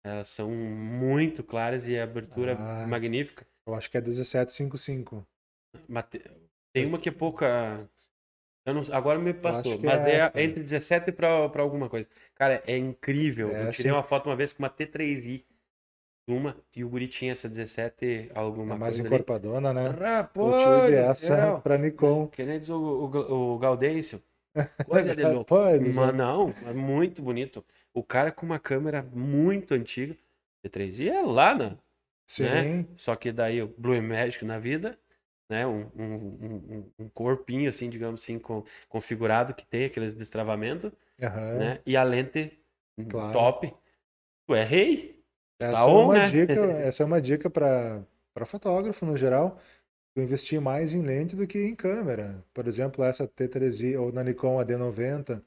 elas 0.04 0.28
são 0.28 0.50
muito 0.50 1.42
claras 1.42 1.86
e 1.88 1.98
a 1.98 2.04
abertura 2.04 2.56
Ah. 2.58 2.86
magnífica. 2.86 3.46
Eu 3.66 3.74
acho 3.74 3.90
que 3.90 3.96
é 3.96 4.00
1755. 4.00 5.26
Mas 5.88 6.04
te- 6.10 6.22
tem 6.74 6.86
uma 6.86 6.98
que 6.98 7.08
é 7.08 7.12
pouca. 7.12 7.88
Não, 8.66 8.82
agora 8.92 9.18
me 9.18 9.32
passou, 9.34 9.78
mas 9.80 10.00
é 10.06 10.10
é, 10.12 10.16
essa. 10.16 10.40
entre 10.42 10.62
17 10.62 11.10
pra, 11.12 11.48
pra 11.48 11.62
alguma 11.62 11.88
coisa. 11.88 12.08
Cara, 12.34 12.62
é 12.66 12.76
incrível. 12.76 13.50
É, 13.54 13.66
eu 13.66 13.70
tirei 13.72 13.90
sim. 13.90 13.96
uma 13.96 14.02
foto 14.02 14.28
uma 14.28 14.36
vez 14.36 14.52
com 14.52 14.62
uma 14.62 14.70
T3i. 14.70 15.44
Uma, 16.28 16.56
e 16.76 16.84
o 16.84 16.88
guri 16.88 17.08
tinha 17.08 17.32
essa 17.32 17.48
17 17.48 18.30
alguma 18.34 18.76
É 18.76 18.78
mais 18.78 18.96
coisa 18.96 19.08
ali. 19.08 19.08
encorpadona, 19.14 19.72
né? 19.72 19.88
Rapaz, 19.88 20.46
Eu 20.46 20.84
tive 20.84 20.96
essa 20.96 21.58
pra 21.60 21.76
Nikon. 21.76 22.28
Que 22.28 22.44
nem 22.44 22.58
diz 22.58 22.68
o, 22.68 22.76
o, 22.78 23.54
o 23.54 23.58
Gaudêncio. 23.58 24.22
Coisa 24.86 25.14
de 25.14 25.24
louco. 25.24 25.54
Mas 25.54 26.14
não, 26.14 26.50
é 26.66 26.72
muito 26.72 27.22
bonito. 27.22 27.64
O 27.94 28.02
cara 28.02 28.32
com 28.32 28.46
uma 28.46 28.58
câmera 28.58 29.02
muito 29.02 29.74
antiga. 29.74 30.16
T3i 30.62 31.08
é 31.08 31.22
lá, 31.22 31.54
né? 31.54 31.76
Sim. 32.26 32.44
né? 32.44 32.86
Só 32.96 33.16
que 33.16 33.32
daí 33.32 33.62
o 33.62 33.68
Blue 33.76 34.00
Magic 34.02 34.44
na 34.44 34.58
vida, 34.58 34.98
né? 35.48 35.66
Um, 35.66 35.86
um, 35.96 36.04
um, 36.04 36.84
um 36.98 37.08
corpinho, 37.08 37.68
assim, 37.70 37.88
digamos 37.88 38.20
assim, 38.22 38.38
com, 38.38 38.62
configurado 38.88 39.54
que 39.54 39.64
tem 39.66 39.86
aqueles 39.86 40.14
destravamentos, 40.14 40.92
Aham. 41.22 41.58
né? 41.58 41.80
E 41.86 41.96
a 41.96 42.02
lente 42.02 42.58
Claro. 43.08 43.32
top. 43.32 43.74
Tu 44.46 44.54
é 44.54 44.64
rei. 44.64 45.22
Essa, 45.58 45.72
Tá 45.72 45.80
é 45.80 45.84
on, 45.84 46.04
uma 46.06 46.14
né? 46.14 46.26
dica, 46.28 46.60
essa 46.82 47.02
é 47.02 47.06
uma 47.06 47.20
dica 47.20 47.50
para 47.50 48.04
fotógrafo 48.46 49.06
no 49.06 49.16
geral. 49.16 49.58
Tu 50.20 50.24
investir 50.24 50.60
mais 50.60 50.92
em 50.92 51.02
lente 51.02 51.34
do 51.34 51.46
que 51.46 51.58
em 51.58 51.74
câmera. 51.74 52.44
Por 52.52 52.66
exemplo, 52.66 53.02
essa 53.04 53.26
T3i 53.26 53.96
ou 53.96 54.12
na 54.12 54.22
Nikon 54.22 54.58
a 54.60 54.64
D90, 54.64 55.42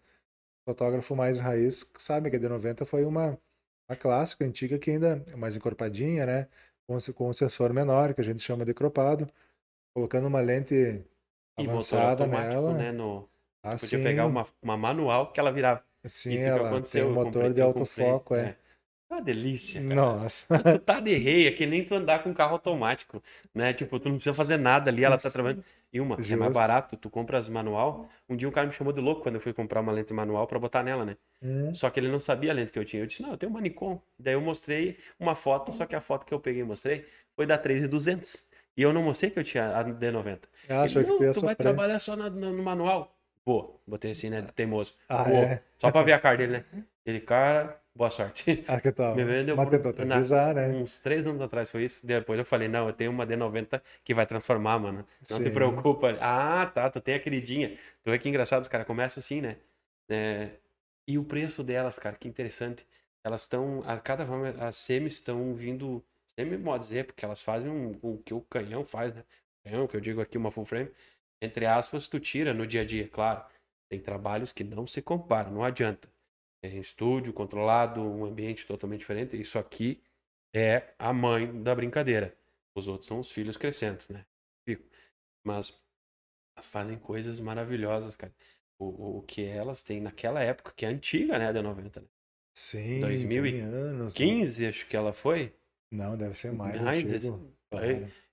fotógrafo 0.68 1.16
mais 1.16 1.40
raiz 1.40 1.86
sabe 1.98 2.30
que 2.30 2.38
a 2.38 2.40
D90 2.40 2.86
foi 2.86 3.06
uma, 3.06 3.38
uma 3.90 3.98
clássica 3.98 4.46
antiga 4.46 4.80
que 4.80 4.92
ainda 4.92 5.24
é 5.32 5.36
mais 5.36 5.56
encorpadinha, 5.56 6.26
né? 6.26 6.48
Com, 6.88 6.98
com 7.14 7.30
um 7.30 7.34
sensor 7.34 7.74
menor, 7.74 8.14
que 8.14 8.22
a 8.22 8.24
gente 8.24 8.42
chama 8.42 8.66
de 8.66 8.74
cropado, 8.74 9.28
colocando 9.94 10.28
uma 10.28 10.42
lente 10.42 10.74
E 11.58 11.64
avançada 11.68 12.26
nela. 12.28 12.74
né? 12.74 12.92
No... 12.92 13.30
Ah, 13.64 13.78
Podia 13.78 14.02
pegar 14.02 14.26
uma, 14.26 14.46
uma 14.62 14.78
manual 14.78 15.32
que 15.32 15.40
ela 15.40 15.52
virava. 15.52 15.84
sim, 16.06 16.34
Isso 16.34 16.44
que 16.46 16.50
ela 16.50 16.68
aconteceu. 16.70 17.06
tem 17.06 17.12
um 17.12 17.16
eu 17.16 17.16
motor 17.26 17.54
de 17.54 17.62
eu 17.62 17.66
alto 17.68 17.80
comprei, 17.80 18.06
foco, 18.06 18.36
é. 18.36 18.50
É 18.50 18.58
uma 19.14 19.22
delícia, 19.22 19.82
cara. 19.82 19.96
Nossa. 19.96 20.46
tu 20.70 20.80
tá 20.80 21.00
de 21.00 21.14
rei, 21.16 21.48
é 21.48 21.52
que 21.52 21.66
nem 21.66 21.84
tu 21.86 21.96
andar 21.96 22.24
com 22.24 22.34
carro 22.34 22.54
automático, 22.54 23.22
né? 23.54 23.74
Tipo, 23.74 24.00
tu 24.00 24.10
não 24.10 24.16
precisa 24.16 24.34
fazer 24.34 24.58
nada 24.58 24.90
ali, 24.92 25.04
ela 25.04 25.18
tá 25.18 25.28
Isso. 25.28 25.34
trabalhando. 25.34 25.64
E 25.92 26.00
uma, 26.02 26.16
é 26.16 26.18
Justo. 26.24 26.38
mais 26.38 26.54
barato, 26.54 26.98
tu 26.98 27.10
compras 27.10 27.48
manual. 27.50 28.10
Um 28.28 28.36
dia 28.36 28.48
um 28.48 28.52
cara 28.52 28.68
me 28.68 28.74
chamou 28.74 28.92
de 28.94 29.00
louco 29.02 29.22
quando 29.22 29.36
eu 29.36 29.42
fui 29.42 29.54
comprar 29.54 29.82
uma 29.82 29.92
lente 29.92 30.14
manual 30.14 30.48
pra 30.48 30.60
botar 30.60 30.84
nela, 30.84 31.06
né? 31.06 31.18
Hum, 31.42 31.74
Só 31.74 31.90
que 31.90 32.00
ele 32.00 32.08
não 32.10 32.20
sabia 32.20 32.52
a 32.52 32.54
lente 32.54 32.72
que 32.72 32.80
eu 32.80 32.86
tinha. 32.86 33.02
Eu 33.04 33.08
disse, 33.08 33.22
não, 33.22 33.32
eu 33.32 33.38
tenho 33.38 33.52
uma 33.52 33.62
Nikon. 33.62 34.02
Daí 34.18 34.34
eu 34.34 34.42
mostrei 34.42 34.98
uma 35.20 35.36
foto, 35.36 35.72
só 35.74 35.86
que 35.86 35.96
a 35.96 36.02
foto 36.02 36.26
que 36.26 36.34
eu 36.34 36.40
peguei 36.40 36.62
e 36.62 36.66
mostrei 36.66 37.06
foi 37.36 37.46
da 37.46 37.58
3200. 37.58 38.48
E 38.76 38.82
eu 38.82 38.92
não 38.94 39.04
mostrei 39.04 39.30
que 39.32 39.40
eu 39.40 39.44
tinha 39.44 39.76
a 39.78 39.84
D90. 39.84 40.48
acho 40.70 41.00
Ele, 41.00 41.06
que 41.06 41.18
tu 41.18 41.32
tu 41.32 41.42
vai 41.42 41.56
trabalhar 41.56 42.00
só 42.00 42.16
na- 42.16 42.30
na- 42.30 42.52
no 42.52 42.64
manual. 42.64 43.16
Vou, 43.46 43.82
botei 43.86 44.12
assim, 44.12 44.30
né, 44.30 44.42
teimoso. 44.56 44.96
Ah, 45.10 45.24
Vou. 45.24 45.44
é? 45.44 45.62
Só 45.78 45.92
pra 45.92 46.02
ver 46.04 46.14
a 46.14 46.20
cara 46.20 46.38
dele, 46.38 46.54
né? 46.54 46.66
Ele, 47.06 47.20
cara, 47.20 47.80
boa 47.96 48.10
sorte. 48.10 48.46
Ah, 48.68 48.80
que 48.82 48.92
tal? 48.92 49.38
Mas 49.54 49.70
tentou 49.70 49.94
te 49.94 50.02
avisar, 50.02 50.54
né? 50.56 50.78
Uns 50.82 50.98
três 51.00 51.26
anos 51.28 51.42
atrás 51.42 51.70
foi 51.70 51.84
isso. 51.86 52.06
Depois 52.06 52.40
eu 52.40 52.46
falei, 52.46 52.68
não, 52.68 52.88
eu 52.88 52.94
tenho 52.94 53.12
uma 53.12 53.26
D90 53.26 53.84
que 54.04 54.14
vai 54.14 54.26
transformar, 54.26 54.80
mano. 54.80 55.06
Não 55.30 55.40
te 55.42 55.50
Sim. 55.50 55.52
preocupa. 55.52 56.18
Ah, 56.22 56.66
tá, 56.68 56.90
tu 56.90 57.02
tem 57.02 57.16
a 57.16 57.20
queridinha. 57.20 57.78
Tu 58.04 58.10
vê 58.12 58.18
que 58.20 58.30
engraçado, 58.30 58.62
os 58.62 58.68
caras 58.68 58.88
começam 58.88 59.22
assim, 59.22 59.42
né? 59.42 59.58
É, 60.10 60.52
E 61.08 61.18
o 61.18 61.24
preço 61.26 61.64
delas, 61.64 62.00
cara, 62.00 62.16
que 62.16 62.28
interessante. 62.28 62.86
Elas 63.24 63.44
estão, 63.44 63.82
a 63.86 64.00
cada 64.00 64.26
vez 64.26 64.60
as 64.62 64.76
semis 64.76 65.14
estão 65.14 65.54
vindo, 65.56 66.04
semi 66.36 66.58
modo 66.58 66.82
dizer, 66.82 67.06
porque 67.06 67.24
elas 67.26 67.42
fazem 67.42 67.72
um- 67.72 67.98
o 68.02 68.18
que 68.24 68.34
o 68.34 68.42
canhão 68.42 68.84
faz, 68.86 69.14
né? 69.16 69.24
Canhão, 69.64 69.88
que 69.88 69.96
eu 69.98 70.02
digo 70.02 70.22
aqui, 70.22 70.38
uma 70.38 70.52
full 70.52 70.66
frame. 70.66 70.92
Entre 71.42 71.66
aspas, 71.66 72.08
tu 72.08 72.20
tira 72.20 72.54
no 72.54 72.66
dia 72.68 72.82
a 72.82 72.86
dia, 72.86 73.08
claro. 73.08 73.46
Tem 73.90 74.00
trabalhos 74.00 74.52
que 74.52 74.64
não 74.64 74.88
se 74.88 75.02
comparam, 75.02 75.52
não 75.52 75.64
adianta. 75.64 76.10
É 76.64 76.70
estúdio 76.70 77.34
controlado, 77.34 78.02
um 78.02 78.24
ambiente 78.24 78.66
totalmente 78.66 79.02
diferente. 79.02 79.40
Isso 79.40 79.60
aqui 79.60 80.02
é 80.56 80.94
a 80.98 81.12
mãe 81.12 81.62
da 81.62 81.76
brincadeira. 81.76 82.34
Os 82.74 82.88
outros 82.88 83.08
são 83.08 83.20
os 83.20 83.30
filhos 83.30 83.58
crescendo, 83.58 84.00
né? 84.10 84.26
Fico. 84.66 84.84
Mas 85.46 85.78
elas 86.56 86.70
fazem 86.70 86.98
coisas 86.98 87.40
maravilhosas, 87.42 88.16
cara. 88.16 88.34
O, 88.80 89.18
o, 89.18 89.22
que 89.24 89.44
elas 89.44 89.84
têm 89.84 90.00
naquela 90.00 90.42
época, 90.42 90.74
que 90.76 90.86
é 90.86 90.90
antiga, 90.90 91.38
né? 91.38 91.52
Da 91.52 91.62
90, 91.62 92.00
né? 92.00 92.08
Sim, 92.56 93.02
2000 93.02 93.46
e 93.46 93.52
tem 93.52 93.62
anos. 93.62 94.16
né? 94.16 94.18
15, 94.18 94.68
acho 94.68 94.88
que 94.88 94.96
ela 94.96 95.12
foi. 95.12 95.54
Não, 95.92 96.18
deve 96.18 96.36
ser 96.36 96.54
mais 96.54 96.82
Mais 96.82 97.04
desse-. 97.04 97.34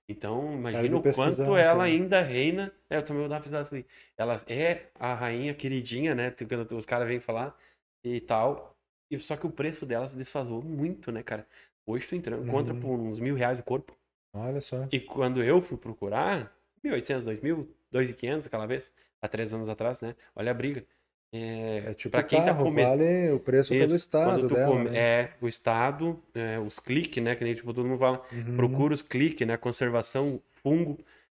Então, 0.07 0.53
imagina 0.53 0.97
o 0.97 1.01
quanto 1.01 1.41
ela 1.55 1.57
cara. 1.57 1.83
ainda 1.83 2.21
reina. 2.21 2.73
É, 2.89 2.97
eu 2.97 3.03
também 3.03 3.21
vou 3.21 3.29
dar 3.29 3.35
uma 3.35 3.41
pesquisada 3.41 3.69
ali. 3.71 3.85
Ela 4.17 4.41
é 4.47 4.87
a 4.99 5.13
rainha 5.13 5.53
queridinha, 5.53 6.13
né? 6.13 6.31
Quando 6.31 6.77
os 6.77 6.85
caras 6.85 7.07
vêm 7.07 7.19
falar 7.19 7.57
e 8.03 8.19
tal. 8.21 8.75
E 9.09 9.19
só 9.19 9.35
que 9.35 9.45
o 9.45 9.51
preço 9.51 9.85
dela 9.85 10.07
se 10.07 10.17
desfasou 10.17 10.61
muito, 10.61 11.11
né, 11.11 11.21
cara? 11.23 11.45
Hoje 11.85 12.07
tu 12.07 12.15
entra, 12.15 12.37
encontra 12.37 12.73
Uhum. 12.73 12.79
por 12.79 12.99
uns 12.99 13.19
mil 13.19 13.35
reais 13.35 13.59
o 13.59 13.63
corpo. 13.63 13.95
Olha 14.33 14.61
só. 14.61 14.87
E 14.91 14.99
quando 14.99 15.43
eu 15.43 15.61
fui 15.61 15.77
procurar, 15.77 16.55
1.800, 16.83 17.25
2.000, 17.25 17.67
2.500 17.91 18.47
aquela 18.47 18.65
vez, 18.65 18.91
há 19.21 19.27
três 19.27 19.53
anos 19.53 19.67
atrás, 19.67 20.01
né? 20.01 20.15
Olha 20.35 20.51
a 20.51 20.53
briga. 20.53 20.85
É, 21.33 21.77
É 21.87 21.93
tipo 21.93 22.11
pra 22.11 22.23
quem 22.23 22.39
tá 22.39 22.47
carro, 22.47 22.63
começando. 22.65 22.97
vale 22.99 23.31
o 23.31 23.39
preço 23.39 23.69
pelo 23.73 23.85
Isso, 23.87 23.95
estado 23.95 24.31
quando 24.35 24.47
tu 24.49 24.53
dela, 24.55 24.67
come- 24.67 24.89
né? 24.89 24.99
É, 24.99 25.33
o 25.41 25.47
estado, 25.47 26.21
é, 26.33 26.59
os 26.59 26.79
cliques, 26.79 27.21
né? 27.23 27.35
Que 27.35 27.43
nem 27.43 27.55
tipo, 27.55 27.73
todo 27.73 27.87
mundo 27.87 27.99
fala. 27.99 28.21
Uhum. 28.31 28.55
Procura 28.55 28.93
os 28.93 29.01
cliques, 29.01 29.45
né? 29.47 29.55
Conservação, 29.57 30.41
fungo. 30.61 30.97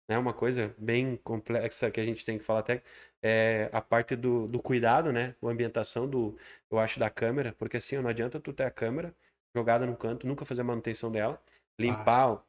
Né? 0.10 0.18
Uma 0.18 0.34
coisa 0.34 0.74
bem 0.78 1.18
complexa 1.18 1.90
que 1.92 2.00
a 2.00 2.06
gente 2.06 2.26
tem 2.26 2.38
que 2.38 2.44
falar 2.44 2.60
até 2.60 2.82
é 3.22 3.70
a 3.72 3.82
parte 3.82 4.16
do, 4.16 4.48
do 4.48 4.62
cuidado, 4.62 5.12
né? 5.12 5.36
A 5.42 5.48
ambientação 5.48 6.08
do, 6.08 6.38
eu 6.70 6.80
acho, 6.80 7.00
da 7.00 7.10
câmera, 7.10 7.54
porque 7.58 7.78
assim, 7.78 7.98
não 7.98 8.10
adianta 8.10 8.40
tu 8.40 8.52
ter 8.54 8.64
a 8.64 8.72
câmera 8.72 9.16
jogada 9.56 9.86
no 9.86 9.96
canto, 9.96 10.28
nunca 10.28 10.46
fazer 10.46 10.62
a 10.62 10.66
manutenção 10.66 11.12
dela, 11.12 11.42
limpar 11.80 12.28
ah. 12.28 12.34
o 12.34 12.44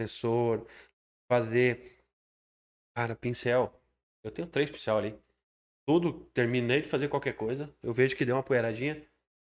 sensor, 0.00 0.66
fazer, 1.30 1.98
cara, 2.96 3.14
pincel. 3.14 3.72
Eu 4.24 4.30
tenho 4.30 4.48
três 4.48 4.70
pincel 4.70 4.96
ali. 4.96 5.18
Tudo, 5.86 6.26
terminei 6.32 6.80
de 6.80 6.88
fazer 6.88 7.08
qualquer 7.08 7.34
coisa, 7.34 7.68
eu 7.82 7.92
vejo 7.92 8.16
que 8.16 8.24
deu 8.24 8.36
uma 8.36 8.42
poeiradinha, 8.42 9.02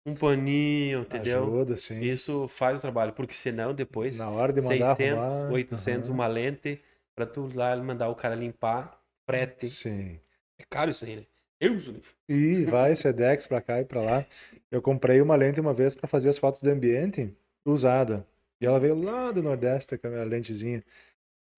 um 0.06 0.14
paninho, 0.14 1.00
entendeu? 1.00 1.42
Ajuda, 1.42 1.76
sim. 1.76 2.00
Isso 2.00 2.46
faz 2.46 2.78
o 2.78 2.80
trabalho, 2.80 3.12
porque 3.12 3.34
senão 3.34 3.74
depois, 3.74 4.18
Na 4.18 4.30
hora 4.30 4.52
de 4.52 4.60
mandar 4.60 4.96
600, 4.96 5.18
arrumar, 5.18 5.52
800, 5.52 6.08
aham. 6.08 6.14
uma 6.14 6.26
lente, 6.28 6.80
pra 7.20 7.26
tu 7.26 7.50
lá 7.54 7.76
mandar 7.76 8.08
o 8.08 8.14
cara 8.14 8.34
limpar, 8.34 8.98
frete. 9.28 9.66
Sim. 9.66 10.18
É 10.58 10.64
caro 10.68 10.90
isso 10.90 11.04
aí, 11.04 11.16
né? 11.16 11.26
Eu 11.60 11.74
uso 11.74 11.92
livro. 11.92 12.10
E 12.26 12.64
vai 12.64 12.96
Sedex 12.96 13.46
pra 13.46 13.60
cá 13.60 13.80
e 13.80 13.84
pra 13.84 14.00
lá. 14.00 14.26
Eu 14.70 14.80
comprei 14.80 15.20
uma 15.20 15.36
lente 15.36 15.60
uma 15.60 15.74
vez 15.74 15.94
pra 15.94 16.08
fazer 16.08 16.30
as 16.30 16.38
fotos 16.38 16.62
do 16.62 16.70
ambiente 16.70 17.36
usada. 17.66 18.26
E 18.58 18.66
ela 18.66 18.80
veio 18.80 18.94
lá 18.94 19.30
do 19.30 19.42
Nordeste 19.42 19.98
com 19.98 20.06
a 20.06 20.10
minha 20.10 20.24
lentezinha. 20.24 20.82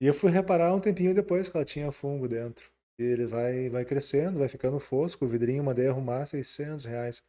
E 0.01 0.07
eu 0.07 0.13
fui 0.13 0.33
reparar 0.33 0.75
um 0.75 0.81
tempinho 0.81 1.15
depois 1.15 1.49
que 1.49 1.57
ela 1.57 1.65
tinha 1.65 1.93
fungo 1.93 2.27
dentro. 2.27 2.69
E 2.99 3.05
ele 3.05 3.27
vai, 3.27 3.69
vai 3.69 3.85
crescendo, 3.85 4.41
vai 4.41 4.49
ficando 4.49 4.81
fosco. 4.81 5.25
O 5.25 5.29
vidrinho 5.29 5.63
mandei 5.63 5.87
arrumar 5.87 6.27
600 6.27 6.85
reais. 6.85 7.23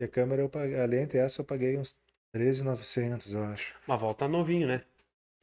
E 0.00 0.04
a 0.04 0.08
câmera, 0.08 0.42
eu 0.42 0.48
paguei, 0.48 0.78
a 0.78 0.86
lente 0.86 1.18
essa 1.18 1.40
eu 1.40 1.44
paguei 1.44 1.76
uns 1.76 1.96
13,900, 2.32 3.32
eu 3.32 3.42
acho. 3.44 3.74
Uma 3.88 3.96
volta 3.96 4.28
novinho, 4.28 4.68
né? 4.68 4.84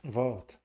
Volta. 0.05 0.55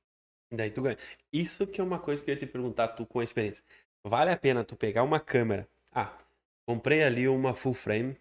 Daí 0.53 0.71
tu 0.71 0.83
ganha. 0.83 0.99
Isso 1.33 1.67
que 1.67 1.81
é 1.81 1.85
uma 1.85 1.99
coisa 1.99 2.23
que 2.23 2.31
eu 2.31 2.35
ia 2.35 2.39
te 2.41 2.47
perguntar, 2.47 2.89
tu 2.89 3.07
com 3.07 3.21
a 3.21 3.25
experiência. 3.25 3.65
Vale 4.05 4.31
a 4.31 4.37
pena 4.37 4.65
tu 4.65 4.77
pegar 4.77 5.03
uma 5.03 5.21
câmera? 5.21 5.69
Ah, 5.93 6.17
comprei 6.67 7.03
ali 7.03 7.29
uma 7.29 7.55
full 7.55 7.75
frame, 7.75 8.17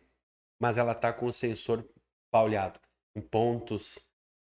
mas 0.59 0.77
ela 0.77 0.93
tá 0.95 1.11
com 1.13 1.25
o 1.27 1.33
sensor 1.33 1.85
pauleado, 2.31 2.79
com 3.13 3.21
pontos, 3.21 3.97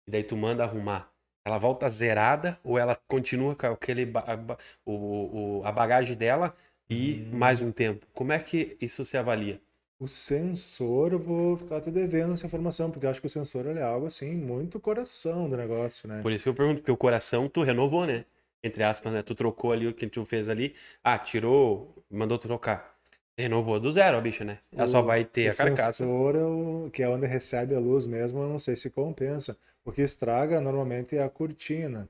e 0.07 0.11
daí 0.11 0.25
tu 0.25 0.37
manda 0.37 0.65
arrumar. 0.65 1.13
Ela 1.45 1.59
volta 1.59 1.91
zerada 1.91 2.59
ou 2.63 2.79
ela 2.79 2.95
continua 3.09 3.57
com 3.57 3.67
aquele 3.67 4.05
a, 4.17 4.59
o, 4.87 5.61
o- 5.61 5.65
a 5.65 5.73
bagagem 5.73 6.17
dela 6.17 6.55
e 6.89 7.23
Hum. 7.27 7.39
mais 7.39 7.61
um 7.61 7.73
tempo? 7.73 8.07
Como 8.15 8.33
é 8.33 8.39
que 8.39 8.77
isso 8.81 9.05
se 9.05 9.17
avalia? 9.17 9.61
O 10.03 10.07
sensor, 10.07 11.13
eu 11.15 11.19
vou 11.19 11.57
ficar 11.57 11.81
te 11.81 11.91
devendo 11.91 12.35
essa 12.35 12.45
informação, 12.45 12.91
porque 12.91 13.07
eu 13.07 13.11
acho 13.11 13.23
que 13.23 13.27
o 13.27 13.31
sensor 13.31 13.67
é 13.67 13.81
algo 13.83 14.05
assim, 14.07 14.37
muito 14.37 14.79
coração 14.79 15.49
do 15.49 15.57
negócio, 15.57 16.07
né? 16.07 16.27
Por 16.27 16.33
isso 16.33 16.45
que 16.45 16.49
eu 16.49 16.55
pergunto, 16.55 16.81
porque 16.81 16.91
o 16.93 16.97
coração 16.97 17.49
tu 17.49 17.63
renovou, 17.63 18.07
né? 18.07 18.25
Entre 18.63 18.83
aspas, 18.83 19.13
né? 19.13 19.23
Tu 19.23 19.35
trocou 19.35 19.73
ali 19.73 19.87
o 19.87 19.95
que 19.95 20.07
tu 20.09 20.25
fez 20.25 20.49
ali. 20.49 20.75
Ah, 21.03 21.19
tirou, 21.19 21.95
mandou 22.11 22.39
trocar. 22.39 22.97
Renovou 23.37 23.81
do 23.81 23.91
zero 23.93 24.17
a 24.17 24.21
bicha, 24.21 24.45
né? 24.45 24.61
Ela 24.77 24.87
só 24.87 25.03
O- 25.03 25.03
vai 25.03 25.25
ter 25.25 25.49
o 25.49 25.51
a 25.51 25.55
carcaça. 25.55 26.11
sensor, 26.11 26.35
é 26.37 26.45
o- 26.45 26.91
que 26.91 27.03
é 27.03 27.09
onde 27.09 27.27
recebe 27.27 27.75
a 27.75 27.79
luz 27.81 28.07
mesmo, 28.07 28.41
eu 28.41 28.49
não 28.49 28.59
sei 28.59 28.77
se 28.77 28.91
compensa. 28.91 29.57
O 29.85 29.93
que 29.93 30.03
estraga 30.03 30.61
normalmente 30.61 31.17
é 31.17 31.23
a 31.23 31.29
cortina, 31.31 32.09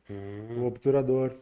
o 0.55 0.63
Hum, 0.63 0.65
obturador, 0.65 1.33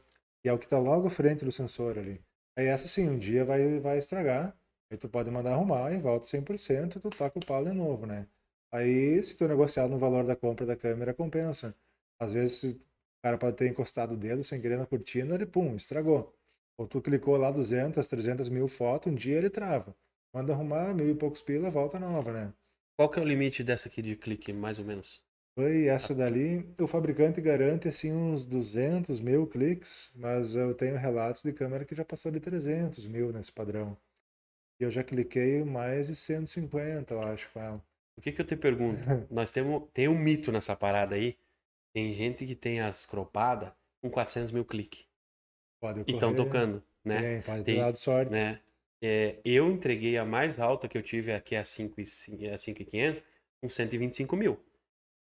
e 0.44 0.48
é 0.48 0.52
o 0.52 0.59
que 0.59 0.66
está 0.66 0.78
logo 0.78 1.06
à 1.09 1.10
frente 1.10 1.44
do 1.44 1.52
sensor 1.52 1.98
ali. 1.98 2.20
Aí 2.56 2.66
essa 2.66 2.89
sim, 2.89 3.09
um 3.09 3.18
dia 3.18 3.44
vai, 3.44 3.78
vai 3.81 3.98
estragar, 3.98 4.56
aí 4.91 4.97
tu 4.99 5.09
pode 5.09 5.31
mandar 5.31 5.53
arrumar 5.53 5.93
e 5.93 5.99
volta 5.99 6.27
100% 6.27 6.97
e 6.97 7.01
tu 7.01 7.11
taca 7.11 7.39
o 7.39 7.45
pau 7.45 7.65
de 7.65 7.73
novo, 7.73 8.07
né? 8.07 8.27
Aí 8.73 9.23
se 9.25 9.37
tu 9.37 9.47
negociar 9.49 9.89
no 9.89 9.99
valor 9.99 10.25
da 10.25 10.37
compra 10.37 10.67
da 10.67 10.77
câmera, 10.77 11.15
compensa. 11.15 11.75
Às 12.19 12.35
vezes 12.35 12.75
o 12.75 12.81
cara 13.23 13.39
pode 13.39 13.57
ter 13.57 13.69
encostado 13.69 14.15
o 14.15 14.17
dedo 14.17 14.45
sem 14.45 14.61
querer 14.61 14.79
na 14.79 14.87
cortina, 14.87 15.35
ele 15.35 15.47
pum, 15.47 15.75
estragou. 15.77 16.35
Ou 16.79 16.87
tu 16.87 17.01
clicou 17.01 17.37
lá 17.37 17.51
200, 17.51 18.07
300 18.07 18.49
mil 18.49 18.67
fotos, 18.69 19.12
um 19.12 19.15
dia 19.15 19.37
ele 19.37 19.51
trava. 19.51 19.95
Manda 20.33 20.53
arrumar, 20.53 20.95
mil 20.95 21.11
e 21.11 21.15
poucos 21.15 21.43
pila, 21.43 21.71
volta 21.71 21.99
nova, 21.99 22.33
né? 22.33 22.53
Qual 22.97 23.09
que 23.09 23.19
é 23.19 23.23
o 23.23 23.25
limite 23.25 23.65
dessa 23.65 23.89
aqui 23.89 24.01
de 24.03 24.17
clique, 24.17 24.53
mais 24.53 24.79
ou 24.79 24.85
menos? 24.85 25.23
Foi 25.55 25.87
essa 25.87 26.15
dali, 26.15 26.65
o 26.81 26.87
fabricante 26.87 27.41
garante 27.41 27.89
assim 27.89 28.12
uns 28.12 28.45
200 28.47 29.21
mil 29.21 29.47
cliques, 29.47 30.11
mas 30.15 30.55
eu 30.55 30.75
tenho 30.75 30.97
relatos 30.97 31.43
de 31.43 31.53
câmera 31.53 31.85
que 31.85 31.95
já 31.95 32.05
passou 32.05 32.31
de 32.31 32.41
300 32.41 33.07
mil 33.07 33.33
nesse 33.33 33.51
padrão. 33.53 33.97
E 34.81 34.83
eu 34.83 34.91
já 34.91 35.05
cliquei 35.05 35.63
mais 35.63 36.09
de 36.09 36.17
150, 36.17 37.15
eu 37.15 37.23
acho, 37.23 37.49
com 37.53 37.61
ela. 37.61 37.85
O 38.17 38.21
que 38.21 38.33
que 38.33 38.41
eu 38.41 38.47
te 38.47 38.57
pergunto? 38.57 39.01
Nós 39.29 39.51
temos 39.51 39.89
tem 39.93 40.09
um 40.09 40.19
mito 40.19 40.53
nessa 40.53 40.77
parada 40.77 41.15
aí. 41.15 41.39
Tem 41.95 42.15
gente 42.15 42.47
que 42.47 42.55
tem 42.55 42.81
as 42.81 43.07
cropadas 43.07 43.73
com 44.03 44.11
400 44.11 44.53
mil 44.53 44.65
cliques. 44.65 45.07
Pode 45.79 46.01
E 46.07 46.13
estão 46.13 46.31
ocorrer, 46.31 46.37
tocando, 46.37 46.83
né? 47.05 47.21
Tem, 47.21 47.43
pode 47.43 47.65
ter 47.65 47.65
Tem, 47.65 47.77
dado 47.77 47.97
sorte. 47.97 48.33
né? 48.33 48.61
É, 49.03 49.41
eu 49.45 49.71
entreguei 49.71 50.19
a 50.19 50.25
mais 50.25 50.59
alta 50.61 50.89
que 50.89 50.99
eu 50.99 51.03
tive 51.03 51.33
aqui 51.33 51.57
a 51.57 51.65
5,500 51.65 52.55
a 52.55 52.59
5,500 52.59 53.23
com 53.63 53.69
125 53.69 54.37
mil. 54.37 54.61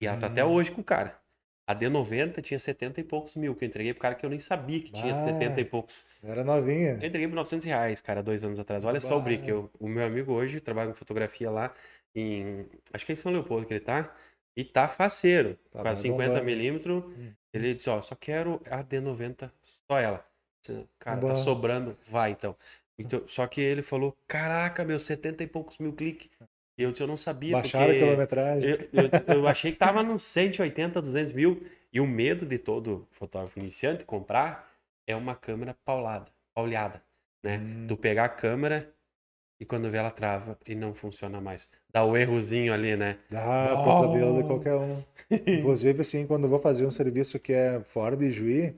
E 0.02 0.08
ela 0.08 0.18
tá 0.18 0.28
até 0.28 0.44
Hum. 0.44 0.50
hoje 0.52 0.72
com 0.72 0.82
o 0.82 0.86
cara. 0.86 1.22
A 1.68 1.74
D90 1.76 2.42
tinha 2.44 2.60
70 2.60 3.00
e 3.02 3.04
poucos 3.04 3.36
mil, 3.36 3.56
que 3.56 3.66
eu 3.66 3.68
entreguei 3.68 3.92
pro 3.94 4.02
cara 4.02 4.14
que 4.16 4.24
eu 4.26 4.30
nem 4.30 4.40
sabia 4.40 4.80
que 4.80 4.92
tinha 4.92 5.16
Ah. 5.16 5.22
70 5.26 5.60
e 5.62 5.66
poucos. 5.66 6.06
Era 6.24 6.44
novinha. 6.44 6.92
Eu 7.02 7.08
entreguei 7.08 7.28
por 7.28 7.36
900 7.36 7.66
reais, 7.66 8.02
cara, 8.02 8.22
dois 8.22 8.44
anos 8.44 8.60
atrás. 8.60 8.84
Olha 8.84 9.00
só 9.00 9.16
o 9.16 9.20
Bah. 9.20 9.26
brick. 9.26 9.50
Eu, 9.50 9.70
o 9.80 9.88
meu 9.88 10.06
amigo 10.06 10.32
hoje 10.34 10.60
trabalha 10.62 10.90
com 10.90 10.96
fotografia 10.96 11.50
lá 11.50 11.74
em. 12.16 12.68
Acho 12.94 13.06
que 13.06 13.12
é 13.12 13.14
em 13.14 13.18
São 13.18 13.32
Leopoldo 13.32 13.66
que 13.66 13.74
ele 13.74 13.80
tá. 13.80 14.14
E 14.56 14.64
tá 14.64 14.88
faceiro. 14.88 15.56
Tá 15.72 15.82
com 15.82 15.88
a 15.88 15.92
bem 15.92 15.96
50 15.96 16.30
bombando. 16.30 16.46
milímetros. 16.46 17.04
Hum. 17.18 17.32
Ele 17.54 17.74
disse: 17.74 17.90
Ó, 17.90 18.00
só 18.02 18.16
quero 18.16 18.62
a 18.70 18.84
D90, 18.84 19.52
só 19.62 20.00
ela. 20.00 20.26
Cara, 21.00 21.20
tá 21.22 21.28
Bah. 21.28 21.36
sobrando, 21.36 21.98
vai 22.08 22.32
então. 22.32 22.56
Então, 22.98 23.24
Só 23.28 23.46
que 23.48 23.60
ele 23.60 23.82
falou: 23.82 24.16
Caraca, 24.28 24.86
meu, 24.86 25.00
70 25.00 25.44
e 25.44 25.48
poucos 25.48 25.78
mil 25.80 25.94
cliques. 25.94 26.30
E 26.78 26.84
eu 26.84 26.92
disse: 26.92 27.04
Eu 27.04 27.08
não 27.08 27.18
sabia. 27.18 27.54
Baixaram 27.54 27.92
a 27.94 27.96
quilometragem. 27.96 28.70
eu, 28.70 28.78
eu, 28.94 29.36
eu 29.38 29.48
achei 29.48 29.72
que 29.72 29.78
tava 29.78 30.04
nos 30.04 30.22
180, 30.24 31.02
200 31.02 31.34
mil. 31.34 31.64
E 31.94 32.00
o 32.02 32.06
medo 32.08 32.46
de 32.46 32.58
todo 32.58 33.08
fotógrafo 33.12 33.58
iniciante 33.60 34.04
comprar 34.04 34.70
é 35.08 35.16
uma 35.16 35.34
câmera 35.34 35.74
paulada, 35.86 36.28
pauleada, 36.54 37.02
né? 37.42 37.58
Hum. 37.58 37.86
Tu 37.88 37.96
pegar 37.96 38.26
a 38.26 38.30
câmera 38.30 38.94
e 39.62 39.66
quando 39.66 39.90
vê 39.90 39.98
ela 39.98 40.12
trava 40.12 40.60
e 40.68 40.76
não 40.76 40.94
funciona 40.94 41.40
mais. 41.40 41.70
Dá 41.94 42.04
o 42.04 42.18
errozinho 42.18 42.74
ali, 42.74 42.98
né? 42.98 43.16
Dá 43.30 43.72
a 43.72 43.84
pesadelo 43.86 44.38
de 44.40 44.44
Oh. 44.44 44.48
qualquer 44.48 44.76
um. 44.76 45.02
Inclusive, 45.32 46.02
assim, 46.02 46.28
quando 46.28 46.44
eu 46.44 46.50
vou 46.50 46.60
fazer 46.60 46.86
um 46.86 46.92
serviço 46.92 47.40
que 47.40 47.54
é 47.54 47.80
fora 47.86 48.18
de 48.18 48.30
Juí, 48.30 48.76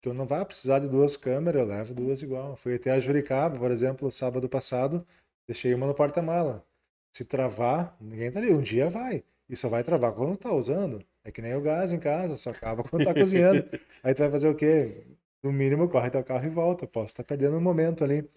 que 0.00 0.08
eu 0.08 0.14
não 0.14 0.24
vá 0.24 0.44
precisar 0.44 0.78
de 0.78 0.86
duas 0.88 1.16
câmeras, 1.16 1.62
eu 1.62 1.66
levo 1.66 1.94
duas 1.94 2.22
igual. 2.22 2.54
Fui 2.56 2.76
até 2.76 2.92
a 2.92 3.00
Juricaba, 3.00 3.58
por 3.58 3.72
exemplo, 3.72 4.08
sábado 4.12 4.48
passado, 4.48 5.04
deixei 5.48 5.74
uma 5.74 5.88
no 5.88 5.94
porta-mala. 5.94 6.64
Se 7.12 7.24
travar, 7.24 7.96
ninguém 8.00 8.30
tá 8.30 8.38
ali. 8.38 8.52
Um 8.52 8.62
dia 8.62 8.88
vai. 8.88 9.24
E 9.48 9.56
só 9.56 9.68
vai 9.68 9.82
travar 9.82 10.12
quando 10.12 10.36
tá 10.36 10.52
usando. 10.52 11.04
É 11.24 11.30
que 11.32 11.42
nem 11.42 11.54
o 11.54 11.60
gás 11.60 11.92
em 11.92 11.98
casa, 11.98 12.36
só 12.36 12.50
acaba 12.50 12.82
quando 12.84 13.04
tá 13.04 13.14
cozinhando. 13.14 13.64
Aí 14.02 14.14
tu 14.14 14.18
vai 14.20 14.30
fazer 14.30 14.48
o 14.48 14.54
quê? 14.54 15.04
No 15.42 15.52
mínimo, 15.52 15.88
corre 15.88 16.10
teu 16.10 16.22
carro 16.24 16.46
e 16.46 16.50
volta. 16.50 16.86
Posso 16.86 17.08
estar 17.08 17.24
perdendo 17.24 17.56
um 17.56 17.60
momento 17.60 18.04
ali. 18.04 18.28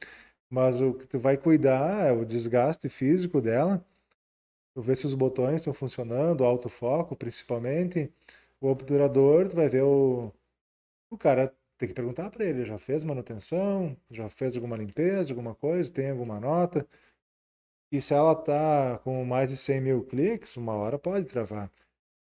Mas 0.50 0.82
o 0.82 0.94
que 0.94 1.08
tu 1.08 1.20
vai 1.20 1.38
cuidar 1.38 2.08
é 2.08 2.12
o 2.12 2.26
desgaste 2.26 2.90
físico 2.90 3.42
dela. 3.42 3.84
Tu 4.76 4.82
vê 4.82 4.96
se 4.96 5.06
os 5.06 5.14
botões 5.14 5.58
estão 5.58 5.74
funcionando, 5.74 6.42
o 6.42 6.46
autofoco 6.46 7.16
principalmente. 7.16 8.12
O 8.62 8.68
obturador, 8.70 9.48
tu 9.50 9.56
vai 9.56 9.68
ver 9.70 9.84
o. 9.84 10.32
O 11.12 11.18
cara 11.18 11.54
tem 11.78 11.90
que 11.90 11.96
perguntar 11.96 12.30
para 12.32 12.46
ele: 12.46 12.66
já 12.66 12.78
fez 12.78 13.04
manutenção? 13.04 13.98
Já 14.12 14.30
fez 14.30 14.56
alguma 14.56 14.78
limpeza, 14.78 15.32
alguma 15.34 15.56
coisa? 15.56 15.92
Tem 15.92 16.10
alguma 16.12 16.40
nota? 16.40 16.88
E 17.94 18.02
se 18.02 18.14
ela 18.14 18.36
tá 18.36 19.00
com 19.06 19.24
mais 19.24 19.50
de 19.52 19.56
100 19.58 19.80
mil 19.82 20.04
cliques, 20.04 20.58
uma 20.58 20.74
hora 20.74 21.00
pode 21.00 21.26
travar. 21.28 21.72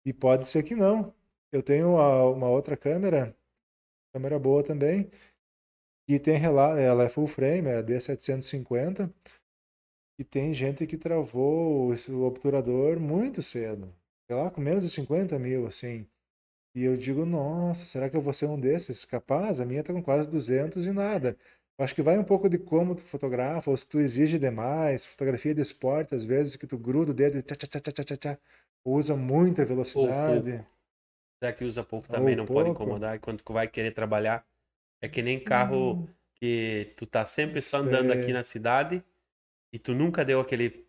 E 0.06 0.14
pode 0.14 0.48
ser 0.48 0.64
que 0.64 0.76
não. 0.76 1.14
Eu 1.52 1.64
tenho 1.64 1.96
uma, 1.96 2.50
outra 2.50 2.78
câmera, 2.78 3.36
câmera 4.14 4.40
boa 4.40 4.64
também, 4.64 5.10
e 6.08 6.20
tem 6.20 6.38
rela- 6.38 6.80
ela 6.80 7.04
é 7.04 7.10
full 7.10 7.28
frame, 7.28 7.70
é 7.70 7.78
a 7.78 7.82
D750, 7.82 9.14
e 10.20 10.24
tem 10.26 10.54
gente 10.54 10.88
que 10.88 10.98
travou 10.98 11.92
o 11.94 12.24
obturador 12.24 13.00
muito 13.00 13.42
cedo, 13.44 13.94
sei 14.28 14.36
lá, 14.38 14.52
com 14.52 14.62
menos 14.62 14.84
de 14.86 14.90
50 14.92 15.40
mil, 15.40 15.68
assim. 15.68 16.08
E 16.76 16.84
eu 16.84 16.98
digo, 16.98 17.26
nossa, 17.26 17.86
será 17.86 18.10
que 18.10 18.18
eu 18.18 18.22
vou 18.22 18.34
ser 18.34 18.48
um 18.48 18.60
desses? 18.60 19.06
Capaz, 19.06 19.60
a 19.60 19.66
minha 19.66 19.84
tá 19.84 19.94
com 19.94 20.04
quase 20.04 20.30
200 20.30 20.86
e 20.88 20.92
nada. 20.92 21.38
Eu 21.80 21.84
Acho 21.86 21.96
que 21.96 22.02
vai 22.04 22.16
um 22.20 22.24
pouco 22.24 22.48
de 22.50 22.60
como 22.60 22.94
tu 22.96 23.02
fotografa, 23.02 23.72
ou 23.72 23.78
se 23.78 23.88
tu 23.88 24.00
exige 24.00 24.38
demais, 24.38 25.04
fotografia 25.06 25.54
de 25.56 25.62
esporte, 25.62 26.14
às 26.14 26.24
vezes 26.24 26.56
que 26.56 26.68
tu 26.68 26.78
gruda 26.78 27.10
o 27.12 27.14
dedo 27.14 27.38
e 27.40 27.42
tchá, 27.42 27.56
tchá, 27.56 27.68
tchá, 27.80 27.92
tchá, 28.04 28.16
tchá, 28.18 28.40
usa 28.86 29.16
muita 29.16 29.66
velocidade. 29.66 30.64
Será 31.42 31.54
que 31.54 31.64
usa 31.64 31.84
pouco 31.84 32.10
também 32.10 32.36
Ou 32.36 32.38
não 32.38 32.48
pode 32.48 32.70
pouco. 32.70 32.70
incomodar? 32.70 33.16
E 33.16 33.20
quando 33.20 33.42
tu 33.44 33.54
vai 33.54 33.68
querer 33.68 33.92
trabalhar, 33.92 34.46
é 35.02 35.10
que 35.10 35.22
nem 35.22 35.44
carro 35.44 36.02
Hum, 36.02 36.16
que 36.36 36.94
tu 36.98 37.08
tá 37.08 37.26
sempre 37.26 37.62
só 37.62 37.78
andando 37.78 38.12
aqui 38.12 38.34
na 38.34 38.44
cidade 38.44 39.04
e 39.74 39.80
tu 39.80 39.94
nunca 39.96 40.26
deu 40.26 40.40
aquele 40.40 40.88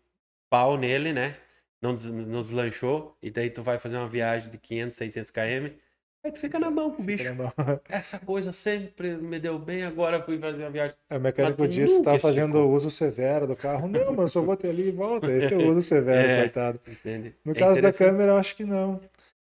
pau 0.49 0.77
nele, 0.77 1.13
né? 1.13 1.39
Não, 1.81 1.95
des- 1.95 2.05
não 2.11 2.41
deslanchou, 2.41 3.17
e 3.21 3.31
daí 3.31 3.49
tu 3.49 3.63
vai 3.63 3.79
fazer 3.79 3.97
uma 3.97 4.09
viagem 4.09 4.51
de 4.51 4.57
500, 4.57 4.97
600 4.97 5.31
km 5.31 5.79
Aí 6.23 6.31
tu 6.31 6.39
fica 6.39 6.59
na 6.59 6.69
mão 6.69 6.91
com 6.91 7.01
o 7.01 7.05
bicho. 7.05 7.23
Essa 7.89 8.19
coisa 8.19 8.53
sempre 8.53 9.15
me 9.15 9.39
deu 9.39 9.57
bem, 9.57 9.83
agora 9.83 10.21
fui 10.21 10.37
fazer 10.37 10.63
uma 10.63 10.69
viagem. 10.69 10.95
É, 11.09 11.17
O 11.17 11.19
mecânico 11.19 11.67
disse 11.67 11.97
que 11.97 12.03
tá 12.03 12.19
fazendo 12.19 12.49
esticou. 12.57 12.71
uso 12.73 12.91
severo 12.91 13.47
do 13.47 13.55
carro. 13.55 13.87
Não, 13.87 14.11
mas 14.11 14.19
eu 14.19 14.27
só 14.27 14.41
vou 14.41 14.55
ter 14.55 14.69
ali 14.69 14.89
e 14.89 14.91
volta. 14.91 15.31
Esse 15.31 15.53
é 15.53 15.57
o 15.57 15.69
uso 15.71 15.81
severo, 15.81 16.27
É. 16.29 16.39
coitado. 16.41 16.79
Entende? 16.87 17.35
No 17.43 17.53
É 17.53 17.55
caso 17.55 17.81
da 17.81 17.91
câmera, 17.91 18.33
eu 18.33 18.37
acho 18.37 18.55
que 18.55 18.63
não. 18.63 18.99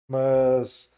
Mas 0.07 0.91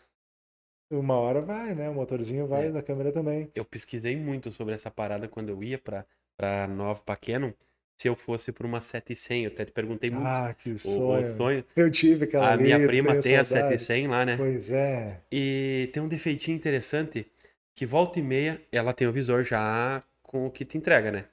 uma 0.90 1.14
hora 1.16 1.40
vai, 1.40 1.72
né? 1.74 1.88
O 1.88 1.94
motorzinho 1.94 2.46
vai 2.48 2.66
É. 2.66 2.70
da 2.70 2.82
câmera 2.82 3.12
também. 3.12 3.48
Eu 3.54 3.64
pesquisei 3.64 4.16
muito 4.16 4.50
sobre 4.50 4.74
essa 4.74 4.90
parada 4.90 5.28
quando 5.28 5.50
eu 5.50 5.62
ia 5.62 5.78
pra, 5.78 6.04
pra 6.36 6.66
Nova, 6.66 7.00
pra 7.00 7.14
Canon. 7.16 7.52
Se 8.00 8.08
eu 8.08 8.16
fosse 8.16 8.50
por 8.50 8.64
uma 8.64 8.80
700, 8.80 9.44
eu 9.44 9.50
até 9.52 9.66
te 9.66 9.72
perguntei 9.72 10.08
muito. 10.08 10.26
Ah, 10.26 10.54
que 10.54 10.70
o, 10.70 10.74
o 10.74 10.78
sonho. 10.78 11.36
sonho. 11.36 11.64
Eu 11.76 11.90
tive 11.90 12.24
aquela 12.24 12.48
A 12.48 12.52
ali, 12.52 12.62
minha 12.62 12.86
prima 12.86 13.20
tem 13.20 13.36
a 13.36 13.44
saudade. 13.44 13.78
700 13.78 14.10
lá, 14.10 14.24
né? 14.24 14.36
Pois 14.38 14.70
é. 14.70 15.20
E 15.30 15.90
tem 15.92 16.02
um 16.02 16.08
defeitinho 16.08 16.56
interessante 16.56 17.30
que 17.74 17.84
volta 17.84 18.18
e 18.18 18.22
meia 18.22 18.58
ela 18.72 18.94
tem 18.94 19.06
o 19.06 19.12
visor 19.12 19.44
já 19.44 20.02
com 20.22 20.46
o 20.46 20.50
que 20.50 20.64
te 20.64 20.78
entrega, 20.78 21.12
né? 21.12 21.26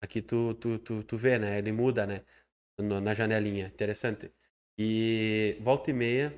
Aqui 0.00 0.22
tu, 0.22 0.54
tu, 0.54 0.78
tu, 0.78 1.02
tu 1.02 1.16
vê, 1.18 1.38
né? 1.38 1.58
Ele 1.58 1.72
muda, 1.72 2.06
né? 2.06 2.22
Na 2.78 3.12
janelinha. 3.12 3.66
Interessante. 3.66 4.32
E 4.78 5.58
volta 5.60 5.90
e 5.90 5.92
meia 5.92 6.34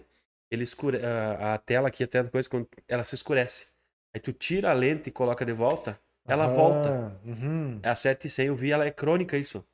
ele 0.50 0.64
escure... 0.64 0.98
a, 0.98 1.54
a 1.54 1.58
tela 1.58 1.86
aqui, 1.86 2.02
até 2.02 2.24
coisa, 2.24 2.50
quando 2.50 2.68
ela 2.88 3.04
se 3.04 3.14
escurece. 3.14 3.66
Aí 4.12 4.20
tu 4.20 4.32
tira 4.32 4.72
a 4.72 4.72
lente 4.72 5.10
e 5.10 5.12
coloca 5.12 5.46
de 5.46 5.52
volta, 5.52 5.96
ela 6.26 6.46
volta. 6.48 6.88
Ah, 6.88 7.12
uhum. 7.24 7.80
A 7.82 7.96
700 7.96 8.38
eu 8.46 8.54
vi, 8.56 8.70
ela 8.72 8.84
é 8.86 8.90
crônica 8.90 9.36
isso. 9.38 9.64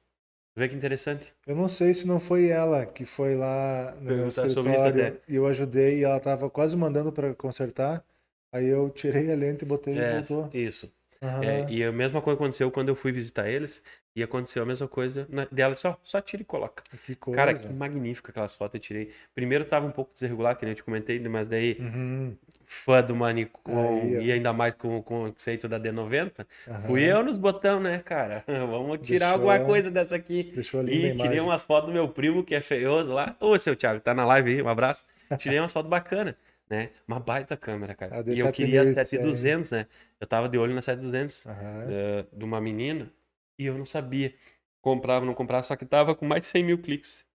Vê 0.57 0.69
que 0.69 0.75
interessante. 0.77 1.35
Eu 1.47 1.55
não 1.57 1.69
sei 1.69 1.95
se 1.95 2.07
não 2.07 2.19
foi 2.19 2.49
ela 2.49 2.85
que 2.87 3.05
foi 3.05 3.37
lá 3.37 3.95
no 4.01 4.13
meu 4.13 4.33
Perguntar 4.33 4.49
sobre 4.49 4.75
isso 4.75 4.87
escritório 4.87 5.01
até. 5.07 5.21
e 5.29 5.35
eu 5.37 5.47
ajudei 5.47 6.01
e 6.01 6.05
ela 6.05 6.19
tava 6.21 6.51
quase 6.51 6.77
mandando 6.77 7.13
para 7.13 7.35
consertar. 7.35 8.05
Aí 8.53 8.67
eu 8.67 8.91
tirei 8.91 9.31
a 9.33 9.37
lente, 9.37 9.65
botei 9.65 9.95
É, 9.95 9.99
e 9.99 10.05
voltou. 10.05 10.49
isso. 10.53 10.93
Aham. 11.23 11.43
É, 11.45 11.67
e 11.69 11.83
a 11.85 11.93
mesma 11.93 12.21
coisa 12.23 12.37
aconteceu 12.39 12.71
quando 12.71 12.89
eu 12.89 12.95
fui 12.95 13.13
visitar 13.13 13.49
eles. 13.49 13.83
E 14.15 14.23
aconteceu 14.23 14.63
a 14.63 14.67
mesma 14.67 14.89
coisa 14.89 15.27
na- 15.29 15.47
dela, 15.53 15.75
só, 15.75 15.99
só 16.03 16.23
tira 16.23 16.41
e 16.43 16.45
coloca. 16.47 16.83
Coisa. 17.21 17.37
Cara, 17.37 17.53
que 17.55 17.71
magnífica 17.71 18.31
aquelas 18.31 18.55
fotos 18.55 18.75
eu 18.77 18.81
tirei. 18.81 19.11
Primeiro 19.35 19.67
tava 19.67 19.87
um 19.87 19.91
pouco 19.91 20.11
desregulado, 20.15 20.59
que 20.59 20.65
nem 20.65 20.73
eu 20.73 20.77
te 20.77 20.83
comentei, 20.83 21.19
mas 21.29 21.49
daí, 21.49 21.77
Uhum. 21.79 22.35
fã 22.65 23.03
do 23.03 23.15
Manicom 23.15 24.19
e 24.23 24.33
ainda 24.33 24.55
mais 24.55 24.75
com, 24.75 25.03
com 25.03 25.25
o 25.27 25.33
conceito 25.33 25.69
da 25.69 25.79
D90, 25.79 26.47
Aham. 26.67 26.81
fui 26.87 27.03
eu 27.05 27.23
nos 27.23 27.37
botão, 27.37 27.79
né, 27.79 27.99
cara? 27.99 28.43
Vamos 28.49 28.99
tirar 29.07 29.27
Deixou- 29.27 29.33
alguma 29.51 29.61
coisa 29.61 29.91
dessa 29.91 30.17
aqui. 30.17 30.51
Deixou 30.55 30.81
linda 30.81 30.93
a 30.93 30.95
E 31.11 31.11
tirei 31.15 31.27
imagem. 31.27 31.41
umas 31.41 31.65
fotos 31.65 31.89
do 31.89 31.93
meu 31.93 32.09
primo, 32.09 32.43
que 32.43 32.55
é 32.55 32.61
feioso 32.63 33.13
lá. 33.13 33.37
Ô, 33.39 33.59
seu 33.59 33.77
Thiago, 33.77 34.01
tá 34.01 34.15
na 34.15 34.25
live 34.25 34.51
aí, 34.55 34.63
um 34.63 34.69
abraço. 34.69 35.05
Tirei 35.39 35.59
umas 35.61 35.73
fotos 35.75 35.91
bacanas, 35.91 36.35
né? 36.69 36.91
Uma 37.07 37.21
baita 37.21 37.57
câmera, 37.57 37.95
cara. 37.95 38.17
A 38.17 38.23
D 38.23 38.35
E 38.35 38.41
eu 38.41 38.51
queria 38.51 38.83
a 38.83 38.87
7100, 38.87 38.87
7200, 38.87 39.71
né? 39.71 39.87
Eu 40.21 40.27
tava 40.27 40.49
de 40.49 40.59
olho 40.59 40.75
na 40.75 40.83
7200 40.83 41.47
Aham. 41.47 41.87
eh, 41.87 42.27
de 42.33 42.45
uma 42.45 42.61
menina 42.61 43.13
e 43.59 43.67
eu 43.67 43.77
não 43.79 43.87
sabia. 43.87 44.35
Comprava, 44.81 45.25
não 45.27 45.35
comprava, 45.35 45.65
só 45.65 45.77
que 45.77 45.87
tava 45.87 46.15
com 46.15 46.27
mais 46.27 46.43
de 46.43 46.49
100 46.49 46.65
mil 46.65 46.79
cliques. 46.81 47.27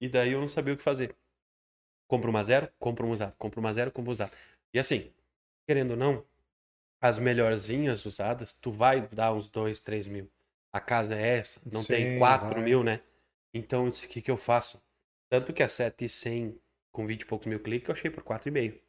E 0.00 0.08
daí 0.08 0.32
eu 0.32 0.40
não 0.40 0.48
sabia 0.48 0.74
o 0.74 0.76
que 0.76 0.82
fazer. 0.82 1.14
Compro 2.08 2.30
uma 2.30 2.42
zero, 2.44 2.70
compro 2.78 3.06
um 3.06 3.10
usado. 3.12 3.36
Compro 3.36 3.60
uma 3.60 3.72
zero, 3.72 3.92
compro 3.92 4.10
um 4.10 4.12
usado. 4.12 4.32
E 4.72 4.78
assim, 4.78 5.12
querendo 5.66 5.92
ou 5.92 5.96
não, 5.96 6.24
as 7.00 7.18
melhorzinhas 7.18 8.04
usadas, 8.06 8.52
tu 8.52 8.70
vai 8.70 9.06
dar 9.08 9.32
uns 9.32 9.48
2, 9.48 9.80
3 9.80 10.06
mil. 10.08 10.30
A 10.72 10.80
casa 10.80 11.14
é 11.14 11.38
essa, 11.38 11.60
não 11.70 11.84
tem 11.84 12.06
Sim, 12.06 12.18
4 12.18 12.60
vai. 12.60 12.62
mil, 12.62 12.82
né? 12.84 13.00
Então, 13.54 13.88
o 13.88 13.92
que, 13.92 14.20
que 14.22 14.30
eu 14.30 14.36
faço? 14.36 14.82
Tanto 15.30 15.52
que 15.52 15.62
a 15.62 15.68
7100 15.68 16.60
com 16.98 17.06
20 17.06 17.20
e 17.20 17.26
poucos 17.26 17.46
mil 17.46 17.60
cliques, 17.60 17.88
eu 17.88 17.92
achei 17.92 18.10
por 18.10 18.24
4,5. 18.24 18.80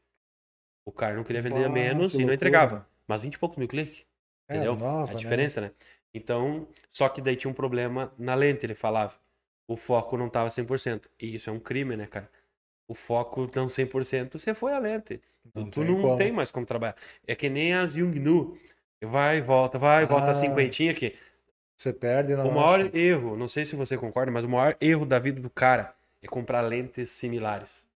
O 0.84 0.92
cara 0.92 1.16
não 1.16 1.24
queria 1.24 1.44
vender 1.44 1.68
Bah, 1.68 1.70
menos 1.70 2.16
que 2.16 2.24
e 2.24 2.26
não 2.26 2.34
entregava. 2.34 2.88
Mas 3.08 3.22
20 3.22 3.36
e 3.36 3.38
poucos 3.38 3.58
mil 3.60 3.68
cliques. 3.68 4.04
É, 4.48 4.56
Entendeu? 4.56 4.76
nova, 4.76 5.12
a 5.12 5.14
né? 5.14 5.20
diferença, 5.20 5.62
né? 5.62 5.72
Então, 6.12 6.68
só 6.90 7.08
que 7.08 7.22
daí 7.22 7.36
tinha 7.36 7.52
um 7.52 7.54
problema 7.54 8.12
na 8.18 8.34
lente, 8.34 8.66
ele 8.66 8.74
falava. 8.74 9.14
O 9.68 9.78
foco 9.78 10.18
não 10.18 10.28
tava 10.28 10.50
100%. 10.50 11.08
E 11.20 11.36
isso 11.36 11.52
é 11.52 11.54
um 11.54 11.60
crime, 11.60 11.96
né, 11.96 12.08
cara? 12.08 12.28
O 12.88 12.96
foco 12.96 13.48
não 13.56 13.70
100%, 13.70 14.40
você 14.40 14.56
foi 14.56 14.74
a 14.74 14.80
lente. 14.80 15.22
Não 15.54 15.70
tu 15.70 15.82
tem 15.82 15.86
não 15.86 16.02
como. 16.02 16.18
tem 16.18 16.32
mais 16.32 16.50
como 16.50 16.66
trabalhar. 16.66 16.96
É 17.28 17.36
que 17.36 17.48
nem 17.48 17.76
as 17.76 17.96
Yongnu. 17.96 18.58
Vai 19.04 19.38
e 19.38 19.42
volta, 19.42 19.78
vai 19.78 20.04
e 20.04 20.06
volta 20.08 20.32
a 20.32 20.32
Ah, 20.32 20.34
cinquentinha 20.34 20.92
aqui. 20.92 21.16
Você 21.78 21.94
perde 21.94 22.36
na 22.36 22.44
O 22.44 22.52
maior 22.52 22.94
erro, 22.96 23.38
não 23.38 23.48
sei 23.48 23.66
se 23.66 23.76
você 23.76 23.98
concorda, 23.98 24.32
mas 24.32 24.44
o 24.44 24.50
maior 24.50 24.76
erro 24.82 25.06
da 25.06 25.20
vida 25.20 25.42
do 25.42 25.50
cara 25.50 25.96
é 26.22 26.28
comprar 26.28 26.62
lentes 26.62 27.10
similares. 27.12 27.89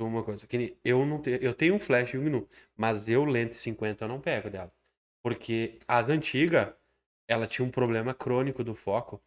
Uma 0.00 0.22
coisa, 0.22 0.46
que 0.46 0.78
eu 0.84 1.04
não 1.04 1.20
tenho, 1.20 1.38
eu 1.42 1.52
tenho 1.54 1.74
um 1.74 1.80
flash 1.80 2.12
Yongnu, 2.14 2.48
mas 2.76 3.08
eu 3.08 3.24
lente 3.24 3.56
50 3.56 4.04
eu 4.04 4.08
não 4.08 4.20
pego 4.20 4.48
dela. 4.48 4.72
Porque 5.22 5.78
as 5.88 6.08
antigas, 6.08 6.72
ela 7.28 7.46
tinha 7.48 7.66
um 7.66 7.70
problema 7.70 8.14
crônico 8.14 8.62
do 8.64 8.74
foco, 8.76 9.20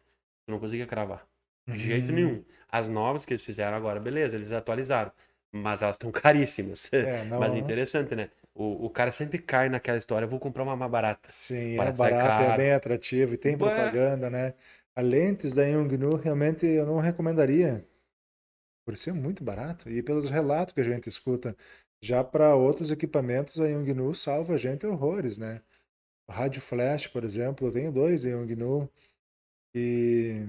eu 0.46 0.52
não 0.52 0.58
conseguia 0.60 0.86
cravar. 0.86 1.26
De 1.70 1.78
jeito 1.78 2.10
Uhum. 2.10 2.12
nenhum. 2.12 2.44
As 2.68 2.88
novas 2.88 3.24
que 3.24 3.32
eles 3.34 3.44
fizeram 3.44 3.76
agora, 3.76 4.00
beleza, 4.00 4.36
eles 4.36 4.52
atualizaram, 4.52 5.12
mas 5.52 5.82
elas 5.82 5.96
estão 5.96 6.10
caríssimas. 6.12 6.90
É, 7.00 7.24
não, 7.24 7.36
mas 7.36 7.52
é 7.54 7.58
interessante, 7.58 8.14
né? 8.14 8.30
O, 8.54 8.86
o 8.86 8.90
cara 8.90 9.12
sempre 9.12 9.38
cai 9.38 9.68
naquela 9.68 9.98
história, 9.98 10.24
eu 10.26 10.30
vou 10.30 10.40
comprar 10.40 10.62
uma 10.64 10.76
mais 10.76 10.90
barata. 10.90 11.28
Sim, 11.28 11.78
é 11.78 11.92
Parece 11.92 12.00
ser 12.00 12.14
barato, 12.14 12.42
é 12.42 12.52
bem 12.52 12.72
atrativo 12.72 13.34
e 13.34 13.38
tem 13.38 13.56
Ué. 13.58 13.58
propaganda, 13.58 14.28
né? 14.30 14.54
A 14.94 15.00
lentes 15.00 15.52
da 15.54 15.64
Yongnu 15.64 16.16
realmente 16.16 16.66
eu 16.66 16.84
não 16.86 16.98
recomendaria, 16.98 17.84
por 18.84 18.96
ser 18.96 19.12
muito 19.12 19.42
barato 19.44 19.88
e 19.90 20.02
pelos 20.02 20.30
relatos 20.30 20.74
que 20.74 20.80
a 20.80 20.84
gente 20.84 21.08
escuta. 21.08 21.56
Já 22.02 22.24
para 22.24 22.54
outros 22.56 22.90
equipamentos, 22.90 23.60
a 23.60 23.66
Yongnu 23.66 24.14
salva 24.14 24.54
a 24.54 24.56
gente 24.56 24.86
horrores, 24.86 25.38
né? 25.38 25.62
O 26.28 26.32
rádio 26.32 26.60
flash, 26.62 27.06
por 27.06 27.24
exemplo, 27.24 27.68
eu 27.68 27.72
tenho 27.72 27.92
dois 27.92 28.22
da 28.22 28.30
Yongnu 28.30 28.88
e 29.74 30.42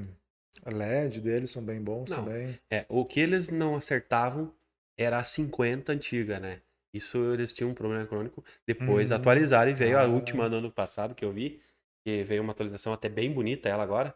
a 0.66 0.70
LED 0.72 1.22
deles 1.22 1.52
são 1.52 1.64
bem 1.64 1.82
bons 1.82 2.10
Não, 2.10 2.26
também. 2.26 2.60
É, 2.70 2.86
o 2.90 3.06
que 3.06 3.20
eles 3.20 3.50
não 3.50 3.76
acertavam 3.76 4.53
era 4.98 5.20
a 5.20 5.24
50 5.24 5.92
antiga, 5.92 6.40
né? 6.40 6.62
Isso 6.94 7.18
eles 7.34 7.53
tinham 7.53 7.72
um 7.72 7.74
problema 7.74 8.06
crônico. 8.06 8.44
Depois 8.68 9.12
Uhum. 9.12 9.18
atualizaram 9.18 9.72
e 9.72 9.74
veio 9.74 9.98
a 9.98 10.03
Ah. 10.03 10.08
última 10.08 10.50
do 10.50 10.58
ano 10.58 10.72
passado 10.72 11.16
que 11.16 11.26
eu 11.26 11.32
vi, 11.32 11.60
que 12.06 12.24
veio 12.24 12.42
uma 12.44 12.52
atualização 12.52 12.94
até 12.94 13.10
bem 13.10 13.32
bonita 13.32 13.68
ela 13.68 13.84
agora. 13.84 14.16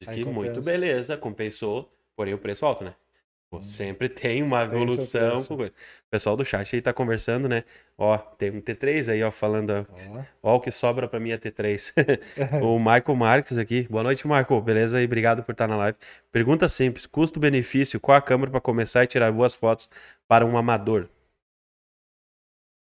Diz 0.00 0.08
que 0.08 0.24
muito 0.24 0.62
beleza, 0.62 1.16
compensou, 1.16 1.92
porém 2.16 2.34
o 2.34 2.38
preço 2.38 2.64
alto, 2.64 2.84
né? 2.84 2.94
Pô, 3.50 3.58
Hum. 3.58 3.62
sempre 3.62 4.08
tem 4.08 4.42
uma 4.42 4.62
evolução. 4.62 5.40
O 5.40 5.70
pessoal 6.10 6.36
do 6.36 6.44
chat 6.44 6.74
aí 6.74 6.82
tá 6.82 6.92
conversando, 6.92 7.48
né? 7.48 7.64
Ó, 7.96 8.18
tem 8.18 8.50
um 8.50 8.60
T3 8.60 9.08
aí, 9.08 9.22
ó, 9.22 9.30
falando. 9.30 9.70
ó, 9.88 10.24
Ó. 10.42 10.56
O 10.56 10.60
que 10.60 10.70
sobra 10.70 11.08
pra 11.08 11.20
mim 11.20 11.30
é 11.30 11.38
T3. 11.38 11.92
o 12.62 12.78
Michael 12.78 13.14
Marques 13.16 13.56
aqui. 13.58 13.84
Boa 13.88 14.02
noite, 14.02 14.26
Michael. 14.26 14.60
Beleza 14.62 14.98
aí? 14.98 15.04
Obrigado 15.04 15.42
por 15.44 15.52
estar 15.52 15.68
na 15.68 15.76
live. 15.76 15.96
Pergunta 16.32 16.68
simples: 16.68 17.06
custo-benefício, 17.06 18.00
qual 18.00 18.16
a 18.18 18.22
câmera 18.22 18.50
para 18.50 18.60
começar 18.60 19.04
e 19.04 19.06
tirar 19.06 19.30
boas 19.32 19.54
fotos 19.54 19.88
para 20.28 20.44
um 20.44 20.56
amador? 20.58 21.04
O 21.04 21.08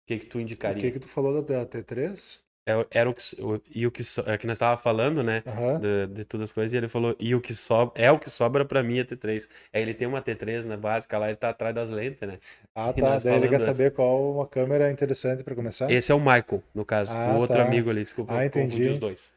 que, 0.08 0.18
que 0.20 0.26
tu 0.26 0.38
O 0.38 0.40
indicaria? 0.40 0.80
que 0.80 0.92
que 0.92 0.98
tu 0.98 1.08
falou 1.08 1.42
da 1.42 1.64
T3? 1.66 2.40
É, 2.68 2.98
Era 3.00 3.08
o 3.08 3.14
que, 3.14 3.22
o- 3.42 3.60
e 3.74 3.86
o 3.86 3.90
que, 3.90 4.04
so- 4.04 4.22
é 4.26 4.36
que 4.36 4.46
nós 4.46 4.58
tava 4.58 4.76
falando, 4.80 5.22
né? 5.22 5.42
Aham. 5.46 5.78
De, 5.78 6.06
de 6.08 6.24
todas 6.24 6.50
as 6.50 6.52
coisas, 6.52 6.72
e 6.72 6.76
ele 6.76 6.88
falou, 6.88 7.16
e 7.18 7.34
o 7.34 7.40
que 7.40 7.54
sobra, 7.54 7.92
é 8.00 8.10
o 8.12 8.18
que 8.18 8.28
sobra 8.28 8.64
pra 8.64 8.82
mim 8.82 8.98
é 8.98 9.04
T3. 9.04 9.48
É, 9.72 9.80
ele 9.80 9.94
tem 9.94 10.06
uma 10.06 10.20
T3 10.20 10.66
na 10.66 10.76
básica 10.76 11.16
lá, 11.18 11.28
ele 11.28 11.36
tá 11.36 11.48
atrás 11.48 11.74
das 11.74 11.88
lentes, 11.88 12.20
né? 12.28 12.38
Ah, 12.74 12.92
E 12.94 13.00
tá. 13.00 13.18
Daí 13.18 13.36
ele 13.36 13.48
quer 13.48 13.58
falando 13.58 13.74
saber 13.74 13.92
qual 13.92 14.34
uma 14.34 14.46
câmera 14.46 14.90
interessante 14.90 15.42
para 15.42 15.54
começar? 15.54 15.90
Esse 15.90 16.12
é 16.12 16.14
o 16.14 16.20
Michael, 16.20 16.62
no 16.74 16.84
caso. 16.84 17.12
Ah, 17.14 17.32
o 17.34 17.38
outro 17.38 17.56
tá. 17.56 17.62
amigo 17.62 17.88
ali, 17.90 18.02
desculpa, 18.02 18.34
Ah, 18.34 18.44
entendi. 18.44 18.88
os 18.88 18.98
dois. 18.98 19.32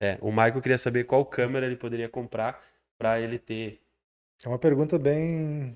É, 0.00 0.18
o 0.20 0.30
Michael 0.30 0.60
queria 0.62 0.78
saber 0.78 1.04
qual 1.04 1.24
câmera 1.24 1.66
ele 1.66 1.76
poderia 1.76 2.08
comprar 2.08 2.62
pra 2.98 3.18
ele 3.18 3.38
ter. 3.38 3.80
É 4.44 4.48
uma 4.48 4.58
pergunta 4.58 4.98
bem. 4.98 5.74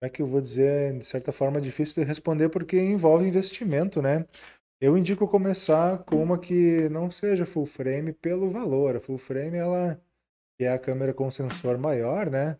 Como 0.00 0.08
é 0.08 0.10
que 0.10 0.22
eu 0.22 0.26
vou 0.26 0.40
dizer, 0.40 0.96
de 0.96 1.04
certa 1.04 1.32
forma, 1.32 1.60
difícil 1.60 2.02
de 2.02 2.08
responder 2.08 2.48
porque 2.48 2.76
envolve 2.78 3.26
investimento, 3.26 4.00
né? 4.00 4.24
Eu 4.80 4.96
indico 4.96 5.26
começar 5.26 6.04
com 6.04 6.22
uma 6.22 6.38
que 6.38 6.88
não 6.88 7.10
seja 7.10 7.44
full 7.44 7.66
frame 7.66 8.12
pelo 8.12 8.48
valor. 8.48 8.96
A 8.96 9.00
full 9.00 9.18
frame, 9.18 9.56
ela 9.56 10.00
é 10.58 10.68
a 10.68 10.78
câmera 10.78 11.14
com 11.14 11.30
sensor 11.30 11.78
maior, 11.78 12.30
né? 12.30 12.58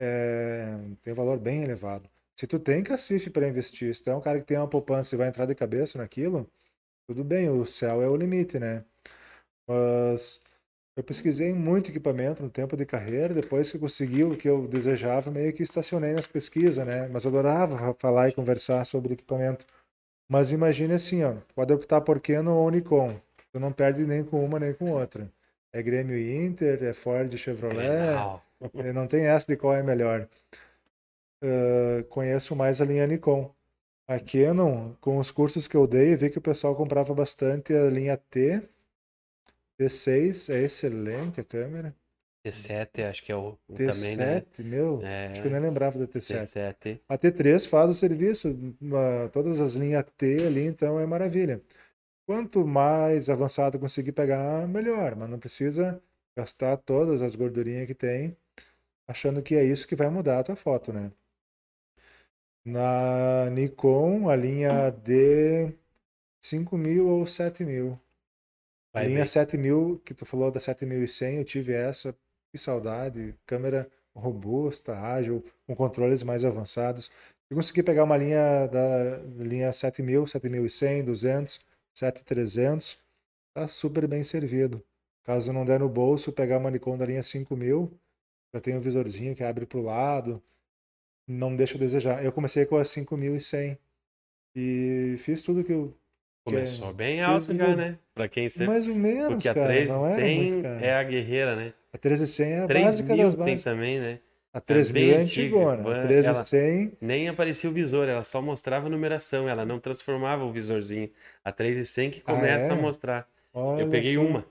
É, 0.00 0.76
tem 1.02 1.12
um 1.12 1.16
valor 1.16 1.38
bem 1.38 1.62
elevado. 1.62 2.08
Se 2.36 2.46
tu 2.46 2.58
tem 2.58 2.82
cacife 2.82 3.30
para 3.30 3.48
investir, 3.48 3.94
se 3.94 4.02
tu 4.02 4.10
é 4.10 4.16
um 4.16 4.20
cara 4.20 4.40
que 4.40 4.46
tem 4.46 4.58
uma 4.58 4.68
poupança 4.68 5.14
e 5.14 5.18
vai 5.18 5.28
entrar 5.28 5.46
de 5.46 5.54
cabeça 5.54 5.98
naquilo, 5.98 6.50
tudo 7.08 7.24
bem, 7.24 7.50
o 7.50 7.66
céu 7.66 8.02
é 8.02 8.08
o 8.08 8.16
limite, 8.16 8.58
né? 8.58 8.84
Mas 9.68 10.40
eu 10.96 11.04
pesquisei 11.04 11.52
muito 11.52 11.90
equipamento 11.90 12.42
no 12.42 12.50
tempo 12.50 12.76
de 12.76 12.86
carreira, 12.86 13.34
depois 13.34 13.72
que 13.72 13.78
consegui 13.78 14.24
o 14.24 14.36
que 14.36 14.48
eu 14.48 14.68
desejava, 14.68 15.30
meio 15.30 15.52
que 15.52 15.62
estacionei 15.62 16.12
nas 16.14 16.26
pesquisas, 16.26 16.86
né? 16.86 17.08
Mas 17.08 17.26
adorava 17.26 17.94
falar 17.98 18.28
e 18.30 18.32
conversar 18.32 18.84
sobre 18.86 19.14
equipamento. 19.14 19.66
Mas 20.28 20.52
imagine 20.52 20.94
assim, 20.94 21.22
ó, 21.24 21.34
pode 21.54 21.72
optar 21.72 22.00
por 22.00 22.20
Canon 22.20 22.54
ou 22.56 22.70
Nikon. 22.70 23.20
Tu 23.52 23.60
não 23.60 23.72
perde 23.72 24.04
nem 24.06 24.24
com 24.24 24.44
uma 24.44 24.58
nem 24.60 24.72
com 24.74 24.90
outra. 24.92 25.30
É 25.72 25.82
Grêmio 25.82 26.16
e 26.16 26.34
Inter, 26.36 26.82
é 26.82 26.92
Ford 26.92 27.32
e 27.32 27.38
Chevrolet, 27.38 27.76
Grenal. 27.76 28.42
eh, 28.74 28.92
não 28.92 29.06
tem 29.06 29.26
essa 29.26 29.46
de 29.48 29.56
qual 29.56 29.74
é 29.74 29.82
melhor. 29.82 30.28
uh, 31.42 32.04
conheço 32.08 32.54
mais 32.56 32.80
a 32.80 32.84
linha 32.84 33.06
Nikon. 33.06 33.54
A 34.08 34.20
Canon, 34.20 34.94
com 35.00 35.18
os 35.18 35.30
cursos 35.30 35.66
que 35.68 35.76
eu 35.76 35.86
dei, 35.86 36.14
vi 36.16 36.30
que 36.30 36.38
o 36.38 36.42
pessoal 36.42 36.76
comprava 36.76 37.14
bastante 37.14 37.74
a 37.74 37.90
linha 37.90 38.16
T. 38.16 38.62
T6 39.78 40.50
é 40.50 40.62
excelente 40.64 41.40
a 41.40 41.44
câmera. 41.44 41.94
T7, 42.50 43.10
acho 43.10 43.22
que 43.22 43.32
é 43.32 43.36
o, 43.36 43.58
o 43.68 43.74
T7, 43.74 43.86
também, 43.86 44.16
né? 44.16 44.42
meu, 44.64 45.00
É, 45.02 45.26
acho 45.32 45.42
que 45.42 45.48
eu 45.48 45.52
nem 45.52 45.60
lembrava 45.60 45.98
da 45.98 46.06
T7. 46.06 46.44
T7. 46.44 47.00
A 47.08 47.18
T3 47.18 47.68
faz 47.68 47.90
o 47.90 47.94
serviço, 47.94 48.54
todas 49.32 49.60
as 49.60 49.74
linhas 49.74 50.04
T 50.16 50.46
ali, 50.46 50.66
então 50.66 50.98
é 50.98 51.06
maravilha. 51.06 51.60
Quanto 52.26 52.66
mais 52.66 53.30
avançado 53.30 53.78
conseguir 53.78 54.12
pegar, 54.12 54.66
melhor, 54.68 55.16
mas 55.16 55.30
não 55.30 55.38
precisa 55.38 56.00
gastar 56.36 56.76
todas 56.78 57.22
as 57.22 57.34
gordurinhas 57.34 57.86
que 57.86 57.94
tem, 57.94 58.36
achando 59.08 59.42
que 59.42 59.56
é 59.56 59.64
isso 59.64 59.88
que 59.88 59.96
vai 59.96 60.08
mudar 60.10 60.40
a 60.40 60.44
tua 60.44 60.56
foto, 60.56 60.92
né? 60.92 61.12
Na 62.64 63.48
Nikon, 63.50 64.28
a 64.28 64.36
linha 64.36 64.90
D 64.90 65.72
5000 66.42 67.06
ou 67.08 67.26
7000. 67.26 67.98
A 68.92 69.02
linha 69.02 69.18
bem. 69.18 69.26
7000, 69.26 70.00
que 70.04 70.14
tu 70.14 70.26
falou 70.26 70.50
da 70.50 70.60
7100, 70.60 71.38
eu 71.38 71.44
tive 71.44 71.72
essa, 71.72 72.16
que 72.56 72.62
saudade. 72.62 73.34
Câmera 73.46 73.88
robusta, 74.14 74.98
ágil, 74.98 75.44
com 75.66 75.76
controles 75.76 76.22
mais 76.22 76.44
avançados. 76.44 77.10
Eu 77.50 77.56
consegui 77.56 77.82
pegar 77.82 78.04
uma 78.04 78.16
linha 78.16 78.66
da 78.66 79.18
linha 79.36 79.72
7000, 79.72 80.26
7100, 80.26 81.04
200, 81.04 81.60
7300, 81.94 82.98
tá 83.54 83.68
super 83.68 84.08
bem 84.08 84.24
servido. 84.24 84.82
Caso 85.24 85.52
não 85.52 85.64
der 85.64 85.80
no 85.80 85.88
bolso, 85.88 86.32
pegar 86.32 86.58
uma 86.58 86.70
Nikon 86.70 86.96
da 86.96 87.06
linha 87.06 87.22
5000, 87.22 87.90
já 88.54 88.60
tem 88.60 88.76
um 88.76 88.80
visorzinho 88.80 89.34
que 89.34 89.44
abre 89.44 89.66
para 89.66 89.78
o 89.78 89.82
lado, 89.82 90.42
não 91.26 91.54
deixa 91.54 91.76
a 91.76 91.80
desejar. 91.80 92.24
Eu 92.24 92.32
comecei 92.32 92.64
com 92.66 92.76
a 92.76 92.84
5100 92.84 93.78
e 94.54 95.16
fiz 95.18 95.42
tudo 95.42 95.64
que 95.64 95.72
eu 95.72 95.96
Começou 96.46 96.92
bem 96.92 97.20
alto 97.22 97.56
já, 97.56 97.74
né? 97.74 97.98
Pra 98.14 98.28
quem 98.28 98.48
sempre. 98.48 98.68
mais 98.68 98.86
ou 98.86 98.94
menos, 98.94 99.28
Porque 99.34 99.48
a 99.48 99.54
cara, 99.54 99.66
3 99.66 99.88
não 99.88 100.06
era 100.06 100.16
tem 100.16 100.42
muito, 100.52 100.62
cara. 100.62 100.80
é 100.80 100.94
a 100.94 101.02
guerreira, 101.02 101.56
né? 101.56 101.72
A 101.92 101.98
13100 101.98 102.52
é 102.52 102.60
a 102.60 102.66
3 102.68 102.84
básica 102.84 103.08
das 103.16 103.34
tem 103.34 103.38
básicas. 103.38 103.62
também, 103.64 103.98
né? 103.98 104.20
A 104.52 104.58
é 104.58 104.60
3000 104.60 104.92
bem 105.08 105.10
é 105.12 105.20
antigona. 105.22 105.82
A 105.82 106.02
13100 106.06 106.92
Nem 107.00 107.28
aparecia 107.28 107.68
o 107.68 107.72
visor, 107.72 108.08
ela 108.08 108.22
só 108.22 108.40
mostrava 108.40 108.86
a 108.86 108.90
numeração, 108.90 109.48
ela 109.48 109.66
não 109.66 109.80
transformava 109.80 110.44
o 110.44 110.52
visorzinho. 110.52 111.10
A 111.44 111.50
3100 111.50 112.10
que 112.10 112.22
Ah, 112.24 112.32
começa 112.34 112.64
é? 112.66 112.70
a 112.70 112.76
mostrar. 112.76 113.28
olha 113.52 113.82
Eu 113.82 113.90
peguei 113.90 114.14
só. 114.14 114.20
uma. 114.22 114.46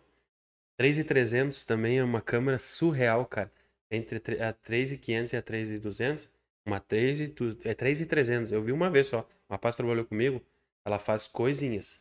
3300 0.77 1.63
também 1.63 1.99
é 1.99 2.03
uma 2.03 2.21
câmera 2.21 2.59
surreal, 2.59 3.25
cara. 3.25 3.51
Entre 3.89 4.19
tre- 4.19 4.41
a 4.41 4.51
3500 4.51 5.31
e 5.33 5.37
a 5.37 5.41
3200, 5.41 6.29
uma 6.65 6.79
3 6.79 7.21
e 7.21 7.27
tu- 7.29 7.57
é 7.63 7.73
3300. 7.73 8.51
Eu 8.51 8.61
vi 8.61 8.71
uma 8.73 8.89
vez 8.89 9.07
só. 9.07 9.19
Uma 9.49 9.55
rapaz 9.55 9.75
trabalhou 9.77 10.03
comigo, 10.05 10.41
ela 10.85 10.99
faz 10.99 11.27
coisinhas 11.27 11.99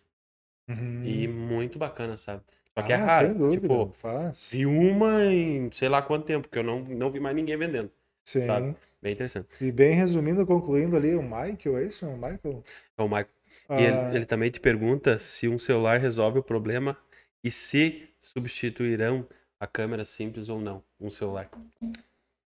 Uhum. 0.68 1.04
e 1.04 1.28
muito 1.28 1.78
bacana, 1.78 2.16
sabe? 2.16 2.42
Só 2.76 2.82
que 2.82 2.92
é 2.92 2.96
Ah, 2.96 3.06
raro. 3.06 3.28
Sem 3.28 3.38
dúvida, 3.38 3.62
Tipo, 3.62 3.92
faz. 3.94 4.50
vi 4.50 4.66
uma 4.66 5.24
em 5.26 5.70
sei 5.72 5.88
lá 5.88 6.02
quanto 6.02 6.26
tempo, 6.26 6.48
porque 6.48 6.58
eu 6.58 6.62
não, 6.64 6.80
não 6.80 7.10
vi 7.10 7.20
mais 7.20 7.36
ninguém 7.36 7.56
vendendo, 7.56 7.90
Sim. 8.24 8.40
sabe? 8.40 8.76
Bem 9.02 9.12
interessante. 9.12 9.48
E 9.60 9.70
bem 9.70 9.94
resumindo, 9.94 10.44
concluindo 10.46 10.96
ali, 10.96 11.14
o 11.14 11.22
Michael, 11.22 11.78
é 11.78 11.84
isso? 11.84 12.06
O 12.06 12.14
Michael? 12.16 12.62
Então, 12.92 13.06
o 13.06 13.08
Michael, 13.08 13.28
Ah, 13.68 13.80
E 13.80 13.82
ele, 13.84 14.16
ele 14.16 14.26
também 14.26 14.50
te 14.50 14.58
pergunta 14.60 15.18
se 15.18 15.46
um 15.48 15.58
celular 15.58 16.00
resolve 16.00 16.38
o 16.38 16.42
problema 16.42 16.96
e 17.42 17.50
se 17.50 18.08
substituirão 18.20 19.26
a 19.60 19.66
câmera 19.66 20.04
simples 20.04 20.48
ou 20.48 20.60
não, 20.60 20.82
um 21.00 21.10
celular. 21.10 21.48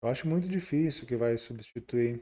Eu 0.01 0.09
acho 0.09 0.27
muito 0.27 0.47
difícil 0.47 1.05
que 1.05 1.15
vai 1.15 1.37
substituir. 1.37 2.21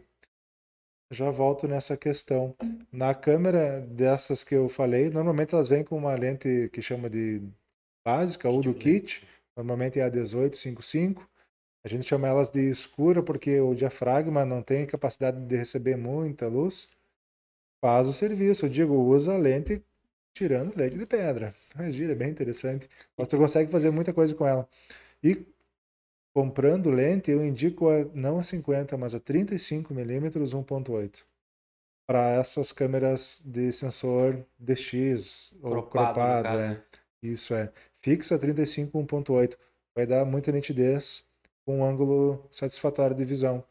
Já 1.12 1.30
volto 1.30 1.68
nessa 1.68 1.96
questão. 1.96 2.56
Na 2.92 3.14
câmera 3.14 3.82
dessas 3.82 4.44
que 4.44 4.56
eu 4.56 4.68
falei, 4.68 5.10
normalmente 5.10 5.54
elas 5.54 5.68
vêm 5.68 5.84
com 5.84 5.98
uma 5.98 6.16
lente 6.16 6.70
que 6.72 6.82
chama 6.82 7.10
de 7.10 7.42
básica 8.06 8.50
ou 8.50 8.62
do 8.62 8.74
kit. 8.74 9.26
Normalmente 9.56 10.00
é 10.00 10.04
a 10.04 10.10
1855. 10.10 11.30
A 11.86 11.90
gente 11.90 12.06
chama 12.08 12.28
elas 12.28 12.50
de 12.50 12.70
escura 12.70 13.22
porque 13.22 13.60
o 13.60 13.76
diafragma 13.76 14.46
não 14.46 14.62
tem 14.62 14.86
capacidade 14.86 15.40
de 15.46 15.56
receber 15.56 15.98
muita 15.98 16.48
luz. 16.48 16.88
Faz 17.82 18.08
o 18.08 18.14
serviço. 18.14 18.66
Eu 18.66 18.70
digo, 18.70 18.96
usa 18.96 19.34
a 19.34 19.38
lente 19.38 19.84
tirando 20.34 20.76
leite 20.76 20.98
de 20.98 21.06
pedra. 21.06 21.54
A 21.76 21.90
gira 21.90 22.14
é 22.14 22.16
bem 22.16 22.30
interessante. 22.30 22.90
Tu 23.30 23.38
consegue 23.38 23.70
fazer 23.70 23.92
muita 23.92 24.14
coisa 24.14 24.34
com 24.34 24.48
ela. 24.48 24.68
E 25.24 25.46
comprando 26.34 26.90
lente, 26.90 27.32
eu 27.32 27.44
indico 27.46 27.90
a, 27.90 28.06
não 28.14 28.40
a 28.40 28.44
50, 28.44 28.98
mas 28.98 29.14
a 29.14 29.20
35mm 29.20 30.32
1.8 30.32 31.24
para 32.08 32.32
essas 32.32 32.72
câmeras 32.72 33.42
de 33.46 33.72
sensor 33.72 34.46
DX 34.60 35.56
ou 35.62 35.84
Cropado, 35.84 36.48
é. 36.50 36.58
né? 36.58 36.84
Isso 37.22 37.54
é. 37.54 37.72
Fixa 38.02 38.38
35 38.38 38.98
1.8 38.98 39.58
vai 39.96 40.06
dar 40.06 40.26
muita 40.26 40.52
nitidez 40.52 41.26
com 41.66 41.80
um 41.80 41.86
ângulo 41.86 42.46
satisfatório 42.52 43.16
de 43.16 43.24
visão. 43.24 43.64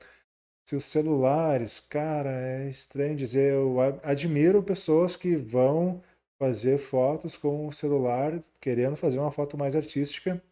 Se 0.66 0.76
os 0.76 0.86
celulares, 0.86 1.80
cara, 1.80 2.30
é 2.30 2.68
estranho 2.68 3.16
dizer, 3.16 3.52
eu 3.52 3.76
admiro 4.02 4.62
pessoas 4.62 5.16
que 5.16 5.36
vão 5.36 6.02
fazer 6.40 6.78
fotos 6.78 7.36
com 7.36 7.66
o 7.66 7.72
celular 7.72 8.40
querendo 8.60 8.96
fazer 8.96 9.18
uma 9.18 9.30
foto 9.30 9.58
mais 9.58 9.76
artística. 9.76 10.42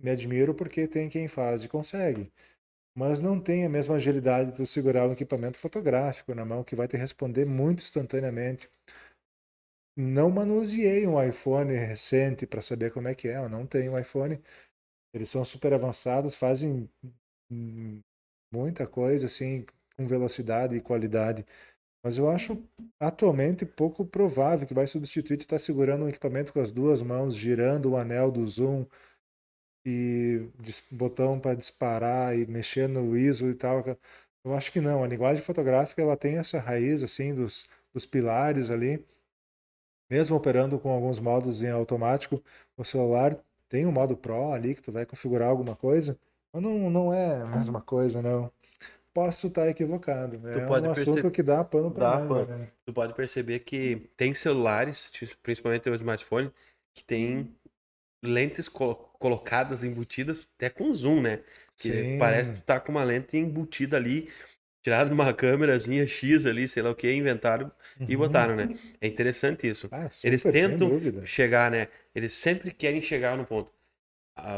Me 0.00 0.10
admiro 0.10 0.54
porque 0.54 0.86
tem 0.86 1.08
quem 1.08 1.26
faz 1.26 1.64
e 1.64 1.68
consegue. 1.68 2.30
Mas 2.96 3.20
não 3.20 3.40
tem 3.40 3.64
a 3.64 3.68
mesma 3.68 3.96
agilidade 3.96 4.52
de 4.52 4.66
segurar 4.66 5.08
um 5.08 5.12
equipamento 5.12 5.58
fotográfico 5.58 6.34
na 6.34 6.44
mão 6.44 6.64
que 6.64 6.76
vai 6.76 6.88
te 6.88 6.96
responder 6.96 7.44
muito 7.44 7.80
instantaneamente. 7.80 8.68
Não 9.96 10.30
manuseei 10.30 11.06
um 11.06 11.20
iPhone 11.22 11.72
recente 11.72 12.46
para 12.46 12.62
saber 12.62 12.92
como 12.92 13.08
é 13.08 13.14
que 13.14 13.28
é. 13.28 13.36
Eu 13.36 13.48
não 13.48 13.66
tenho 13.66 13.92
um 13.92 13.98
iPhone. 13.98 14.40
Eles 15.14 15.30
são 15.30 15.44
super 15.44 15.72
avançados, 15.72 16.34
fazem 16.34 16.88
muita 18.52 18.86
coisa 18.86 19.26
assim 19.26 19.64
com 19.96 20.06
velocidade 20.06 20.76
e 20.76 20.80
qualidade. 20.80 21.44
Mas 22.04 22.16
eu 22.16 22.30
acho 22.30 22.62
atualmente 23.00 23.66
pouco 23.66 24.04
provável 24.04 24.66
que 24.66 24.74
vai 24.74 24.86
substituir 24.86 25.36
tu 25.36 25.42
estar 25.42 25.58
segurando 25.58 26.04
um 26.04 26.08
equipamento 26.08 26.52
com 26.52 26.60
as 26.60 26.70
duas 26.70 27.02
mãos, 27.02 27.36
girando 27.36 27.90
o 27.90 27.96
anel 27.96 28.30
do 28.30 28.46
zoom 28.46 28.86
e 29.84 30.48
botão 30.90 31.38
para 31.40 31.54
disparar 31.56 32.36
e 32.38 32.46
mexer 32.46 32.88
no 32.88 33.16
ISO 33.16 33.48
e 33.50 33.54
tal. 33.54 33.84
Eu 34.44 34.54
acho 34.54 34.70
que 34.72 34.80
não. 34.80 35.02
A 35.02 35.06
linguagem 35.06 35.42
fotográfica 35.42 36.02
ela 36.02 36.16
tem 36.16 36.36
essa 36.38 36.58
raiz 36.58 37.02
assim 37.02 37.34
dos, 37.34 37.66
dos 37.92 38.04
pilares 38.06 38.70
ali. 38.70 39.04
Mesmo 40.10 40.36
operando 40.36 40.78
com 40.78 40.90
alguns 40.90 41.18
modos 41.20 41.62
em 41.62 41.70
automático, 41.70 42.42
o 42.76 42.84
celular 42.84 43.38
tem 43.68 43.84
um 43.86 43.92
modo 43.92 44.16
Pro 44.16 44.52
ali 44.52 44.74
que 44.74 44.82
tu 44.82 44.90
vai 44.90 45.04
configurar 45.04 45.48
alguma 45.50 45.76
coisa, 45.76 46.18
mas 46.52 46.62
não, 46.62 46.88
não 46.90 47.12
é 47.12 47.42
a 47.42 47.46
mesma 47.46 47.80
coisa, 47.82 48.22
não. 48.22 48.50
Posso 49.12 49.48
estar 49.48 49.68
equivocado. 49.68 50.40
É 50.48 50.60
pode 50.66 50.86
um 50.86 50.94
perce- 50.94 51.10
assunto 51.10 51.30
que 51.30 51.42
dá 51.42 51.62
pano 51.62 51.90
para 51.90 52.18
pano. 52.26 52.46
né? 52.46 52.68
Tu 52.86 52.92
pode 52.92 53.12
perceber 53.14 53.60
que 53.60 54.08
tem 54.16 54.32
celulares, 54.32 55.10
principalmente 55.42 55.90
o 55.90 55.94
smartphone, 55.94 56.50
que 56.94 57.04
tem 57.04 57.54
lentes 58.22 58.68
colo- 58.68 59.07
colocadas, 59.18 59.82
embutidas, 59.84 60.48
até 60.56 60.70
com 60.70 60.92
zoom, 60.94 61.20
né? 61.22 61.40
Que 61.78 62.04
Sim. 62.04 62.18
parece 62.18 62.52
que 62.52 62.60
tá 62.62 62.80
com 62.80 62.92
uma 62.92 63.04
lente 63.04 63.36
embutida 63.36 63.96
ali, 63.96 64.30
tiraram 64.82 65.08
de 65.08 65.14
uma 65.14 65.32
câmerazinha 65.34 66.06
X 66.06 66.46
ali, 66.46 66.68
sei 66.68 66.82
lá 66.82 66.90
o 66.90 66.94
que, 66.94 67.10
inventaram 67.12 67.70
e 68.00 68.14
Uhum. 68.14 68.18
botaram, 68.18 68.56
né? 68.56 68.68
É 69.00 69.06
interessante 69.06 69.68
isso. 69.68 69.88
Ah, 69.90 70.08
Eles 70.22 70.42
super, 70.42 70.52
sem 70.52 70.70
tentam 70.70 71.24
chegar, 71.24 71.70
né? 71.70 71.88
Eles 72.14 72.32
sempre 72.32 72.70
querem 72.72 73.02
chegar 73.02 73.36
no 73.36 73.44
ponto. 73.46 73.70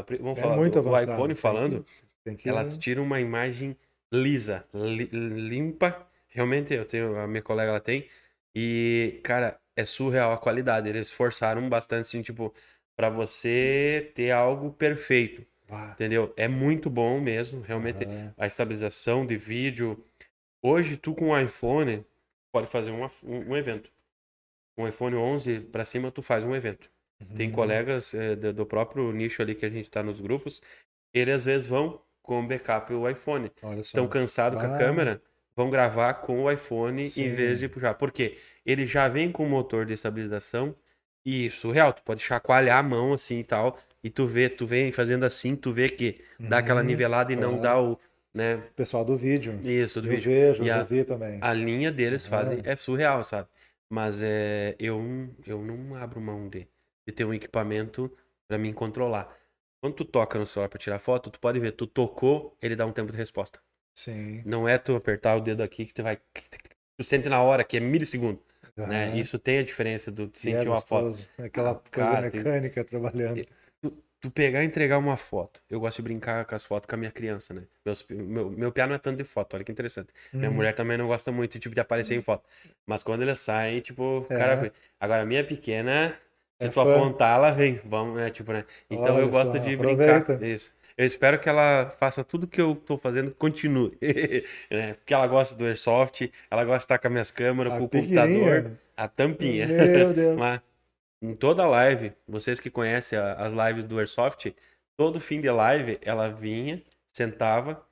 Pri- 0.05 0.17
vamos 0.17 0.37
É 0.37 0.41
falar 0.41 0.55
muito 0.55 0.75
do, 0.75 0.79
avançado. 0.79 1.11
iPhone 1.13 1.27
tem 1.27 1.35
que- 1.35 1.41
falando, 1.41 1.85
tem 2.23 2.35
que- 2.35 2.49
elas 2.49 2.77
tiram 2.77 3.03
uma 3.03 3.19
imagem 3.19 3.75
lisa, 4.11 4.65
li- 4.73 5.09
limpa. 5.11 6.07
Realmente, 6.29 6.73
eu 6.73 6.85
tenho, 6.85 7.17
a 7.19 7.27
minha 7.27 7.41
colega 7.41 7.71
ela 7.71 7.79
tem. 7.79 8.07
E, 8.55 9.19
cara, 9.23 9.59
é 9.75 9.83
surreal 9.85 10.31
a 10.33 10.37
qualidade. 10.37 10.87
Eles 10.87 11.09
forçaram 11.11 11.67
bastante, 11.69 12.01
assim, 12.01 12.21
tipo, 12.21 12.53
pra 12.95 13.09
você 13.09 14.11
ter 14.15 14.31
algo 14.31 14.71
perfeito. 14.73 15.45
Bah, 15.69 15.91
Entendeu? 15.93 16.33
É 16.35 16.47
muito 16.47 16.89
bom 16.89 17.19
mesmo, 17.21 17.61
realmente. 17.61 18.03
aham. 18.05 18.33
A 18.37 18.45
estabilização 18.45 19.25
de 19.25 19.37
vídeo. 19.37 20.03
Hoje, 20.61 20.97
tu 20.97 21.15
com 21.15 21.29
o 21.29 21.39
iPhone 21.39 22.05
pode 22.51 22.67
fazer 22.67 22.91
uma- 22.91 23.09
um, 23.23 23.51
um 23.51 23.57
evento. 23.57 23.91
Com 24.75 24.83
o 24.83 24.87
iPhone 24.87 25.15
11 25.15 25.59
pra 25.59 25.85
cima, 25.85 26.11
tu 26.11 26.21
faz 26.21 26.43
um 26.43 26.55
evento. 26.55 26.89
Tem 27.35 27.47
Uhum. 27.49 27.53
colegas 27.55 28.13
eh, 28.13 28.35
do, 28.35 28.51
do 28.53 28.65
próprio 28.65 29.11
nicho 29.11 29.41
ali 29.41 29.53
que 29.55 29.65
a 29.65 29.69
gente 29.69 29.89
tá 29.89 30.01
nos 30.01 30.19
grupos, 30.19 30.61
eles 31.13 31.35
às 31.37 31.45
vezes 31.45 31.69
vão 31.69 32.01
com 32.21 32.45
backup 32.47 32.91
o 32.93 33.07
iPhone. 33.09 33.51
Estão 33.79 34.07
cansados 34.07 34.59
com 34.59 34.65
a 34.67 34.77
câmera, 34.77 35.21
vão 35.55 35.69
gravar 35.69 36.15
com 36.15 36.43
o 36.43 36.51
iPhone 36.51 37.07
Sim. 37.07 37.25
em 37.25 37.33
vez 37.33 37.59
de 37.59 37.69
puxar. 37.69 37.93
Por 37.93 38.11
quê? 38.11 38.37
Ele 38.65 38.85
já 38.87 39.07
vem 39.07 39.31
com 39.31 39.47
motor 39.47 39.85
de 39.85 39.93
estabilização 39.93 40.75
e 41.25 41.49
surreal, 41.51 41.93
tu 41.93 42.01
pode 42.03 42.21
chacoalhar 42.21 42.79
a 42.79 42.83
mão 42.83 43.13
assim 43.13 43.39
e 43.39 43.43
tal, 43.43 43.77
e 44.03 44.09
tu 44.09 44.25
vê, 44.27 44.49
tu 44.49 44.65
vem 44.65 44.91
fazendo 44.91 45.23
assim, 45.25 45.55
tu 45.55 45.71
vê 45.71 45.89
que 45.89 46.21
dá 46.47 46.57
aquela 46.59 46.81
Uhum, 46.81 46.87
nivelada 46.87 47.31
e 47.31 47.35
não 47.35 47.51
claro. 47.51 47.61
dá 47.61 47.79
o, 47.81 47.99
né? 48.33 48.57
Pessoal 48.75 49.05
do 49.05 49.15
vídeo. 49.17 49.59
Isso, 49.63 50.01
do 50.01 50.07
eu 50.07 50.15
vídeo. 50.15 50.29
vejo, 50.31 50.63
E 50.63 50.67
eu 50.67 50.73
a- 50.73 50.83
vi 50.83 51.03
também. 51.03 51.39
A 51.41 51.53
linha 51.53 51.91
deles 51.91 52.25
fazem 52.25 52.57
Aham. 52.57 52.63
é 52.65 52.75
surreal, 52.75 53.23
sabe? 53.23 53.47
Mas 53.89 54.21
é, 54.21 54.75
eu, 54.79 54.99
eu 55.45 55.61
não 55.61 55.95
abro 55.95 56.21
mão 56.21 56.47
de, 56.47 56.67
de 57.07 57.13
ter 57.13 57.25
um 57.25 57.33
equipamento 57.33 58.11
pra 58.47 58.57
mim 58.57 58.73
controlar. 58.73 59.35
Quando 59.81 59.95
tu 59.95 60.05
toca 60.05 60.37
no 60.39 60.45
celular 60.45 60.69
pra 60.69 60.79
tirar 60.79 60.99
foto, 60.99 61.29
tu 61.31 61.39
pode 61.39 61.59
ver, 61.59 61.71
tu 61.71 61.87
tocou, 61.87 62.55
ele 62.61 62.75
dá 62.75 62.85
um 62.85 62.91
tempo 62.93 63.11
de 63.11 63.17
resposta. 63.17 63.59
Sim. 63.93 64.43
Não 64.45 64.67
é 64.67 64.77
tu 64.77 64.95
apertar 64.95 65.35
o 65.35 65.41
dedo 65.41 65.61
aqui 65.63 65.85
que 65.85 65.93
tu 65.93 66.03
vai. 66.03 66.17
Tu 66.97 67.03
sente 67.03 67.27
na 67.29 67.41
hora, 67.41 67.63
que 67.63 67.77
é 67.77 67.79
milissegundo. 67.79 68.41
Né? 68.87 69.07
Aham. 69.07 69.15
Isso 69.17 69.39
tem 69.39 69.59
a 69.59 69.63
diferença 69.63 70.11
do 70.11 70.27
tu 70.27 70.37
sentir 70.39 70.67
é 70.67 70.69
uma 70.69 70.81
foto. 70.81 71.25
Aquela 71.37 71.75
coisa 71.75 71.91
cara, 71.91 72.29
tem- 72.29 72.39
mecânica 72.43 72.83
trabalhando. 72.83 73.45
Tu 74.21 74.29
pegar 74.29 74.61
e 74.61 74.67
entregar 74.67 74.99
uma 74.99 75.17
foto. 75.17 75.63
Eu 75.67 75.79
gosto 75.79 75.97
de 75.97 76.03
brincar 76.03 76.45
com 76.45 76.53
as 76.53 76.63
fotos 76.63 76.87
com 76.87 76.93
a 76.93 76.97
minha 76.97 77.09
criança, 77.11 77.55
né? 77.55 77.63
Meus, 77.83 78.05
meu, 78.07 78.51
meu 78.51 78.71
piá 78.71 78.85
não 78.85 78.93
é 78.93 78.99
tanto 78.99 79.17
de 79.17 79.23
foto, 79.23 79.55
olha 79.55 79.63
que 79.63 79.71
interessante. 79.71 80.09
Minha 80.31 80.51
Hum. 80.51 80.53
mulher 80.53 80.75
também 80.75 80.95
não 80.95 81.07
gosta 81.07 81.31
muito 81.31 81.57
tipo, 81.57 81.73
de 81.73 81.81
aparecer 81.81 82.13
em 82.13 82.21
foto. 82.21 82.47
Mas 82.85 83.01
quando 83.01 83.23
eles 83.23 83.39
saem, 83.39 83.81
tipo, 83.81 84.23
É. 84.29 84.37
cara. 84.37 84.71
Agora, 84.99 85.23
a 85.23 85.25
minha 85.25 85.43
pequena, 85.43 86.15
se 86.59 86.67
É 86.67 86.69
tu 86.69 86.73
fã. 86.75 86.95
apontar, 86.95 87.35
ela 87.37 87.49
vem. 87.49 87.81
Vamos, 87.83 88.15
né? 88.15 88.29
Tipo, 88.29 88.53
né? 88.53 88.63
Então 88.91 89.15
Olha 89.15 89.23
eu 89.23 89.29
gosto 89.29 89.53
só, 89.53 89.57
de 89.57 89.73
aproveita. 89.73 90.19
brincar. 90.19 90.43
Isso. 90.43 90.71
Eu 91.01 91.07
espero 91.07 91.39
que 91.39 91.49
ela 91.49 91.89
faça 91.99 92.23
tudo 92.23 92.45
que 92.45 92.61
eu 92.61 92.75
tô 92.75 92.95
fazendo, 92.95 93.31
continue. 93.33 93.97
né? 94.69 94.93
Porque 94.93 95.15
ela 95.15 95.25
gosta 95.25 95.55
do 95.55 95.65
Airsoft, 95.65 96.31
ela 96.49 96.63
gosta 96.63 96.77
de 96.77 96.83
estar 96.83 96.99
com 96.99 97.07
as 97.07 97.11
minhas 97.11 97.31
câmeras, 97.31 97.73
A 97.73 97.77
com 97.79 97.85
o 97.85 97.89
computador, 97.89 98.71
a 98.95 99.07
tampinha. 99.07 99.67
Meu 99.67 100.13
Deus. 100.13 100.37
Mas 100.37 100.61
em 101.23 101.33
toda 101.35 101.65
live, 101.65 102.13
vocês 102.27 102.59
que 102.59 102.69
conhecem 102.69 103.17
as 103.17 103.51
lives 103.51 103.83
do 103.85 103.97
Airsoft, 103.97 104.53
todo 104.95 105.19
fim 105.19 105.41
de 105.41 105.49
live 105.49 105.97
ela 106.03 106.29
vinha, 106.29 106.83
sentava, 107.11 107.83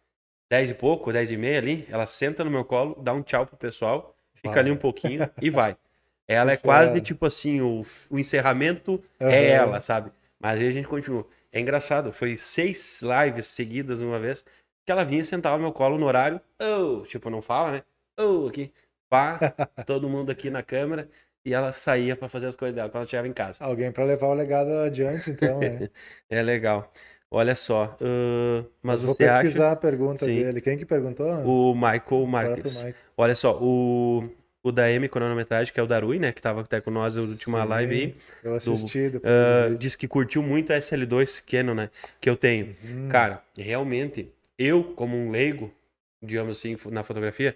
10 0.51 0.69
e 0.69 0.73
pouco, 0.75 1.11
10 1.11 1.31
e 1.31 1.38
meia 1.38 1.57
ali, 1.57 1.88
ela 1.89 2.05
senta 2.05 2.43
no 2.43 2.51
meu 2.51 2.63
colo, 2.63 2.95
dá 3.01 3.11
um 3.11 3.23
tchau 3.23 3.43
pro 3.47 3.57
pessoal, 3.57 4.15
fica 4.35 4.51
Vai. 4.51 4.59
ali 4.59 4.71
um 4.71 4.77
pouquinho 4.77 5.27
e 5.41 5.49
vai. 5.49 5.75
Ela 6.27 6.51
é 6.51 6.53
Isso 6.53 6.63
quase 6.63 6.99
é- 6.99 7.01
tipo 7.01 7.25
assim, 7.25 7.59
o, 7.59 7.83
o 8.07 8.19
encerramento 8.19 9.03
Aham. 9.19 9.31
é 9.31 9.49
ela, 9.49 9.81
sabe? 9.81 10.11
Mas 10.39 10.59
aí 10.59 10.67
a 10.67 10.71
gente 10.71 10.88
continua. 10.88 11.25
É 11.51 11.59
engraçado, 11.59 12.13
foi 12.13 12.37
seis 12.37 13.01
lives 13.01 13.47
seguidas 13.47 14.01
uma 14.01 14.19
vez 14.19 14.43
que 14.85 14.91
ela 14.91 15.03
vinha 15.03 15.23
sentar 15.23 15.53
no 15.53 15.63
meu 15.63 15.71
colo 15.71 15.97
no 15.97 16.05
horário, 16.05 16.41
oh, 16.59 17.03
tipo, 17.03 17.29
não 17.29 17.41
fala, 17.41 17.71
né? 17.71 17.83
Oh, 18.19 18.47
aqui, 18.47 18.71
pá, 19.07 19.39
todo 19.85 20.09
mundo 20.09 20.31
aqui 20.31 20.49
na 20.49 20.63
câmera, 20.63 21.07
e 21.45 21.53
ela 21.53 21.71
saía 21.71 22.15
pra 22.15 22.27
fazer 22.27 22.47
as 22.47 22.55
coisas 22.55 22.75
dela 22.75 22.89
quando 22.89 23.01
ela 23.01 23.05
chegava 23.05 23.27
em 23.27 23.33
casa. 23.33 23.63
Alguém 23.63 23.91
para 23.91 24.03
levar 24.03 24.27
o 24.27 24.33
legado 24.33 24.71
adiante, 24.71 25.29
então, 25.29 25.59
né? 25.59 25.89
É 26.29 26.41
legal. 26.41 26.91
Olha 27.31 27.55
só, 27.55 27.95
ahn, 28.01 28.65
mas 28.81 29.03
Vou 29.03 29.15
você 29.15 29.25
acha 29.25 29.43
pesquisar 29.43 29.71
a 29.71 29.75
pergunta 29.75 30.25
Sim. 30.25 30.43
dele. 30.43 30.61
Quem 30.61 30.77
que 30.77 30.85
perguntou? 30.85 31.27
o 31.45 31.75
Michael 31.75 32.25
Marques. 32.25 32.85
Olha 33.15 33.35
só, 33.35 33.59
o, 33.61 34.27
o 34.63 34.71
da 34.71 34.91
M 34.91 35.07
Cronometragem, 35.07 35.73
que 35.73 35.79
é 35.79 35.83
o 35.83 35.88
Darui, 35.88 36.19
né, 36.19 36.31
que 36.31 36.41
tava 36.41 36.61
até 36.61 36.81
com 36.81 36.91
nós 36.91 37.15
na 37.15 37.21
última 37.21 37.61
Sim, 37.61 37.67
live 37.69 37.93
aí, 37.95 38.15
Eu 38.43 38.55
assisti 38.55 39.09
do 39.09 39.19
vídeo. 39.19 39.77
disse 39.77 39.97
que 39.97 40.07
curtiu 40.07 40.43
muito 40.43 40.73
a 40.73 40.77
SL2 40.77 41.39
Canon, 41.45 41.73
né, 41.73 41.89
que 42.19 42.29
eu 42.29 42.35
tenho. 42.35 42.75
Hum, 42.83 43.07
Cara, 43.09 43.43
realmente, 43.57 44.31
eu, 44.57 44.83
como 44.95 45.15
um 45.15 45.29
leigo, 45.29 45.73
digamos 46.21 46.57
assim, 46.57 46.77
na 46.91 47.03
fotografia, 47.03 47.55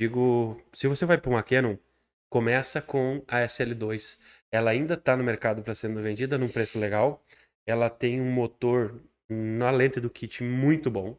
digo, 0.00 0.56
se 0.72 0.88
você 0.88 1.04
vai 1.04 1.18
para 1.18 1.30
uma 1.30 1.42
Canon, 1.42 1.76
começa 2.30 2.80
com 2.80 3.22
a 3.26 3.40
SL2. 3.40 4.18
Ela 4.50 4.70
ainda 4.70 4.94
está 4.94 5.16
no 5.16 5.24
mercado 5.24 5.62
para 5.62 5.74
sendo 5.74 6.00
vendida 6.00 6.38
num 6.38 6.48
preço 6.48 6.78
legal. 6.78 7.22
Ela 7.66 7.90
tem 7.90 8.20
um 8.20 8.30
motor 8.30 8.98
na 9.28 9.70
lente 9.70 10.00
do 10.00 10.08
kit 10.08 10.42
muito 10.42 10.90
bom, 10.90 11.16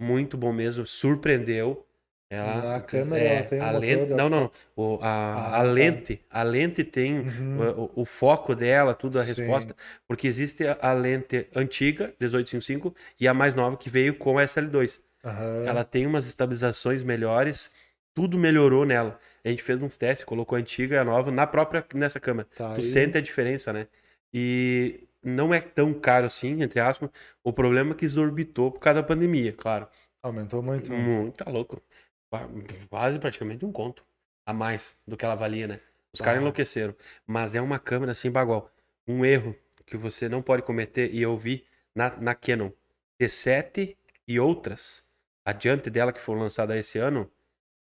muito 0.00 0.36
bom 0.36 0.52
mesmo, 0.52 0.86
surpreendeu. 0.86 1.84
Ela, 2.30 2.72
Na 2.74 2.80
câmera 2.82 3.24
é, 3.24 3.38
ela 3.38 3.48
tem 3.48 3.60
a 3.60 3.70
lente, 3.72 4.14
não, 4.14 4.28
não, 4.28 4.40
não. 4.42 4.50
O, 4.76 4.98
a, 5.02 5.06
Ah, 5.34 5.60
a 5.60 5.62
tá. 5.62 5.72
lente, 5.72 6.20
a 6.30 6.42
lente 6.42 6.84
tem 6.84 7.20
Uhum. 7.20 7.70
o, 7.96 8.02
o 8.02 8.04
foco 8.04 8.54
dela, 8.54 8.94
tudo 8.94 9.18
a 9.18 9.22
Sim. 9.22 9.28
resposta, 9.28 9.74
porque 10.06 10.26
existe 10.28 10.66
a, 10.66 10.76
a 10.80 10.92
lente 10.92 11.48
antiga, 11.56 12.14
1855, 12.20 12.94
e 13.18 13.26
a 13.26 13.32
mais 13.34 13.54
nova 13.54 13.76
que 13.76 13.88
veio 13.88 14.14
com 14.16 14.38
a 14.38 14.42
SL2. 14.44 15.00
Aham. 15.24 15.64
Ela 15.66 15.84
tem 15.84 16.06
umas 16.06 16.26
estabilizações 16.26 17.02
melhores, 17.02 17.70
tudo 18.14 18.36
melhorou 18.38 18.84
nela. 18.84 19.18
A 19.44 19.48
gente 19.48 19.62
fez 19.62 19.82
uns 19.82 19.96
testes, 19.96 20.24
colocou 20.24 20.56
a 20.56 20.60
antiga 20.60 20.96
e 20.96 20.98
a 20.98 21.04
nova 21.04 21.30
na 21.30 21.46
própria 21.46 21.84
nessa 21.94 22.20
câmera. 22.20 22.46
Tá 22.54 22.74
Tu 22.74 22.82
aí. 22.82 22.82
sente 22.82 23.16
a 23.18 23.20
diferença, 23.22 23.72
né? 23.72 23.86
E 24.32 25.08
não 25.22 25.52
é 25.54 25.60
tão 25.60 25.92
caro 25.94 26.26
assim, 26.26 26.62
entre 26.62 26.78
aspas. 26.80 27.10
O 27.42 27.52
problema 27.52 27.92
é 27.92 27.94
que 27.94 28.04
exorbitou 28.04 28.70
por 28.70 28.80
causa 28.80 29.00
da 29.00 29.06
pandemia, 29.06 29.52
claro. 29.52 29.88
Aumentou 30.22 30.62
muito. 30.62 30.90
Muito, 30.92 31.44
tá 31.44 31.50
louco. 31.50 31.82
Qua- 32.30 32.48
Quase 32.88 33.18
praticamente 33.18 33.64
um 33.64 33.72
conto 33.72 34.04
a 34.46 34.52
mais 34.52 34.98
do 35.06 35.16
que 35.16 35.24
ela 35.24 35.34
valia, 35.34 35.66
né? 35.66 35.80
Os 36.12 36.20
caras 36.20 36.38
Ah. 36.38 36.42
enlouqueceram. 36.42 36.94
Mas 37.26 37.54
é 37.54 37.60
uma 37.60 37.78
câmera 37.78 38.12
assim, 38.12 38.30
bagual. 38.30 38.70
Um 39.06 39.24
erro 39.24 39.54
que 39.86 39.96
você 39.96 40.28
não 40.28 40.42
pode 40.42 40.62
cometer, 40.62 41.12
e 41.14 41.22
eu 41.22 41.36
vi 41.36 41.66
na, 41.94 42.14
na 42.16 42.34
Canon 42.34 42.70
T7 43.18 43.96
e 44.26 44.38
outras, 44.38 45.02
adiante 45.44 45.88
dela 45.90 46.12
que 46.12 46.20
foram 46.20 46.40
lançadas 46.40 46.76
esse 46.78 46.98
ano, 46.98 47.30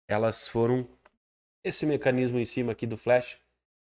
elas 0.07 0.47
foram. 0.47 0.87
Esse 1.63 1.85
mecanismo 1.85 2.37
em 2.39 2.45
cima 2.45 2.73
aqui 2.73 2.85
do 2.85 2.97
flash 2.97 3.39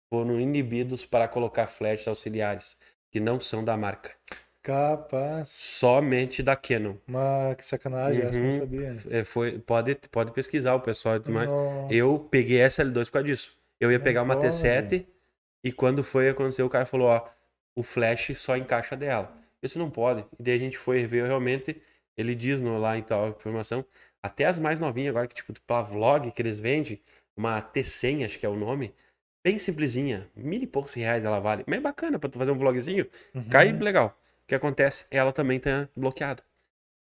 foram 0.08 0.39
inibidos 0.40 1.05
para 1.05 1.26
colocar 1.26 1.66
flashes 1.66 2.06
auxiliares, 2.06 2.78
que 3.10 3.18
não 3.18 3.40
são 3.40 3.64
da 3.64 3.76
marca. 3.76 4.14
Capaz. 4.62 5.49
Somente 5.49 6.42
da 6.42 6.55
Canon. 6.55 6.94
Mas 7.07 7.57
que 7.57 7.66
sacanagem, 7.66 8.23
essa 8.23 8.39
eu 8.39 8.42
não 8.42 8.50
Uhum. 8.52 8.58
sabia. 8.58 8.97
É, 9.10 9.24
foi, 9.24 9.58
pode, 9.58 9.94
pode 10.10 10.32
pesquisar 10.32 10.74
o 10.74 10.81
pessoal 10.81 11.16
e 11.16 11.20
tudo 11.20 11.32
mais. 11.32 11.50
Nossa. 11.50 11.92
Eu 11.92 12.18
peguei 12.31 12.60
essa 12.60 12.82
L2 12.82 13.07
por 13.08 13.15
causa 13.15 13.26
disso. 13.26 13.57
Eu 13.81 13.91
ia 13.91 13.99
Não 13.99 14.05
pegar 14.05 14.23
uma 14.23 14.36
pode. 14.36 14.49
T7 14.49 15.05
e 15.65 15.73
quando 15.73 16.05
foi 16.05 16.28
acontecer, 16.28 16.62
o 16.62 16.68
cara 16.70 16.86
falou, 16.86 17.08
ó, 17.08 17.28
o 17.74 17.82
flash 17.82 18.32
só 18.36 18.57
encaixa 18.57 18.97
dela. 18.97 19.36
Isso 19.62 19.78
não 19.78 19.91
pode. 19.91 20.24
E 20.39 20.42
daí 20.42 20.55
a 20.55 20.58
gente 20.58 20.78
foi 20.78 21.05
ver 21.07 21.26
realmente, 21.26 21.81
ele 22.16 22.34
diz 22.34 22.60
no, 22.60 22.78
lá 22.78 22.97
em 22.97 23.02
tal 23.02 23.28
informação, 23.31 23.84
até 24.23 24.44
as 24.44 24.58
mais 24.58 24.78
novinhas 24.78 25.10
agora, 25.10 25.26
que 25.26 25.34
tipo, 25.34 25.52
pra 25.66 25.82
vlog 25.82 26.31
que 26.31 26.42
eles 26.42 26.60
vendem, 26.60 27.00
uma 27.36 27.60
T100, 27.60 28.24
acho 28.26 28.39
que 28.39 28.47
é 28.47 28.49
o 28.49 28.57
nome, 28.57 28.94
bem 29.44 29.58
simplesinha, 29.58 30.28
mil 30.36 30.60
e 30.62 30.66
poucos 30.66 30.94
reais 30.94 31.24
ela 31.24 31.41
vale. 31.41 31.65
Mas 31.66 31.78
é 31.78 31.81
bacana 31.81 32.18
pra 32.18 32.28
tu 32.31 32.39
fazer 32.39 32.50
um 32.52 32.58
vlogzinho, 32.58 33.07
Uhum. 33.34 33.49
cai 33.50 33.73
legal. 33.73 34.16
O 34.44 34.46
que 34.48 34.54
acontece? 34.54 35.04
Ela 35.10 35.32
também 35.32 35.58
tá 35.60 35.88
bloqueada. 35.96 36.42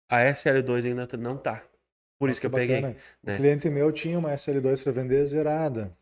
A 0.09 0.19
SL2 0.21 0.85
ainda 0.85 1.05
tá- 1.07 1.17
não 1.17 1.37
tá. 1.37 1.63
Por 2.19 2.29
isso 2.29 2.39
que 2.39 2.47
eu 2.47 2.51
peguei. 2.51 2.81
Né? 2.81 2.95
Um 3.23 3.35
cliente 3.35 3.69
meu 3.69 3.91
tinha 3.91 4.17
uma 4.17 4.31
SL2 4.33 4.81
para 4.81 4.91
vender 4.91 5.23
zerada. 5.25 5.95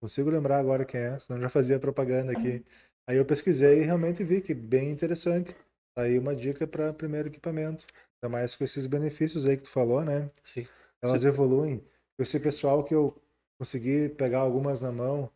Consigo 0.00 0.30
lembrar 0.30 0.58
agora 0.58 0.84
quem 0.84 1.00
é, 1.00 1.18
senão 1.18 1.40
já 1.40 1.48
fazia 1.48 1.78
propaganda 1.78 2.32
aqui. 2.32 2.64
Aí 3.06 3.16
eu 3.16 3.24
pesquisei 3.24 3.80
e 3.80 3.84
realmente 3.84 4.24
vi 4.24 4.40
que 4.40 4.52
bem 4.54 4.90
interessante. 4.90 5.54
Tá 5.94 6.02
Aí 6.02 6.18
uma 6.18 6.34
dica 6.34 6.66
para 6.66 6.92
primeiro 6.92 7.28
equipamento. 7.28 7.86
Ainda 8.22 8.32
mais 8.32 8.56
com 8.56 8.64
esses 8.64 8.86
benefícios 8.86 9.46
aí 9.46 9.56
que 9.56 9.62
tu 9.62 9.70
falou, 9.70 10.04
né? 10.04 10.30
Sim. 10.42 10.66
Elas 11.02 11.22
evoluem. 11.24 11.84
Esse 12.18 12.40
pessoal 12.40 12.82
que 12.82 12.94
eu 12.94 13.14
consegui 13.58 14.08
pegar 14.08 14.40
algumas 14.40 14.80
na 14.80 14.90
mão, 14.90 15.30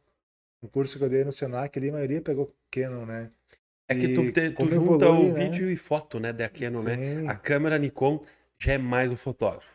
no 0.62 0.68
curso 0.68 0.98
que 0.98 1.04
eu 1.04 1.08
dei 1.10 1.24
no 1.24 1.32
Senac 1.32 1.78
ali, 1.78 1.90
a 1.90 1.92
maioria 1.92 2.20
pegou 2.20 2.54
Canon, 2.70 3.06
né? 3.06 3.30
É 3.88 3.94
que 3.94 4.08
tu, 4.08 4.24
te- 4.24 4.50
tu 4.52 4.68
junta 4.70 5.10
evolui, 5.10 5.10
o 5.10 5.32
né? 5.32 5.62
vídeo 5.62 5.70
e 5.70 5.76
foto, 5.76 6.20
né, 6.20 6.32
da 6.32 6.48
Canon, 6.48 6.82
né? 6.82 7.00
Sim. 7.00 7.24
A 7.24 7.34
câmera 7.34 7.78
Nikon 7.78 8.24
já 8.58 8.72
é 8.74 8.78
mais 8.78 9.10
um 9.10 9.16
fotógrafo, 9.16 9.70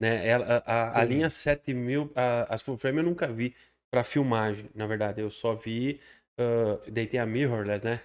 né? 0.00 0.26
Ela, 0.28 0.58
a, 0.66 0.98
a, 0.98 1.00
a 1.02 1.04
linha 1.04 1.30
7000, 1.30 2.12
a, 2.14 2.54
as 2.54 2.62
full 2.62 2.78
frame 2.78 2.98
eu 2.98 3.04
nunca 3.04 3.28
vi 3.28 3.54
pra 3.90 4.04
filmagem, 4.04 4.70
na 4.74 4.86
verdade. 4.86 5.20
Eu 5.22 5.30
só 5.30 5.54
vi, 5.54 6.00
ah, 6.38 6.80
daí 6.92 7.06
tem 7.06 7.20
a 7.20 7.26
mirrorless, 7.26 7.84
né? 7.84 8.00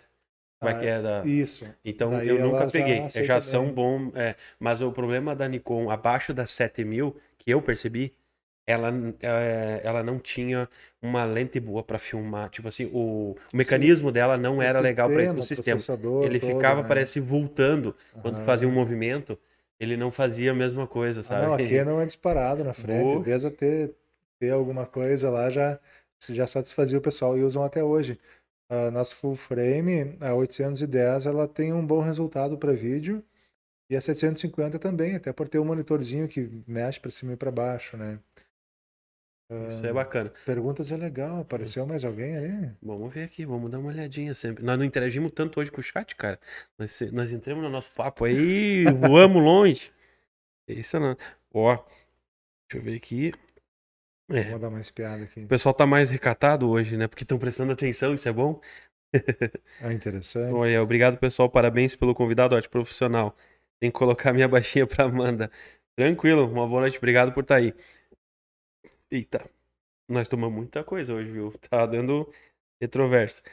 Como 0.60 0.70
é 0.70 0.74
Ah, 0.74 0.76
que 0.76 0.88
é 0.88 1.02
da... 1.02 1.30
Isso. 1.30 1.66
Então 1.86 2.20
daí 2.20 2.36
eu 2.38 2.40
nunca 2.40 2.68
já 2.68 2.68
peguei. 2.68 3.06
aceita 3.06 3.24
Já 3.24 3.42
são 3.42 3.72
bom, 3.74 4.12
é, 4.16 4.36
mas 4.60 4.82
o 4.82 4.92
problema 4.92 5.36
da 5.36 5.48
Nikon 5.48 5.90
abaixo 5.90 6.34
da 6.34 6.46
7000, 6.48 7.18
que 7.38 7.52
eu 7.52 7.62
percebi, 7.62 8.16
ela, 8.66 8.90
é, 9.22 9.82
ela 9.84 10.04
não 10.04 10.20
tinha 10.20 10.70
uma 11.02 11.24
lente 11.26 11.60
boa 11.60 11.84
pra 11.84 12.00
filmar. 12.00 12.50
Tipo 12.50 12.68
assim, 12.68 12.86
o, 12.94 13.36
o 13.54 13.58
mecanismo 13.58 14.12
dela 14.12 14.38
não 14.38 14.62
O 14.62 14.62
era 14.62 14.80
legal 14.80 15.10
para. 15.10 15.32
O 15.34 15.42
sistema, 15.42 15.82
sistema. 15.82 15.84
Ele 16.22 16.40
todo, 16.40 16.40
ficava, 16.40 16.82
né? 16.82 16.88
parece, 16.88 17.20
voltando. 17.20 17.96
Quando 18.22 18.40
fazia 18.42 18.68
um 18.68 18.72
Aham. 18.72 18.74
movimento, 18.74 19.38
ele 19.80 19.98
não 19.98 20.12
fazia 20.12 20.52
a 20.52 20.56
mesma 20.56 20.88
coisa, 20.88 21.22
Ah, 21.28 21.28
sabe? 21.30 21.42
não, 21.42 21.54
a 21.54 21.60
Canon 21.60 22.02
é 22.02 22.06
disparado 22.06 22.64
na 22.64 22.74
frente. 22.74 23.18
Boa. 23.18 23.24
Desde 23.24 23.50
ter, 23.52 23.94
ter 24.40 24.52
alguma 24.52 24.86
coisa 24.86 25.30
lá, 25.30 25.50
já, 25.50 25.80
já 26.30 26.48
satisfazia 26.48 26.98
o 26.98 27.02
pessoal 27.02 27.38
e 27.38 27.44
usam 27.44 27.64
até 27.64 27.84
hoje. 27.84 28.18
A 28.70 28.92
nossa 28.92 29.16
full 29.16 29.36
frame, 29.36 30.18
a 30.22 30.34
810, 30.36 31.26
ela 31.26 31.48
tem 31.48 31.74
um 31.74 31.86
bom 31.86 32.02
resultado 32.02 32.58
para 32.58 32.74
vídeo. 32.74 33.24
E 33.90 33.96
a 33.98 34.02
750 34.02 34.80
também, 34.80 35.16
até 35.16 35.34
por 35.34 35.48
ter 35.50 35.60
um 35.60 35.66
monitorzinho 35.66 36.28
que 36.28 36.50
mexe 36.68 37.00
para 37.00 37.12
cima 37.12 37.34
e 37.34 37.38
para 37.38 37.52
baixo, 37.52 37.98
né? 37.98 38.20
Isso 39.68 39.86
é 39.86 39.94
bacana. 39.94 40.32
Perguntas 40.46 40.92
é 40.92 40.98
legal. 40.98 41.42
Apareceu 41.42 41.86
mais 41.86 42.04
alguém 42.04 42.36
ali? 42.38 42.72
Vamos 42.82 43.14
ver 43.14 43.24
aqui, 43.24 43.46
vamos 43.46 43.70
dar 43.72 43.80
uma 43.80 43.90
olhadinha 43.90 44.34
sempre. 44.34 44.64
Nós 44.64 44.78
não 44.78 44.86
interagimos 44.86 45.32
tanto 45.32 45.60
hoje 45.60 45.72
com 45.72 45.80
o 45.80 45.84
chat, 45.84 46.16
cara. 46.16 46.40
Nós, 46.78 47.02
nós 47.12 47.32
entramos 47.32 47.64
no 47.64 47.70
nosso 47.70 47.92
papo 47.94 48.26
aí, 48.26 48.86
voamos 49.00 49.42
longe. 49.42 49.92
Isso 50.68 51.00
não. 51.00 51.16
Ó, 51.54 51.76
deixa 51.76 52.76
eu 52.76 52.82
ver 52.82 52.96
aqui. 52.96 53.32
É, 54.30 54.44
Vou 54.52 54.60
dar 54.60 54.70
mais 54.70 54.90
piada 54.90 55.24
aqui. 55.26 55.42
o 55.42 55.48
pessoal 55.48 55.74
tá 55.74 55.86
mais 55.86 56.10
recatado 56.10 56.70
hoje, 56.70 56.96
né? 56.96 57.08
Porque 57.08 57.24
estão 57.24 57.38
prestando 57.38 57.74
atenção, 57.74 58.14
isso 58.14 58.28
é 58.28 58.32
bom. 58.32 58.60
Ah, 59.82 59.94
interessante. 59.94 60.54
Olha, 60.54 60.82
obrigado, 60.82 61.18
pessoal. 61.18 61.50
Parabéns 61.50 61.96
pelo 61.96 62.16
convidado, 62.16 62.56
ótimo 62.56 62.72
profissional. 62.72 63.36
Tem 63.80 63.92
que 63.92 63.98
colocar 64.00 64.34
minha 64.34 64.48
baixinha 64.48 64.88
pra 64.88 65.06
Amanda. 65.06 65.52
Tranquilo, 65.96 66.48
uma 66.48 66.68
boa 66.68 66.82
noite, 66.82 66.98
obrigado 66.98 67.32
por 67.34 67.44
estar 67.44 67.58
aí. 67.58 67.74
Eita, 69.14 69.48
nós 70.10 70.28
tomamos 70.28 70.58
muita 70.58 70.84
coisa 70.84 71.14
hoje, 71.14 71.32
viu? 71.32 71.52
Tá 71.70 71.86
dando 71.86 72.34
retroverso. 72.82 73.44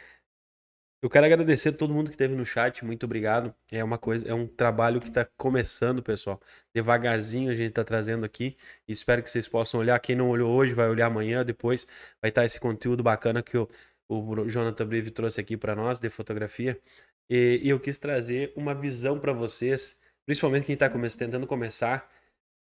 Eu 1.02 1.10
quero 1.10 1.26
agradecer 1.26 1.68
a 1.68 1.72
todo 1.72 1.92
mundo 1.92 2.06
que 2.06 2.14
esteve 2.14 2.34
no 2.34 2.46
chat, 2.46 2.82
muito 2.82 3.04
obrigado. 3.04 3.54
É 3.70 3.84
uma 3.84 3.98
coisa, 3.98 4.26
é 4.26 4.32
um 4.32 4.46
trabalho 4.46 5.00
que 5.00 5.08
está 5.08 5.22
começando, 5.36 6.02
pessoal. 6.02 6.40
Devagarzinho 6.74 7.50
a 7.50 7.54
gente 7.54 7.70
está 7.70 7.84
trazendo 7.84 8.24
aqui. 8.24 8.56
Espero 8.88 9.22
que 9.22 9.28
vocês 9.28 9.46
possam 9.48 9.80
olhar. 9.80 9.98
Quem 10.00 10.16
não 10.16 10.30
olhou 10.30 10.50
hoje 10.50 10.72
vai 10.72 10.88
olhar 10.88 11.06
amanhã, 11.08 11.44
depois 11.44 11.86
vai 12.22 12.30
estar 12.30 12.46
esse 12.46 12.58
conteúdo 12.58 13.02
bacana 13.02 13.42
que 13.42 13.58
o, 13.58 13.68
o 14.08 14.48
Jonathan 14.48 14.86
Breve 14.86 15.10
trouxe 15.10 15.40
aqui 15.42 15.58
para 15.58 15.74
nós 15.74 15.98
de 15.98 16.08
fotografia. 16.08 16.80
E, 17.28 17.60
e 17.62 17.68
eu 17.68 17.78
quis 17.78 17.98
trazer 17.98 18.50
uma 18.56 18.74
visão 18.74 19.20
para 19.20 19.34
vocês, 19.34 19.98
principalmente 20.24 20.64
quem 20.66 20.74
está 20.74 20.88
tentando 21.18 21.46
começar 21.46 22.10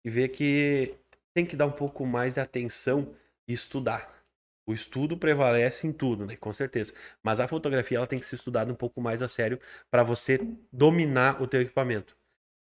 e 0.03 0.09
ver 0.09 0.29
que 0.29 0.97
tem 1.39 1.45
que 1.45 1.55
dar 1.55 1.65
um 1.65 1.71
pouco 1.71 2.05
mais 2.05 2.33
de 2.33 2.41
atenção 2.41 3.15
e 3.47 3.53
estudar. 3.53 4.13
O 4.67 4.73
estudo 4.73 5.17
prevalece 5.17 5.87
em 5.87 5.93
tudo, 5.93 6.25
né? 6.25 6.35
Com 6.35 6.51
certeza. 6.51 6.93
Mas 7.23 7.39
a 7.39 7.47
fotografia 7.47 7.97
ela 7.97 8.05
tem 8.05 8.19
que 8.19 8.25
ser 8.25 8.35
estudada 8.35 8.71
um 8.71 8.75
pouco 8.75 8.99
mais 8.99 9.21
a 9.21 9.29
sério 9.29 9.57
para 9.89 10.03
você 10.03 10.37
dominar 10.71 11.41
o 11.41 11.47
teu 11.47 11.61
equipamento. 11.61 12.17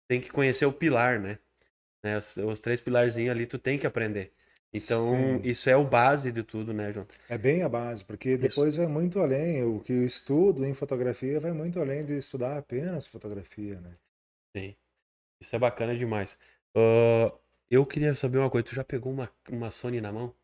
Tem 0.07 0.21
que 0.21 0.29
conhecer 0.29 0.67
o 0.67 0.71
pilar, 0.71 1.19
né? 1.19 1.39
né? 2.05 2.19
Os, 2.19 2.37
os, 2.37 2.59
três 2.59 2.79
pilarzinhos 2.79 3.31
ali 3.31 3.47
tu 3.47 3.57
tem 3.57 3.79
que 3.79 3.87
aprender. 3.87 4.31
Então, 4.71 5.09
Sim. 5.09 5.41
isso 5.43 5.69
é 5.69 5.75
o 5.75 5.83
base 5.83 6.31
de 6.31 6.43
tudo, 6.43 6.71
né, 6.71 6.93
João? 6.93 7.07
É 7.27 7.37
bem 7.37 7.63
a 7.63 7.69
base, 7.69 8.05
porque 8.05 8.37
depois 8.37 8.75
isso. 8.75 8.83
vai 8.83 8.87
muito 8.87 9.19
além. 9.19 9.63
O 9.63 9.79
que 9.79 9.91
eu 9.91 10.05
estudo 10.05 10.63
em 10.63 10.73
fotografia 10.73 11.39
vai 11.39 11.51
muito 11.51 11.79
além 11.79 12.05
de 12.05 12.15
estudar 12.15 12.57
apenas 12.57 13.07
fotografia, 13.07 13.81
né? 13.81 13.91
Sim. 14.55 14.75
Isso 15.41 15.55
é 15.55 15.59
bacana 15.59 15.97
demais. 15.97 16.37
Uh, 16.75 17.35
eu 17.69 17.85
queria 17.85 18.13
saber 18.13 18.37
uma 18.39 18.49
coisa. 18.49 18.67
Tu 18.67 18.75
já 18.75 18.83
pegou 18.83 19.11
uma, 19.11 19.31
uma 19.49 19.69
Sony 19.71 20.01
na 20.01 20.11
mão? 20.11 20.35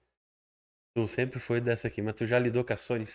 Tu 0.95 1.07
sempre 1.07 1.39
foi 1.39 1.59
dessa 1.59 1.87
aqui, 1.87 2.01
mas 2.01 2.15
tu 2.15 2.25
já 2.25 2.37
lidou 2.37 2.63
com 2.63 2.73
a 2.73 2.77
Sony? 2.77 3.07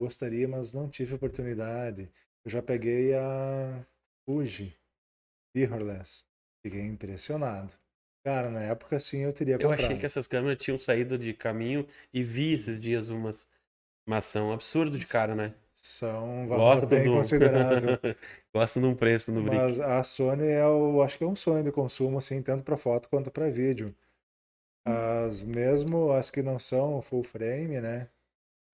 Gostaria, 0.00 0.48
mas 0.48 0.72
não 0.72 0.88
tive 0.88 1.14
oportunidade. 1.14 2.10
Eu 2.44 2.50
já 2.50 2.62
peguei 2.62 3.14
a 3.14 3.86
Fuji 4.24 4.76
mirrorless. 5.54 6.24
Fiquei 6.64 6.82
impressionado. 6.82 7.74
Cara, 8.24 8.50
na 8.50 8.62
época 8.62 8.98
sim 9.00 9.18
eu 9.18 9.32
teria 9.32 9.56
comprado. 9.56 9.80
Eu 9.80 9.84
achei 9.84 9.98
que 9.98 10.06
essas 10.06 10.26
câmeras 10.26 10.58
tinham 10.58 10.78
saído 10.78 11.18
de 11.18 11.34
caminho 11.34 11.86
e 12.12 12.22
vi 12.22 12.52
esses 12.52 12.80
dias 12.80 13.08
umas 13.08 13.48
uma 14.06 14.18
ação 14.18 14.52
absurda 14.52 14.98
de 14.98 15.06
cara, 15.06 15.34
né? 15.34 15.54
São 15.74 16.46
valor 16.46 16.86
bem 16.86 17.04
do... 17.04 17.14
considerável. 17.14 17.98
Gosto 18.54 18.80
de 18.80 18.86
um 18.86 18.94
preço 18.94 19.32
no 19.32 19.42
Brick. 19.42 19.56
Mas 19.56 19.80
a 19.80 20.02
Sony 20.04 20.48
é 20.48 20.66
o, 20.66 21.02
acho 21.02 21.18
que 21.18 21.24
é 21.24 21.26
um 21.26 21.36
sonho 21.36 21.64
de 21.64 21.72
consumo 21.72 22.18
assim, 22.18 22.42
tanto 22.42 22.62
para 22.62 22.76
foto 22.76 23.08
quanto 23.08 23.30
para 23.30 23.50
vídeo. 23.50 23.94
As 24.84 25.42
mesmo 25.42 26.12
as 26.12 26.30
que 26.30 26.42
não 26.42 26.58
são 26.58 27.00
full 27.00 27.24
frame, 27.24 27.80
né? 27.80 28.08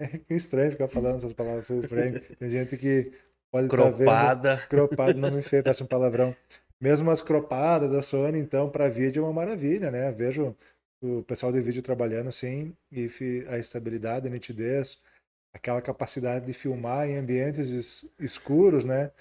É 0.31 0.35
estranho 0.35 0.71
ficar 0.71 0.87
falando 0.87 1.17
essas 1.17 1.33
palavras 1.33 1.67
full 1.67 1.83
frame. 1.83 2.21
Tem 2.21 2.49
gente 2.49 2.77
que 2.77 3.13
pode 3.51 3.67
cropada. 3.67 4.51
Tá 4.51 4.55
vendo, 4.55 4.69
cropada, 4.69 5.15
não 5.15 5.33
me 5.33 5.43
fez, 5.43 5.63
parece 5.63 5.83
um 5.83 5.87
palavrão. 5.87 6.37
Mesmo 6.81 7.11
as 7.11 7.21
cropadas 7.21 7.91
da 7.91 8.01
Sony, 8.01 8.39
então, 8.39 8.71
para 8.71 8.89
vídeo 8.89 9.21
é 9.21 9.27
uma 9.27 9.33
maravilha, 9.33 9.91
né? 9.91 10.13
Vejo 10.13 10.57
o 11.03 11.23
pessoal 11.25 11.53
de 11.53 11.61
vídeo 11.61 11.83
trabalhando 11.83 12.29
assim 12.29 12.77
e 12.93 13.09
a 13.49 13.59
estabilidade, 13.59 14.29
a 14.29 14.31
nitidez, 14.31 15.01
aquela 15.53 15.83
capacidade 15.83 16.47
de 16.47 16.53
filmar 16.55 17.09
em 17.09 17.17
ambientes 17.17 18.05
escuros, 18.19 18.85
né? 18.85 19.13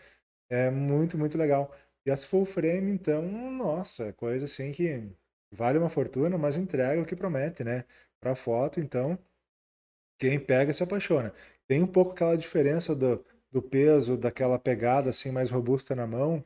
É 0.49 0.69
muito, 0.71 1.17
muito 1.17 1.37
legal. 1.37 1.73
E 2.05 2.11
as 2.11 2.23
full 2.23 2.45
frame, 2.45 2.91
então, 2.91 3.23
nossa, 3.51 4.13
coisa 4.13 4.45
assim 4.45 4.71
que 4.71 5.09
vale 5.51 5.77
uma 5.79 5.89
fortuna, 5.89 6.37
mas 6.37 6.57
entrega 6.57 7.01
o 7.01 7.05
que 7.05 7.15
promete, 7.15 7.63
né? 7.63 7.85
Para 8.19 8.35
foto, 8.35 8.79
então, 8.79 9.19
quem 10.19 10.39
pega 10.39 10.73
se 10.73 10.83
apaixona. 10.83 11.33
Tem 11.67 11.81
um 11.81 11.87
pouco 11.87 12.11
aquela 12.11 12.37
diferença 12.37 12.95
do, 12.95 13.23
do 13.51 13.61
peso, 13.61 14.17
daquela 14.17 14.59
pegada 14.59 15.09
assim 15.09 15.31
mais 15.31 15.49
robusta 15.51 15.95
na 15.95 16.07
mão, 16.07 16.43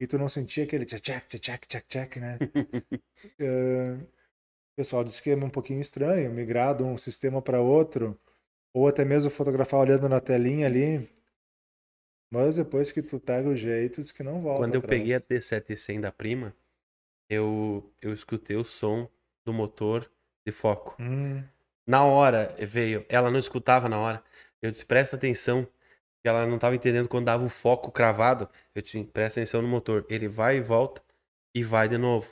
e 0.00 0.06
tu 0.06 0.18
não 0.18 0.28
sentia 0.28 0.64
aquele 0.64 0.84
tchac, 0.84 1.38
tchac, 1.38 1.66
tchac, 1.68 1.86
tchac, 1.86 2.20
né? 2.20 2.38
uh, 3.40 4.02
o 4.74 4.76
pessoal 4.76 5.04
disse 5.04 5.22
que 5.22 5.30
é 5.30 5.36
um 5.36 5.50
pouquinho 5.50 5.80
estranho, 5.80 6.32
migrar 6.32 6.76
de 6.76 6.82
um 6.82 6.98
sistema 6.98 7.40
para 7.42 7.60
outro, 7.60 8.18
ou 8.74 8.88
até 8.88 9.04
mesmo 9.04 9.30
fotografar 9.30 9.80
olhando 9.80 10.08
na 10.08 10.20
telinha 10.20 10.66
ali. 10.66 11.08
Mas 12.30 12.56
depois 12.56 12.90
que 12.90 13.00
tu 13.00 13.20
pega 13.20 13.48
o 13.48 13.54
jeito, 13.54 14.02
diz 14.02 14.10
que 14.10 14.24
não 14.24 14.42
volta. 14.42 14.62
Quando 14.62 14.74
eu 14.74 14.80
atrás. 14.80 14.98
peguei 14.98 15.14
a 15.14 15.20
T700 15.20 16.00
da 16.00 16.10
prima, 16.10 16.54
eu, 17.30 17.88
eu 18.02 18.12
escutei 18.12 18.56
o 18.56 18.64
som 18.64 19.08
do 19.44 19.52
motor 19.52 20.10
de 20.44 20.52
foco. 20.52 20.96
Hum. 21.00 21.44
Na 21.86 22.04
hora 22.04 22.54
veio, 22.58 23.06
ela 23.08 23.30
não 23.30 23.38
escutava 23.38 23.88
na 23.88 23.98
hora. 23.98 24.22
Eu 24.60 24.70
disse, 24.70 24.84
presta 24.84 25.14
atenção. 25.14 25.64
que 26.20 26.28
Ela 26.28 26.44
não 26.46 26.56
estava 26.56 26.74
entendendo 26.74 27.08
quando 27.08 27.26
dava 27.26 27.44
o 27.44 27.48
foco 27.48 27.92
cravado. 27.92 28.48
Eu 28.74 28.82
disse, 28.82 29.02
presta 29.04 29.40
atenção 29.40 29.62
no 29.62 29.68
motor. 29.68 30.04
Ele 30.08 30.26
vai 30.26 30.56
e 30.56 30.60
volta 30.60 31.00
e 31.54 31.62
vai 31.62 31.88
de 31.88 31.98
novo. 31.98 32.28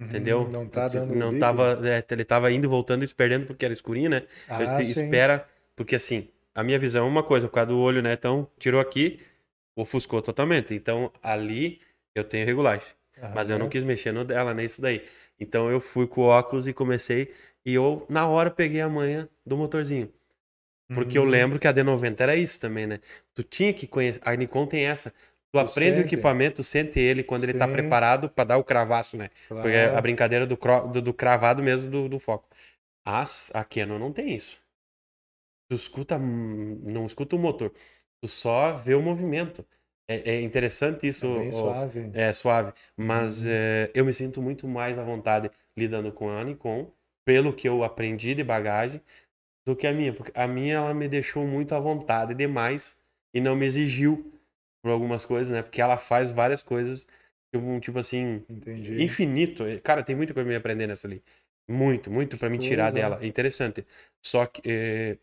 Uhum, 0.00 0.06
Entendeu? 0.06 0.48
Não 0.50 0.66
tá 0.66 0.88
dando 0.88 1.14
Não 1.14 1.38
tava, 1.38 1.78
é, 1.84 2.02
ele 2.10 2.24
tava 2.24 2.50
indo, 2.50 2.68
voltando 2.68 3.04
e 3.04 3.08
se 3.08 3.14
perdendo 3.14 3.46
porque 3.46 3.64
era 3.64 3.74
escurinho, 3.74 4.08
né? 4.08 4.22
Ah, 4.48 4.80
espera, 4.80 5.46
porque 5.76 5.94
assim, 5.94 6.28
a 6.54 6.64
minha 6.64 6.78
visão 6.78 7.06
é 7.06 7.08
uma 7.08 7.22
coisa, 7.22 7.48
por 7.48 7.54
causa 7.54 7.68
do 7.68 7.78
olho, 7.78 8.00
né? 8.00 8.14
Então, 8.14 8.48
tirou 8.58 8.80
aqui, 8.80 9.20
ofuscou 9.76 10.22
totalmente. 10.22 10.74
Então, 10.74 11.12
ali 11.22 11.80
eu 12.14 12.24
tenho 12.24 12.46
regulagem. 12.46 12.88
Mas 13.34 13.50
eu 13.50 13.58
não 13.58 13.68
quis 13.68 13.82
mexer 13.82 14.12
no 14.12 14.24
dela, 14.24 14.54
nem 14.54 14.64
isso 14.64 14.80
daí. 14.80 15.04
Então 15.38 15.70
eu 15.70 15.80
fui 15.80 16.06
com 16.06 16.22
o 16.22 16.24
óculos 16.24 16.66
e 16.66 16.72
comecei. 16.72 17.32
E 17.64 17.74
eu, 17.74 18.06
na 18.08 18.26
hora, 18.26 18.50
peguei 18.50 18.80
a 18.80 18.88
manha 18.88 19.28
do 19.44 19.56
motorzinho. 19.56 20.10
Porque 20.92 21.18
uhum. 21.18 21.24
eu 21.24 21.30
lembro 21.30 21.58
que 21.58 21.68
a 21.68 21.72
D90 21.72 22.20
era 22.20 22.34
isso 22.34 22.58
também, 22.58 22.86
né? 22.86 22.98
Tu 23.32 23.42
tinha 23.44 23.72
que 23.72 23.86
conhecer. 23.86 24.20
A 24.24 24.34
Nikon 24.34 24.66
tem 24.66 24.86
essa. 24.86 25.12
Tu, 25.52 25.58
tu 25.58 25.58
aprende 25.58 25.96
sente. 25.96 26.00
o 26.00 26.06
equipamento, 26.06 26.62
sente 26.62 27.00
ele 27.00 27.24
quando 27.24 27.42
Sim. 27.42 27.50
ele 27.50 27.58
tá 27.58 27.66
preparado 27.66 28.30
para 28.30 28.44
dar 28.44 28.58
o 28.58 28.64
cravaço, 28.64 29.16
né? 29.16 29.30
Claro. 29.48 29.62
Porque 29.62 29.76
a 29.76 30.00
brincadeira 30.00 30.46
do, 30.46 30.56
do, 30.92 31.02
do 31.02 31.14
cravado 31.14 31.62
mesmo 31.62 31.90
do, 31.90 32.08
do, 32.08 32.18
foco. 32.18 32.48
As, 33.04 33.50
a 33.52 33.64
Canon 33.64 33.98
não 33.98 34.12
tem 34.12 34.36
isso. 34.36 34.58
Tu 35.68 35.74
escuta, 35.74 36.18
não 36.18 37.04
escuta 37.04 37.34
o 37.34 37.38
motor. 37.38 37.72
Tu 38.22 38.28
só 38.28 38.72
vê 38.72 38.94
o 38.94 39.02
movimento. 39.02 39.66
É, 40.08 40.34
é 40.36 40.40
interessante 40.40 41.08
isso. 41.08 41.26
É 41.26 41.38
bem 41.38 41.52
suave. 41.52 42.10
É 42.14 42.32
suave. 42.32 42.72
Mas 42.96 43.42
uhum. 43.42 43.48
é, 43.50 43.90
eu 43.92 44.04
me 44.04 44.14
sinto 44.14 44.40
muito 44.40 44.68
mais 44.68 44.98
à 44.98 45.04
vontade 45.04 45.50
lidando 45.76 46.12
com 46.12 46.28
a 46.28 46.44
Nikon, 46.44 46.92
pelo 47.24 47.52
que 47.52 47.68
eu 47.68 47.82
aprendi 47.82 48.34
de 48.34 48.44
bagagem, 48.44 49.00
do 49.66 49.74
que 49.74 49.86
a 49.86 49.92
minha. 49.92 50.12
Porque 50.12 50.32
a 50.34 50.46
minha, 50.46 50.76
ela 50.76 50.94
me 50.94 51.08
deixou 51.08 51.44
muito 51.44 51.74
à 51.74 51.80
vontade 51.80 52.34
demais 52.34 53.00
e 53.34 53.40
não 53.40 53.56
me 53.56 53.66
exigiu 53.66 54.32
por 54.82 54.90
algumas 54.90 55.24
coisas, 55.24 55.52
né? 55.52 55.62
Porque 55.62 55.80
ela 55.80 55.98
faz 55.98 56.30
várias 56.30 56.62
coisas, 56.62 57.06
tipo, 57.54 57.80
tipo 57.80 57.98
assim, 57.98 58.44
Entendi. 58.48 59.02
infinito. 59.02 59.64
Cara, 59.82 60.02
tem 60.02 60.16
muita 60.16 60.32
coisa 60.32 60.44
pra 60.44 60.52
me 60.52 60.56
aprender 60.56 60.86
nessa 60.86 61.06
ali. 61.06 61.22
Muito, 61.68 62.10
muito 62.10 62.36
para 62.36 62.50
me 62.50 62.58
tirar 62.58 62.90
dela. 62.90 63.18
É 63.22 63.26
interessante. 63.26 63.86
Só 64.24 64.44
que 64.44 64.60
é, 64.66 65.16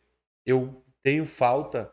eu 0.46 0.82
tenho 1.04 1.26
falta 1.26 1.92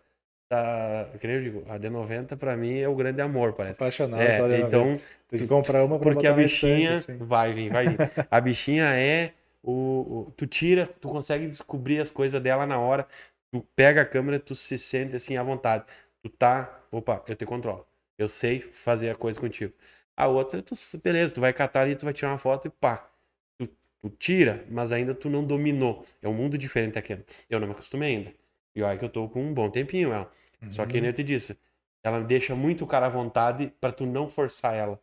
da. 0.50 1.10
Que 1.18 1.26
eu 1.26 1.40
digo, 1.40 1.64
a 1.68 1.78
D90 1.78 2.36
pra 2.36 2.56
mim 2.56 2.78
é 2.78 2.88
o 2.88 2.94
grande 2.94 3.20
amor, 3.20 3.54
parece. 3.54 3.82
Apaixonado. 3.82 4.22
É, 4.22 4.60
então. 4.60 4.98
Tem 5.28 5.40
que 5.40 5.46
comprar 5.46 5.84
uma 5.84 5.98
pra 5.98 6.12
Porque 6.12 6.26
a 6.26 6.32
bichinha. 6.32 6.94
Estante, 6.94 7.12
assim. 7.18 7.26
Vai 7.26 7.52
vir, 7.52 7.72
vai 7.72 7.88
vir. 7.88 7.98
a 8.30 8.40
bichinha 8.40 8.84
é. 8.94 9.32
O, 9.66 10.26
o, 10.28 10.32
tu 10.36 10.46
tira, 10.46 10.86
tu 11.00 11.08
consegue 11.08 11.46
descobrir 11.46 11.98
as 11.98 12.10
coisas 12.10 12.40
dela 12.40 12.66
na 12.66 12.78
hora. 12.78 13.08
Tu 13.50 13.64
pega 13.74 14.02
a 14.02 14.04
câmera, 14.04 14.38
tu 14.38 14.54
se 14.54 14.78
sente 14.78 15.16
assim 15.16 15.36
à 15.36 15.42
vontade. 15.42 15.84
Tu 16.24 16.30
tá. 16.30 16.82
Opa, 16.90 17.22
eu 17.28 17.36
te 17.36 17.44
controlo. 17.44 17.86
Eu 18.16 18.30
sei 18.30 18.60
fazer 18.60 19.10
a 19.10 19.14
coisa 19.14 19.38
contigo. 19.38 19.74
A 20.16 20.26
outra, 20.26 20.62
tu, 20.62 20.74
beleza, 21.02 21.34
tu 21.34 21.40
vai 21.40 21.52
catar 21.52 21.82
ali, 21.82 21.94
tu 21.94 22.06
vai 22.06 22.14
tirar 22.14 22.30
uma 22.30 22.38
foto 22.38 22.66
e 22.66 22.70
pá. 22.70 23.10
Tu, 23.58 23.68
tu 24.00 24.08
tira, 24.08 24.64
mas 24.70 24.90
ainda 24.90 25.14
tu 25.14 25.28
não 25.28 25.44
dominou. 25.44 26.02
É 26.22 26.28
um 26.28 26.32
mundo 26.32 26.56
diferente 26.56 26.98
aqui. 26.98 27.22
Eu 27.50 27.60
não 27.60 27.66
me 27.66 27.74
acostumei 27.74 28.16
ainda. 28.16 28.32
E 28.74 28.82
olha 28.82 28.98
que 28.98 29.04
eu 29.04 29.10
tô 29.10 29.28
com 29.28 29.44
um 29.44 29.52
bom 29.52 29.68
tempinho 29.68 30.14
ela. 30.14 30.30
Uhum. 30.62 30.72
Só 30.72 30.86
que 30.86 30.98
nem 30.98 31.10
eu 31.10 31.12
te 31.12 31.22
disse, 31.22 31.58
ela 32.02 32.20
deixa 32.22 32.54
muito 32.54 32.84
o 32.84 32.86
cara 32.86 33.04
à 33.04 33.10
vontade 33.10 33.70
para 33.78 33.92
tu 33.92 34.06
não 34.06 34.26
forçar 34.26 34.74
ela. 34.74 34.98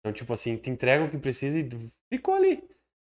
Então, 0.00 0.12
tipo 0.12 0.34
assim, 0.34 0.58
te 0.58 0.68
entrega 0.68 1.02
o 1.02 1.10
que 1.10 1.16
precisa 1.16 1.58
e 1.58 1.66
ficou 2.10 2.34
ali. 2.34 2.62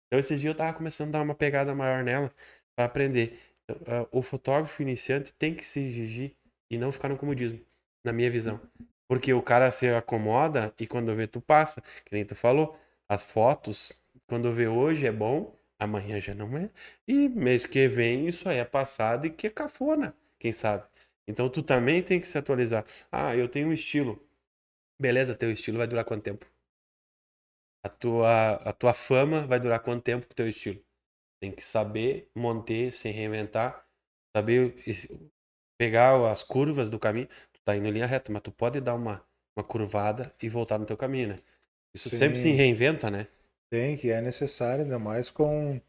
Então, 0.08 0.20
esses 0.20 0.42
dias 0.42 0.52
eu 0.52 0.58
tava 0.58 0.74
começando 0.76 1.10
a 1.10 1.20
dar 1.20 1.22
uma 1.22 1.36
pegada 1.36 1.76
maior 1.76 2.04
nela 2.04 2.32
para 2.76 2.86
aprender. 2.86 3.40
Então, 3.64 4.02
uh, 4.02 4.08
o 4.12 4.24
fotógrafo 4.24 4.82
iniciante 4.82 5.32
tem 5.34 5.54
que 5.54 5.64
se 5.64 5.80
exigir 5.80 6.36
e 6.70 6.78
não 6.78 6.92
ficar 6.92 7.10
no 7.10 7.18
comodismo, 7.18 7.60
na 8.04 8.12
minha 8.14 8.30
visão. 8.30 8.60
Porque 9.08 9.34
o 9.34 9.42
cara 9.42 9.70
se 9.72 9.88
acomoda 9.90 10.74
e 10.80 10.88
quando 10.88 11.16
vê 11.16 11.28
tu 11.28 11.40
passa, 11.42 11.82
que 11.82 12.14
nem 12.14 12.26
tu 12.26 12.36
falou, 12.36 12.78
as 13.08 13.24
fotos, 13.24 13.94
quando 14.28 14.52
vê 14.52 14.68
hoje 14.68 15.06
é 15.06 15.12
bom, 15.12 15.56
amanhã 15.80 16.20
já 16.20 16.34
não 16.34 16.58
é. 16.58 16.70
E 17.08 17.30
mês 17.30 17.66
que 17.66 17.88
vem 17.88 18.28
isso 18.28 18.50
aí 18.50 18.58
é 18.58 18.66
passado 18.66 19.28
e 19.28 19.30
que 19.30 19.48
é 19.48 19.50
cafona, 19.50 20.16
quem 20.40 20.52
sabe. 20.52 20.86
Então 21.28 21.50
tu 21.50 21.62
também 21.64 22.02
tem 22.04 22.20
que 22.20 22.28
se 22.28 22.38
atualizar. 22.38 22.86
Ah, 23.12 23.36
eu 23.36 23.48
tenho 23.50 23.70
um 23.70 23.74
estilo. 23.74 24.22
Beleza, 25.00 25.36
teu 25.36 25.52
estilo 25.52 25.78
vai 25.78 25.88
durar 25.88 26.06
quanto 26.06 26.24
tempo? 26.24 26.46
A 27.84 27.90
tua, 27.90 28.54
a 28.56 28.74
tua 28.74 28.94
fama 28.94 29.46
vai 29.46 29.60
durar 29.60 29.80
quanto 29.80 30.04
tempo 30.04 30.28
com 30.28 30.34
teu 30.34 30.48
estilo? 30.48 30.84
Tem 31.40 31.52
que 31.52 31.64
saber 31.64 32.30
manter, 32.34 32.92
se 32.94 33.10
reinventar, 33.10 33.86
saber 34.36 34.76
pegar 35.78 36.16
as 36.32 36.44
curvas 36.44 36.90
do 36.90 37.00
caminho. 37.00 37.28
Tu 37.54 37.62
tá 37.64 37.76
indo 37.76 37.88
em 37.88 37.92
linha 37.92 38.06
reta, 38.08 38.32
mas 38.32 38.42
tu 38.42 38.52
pode 38.52 38.82
dar 38.82 38.96
uma, 38.96 39.24
uma 39.56 39.64
curvada 39.64 40.34
e 40.42 40.50
voltar 40.50 40.78
no 40.80 40.86
teu 40.86 40.98
caminho, 40.98 41.30
né? 41.30 41.40
Isso 41.96 42.10
Sim. 42.10 42.12
sempre 42.12 42.40
se 42.40 42.52
reinventa, 42.52 43.12
né? 43.12 43.28
Tem, 43.70 43.96
que 43.98 44.10
é 44.10 44.22
necessário, 44.22 44.84
ainda 44.84 44.98
mais 45.00 45.30
com 45.30 45.80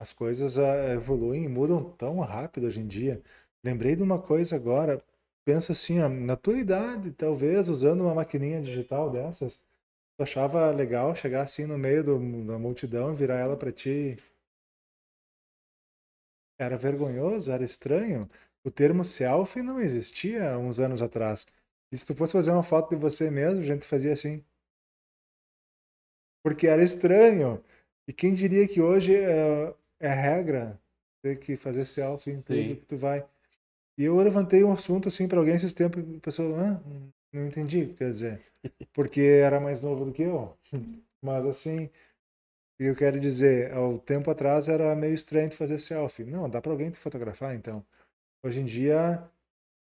as 0.00 0.12
coisas 0.12 0.58
ah, 0.58 0.94
evoluem 0.94 1.44
e 1.44 1.48
mudam 1.48 1.84
tão 1.92 2.20
rápido 2.20 2.66
hoje 2.66 2.80
em 2.80 2.86
dia. 2.88 3.22
Lembrei 3.64 3.96
de 3.96 4.02
uma 4.04 4.20
coisa 4.20 4.56
agora, 4.56 5.02
pensa 5.44 5.72
assim, 5.72 6.00
ó, 6.00 6.08
na 6.08 6.36
tua 6.36 6.58
idade, 6.58 7.12
talvez 7.12 7.68
usando 7.68 8.02
uma 8.02 8.14
maquininha 8.14 8.62
digital 8.62 9.10
dessas, 9.10 9.58
tu 10.16 10.22
achava 10.24 10.70
legal 10.72 11.14
chegar 11.16 11.42
assim 11.42 11.66
no 11.66 11.78
meio 11.78 12.04
do- 12.04 12.46
da 12.46 12.58
multidão 12.58 13.12
e 13.12 13.16
virar 13.16 13.38
ela 13.38 13.56
pra 13.56 13.72
ti? 13.72 14.18
Era 16.58 16.78
vergonhoso, 16.78 17.50
era 17.52 17.62
estranho. 17.64 18.28
O 18.64 18.70
termo 18.70 19.04
selfie 19.04 19.62
não 19.62 19.80
existia 19.80 20.56
uns 20.58 20.78
anos 20.78 21.02
atrás. 21.02 21.46
E 21.90 21.98
se 21.98 22.06
tu 22.06 22.14
fosse 22.14 22.32
fazer 22.32 22.50
uma 22.50 22.62
foto 22.62 22.90
de 22.90 22.96
você 22.96 23.30
mesmo, 23.30 23.60
a 23.60 23.64
gente 23.64 23.84
fazia 23.84 24.12
assim. 24.12 24.44
Porque 26.42 26.66
era 26.66 26.82
estranho. 26.82 27.62
E 28.06 28.12
quem 28.12 28.34
diria 28.34 28.66
que 28.66 28.80
hoje 28.80 29.14
é, 29.14 29.74
é 30.00 30.08
regra 30.08 30.80
ter 31.22 31.38
que 31.38 31.56
fazer 31.56 31.84
selfie 31.84 32.32
em 32.32 32.42
tudo 32.42 32.56
Sim. 32.56 32.76
que 32.76 32.86
tu 32.86 32.96
vai. 32.96 33.26
E 33.96 34.04
eu 34.04 34.16
levantei 34.16 34.64
um 34.64 34.72
assunto 34.72 35.08
assim 35.08 35.28
para 35.28 35.38
alguém 35.38 35.54
esses 35.54 35.74
tempos 35.74 36.02
e 36.02 36.16
a 36.16 36.20
pessoa, 36.20 36.58
ah, 36.60 36.80
não 37.32 37.46
entendi 37.46 37.82
o 37.82 37.88
que 37.88 37.94
quer 37.94 38.10
dizer. 38.10 38.42
Porque 38.92 39.20
era 39.20 39.60
mais 39.60 39.82
novo 39.82 40.04
do 40.04 40.12
que 40.12 40.22
eu. 40.22 40.56
Mas 41.22 41.46
assim, 41.46 41.90
eu 42.78 42.96
quero 42.96 43.20
dizer, 43.20 43.72
ao 43.72 43.98
tempo 43.98 44.30
atrás 44.30 44.68
era 44.68 44.94
meio 44.96 45.14
estranho 45.14 45.48
de 45.48 45.56
fazer 45.56 45.78
selfie. 45.78 46.24
Não, 46.24 46.48
dá 46.48 46.60
para 46.60 46.72
alguém 46.72 46.90
te 46.90 46.98
fotografar, 46.98 47.54
então. 47.54 47.84
Hoje 48.44 48.60
em 48.60 48.64
dia, 48.64 49.22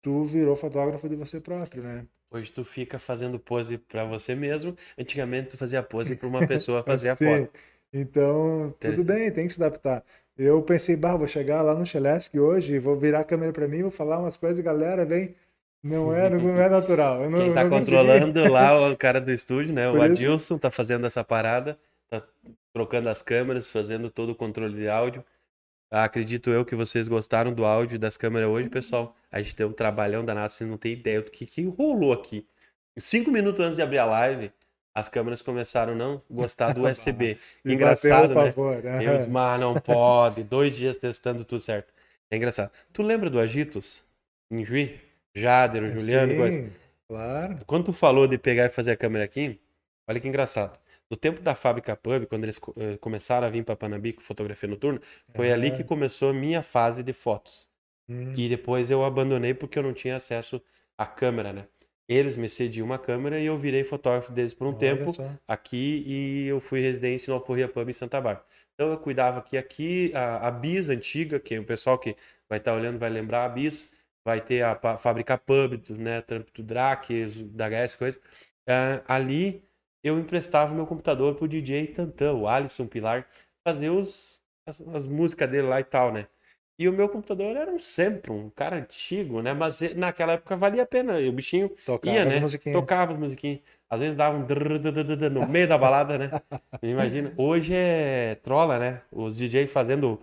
tu 0.02 0.24
virou 0.24 0.54
fotógrafo 0.56 1.08
de 1.08 1.16
você 1.16 1.40
próprio, 1.40 1.82
né? 1.82 2.06
Hoje 2.30 2.52
tu 2.52 2.64
fica 2.64 2.98
fazendo 2.98 3.38
pose 3.38 3.78
pra 3.78 4.04
você 4.04 4.34
mesmo. 4.34 4.76
Antigamente 4.98 5.50
tu 5.50 5.56
fazia 5.56 5.82
pose 5.82 6.16
pra 6.16 6.28
uma 6.28 6.46
pessoa 6.46 6.82
fazer 6.82 7.10
a 7.10 7.16
foto. 7.16 7.50
Então, 7.92 8.74
tudo 8.78 9.04
bem, 9.04 9.30
tem 9.30 9.46
que 9.46 9.54
se 9.54 9.62
adaptar. 9.62 10.04
Eu 10.36 10.60
pensei, 10.62 10.96
bah, 10.96 11.16
vou 11.16 11.26
chegar 11.26 11.62
lá 11.62 11.74
no 11.74 11.86
Chelesc 11.86 12.38
hoje, 12.38 12.78
vou 12.78 12.96
virar 12.98 13.20
a 13.20 13.24
câmera 13.24 13.52
para 13.52 13.66
mim, 13.66 13.82
vou 13.82 13.90
falar 13.90 14.18
umas 14.18 14.36
coisas, 14.36 14.62
galera, 14.62 15.04
vem. 15.04 15.34
Não 15.82 16.12
é, 16.12 16.28
não 16.28 16.60
é 16.60 16.68
natural. 16.68 17.22
Eu 17.22 17.30
não, 17.30 17.38
Quem 17.38 17.54
tá 17.54 17.62
não 17.64 17.70
consegui. 17.70 17.96
controlando 17.96 18.52
lá 18.52 18.90
o 18.90 18.96
cara 18.96 19.20
do 19.20 19.32
estúdio, 19.32 19.72
né? 19.72 19.88
O 19.88 19.92
Por 19.92 19.98
isso- 20.10 20.12
Adilson 20.12 20.58
tá 20.58 20.70
fazendo 20.70 21.06
essa 21.06 21.22
parada, 21.24 21.78
tá 22.08 22.22
trocando 22.72 23.08
as 23.08 23.22
câmeras, 23.22 23.70
fazendo 23.70 24.10
todo 24.10 24.30
o 24.30 24.34
controle 24.34 24.74
de 24.74 24.88
áudio. 24.88 25.24
Acredito 25.90 26.50
eu 26.50 26.64
que 26.64 26.74
vocês 26.74 27.06
gostaram 27.06 27.52
do 27.52 27.64
áudio 27.64 27.98
das 27.98 28.16
câmeras 28.16 28.48
hoje, 28.48 28.68
pessoal. 28.68 29.16
A 29.30 29.40
gente 29.40 29.54
tem 29.54 29.66
um 29.66 29.72
trabalhão 29.72 30.24
danado, 30.24 30.52
vocês 30.52 30.68
não 30.68 30.76
tem 30.76 30.92
ideia 30.92 31.22
do 31.22 31.30
que, 31.30 31.46
que 31.46 31.64
rolou 31.64 32.12
aqui. 32.12 32.46
Cinco 32.98 33.30
minutos 33.30 33.64
antes 33.64 33.76
de 33.76 33.82
abrir 33.82 33.98
a 33.98 34.04
live, 34.04 34.50
as 34.94 35.08
câmeras 35.08 35.42
começaram 35.42 35.92
a 35.92 35.96
não 35.96 36.22
gostar 36.30 36.72
do 36.72 36.88
USB. 36.88 37.38
Engraçado, 37.64 38.34
né? 38.34 38.46
pavor, 38.46 38.82
né? 38.82 39.26
Mas 39.28 39.60
não 39.60 39.74
pode. 39.74 40.42
Dois 40.42 40.74
dias 40.74 40.96
testando 40.96 41.44
tudo 41.44 41.60
certo. 41.60 41.92
É 42.30 42.36
engraçado. 42.36 42.70
Tu 42.92 43.02
lembra 43.02 43.30
do 43.30 43.38
Agitos? 43.38 44.02
Em 44.50 44.64
Juí? 44.64 44.98
Jader, 45.34 45.84
o 45.84 45.88
Juliano, 45.88 46.34
coisa. 46.34 46.62
Sim, 46.62 46.72
claro. 47.06 47.58
Quando 47.66 47.84
tu 47.84 47.92
falou 47.92 48.26
de 48.26 48.38
pegar 48.38 48.64
e 48.64 48.70
fazer 48.70 48.92
a 48.92 48.96
câmera 48.96 49.24
aqui, 49.24 49.60
olha 50.08 50.18
que 50.18 50.26
engraçado. 50.26 50.78
No 51.10 51.16
tempo 51.16 51.40
da 51.40 51.54
fábrica 51.54 51.96
Pub, 51.96 52.26
quando 52.26 52.44
eles 52.44 52.60
eh, 52.78 52.96
começaram 52.98 53.46
a 53.46 53.50
vir 53.50 53.64
para 53.64 53.76
Panambi 53.76 54.12
com 54.12 54.22
fotografia 54.22 54.68
noturna, 54.68 55.00
foi 55.34 55.52
ali 55.52 55.70
que 55.70 55.82
Ah. 55.82 55.84
começou 55.84 56.30
a 56.30 56.32
minha 56.34 56.62
fase 56.62 57.02
de 57.02 57.12
fotos. 57.12 57.68
Hum, 58.08 58.34
E 58.34 58.48
depois 58.48 58.90
eu 58.90 59.04
abandonei 59.04 59.54
porque 59.54 59.78
eu 59.78 59.82
não 59.82 59.92
tinha 59.94 60.16
acesso 60.16 60.62
à 60.98 61.06
câmera, 61.06 61.52
né? 61.52 61.68
Eles 62.08 62.36
me 62.36 62.48
cediam 62.48 62.86
uma 62.86 62.98
câmera 62.98 63.40
e 63.40 63.46
eu 63.46 63.58
virei 63.58 63.82
fotógrafo 63.84 64.32
deles 64.32 64.54
por 64.54 64.66
um 64.66 64.74
olha 64.74 64.78
tempo 64.78 65.12
só. 65.12 65.36
aqui 65.48 66.04
e 66.06 66.46
eu 66.46 66.60
fui 66.60 66.80
residência 66.80 67.30
no 67.32 67.38
Alforria 67.38 67.68
Pub 67.68 67.88
em 67.88 67.92
Santa 67.92 68.20
Bárbara. 68.20 68.46
Então 68.74 68.90
eu 68.92 68.98
cuidava 68.98 69.38
aqui, 69.40 69.56
aqui 69.58 70.12
a, 70.14 70.48
a 70.48 70.50
Bis 70.50 70.88
antiga, 70.88 71.40
que 71.40 71.58
o 71.58 71.64
pessoal 71.64 71.98
que 71.98 72.16
vai 72.48 72.58
estar 72.58 72.74
olhando 72.74 72.98
vai 72.98 73.10
lembrar 73.10 73.44
a 73.44 73.48
Bis, 73.48 73.92
vai 74.24 74.40
ter 74.40 74.62
a, 74.64 74.74
pa- 74.76 74.98
fábrica 74.98 75.36
Pub, 75.38 75.82
né, 75.90 76.20
trampo 76.22 76.52
do 76.52 76.62
Drac, 76.62 77.08
da 77.54 77.66
HS, 77.66 77.98
coisa. 77.98 78.20
Ah, 78.68 79.02
ali 79.08 79.62
eu 80.06 80.18
emprestava 80.18 80.72
o 80.72 80.76
meu 80.76 80.86
computador 80.86 81.34
pro 81.34 81.48
DJ 81.48 81.86
Tantan, 81.88 82.34
o 82.34 82.48
Alisson 82.48 82.86
Pilar, 82.86 83.26
fazer 83.64 83.90
os, 83.90 84.40
as, 84.66 84.80
as 84.88 85.06
músicas 85.06 85.50
dele 85.50 85.66
lá 85.68 85.80
e 85.80 85.84
tal, 85.84 86.12
né? 86.12 86.26
E 86.78 86.88
o 86.88 86.92
meu 86.92 87.08
computador 87.08 87.56
era 87.56 87.70
um 87.70 87.78
sempre 87.78 88.30
um 88.30 88.50
cara 88.50 88.76
antigo, 88.76 89.40
né? 89.40 89.54
Mas 89.54 89.80
eh, 89.80 89.94
naquela 89.94 90.34
época 90.34 90.56
valia 90.56 90.82
a 90.82 90.86
pena. 90.86 91.18
E 91.20 91.28
o 91.28 91.32
bichinho 91.32 91.70
Tocava 91.86 92.16
ia, 92.16 92.24
as 92.28 92.34
né? 92.34 92.40
musiquinhas. 92.40 92.82
Tocava 92.82 93.12
as 93.14 93.18
musiquinhas. 93.18 93.60
Às 93.88 94.00
vezes 94.00 94.16
dava 94.16 94.36
um 94.36 94.44
drrr, 94.46 94.78
drrr, 94.78 95.04
drrr, 95.16 95.30
no 95.30 95.46
meio 95.48 95.66
da 95.68 95.78
balada, 95.78 96.18
né? 96.18 96.30
Imagina. 96.82 97.32
Hoje 97.36 97.72
é 97.74 98.34
trola, 98.42 98.78
né? 98.78 99.02
Os 99.10 99.36
DJ 99.38 99.66
fazendo 99.68 100.20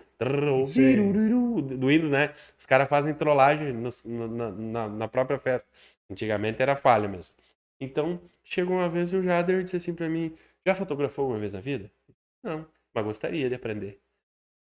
do 1.78 1.88
Windows, 1.88 2.12
né? 2.12 2.34
Os 2.58 2.66
caras 2.66 2.88
fazem 2.90 3.14
trollagem 3.14 3.74
nos- 3.74 4.03
na, 4.06 4.52
na- 4.52 4.90
na 4.90 5.08
própria 5.08 5.40
festa. 5.40 5.68
Antigamente 6.10 6.62
era 6.62 6.76
falha 6.76 7.08
mesmo. 7.08 7.34
Então, 7.84 8.22
chegou 8.44 8.78
uma 8.78 8.88
vez 8.88 9.12
o 9.14 9.22
Jader 9.22 9.62
disse 9.64 9.76
assim 9.76 9.94
pra 9.94 10.08
mim: 10.08 10.34
Já 10.66 10.74
fotografou 10.74 11.24
alguma 11.24 11.40
vez 11.40 11.52
na 11.53 11.60
vida? 11.60 11.92
Não, 12.42 12.66
mas 12.94 13.03
gostaria 13.06 13.50
de 13.50 13.56
aprender. 13.56 14.00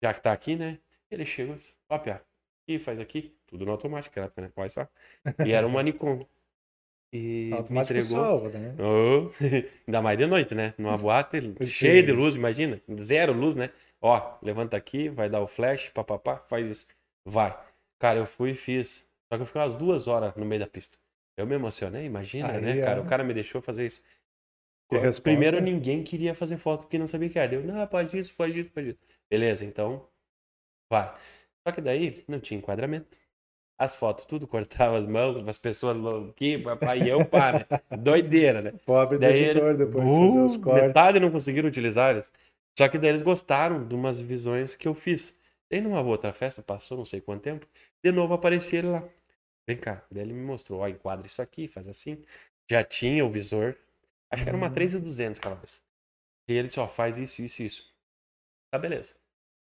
Já 0.02 0.12
que 0.12 0.20
tá 0.20 0.32
aqui, 0.32 0.56
né? 0.56 0.78
Ele 1.10 1.24
chegou 1.24 1.54
e 1.54 1.58
disse: 1.58 1.74
Ó, 1.88 1.98
Pia, 1.98 2.20
e 2.66 2.78
faz 2.78 2.98
aqui, 2.98 3.32
tudo 3.46 3.64
no 3.64 3.70
automático, 3.70 4.10
naquela 4.10 4.26
época, 4.26 4.42
né? 4.42 4.52
Olha 4.56 4.68
só. 4.68 4.88
E 5.44 5.52
era 5.52 5.66
uma 5.66 5.82
Nikon. 5.82 6.26
E 7.12 7.50
me 7.50 7.56
Automático 7.56 7.98
entregou. 7.98 8.24
salva, 8.24 8.48
né? 8.58 8.74
Oh, 8.80 9.30
ainda 9.86 10.02
mais 10.02 10.18
de 10.18 10.26
noite, 10.26 10.54
né? 10.54 10.74
Numa 10.76 10.96
boate 10.96 11.54
cheia 11.66 12.02
de 12.02 12.10
luz, 12.10 12.34
imagina. 12.34 12.80
Zero 12.98 13.32
luz, 13.32 13.54
né? 13.54 13.70
Ó, 14.00 14.38
levanta 14.42 14.76
aqui, 14.76 15.08
vai 15.08 15.30
dar 15.30 15.40
o 15.40 15.46
flash, 15.46 15.90
papapá, 15.90 16.38
faz 16.38 16.68
isso. 16.68 16.88
Vai. 17.24 17.56
Cara, 17.98 18.18
eu 18.18 18.26
fui 18.26 18.50
e 18.50 18.54
fiz. 18.54 19.06
Só 19.28 19.36
que 19.36 19.42
eu 19.42 19.46
fiquei 19.46 19.62
umas 19.62 19.74
duas 19.74 20.08
horas 20.08 20.34
no 20.34 20.44
meio 20.44 20.60
da 20.60 20.66
pista. 20.66 20.98
Eu 21.36 21.46
me 21.46 21.54
emocionei, 21.54 22.04
imagina, 22.04 22.52
Aí, 22.52 22.60
né, 22.60 22.80
cara? 22.80 22.98
é. 22.98 23.02
O 23.02 23.06
cara 23.06 23.22
me 23.24 23.34
deixou 23.34 23.60
fazer 23.60 23.86
isso. 23.86 24.02
Que 24.88 24.96
responsa. 24.96 25.22
Primeiro 25.22 25.60
ninguém 25.60 26.02
queria 26.02 26.34
fazer 26.34 26.56
foto 26.56 26.82
porque 26.82 26.98
não 26.98 27.06
sabia 27.06 27.28
o 27.28 27.30
que 27.30 27.38
era. 27.38 27.54
Eu, 27.54 27.64
não, 27.64 27.86
pode 27.86 28.16
isso, 28.16 28.34
pode 28.34 28.60
isso, 28.60 28.70
pode 28.70 28.90
isso. 28.90 28.98
Beleza, 29.28 29.64
então, 29.64 30.06
vai. 30.90 31.12
Só 31.66 31.72
que 31.74 31.80
daí 31.80 32.24
não 32.28 32.38
tinha 32.40 32.58
enquadramento. 32.58 33.18
As 33.78 33.94
fotos 33.94 34.24
tudo 34.24 34.46
cortava 34.46 34.96
as 34.96 35.04
mãos, 35.04 35.46
as 35.46 35.58
pessoas 35.58 35.98
aqui, 36.30 36.56
papai, 36.56 37.02
e 37.02 37.08
eu 37.08 37.26
pá, 37.26 37.52
né? 37.52 37.66
Doideira, 37.98 38.62
né? 38.62 38.72
Pobre 38.86 39.18
do 39.18 39.20
Daí 39.20 39.44
editor 39.44 39.74
eles, 39.74 39.78
depois 39.78 40.04
de 40.04 40.16
fazer 40.18 40.40
os 40.40 40.56
Uh, 40.56 40.60
cortes. 40.60 40.88
metade 40.88 41.20
não 41.20 41.30
conseguiram 41.30 41.68
utilizar 41.68 42.12
eles. 42.14 42.32
Só 42.78 42.88
que 42.88 42.96
daí 42.98 43.10
eles 43.10 43.22
gostaram 43.22 43.86
de 43.86 43.94
umas 43.94 44.18
visões 44.20 44.74
que 44.74 44.88
eu 44.88 44.94
fiz. 44.94 45.38
Daí 45.70 45.80
numa 45.80 46.00
outra 46.00 46.32
festa, 46.32 46.62
passou 46.62 46.96
não 46.96 47.04
sei 47.04 47.20
quanto 47.20 47.42
tempo, 47.42 47.66
de 48.02 48.12
novo 48.12 48.32
aparecia 48.32 48.78
ele 48.78 48.88
lá. 48.88 49.04
Vem 49.66 49.76
cá. 49.78 50.04
Daí 50.10 50.22
ele 50.22 50.32
me 50.32 50.42
mostrou, 50.44 50.80
ó, 50.80 50.88
enquadra 50.88 51.26
isso 51.26 51.42
aqui, 51.42 51.68
faz 51.68 51.88
assim. 51.88 52.24
Já 52.70 52.84
tinha 52.84 53.24
o 53.24 53.30
visor. 53.30 53.76
Acho 54.30 54.42
que 54.42 54.48
era 54.48 54.56
uma 54.56 54.66
Uhum. 54.66 54.72
3200 54.72 55.38
aquela 55.38 55.54
vez. 55.56 55.82
E 56.48 56.54
ele 56.54 56.68
disse, 56.68 56.80
ó, 56.80 56.88
faz 56.88 57.18
isso, 57.18 57.42
isso, 57.42 57.62
isso. 57.62 57.94
Tá, 58.72 58.78
beleza. 58.78 59.14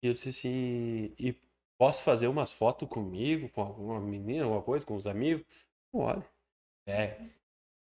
E 0.02 0.08
eu 0.08 0.14
disse 0.14 0.30
assim, 0.30 1.14
e 1.18 1.36
posso 1.78 2.02
fazer 2.02 2.28
umas 2.28 2.52
fotos 2.52 2.88
comigo, 2.88 3.48
com 3.50 3.62
alguma 3.62 4.00
menina, 4.00 4.44
alguma 4.44 4.62
coisa, 4.62 4.86
com 4.86 4.96
os 4.96 5.06
amigos? 5.06 5.46
Pode. 5.92 6.24
É, 6.86 7.18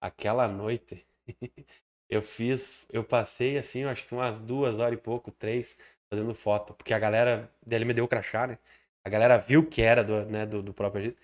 aquela 0.00 0.48
noite 0.48 1.06
eu 2.08 2.22
fiz, 2.22 2.86
eu 2.90 3.04
passei 3.04 3.58
assim, 3.58 3.84
acho 3.84 4.06
que 4.06 4.14
umas 4.14 4.40
duas 4.40 4.78
horas 4.78 4.98
e 4.98 5.02
pouco, 5.02 5.30
três, 5.32 5.76
fazendo 6.10 6.34
foto, 6.34 6.74
porque 6.74 6.94
a 6.94 6.98
galera, 6.98 7.50
dele 7.64 7.84
me 7.84 7.94
deu 7.94 8.04
o 8.04 8.08
crachá, 8.08 8.46
né? 8.46 8.58
A 9.04 9.08
galera 9.10 9.38
viu 9.38 9.68
que 9.68 9.82
era 9.82 10.04
do, 10.04 10.24
né, 10.26 10.46
do, 10.46 10.62
do 10.62 10.74
próprio 10.74 11.02
agito. 11.02 11.22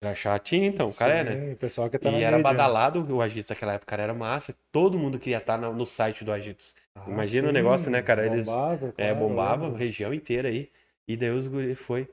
Crachá 0.00 0.38
tinha, 0.38 0.66
então, 0.66 0.88
o 0.90 0.94
cara 0.94 1.14
é, 1.14 1.24
né? 1.24 1.38
Sim, 1.38 1.52
o 1.52 1.56
pessoal 1.56 1.88
que 1.90 1.98
tá 1.98 2.10
E 2.10 2.22
era 2.22 2.38
mídia. 2.38 2.38
badalado 2.38 3.06
o 3.14 3.22
Agitos 3.22 3.50
naquela 3.50 3.74
época, 3.74 3.90
cara, 3.90 4.02
era 4.04 4.14
massa. 4.14 4.56
Todo 4.72 4.98
mundo 4.98 5.18
queria 5.18 5.38
estar 5.38 5.58
no, 5.58 5.72
no 5.74 5.86
site 5.86 6.24
do 6.24 6.32
Agitos. 6.32 6.74
Ah, 6.96 7.22
Imagina 7.22 7.48
o 7.48 7.52
sim, 7.52 7.52
negócio, 7.52 7.90
né, 7.90 8.02
cara? 8.02 8.26
Eles- 8.26 8.62
Bombava, 8.62 8.92
É, 8.96 9.14
claro, 9.14 9.14
bombava 9.14 9.68
a 9.68 9.76
lembro. 9.76 9.78
região 9.78 10.12
inteira 10.14 10.48
aí. 10.48 10.70
E 11.08 11.16
daí 11.16 11.30
os 11.30 11.46
guri 11.48 11.74
foi. 11.74 12.08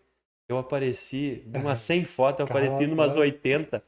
Eu 0.50 0.58
apareci, 0.58 1.43
de 1.48 1.60
umas 1.60 1.80
100 1.82 2.06
fotos, 2.06 2.42
eu 2.42 2.45
apareci 2.48 2.88
numas 2.88 3.16
Capaz. 3.16 3.18
80, 3.18 3.84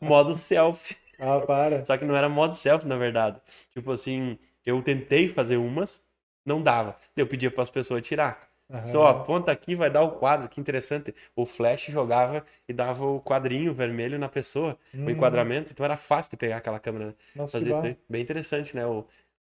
modo 0.00 0.34
selfie. 0.36 0.96
Ah, 1.18 1.40
para. 1.46 1.84
Só 1.84 1.96
que 1.96 2.04
não 2.04 2.16
era 2.16 2.28
modo 2.28 2.54
selfie, 2.54 2.86
na 2.88 2.96
verdade. 2.96 3.40
Tipo 3.72 3.92
assim, 3.92 4.38
eu 4.64 4.82
tentei 4.82 5.28
fazer 5.28 5.56
umas, 5.56 6.04
não 6.44 6.62
dava. 6.62 6.98
Eu 7.16 7.26
pedia 7.26 7.50
para 7.50 7.62
as 7.62 7.70
pessoas 7.70 8.06
tirar. 8.06 8.38
Aham. 8.70 8.82
Só 8.82 9.08
aponta 9.08 9.50
aqui, 9.52 9.74
vai 9.74 9.90
dar 9.90 10.02
o 10.02 10.12
quadro, 10.18 10.48
que 10.48 10.60
interessante. 10.60 11.14
O 11.34 11.44
flash 11.46 11.86
jogava 11.86 12.44
e 12.68 12.72
dava 12.72 13.04
o 13.04 13.20
quadrinho 13.20 13.74
vermelho 13.74 14.18
na 14.18 14.28
pessoa, 14.28 14.78
o 15.04 15.10
Hum, 15.10 15.10
enquadramento, 15.10 15.72
então 15.72 15.84
era 15.84 15.96
fácil 15.96 16.30
de 16.32 16.36
pegar 16.36 16.58
aquela 16.58 16.78
câmera. 16.80 17.06
né? 17.08 17.14
Nossa, 17.34 17.64
bar- 17.64 17.92
daí. 17.92 17.98
Bem 18.08 18.22
interessante, 18.22 18.74
né? 18.76 18.86
O, 18.86 19.06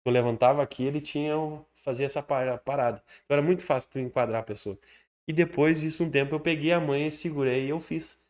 eu 0.05 0.13
levantava 0.13 0.63
aqui, 0.63 0.85
ele 0.85 1.01
tinha 1.01 1.35
fazia 1.85 2.07
essa 2.07 2.23
par- 2.23 2.59
parada. 2.61 3.03
Então 3.25 3.37
era 3.37 3.43
muito 3.47 3.63
fácil 3.65 3.91
tu 3.91 3.99
enquadrar 4.01 4.41
a 4.41 4.45
pessoa. 4.45 4.79
E 5.29 5.33
depois 5.33 5.81
disso, 5.81 6.05
um 6.05 6.11
tempo, 6.11 6.35
eu 6.35 6.41
peguei 6.41 6.73
a 6.73 6.81
mãe, 6.81 7.11
segurei 7.11 7.67
e 7.67 7.71
eu 7.71 7.81
fiz. 7.81 8.21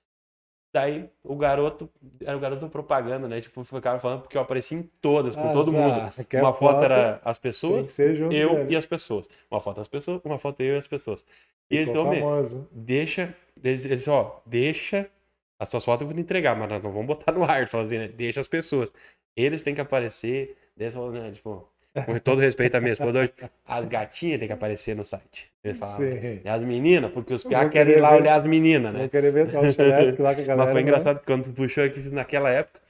Daí 0.73 1.09
o 1.25 1.35
garoto, 1.35 1.89
era 2.21 2.37
o 2.37 2.41
garoto 2.41 2.69
propaganda, 2.69 3.27
né? 3.27 3.41
Tipo, 3.41 3.65
ficaram 3.65 3.99
falando 3.99 4.21
porque 4.23 4.37
eu 4.37 4.43
apareci 4.43 4.75
em 4.75 4.83
todas, 5.01 5.35
com 5.35 5.49
Ah, 5.49 5.53
todo 5.53 5.73
já. 5.73 6.11
mundo. 6.11 6.25
Quer 6.29 6.43
Uma 6.43 6.53
foto 6.53 6.75
foto, 6.75 6.85
era 6.85 7.21
as 7.25 7.39
pessoas, 7.39 7.99
eu 7.99 8.29
dele. 8.29 8.73
e 8.73 8.77
as 8.77 8.85
pessoas. 8.85 9.29
Uma 9.51 9.61
foto 9.61 9.81
as 9.81 9.89
pessoas, 9.89 10.21
uma 10.25 10.39
foto 10.39 10.63
eu 10.63 10.75
e 10.75 10.79
as 10.79 10.87
pessoas. 10.87 11.25
E 11.71 11.77
eles 11.77 11.91
Ficou 11.91 12.05
"Meu, 12.07 12.21
famoso. 12.21 12.69
deixa, 12.71 13.35
eles, 13.63 13.85
eles 13.87 14.07
ó, 14.09 14.43
deixa, 14.45 15.11
as 15.59 15.69
tuas 15.71 15.85
fotos 15.85 16.03
eu 16.03 16.07
vou 16.09 16.15
te 16.15 16.21
entregar, 16.21 16.55
mas 16.57 16.69
nós 16.69 16.83
não 16.83 16.93
vamos 16.93 17.07
botar 17.07 17.33
no 17.33 17.45
ar, 17.45 17.67
fazer, 17.67 17.99
né? 17.99 18.09
Deixa 18.09 18.41
as 18.41 18.47
pessoas. 18.47 18.93
Eles 19.35 19.63
têm 19.63 19.75
que 19.75 19.81
aparecer, 19.81 20.57
deixa, 20.77 21.01
né, 21.11 21.31
tipo, 21.33 21.67
com 22.05 22.19
todo 22.19 22.41
respeito 22.41 22.77
à 22.77 22.81
minha 22.81 22.93
esposa 22.93 23.21
hoje, 23.21 23.33
as 23.67 23.85
gatinhas 23.87 24.39
têm 24.39 24.49
que 24.49 24.55
aparecer 24.55 24.95
no 24.95 25.05
site. 25.05 25.51
Eles 25.65 25.79
falavam, 25.79 26.07
Sim. 26.07 26.41
e 26.45 26.49
as 26.49 26.63
meninas, 26.63 27.11
porque 27.13 27.35
os 27.35 27.43
piá 27.43 27.69
querem 27.69 27.95
ir 27.95 28.01
lá 28.01 28.11
ver. 28.11 28.23
olhar 28.23 28.35
as 28.37 28.47
meninas, 28.47 28.93
né? 28.93 29.01
Vou 29.01 29.09
querer 29.09 29.33
ver 29.33 29.49
só 29.49 29.61
o 29.61 29.73
Chelesco 29.73 30.23
lá 30.23 30.35
com 30.35 30.41
a 30.41 30.45
galera. 30.45 30.57
Mas 30.57 30.67
foi 30.67 30.75
né? 30.75 30.81
engraçado 30.83 31.21
que 31.21 31.27
quando 31.27 31.45
tu 31.45 31.53
puxou 31.53 31.85
aqui 31.85 32.01
naquela 32.11 32.51
época, 32.51 32.81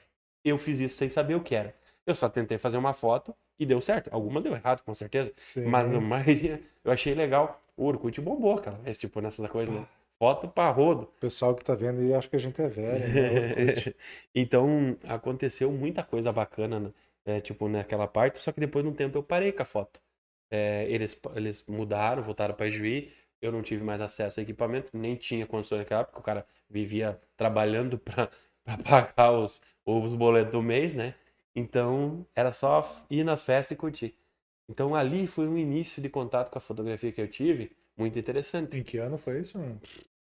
eu 0.43 0.57
fiz 0.57 0.79
isso 0.79 0.95
sem 0.95 1.09
saber 1.09 1.35
o 1.35 1.41
que 1.41 1.55
era. 1.55 1.73
Eu 2.05 2.15
só 2.15 2.29
tentei 2.29 2.57
fazer 2.57 2.77
uma 2.77 2.93
foto 2.93 3.35
e 3.59 3.65
deu 3.65 3.81
certo. 3.81 4.09
Algumas 4.11 4.43
deu 4.43 4.53
errado, 4.53 4.81
com 4.83 4.93
certeza. 4.93 5.31
Sim. 5.35 5.65
Mas 5.65 5.89
na 5.89 5.99
maioria 5.99 6.61
eu 6.83 6.91
achei 6.91 7.13
legal. 7.13 7.61
O 7.75 7.85
Orkut 7.85 8.19
bombou, 8.19 8.57
cara. 8.57 8.79
Esse 8.85 9.01
tipo, 9.01 9.21
nessa 9.21 9.47
coisa, 9.47 9.71
né? 9.71 9.85
Foto 10.17 10.49
pra 10.49 10.69
rodo. 10.69 11.03
O 11.03 11.19
pessoal 11.19 11.55
que 11.55 11.63
tá 11.63 11.73
vendo 11.75 12.01
aí 12.01 12.13
acha 12.13 12.27
que 12.27 12.35
a 12.35 12.39
gente 12.39 12.61
é 12.61 12.67
velho, 12.67 13.07
né? 13.07 13.93
Então, 14.35 14.97
aconteceu 15.07 15.71
muita 15.71 16.03
coisa 16.03 16.31
bacana, 16.31 16.79
né? 16.79 16.89
É, 17.25 17.39
tipo, 17.41 17.67
naquela 17.69 18.07
parte. 18.07 18.39
Só 18.39 18.51
que 18.51 18.59
depois 18.59 18.83
de 18.83 18.91
um 18.91 18.93
tempo 18.95 19.17
eu 19.17 19.23
parei 19.23 19.51
com 19.51 19.61
a 19.61 19.65
foto. 19.65 20.01
É, 20.51 20.85
eles, 20.89 21.19
eles 21.35 21.65
mudaram, 21.67 22.23
voltaram 22.23 22.55
pra 22.55 22.69
Juí. 22.69 23.11
Eu 23.41 23.51
não 23.51 23.61
tive 23.61 23.83
mais 23.83 24.01
acesso 24.01 24.39
a 24.39 24.43
equipamento, 24.43 24.91
nem 24.97 25.15
tinha 25.15 25.45
condições 25.47 25.79
naquela 25.79 26.01
época. 26.01 26.19
O 26.19 26.23
cara 26.23 26.45
vivia 26.69 27.19
trabalhando 27.37 27.97
pra 27.99 28.29
pagar 28.83 29.31
os, 29.31 29.61
os 29.85 30.13
boletos 30.15 30.51
do 30.53 30.61
mês, 30.61 30.93
né? 30.93 31.15
Então, 31.55 32.25
era 32.35 32.51
só 32.51 32.83
ir 33.09 33.23
nas 33.23 33.43
festas 33.43 33.71
e 33.75 33.79
curtir. 33.79 34.15
Então, 34.69 34.95
ali 34.95 35.27
foi 35.27 35.47
um 35.47 35.57
início 35.57 36.01
de 36.01 36.09
contato 36.09 36.51
com 36.51 36.57
a 36.57 36.61
fotografia 36.61 37.11
que 37.11 37.21
eu 37.21 37.27
tive, 37.27 37.75
muito 37.97 38.17
interessante. 38.19 38.77
Em 38.77 38.83
que 38.83 38.97
ano 38.97 39.17
foi 39.17 39.39
isso? 39.41 39.57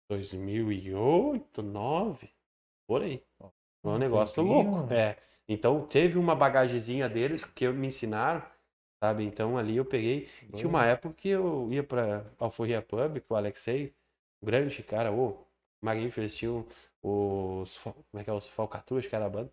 2008, 0.10 1.62
2009, 1.62 2.30
por 2.88 3.02
aí. 3.03 3.24
Foi 3.82 3.92
um 3.92 3.98
Um 3.98 4.00
negócio 4.00 4.42
tempinho. 4.42 4.44
louco. 4.44 4.94
É. 4.94 5.18
Então 5.48 5.86
teve 5.86 6.18
uma 6.18 6.36
bagagezinha 6.36 7.10
deles 7.10 7.44
que 7.44 7.68
me 7.70 7.88
ensinaram, 7.88 8.42
sabe? 9.04 9.24
Então 9.24 9.58
ali 9.58 9.78
eu 9.78 9.86
peguei. 9.86 10.30
Tinha 10.54 10.70
uma 10.70 10.86
época 10.86 11.14
que 11.14 11.30
eu 11.30 11.68
ia 11.72 11.84
pra 11.84 12.26
Alforria 12.40 12.82
Pub 12.82 13.20
com 13.22 13.34
o 13.34 13.38
Alexei, 13.38 13.94
um 14.42 14.46
grande 14.46 14.82
cara, 14.84 15.12
magnífico, 15.82 16.22
eles 16.22 16.36
tinham 16.36 16.66
os, 17.02 17.78
como 17.78 18.06
é 18.16 18.24
que 18.24 18.30
é, 18.30 18.34
os 18.34 18.48
falcatruas, 18.48 19.06
que 19.06 19.16
era 19.16 19.26
a 19.26 19.30
banda, 19.30 19.52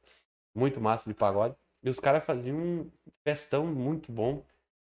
muito 0.54 0.80
massa 0.80 1.10
de 1.10 1.14
pagode. 1.14 1.56
E 1.82 1.90
os 1.90 1.98
caras 1.98 2.24
faziam 2.24 2.56
um 2.56 2.90
festão 3.24 3.66
muito 3.66 4.12
bom. 4.12 4.44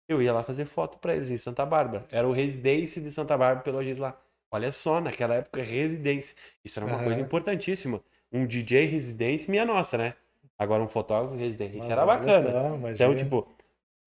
Eu 0.07 0.21
ia 0.21 0.33
lá 0.33 0.43
fazer 0.43 0.65
foto 0.65 0.99
pra 0.99 1.15
eles 1.15 1.29
em 1.29 1.37
Santa 1.37 1.65
Bárbara. 1.65 2.05
Era 2.11 2.27
o 2.27 2.33
Residência 2.33 3.01
de 3.01 3.09
Santa 3.09 3.37
Bárbara 3.37 3.63
pelo 3.63 3.79
Agis 3.79 3.97
lá. 3.97 4.19
Olha 4.51 4.71
só, 4.71 5.01
naquela 5.01 5.35
época, 5.35 5.63
Residência. 5.63 6.35
Isso 6.63 6.77
era 6.77 6.85
uma 6.85 6.97
coisa 6.97 7.19
Aham. 7.19 7.25
importantíssima. 7.25 8.03
Um 8.31 8.45
DJ 8.45 8.85
Residência, 8.85 9.49
minha 9.49 9.65
nossa, 9.65 9.97
né? 9.97 10.15
Agora 10.57 10.83
um 10.83 10.87
fotógrafo 10.87 11.35
Mas 11.35 11.89
era 11.89 12.05
bacana. 12.05 12.49
só, 12.51 12.91
Então, 12.93 13.15
tipo, 13.15 13.47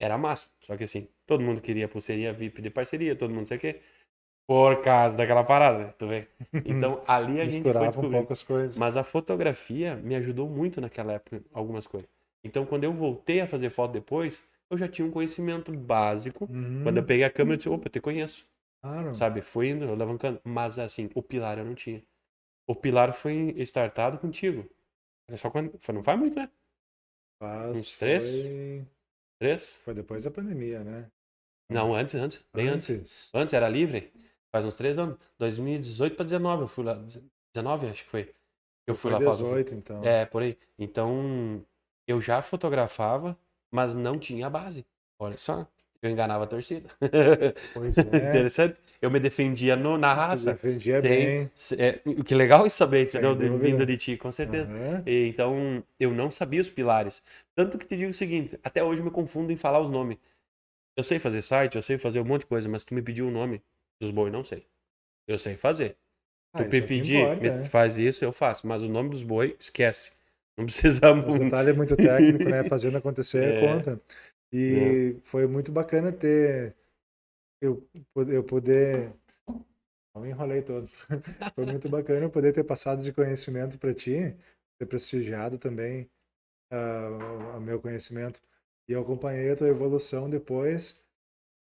era 0.00 0.16
massa. 0.16 0.48
Só 0.60 0.76
que 0.76 0.84
assim, 0.84 1.08
todo 1.26 1.42
mundo 1.42 1.60
queria 1.60 1.88
pulseirinha 1.88 2.32
VIP 2.32 2.62
de 2.62 2.70
parceria, 2.70 3.16
todo 3.16 3.34
mundo 3.34 3.46
sei 3.48 3.56
o 3.56 3.60
quê. 3.60 3.80
Por 4.46 4.82
causa 4.82 5.16
daquela 5.16 5.44
parada, 5.44 5.78
né? 5.78 5.94
Tu 5.98 6.06
vê? 6.06 6.28
Então, 6.64 7.02
ali 7.06 7.40
a 7.40 7.44
gente 7.44 7.52
foi 7.54 7.56
misturava 7.60 8.00
um 8.00 8.10
pouco 8.10 8.32
as 8.32 8.42
coisas. 8.42 8.76
Mas 8.76 8.96
a 8.96 9.04
fotografia 9.04 9.96
me 9.96 10.14
ajudou 10.16 10.48
muito 10.48 10.80
naquela 10.80 11.12
época, 11.14 11.42
algumas 11.52 11.86
coisas. 11.86 12.08
Então, 12.44 12.64
quando 12.64 12.84
eu 12.84 12.92
voltei 12.92 13.40
a 13.40 13.46
fazer 13.46 13.70
foto 13.70 13.92
depois, 13.92 14.42
eu 14.70 14.76
já 14.76 14.88
tinha 14.88 15.06
um 15.06 15.10
conhecimento 15.10 15.72
básico. 15.72 16.46
Uhum, 16.48 16.82
Quando 16.84 16.98
eu 16.98 17.04
peguei 17.04 17.24
a 17.24 17.30
câmera, 17.30 17.54
eu 17.54 17.56
disse, 17.56 17.68
opa, 17.68 17.86
eu 17.86 17.90
te 17.90 18.00
conheço. 18.00 18.46
claro. 18.80 19.12
Sabe? 19.14 19.40
Fui 19.42 19.68
indo, 19.68 19.88
alavancando. 19.88 20.40
Mas, 20.44 20.78
assim, 20.78 21.10
o 21.14 21.22
pilar 21.22 21.58
eu 21.58 21.64
não 21.64 21.74
tinha. 21.74 22.02
O 22.66 22.74
pilar 22.74 23.12
foi 23.14 23.54
startado 23.60 24.18
contigo. 24.18 24.68
Só 25.34 25.50
quando... 25.50 25.76
foi- 25.78 25.94
Não 25.94 26.02
faz 26.02 26.18
muito, 26.18 26.36
né? 26.36 26.50
Faz, 27.40 27.78
uns 27.78 27.92
três? 27.92 28.42
Foi... 28.42 28.86
Três? 29.38 29.76
foi 29.84 29.94
depois 29.94 30.24
da 30.24 30.30
pandemia, 30.30 30.82
né? 30.82 31.10
Não, 31.70 31.94
antes, 31.94 32.14
antes. 32.14 32.44
Bem 32.54 32.68
antes. 32.68 32.90
Antes. 32.90 33.30
Antes 33.34 33.54
era 33.54 33.68
livre. 33.68 34.12
Faz 34.52 34.64
uns 34.64 34.76
três 34.76 34.98
anos. 34.98 35.18
2018 35.38 36.16
para 36.16 36.24
19 36.24 36.62
eu 36.62 36.68
fui 36.68 36.84
lá. 36.84 36.94
19 37.52 37.88
acho 37.88 38.04
que 38.04 38.10
foi. 38.10 38.34
Eu 38.86 38.94
fui 38.94 39.10
Foi 39.10 39.20
lá 39.20 39.30
fazer. 39.30 39.42
18, 39.44 39.74
então. 39.74 40.04
É, 40.04 40.24
por 40.24 40.42
aí. 40.42 40.56
Então, 40.78 41.64
eu 42.06 42.20
já 42.20 42.40
fotografava, 42.40 43.36
mas 43.70 43.94
não 43.94 44.18
tinha 44.18 44.48
base. 44.48 44.86
Olha 45.18 45.36
só. 45.36 45.66
Eu 46.02 46.10
enganava 46.10 46.44
a 46.44 46.46
torcida. 46.46 46.88
Pois 47.72 47.96
é. 48.12 48.28
Interessante. 48.28 48.80
Eu 49.00 49.10
me 49.10 49.20
defendia 49.20 49.76
no- 49.76 49.98
na 49.98 50.14
Você 50.14 50.20
raça. 50.28 50.52
defendia 50.52 51.00
Tem- 51.02 51.26
bem. 51.26 51.50
é, 51.78 52.00
o 52.06 52.24
que 52.24 52.34
legal 52.34 52.66
isso 52.66 52.76
saber, 52.76 53.06
Sem 53.08 53.20
entendeu? 53.20 53.58
Vindo 53.58 53.86
de 53.86 53.96
ti, 53.96 54.16
com 54.16 54.32
certeza. 54.32 54.70
Aham. 54.70 55.02
E, 55.06 55.26
Então, 55.28 55.82
eu 55.98 56.12
não 56.12 56.30
sabia 56.30 56.60
os 56.60 56.70
pilares. 56.70 57.22
Tanto 57.54 57.78
que 57.78 57.86
te 57.86 57.96
digo 57.96 58.10
o 58.10 58.14
seguinte, 58.14 58.58
até 58.62 58.82
hoje 58.82 59.00
eu 59.00 59.04
me 59.04 59.10
confundo 59.10 59.52
em 59.52 59.56
falar 59.56 59.80
os 59.80 59.88
nomes. 59.90 60.18
Eu 60.96 61.04
sei 61.04 61.18
fazer 61.18 61.42
site, 61.42 61.76
eu 61.76 61.82
sei 61.82 61.98
fazer 61.98 62.20
um 62.20 62.24
monte 62.24 62.42
de 62.42 62.46
coisa, 62.46 62.68
mas 62.68 62.84
tu 62.84 62.94
me 62.94 63.02
pediu 63.02 63.28
o 63.28 63.30
nome 63.30 63.62
dos 64.00 64.10
boi, 64.10 64.30
não 64.30 64.44
sei. 64.44 64.66
Eu 65.28 65.38
sei 65.38 65.56
fazer. 65.56 65.96
Ah, 66.52 66.58
Tu 66.58 66.62
me 66.64 66.68
é 66.80 66.84
o 66.84 66.88
pedir, 66.88 67.18
importa, 67.18 67.42
me 67.42 67.50
né? 67.50 67.62
faz 67.64 67.98
isso, 67.98 68.24
eu 68.24 68.32
faço. 68.32 68.66
Mas 68.66 68.82
o 68.82 68.88
nome 68.88 69.10
dos 69.10 69.22
boi, 69.22 69.56
esquece. 69.60 70.12
Não 70.56 70.64
precisamos. 70.64 71.26
Os 71.26 71.38
detalhes 71.38 71.74
é 71.74 71.76
muito 71.76 71.96
técnico, 71.96 72.48
né? 72.48 72.64
Fazendo 72.68 72.96
acontecer 72.98 73.54
É. 73.56 73.60
conta. 73.60 74.00
E 74.52 75.16
foi 75.24 75.46
muito 75.46 75.72
bacana 75.72 76.12
ter 76.12 76.74
eu, 77.60 77.88
eu 78.28 78.44
poder. 78.44 79.12
Eu 80.14 80.22
me 80.22 80.30
enrolei 80.30 80.62
todo. 80.62 80.88
Foi 81.54 81.66
muito 81.66 81.88
bacana 81.88 82.24
eu 82.26 82.30
poder 82.30 82.52
ter 82.52 82.64
passado 82.64 83.00
esse 83.00 83.12
conhecimento 83.12 83.78
para 83.78 83.92
ti, 83.94 84.34
ter 84.78 84.86
prestigiado 84.86 85.58
também 85.58 86.10
ah, 86.70 87.56
o 87.58 87.60
meu 87.60 87.80
conhecimento. 87.80 88.40
E 88.88 88.92
eu 88.92 89.02
acompanhei 89.02 89.50
a 89.50 89.56
tua 89.56 89.68
evolução 89.68 90.30
depois. 90.30 91.02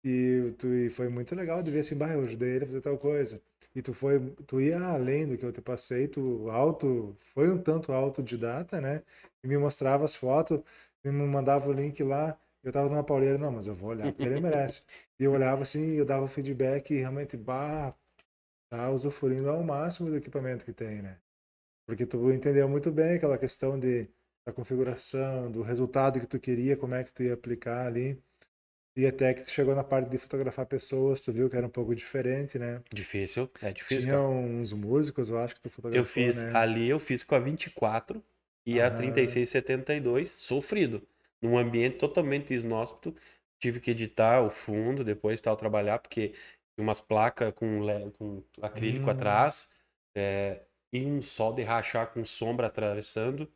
E, 0.05 0.55
tu, 0.59 0.69
e 0.69 0.91
foi 0.91 1.09
muito 1.09 1.35
legal 1.35 1.63
de 1.63 1.71
ver 1.71 1.81
assim, 1.81 1.97
bah, 1.97 2.13
eu 2.13 2.23
ajudei 2.23 2.57
ele 2.57 2.65
a 2.65 2.69
fazer 2.69 2.81
tal 2.81 2.99
coisa. 2.99 3.43
E 3.75 3.83
tu 3.83 3.93
foi, 3.95 4.21
tu 4.47 4.61
ia 4.61 4.81
além 4.81 5.27
do 5.29 5.37
que 5.39 5.45
eu 5.45 5.53
te 5.53 5.61
passei, 5.61 6.09
tu 6.09 6.49
auto, 6.51 7.17
foi 7.35 7.51
um 7.51 7.59
tanto 7.63 7.93
autodidata, 7.93 8.81
né? 8.81 9.03
E 9.43 9.49
me 9.49 9.59
mostrava 9.59 10.05
as 10.05 10.15
fotos, 10.17 10.61
me 11.05 11.11
mandava 11.13 11.69
o 11.69 11.73
link 11.73 12.03
lá, 12.03 12.39
eu 12.69 12.73
tava 12.73 12.89
numa 12.89 13.05
pauleira, 13.05 13.39
não, 13.39 13.53
mas 13.53 13.67
eu 13.67 13.75
vou 13.75 13.91
olhar, 13.91 14.13
porque 14.13 14.27
ele 14.27 14.41
merece. 14.41 14.83
E 15.19 15.25
eu 15.25 15.33
olhava 15.33 15.63
assim, 15.63 15.95
eu 15.95 16.05
dava 16.05 16.29
feedback 16.29 16.93
e 16.93 16.99
realmente, 16.99 17.37
bah, 17.37 17.95
tá 18.71 18.91
usufruindo 18.91 19.49
ao 19.51 19.63
máximo 19.63 20.11
do 20.11 20.17
equipamento 20.17 20.65
que 20.65 20.73
tem, 20.73 21.03
né? 21.03 21.19
Porque 21.87 22.07
tu 22.07 22.31
entendeu 22.33 22.69
muito 22.69 22.93
bem 22.93 23.17
aquela 23.17 23.39
questão 23.39 23.79
de, 23.79 24.09
da 24.47 24.53
configuração, 24.53 25.51
do 25.51 25.63
resultado 25.63 26.21
que 26.21 26.27
tu 26.27 26.39
queria, 26.39 26.77
como 26.77 26.95
é 26.95 27.05
que 27.05 27.13
tu 27.13 27.23
ia 27.23 27.35
aplicar 27.35 27.87
ali. 27.87 28.23
E 28.97 29.07
até 29.07 29.33
que 29.33 29.43
tu 29.43 29.51
chegou 29.51 29.75
na 29.75 29.85
parte 29.85 30.11
de 30.11 30.19
fotografar 30.19 30.67
pessoas, 30.67 31.23
tu 31.23 31.33
viu 31.33 31.49
que 31.49 31.57
era 31.57 31.67
um 31.67 31.71
pouco 31.71 31.95
diferente, 31.95 32.59
né? 32.59 32.83
Difícil, 32.93 33.49
é 33.63 33.73
difícil. 33.73 34.01
Tinha 34.03 34.15
cara. 34.15 34.29
uns 34.29 34.73
músicos, 34.73 35.31
eu 35.31 35.39
acho 35.39 35.55
que 35.55 35.61
tu 35.61 35.71
fotografou, 35.71 36.03
Eu 36.03 36.33
fiz, 36.33 36.45
né? 36.45 36.53
ali 36.53 36.89
eu 36.89 36.99
fiz 36.99 37.23
com 37.23 37.35
a 37.35 37.39
24 37.39 38.23
e 38.67 38.81
a 38.81 38.87
Aham. 38.87 38.97
3672, 38.97 40.31
sofrido. 40.31 41.07
Num 41.43 41.57
ambiente 41.59 41.99
totalmente 41.99 42.55
inóspito. 42.55 43.15
Tive 43.61 43.81
que 43.81 43.91
editar 43.91 44.43
o 44.43 44.51
fundo, 44.51 45.05
depois 45.05 45.41
tal, 45.41 45.57
trabalhar, 45.57 45.99
porque 45.99 46.31
tinha 46.31 46.39
umas 46.79 47.01
placas 47.01 47.53
com, 47.55 47.81
com 48.13 48.45
acrílico 48.63 49.11
Hum. 49.11 49.11
atrás, 49.11 49.73
é, 50.15 50.67
e 50.93 51.05
um 51.05 51.21
sol 51.21 51.53
de 51.55 51.63
rachar 51.63 52.13
com 52.13 52.25
sombra 52.25 52.67
atravessando. 52.69 53.53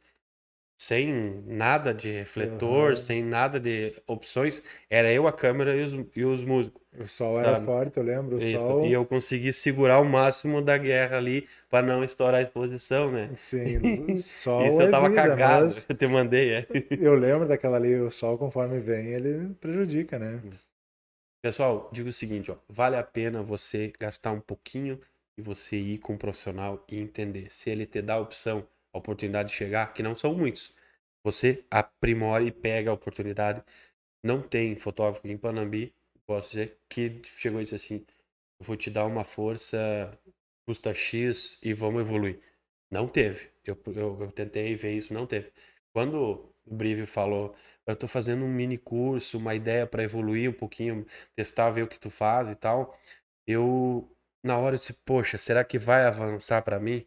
Sem 0.77 1.43
nada 1.47 1.95
de 1.95 2.11
refletor, 2.11 2.93
Uhum. 2.93 2.97
sem 2.97 3.23
nada 3.23 3.61
de 3.61 3.95
opções. 4.07 4.63
Era 4.91 5.13
eu, 5.13 5.27
a 5.27 5.33
câmera 5.33 5.77
e 5.77 5.83
os, 5.85 5.93
e 6.17 6.25
os 6.25 6.45
músicos. 6.45 6.83
O 6.99 7.07
sol 7.07 7.39
era 7.39 7.55
Sabe? 7.55 7.55
forte, 7.55 7.99
eu 7.99 8.03
lembro. 8.03 8.37
O 8.37 8.41
Isso. 8.41 8.65
sol. 8.65 8.81
E 8.81 8.93
eu 8.93 9.07
consegui 9.07 9.53
segurar 9.53 10.01
o 10.01 10.05
máximo 10.05 10.63
da 10.63 10.79
guerra 10.79 11.17
ali 11.19 11.49
para 11.71 11.87
não 11.87 12.05
estourar 12.05 12.41
a 12.41 12.43
exposição, 12.43 13.11
né? 13.13 13.31
Sim, 13.35 13.79
o 14.13 14.15
sol 14.17 14.69
Isso 14.69 14.83
é 14.83 14.87
eu 14.87 14.91
tava 14.91 15.09
vida, 15.09 15.37
cagado. 15.37 15.75
mas 15.75 15.87
Eu 15.89 15.97
te 15.97 16.07
mandei, 16.07 16.55
é. 16.55 16.69
eu 16.99 17.15
lembro 17.15 17.47
daquela 17.49 17.77
ali, 17.77 17.95
o 18.01 18.11
sol 18.11 18.39
conforme 18.39 18.81
vem, 18.81 19.09
ele 19.09 19.55
prejudica, 19.55 20.19
né? 20.19 20.41
Pessoal, 21.41 21.89
digo 21.93 22.09
o 22.09 22.13
seguinte, 22.13 22.51
ó, 22.51 22.57
vale 22.69 22.97
a 22.97 23.03
pena 23.03 23.43
você 23.43 23.93
gastar 23.99 24.33
um 24.33 24.41
pouquinho 24.41 25.01
e 25.37 25.43
você 25.43 25.77
ir 25.77 25.99
com 25.99 26.15
um 26.15 26.19
profissional 26.19 26.85
e 26.89 26.99
entender. 26.99 27.49
Se 27.53 27.71
ele 27.71 27.87
te 27.87 28.01
dá 28.03 28.15
a 28.15 28.21
opção, 28.21 28.67
a 28.93 28.99
oportunidade 28.99 29.51
de 29.51 29.55
chegar, 29.57 29.93
que 29.93 30.03
não 30.03 30.17
são 30.17 30.35
muitos, 30.35 30.75
você 31.25 31.65
aprimora 31.71 32.45
e 32.45 32.51
pega 32.53 32.91
a 32.91 32.95
oportunidade. 32.95 33.63
Não 34.25 34.43
tem 34.43 34.77
fotógrafo 34.77 35.27
em 35.29 35.37
Panambi, 35.37 35.95
posso 36.27 36.51
dizer, 36.53 36.79
que 36.89 37.23
chegou 37.37 37.61
e 37.61 37.65
disse 37.65 37.75
assim, 37.77 38.07
eu 38.61 38.67
vou 38.67 38.77
te 38.77 38.91
dar 38.91 39.07
uma 39.07 39.25
força, 39.25 40.19
custa 40.67 40.95
X 40.95 41.59
e 41.63 41.73
vamos 41.75 42.03
evoluir. 42.03 42.41
Não 42.91 43.09
teve. 43.09 43.51
Eu, 43.65 43.79
eu, 43.89 44.19
eu 44.23 44.33
tentei 44.33 44.75
ver 44.77 44.93
isso, 44.97 45.13
não 45.15 45.27
teve. 45.27 45.53
Quando 45.93 46.17
o 46.67 46.75
Brivio 46.75 47.07
falou, 47.07 47.55
eu 47.87 47.97
tô 47.97 48.07
fazendo 48.09 48.45
um 48.45 48.49
mini 48.53 48.79
curso, 48.79 49.39
uma 49.39 49.55
ideia 49.55 49.87
para 49.87 50.03
evoluir 50.03 50.51
um 50.51 50.53
pouquinho, 50.53 51.07
testar, 51.37 51.71
ver 51.71 51.83
o 51.83 51.89
que 51.89 51.99
tu 51.99 52.11
faz 52.11 52.49
e 52.51 52.55
tal. 52.55 52.97
Eu, 53.47 54.11
na 54.45 54.59
hora, 54.59 54.75
eu 54.77 54.79
disse, 54.79 54.93
poxa, 54.95 55.39
será 55.39 55.65
que 55.65 55.79
vai 55.79 56.05
avançar 56.07 56.63
para 56.63 56.79
mim? 56.81 57.07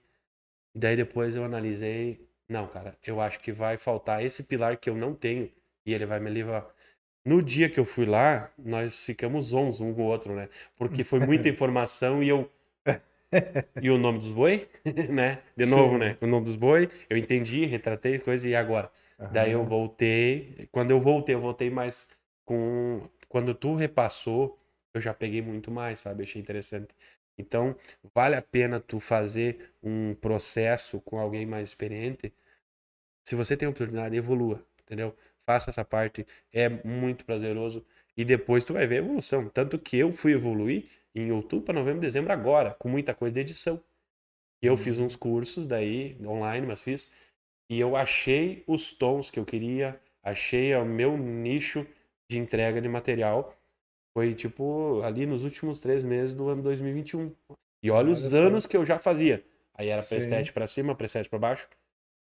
E 0.75 0.79
daí 0.79 0.95
depois 0.95 1.35
eu 1.35 1.43
analisei, 1.45 2.27
não, 2.49 2.67
cara, 2.67 2.97
eu 3.05 3.21
acho 3.21 3.39
que 3.39 3.51
vai 3.51 3.77
faltar 3.77 4.23
esse 4.23 4.43
pilar 4.43 4.77
que 4.77 4.89
eu 4.89 4.95
não 4.95 5.13
tenho 5.15 5.51
e 5.85 5.93
ele 5.93 6.05
vai 6.05 6.19
me 6.19 6.29
levar. 6.29 6.67
No 7.25 7.41
dia 7.41 7.69
que 7.69 7.79
eu 7.79 7.85
fui 7.85 8.05
lá, 8.05 8.51
nós 8.57 8.99
ficamos 9.03 9.53
onze 9.53 9.81
um 9.83 9.93
com 9.93 10.03
o 10.03 10.05
outro, 10.05 10.35
né? 10.35 10.49
Porque 10.77 11.03
foi 11.03 11.19
muita 11.19 11.49
informação 11.49 12.21
e 12.21 12.29
eu. 12.29 12.51
E 13.81 13.89
o 13.89 13.97
nome 13.97 14.19
dos 14.19 14.29
boi, 14.29 14.67
né? 15.09 15.41
De 15.55 15.65
novo, 15.65 15.97
Sim. 15.97 15.99
né? 15.99 16.17
O 16.21 16.27
nome 16.27 16.45
dos 16.45 16.55
boi, 16.55 16.89
eu 17.09 17.17
entendi, 17.17 17.65
retratei 17.65 18.19
coisa 18.19 18.47
e 18.47 18.55
agora? 18.55 18.91
Daí 19.29 19.51
eu 19.51 19.63
voltei. 19.65 20.67
Quando 20.71 20.91
eu 20.91 20.99
voltei, 20.99 21.35
eu 21.35 21.41
voltei 21.41 21.69
mais 21.69 22.07
com. 22.45 23.01
Quando 23.27 23.53
tu 23.53 23.75
repassou, 23.75 24.59
eu 24.93 25.01
já 25.01 25.13
peguei 25.13 25.41
muito 25.41 25.71
mais, 25.71 25.99
sabe? 25.99 26.23
Achei 26.23 26.41
interessante. 26.41 26.93
Então, 27.37 27.75
vale 28.13 28.35
a 28.35 28.41
pena 28.41 28.79
tu 28.79 28.99
fazer 28.99 29.73
um 29.83 30.15
processo 30.15 31.01
com 31.01 31.19
alguém 31.19 31.45
mais 31.45 31.69
experiente. 31.69 32.33
Se 33.25 33.35
você 33.35 33.57
tem 33.57 33.67
oportunidade, 33.67 34.15
evolua, 34.15 34.65
entendeu? 34.83 35.15
Faça 35.45 35.69
essa 35.69 35.83
parte, 35.85 36.25
é 36.51 36.69
muito 36.69 37.25
prazeroso. 37.25 37.85
E 38.17 38.23
depois 38.23 38.63
tu 38.63 38.73
vai 38.73 38.87
ver 38.87 38.95
a 38.95 38.99
evolução. 38.99 39.49
Tanto 39.49 39.77
que 39.77 39.97
eu 39.97 40.11
fui 40.11 40.33
evoluir 40.33 40.85
em 41.13 41.31
outubro 41.31 41.65
para 41.65 41.79
novembro, 41.79 42.01
dezembro 42.01 42.31
agora, 42.31 42.73
com 42.73 42.89
muita 42.89 43.13
coisa 43.13 43.33
de 43.33 43.41
edição. 43.41 43.83
E 44.61 44.67
eu 44.67 44.77
fiz 44.77 44.99
uns 44.99 45.15
cursos 45.15 45.67
daí, 45.67 46.17
online, 46.25 46.65
mas 46.65 46.81
fiz. 46.81 47.11
E 47.69 47.79
eu 47.79 47.95
achei 47.95 48.63
os 48.67 48.93
tons 48.93 49.29
que 49.29 49.39
eu 49.39 49.45
queria, 49.45 49.99
achei 50.23 50.75
o 50.75 50.85
meu 50.85 51.17
nicho 51.17 51.85
de 52.29 52.37
entrega 52.37 52.81
de 52.81 52.87
material. 52.87 53.55
Foi 54.15 54.33
tipo 54.33 55.01
ali 55.03 55.25
nos 55.25 55.43
últimos 55.43 55.79
três 55.79 56.01
meses 56.03 56.33
do 56.33 56.47
ano 56.47 56.63
2021. 56.63 57.35
E 57.83 57.91
olha, 57.91 58.11
os 58.13 58.21
Olha 58.21 58.29
só. 58.29 58.37
anos 58.37 58.65
que 58.65 58.77
eu 58.77 58.85
já 58.85 58.97
fazia. 58.97 59.43
Aí 59.77 59.89
era 59.89 60.01
Sim. 60.01 60.19
preset 60.19 60.53
para 60.53 60.65
cima, 60.67 60.95
preset 60.95 61.29
para 61.29 61.37
baixo. 61.37 61.67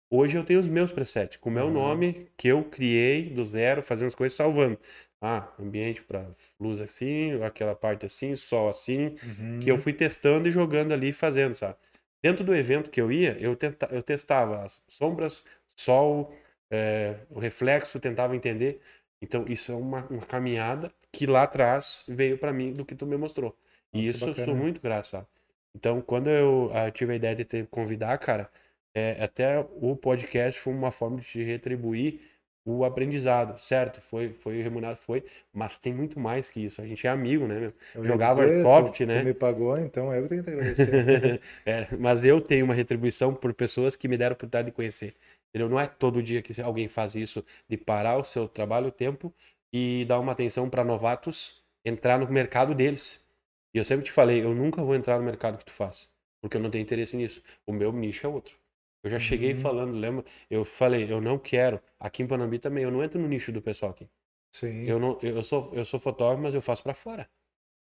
Hoje 0.10 0.38
eu 0.38 0.45
tenho 0.45 0.60
os 0.62 0.68
meus 0.68 0.92
presets, 0.92 1.36
com 1.38 1.50
o 1.50 1.52
meu 1.52 1.66
Uhum. 1.66 1.74
nome, 1.74 2.28
que 2.38 2.48
eu 2.48 2.64
criei 2.64 3.30
do 3.30 3.44
zero, 3.44 3.84
fazendo 3.84 4.08
as 4.08 4.16
coisas 4.16 4.38
salvando. 4.38 4.80
Ah, 5.22 5.52
ambiente 5.60 6.02
para 6.04 6.30
luz 6.60 6.80
assim, 6.80 7.42
aquela 7.44 7.76
parte 7.76 8.06
assim, 8.06 8.36
sol 8.36 8.70
assim, 8.70 9.16
Uhum. 9.24 9.60
que 9.60 9.70
eu 9.70 9.78
fui 9.78 9.92
testando 9.92 10.48
e 10.48 10.52
jogando 10.52 10.94
ali 10.94 11.10
e 11.10 11.14
fazendo, 11.14 11.56
sabe? 11.56 11.76
Dentro 12.24 12.45
do 12.45 12.56
evento 12.56 12.90
que 12.90 13.02
eu 13.02 13.12
ia, 13.12 13.38
eu, 13.40 13.56
tenta, 13.56 13.88
eu 13.92 14.02
testava 14.02 14.64
as 14.64 14.82
sombras, 14.88 15.44
sol, 15.76 16.32
é, 16.72 17.18
o 17.30 17.40
reflexo, 17.40 18.00
tentava 18.00 18.36
entender. 18.36 18.80
Então, 19.22 19.45
isso 19.48 19.72
é 19.72 19.76
uma, 19.76 20.06
uma 20.08 20.26
caminhada 20.26 20.92
que 21.11 21.26
lá 21.26 21.44
atrás 21.44 22.03
veio 22.08 22.38
para 22.38 22.53
mim 22.53 22.74
do 22.74 22.85
que 22.85 22.95
tu 22.95 23.06
me 23.06 23.18
mostrou. 23.18 23.58
Ah, 23.94 24.02
E 24.02 24.08
que 24.08 24.08
isso 24.08 24.30
eu 24.30 24.35
sou 24.35 24.56
muito 24.56 24.82
grato, 24.82 25.08
sabe? 25.08 25.27
Então, 25.74 26.02
quando 26.02 26.30
eu, 26.30 26.72
ah, 26.74 26.92
tive 26.92 27.14
a 27.14 27.16
ideia 27.16 27.35
de 27.35 27.45
te 27.45 27.64
convidar, 27.66 28.18
cara, 28.19 28.50
é, 28.94 29.22
até 29.24 29.60
o 29.60 29.95
podcast 29.95 30.60
foi 30.60 30.74
uma 30.74 30.92
forma 30.92 31.18
de 31.19 31.27
te 31.27 31.44
retribuir 31.44 32.22
o 32.66 32.84
aprendizado, 32.84 33.60
certo? 33.60 34.02
Foi, 34.02 34.34
foi 34.34 34.61
remunerado, 34.61 34.98
foi, 34.98 35.24
mas 35.53 35.77
tem 35.77 35.94
muito 35.94 36.19
mais 36.19 36.50
que 36.50 36.61
isso. 36.66 36.82
A 36.82 36.88
gente 36.88 37.06
é 37.06 37.10
amigo, 37.10 37.48
né? 37.48 37.68
Eu 37.94 38.03
jogava 38.03 38.42
Airsoft, 38.44 39.06
né? 39.06 39.14
Tu 39.19 39.19
me 39.19 39.34
pagou, 39.34 39.77
então 39.77 40.14
eu 40.14 40.27
tenho 40.27 40.44
que 40.44 40.50
agradecer. 40.50 41.42
É, 41.66 41.88
mas 41.98 42.24
eu 42.26 42.42
tenho 42.42 42.66
uma 42.66 42.74
retribuição 42.74 43.34
por 43.34 43.53
pessoas 43.53 43.95
que 43.95 44.08
me 44.08 44.18
deram 44.18 44.34
a 44.34 44.35
oportunidade 44.35 44.68
de 44.68 44.72
conhecer. 44.76 45.16
Entendeu? 45.56 45.69
Não 45.69 45.80
é 45.80 45.88
todo 45.88 46.22
dia 46.22 46.42
que 46.42 46.59
alguém 46.61 46.90
faz 46.90 47.16
isso, 47.16 47.42
de 47.69 47.77
parar 47.77 48.17
o 48.17 48.25
seu 48.25 48.45
trabalho, 48.50 48.88
o 48.88 48.92
tempo, 48.92 49.34
e 49.72 50.03
dar 50.06 50.19
uma 50.19 50.34
atenção 50.34 50.69
para 50.69 50.84
novatos 50.84 51.64
entrar 51.85 52.19
no 52.19 52.27
mercado 52.30 52.75
deles. 52.75 53.25
E 53.74 53.77
eu 53.77 53.85
sempre 53.85 54.03
te 54.06 54.11
falei, 54.11 54.43
eu 54.43 54.53
nunca 54.53 54.84
vou 54.84 54.93
entrar 54.95 55.17
no 55.17 55.24
mercado 55.24 55.58
que 55.58 55.64
tu 55.66 55.72
faz, 55.72 56.09
porque 56.42 56.58
eu 56.58 56.61
não 56.61 56.69
tenho 56.69 56.82
interesse 56.82 57.16
nisso. 57.16 57.42
O 57.66 57.72
meu 57.72 57.93
nicho 57.93 58.25
é 58.27 58.30
outro. 58.30 58.59
Eu 59.01 59.09
já 59.09 59.17
cheguei 59.19 59.53
Uhum. 59.53 59.58
falando, 59.58 59.93
lembra? 59.98 60.25
Eu 60.50 60.66
falei, 60.66 61.09
eu 61.11 61.22
não 61.22 61.40
quero. 61.40 61.82
Aqui 62.00 62.22
em 62.24 62.27
Panambi 62.27 62.59
também, 62.59 62.84
eu 62.84 62.92
não 62.92 63.01
entro 63.03 63.19
no 63.22 63.27
nicho 63.27 63.51
do 63.53 63.61
pessoal 63.61 63.92
aqui. 63.92 64.09
Sim. 64.51 64.84
Eu 64.85 65.00
não, 65.00 65.17
eu 65.22 65.43
sou, 65.43 65.74
eu 65.74 65.85
sou 65.85 66.00
fotógrafo, 66.00 66.43
mas 66.43 66.53
eu 66.56 66.61
faço 66.61 66.84
para 66.84 66.93
fora. 66.93 67.30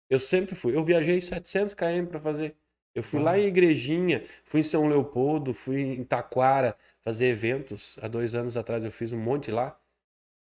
Eu 0.09 0.19
sempre 0.19 0.55
fui. 0.55 0.75
Eu 0.75 0.83
viajei 0.85 1.21
700 1.21 1.73
km 1.73 2.07
para 2.09 2.19
fazer. 2.21 2.57
Eu 2.97 3.03
fui 3.03 3.19
lá 3.21 3.33
Ah. 3.33 3.39
em 3.39 3.45
Igrejinha, 3.45 4.23
fui 4.43 4.61
em 4.61 4.63
São 4.63 4.87
Leopoldo, 4.87 5.53
fui 5.53 5.79
em 5.81 6.03
Taquara 6.03 6.75
fazer 7.05 7.27
eventos. 7.27 7.99
Há 8.01 8.07
dois 8.07 8.33
anos 8.33 8.57
atrás 8.57 8.83
eu 8.83 8.91
fiz 8.91 9.13
um 9.13 9.19
monte 9.19 9.51
lá, 9.51 9.79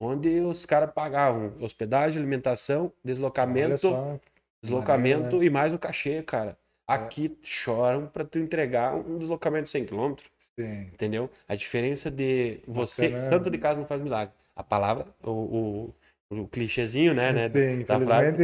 onde 0.01 0.41
os 0.41 0.67
caras 0.67 0.91
pagavam 0.93 1.55
hospedagem, 1.61 2.19
alimentação, 2.21 2.93
deslocamento, 3.05 3.79
só. 3.79 4.19
deslocamento 4.61 5.23
maneiro, 5.23 5.45
e 5.45 5.49
mais 5.49 5.73
o 5.73 5.79
cachê, 5.79 6.25
cara. 6.25 6.59
Aqui 6.89 7.39
choram 7.41 8.09
para 8.09 8.25
tu 8.25 8.41
entregar 8.41 8.97
um 8.97 9.17
deslocamento 9.19 9.65
de 9.65 9.71
100 9.71 9.85
km. 9.87 10.15
Sim. 10.59 10.81
Entendeu? 10.93 11.31
A 11.47 11.55
diferença 11.55 12.11
de 12.11 12.59
você, 12.67 13.11
Bacana. 13.11 13.31
santo 13.31 13.49
de 13.49 13.59
casa 13.59 13.79
não 13.79 13.87
faz 13.87 14.03
milagre. 14.03 14.35
A 14.57 14.65
palavra, 14.65 15.07
o, 15.23 15.95
o, 16.33 16.37
o 16.43 16.49
clichêzinho, 16.49 17.15
né, 17.15 17.31
né? 17.33 17.49
Sim, 17.49 17.85
frase, 17.85 18.03
infelizmente, 18.03 18.43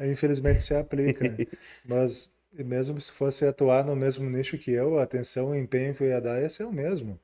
é, 0.00 0.10
infelizmente 0.10 0.62
se 0.64 0.74
aplica. 0.74 1.24
Mas 1.86 2.33
mesmo 2.64 3.00
se 3.00 3.10
fosse 3.12 3.44
atuar 3.46 3.84
no 3.84 3.96
mesmo 3.96 4.28
nicho 4.28 4.58
que 4.58 4.70
eu, 4.70 4.98
a 4.98 5.02
atenção 5.04 5.54
e 5.54 5.58
empenho 5.58 5.94
que 5.94 6.02
eu 6.02 6.08
ia 6.08 6.20
dar 6.20 6.40
ia 6.40 6.50
ser 6.50 6.64
o 6.64 6.72
mesmo. 6.72 7.18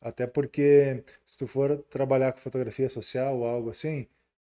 Até 0.00 0.26
porque 0.26 1.04
se 1.26 1.38
tu 1.38 1.46
for 1.46 1.78
trabalhar 1.90 2.32
com 2.32 2.38
fotografia 2.40 2.88
social 2.88 3.38
ou 3.38 3.46
algo 3.46 3.70
assim, 3.70 4.06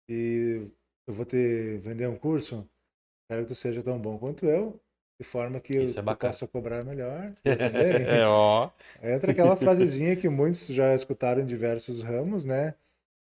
e 0.09 0.67
eu 1.07 1.13
vou 1.13 1.25
te 1.25 1.77
vender 1.79 2.07
um 2.07 2.17
curso, 2.17 2.67
quero 3.29 3.43
que 3.43 3.49
tu 3.49 3.55
seja 3.55 3.83
tão 3.83 3.99
bom 3.99 4.17
quanto 4.19 4.45
eu, 4.47 4.79
de 5.19 5.25
forma 5.25 5.59
que 5.61 5.73
eu 5.75 5.85
Isso 5.85 5.99
é 5.99 6.01
tu 6.03 6.05
bacana. 6.05 6.33
possa 6.33 6.47
cobrar 6.47 6.83
melhor. 6.85 7.33
Eu 7.45 7.53
é, 8.05 8.25
ó. 8.27 8.69
Entra 9.03 9.31
aquela 9.31 9.55
frasezinha 9.57 10.15
que 10.15 10.29
muitos 10.29 10.67
já 10.67 10.93
escutaram 10.95 11.41
em 11.41 11.45
diversos 11.45 12.01
ramos, 12.01 12.45
né? 12.45 12.75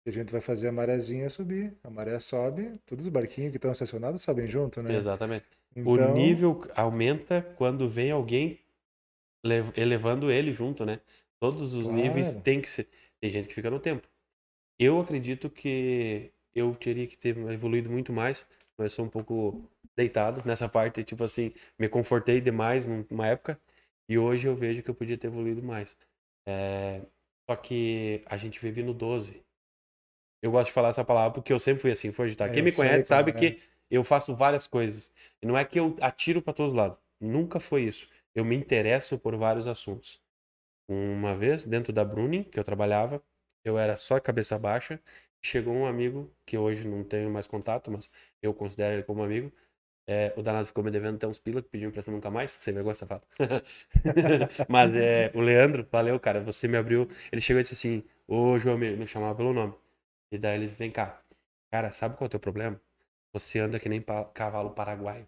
A 0.06 0.10
gente 0.12 0.32
vai 0.32 0.42
fazer 0.42 0.68
a 0.68 0.72
marezinha 0.72 1.30
subir. 1.30 1.74
A 1.84 1.90
maré 1.90 2.20
sobe, 2.20 2.80
todos 2.86 3.06
os 3.06 3.12
barquinhos 3.12 3.52
que 3.52 3.58
estão 3.58 3.72
estacionados 3.72 4.22
sobem 4.22 4.48
junto, 4.48 4.82
né? 4.82 4.96
Exatamente. 4.96 5.46
Então, 5.76 5.94
O 5.94 6.14
nível 6.14 6.64
aumenta 6.76 7.42
quando 7.42 7.88
vem 7.88 8.12
alguém 8.12 8.60
lev- 9.46 9.72
elevando 9.78 10.32
ele 10.32 10.54
junto, 10.54 10.86
né? 10.86 11.00
Todos 11.40 11.74
os 11.74 11.88
níveis 11.88 12.30
Claro. 12.30 12.44
tem 12.44 12.62
que 12.62 12.70
ser. 12.70 12.88
Tem 13.20 13.32
gente 13.32 13.48
que 13.48 13.54
fica 13.54 13.70
no 13.70 13.80
tempo. 13.80 14.08
Eu 14.80 15.00
acredito 15.00 15.50
que 15.50 16.32
eu 16.56 16.76
teria 16.76 17.08
que 17.08 17.18
ter 17.18 17.38
evoluído 17.38 17.90
muito 17.90 18.12
mais, 18.12 18.46
mas 18.78 18.94
sou 18.94 19.06
um 19.06 19.10
pouco 19.10 19.64
deitado 19.96 20.42
nessa 20.46 20.68
parte, 20.68 21.04
tipo 21.04 21.24
assim, 21.24 21.54
me 21.78 21.88
confortei 21.88 22.42
demais 22.42 22.86
num- 22.86 23.06
numa 23.10 23.28
época 23.28 23.60
e 24.10 24.18
hoje 24.18 24.48
eu 24.48 24.56
vejo 24.56 24.82
que 24.82 24.90
eu 24.90 24.96
podia 24.96 25.18
ter 25.18 25.28
evoluído 25.28 25.62
mais. 25.62 25.96
É, 26.48 27.02
Só 27.50 27.56
que 27.56 28.24
a 28.26 28.38
gente 28.38 28.60
vive 28.60 28.82
no 28.82 28.94
12. 28.94 29.44
Eu 30.42 30.52
gosto 30.52 30.68
de 30.68 30.74
falar 30.74 30.90
essa 30.90 31.03
palavra 31.03 31.32
porque 31.34 31.53
eu 31.53 31.60
sempre 31.60 31.82
fui 31.82 31.92
assim, 31.92 32.11
foi 32.11 32.34
tá? 32.36 32.45
É, 32.45 32.50
Quem 32.50 32.64
me 32.64 32.72
sei 32.72 32.86
conhece 32.86 33.08
sabe 33.08 33.32
como 33.32 33.45
é. 33.45 33.52
que 33.52 33.61
eu 33.90 34.03
faço 34.03 34.36
várias 34.36 34.68
coisas. 34.68 35.11
E 35.42 35.45
não 35.45 35.58
é 35.58 35.66
que 35.66 35.80
eu 35.80 35.95
atiro 36.02 36.42
para 36.42 36.53
todos 36.53 36.72
os 36.72 36.78
lados. 36.78 36.98
Nunca 37.20 37.60
foi 37.60 37.84
isso. 37.84 38.08
Eu 38.34 38.45
me 38.45 38.56
interesso 38.56 39.18
por 39.20 39.36
vários 39.36 39.68
assuntos. 39.68 40.22
Uma 40.88 41.36
vez, 41.36 41.66
dentro 41.66 41.94
da 41.94 42.03
Bruning, 42.03 42.44
que 42.44 42.60
eu 42.60 42.64
trabalhava, 42.64 43.24
eu 43.64 43.78
era 43.78 43.95
só 43.95 44.20
cabeça 44.20 44.58
baixa. 44.60 45.00
Chegou 45.42 45.74
um 45.74 45.86
amigo, 45.88 46.32
que 46.45 46.58
hoje 46.58 46.88
não 46.88 47.03
tenho 47.03 47.30
mais 47.32 47.48
contato, 47.48 47.92
mas 47.92 48.11
eu 48.42 48.53
considero 48.53 48.94
ele 48.95 49.03
como 49.03 49.24
amigo. 49.24 49.52
É, 50.08 50.34
o 50.36 50.42
danado 50.42 50.68
ficou 50.68 50.84
me 50.84 50.92
devendo 50.92 51.16
até 51.16 51.28
uns 51.28 51.40
pila 51.40 51.61
que 51.61 51.70
pediu 51.70 51.90
emprestado 51.90 52.14
nunca 52.14 52.30
mais. 52.32 52.52
Sem 52.60 52.74
vergonha, 52.74 52.95
safado. 52.95 53.24
Mas 54.68 54.94
é, 54.95 55.32
o 55.34 55.42
Leandro, 55.42 55.88
valeu, 55.92 56.20
cara. 56.20 56.42
Você 56.42 56.68
me 56.68 56.78
abriu. 56.78 57.08
Ele 57.32 57.42
chegou 57.42 57.60
e 57.60 57.64
disse 57.64 57.74
assim: 57.76 58.03
Ô, 58.28 58.58
João, 58.60 58.78
me 58.78 59.08
chamava 59.08 59.36
pelo 59.36 59.53
nome. 59.53 59.74
E 60.32 60.38
daí 60.38 60.56
ele 60.58 60.68
vem 60.68 60.92
cá. 60.92 61.18
Cara, 61.72 61.92
sabe 61.92 62.16
qual 62.18 62.26
é 62.26 62.27
o 62.27 62.30
teu 62.30 62.40
problema? 62.40 62.82
Você 63.34 63.60
anda 63.60 63.80
que 63.80 63.90
nem 63.90 64.01
pa- 64.01 64.26
cavalo 64.26 64.72
paraguaio. 64.72 65.27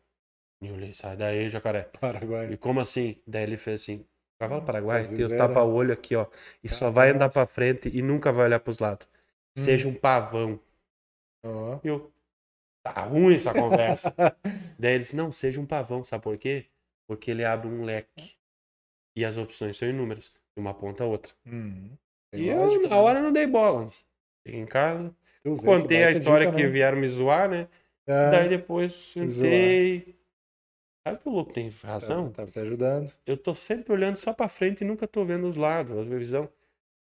E 0.61 0.67
eu 0.67 0.75
olhei, 0.75 0.93
sai 0.93 1.17
daí, 1.17 1.49
jacaré. 1.49 1.91
Paraguai. 1.99 2.53
E 2.53 2.57
como 2.57 2.79
assim? 2.81 3.21
Daí 3.27 3.43
ele 3.43 3.57
fez 3.57 3.81
assim: 3.81 4.05
cavalo 4.39 4.63
paraguaio 4.63 5.05
As 5.05 5.09
tem 5.11 5.25
os 5.25 5.33
viseiras. 5.33 5.33
tapa-olho 5.33 5.93
aqui, 5.93 6.15
ó. 6.15 6.27
E 6.63 6.69
só 6.69 6.89
vai 6.91 7.09
andar 7.09 7.29
pra 7.29 7.45
frente 7.45 7.89
e 7.93 8.01
nunca 8.01 8.31
vai 8.31 8.45
olhar 8.45 8.59
pros 8.59 8.79
lados. 8.79 9.07
Seja 9.55 9.87
um 9.89 9.93
pavão. 9.95 10.59
Ó. 11.43 11.79
E 11.83 11.87
eu, 11.87 12.11
tá 12.83 13.05
ruim 13.05 13.35
essa 13.35 13.53
conversa. 13.55 14.13
Daí 14.79 14.93
ele 14.93 14.99
disse, 15.03 15.15
não, 15.15 15.31
seja 15.31 15.61
um 15.61 15.65
pavão, 15.67 16.03
sabe 16.03 16.23
por 16.23 16.37
quê? 16.37 16.67
Porque 17.07 17.31
ele 17.31 17.45
abre 17.45 17.67
um 17.69 17.83
leque. 17.85 18.37
E 19.15 19.25
as 19.25 19.37
opções 19.37 19.77
são 19.77 19.89
inúmeras, 19.89 20.29
de 20.55 20.61
uma 20.61 20.73
ponta 20.73 21.03
a 21.03 21.07
outra. 21.07 21.33
Hum. 21.45 21.97
Tem 22.31 22.41
E 22.41 22.47
lógica, 22.47 22.87
eu, 22.87 22.89
na 22.89 22.97
né? 22.97 22.97
hora, 22.97 23.21
não 23.21 23.31
dei 23.31 23.47
bola. 23.47 23.87
Cheguei 24.45 24.61
em 24.61 24.65
casa, 24.65 25.15
Tu 25.43 25.55
que 25.55 25.65
contei 25.65 26.03
a 26.03 26.11
história 26.11 26.47
dica, 26.47 26.57
que 26.57 26.63
né? 26.63 26.69
vieram 26.69 26.97
me 26.97 27.07
zoar, 27.07 27.49
né? 27.49 27.67
Ah, 28.07 28.31
Daí 28.31 28.49
depois 28.49 28.91
sentei. 28.93 30.15
Sabe 31.07 31.19
que 31.21 31.27
o 31.29 31.31
louco 31.31 31.51
tem 31.53 31.69
razão? 31.83 32.31
Tava 32.31 32.49
te 32.51 32.59
ajudando. 32.59 33.11
Eu 33.25 33.37
tô 33.37 33.53
sempre 33.53 33.91
olhando 33.93 34.15
só 34.17 34.33
pra 34.33 34.47
frente 34.47 34.81
e 34.81 34.87
nunca 34.87 35.07
tô 35.07 35.23
vendo 35.25 35.47
os 35.47 35.57
lados, 35.57 35.97
a 35.97 36.03
visão. 36.03 36.49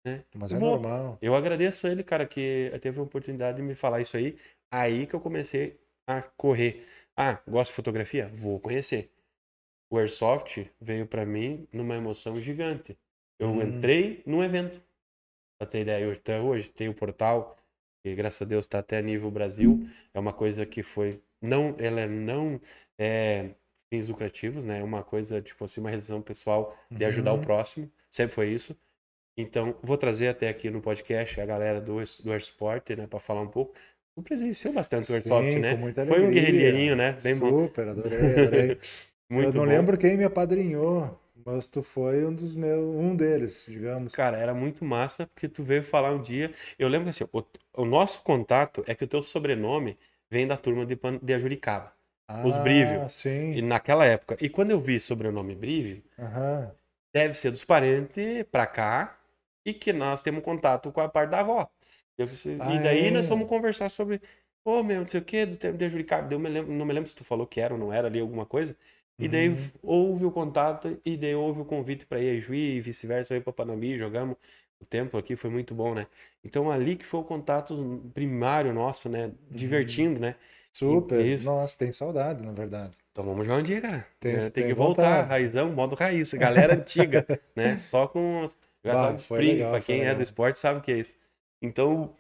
Né? 0.04 0.24
Mas 0.34 0.50
Eu 0.50 0.56
é 0.56 0.60
vou- 0.60 0.70
normal. 0.70 1.18
Eu 1.22 1.34
agradeço 1.36 1.86
ele, 1.86 2.02
cara, 2.02 2.26
que 2.26 2.72
teve 2.80 2.98
a 2.98 3.02
oportunidade 3.02 3.56
de 3.58 3.62
me 3.62 3.74
falar 3.74 4.00
isso 4.00 4.16
aí. 4.16 4.36
Aí 4.72 5.06
que 5.06 5.14
eu 5.14 5.20
comecei 5.20 5.78
a 6.06 6.20
correr. 6.22 6.84
Ah, 7.16 7.40
gosto 7.46 7.70
de 7.70 7.76
fotografia? 7.76 8.28
Vou 8.32 8.58
conhecer. 8.58 9.12
O 9.90 9.98
Airsoft 9.98 10.66
veio 10.80 11.06
pra 11.06 11.24
mim 11.24 11.68
numa 11.72 11.94
emoção 11.94 12.40
gigante. 12.40 12.98
Eu 13.38 13.50
Hum. 13.50 13.62
entrei 13.62 14.22
num 14.26 14.42
evento. 14.42 14.82
Pra 15.62 15.66
ter 15.70 15.82
ideia, 15.82 16.08
hoje, 16.08 16.18
até 16.18 16.40
hoje 16.40 16.68
tem 16.70 16.88
o 16.88 16.94
portal, 16.94 17.56
que 18.02 18.12
graças 18.16 18.42
a 18.42 18.44
Deus 18.44 18.66
tá 18.66 18.80
até 18.80 18.98
a 18.98 19.02
nível 19.02 19.30
Brasil. 19.30 19.80
É 20.12 20.18
uma 20.18 20.32
coisa 20.32 20.66
que 20.66 20.82
foi. 20.82 21.22
Não, 21.40 21.76
ela 21.78 22.00
é 22.00 22.08
não 22.08 22.60
é 22.98 23.50
fins 23.88 24.08
lucrativos, 24.08 24.64
né? 24.64 24.80
É 24.80 24.82
uma 24.82 25.04
coisa, 25.04 25.40
tipo 25.40 25.64
assim, 25.64 25.80
uma 25.80 25.88
realização 25.90 26.20
pessoal 26.20 26.76
de 26.96 27.04
ajudar 27.04 27.32
o 27.32 27.36
Uhum. 27.36 27.40
próximo. 27.40 27.88
Sempre 28.10 28.34
foi 28.34 28.50
isso. 28.52 28.76
Então, 29.36 29.76
vou 29.82 29.96
trazer 29.96 30.28
até 30.28 30.48
aqui 30.48 30.70
no 30.70 30.80
podcast 30.82 31.40
a 31.40 31.46
galera 31.46 31.80
do, 31.80 31.98
Air- 32.00 32.22
do 32.24 32.32
Airsport, 32.32 32.90
né, 32.96 33.06
para 33.06 33.20
falar 33.20 33.42
um 33.42 33.48
pouco. 33.48 33.74
Tu 34.16 34.22
presenciou 34.22 34.74
bastante 34.74 35.10
o 35.12 35.14
Airsoft, 35.14 35.56
Sim, 35.56 35.60
né? 35.60 35.78
Foi 36.06 36.20
um 36.22 36.30
guerrilheirinho, 36.30 36.96
né? 36.96 37.12
Bem 37.12 37.38
bom. 37.38 37.54
Super, 37.54 37.88
adorei, 37.88 38.34
adorei. 38.34 38.78
Muito 39.30 39.50
eu 39.50 39.52
não 39.52 39.64
bom. 39.64 39.64
lembro 39.64 39.98
quem 39.98 40.16
me 40.16 40.24
apadrinhou, 40.24 41.18
mas 41.44 41.68
tu 41.68 41.82
foi 41.82 42.24
um 42.26 42.34
dos 42.34 42.54
meus, 42.54 42.82
um 42.96 43.14
deles, 43.16 43.64
digamos. 43.68 44.14
Cara, 44.14 44.36
era 44.38 44.54
muito 44.54 44.84
massa, 44.84 45.26
porque 45.28 45.48
tu 45.48 45.62
veio 45.64 45.82
falar 45.82 46.12
um 46.12 46.20
dia. 46.20 46.54
Eu 46.78 46.88
lembro 46.88 47.04
que 47.06 47.10
assim, 47.10 47.24
o, 47.32 47.42
o 47.82 47.84
nosso 47.84 48.22
contato 48.22 48.84
é 48.86 48.94
que 48.94 49.04
o 49.04 49.08
teu 49.08 49.22
sobrenome 49.22 49.98
vem 50.30 50.46
da 50.46 50.56
turma 50.56 50.84
de, 50.86 50.96
Pan- 50.96 51.18
de 51.22 51.34
Ajuricaba. 51.34 51.94
os 52.42 52.58
ah, 52.58 52.58
Brívio. 52.58 53.08
sim. 53.08 53.52
E 53.52 53.62
naquela 53.62 54.04
época. 54.04 54.36
E 54.40 54.48
quando 54.48 54.70
eu 54.70 54.80
vi 54.80 54.98
sobrenome 55.00 55.54
Brívio, 55.54 56.02
Aham. 56.18 56.72
deve 57.12 57.34
ser 57.34 57.50
dos 57.50 57.64
parentes 57.64 58.44
pra 58.50 58.66
cá 58.66 59.18
e 59.64 59.72
que 59.74 59.92
nós 59.92 60.22
temos 60.22 60.42
contato 60.44 60.90
com 60.92 61.00
a 61.00 61.08
parte 61.08 61.30
da 61.30 61.40
avó. 61.40 61.68
Eu 62.18 62.26
Ah, 62.58 62.74
e 62.74 62.78
daí 62.78 63.10
é? 63.10 63.10
nós 63.10 63.26
fomos 63.28 63.48
conversar 63.48 63.88
sobre, 63.88 64.20
pô, 64.64 64.82
meu, 64.82 65.00
não 65.00 65.06
sei 65.06 65.20
o 65.20 65.24
que, 65.24 65.46
do 65.46 65.56
tempo 65.56 65.78
de 65.78 65.88
Juricaba. 65.88 66.28
Daí 66.28 66.34
eu 66.36 66.40
me 66.40 66.48
lembro, 66.48 66.72
não 66.72 66.84
me 66.86 66.92
lembro 66.92 67.08
se 67.08 67.16
tu 67.16 67.24
falou 67.24 67.46
que 67.46 67.60
era 67.60 67.74
ou 67.74 67.80
não 67.80 67.92
era 67.92 68.08
ali 68.08 68.20
alguma 68.20 68.46
coisa. 68.46 68.76
E 69.22 69.28
daí 69.28 69.48
Uhum. 69.48 69.72
houve 69.82 70.24
o 70.26 70.30
contato 70.32 71.00
e 71.04 71.16
daí 71.16 71.34
houve 71.34 71.60
o 71.60 71.64
convite 71.64 72.06
para 72.06 72.20
ir 72.20 72.36
a 72.36 72.40
Juí 72.40 72.76
e 72.76 72.80
vice-versa, 72.80 73.34
eu 73.34 73.38
ir 73.38 73.42
para 73.42 73.52
Panambi, 73.52 73.96
jogamos 73.96 74.36
o 74.80 74.84
tempo 74.86 75.16
aqui, 75.18 75.36
foi 75.36 75.50
muito 75.50 75.74
bom, 75.74 75.94
né? 75.94 76.06
Então 76.44 76.70
ali 76.70 76.96
que 76.96 77.04
foi 77.06 77.20
o 77.20 77.24
contato 77.24 77.74
primário 78.14 78.72
nosso, 78.74 79.08
né? 79.08 79.32
Divertindo, 79.50 80.20
né? 80.20 80.36
Super. 80.72 81.20
Isso. 81.26 81.44
Nossa, 81.44 81.78
tem 81.78 81.92
saudade, 81.92 82.42
na 82.42 82.52
verdade. 82.52 82.98
Então 83.12 83.24
vamos 83.24 83.44
jogar 83.46 83.58
um 83.60 83.62
dia, 83.62 83.80
cara. 83.80 84.06
Tem- 84.20 84.38
É, 84.38 84.50
tem, 84.50 84.50
tem 84.50 84.66
que 84.66 84.74
voltar, 84.74 85.22
vontade. 85.22 85.28
raizão, 85.28 85.72
modo 85.72 85.94
raiz, 85.96 86.32
galera 86.34 86.74
antiga, 86.74 87.26
né? 87.56 87.76
Só 87.76 88.06
com 88.06 88.42
os- 88.42 88.56
foi 89.26 89.42
spring, 89.42 89.42
legal, 89.42 89.80
foi 89.80 89.80
quem 89.80 90.04
é 90.06 90.14
legal. 90.14 90.14
do 90.14 90.22
esporte 90.22 90.58
sabe 90.58 90.78
o 90.78 90.82
que 90.82 90.92
é 90.92 90.98
isso. 90.98 91.16
Então, 91.60 92.14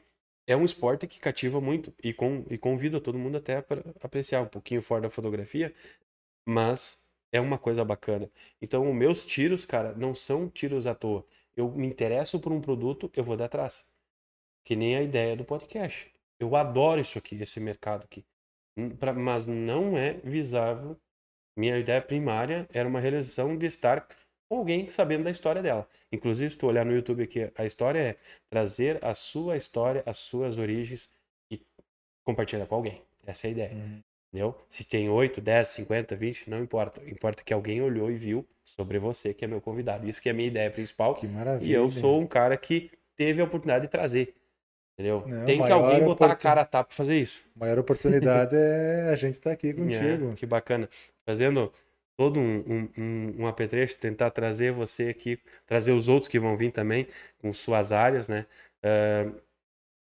é 0.46 0.56
um 0.56 0.64
esporte 0.64 1.06
que 1.06 1.20
cativa 1.20 1.60
muito 1.60 1.92
e, 2.02 2.12
com, 2.12 2.44
e 2.50 2.58
convida 2.58 3.00
todo 3.00 3.18
mundo 3.18 3.38
até 3.38 3.62
para 3.62 3.82
apreciar 4.02 4.42
um 4.42 4.46
pouquinho 4.46 4.82
fora 4.82 5.02
da 5.02 5.10
fotografia, 5.10 5.74
mas 6.46 7.02
é 7.32 7.40
uma 7.40 7.58
coisa 7.58 7.84
bacana. 7.84 8.30
Então, 8.60 8.92
meus 8.92 9.24
tiros, 9.24 9.64
cara, 9.64 9.92
não 9.94 10.14
são 10.14 10.48
tiros 10.48 10.86
à 10.86 10.94
toa. 10.94 11.24
Eu 11.56 11.70
me 11.70 11.86
interesso 11.86 12.40
por 12.40 12.52
um 12.52 12.60
produto, 12.60 13.10
eu 13.16 13.24
vou 13.24 13.36
dar 13.36 13.46
atrás. 13.46 13.86
Que 14.64 14.76
nem 14.76 14.96
a 14.96 15.02
ideia 15.02 15.36
do 15.36 15.44
podcast. 15.44 16.10
Eu 16.38 16.54
adoro 16.56 17.00
isso 17.00 17.18
aqui, 17.18 17.36
esse 17.42 17.60
mercado 17.60 18.04
aqui. 18.04 18.24
Hum, 18.76 18.90
pra- 18.90 19.12
Mas 19.12 19.46
não 19.46 19.96
é 19.96 20.14
visável. 20.14 20.96
Minha 21.56 21.78
ideia 21.78 22.00
primária 22.00 22.66
era 22.72 22.88
uma 22.88 23.00
realização 23.00 23.56
de 23.56 23.66
estar 23.66 24.06
com 24.48 24.56
alguém 24.58 24.88
sabendo 24.88 25.24
da 25.24 25.30
história 25.30 25.62
dela. 25.62 25.86
Inclusive, 26.10 26.50
se 26.50 26.58
tu 26.58 26.66
olhar 26.66 26.84
no 26.84 26.92
YouTube 26.94 27.22
aqui, 27.22 27.50
a 27.54 27.64
história 27.66 27.98
é 28.00 28.16
trazer 28.50 29.04
a 29.04 29.14
sua 29.14 29.56
história, 29.56 30.02
as 30.06 30.18
suas 30.18 30.58
origens 30.58 31.10
e 31.50 31.60
compartilhar 32.24 32.66
com 32.66 32.74
alguém. 32.76 33.02
Essa 33.26 33.46
é 33.46 33.48
a 33.48 33.50
ideia. 33.52 33.72
Uhum. 33.74 34.02
Entendeu? 34.32 34.56
Se 34.68 34.82
tem 34.82 35.10
8, 35.10 35.40
10, 35.42 35.68
50, 35.68 36.16
20, 36.16 36.48
não 36.48 36.62
importa. 36.62 37.02
Importa 37.06 37.42
que 37.44 37.52
alguém 37.52 37.82
olhou 37.82 38.10
e 38.10 38.14
viu 38.14 38.46
sobre 38.64 38.98
você, 38.98 39.34
que 39.34 39.44
é 39.44 39.48
meu 39.48 39.60
convidado. 39.60 40.08
Isso 40.08 40.22
que 40.22 40.28
é 40.28 40.32
a 40.32 40.34
minha 40.34 40.48
ideia 40.48 40.70
principal. 40.70 41.14
Que 41.14 41.26
E 41.26 41.28
maravilha. 41.28 41.74
eu 41.76 41.90
sou 41.90 42.18
um 42.20 42.26
cara 42.26 42.56
que 42.56 42.90
teve 43.14 43.42
a 43.42 43.44
oportunidade 43.44 43.84
de 43.84 43.90
trazer. 43.90 44.34
Entendeu? 44.94 45.22
Não, 45.26 45.44
tem 45.44 45.62
que 45.62 45.70
alguém 45.72 46.02
botar 46.02 46.24
a 46.26 46.28
oportun- 46.28 46.42
cara 46.42 46.60
a 46.62 46.64
tapa 46.64 46.88
pra 46.88 46.96
fazer 46.96 47.16
isso. 47.16 47.42
A 47.56 47.58
maior 47.60 47.78
oportunidade 47.78 48.56
é 48.56 49.10
a 49.12 49.16
gente 49.16 49.34
estar 49.34 49.52
aqui 49.52 49.68
É, 49.70 49.72
contigo. 49.74 50.34
que 50.34 50.46
bacana. 50.46 50.88
Fazendo 51.26 51.70
todo 52.16 52.38
um, 52.40 52.88
um, 52.96 53.34
um, 53.40 53.46
apetrecho, 53.46 53.98
tentar 53.98 54.30
trazer 54.30 54.72
você 54.72 55.08
aqui, 55.08 55.38
trazer 55.66 55.92
os 55.92 56.08
outros 56.08 56.28
que 56.28 56.38
vão 56.38 56.56
vir 56.56 56.70
também 56.72 57.06
com 57.38 57.52
suas 57.52 57.90
áreas, 57.92 58.28
né? 58.30 58.46
Ah, 58.82 59.30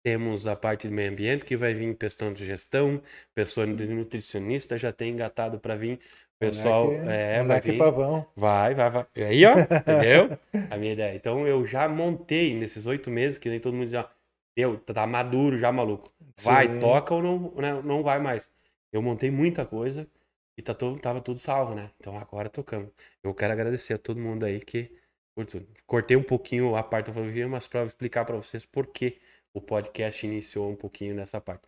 temos 0.05 0.47
a 0.47 0.55
parte 0.55 0.89
de 0.89 0.95
meio 0.95 1.11
ambiente 1.11 1.45
que 1.47 1.57
vai 1.57 1.75
vir 1.75 1.97
questão 1.97 2.33
de 2.33 2.45
gestão, 2.45 3.03
pessoa 3.35 3.67
de 3.67 3.87
nutricionista 3.89 4.79
já 4.79 4.93
tem 4.93 5.13
engatado 5.13 5.59
para 5.59 5.75
vir. 5.77 5.99
Pessoal, 6.39 6.87
Moleque- 6.87 7.09
é, 7.09 7.43
vai 7.43 7.43
moleque 7.43 7.71
vir. 7.73 7.79
pavão. 7.79 8.27
Vai, 8.37 8.75
vai, 8.75 8.91
vai. 8.91 9.07
Aí, 9.17 9.45
ó, 9.47 9.55
entendeu? 9.81 10.39
A 10.71 10.77
minha 10.77 10.93
ideia. 10.93 11.17
Então 11.17 11.47
eu 11.47 11.65
já 11.67 11.89
montei 11.89 12.55
nesses 12.55 12.87
oito 12.87 13.11
meses, 13.11 13.39
que 13.39 13.49
nem 13.49 13.61
todo 13.61 13.73
mundo 13.75 13.85
dizia, 13.85 14.03
ó, 14.03 14.09
deu, 14.57 14.79
tá 14.79 15.07
maduro 15.07 15.57
já, 15.59 15.73
maluco. 15.73 16.13
Vai, 16.43 16.69
Sim. 16.69 16.79
toca 16.81 17.15
ou 17.15 17.23
não, 17.23 17.55
né, 17.57 17.81
não 17.83 18.03
vai 18.03 18.19
mais. 18.21 18.51
Eu 18.93 19.03
montei 19.03 19.31
muita 19.31 19.65
coisa 19.65 20.07
e 20.59 20.63
tá 20.63 20.75
todo, 20.75 20.99
tava 21.01 21.21
tudo 21.21 21.39
salvo, 21.39 21.75
né? 21.75 21.91
Então 21.99 22.17
agora 22.17 22.49
tocamos. 22.51 22.91
Eu 23.23 23.35
quero 23.35 23.53
agradecer 23.53 23.95
a 23.95 23.99
todo 23.99 24.21
mundo 24.21 24.45
aí 24.45 24.61
que 24.61 24.91
cortei 25.87 26.17
um 26.17 26.23
pouquinho 26.23 26.77
a 26.77 26.83
parte 26.83 27.07
da 27.07 27.13
fotografia, 27.13 27.49
mas 27.49 27.67
para 27.67 27.85
explicar 27.85 28.25
para 28.25 28.37
vocês 28.37 28.65
por 28.65 28.87
que 28.89 29.19
o 29.55 29.61
podcast 29.61 30.27
iniciou 30.27 30.71
um 30.71 30.77
pouquinho 30.77 31.15
nessa 31.15 31.41
parte. 31.41 31.63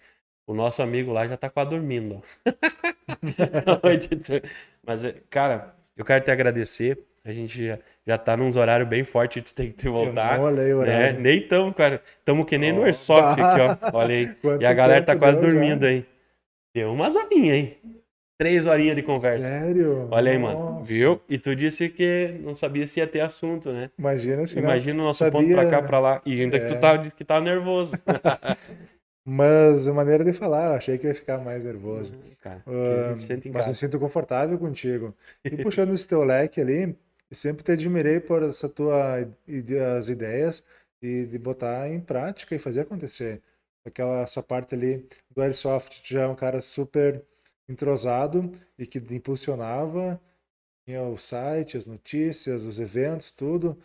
O 0.46 0.54
nosso 0.54 0.82
amigo 0.82 1.12
lá 1.12 1.26
já 1.26 1.36
tá 1.36 1.48
quase 1.48 1.70
dormindo. 1.70 2.22
Mas, 4.84 5.04
é, 5.04 5.14
cara, 5.30 5.74
eu 5.96 6.04
quero 6.04 6.24
te 6.24 6.30
agradecer. 6.30 6.98
A 7.24 7.32
gente 7.32 7.66
já, 7.66 7.78
já 8.06 8.16
tá 8.18 8.36
nos 8.36 8.54
horários 8.54 8.88
bem 8.88 9.02
fortes, 9.02 9.42
tu 9.42 9.54
tem 9.54 9.72
que 9.72 9.78
te 9.78 9.88
voltar. 9.88 10.38
Né? 10.86 11.12
Nem 11.12 11.48
tamo, 11.48 11.74
cara. 11.74 12.00
Tamo 12.24 12.44
que 12.44 12.56
nem 12.56 12.72
no 12.72 12.82
Ó, 12.82 12.84
Airsoft 12.84 13.36
bah. 13.36 13.54
aqui, 13.54 13.86
ó. 13.86 13.98
Olha 13.98 14.14
aí. 14.14 14.34
Quanto 14.36 14.62
E 14.62 14.66
a 14.66 14.72
galera 14.72 15.04
tá 15.04 15.16
quase 15.16 15.40
deu 15.40 15.50
já? 15.50 15.54
dormindo 15.54 15.86
aí. 15.86 16.06
Deu 16.74 16.92
umas 16.92 17.16
horinhas, 17.16 17.56
hein? 17.56 17.78
Três 18.38 18.66
horinhas 18.66 18.94
de 18.94 19.02
conversa. 19.02 19.48
Sério? 19.48 20.08
Olha 20.10 20.30
aí, 20.30 20.38
mano. 20.38 20.58
Nossa. 20.58 20.84
Viu? 20.84 21.20
E 21.28 21.38
tu 21.38 21.56
disse 21.56 21.88
que 21.88 22.38
não 22.42 22.54
sabia 22.54 22.86
se 22.86 23.00
ia 23.00 23.06
ter 23.06 23.20
assunto, 23.20 23.72
né? 23.72 23.90
Imagina 23.98 24.46
se 24.46 24.56
não. 24.56 24.64
Imagina 24.64 25.02
o 25.02 25.06
nosso 25.06 25.20
sabia- 25.20 25.40
ponto 25.40 25.52
pra 25.54 25.70
cá, 25.70 25.82
pra 25.82 25.98
lá. 25.98 26.22
E 26.26 26.40
ainda 26.42 26.60
que 26.60 26.66
tu 26.66 26.74
É. 26.74 26.78
tava, 26.78 26.98
disse 26.98 27.14
que 27.14 27.24
tava 27.24 27.40
nervoso. 27.40 27.92
Mas 29.28 29.88
a 29.88 29.92
maneira 29.92 30.24
de 30.24 30.32
falar, 30.32 30.70
eu 30.70 30.74
achei 30.76 30.98
que 30.98 31.06
ia 31.06 31.14
ficar 31.14 31.38
mais 31.38 31.64
nervoso. 31.64 32.14
Cara, 32.40 32.62
em 33.44 33.50
mas 33.50 33.66
me 33.66 33.74
sinto 33.74 33.98
confortável 33.98 34.56
contigo. 34.56 35.12
E 35.44 35.50
puxando 35.66 35.92
esse 35.92 36.06
teu 36.06 36.22
leque 36.22 36.60
ali, 36.60 36.96
sempre 37.32 37.64
te 37.64 37.72
admirei 37.72 38.20
por 38.20 38.44
essa 38.44 38.68
tua 38.68 39.26
as 39.98 40.08
ideias 40.08 40.62
e 41.02 41.24
de 41.24 41.38
botar 41.38 41.88
em 41.88 41.98
prática 41.98 42.54
e 42.54 42.58
fazer 42.58 42.82
acontecer. 42.82 43.42
Aquela 43.84 44.20
essa 44.20 44.40
parte 44.42 44.76
ali 44.76 45.04
do 45.34 45.42
Airsoft, 45.42 46.02
tu 46.02 46.08
já 46.12 46.22
é 46.22 46.26
um 46.28 46.36
cara 46.36 46.60
super 46.62 47.20
entrosado 47.68 48.52
e 48.78 48.86
que 48.86 48.98
impulsionava, 49.14 50.20
tinha 50.84 51.02
o 51.02 51.16
site, 51.16 51.76
as 51.76 51.86
notícias, 51.86 52.64
os 52.64 52.78
eventos, 52.78 53.30
tudo. 53.32 53.76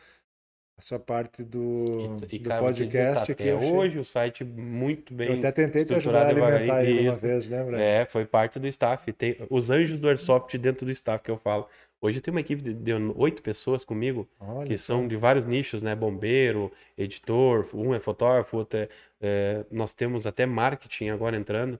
essa 0.77 0.97
parte 0.97 1.43
do, 1.43 2.19
E, 2.31 2.35
e, 2.37 2.39
do 2.39 2.49
cara, 2.49 2.71
dizer, 2.71 2.85
podcast 2.85 3.15
tá 3.27 3.33
aqui. 3.33 3.43
até 3.43 3.51
achei- 3.55 3.71
hoje 3.71 3.99
o 3.99 4.05
site 4.05 4.43
muito 4.43 5.13
bem 5.13 5.29
Eu 5.33 5.37
até 5.37 5.51
tentei 5.51 5.85
te 5.85 5.93
ajudar 5.93 6.25
a 6.25 6.29
alimentar 6.29 6.83
ele 6.83 7.07
Isso. 7.07 7.19
vez, 7.19 7.47
lembra? 7.47 7.79
É, 7.79 8.03
foi 8.05 8.25
parte 8.25 8.57
do 8.59 8.67
staff. 8.67 9.13
Tem 9.13 9.37
os 9.49 9.69
anjos 9.69 9.99
do 9.99 10.07
Airsoft 10.09 10.57
dentro 10.57 10.83
do 10.85 10.91
staff 10.91 11.23
que 11.23 11.29
eu 11.29 11.37
falo. 11.37 11.67
Hoje 12.01 12.17
eu 12.17 12.21
tenho 12.23 12.33
uma 12.33 12.41
equipe 12.41 12.63
de, 12.63 12.93
oito 13.15 13.43
pessoas 13.43 13.85
comigo, 13.85 14.27
Olha 14.39 14.65
que 14.65 14.75
são 14.75 15.07
de 15.07 15.15
vários 15.15 15.45
nichos, 15.45 15.83
né? 15.83 15.93
Bombeiro, 15.95 16.71
editor, 16.97 17.67
um 17.75 17.93
é 17.93 17.99
fotógrafo, 17.99 18.57
outro 18.57 18.79
é, 18.79 18.89
é, 19.21 19.65
nós 19.69 19.93
temos 19.93 20.25
até 20.25 20.47
marketing 20.47 21.09
agora 21.09 21.37
entrando. 21.37 21.79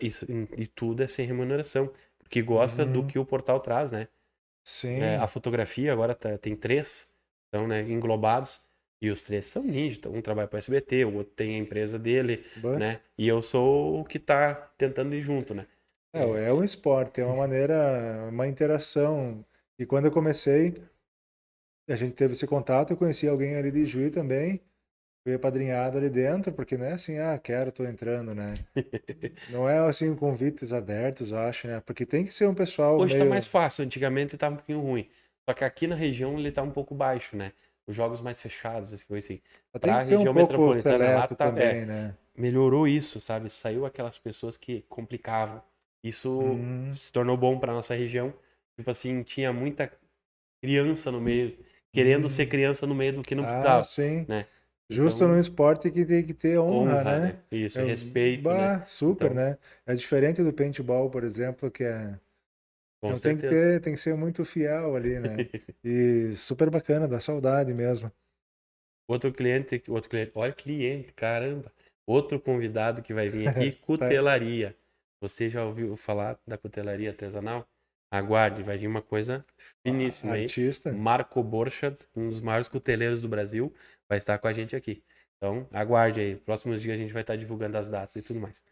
Isso, 0.00 0.26
e 0.56 0.66
tudo 0.66 1.02
é 1.02 1.06
sem 1.06 1.26
remuneração, 1.26 1.92
porque 2.18 2.42
gosta 2.42 2.84
do 2.86 3.00
Uhum. 3.00 3.06
que 3.06 3.18
o 3.18 3.24
portal 3.24 3.60
traz, 3.60 3.90
né? 3.90 4.08
Sim. 4.64 5.00
É, 5.02 5.16
a 5.16 5.28
fotografia 5.28 5.92
agora 5.92 6.14
tá- 6.14 6.38
tem 6.38 6.56
três, 6.56 7.12
então, 7.48 7.66
né, 7.68 7.82
englobados, 7.82 8.60
e 9.02 9.10
os 9.10 9.22
três 9.24 9.46
são 9.46 9.62
ninja. 9.64 10.00
Um 10.08 10.22
trabalha 10.22 10.48
para 10.48 10.56
o 10.56 10.60
SBT, 10.60 11.04
o 11.04 11.14
outro 11.16 11.34
tem 11.34 11.56
a 11.56 11.58
empresa 11.58 11.98
dele, 11.98 12.44
né? 12.76 13.00
E 13.18 13.28
eu 13.28 13.42
sou 13.42 14.00
o 14.00 14.04
que 14.04 14.18
tá 14.18 14.54
tentando 14.78 15.14
ir 15.16 15.22
junto, 15.22 15.54
né? 15.54 15.66
É, 16.12 16.20
é 16.48 16.52
um 16.52 16.62
esporte, 16.64 17.20
é 17.20 17.24
uma 17.24 17.36
maneira, 17.36 18.28
uma 18.30 18.46
interação. 18.48 19.44
E 19.78 19.86
quando 19.86 20.06
eu 20.06 20.12
comecei, 20.12 20.74
a 21.88 21.94
gente 21.96 22.12
teve 22.14 22.32
esse 22.32 22.46
contato, 22.46 22.90
eu 22.92 22.96
conheci 22.96 23.28
alguém 23.28 23.56
ali 23.56 23.70
de 23.70 23.84
Juí 23.84 24.10
também, 24.10 24.60
fui 25.22 25.34
apadrinhado 25.34 25.98
ali 25.98 26.08
dentro, 26.08 26.52
porque 26.52 26.76
não 26.76 26.86
é 26.86 26.92
assim, 26.92 27.18
ah, 27.18 27.38
quero, 27.38 27.70
tô 27.72 27.84
entrando, 27.84 28.34
né? 28.34 28.54
Não 29.50 29.68
é 29.68 29.78
assim, 29.78 30.14
convites 30.14 30.72
abertos, 30.72 31.30
eu 31.30 31.38
acho, 31.38 31.66
né? 31.66 31.80
Porque 31.80 32.06
tem 32.06 32.24
que 32.24 32.32
ser 32.32 32.46
um 32.46 32.54
pessoal 32.54 32.98
Hoje 32.98 33.14
tá 33.14 33.20
meio... 33.20 33.30
mais 33.30 33.46
fácil, 33.46 33.84
antigamente 33.84 34.36
tá 34.36 34.48
um 34.48 34.56
pouquinho 34.56 34.80
ruim. 34.80 35.08
Só 35.48 35.54
que 35.54 35.64
aqui 35.64 35.86
na 35.86 35.96
região 35.96 36.38
ele 36.38 36.52
tá 36.52 36.62
um 36.62 36.70
pouco 36.70 36.94
baixo, 36.94 37.36
né? 37.36 37.52
Os 37.86 37.96
jogos 37.96 38.20
mais 38.20 38.40
fechados, 38.40 38.92
essas 38.92 39.04
coisas 39.04 39.28
assim. 39.28 39.40
Pra 39.72 39.96
um 39.96 39.98
região 39.98 40.22
pouco 40.22 40.34
metropolitana 40.34 41.10
lá 41.10 41.26
tá- 41.26 41.34
também, 41.34 41.84
né? 41.84 42.14
Melhorou 42.36 42.86
isso, 42.86 43.20
sabe? 43.20 43.50
Saiu 43.50 43.84
aquelas 43.84 44.16
pessoas 44.16 44.56
que 44.56 44.82
complicavam. 44.88 45.60
Isso 46.02 46.30
Hum. 46.40 46.94
se 46.94 47.12
tornou 47.12 47.36
bom 47.36 47.58
pra 47.58 47.72
nossa 47.72 47.94
região. 47.94 48.32
Tipo 48.78 48.90
assim, 48.90 49.22
tinha 49.22 49.52
muita 49.52 49.90
criança 50.62 51.10
no 51.10 51.20
meio, 51.20 51.58
querendo 51.92 52.26
Hum. 52.26 52.30
ser 52.30 52.46
criança 52.46 52.86
no 52.86 52.94
meio 52.94 53.14
do 53.14 53.22
que 53.22 53.34
não 53.34 53.44
Ah, 53.44 53.48
precisava. 53.48 53.84
sim. 53.84 54.24
né? 54.28 54.46
Justo 54.90 55.18
Então, 55.18 55.28
num 55.28 55.38
esporte 55.38 55.90
que 55.90 56.04
tem 56.04 56.26
que 56.26 56.34
ter 56.34 56.58
honra, 56.58 56.92
honra, 57.00 57.04
né? 57.04 57.18
né? 57.32 57.42
Isso, 57.52 57.80
É, 57.80 57.84
respeito, 57.84 58.42
bah, 58.42 58.78
né? 58.78 58.84
Super, 58.84 59.30
Então- 59.30 59.44
né? 59.44 59.58
É 59.86 59.94
diferente 59.94 60.42
do 60.42 60.52
paintball, 60.52 61.08
por 61.10 61.24
exemplo, 61.24 61.70
que 61.70 61.84
é... 61.84 62.18
Então 63.02 63.18
tem 63.18 63.36
que 63.36 63.48
ter, 63.48 63.80
tem 63.80 63.94
que 63.94 64.00
ser 64.00 64.14
muito 64.14 64.44
fiel 64.44 64.94
ali, 64.96 65.18
né? 65.18 65.28
E 65.82 66.30
super 66.36 66.68
bacana, 66.68 67.08
dá 67.08 67.18
saudade 67.20 67.72
mesmo. 67.72 68.12
Outro 69.08 69.32
cliente, 69.32 69.82
outro 69.88 70.10
cliente, 70.10 70.32
olha 70.34 70.52
cliente, 70.52 71.12
caramba. 71.14 71.72
Outro 72.06 72.38
convidado 72.38 73.02
que 73.02 73.14
vai 73.14 73.28
vir 73.28 73.48
aqui, 73.48 73.72
Tá. 73.80 73.86
cutelaria. 73.86 74.76
Você 75.22 75.48
já 75.48 75.64
ouviu 75.64 75.96
falar 75.96 76.38
da 76.46 76.58
cutelaria 76.58 77.10
artesanal? 77.10 77.66
Aguarde, 78.12 78.62
vai 78.62 78.76
vir 78.76 78.88
uma 78.88 79.00
coisa 79.02 79.44
finíssima 79.86 80.34
aí. 80.34 80.42
Artista. 80.42 80.92
Marco 80.92 81.42
Borchardt, 81.42 82.04
um 82.14 82.28
dos 82.28 82.40
maiores 82.40 82.68
cuteleiros 82.68 83.20
do 83.22 83.28
Brasil, 83.28 83.72
vai 84.10 84.18
estar 84.18 84.38
com 84.38 84.48
a 84.48 84.52
gente 84.52 84.74
aqui. 84.74 85.02
Então, 85.36 85.66
aguarde 85.72 86.20
aí. 86.20 86.36
Próximos 86.36 86.82
dias 86.82 86.94
a 86.94 86.98
gente 86.98 87.12
vai 87.12 87.22
estar 87.22 87.36
divulgando 87.36 87.78
as 87.78 87.88
datas 87.88 88.16
e 88.16 88.22
tudo 88.22 88.40
mais. 88.40 88.62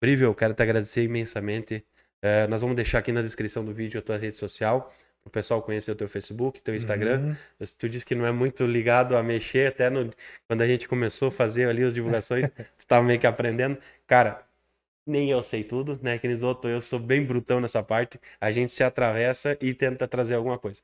Brível, 0.00 0.34
quero 0.34 0.54
te 0.54 0.62
agradecer 0.62 1.02
imensamente. 1.02 1.84
Eh, 2.22 2.46
nós 2.46 2.62
vamos 2.62 2.74
deixar 2.74 3.00
aqui 3.00 3.12
na 3.12 3.20
descrição 3.20 3.62
do 3.64 3.74
vídeo 3.74 4.00
a 4.00 4.02
tua 4.02 4.16
rede 4.16 4.36
social, 4.36 4.90
para 5.22 5.28
o 5.28 5.30
pessoal 5.30 5.62
conhecer 5.62 5.92
o 5.92 5.94
teu 5.94 6.08
Facebook, 6.08 6.62
teu 6.62 6.74
Instagram. 6.74 7.36
Uhum. 7.60 7.66
Tu 7.78 7.88
disse 7.88 8.06
que 8.06 8.14
não 8.14 8.24
é 8.24 8.32
muito 8.32 8.64
ligado 8.64 9.16
a 9.16 9.22
mexer, 9.22 9.68
até 9.68 9.90
no, 9.90 10.10
quando 10.48 10.62
a 10.62 10.66
gente 10.66 10.88
começou 10.88 11.28
a 11.28 11.32
fazer 11.32 11.68
ali 11.68 11.82
as 11.84 11.92
divulgações, 11.92 12.48
tu 12.50 12.80
estava 12.80 13.04
meio 13.04 13.20
que 13.20 13.26
aprendendo. 13.26 13.78
Cara, 14.06 14.42
nem 15.06 15.30
eu 15.30 15.42
sei 15.42 15.64
tudo, 15.64 15.98
né? 16.02 16.18
Que 16.18 16.28
outros, 16.44 16.72
eu 16.72 16.80
sou 16.80 16.98
bem 16.98 17.24
brutão 17.24 17.60
nessa 17.60 17.82
parte. 17.82 18.20
A 18.40 18.50
gente 18.52 18.72
se 18.72 18.84
atravessa 18.84 19.56
e 19.60 19.74
tenta 19.74 20.08
trazer 20.08 20.34
alguma 20.34 20.58
coisa. 20.58 20.80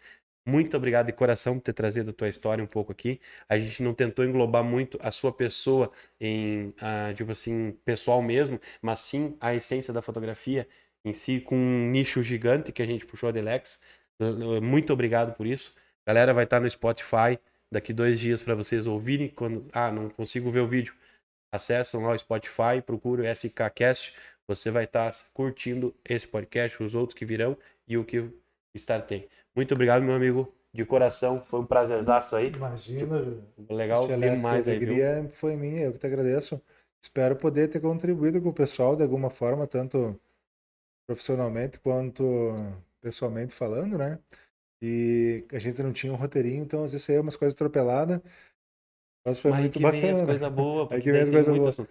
Muito 0.47 0.77
obrigado 0.77 1.07
de 1.07 1.13
coração 1.13 1.55
por 1.59 1.63
ter 1.63 1.73
trazido 1.73 2.11
a 2.11 2.13
tua 2.13 2.29
história 2.29 2.63
um 2.63 2.67
pouco 2.67 2.93
aqui. 2.93 3.19
A 3.49 3.59
gente 3.59 3.83
não 3.83 3.95
tentou 3.95 4.25
englobar 4.25 4.63
muito 4.63 4.99
a 5.01 5.11
sua 5.11 5.33
pessoa 5.33 5.91
em, 6.21 6.75
ah, 6.81 7.13
tipo 7.15 7.33
assim, 7.33 7.73
pessoal 7.85 8.23
mesmo, 8.23 8.61
mas 8.83 9.01
sim 9.01 9.37
a 9.41 9.55
essência 9.55 9.93
da 9.93 10.03
fotografia 10.03 10.69
em 11.05 11.15
si, 11.15 11.41
com 11.41 11.57
um 11.57 11.91
nicho 11.91 12.23
gigante 12.23 12.73
que 12.73 12.83
a 12.83 12.87
gente 12.87 13.07
puxou 13.07 13.29
a 13.31 13.33
Delex. 13.33 13.81
Muito 14.63 14.93
obrigado 14.93 15.35
por 15.35 15.47
isso. 15.47 15.75
Galera, 16.07 16.35
vai 16.35 16.45
estar 16.45 16.61
no 16.61 16.69
Spotify 16.71 17.39
daqui 17.73 17.93
dois 17.93 18.21
dias 18.21 18.43
para 18.43 18.55
vocês 18.55 18.87
ouvirem. 18.87 19.29
Quando, 19.29 19.67
ah, 19.73 19.91
não 19.91 20.11
consigo 20.11 20.51
ver 20.51 20.61
o 20.61 20.67
vídeo. 20.67 20.95
Acessam 21.53 22.03
lá 22.03 22.13
o 22.13 22.19
Spotify, 22.19 22.83
procura 22.85 23.23
o 23.23 23.27
SKCast. 23.27 24.15
Você 24.47 24.71
vai 24.71 24.85
estar 24.85 25.15
curtindo 25.33 25.95
esse 26.05 26.27
podcast, 26.29 26.83
os 26.83 26.95
outros 26.95 27.17
que 27.17 27.25
virão 27.25 27.57
e 27.89 27.97
o 27.97 28.05
que 28.05 28.19
o 28.19 28.33
Star 28.77 29.07
tem. 29.07 29.29
Muito 29.57 29.75
obrigado, 29.75 30.03
meu 30.03 30.15
amigo, 30.15 30.53
de 30.73 30.85
coração. 30.85 31.43
Foi 31.43 31.61
um 31.61 31.67
prazerzaço 31.67 32.35
aí. 32.35 32.49
Imagina. 32.49 33.21
Legal 33.71 34.07
Celeste, 34.07 34.37
demais 34.37 34.69
a 34.69 34.73
aí, 34.73 34.79
viu? 34.79 34.89
alegria 34.89 35.31
foi 35.33 35.57
minha, 35.57 35.83
eu 35.83 35.93
que 35.93 35.99
te 35.99 36.07
agradeço. 36.07 36.61
Espero 37.01 37.37
poder 37.37 37.69
ter 37.69 37.81
contribuído 37.81 38.41
com 38.41 38.49
o 38.49 38.53
pessoal 38.55 38.97
de 38.97 39.03
alguma 39.03 39.31
forma, 39.31 39.67
tanto 39.67 40.19
profissionalmente 41.07 41.79
quanto 41.79 42.25
pessoalmente 43.01 43.55
falando, 43.55 43.99
né? 43.99 44.19
E 44.83 45.45
a 45.53 45.59
gente 45.59 45.83
não 45.83 45.93
tinha 45.93 46.13
um 46.13 46.17
roteirinho, 46.17 46.63
então 46.65 46.85
às 46.85 46.93
vezes 46.93 47.07
saiu 47.07 47.21
umas 47.23 47.37
coisas 47.37 47.55
atropeladas. 47.55 48.21
Mas 49.25 49.39
foi 49.39 49.51
Mas 49.51 49.61
muito 49.61 49.79
que 49.79 49.87
vem 49.87 50.11
as 50.11 50.21
bacana. 50.21 50.27
coisas 50.27 50.53
boas, 50.53 50.89
Aí 50.93 50.99
porque 50.99 51.03
que 51.05 51.13
vem 51.13 51.23
as 51.23 51.31
coisas 51.31 51.49
muito 51.49 51.63
boas. 51.63 51.75
assunto. 51.75 51.91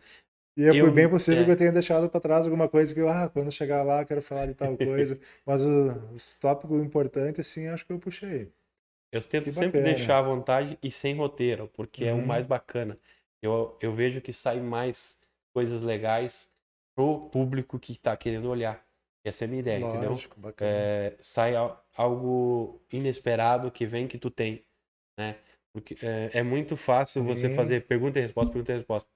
E 0.55 0.63
é 0.65 0.69
Eu- 0.69 0.91
bem 0.93 1.09
possível 1.09 1.41
é. 1.41 1.45
que 1.45 1.51
eu 1.51 1.57
tenha 1.57 1.71
deixado 1.71 2.09
para 2.09 2.19
trás 2.21 2.45
alguma 2.45 2.69
coisa 2.69 2.93
que 2.93 2.99
eu, 2.99 3.09
ah, 3.09 3.27
quando 3.29 3.51
chegar 3.51 3.83
lá, 3.83 4.05
quero 4.05 4.21
falar 4.21 4.45
de 4.47 4.53
tal 4.53 4.77
coisa. 4.77 5.19
Mas 5.45 5.65
o- 5.65 5.91
os 6.13 6.35
tópicos 6.35 6.83
importantes, 6.83 7.39
assim, 7.47 7.67
acho 7.67 7.85
que 7.85 7.91
eu 7.93 7.99
puxei. 7.99 8.51
Eu 9.11 9.21
tento 9.21 9.45
Que 9.45 9.51
sempre 9.51 9.79
bacana. 9.81 9.95
deixar 9.95 10.17
à 10.19 10.21
vontade 10.21 10.77
e 10.81 10.91
sem 10.91 11.15
roteiro, 11.15 11.67
porque 11.69 12.05
é 12.05 12.13
o 12.13 12.17
Uhum. 12.17 12.25
mais 12.25 12.45
bacana. 12.45 12.97
Eu, 13.41 13.77
eu 13.81 13.93
vejo 13.93 14.21
que 14.21 14.31
sai 14.33 14.59
mais 14.59 15.19
coisas 15.53 15.83
legais 15.83 16.49
pro 16.95 17.29
público 17.29 17.79
que 17.79 17.97
tá 17.97 18.15
querendo 18.15 18.49
olhar. 18.49 18.83
Essa 19.25 19.43
é 19.43 19.45
a 19.45 19.47
minha 19.47 19.59
ideia, 19.59 19.79
entendeu? 19.79 20.11
Lógico, 20.11 20.39
bacana. 20.39 20.71
É, 20.71 21.17
sai 21.21 21.55
al- 21.55 21.83
algo 21.95 22.81
inesperado 22.91 23.71
que 23.71 23.85
vem 23.85 24.07
que 24.07 24.17
tu 24.17 24.29
tem, 24.29 24.65
né? 25.17 25.35
Porque 25.73 25.95
é, 26.05 26.39
é 26.39 26.43
muito 26.43 26.75
fácil 26.77 27.23
você 27.23 27.47
Sim. 27.49 27.55
fazer 27.55 27.87
pergunta 27.87 28.19
e 28.19 28.21
resposta, 28.21 28.51
pergunta 28.51 28.71
e 28.71 28.75
resposta. 28.75 29.09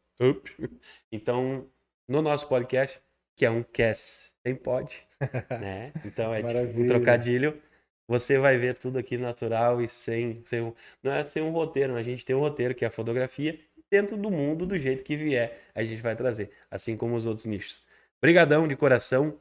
Então, 1.12 1.70
no 2.08 2.22
nosso 2.22 2.48
podcast, 2.48 3.02
que 3.36 3.46
é 3.46 3.52
um 3.52 3.64
cast, 3.64 4.32
tem 4.44 4.56
pode, 4.56 5.08
né? 5.62 5.94
Então 6.06 6.34
é 6.34 6.42
tipo 6.42 6.82
um 6.82 6.88
trocadilho. 6.88 7.62
Você 8.10 8.40
vai 8.40 8.58
ver 8.58 8.78
tudo 8.78 8.98
aqui 8.98 9.18
natural 9.18 9.82
e 9.82 9.88
sem, 9.90 10.42
sem 10.46 10.74
não 11.04 11.14
é 11.14 11.26
sem 11.26 11.44
um 11.44 11.52
roteiro, 11.52 11.96
a 11.96 12.04
gente 12.04 12.26
tem 12.26 12.36
um 12.36 12.40
roteiro 12.40 12.74
que 12.74 12.86
é 12.86 12.88
a 12.88 12.92
fotografia 12.92 13.60
dentro 13.90 14.18
do 14.18 14.30
mundo 14.30 14.66
do 14.66 14.78
jeito 14.78 15.04
que 15.04 15.16
vier, 15.16 15.62
a 15.74 15.84
gente 15.84 16.02
vai 16.02 16.16
trazer, 16.16 16.52
assim 16.70 16.98
como 16.98 17.16
os 17.16 17.26
outros 17.26 17.46
nichos. 17.46 17.84
Brigadão 18.22 18.68
de 18.68 18.76
coração. 18.76 19.40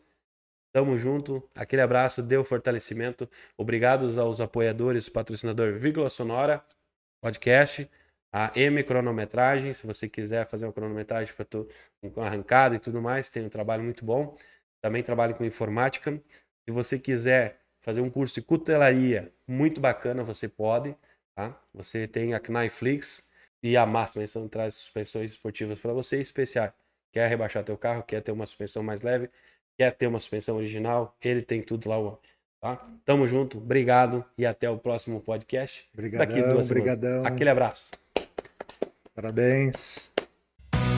Tamo 0.72 0.98
junto. 0.98 1.42
Aquele 1.54 1.80
abraço, 1.80 2.22
deu 2.22 2.44
fortalecimento. 2.44 3.28
Obrigados 3.56 4.18
aos 4.18 4.40
apoiadores, 4.40 5.08
patrocinador 5.08 5.78
Vírgula 5.78 6.10
Sonora, 6.10 6.62
podcast, 7.22 7.88
a 8.32 8.52
M 8.54 8.82
Cronometragem. 8.82 9.72
Se 9.72 9.86
você 9.86 10.08
quiser 10.08 10.46
fazer 10.46 10.66
uma 10.66 10.72
cronometragem 10.72 11.34
para 11.34 11.44
tu 11.44 11.68
com 12.12 12.20
arrancada 12.20 12.76
e 12.76 12.78
tudo 12.78 13.00
mais, 13.00 13.28
tem 13.28 13.44
um 13.44 13.48
trabalho 13.48 13.82
muito 13.82 14.04
bom. 14.04 14.36
Também 14.80 15.02
trabalho 15.02 15.34
com 15.34 15.44
informática. 15.44 16.20
Se 16.64 16.70
você 16.70 16.98
quiser 16.98 17.60
fazer 17.80 18.00
um 18.00 18.10
curso 18.10 18.34
de 18.34 18.42
cutelaria 18.42 19.32
muito 19.46 19.80
bacana, 19.80 20.24
você 20.24 20.48
pode, 20.48 20.96
tá? 21.34 21.56
Você 21.72 22.08
tem 22.08 22.34
a 22.34 22.40
Kniflix 22.40 23.30
e 23.62 23.76
a 23.76 23.86
Máxima, 23.86 24.24
isso 24.24 24.48
traz 24.48 24.74
suspensões 24.74 25.32
esportivas 25.32 25.78
para 25.78 25.92
você 25.92 26.20
especiais. 26.20 26.72
Quer 27.12 27.28
rebaixar 27.28 27.64
teu 27.64 27.78
carro, 27.78 28.02
quer 28.02 28.20
ter 28.22 28.32
uma 28.32 28.44
suspensão 28.44 28.82
mais 28.82 29.02
leve, 29.02 29.30
quer 29.78 29.92
ter 29.92 30.06
uma 30.06 30.18
suspensão 30.18 30.56
original, 30.56 31.16
ele 31.22 31.42
tem 31.42 31.62
tudo 31.62 31.88
lá, 31.88 31.96
tá? 32.60 32.80
Tamo 33.04 33.26
junto, 33.26 33.58
obrigado 33.58 34.24
e 34.36 34.46
até 34.46 34.68
o 34.68 34.78
próximo 34.78 35.20
podcast. 35.20 35.88
daqui 35.94 36.34
Brigadão, 36.34 36.54
duas 36.54 36.66
semanas. 36.66 37.26
Aquele 37.26 37.50
abraço. 37.50 37.90
Parabéns. 39.14 40.10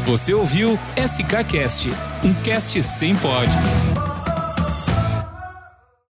Você 0.06 0.32
ouviu 0.32 0.70
SKCast, 0.96 1.90
um 2.24 2.34
cast 2.42 2.82
sem 2.82 3.14
pod. 3.16 3.48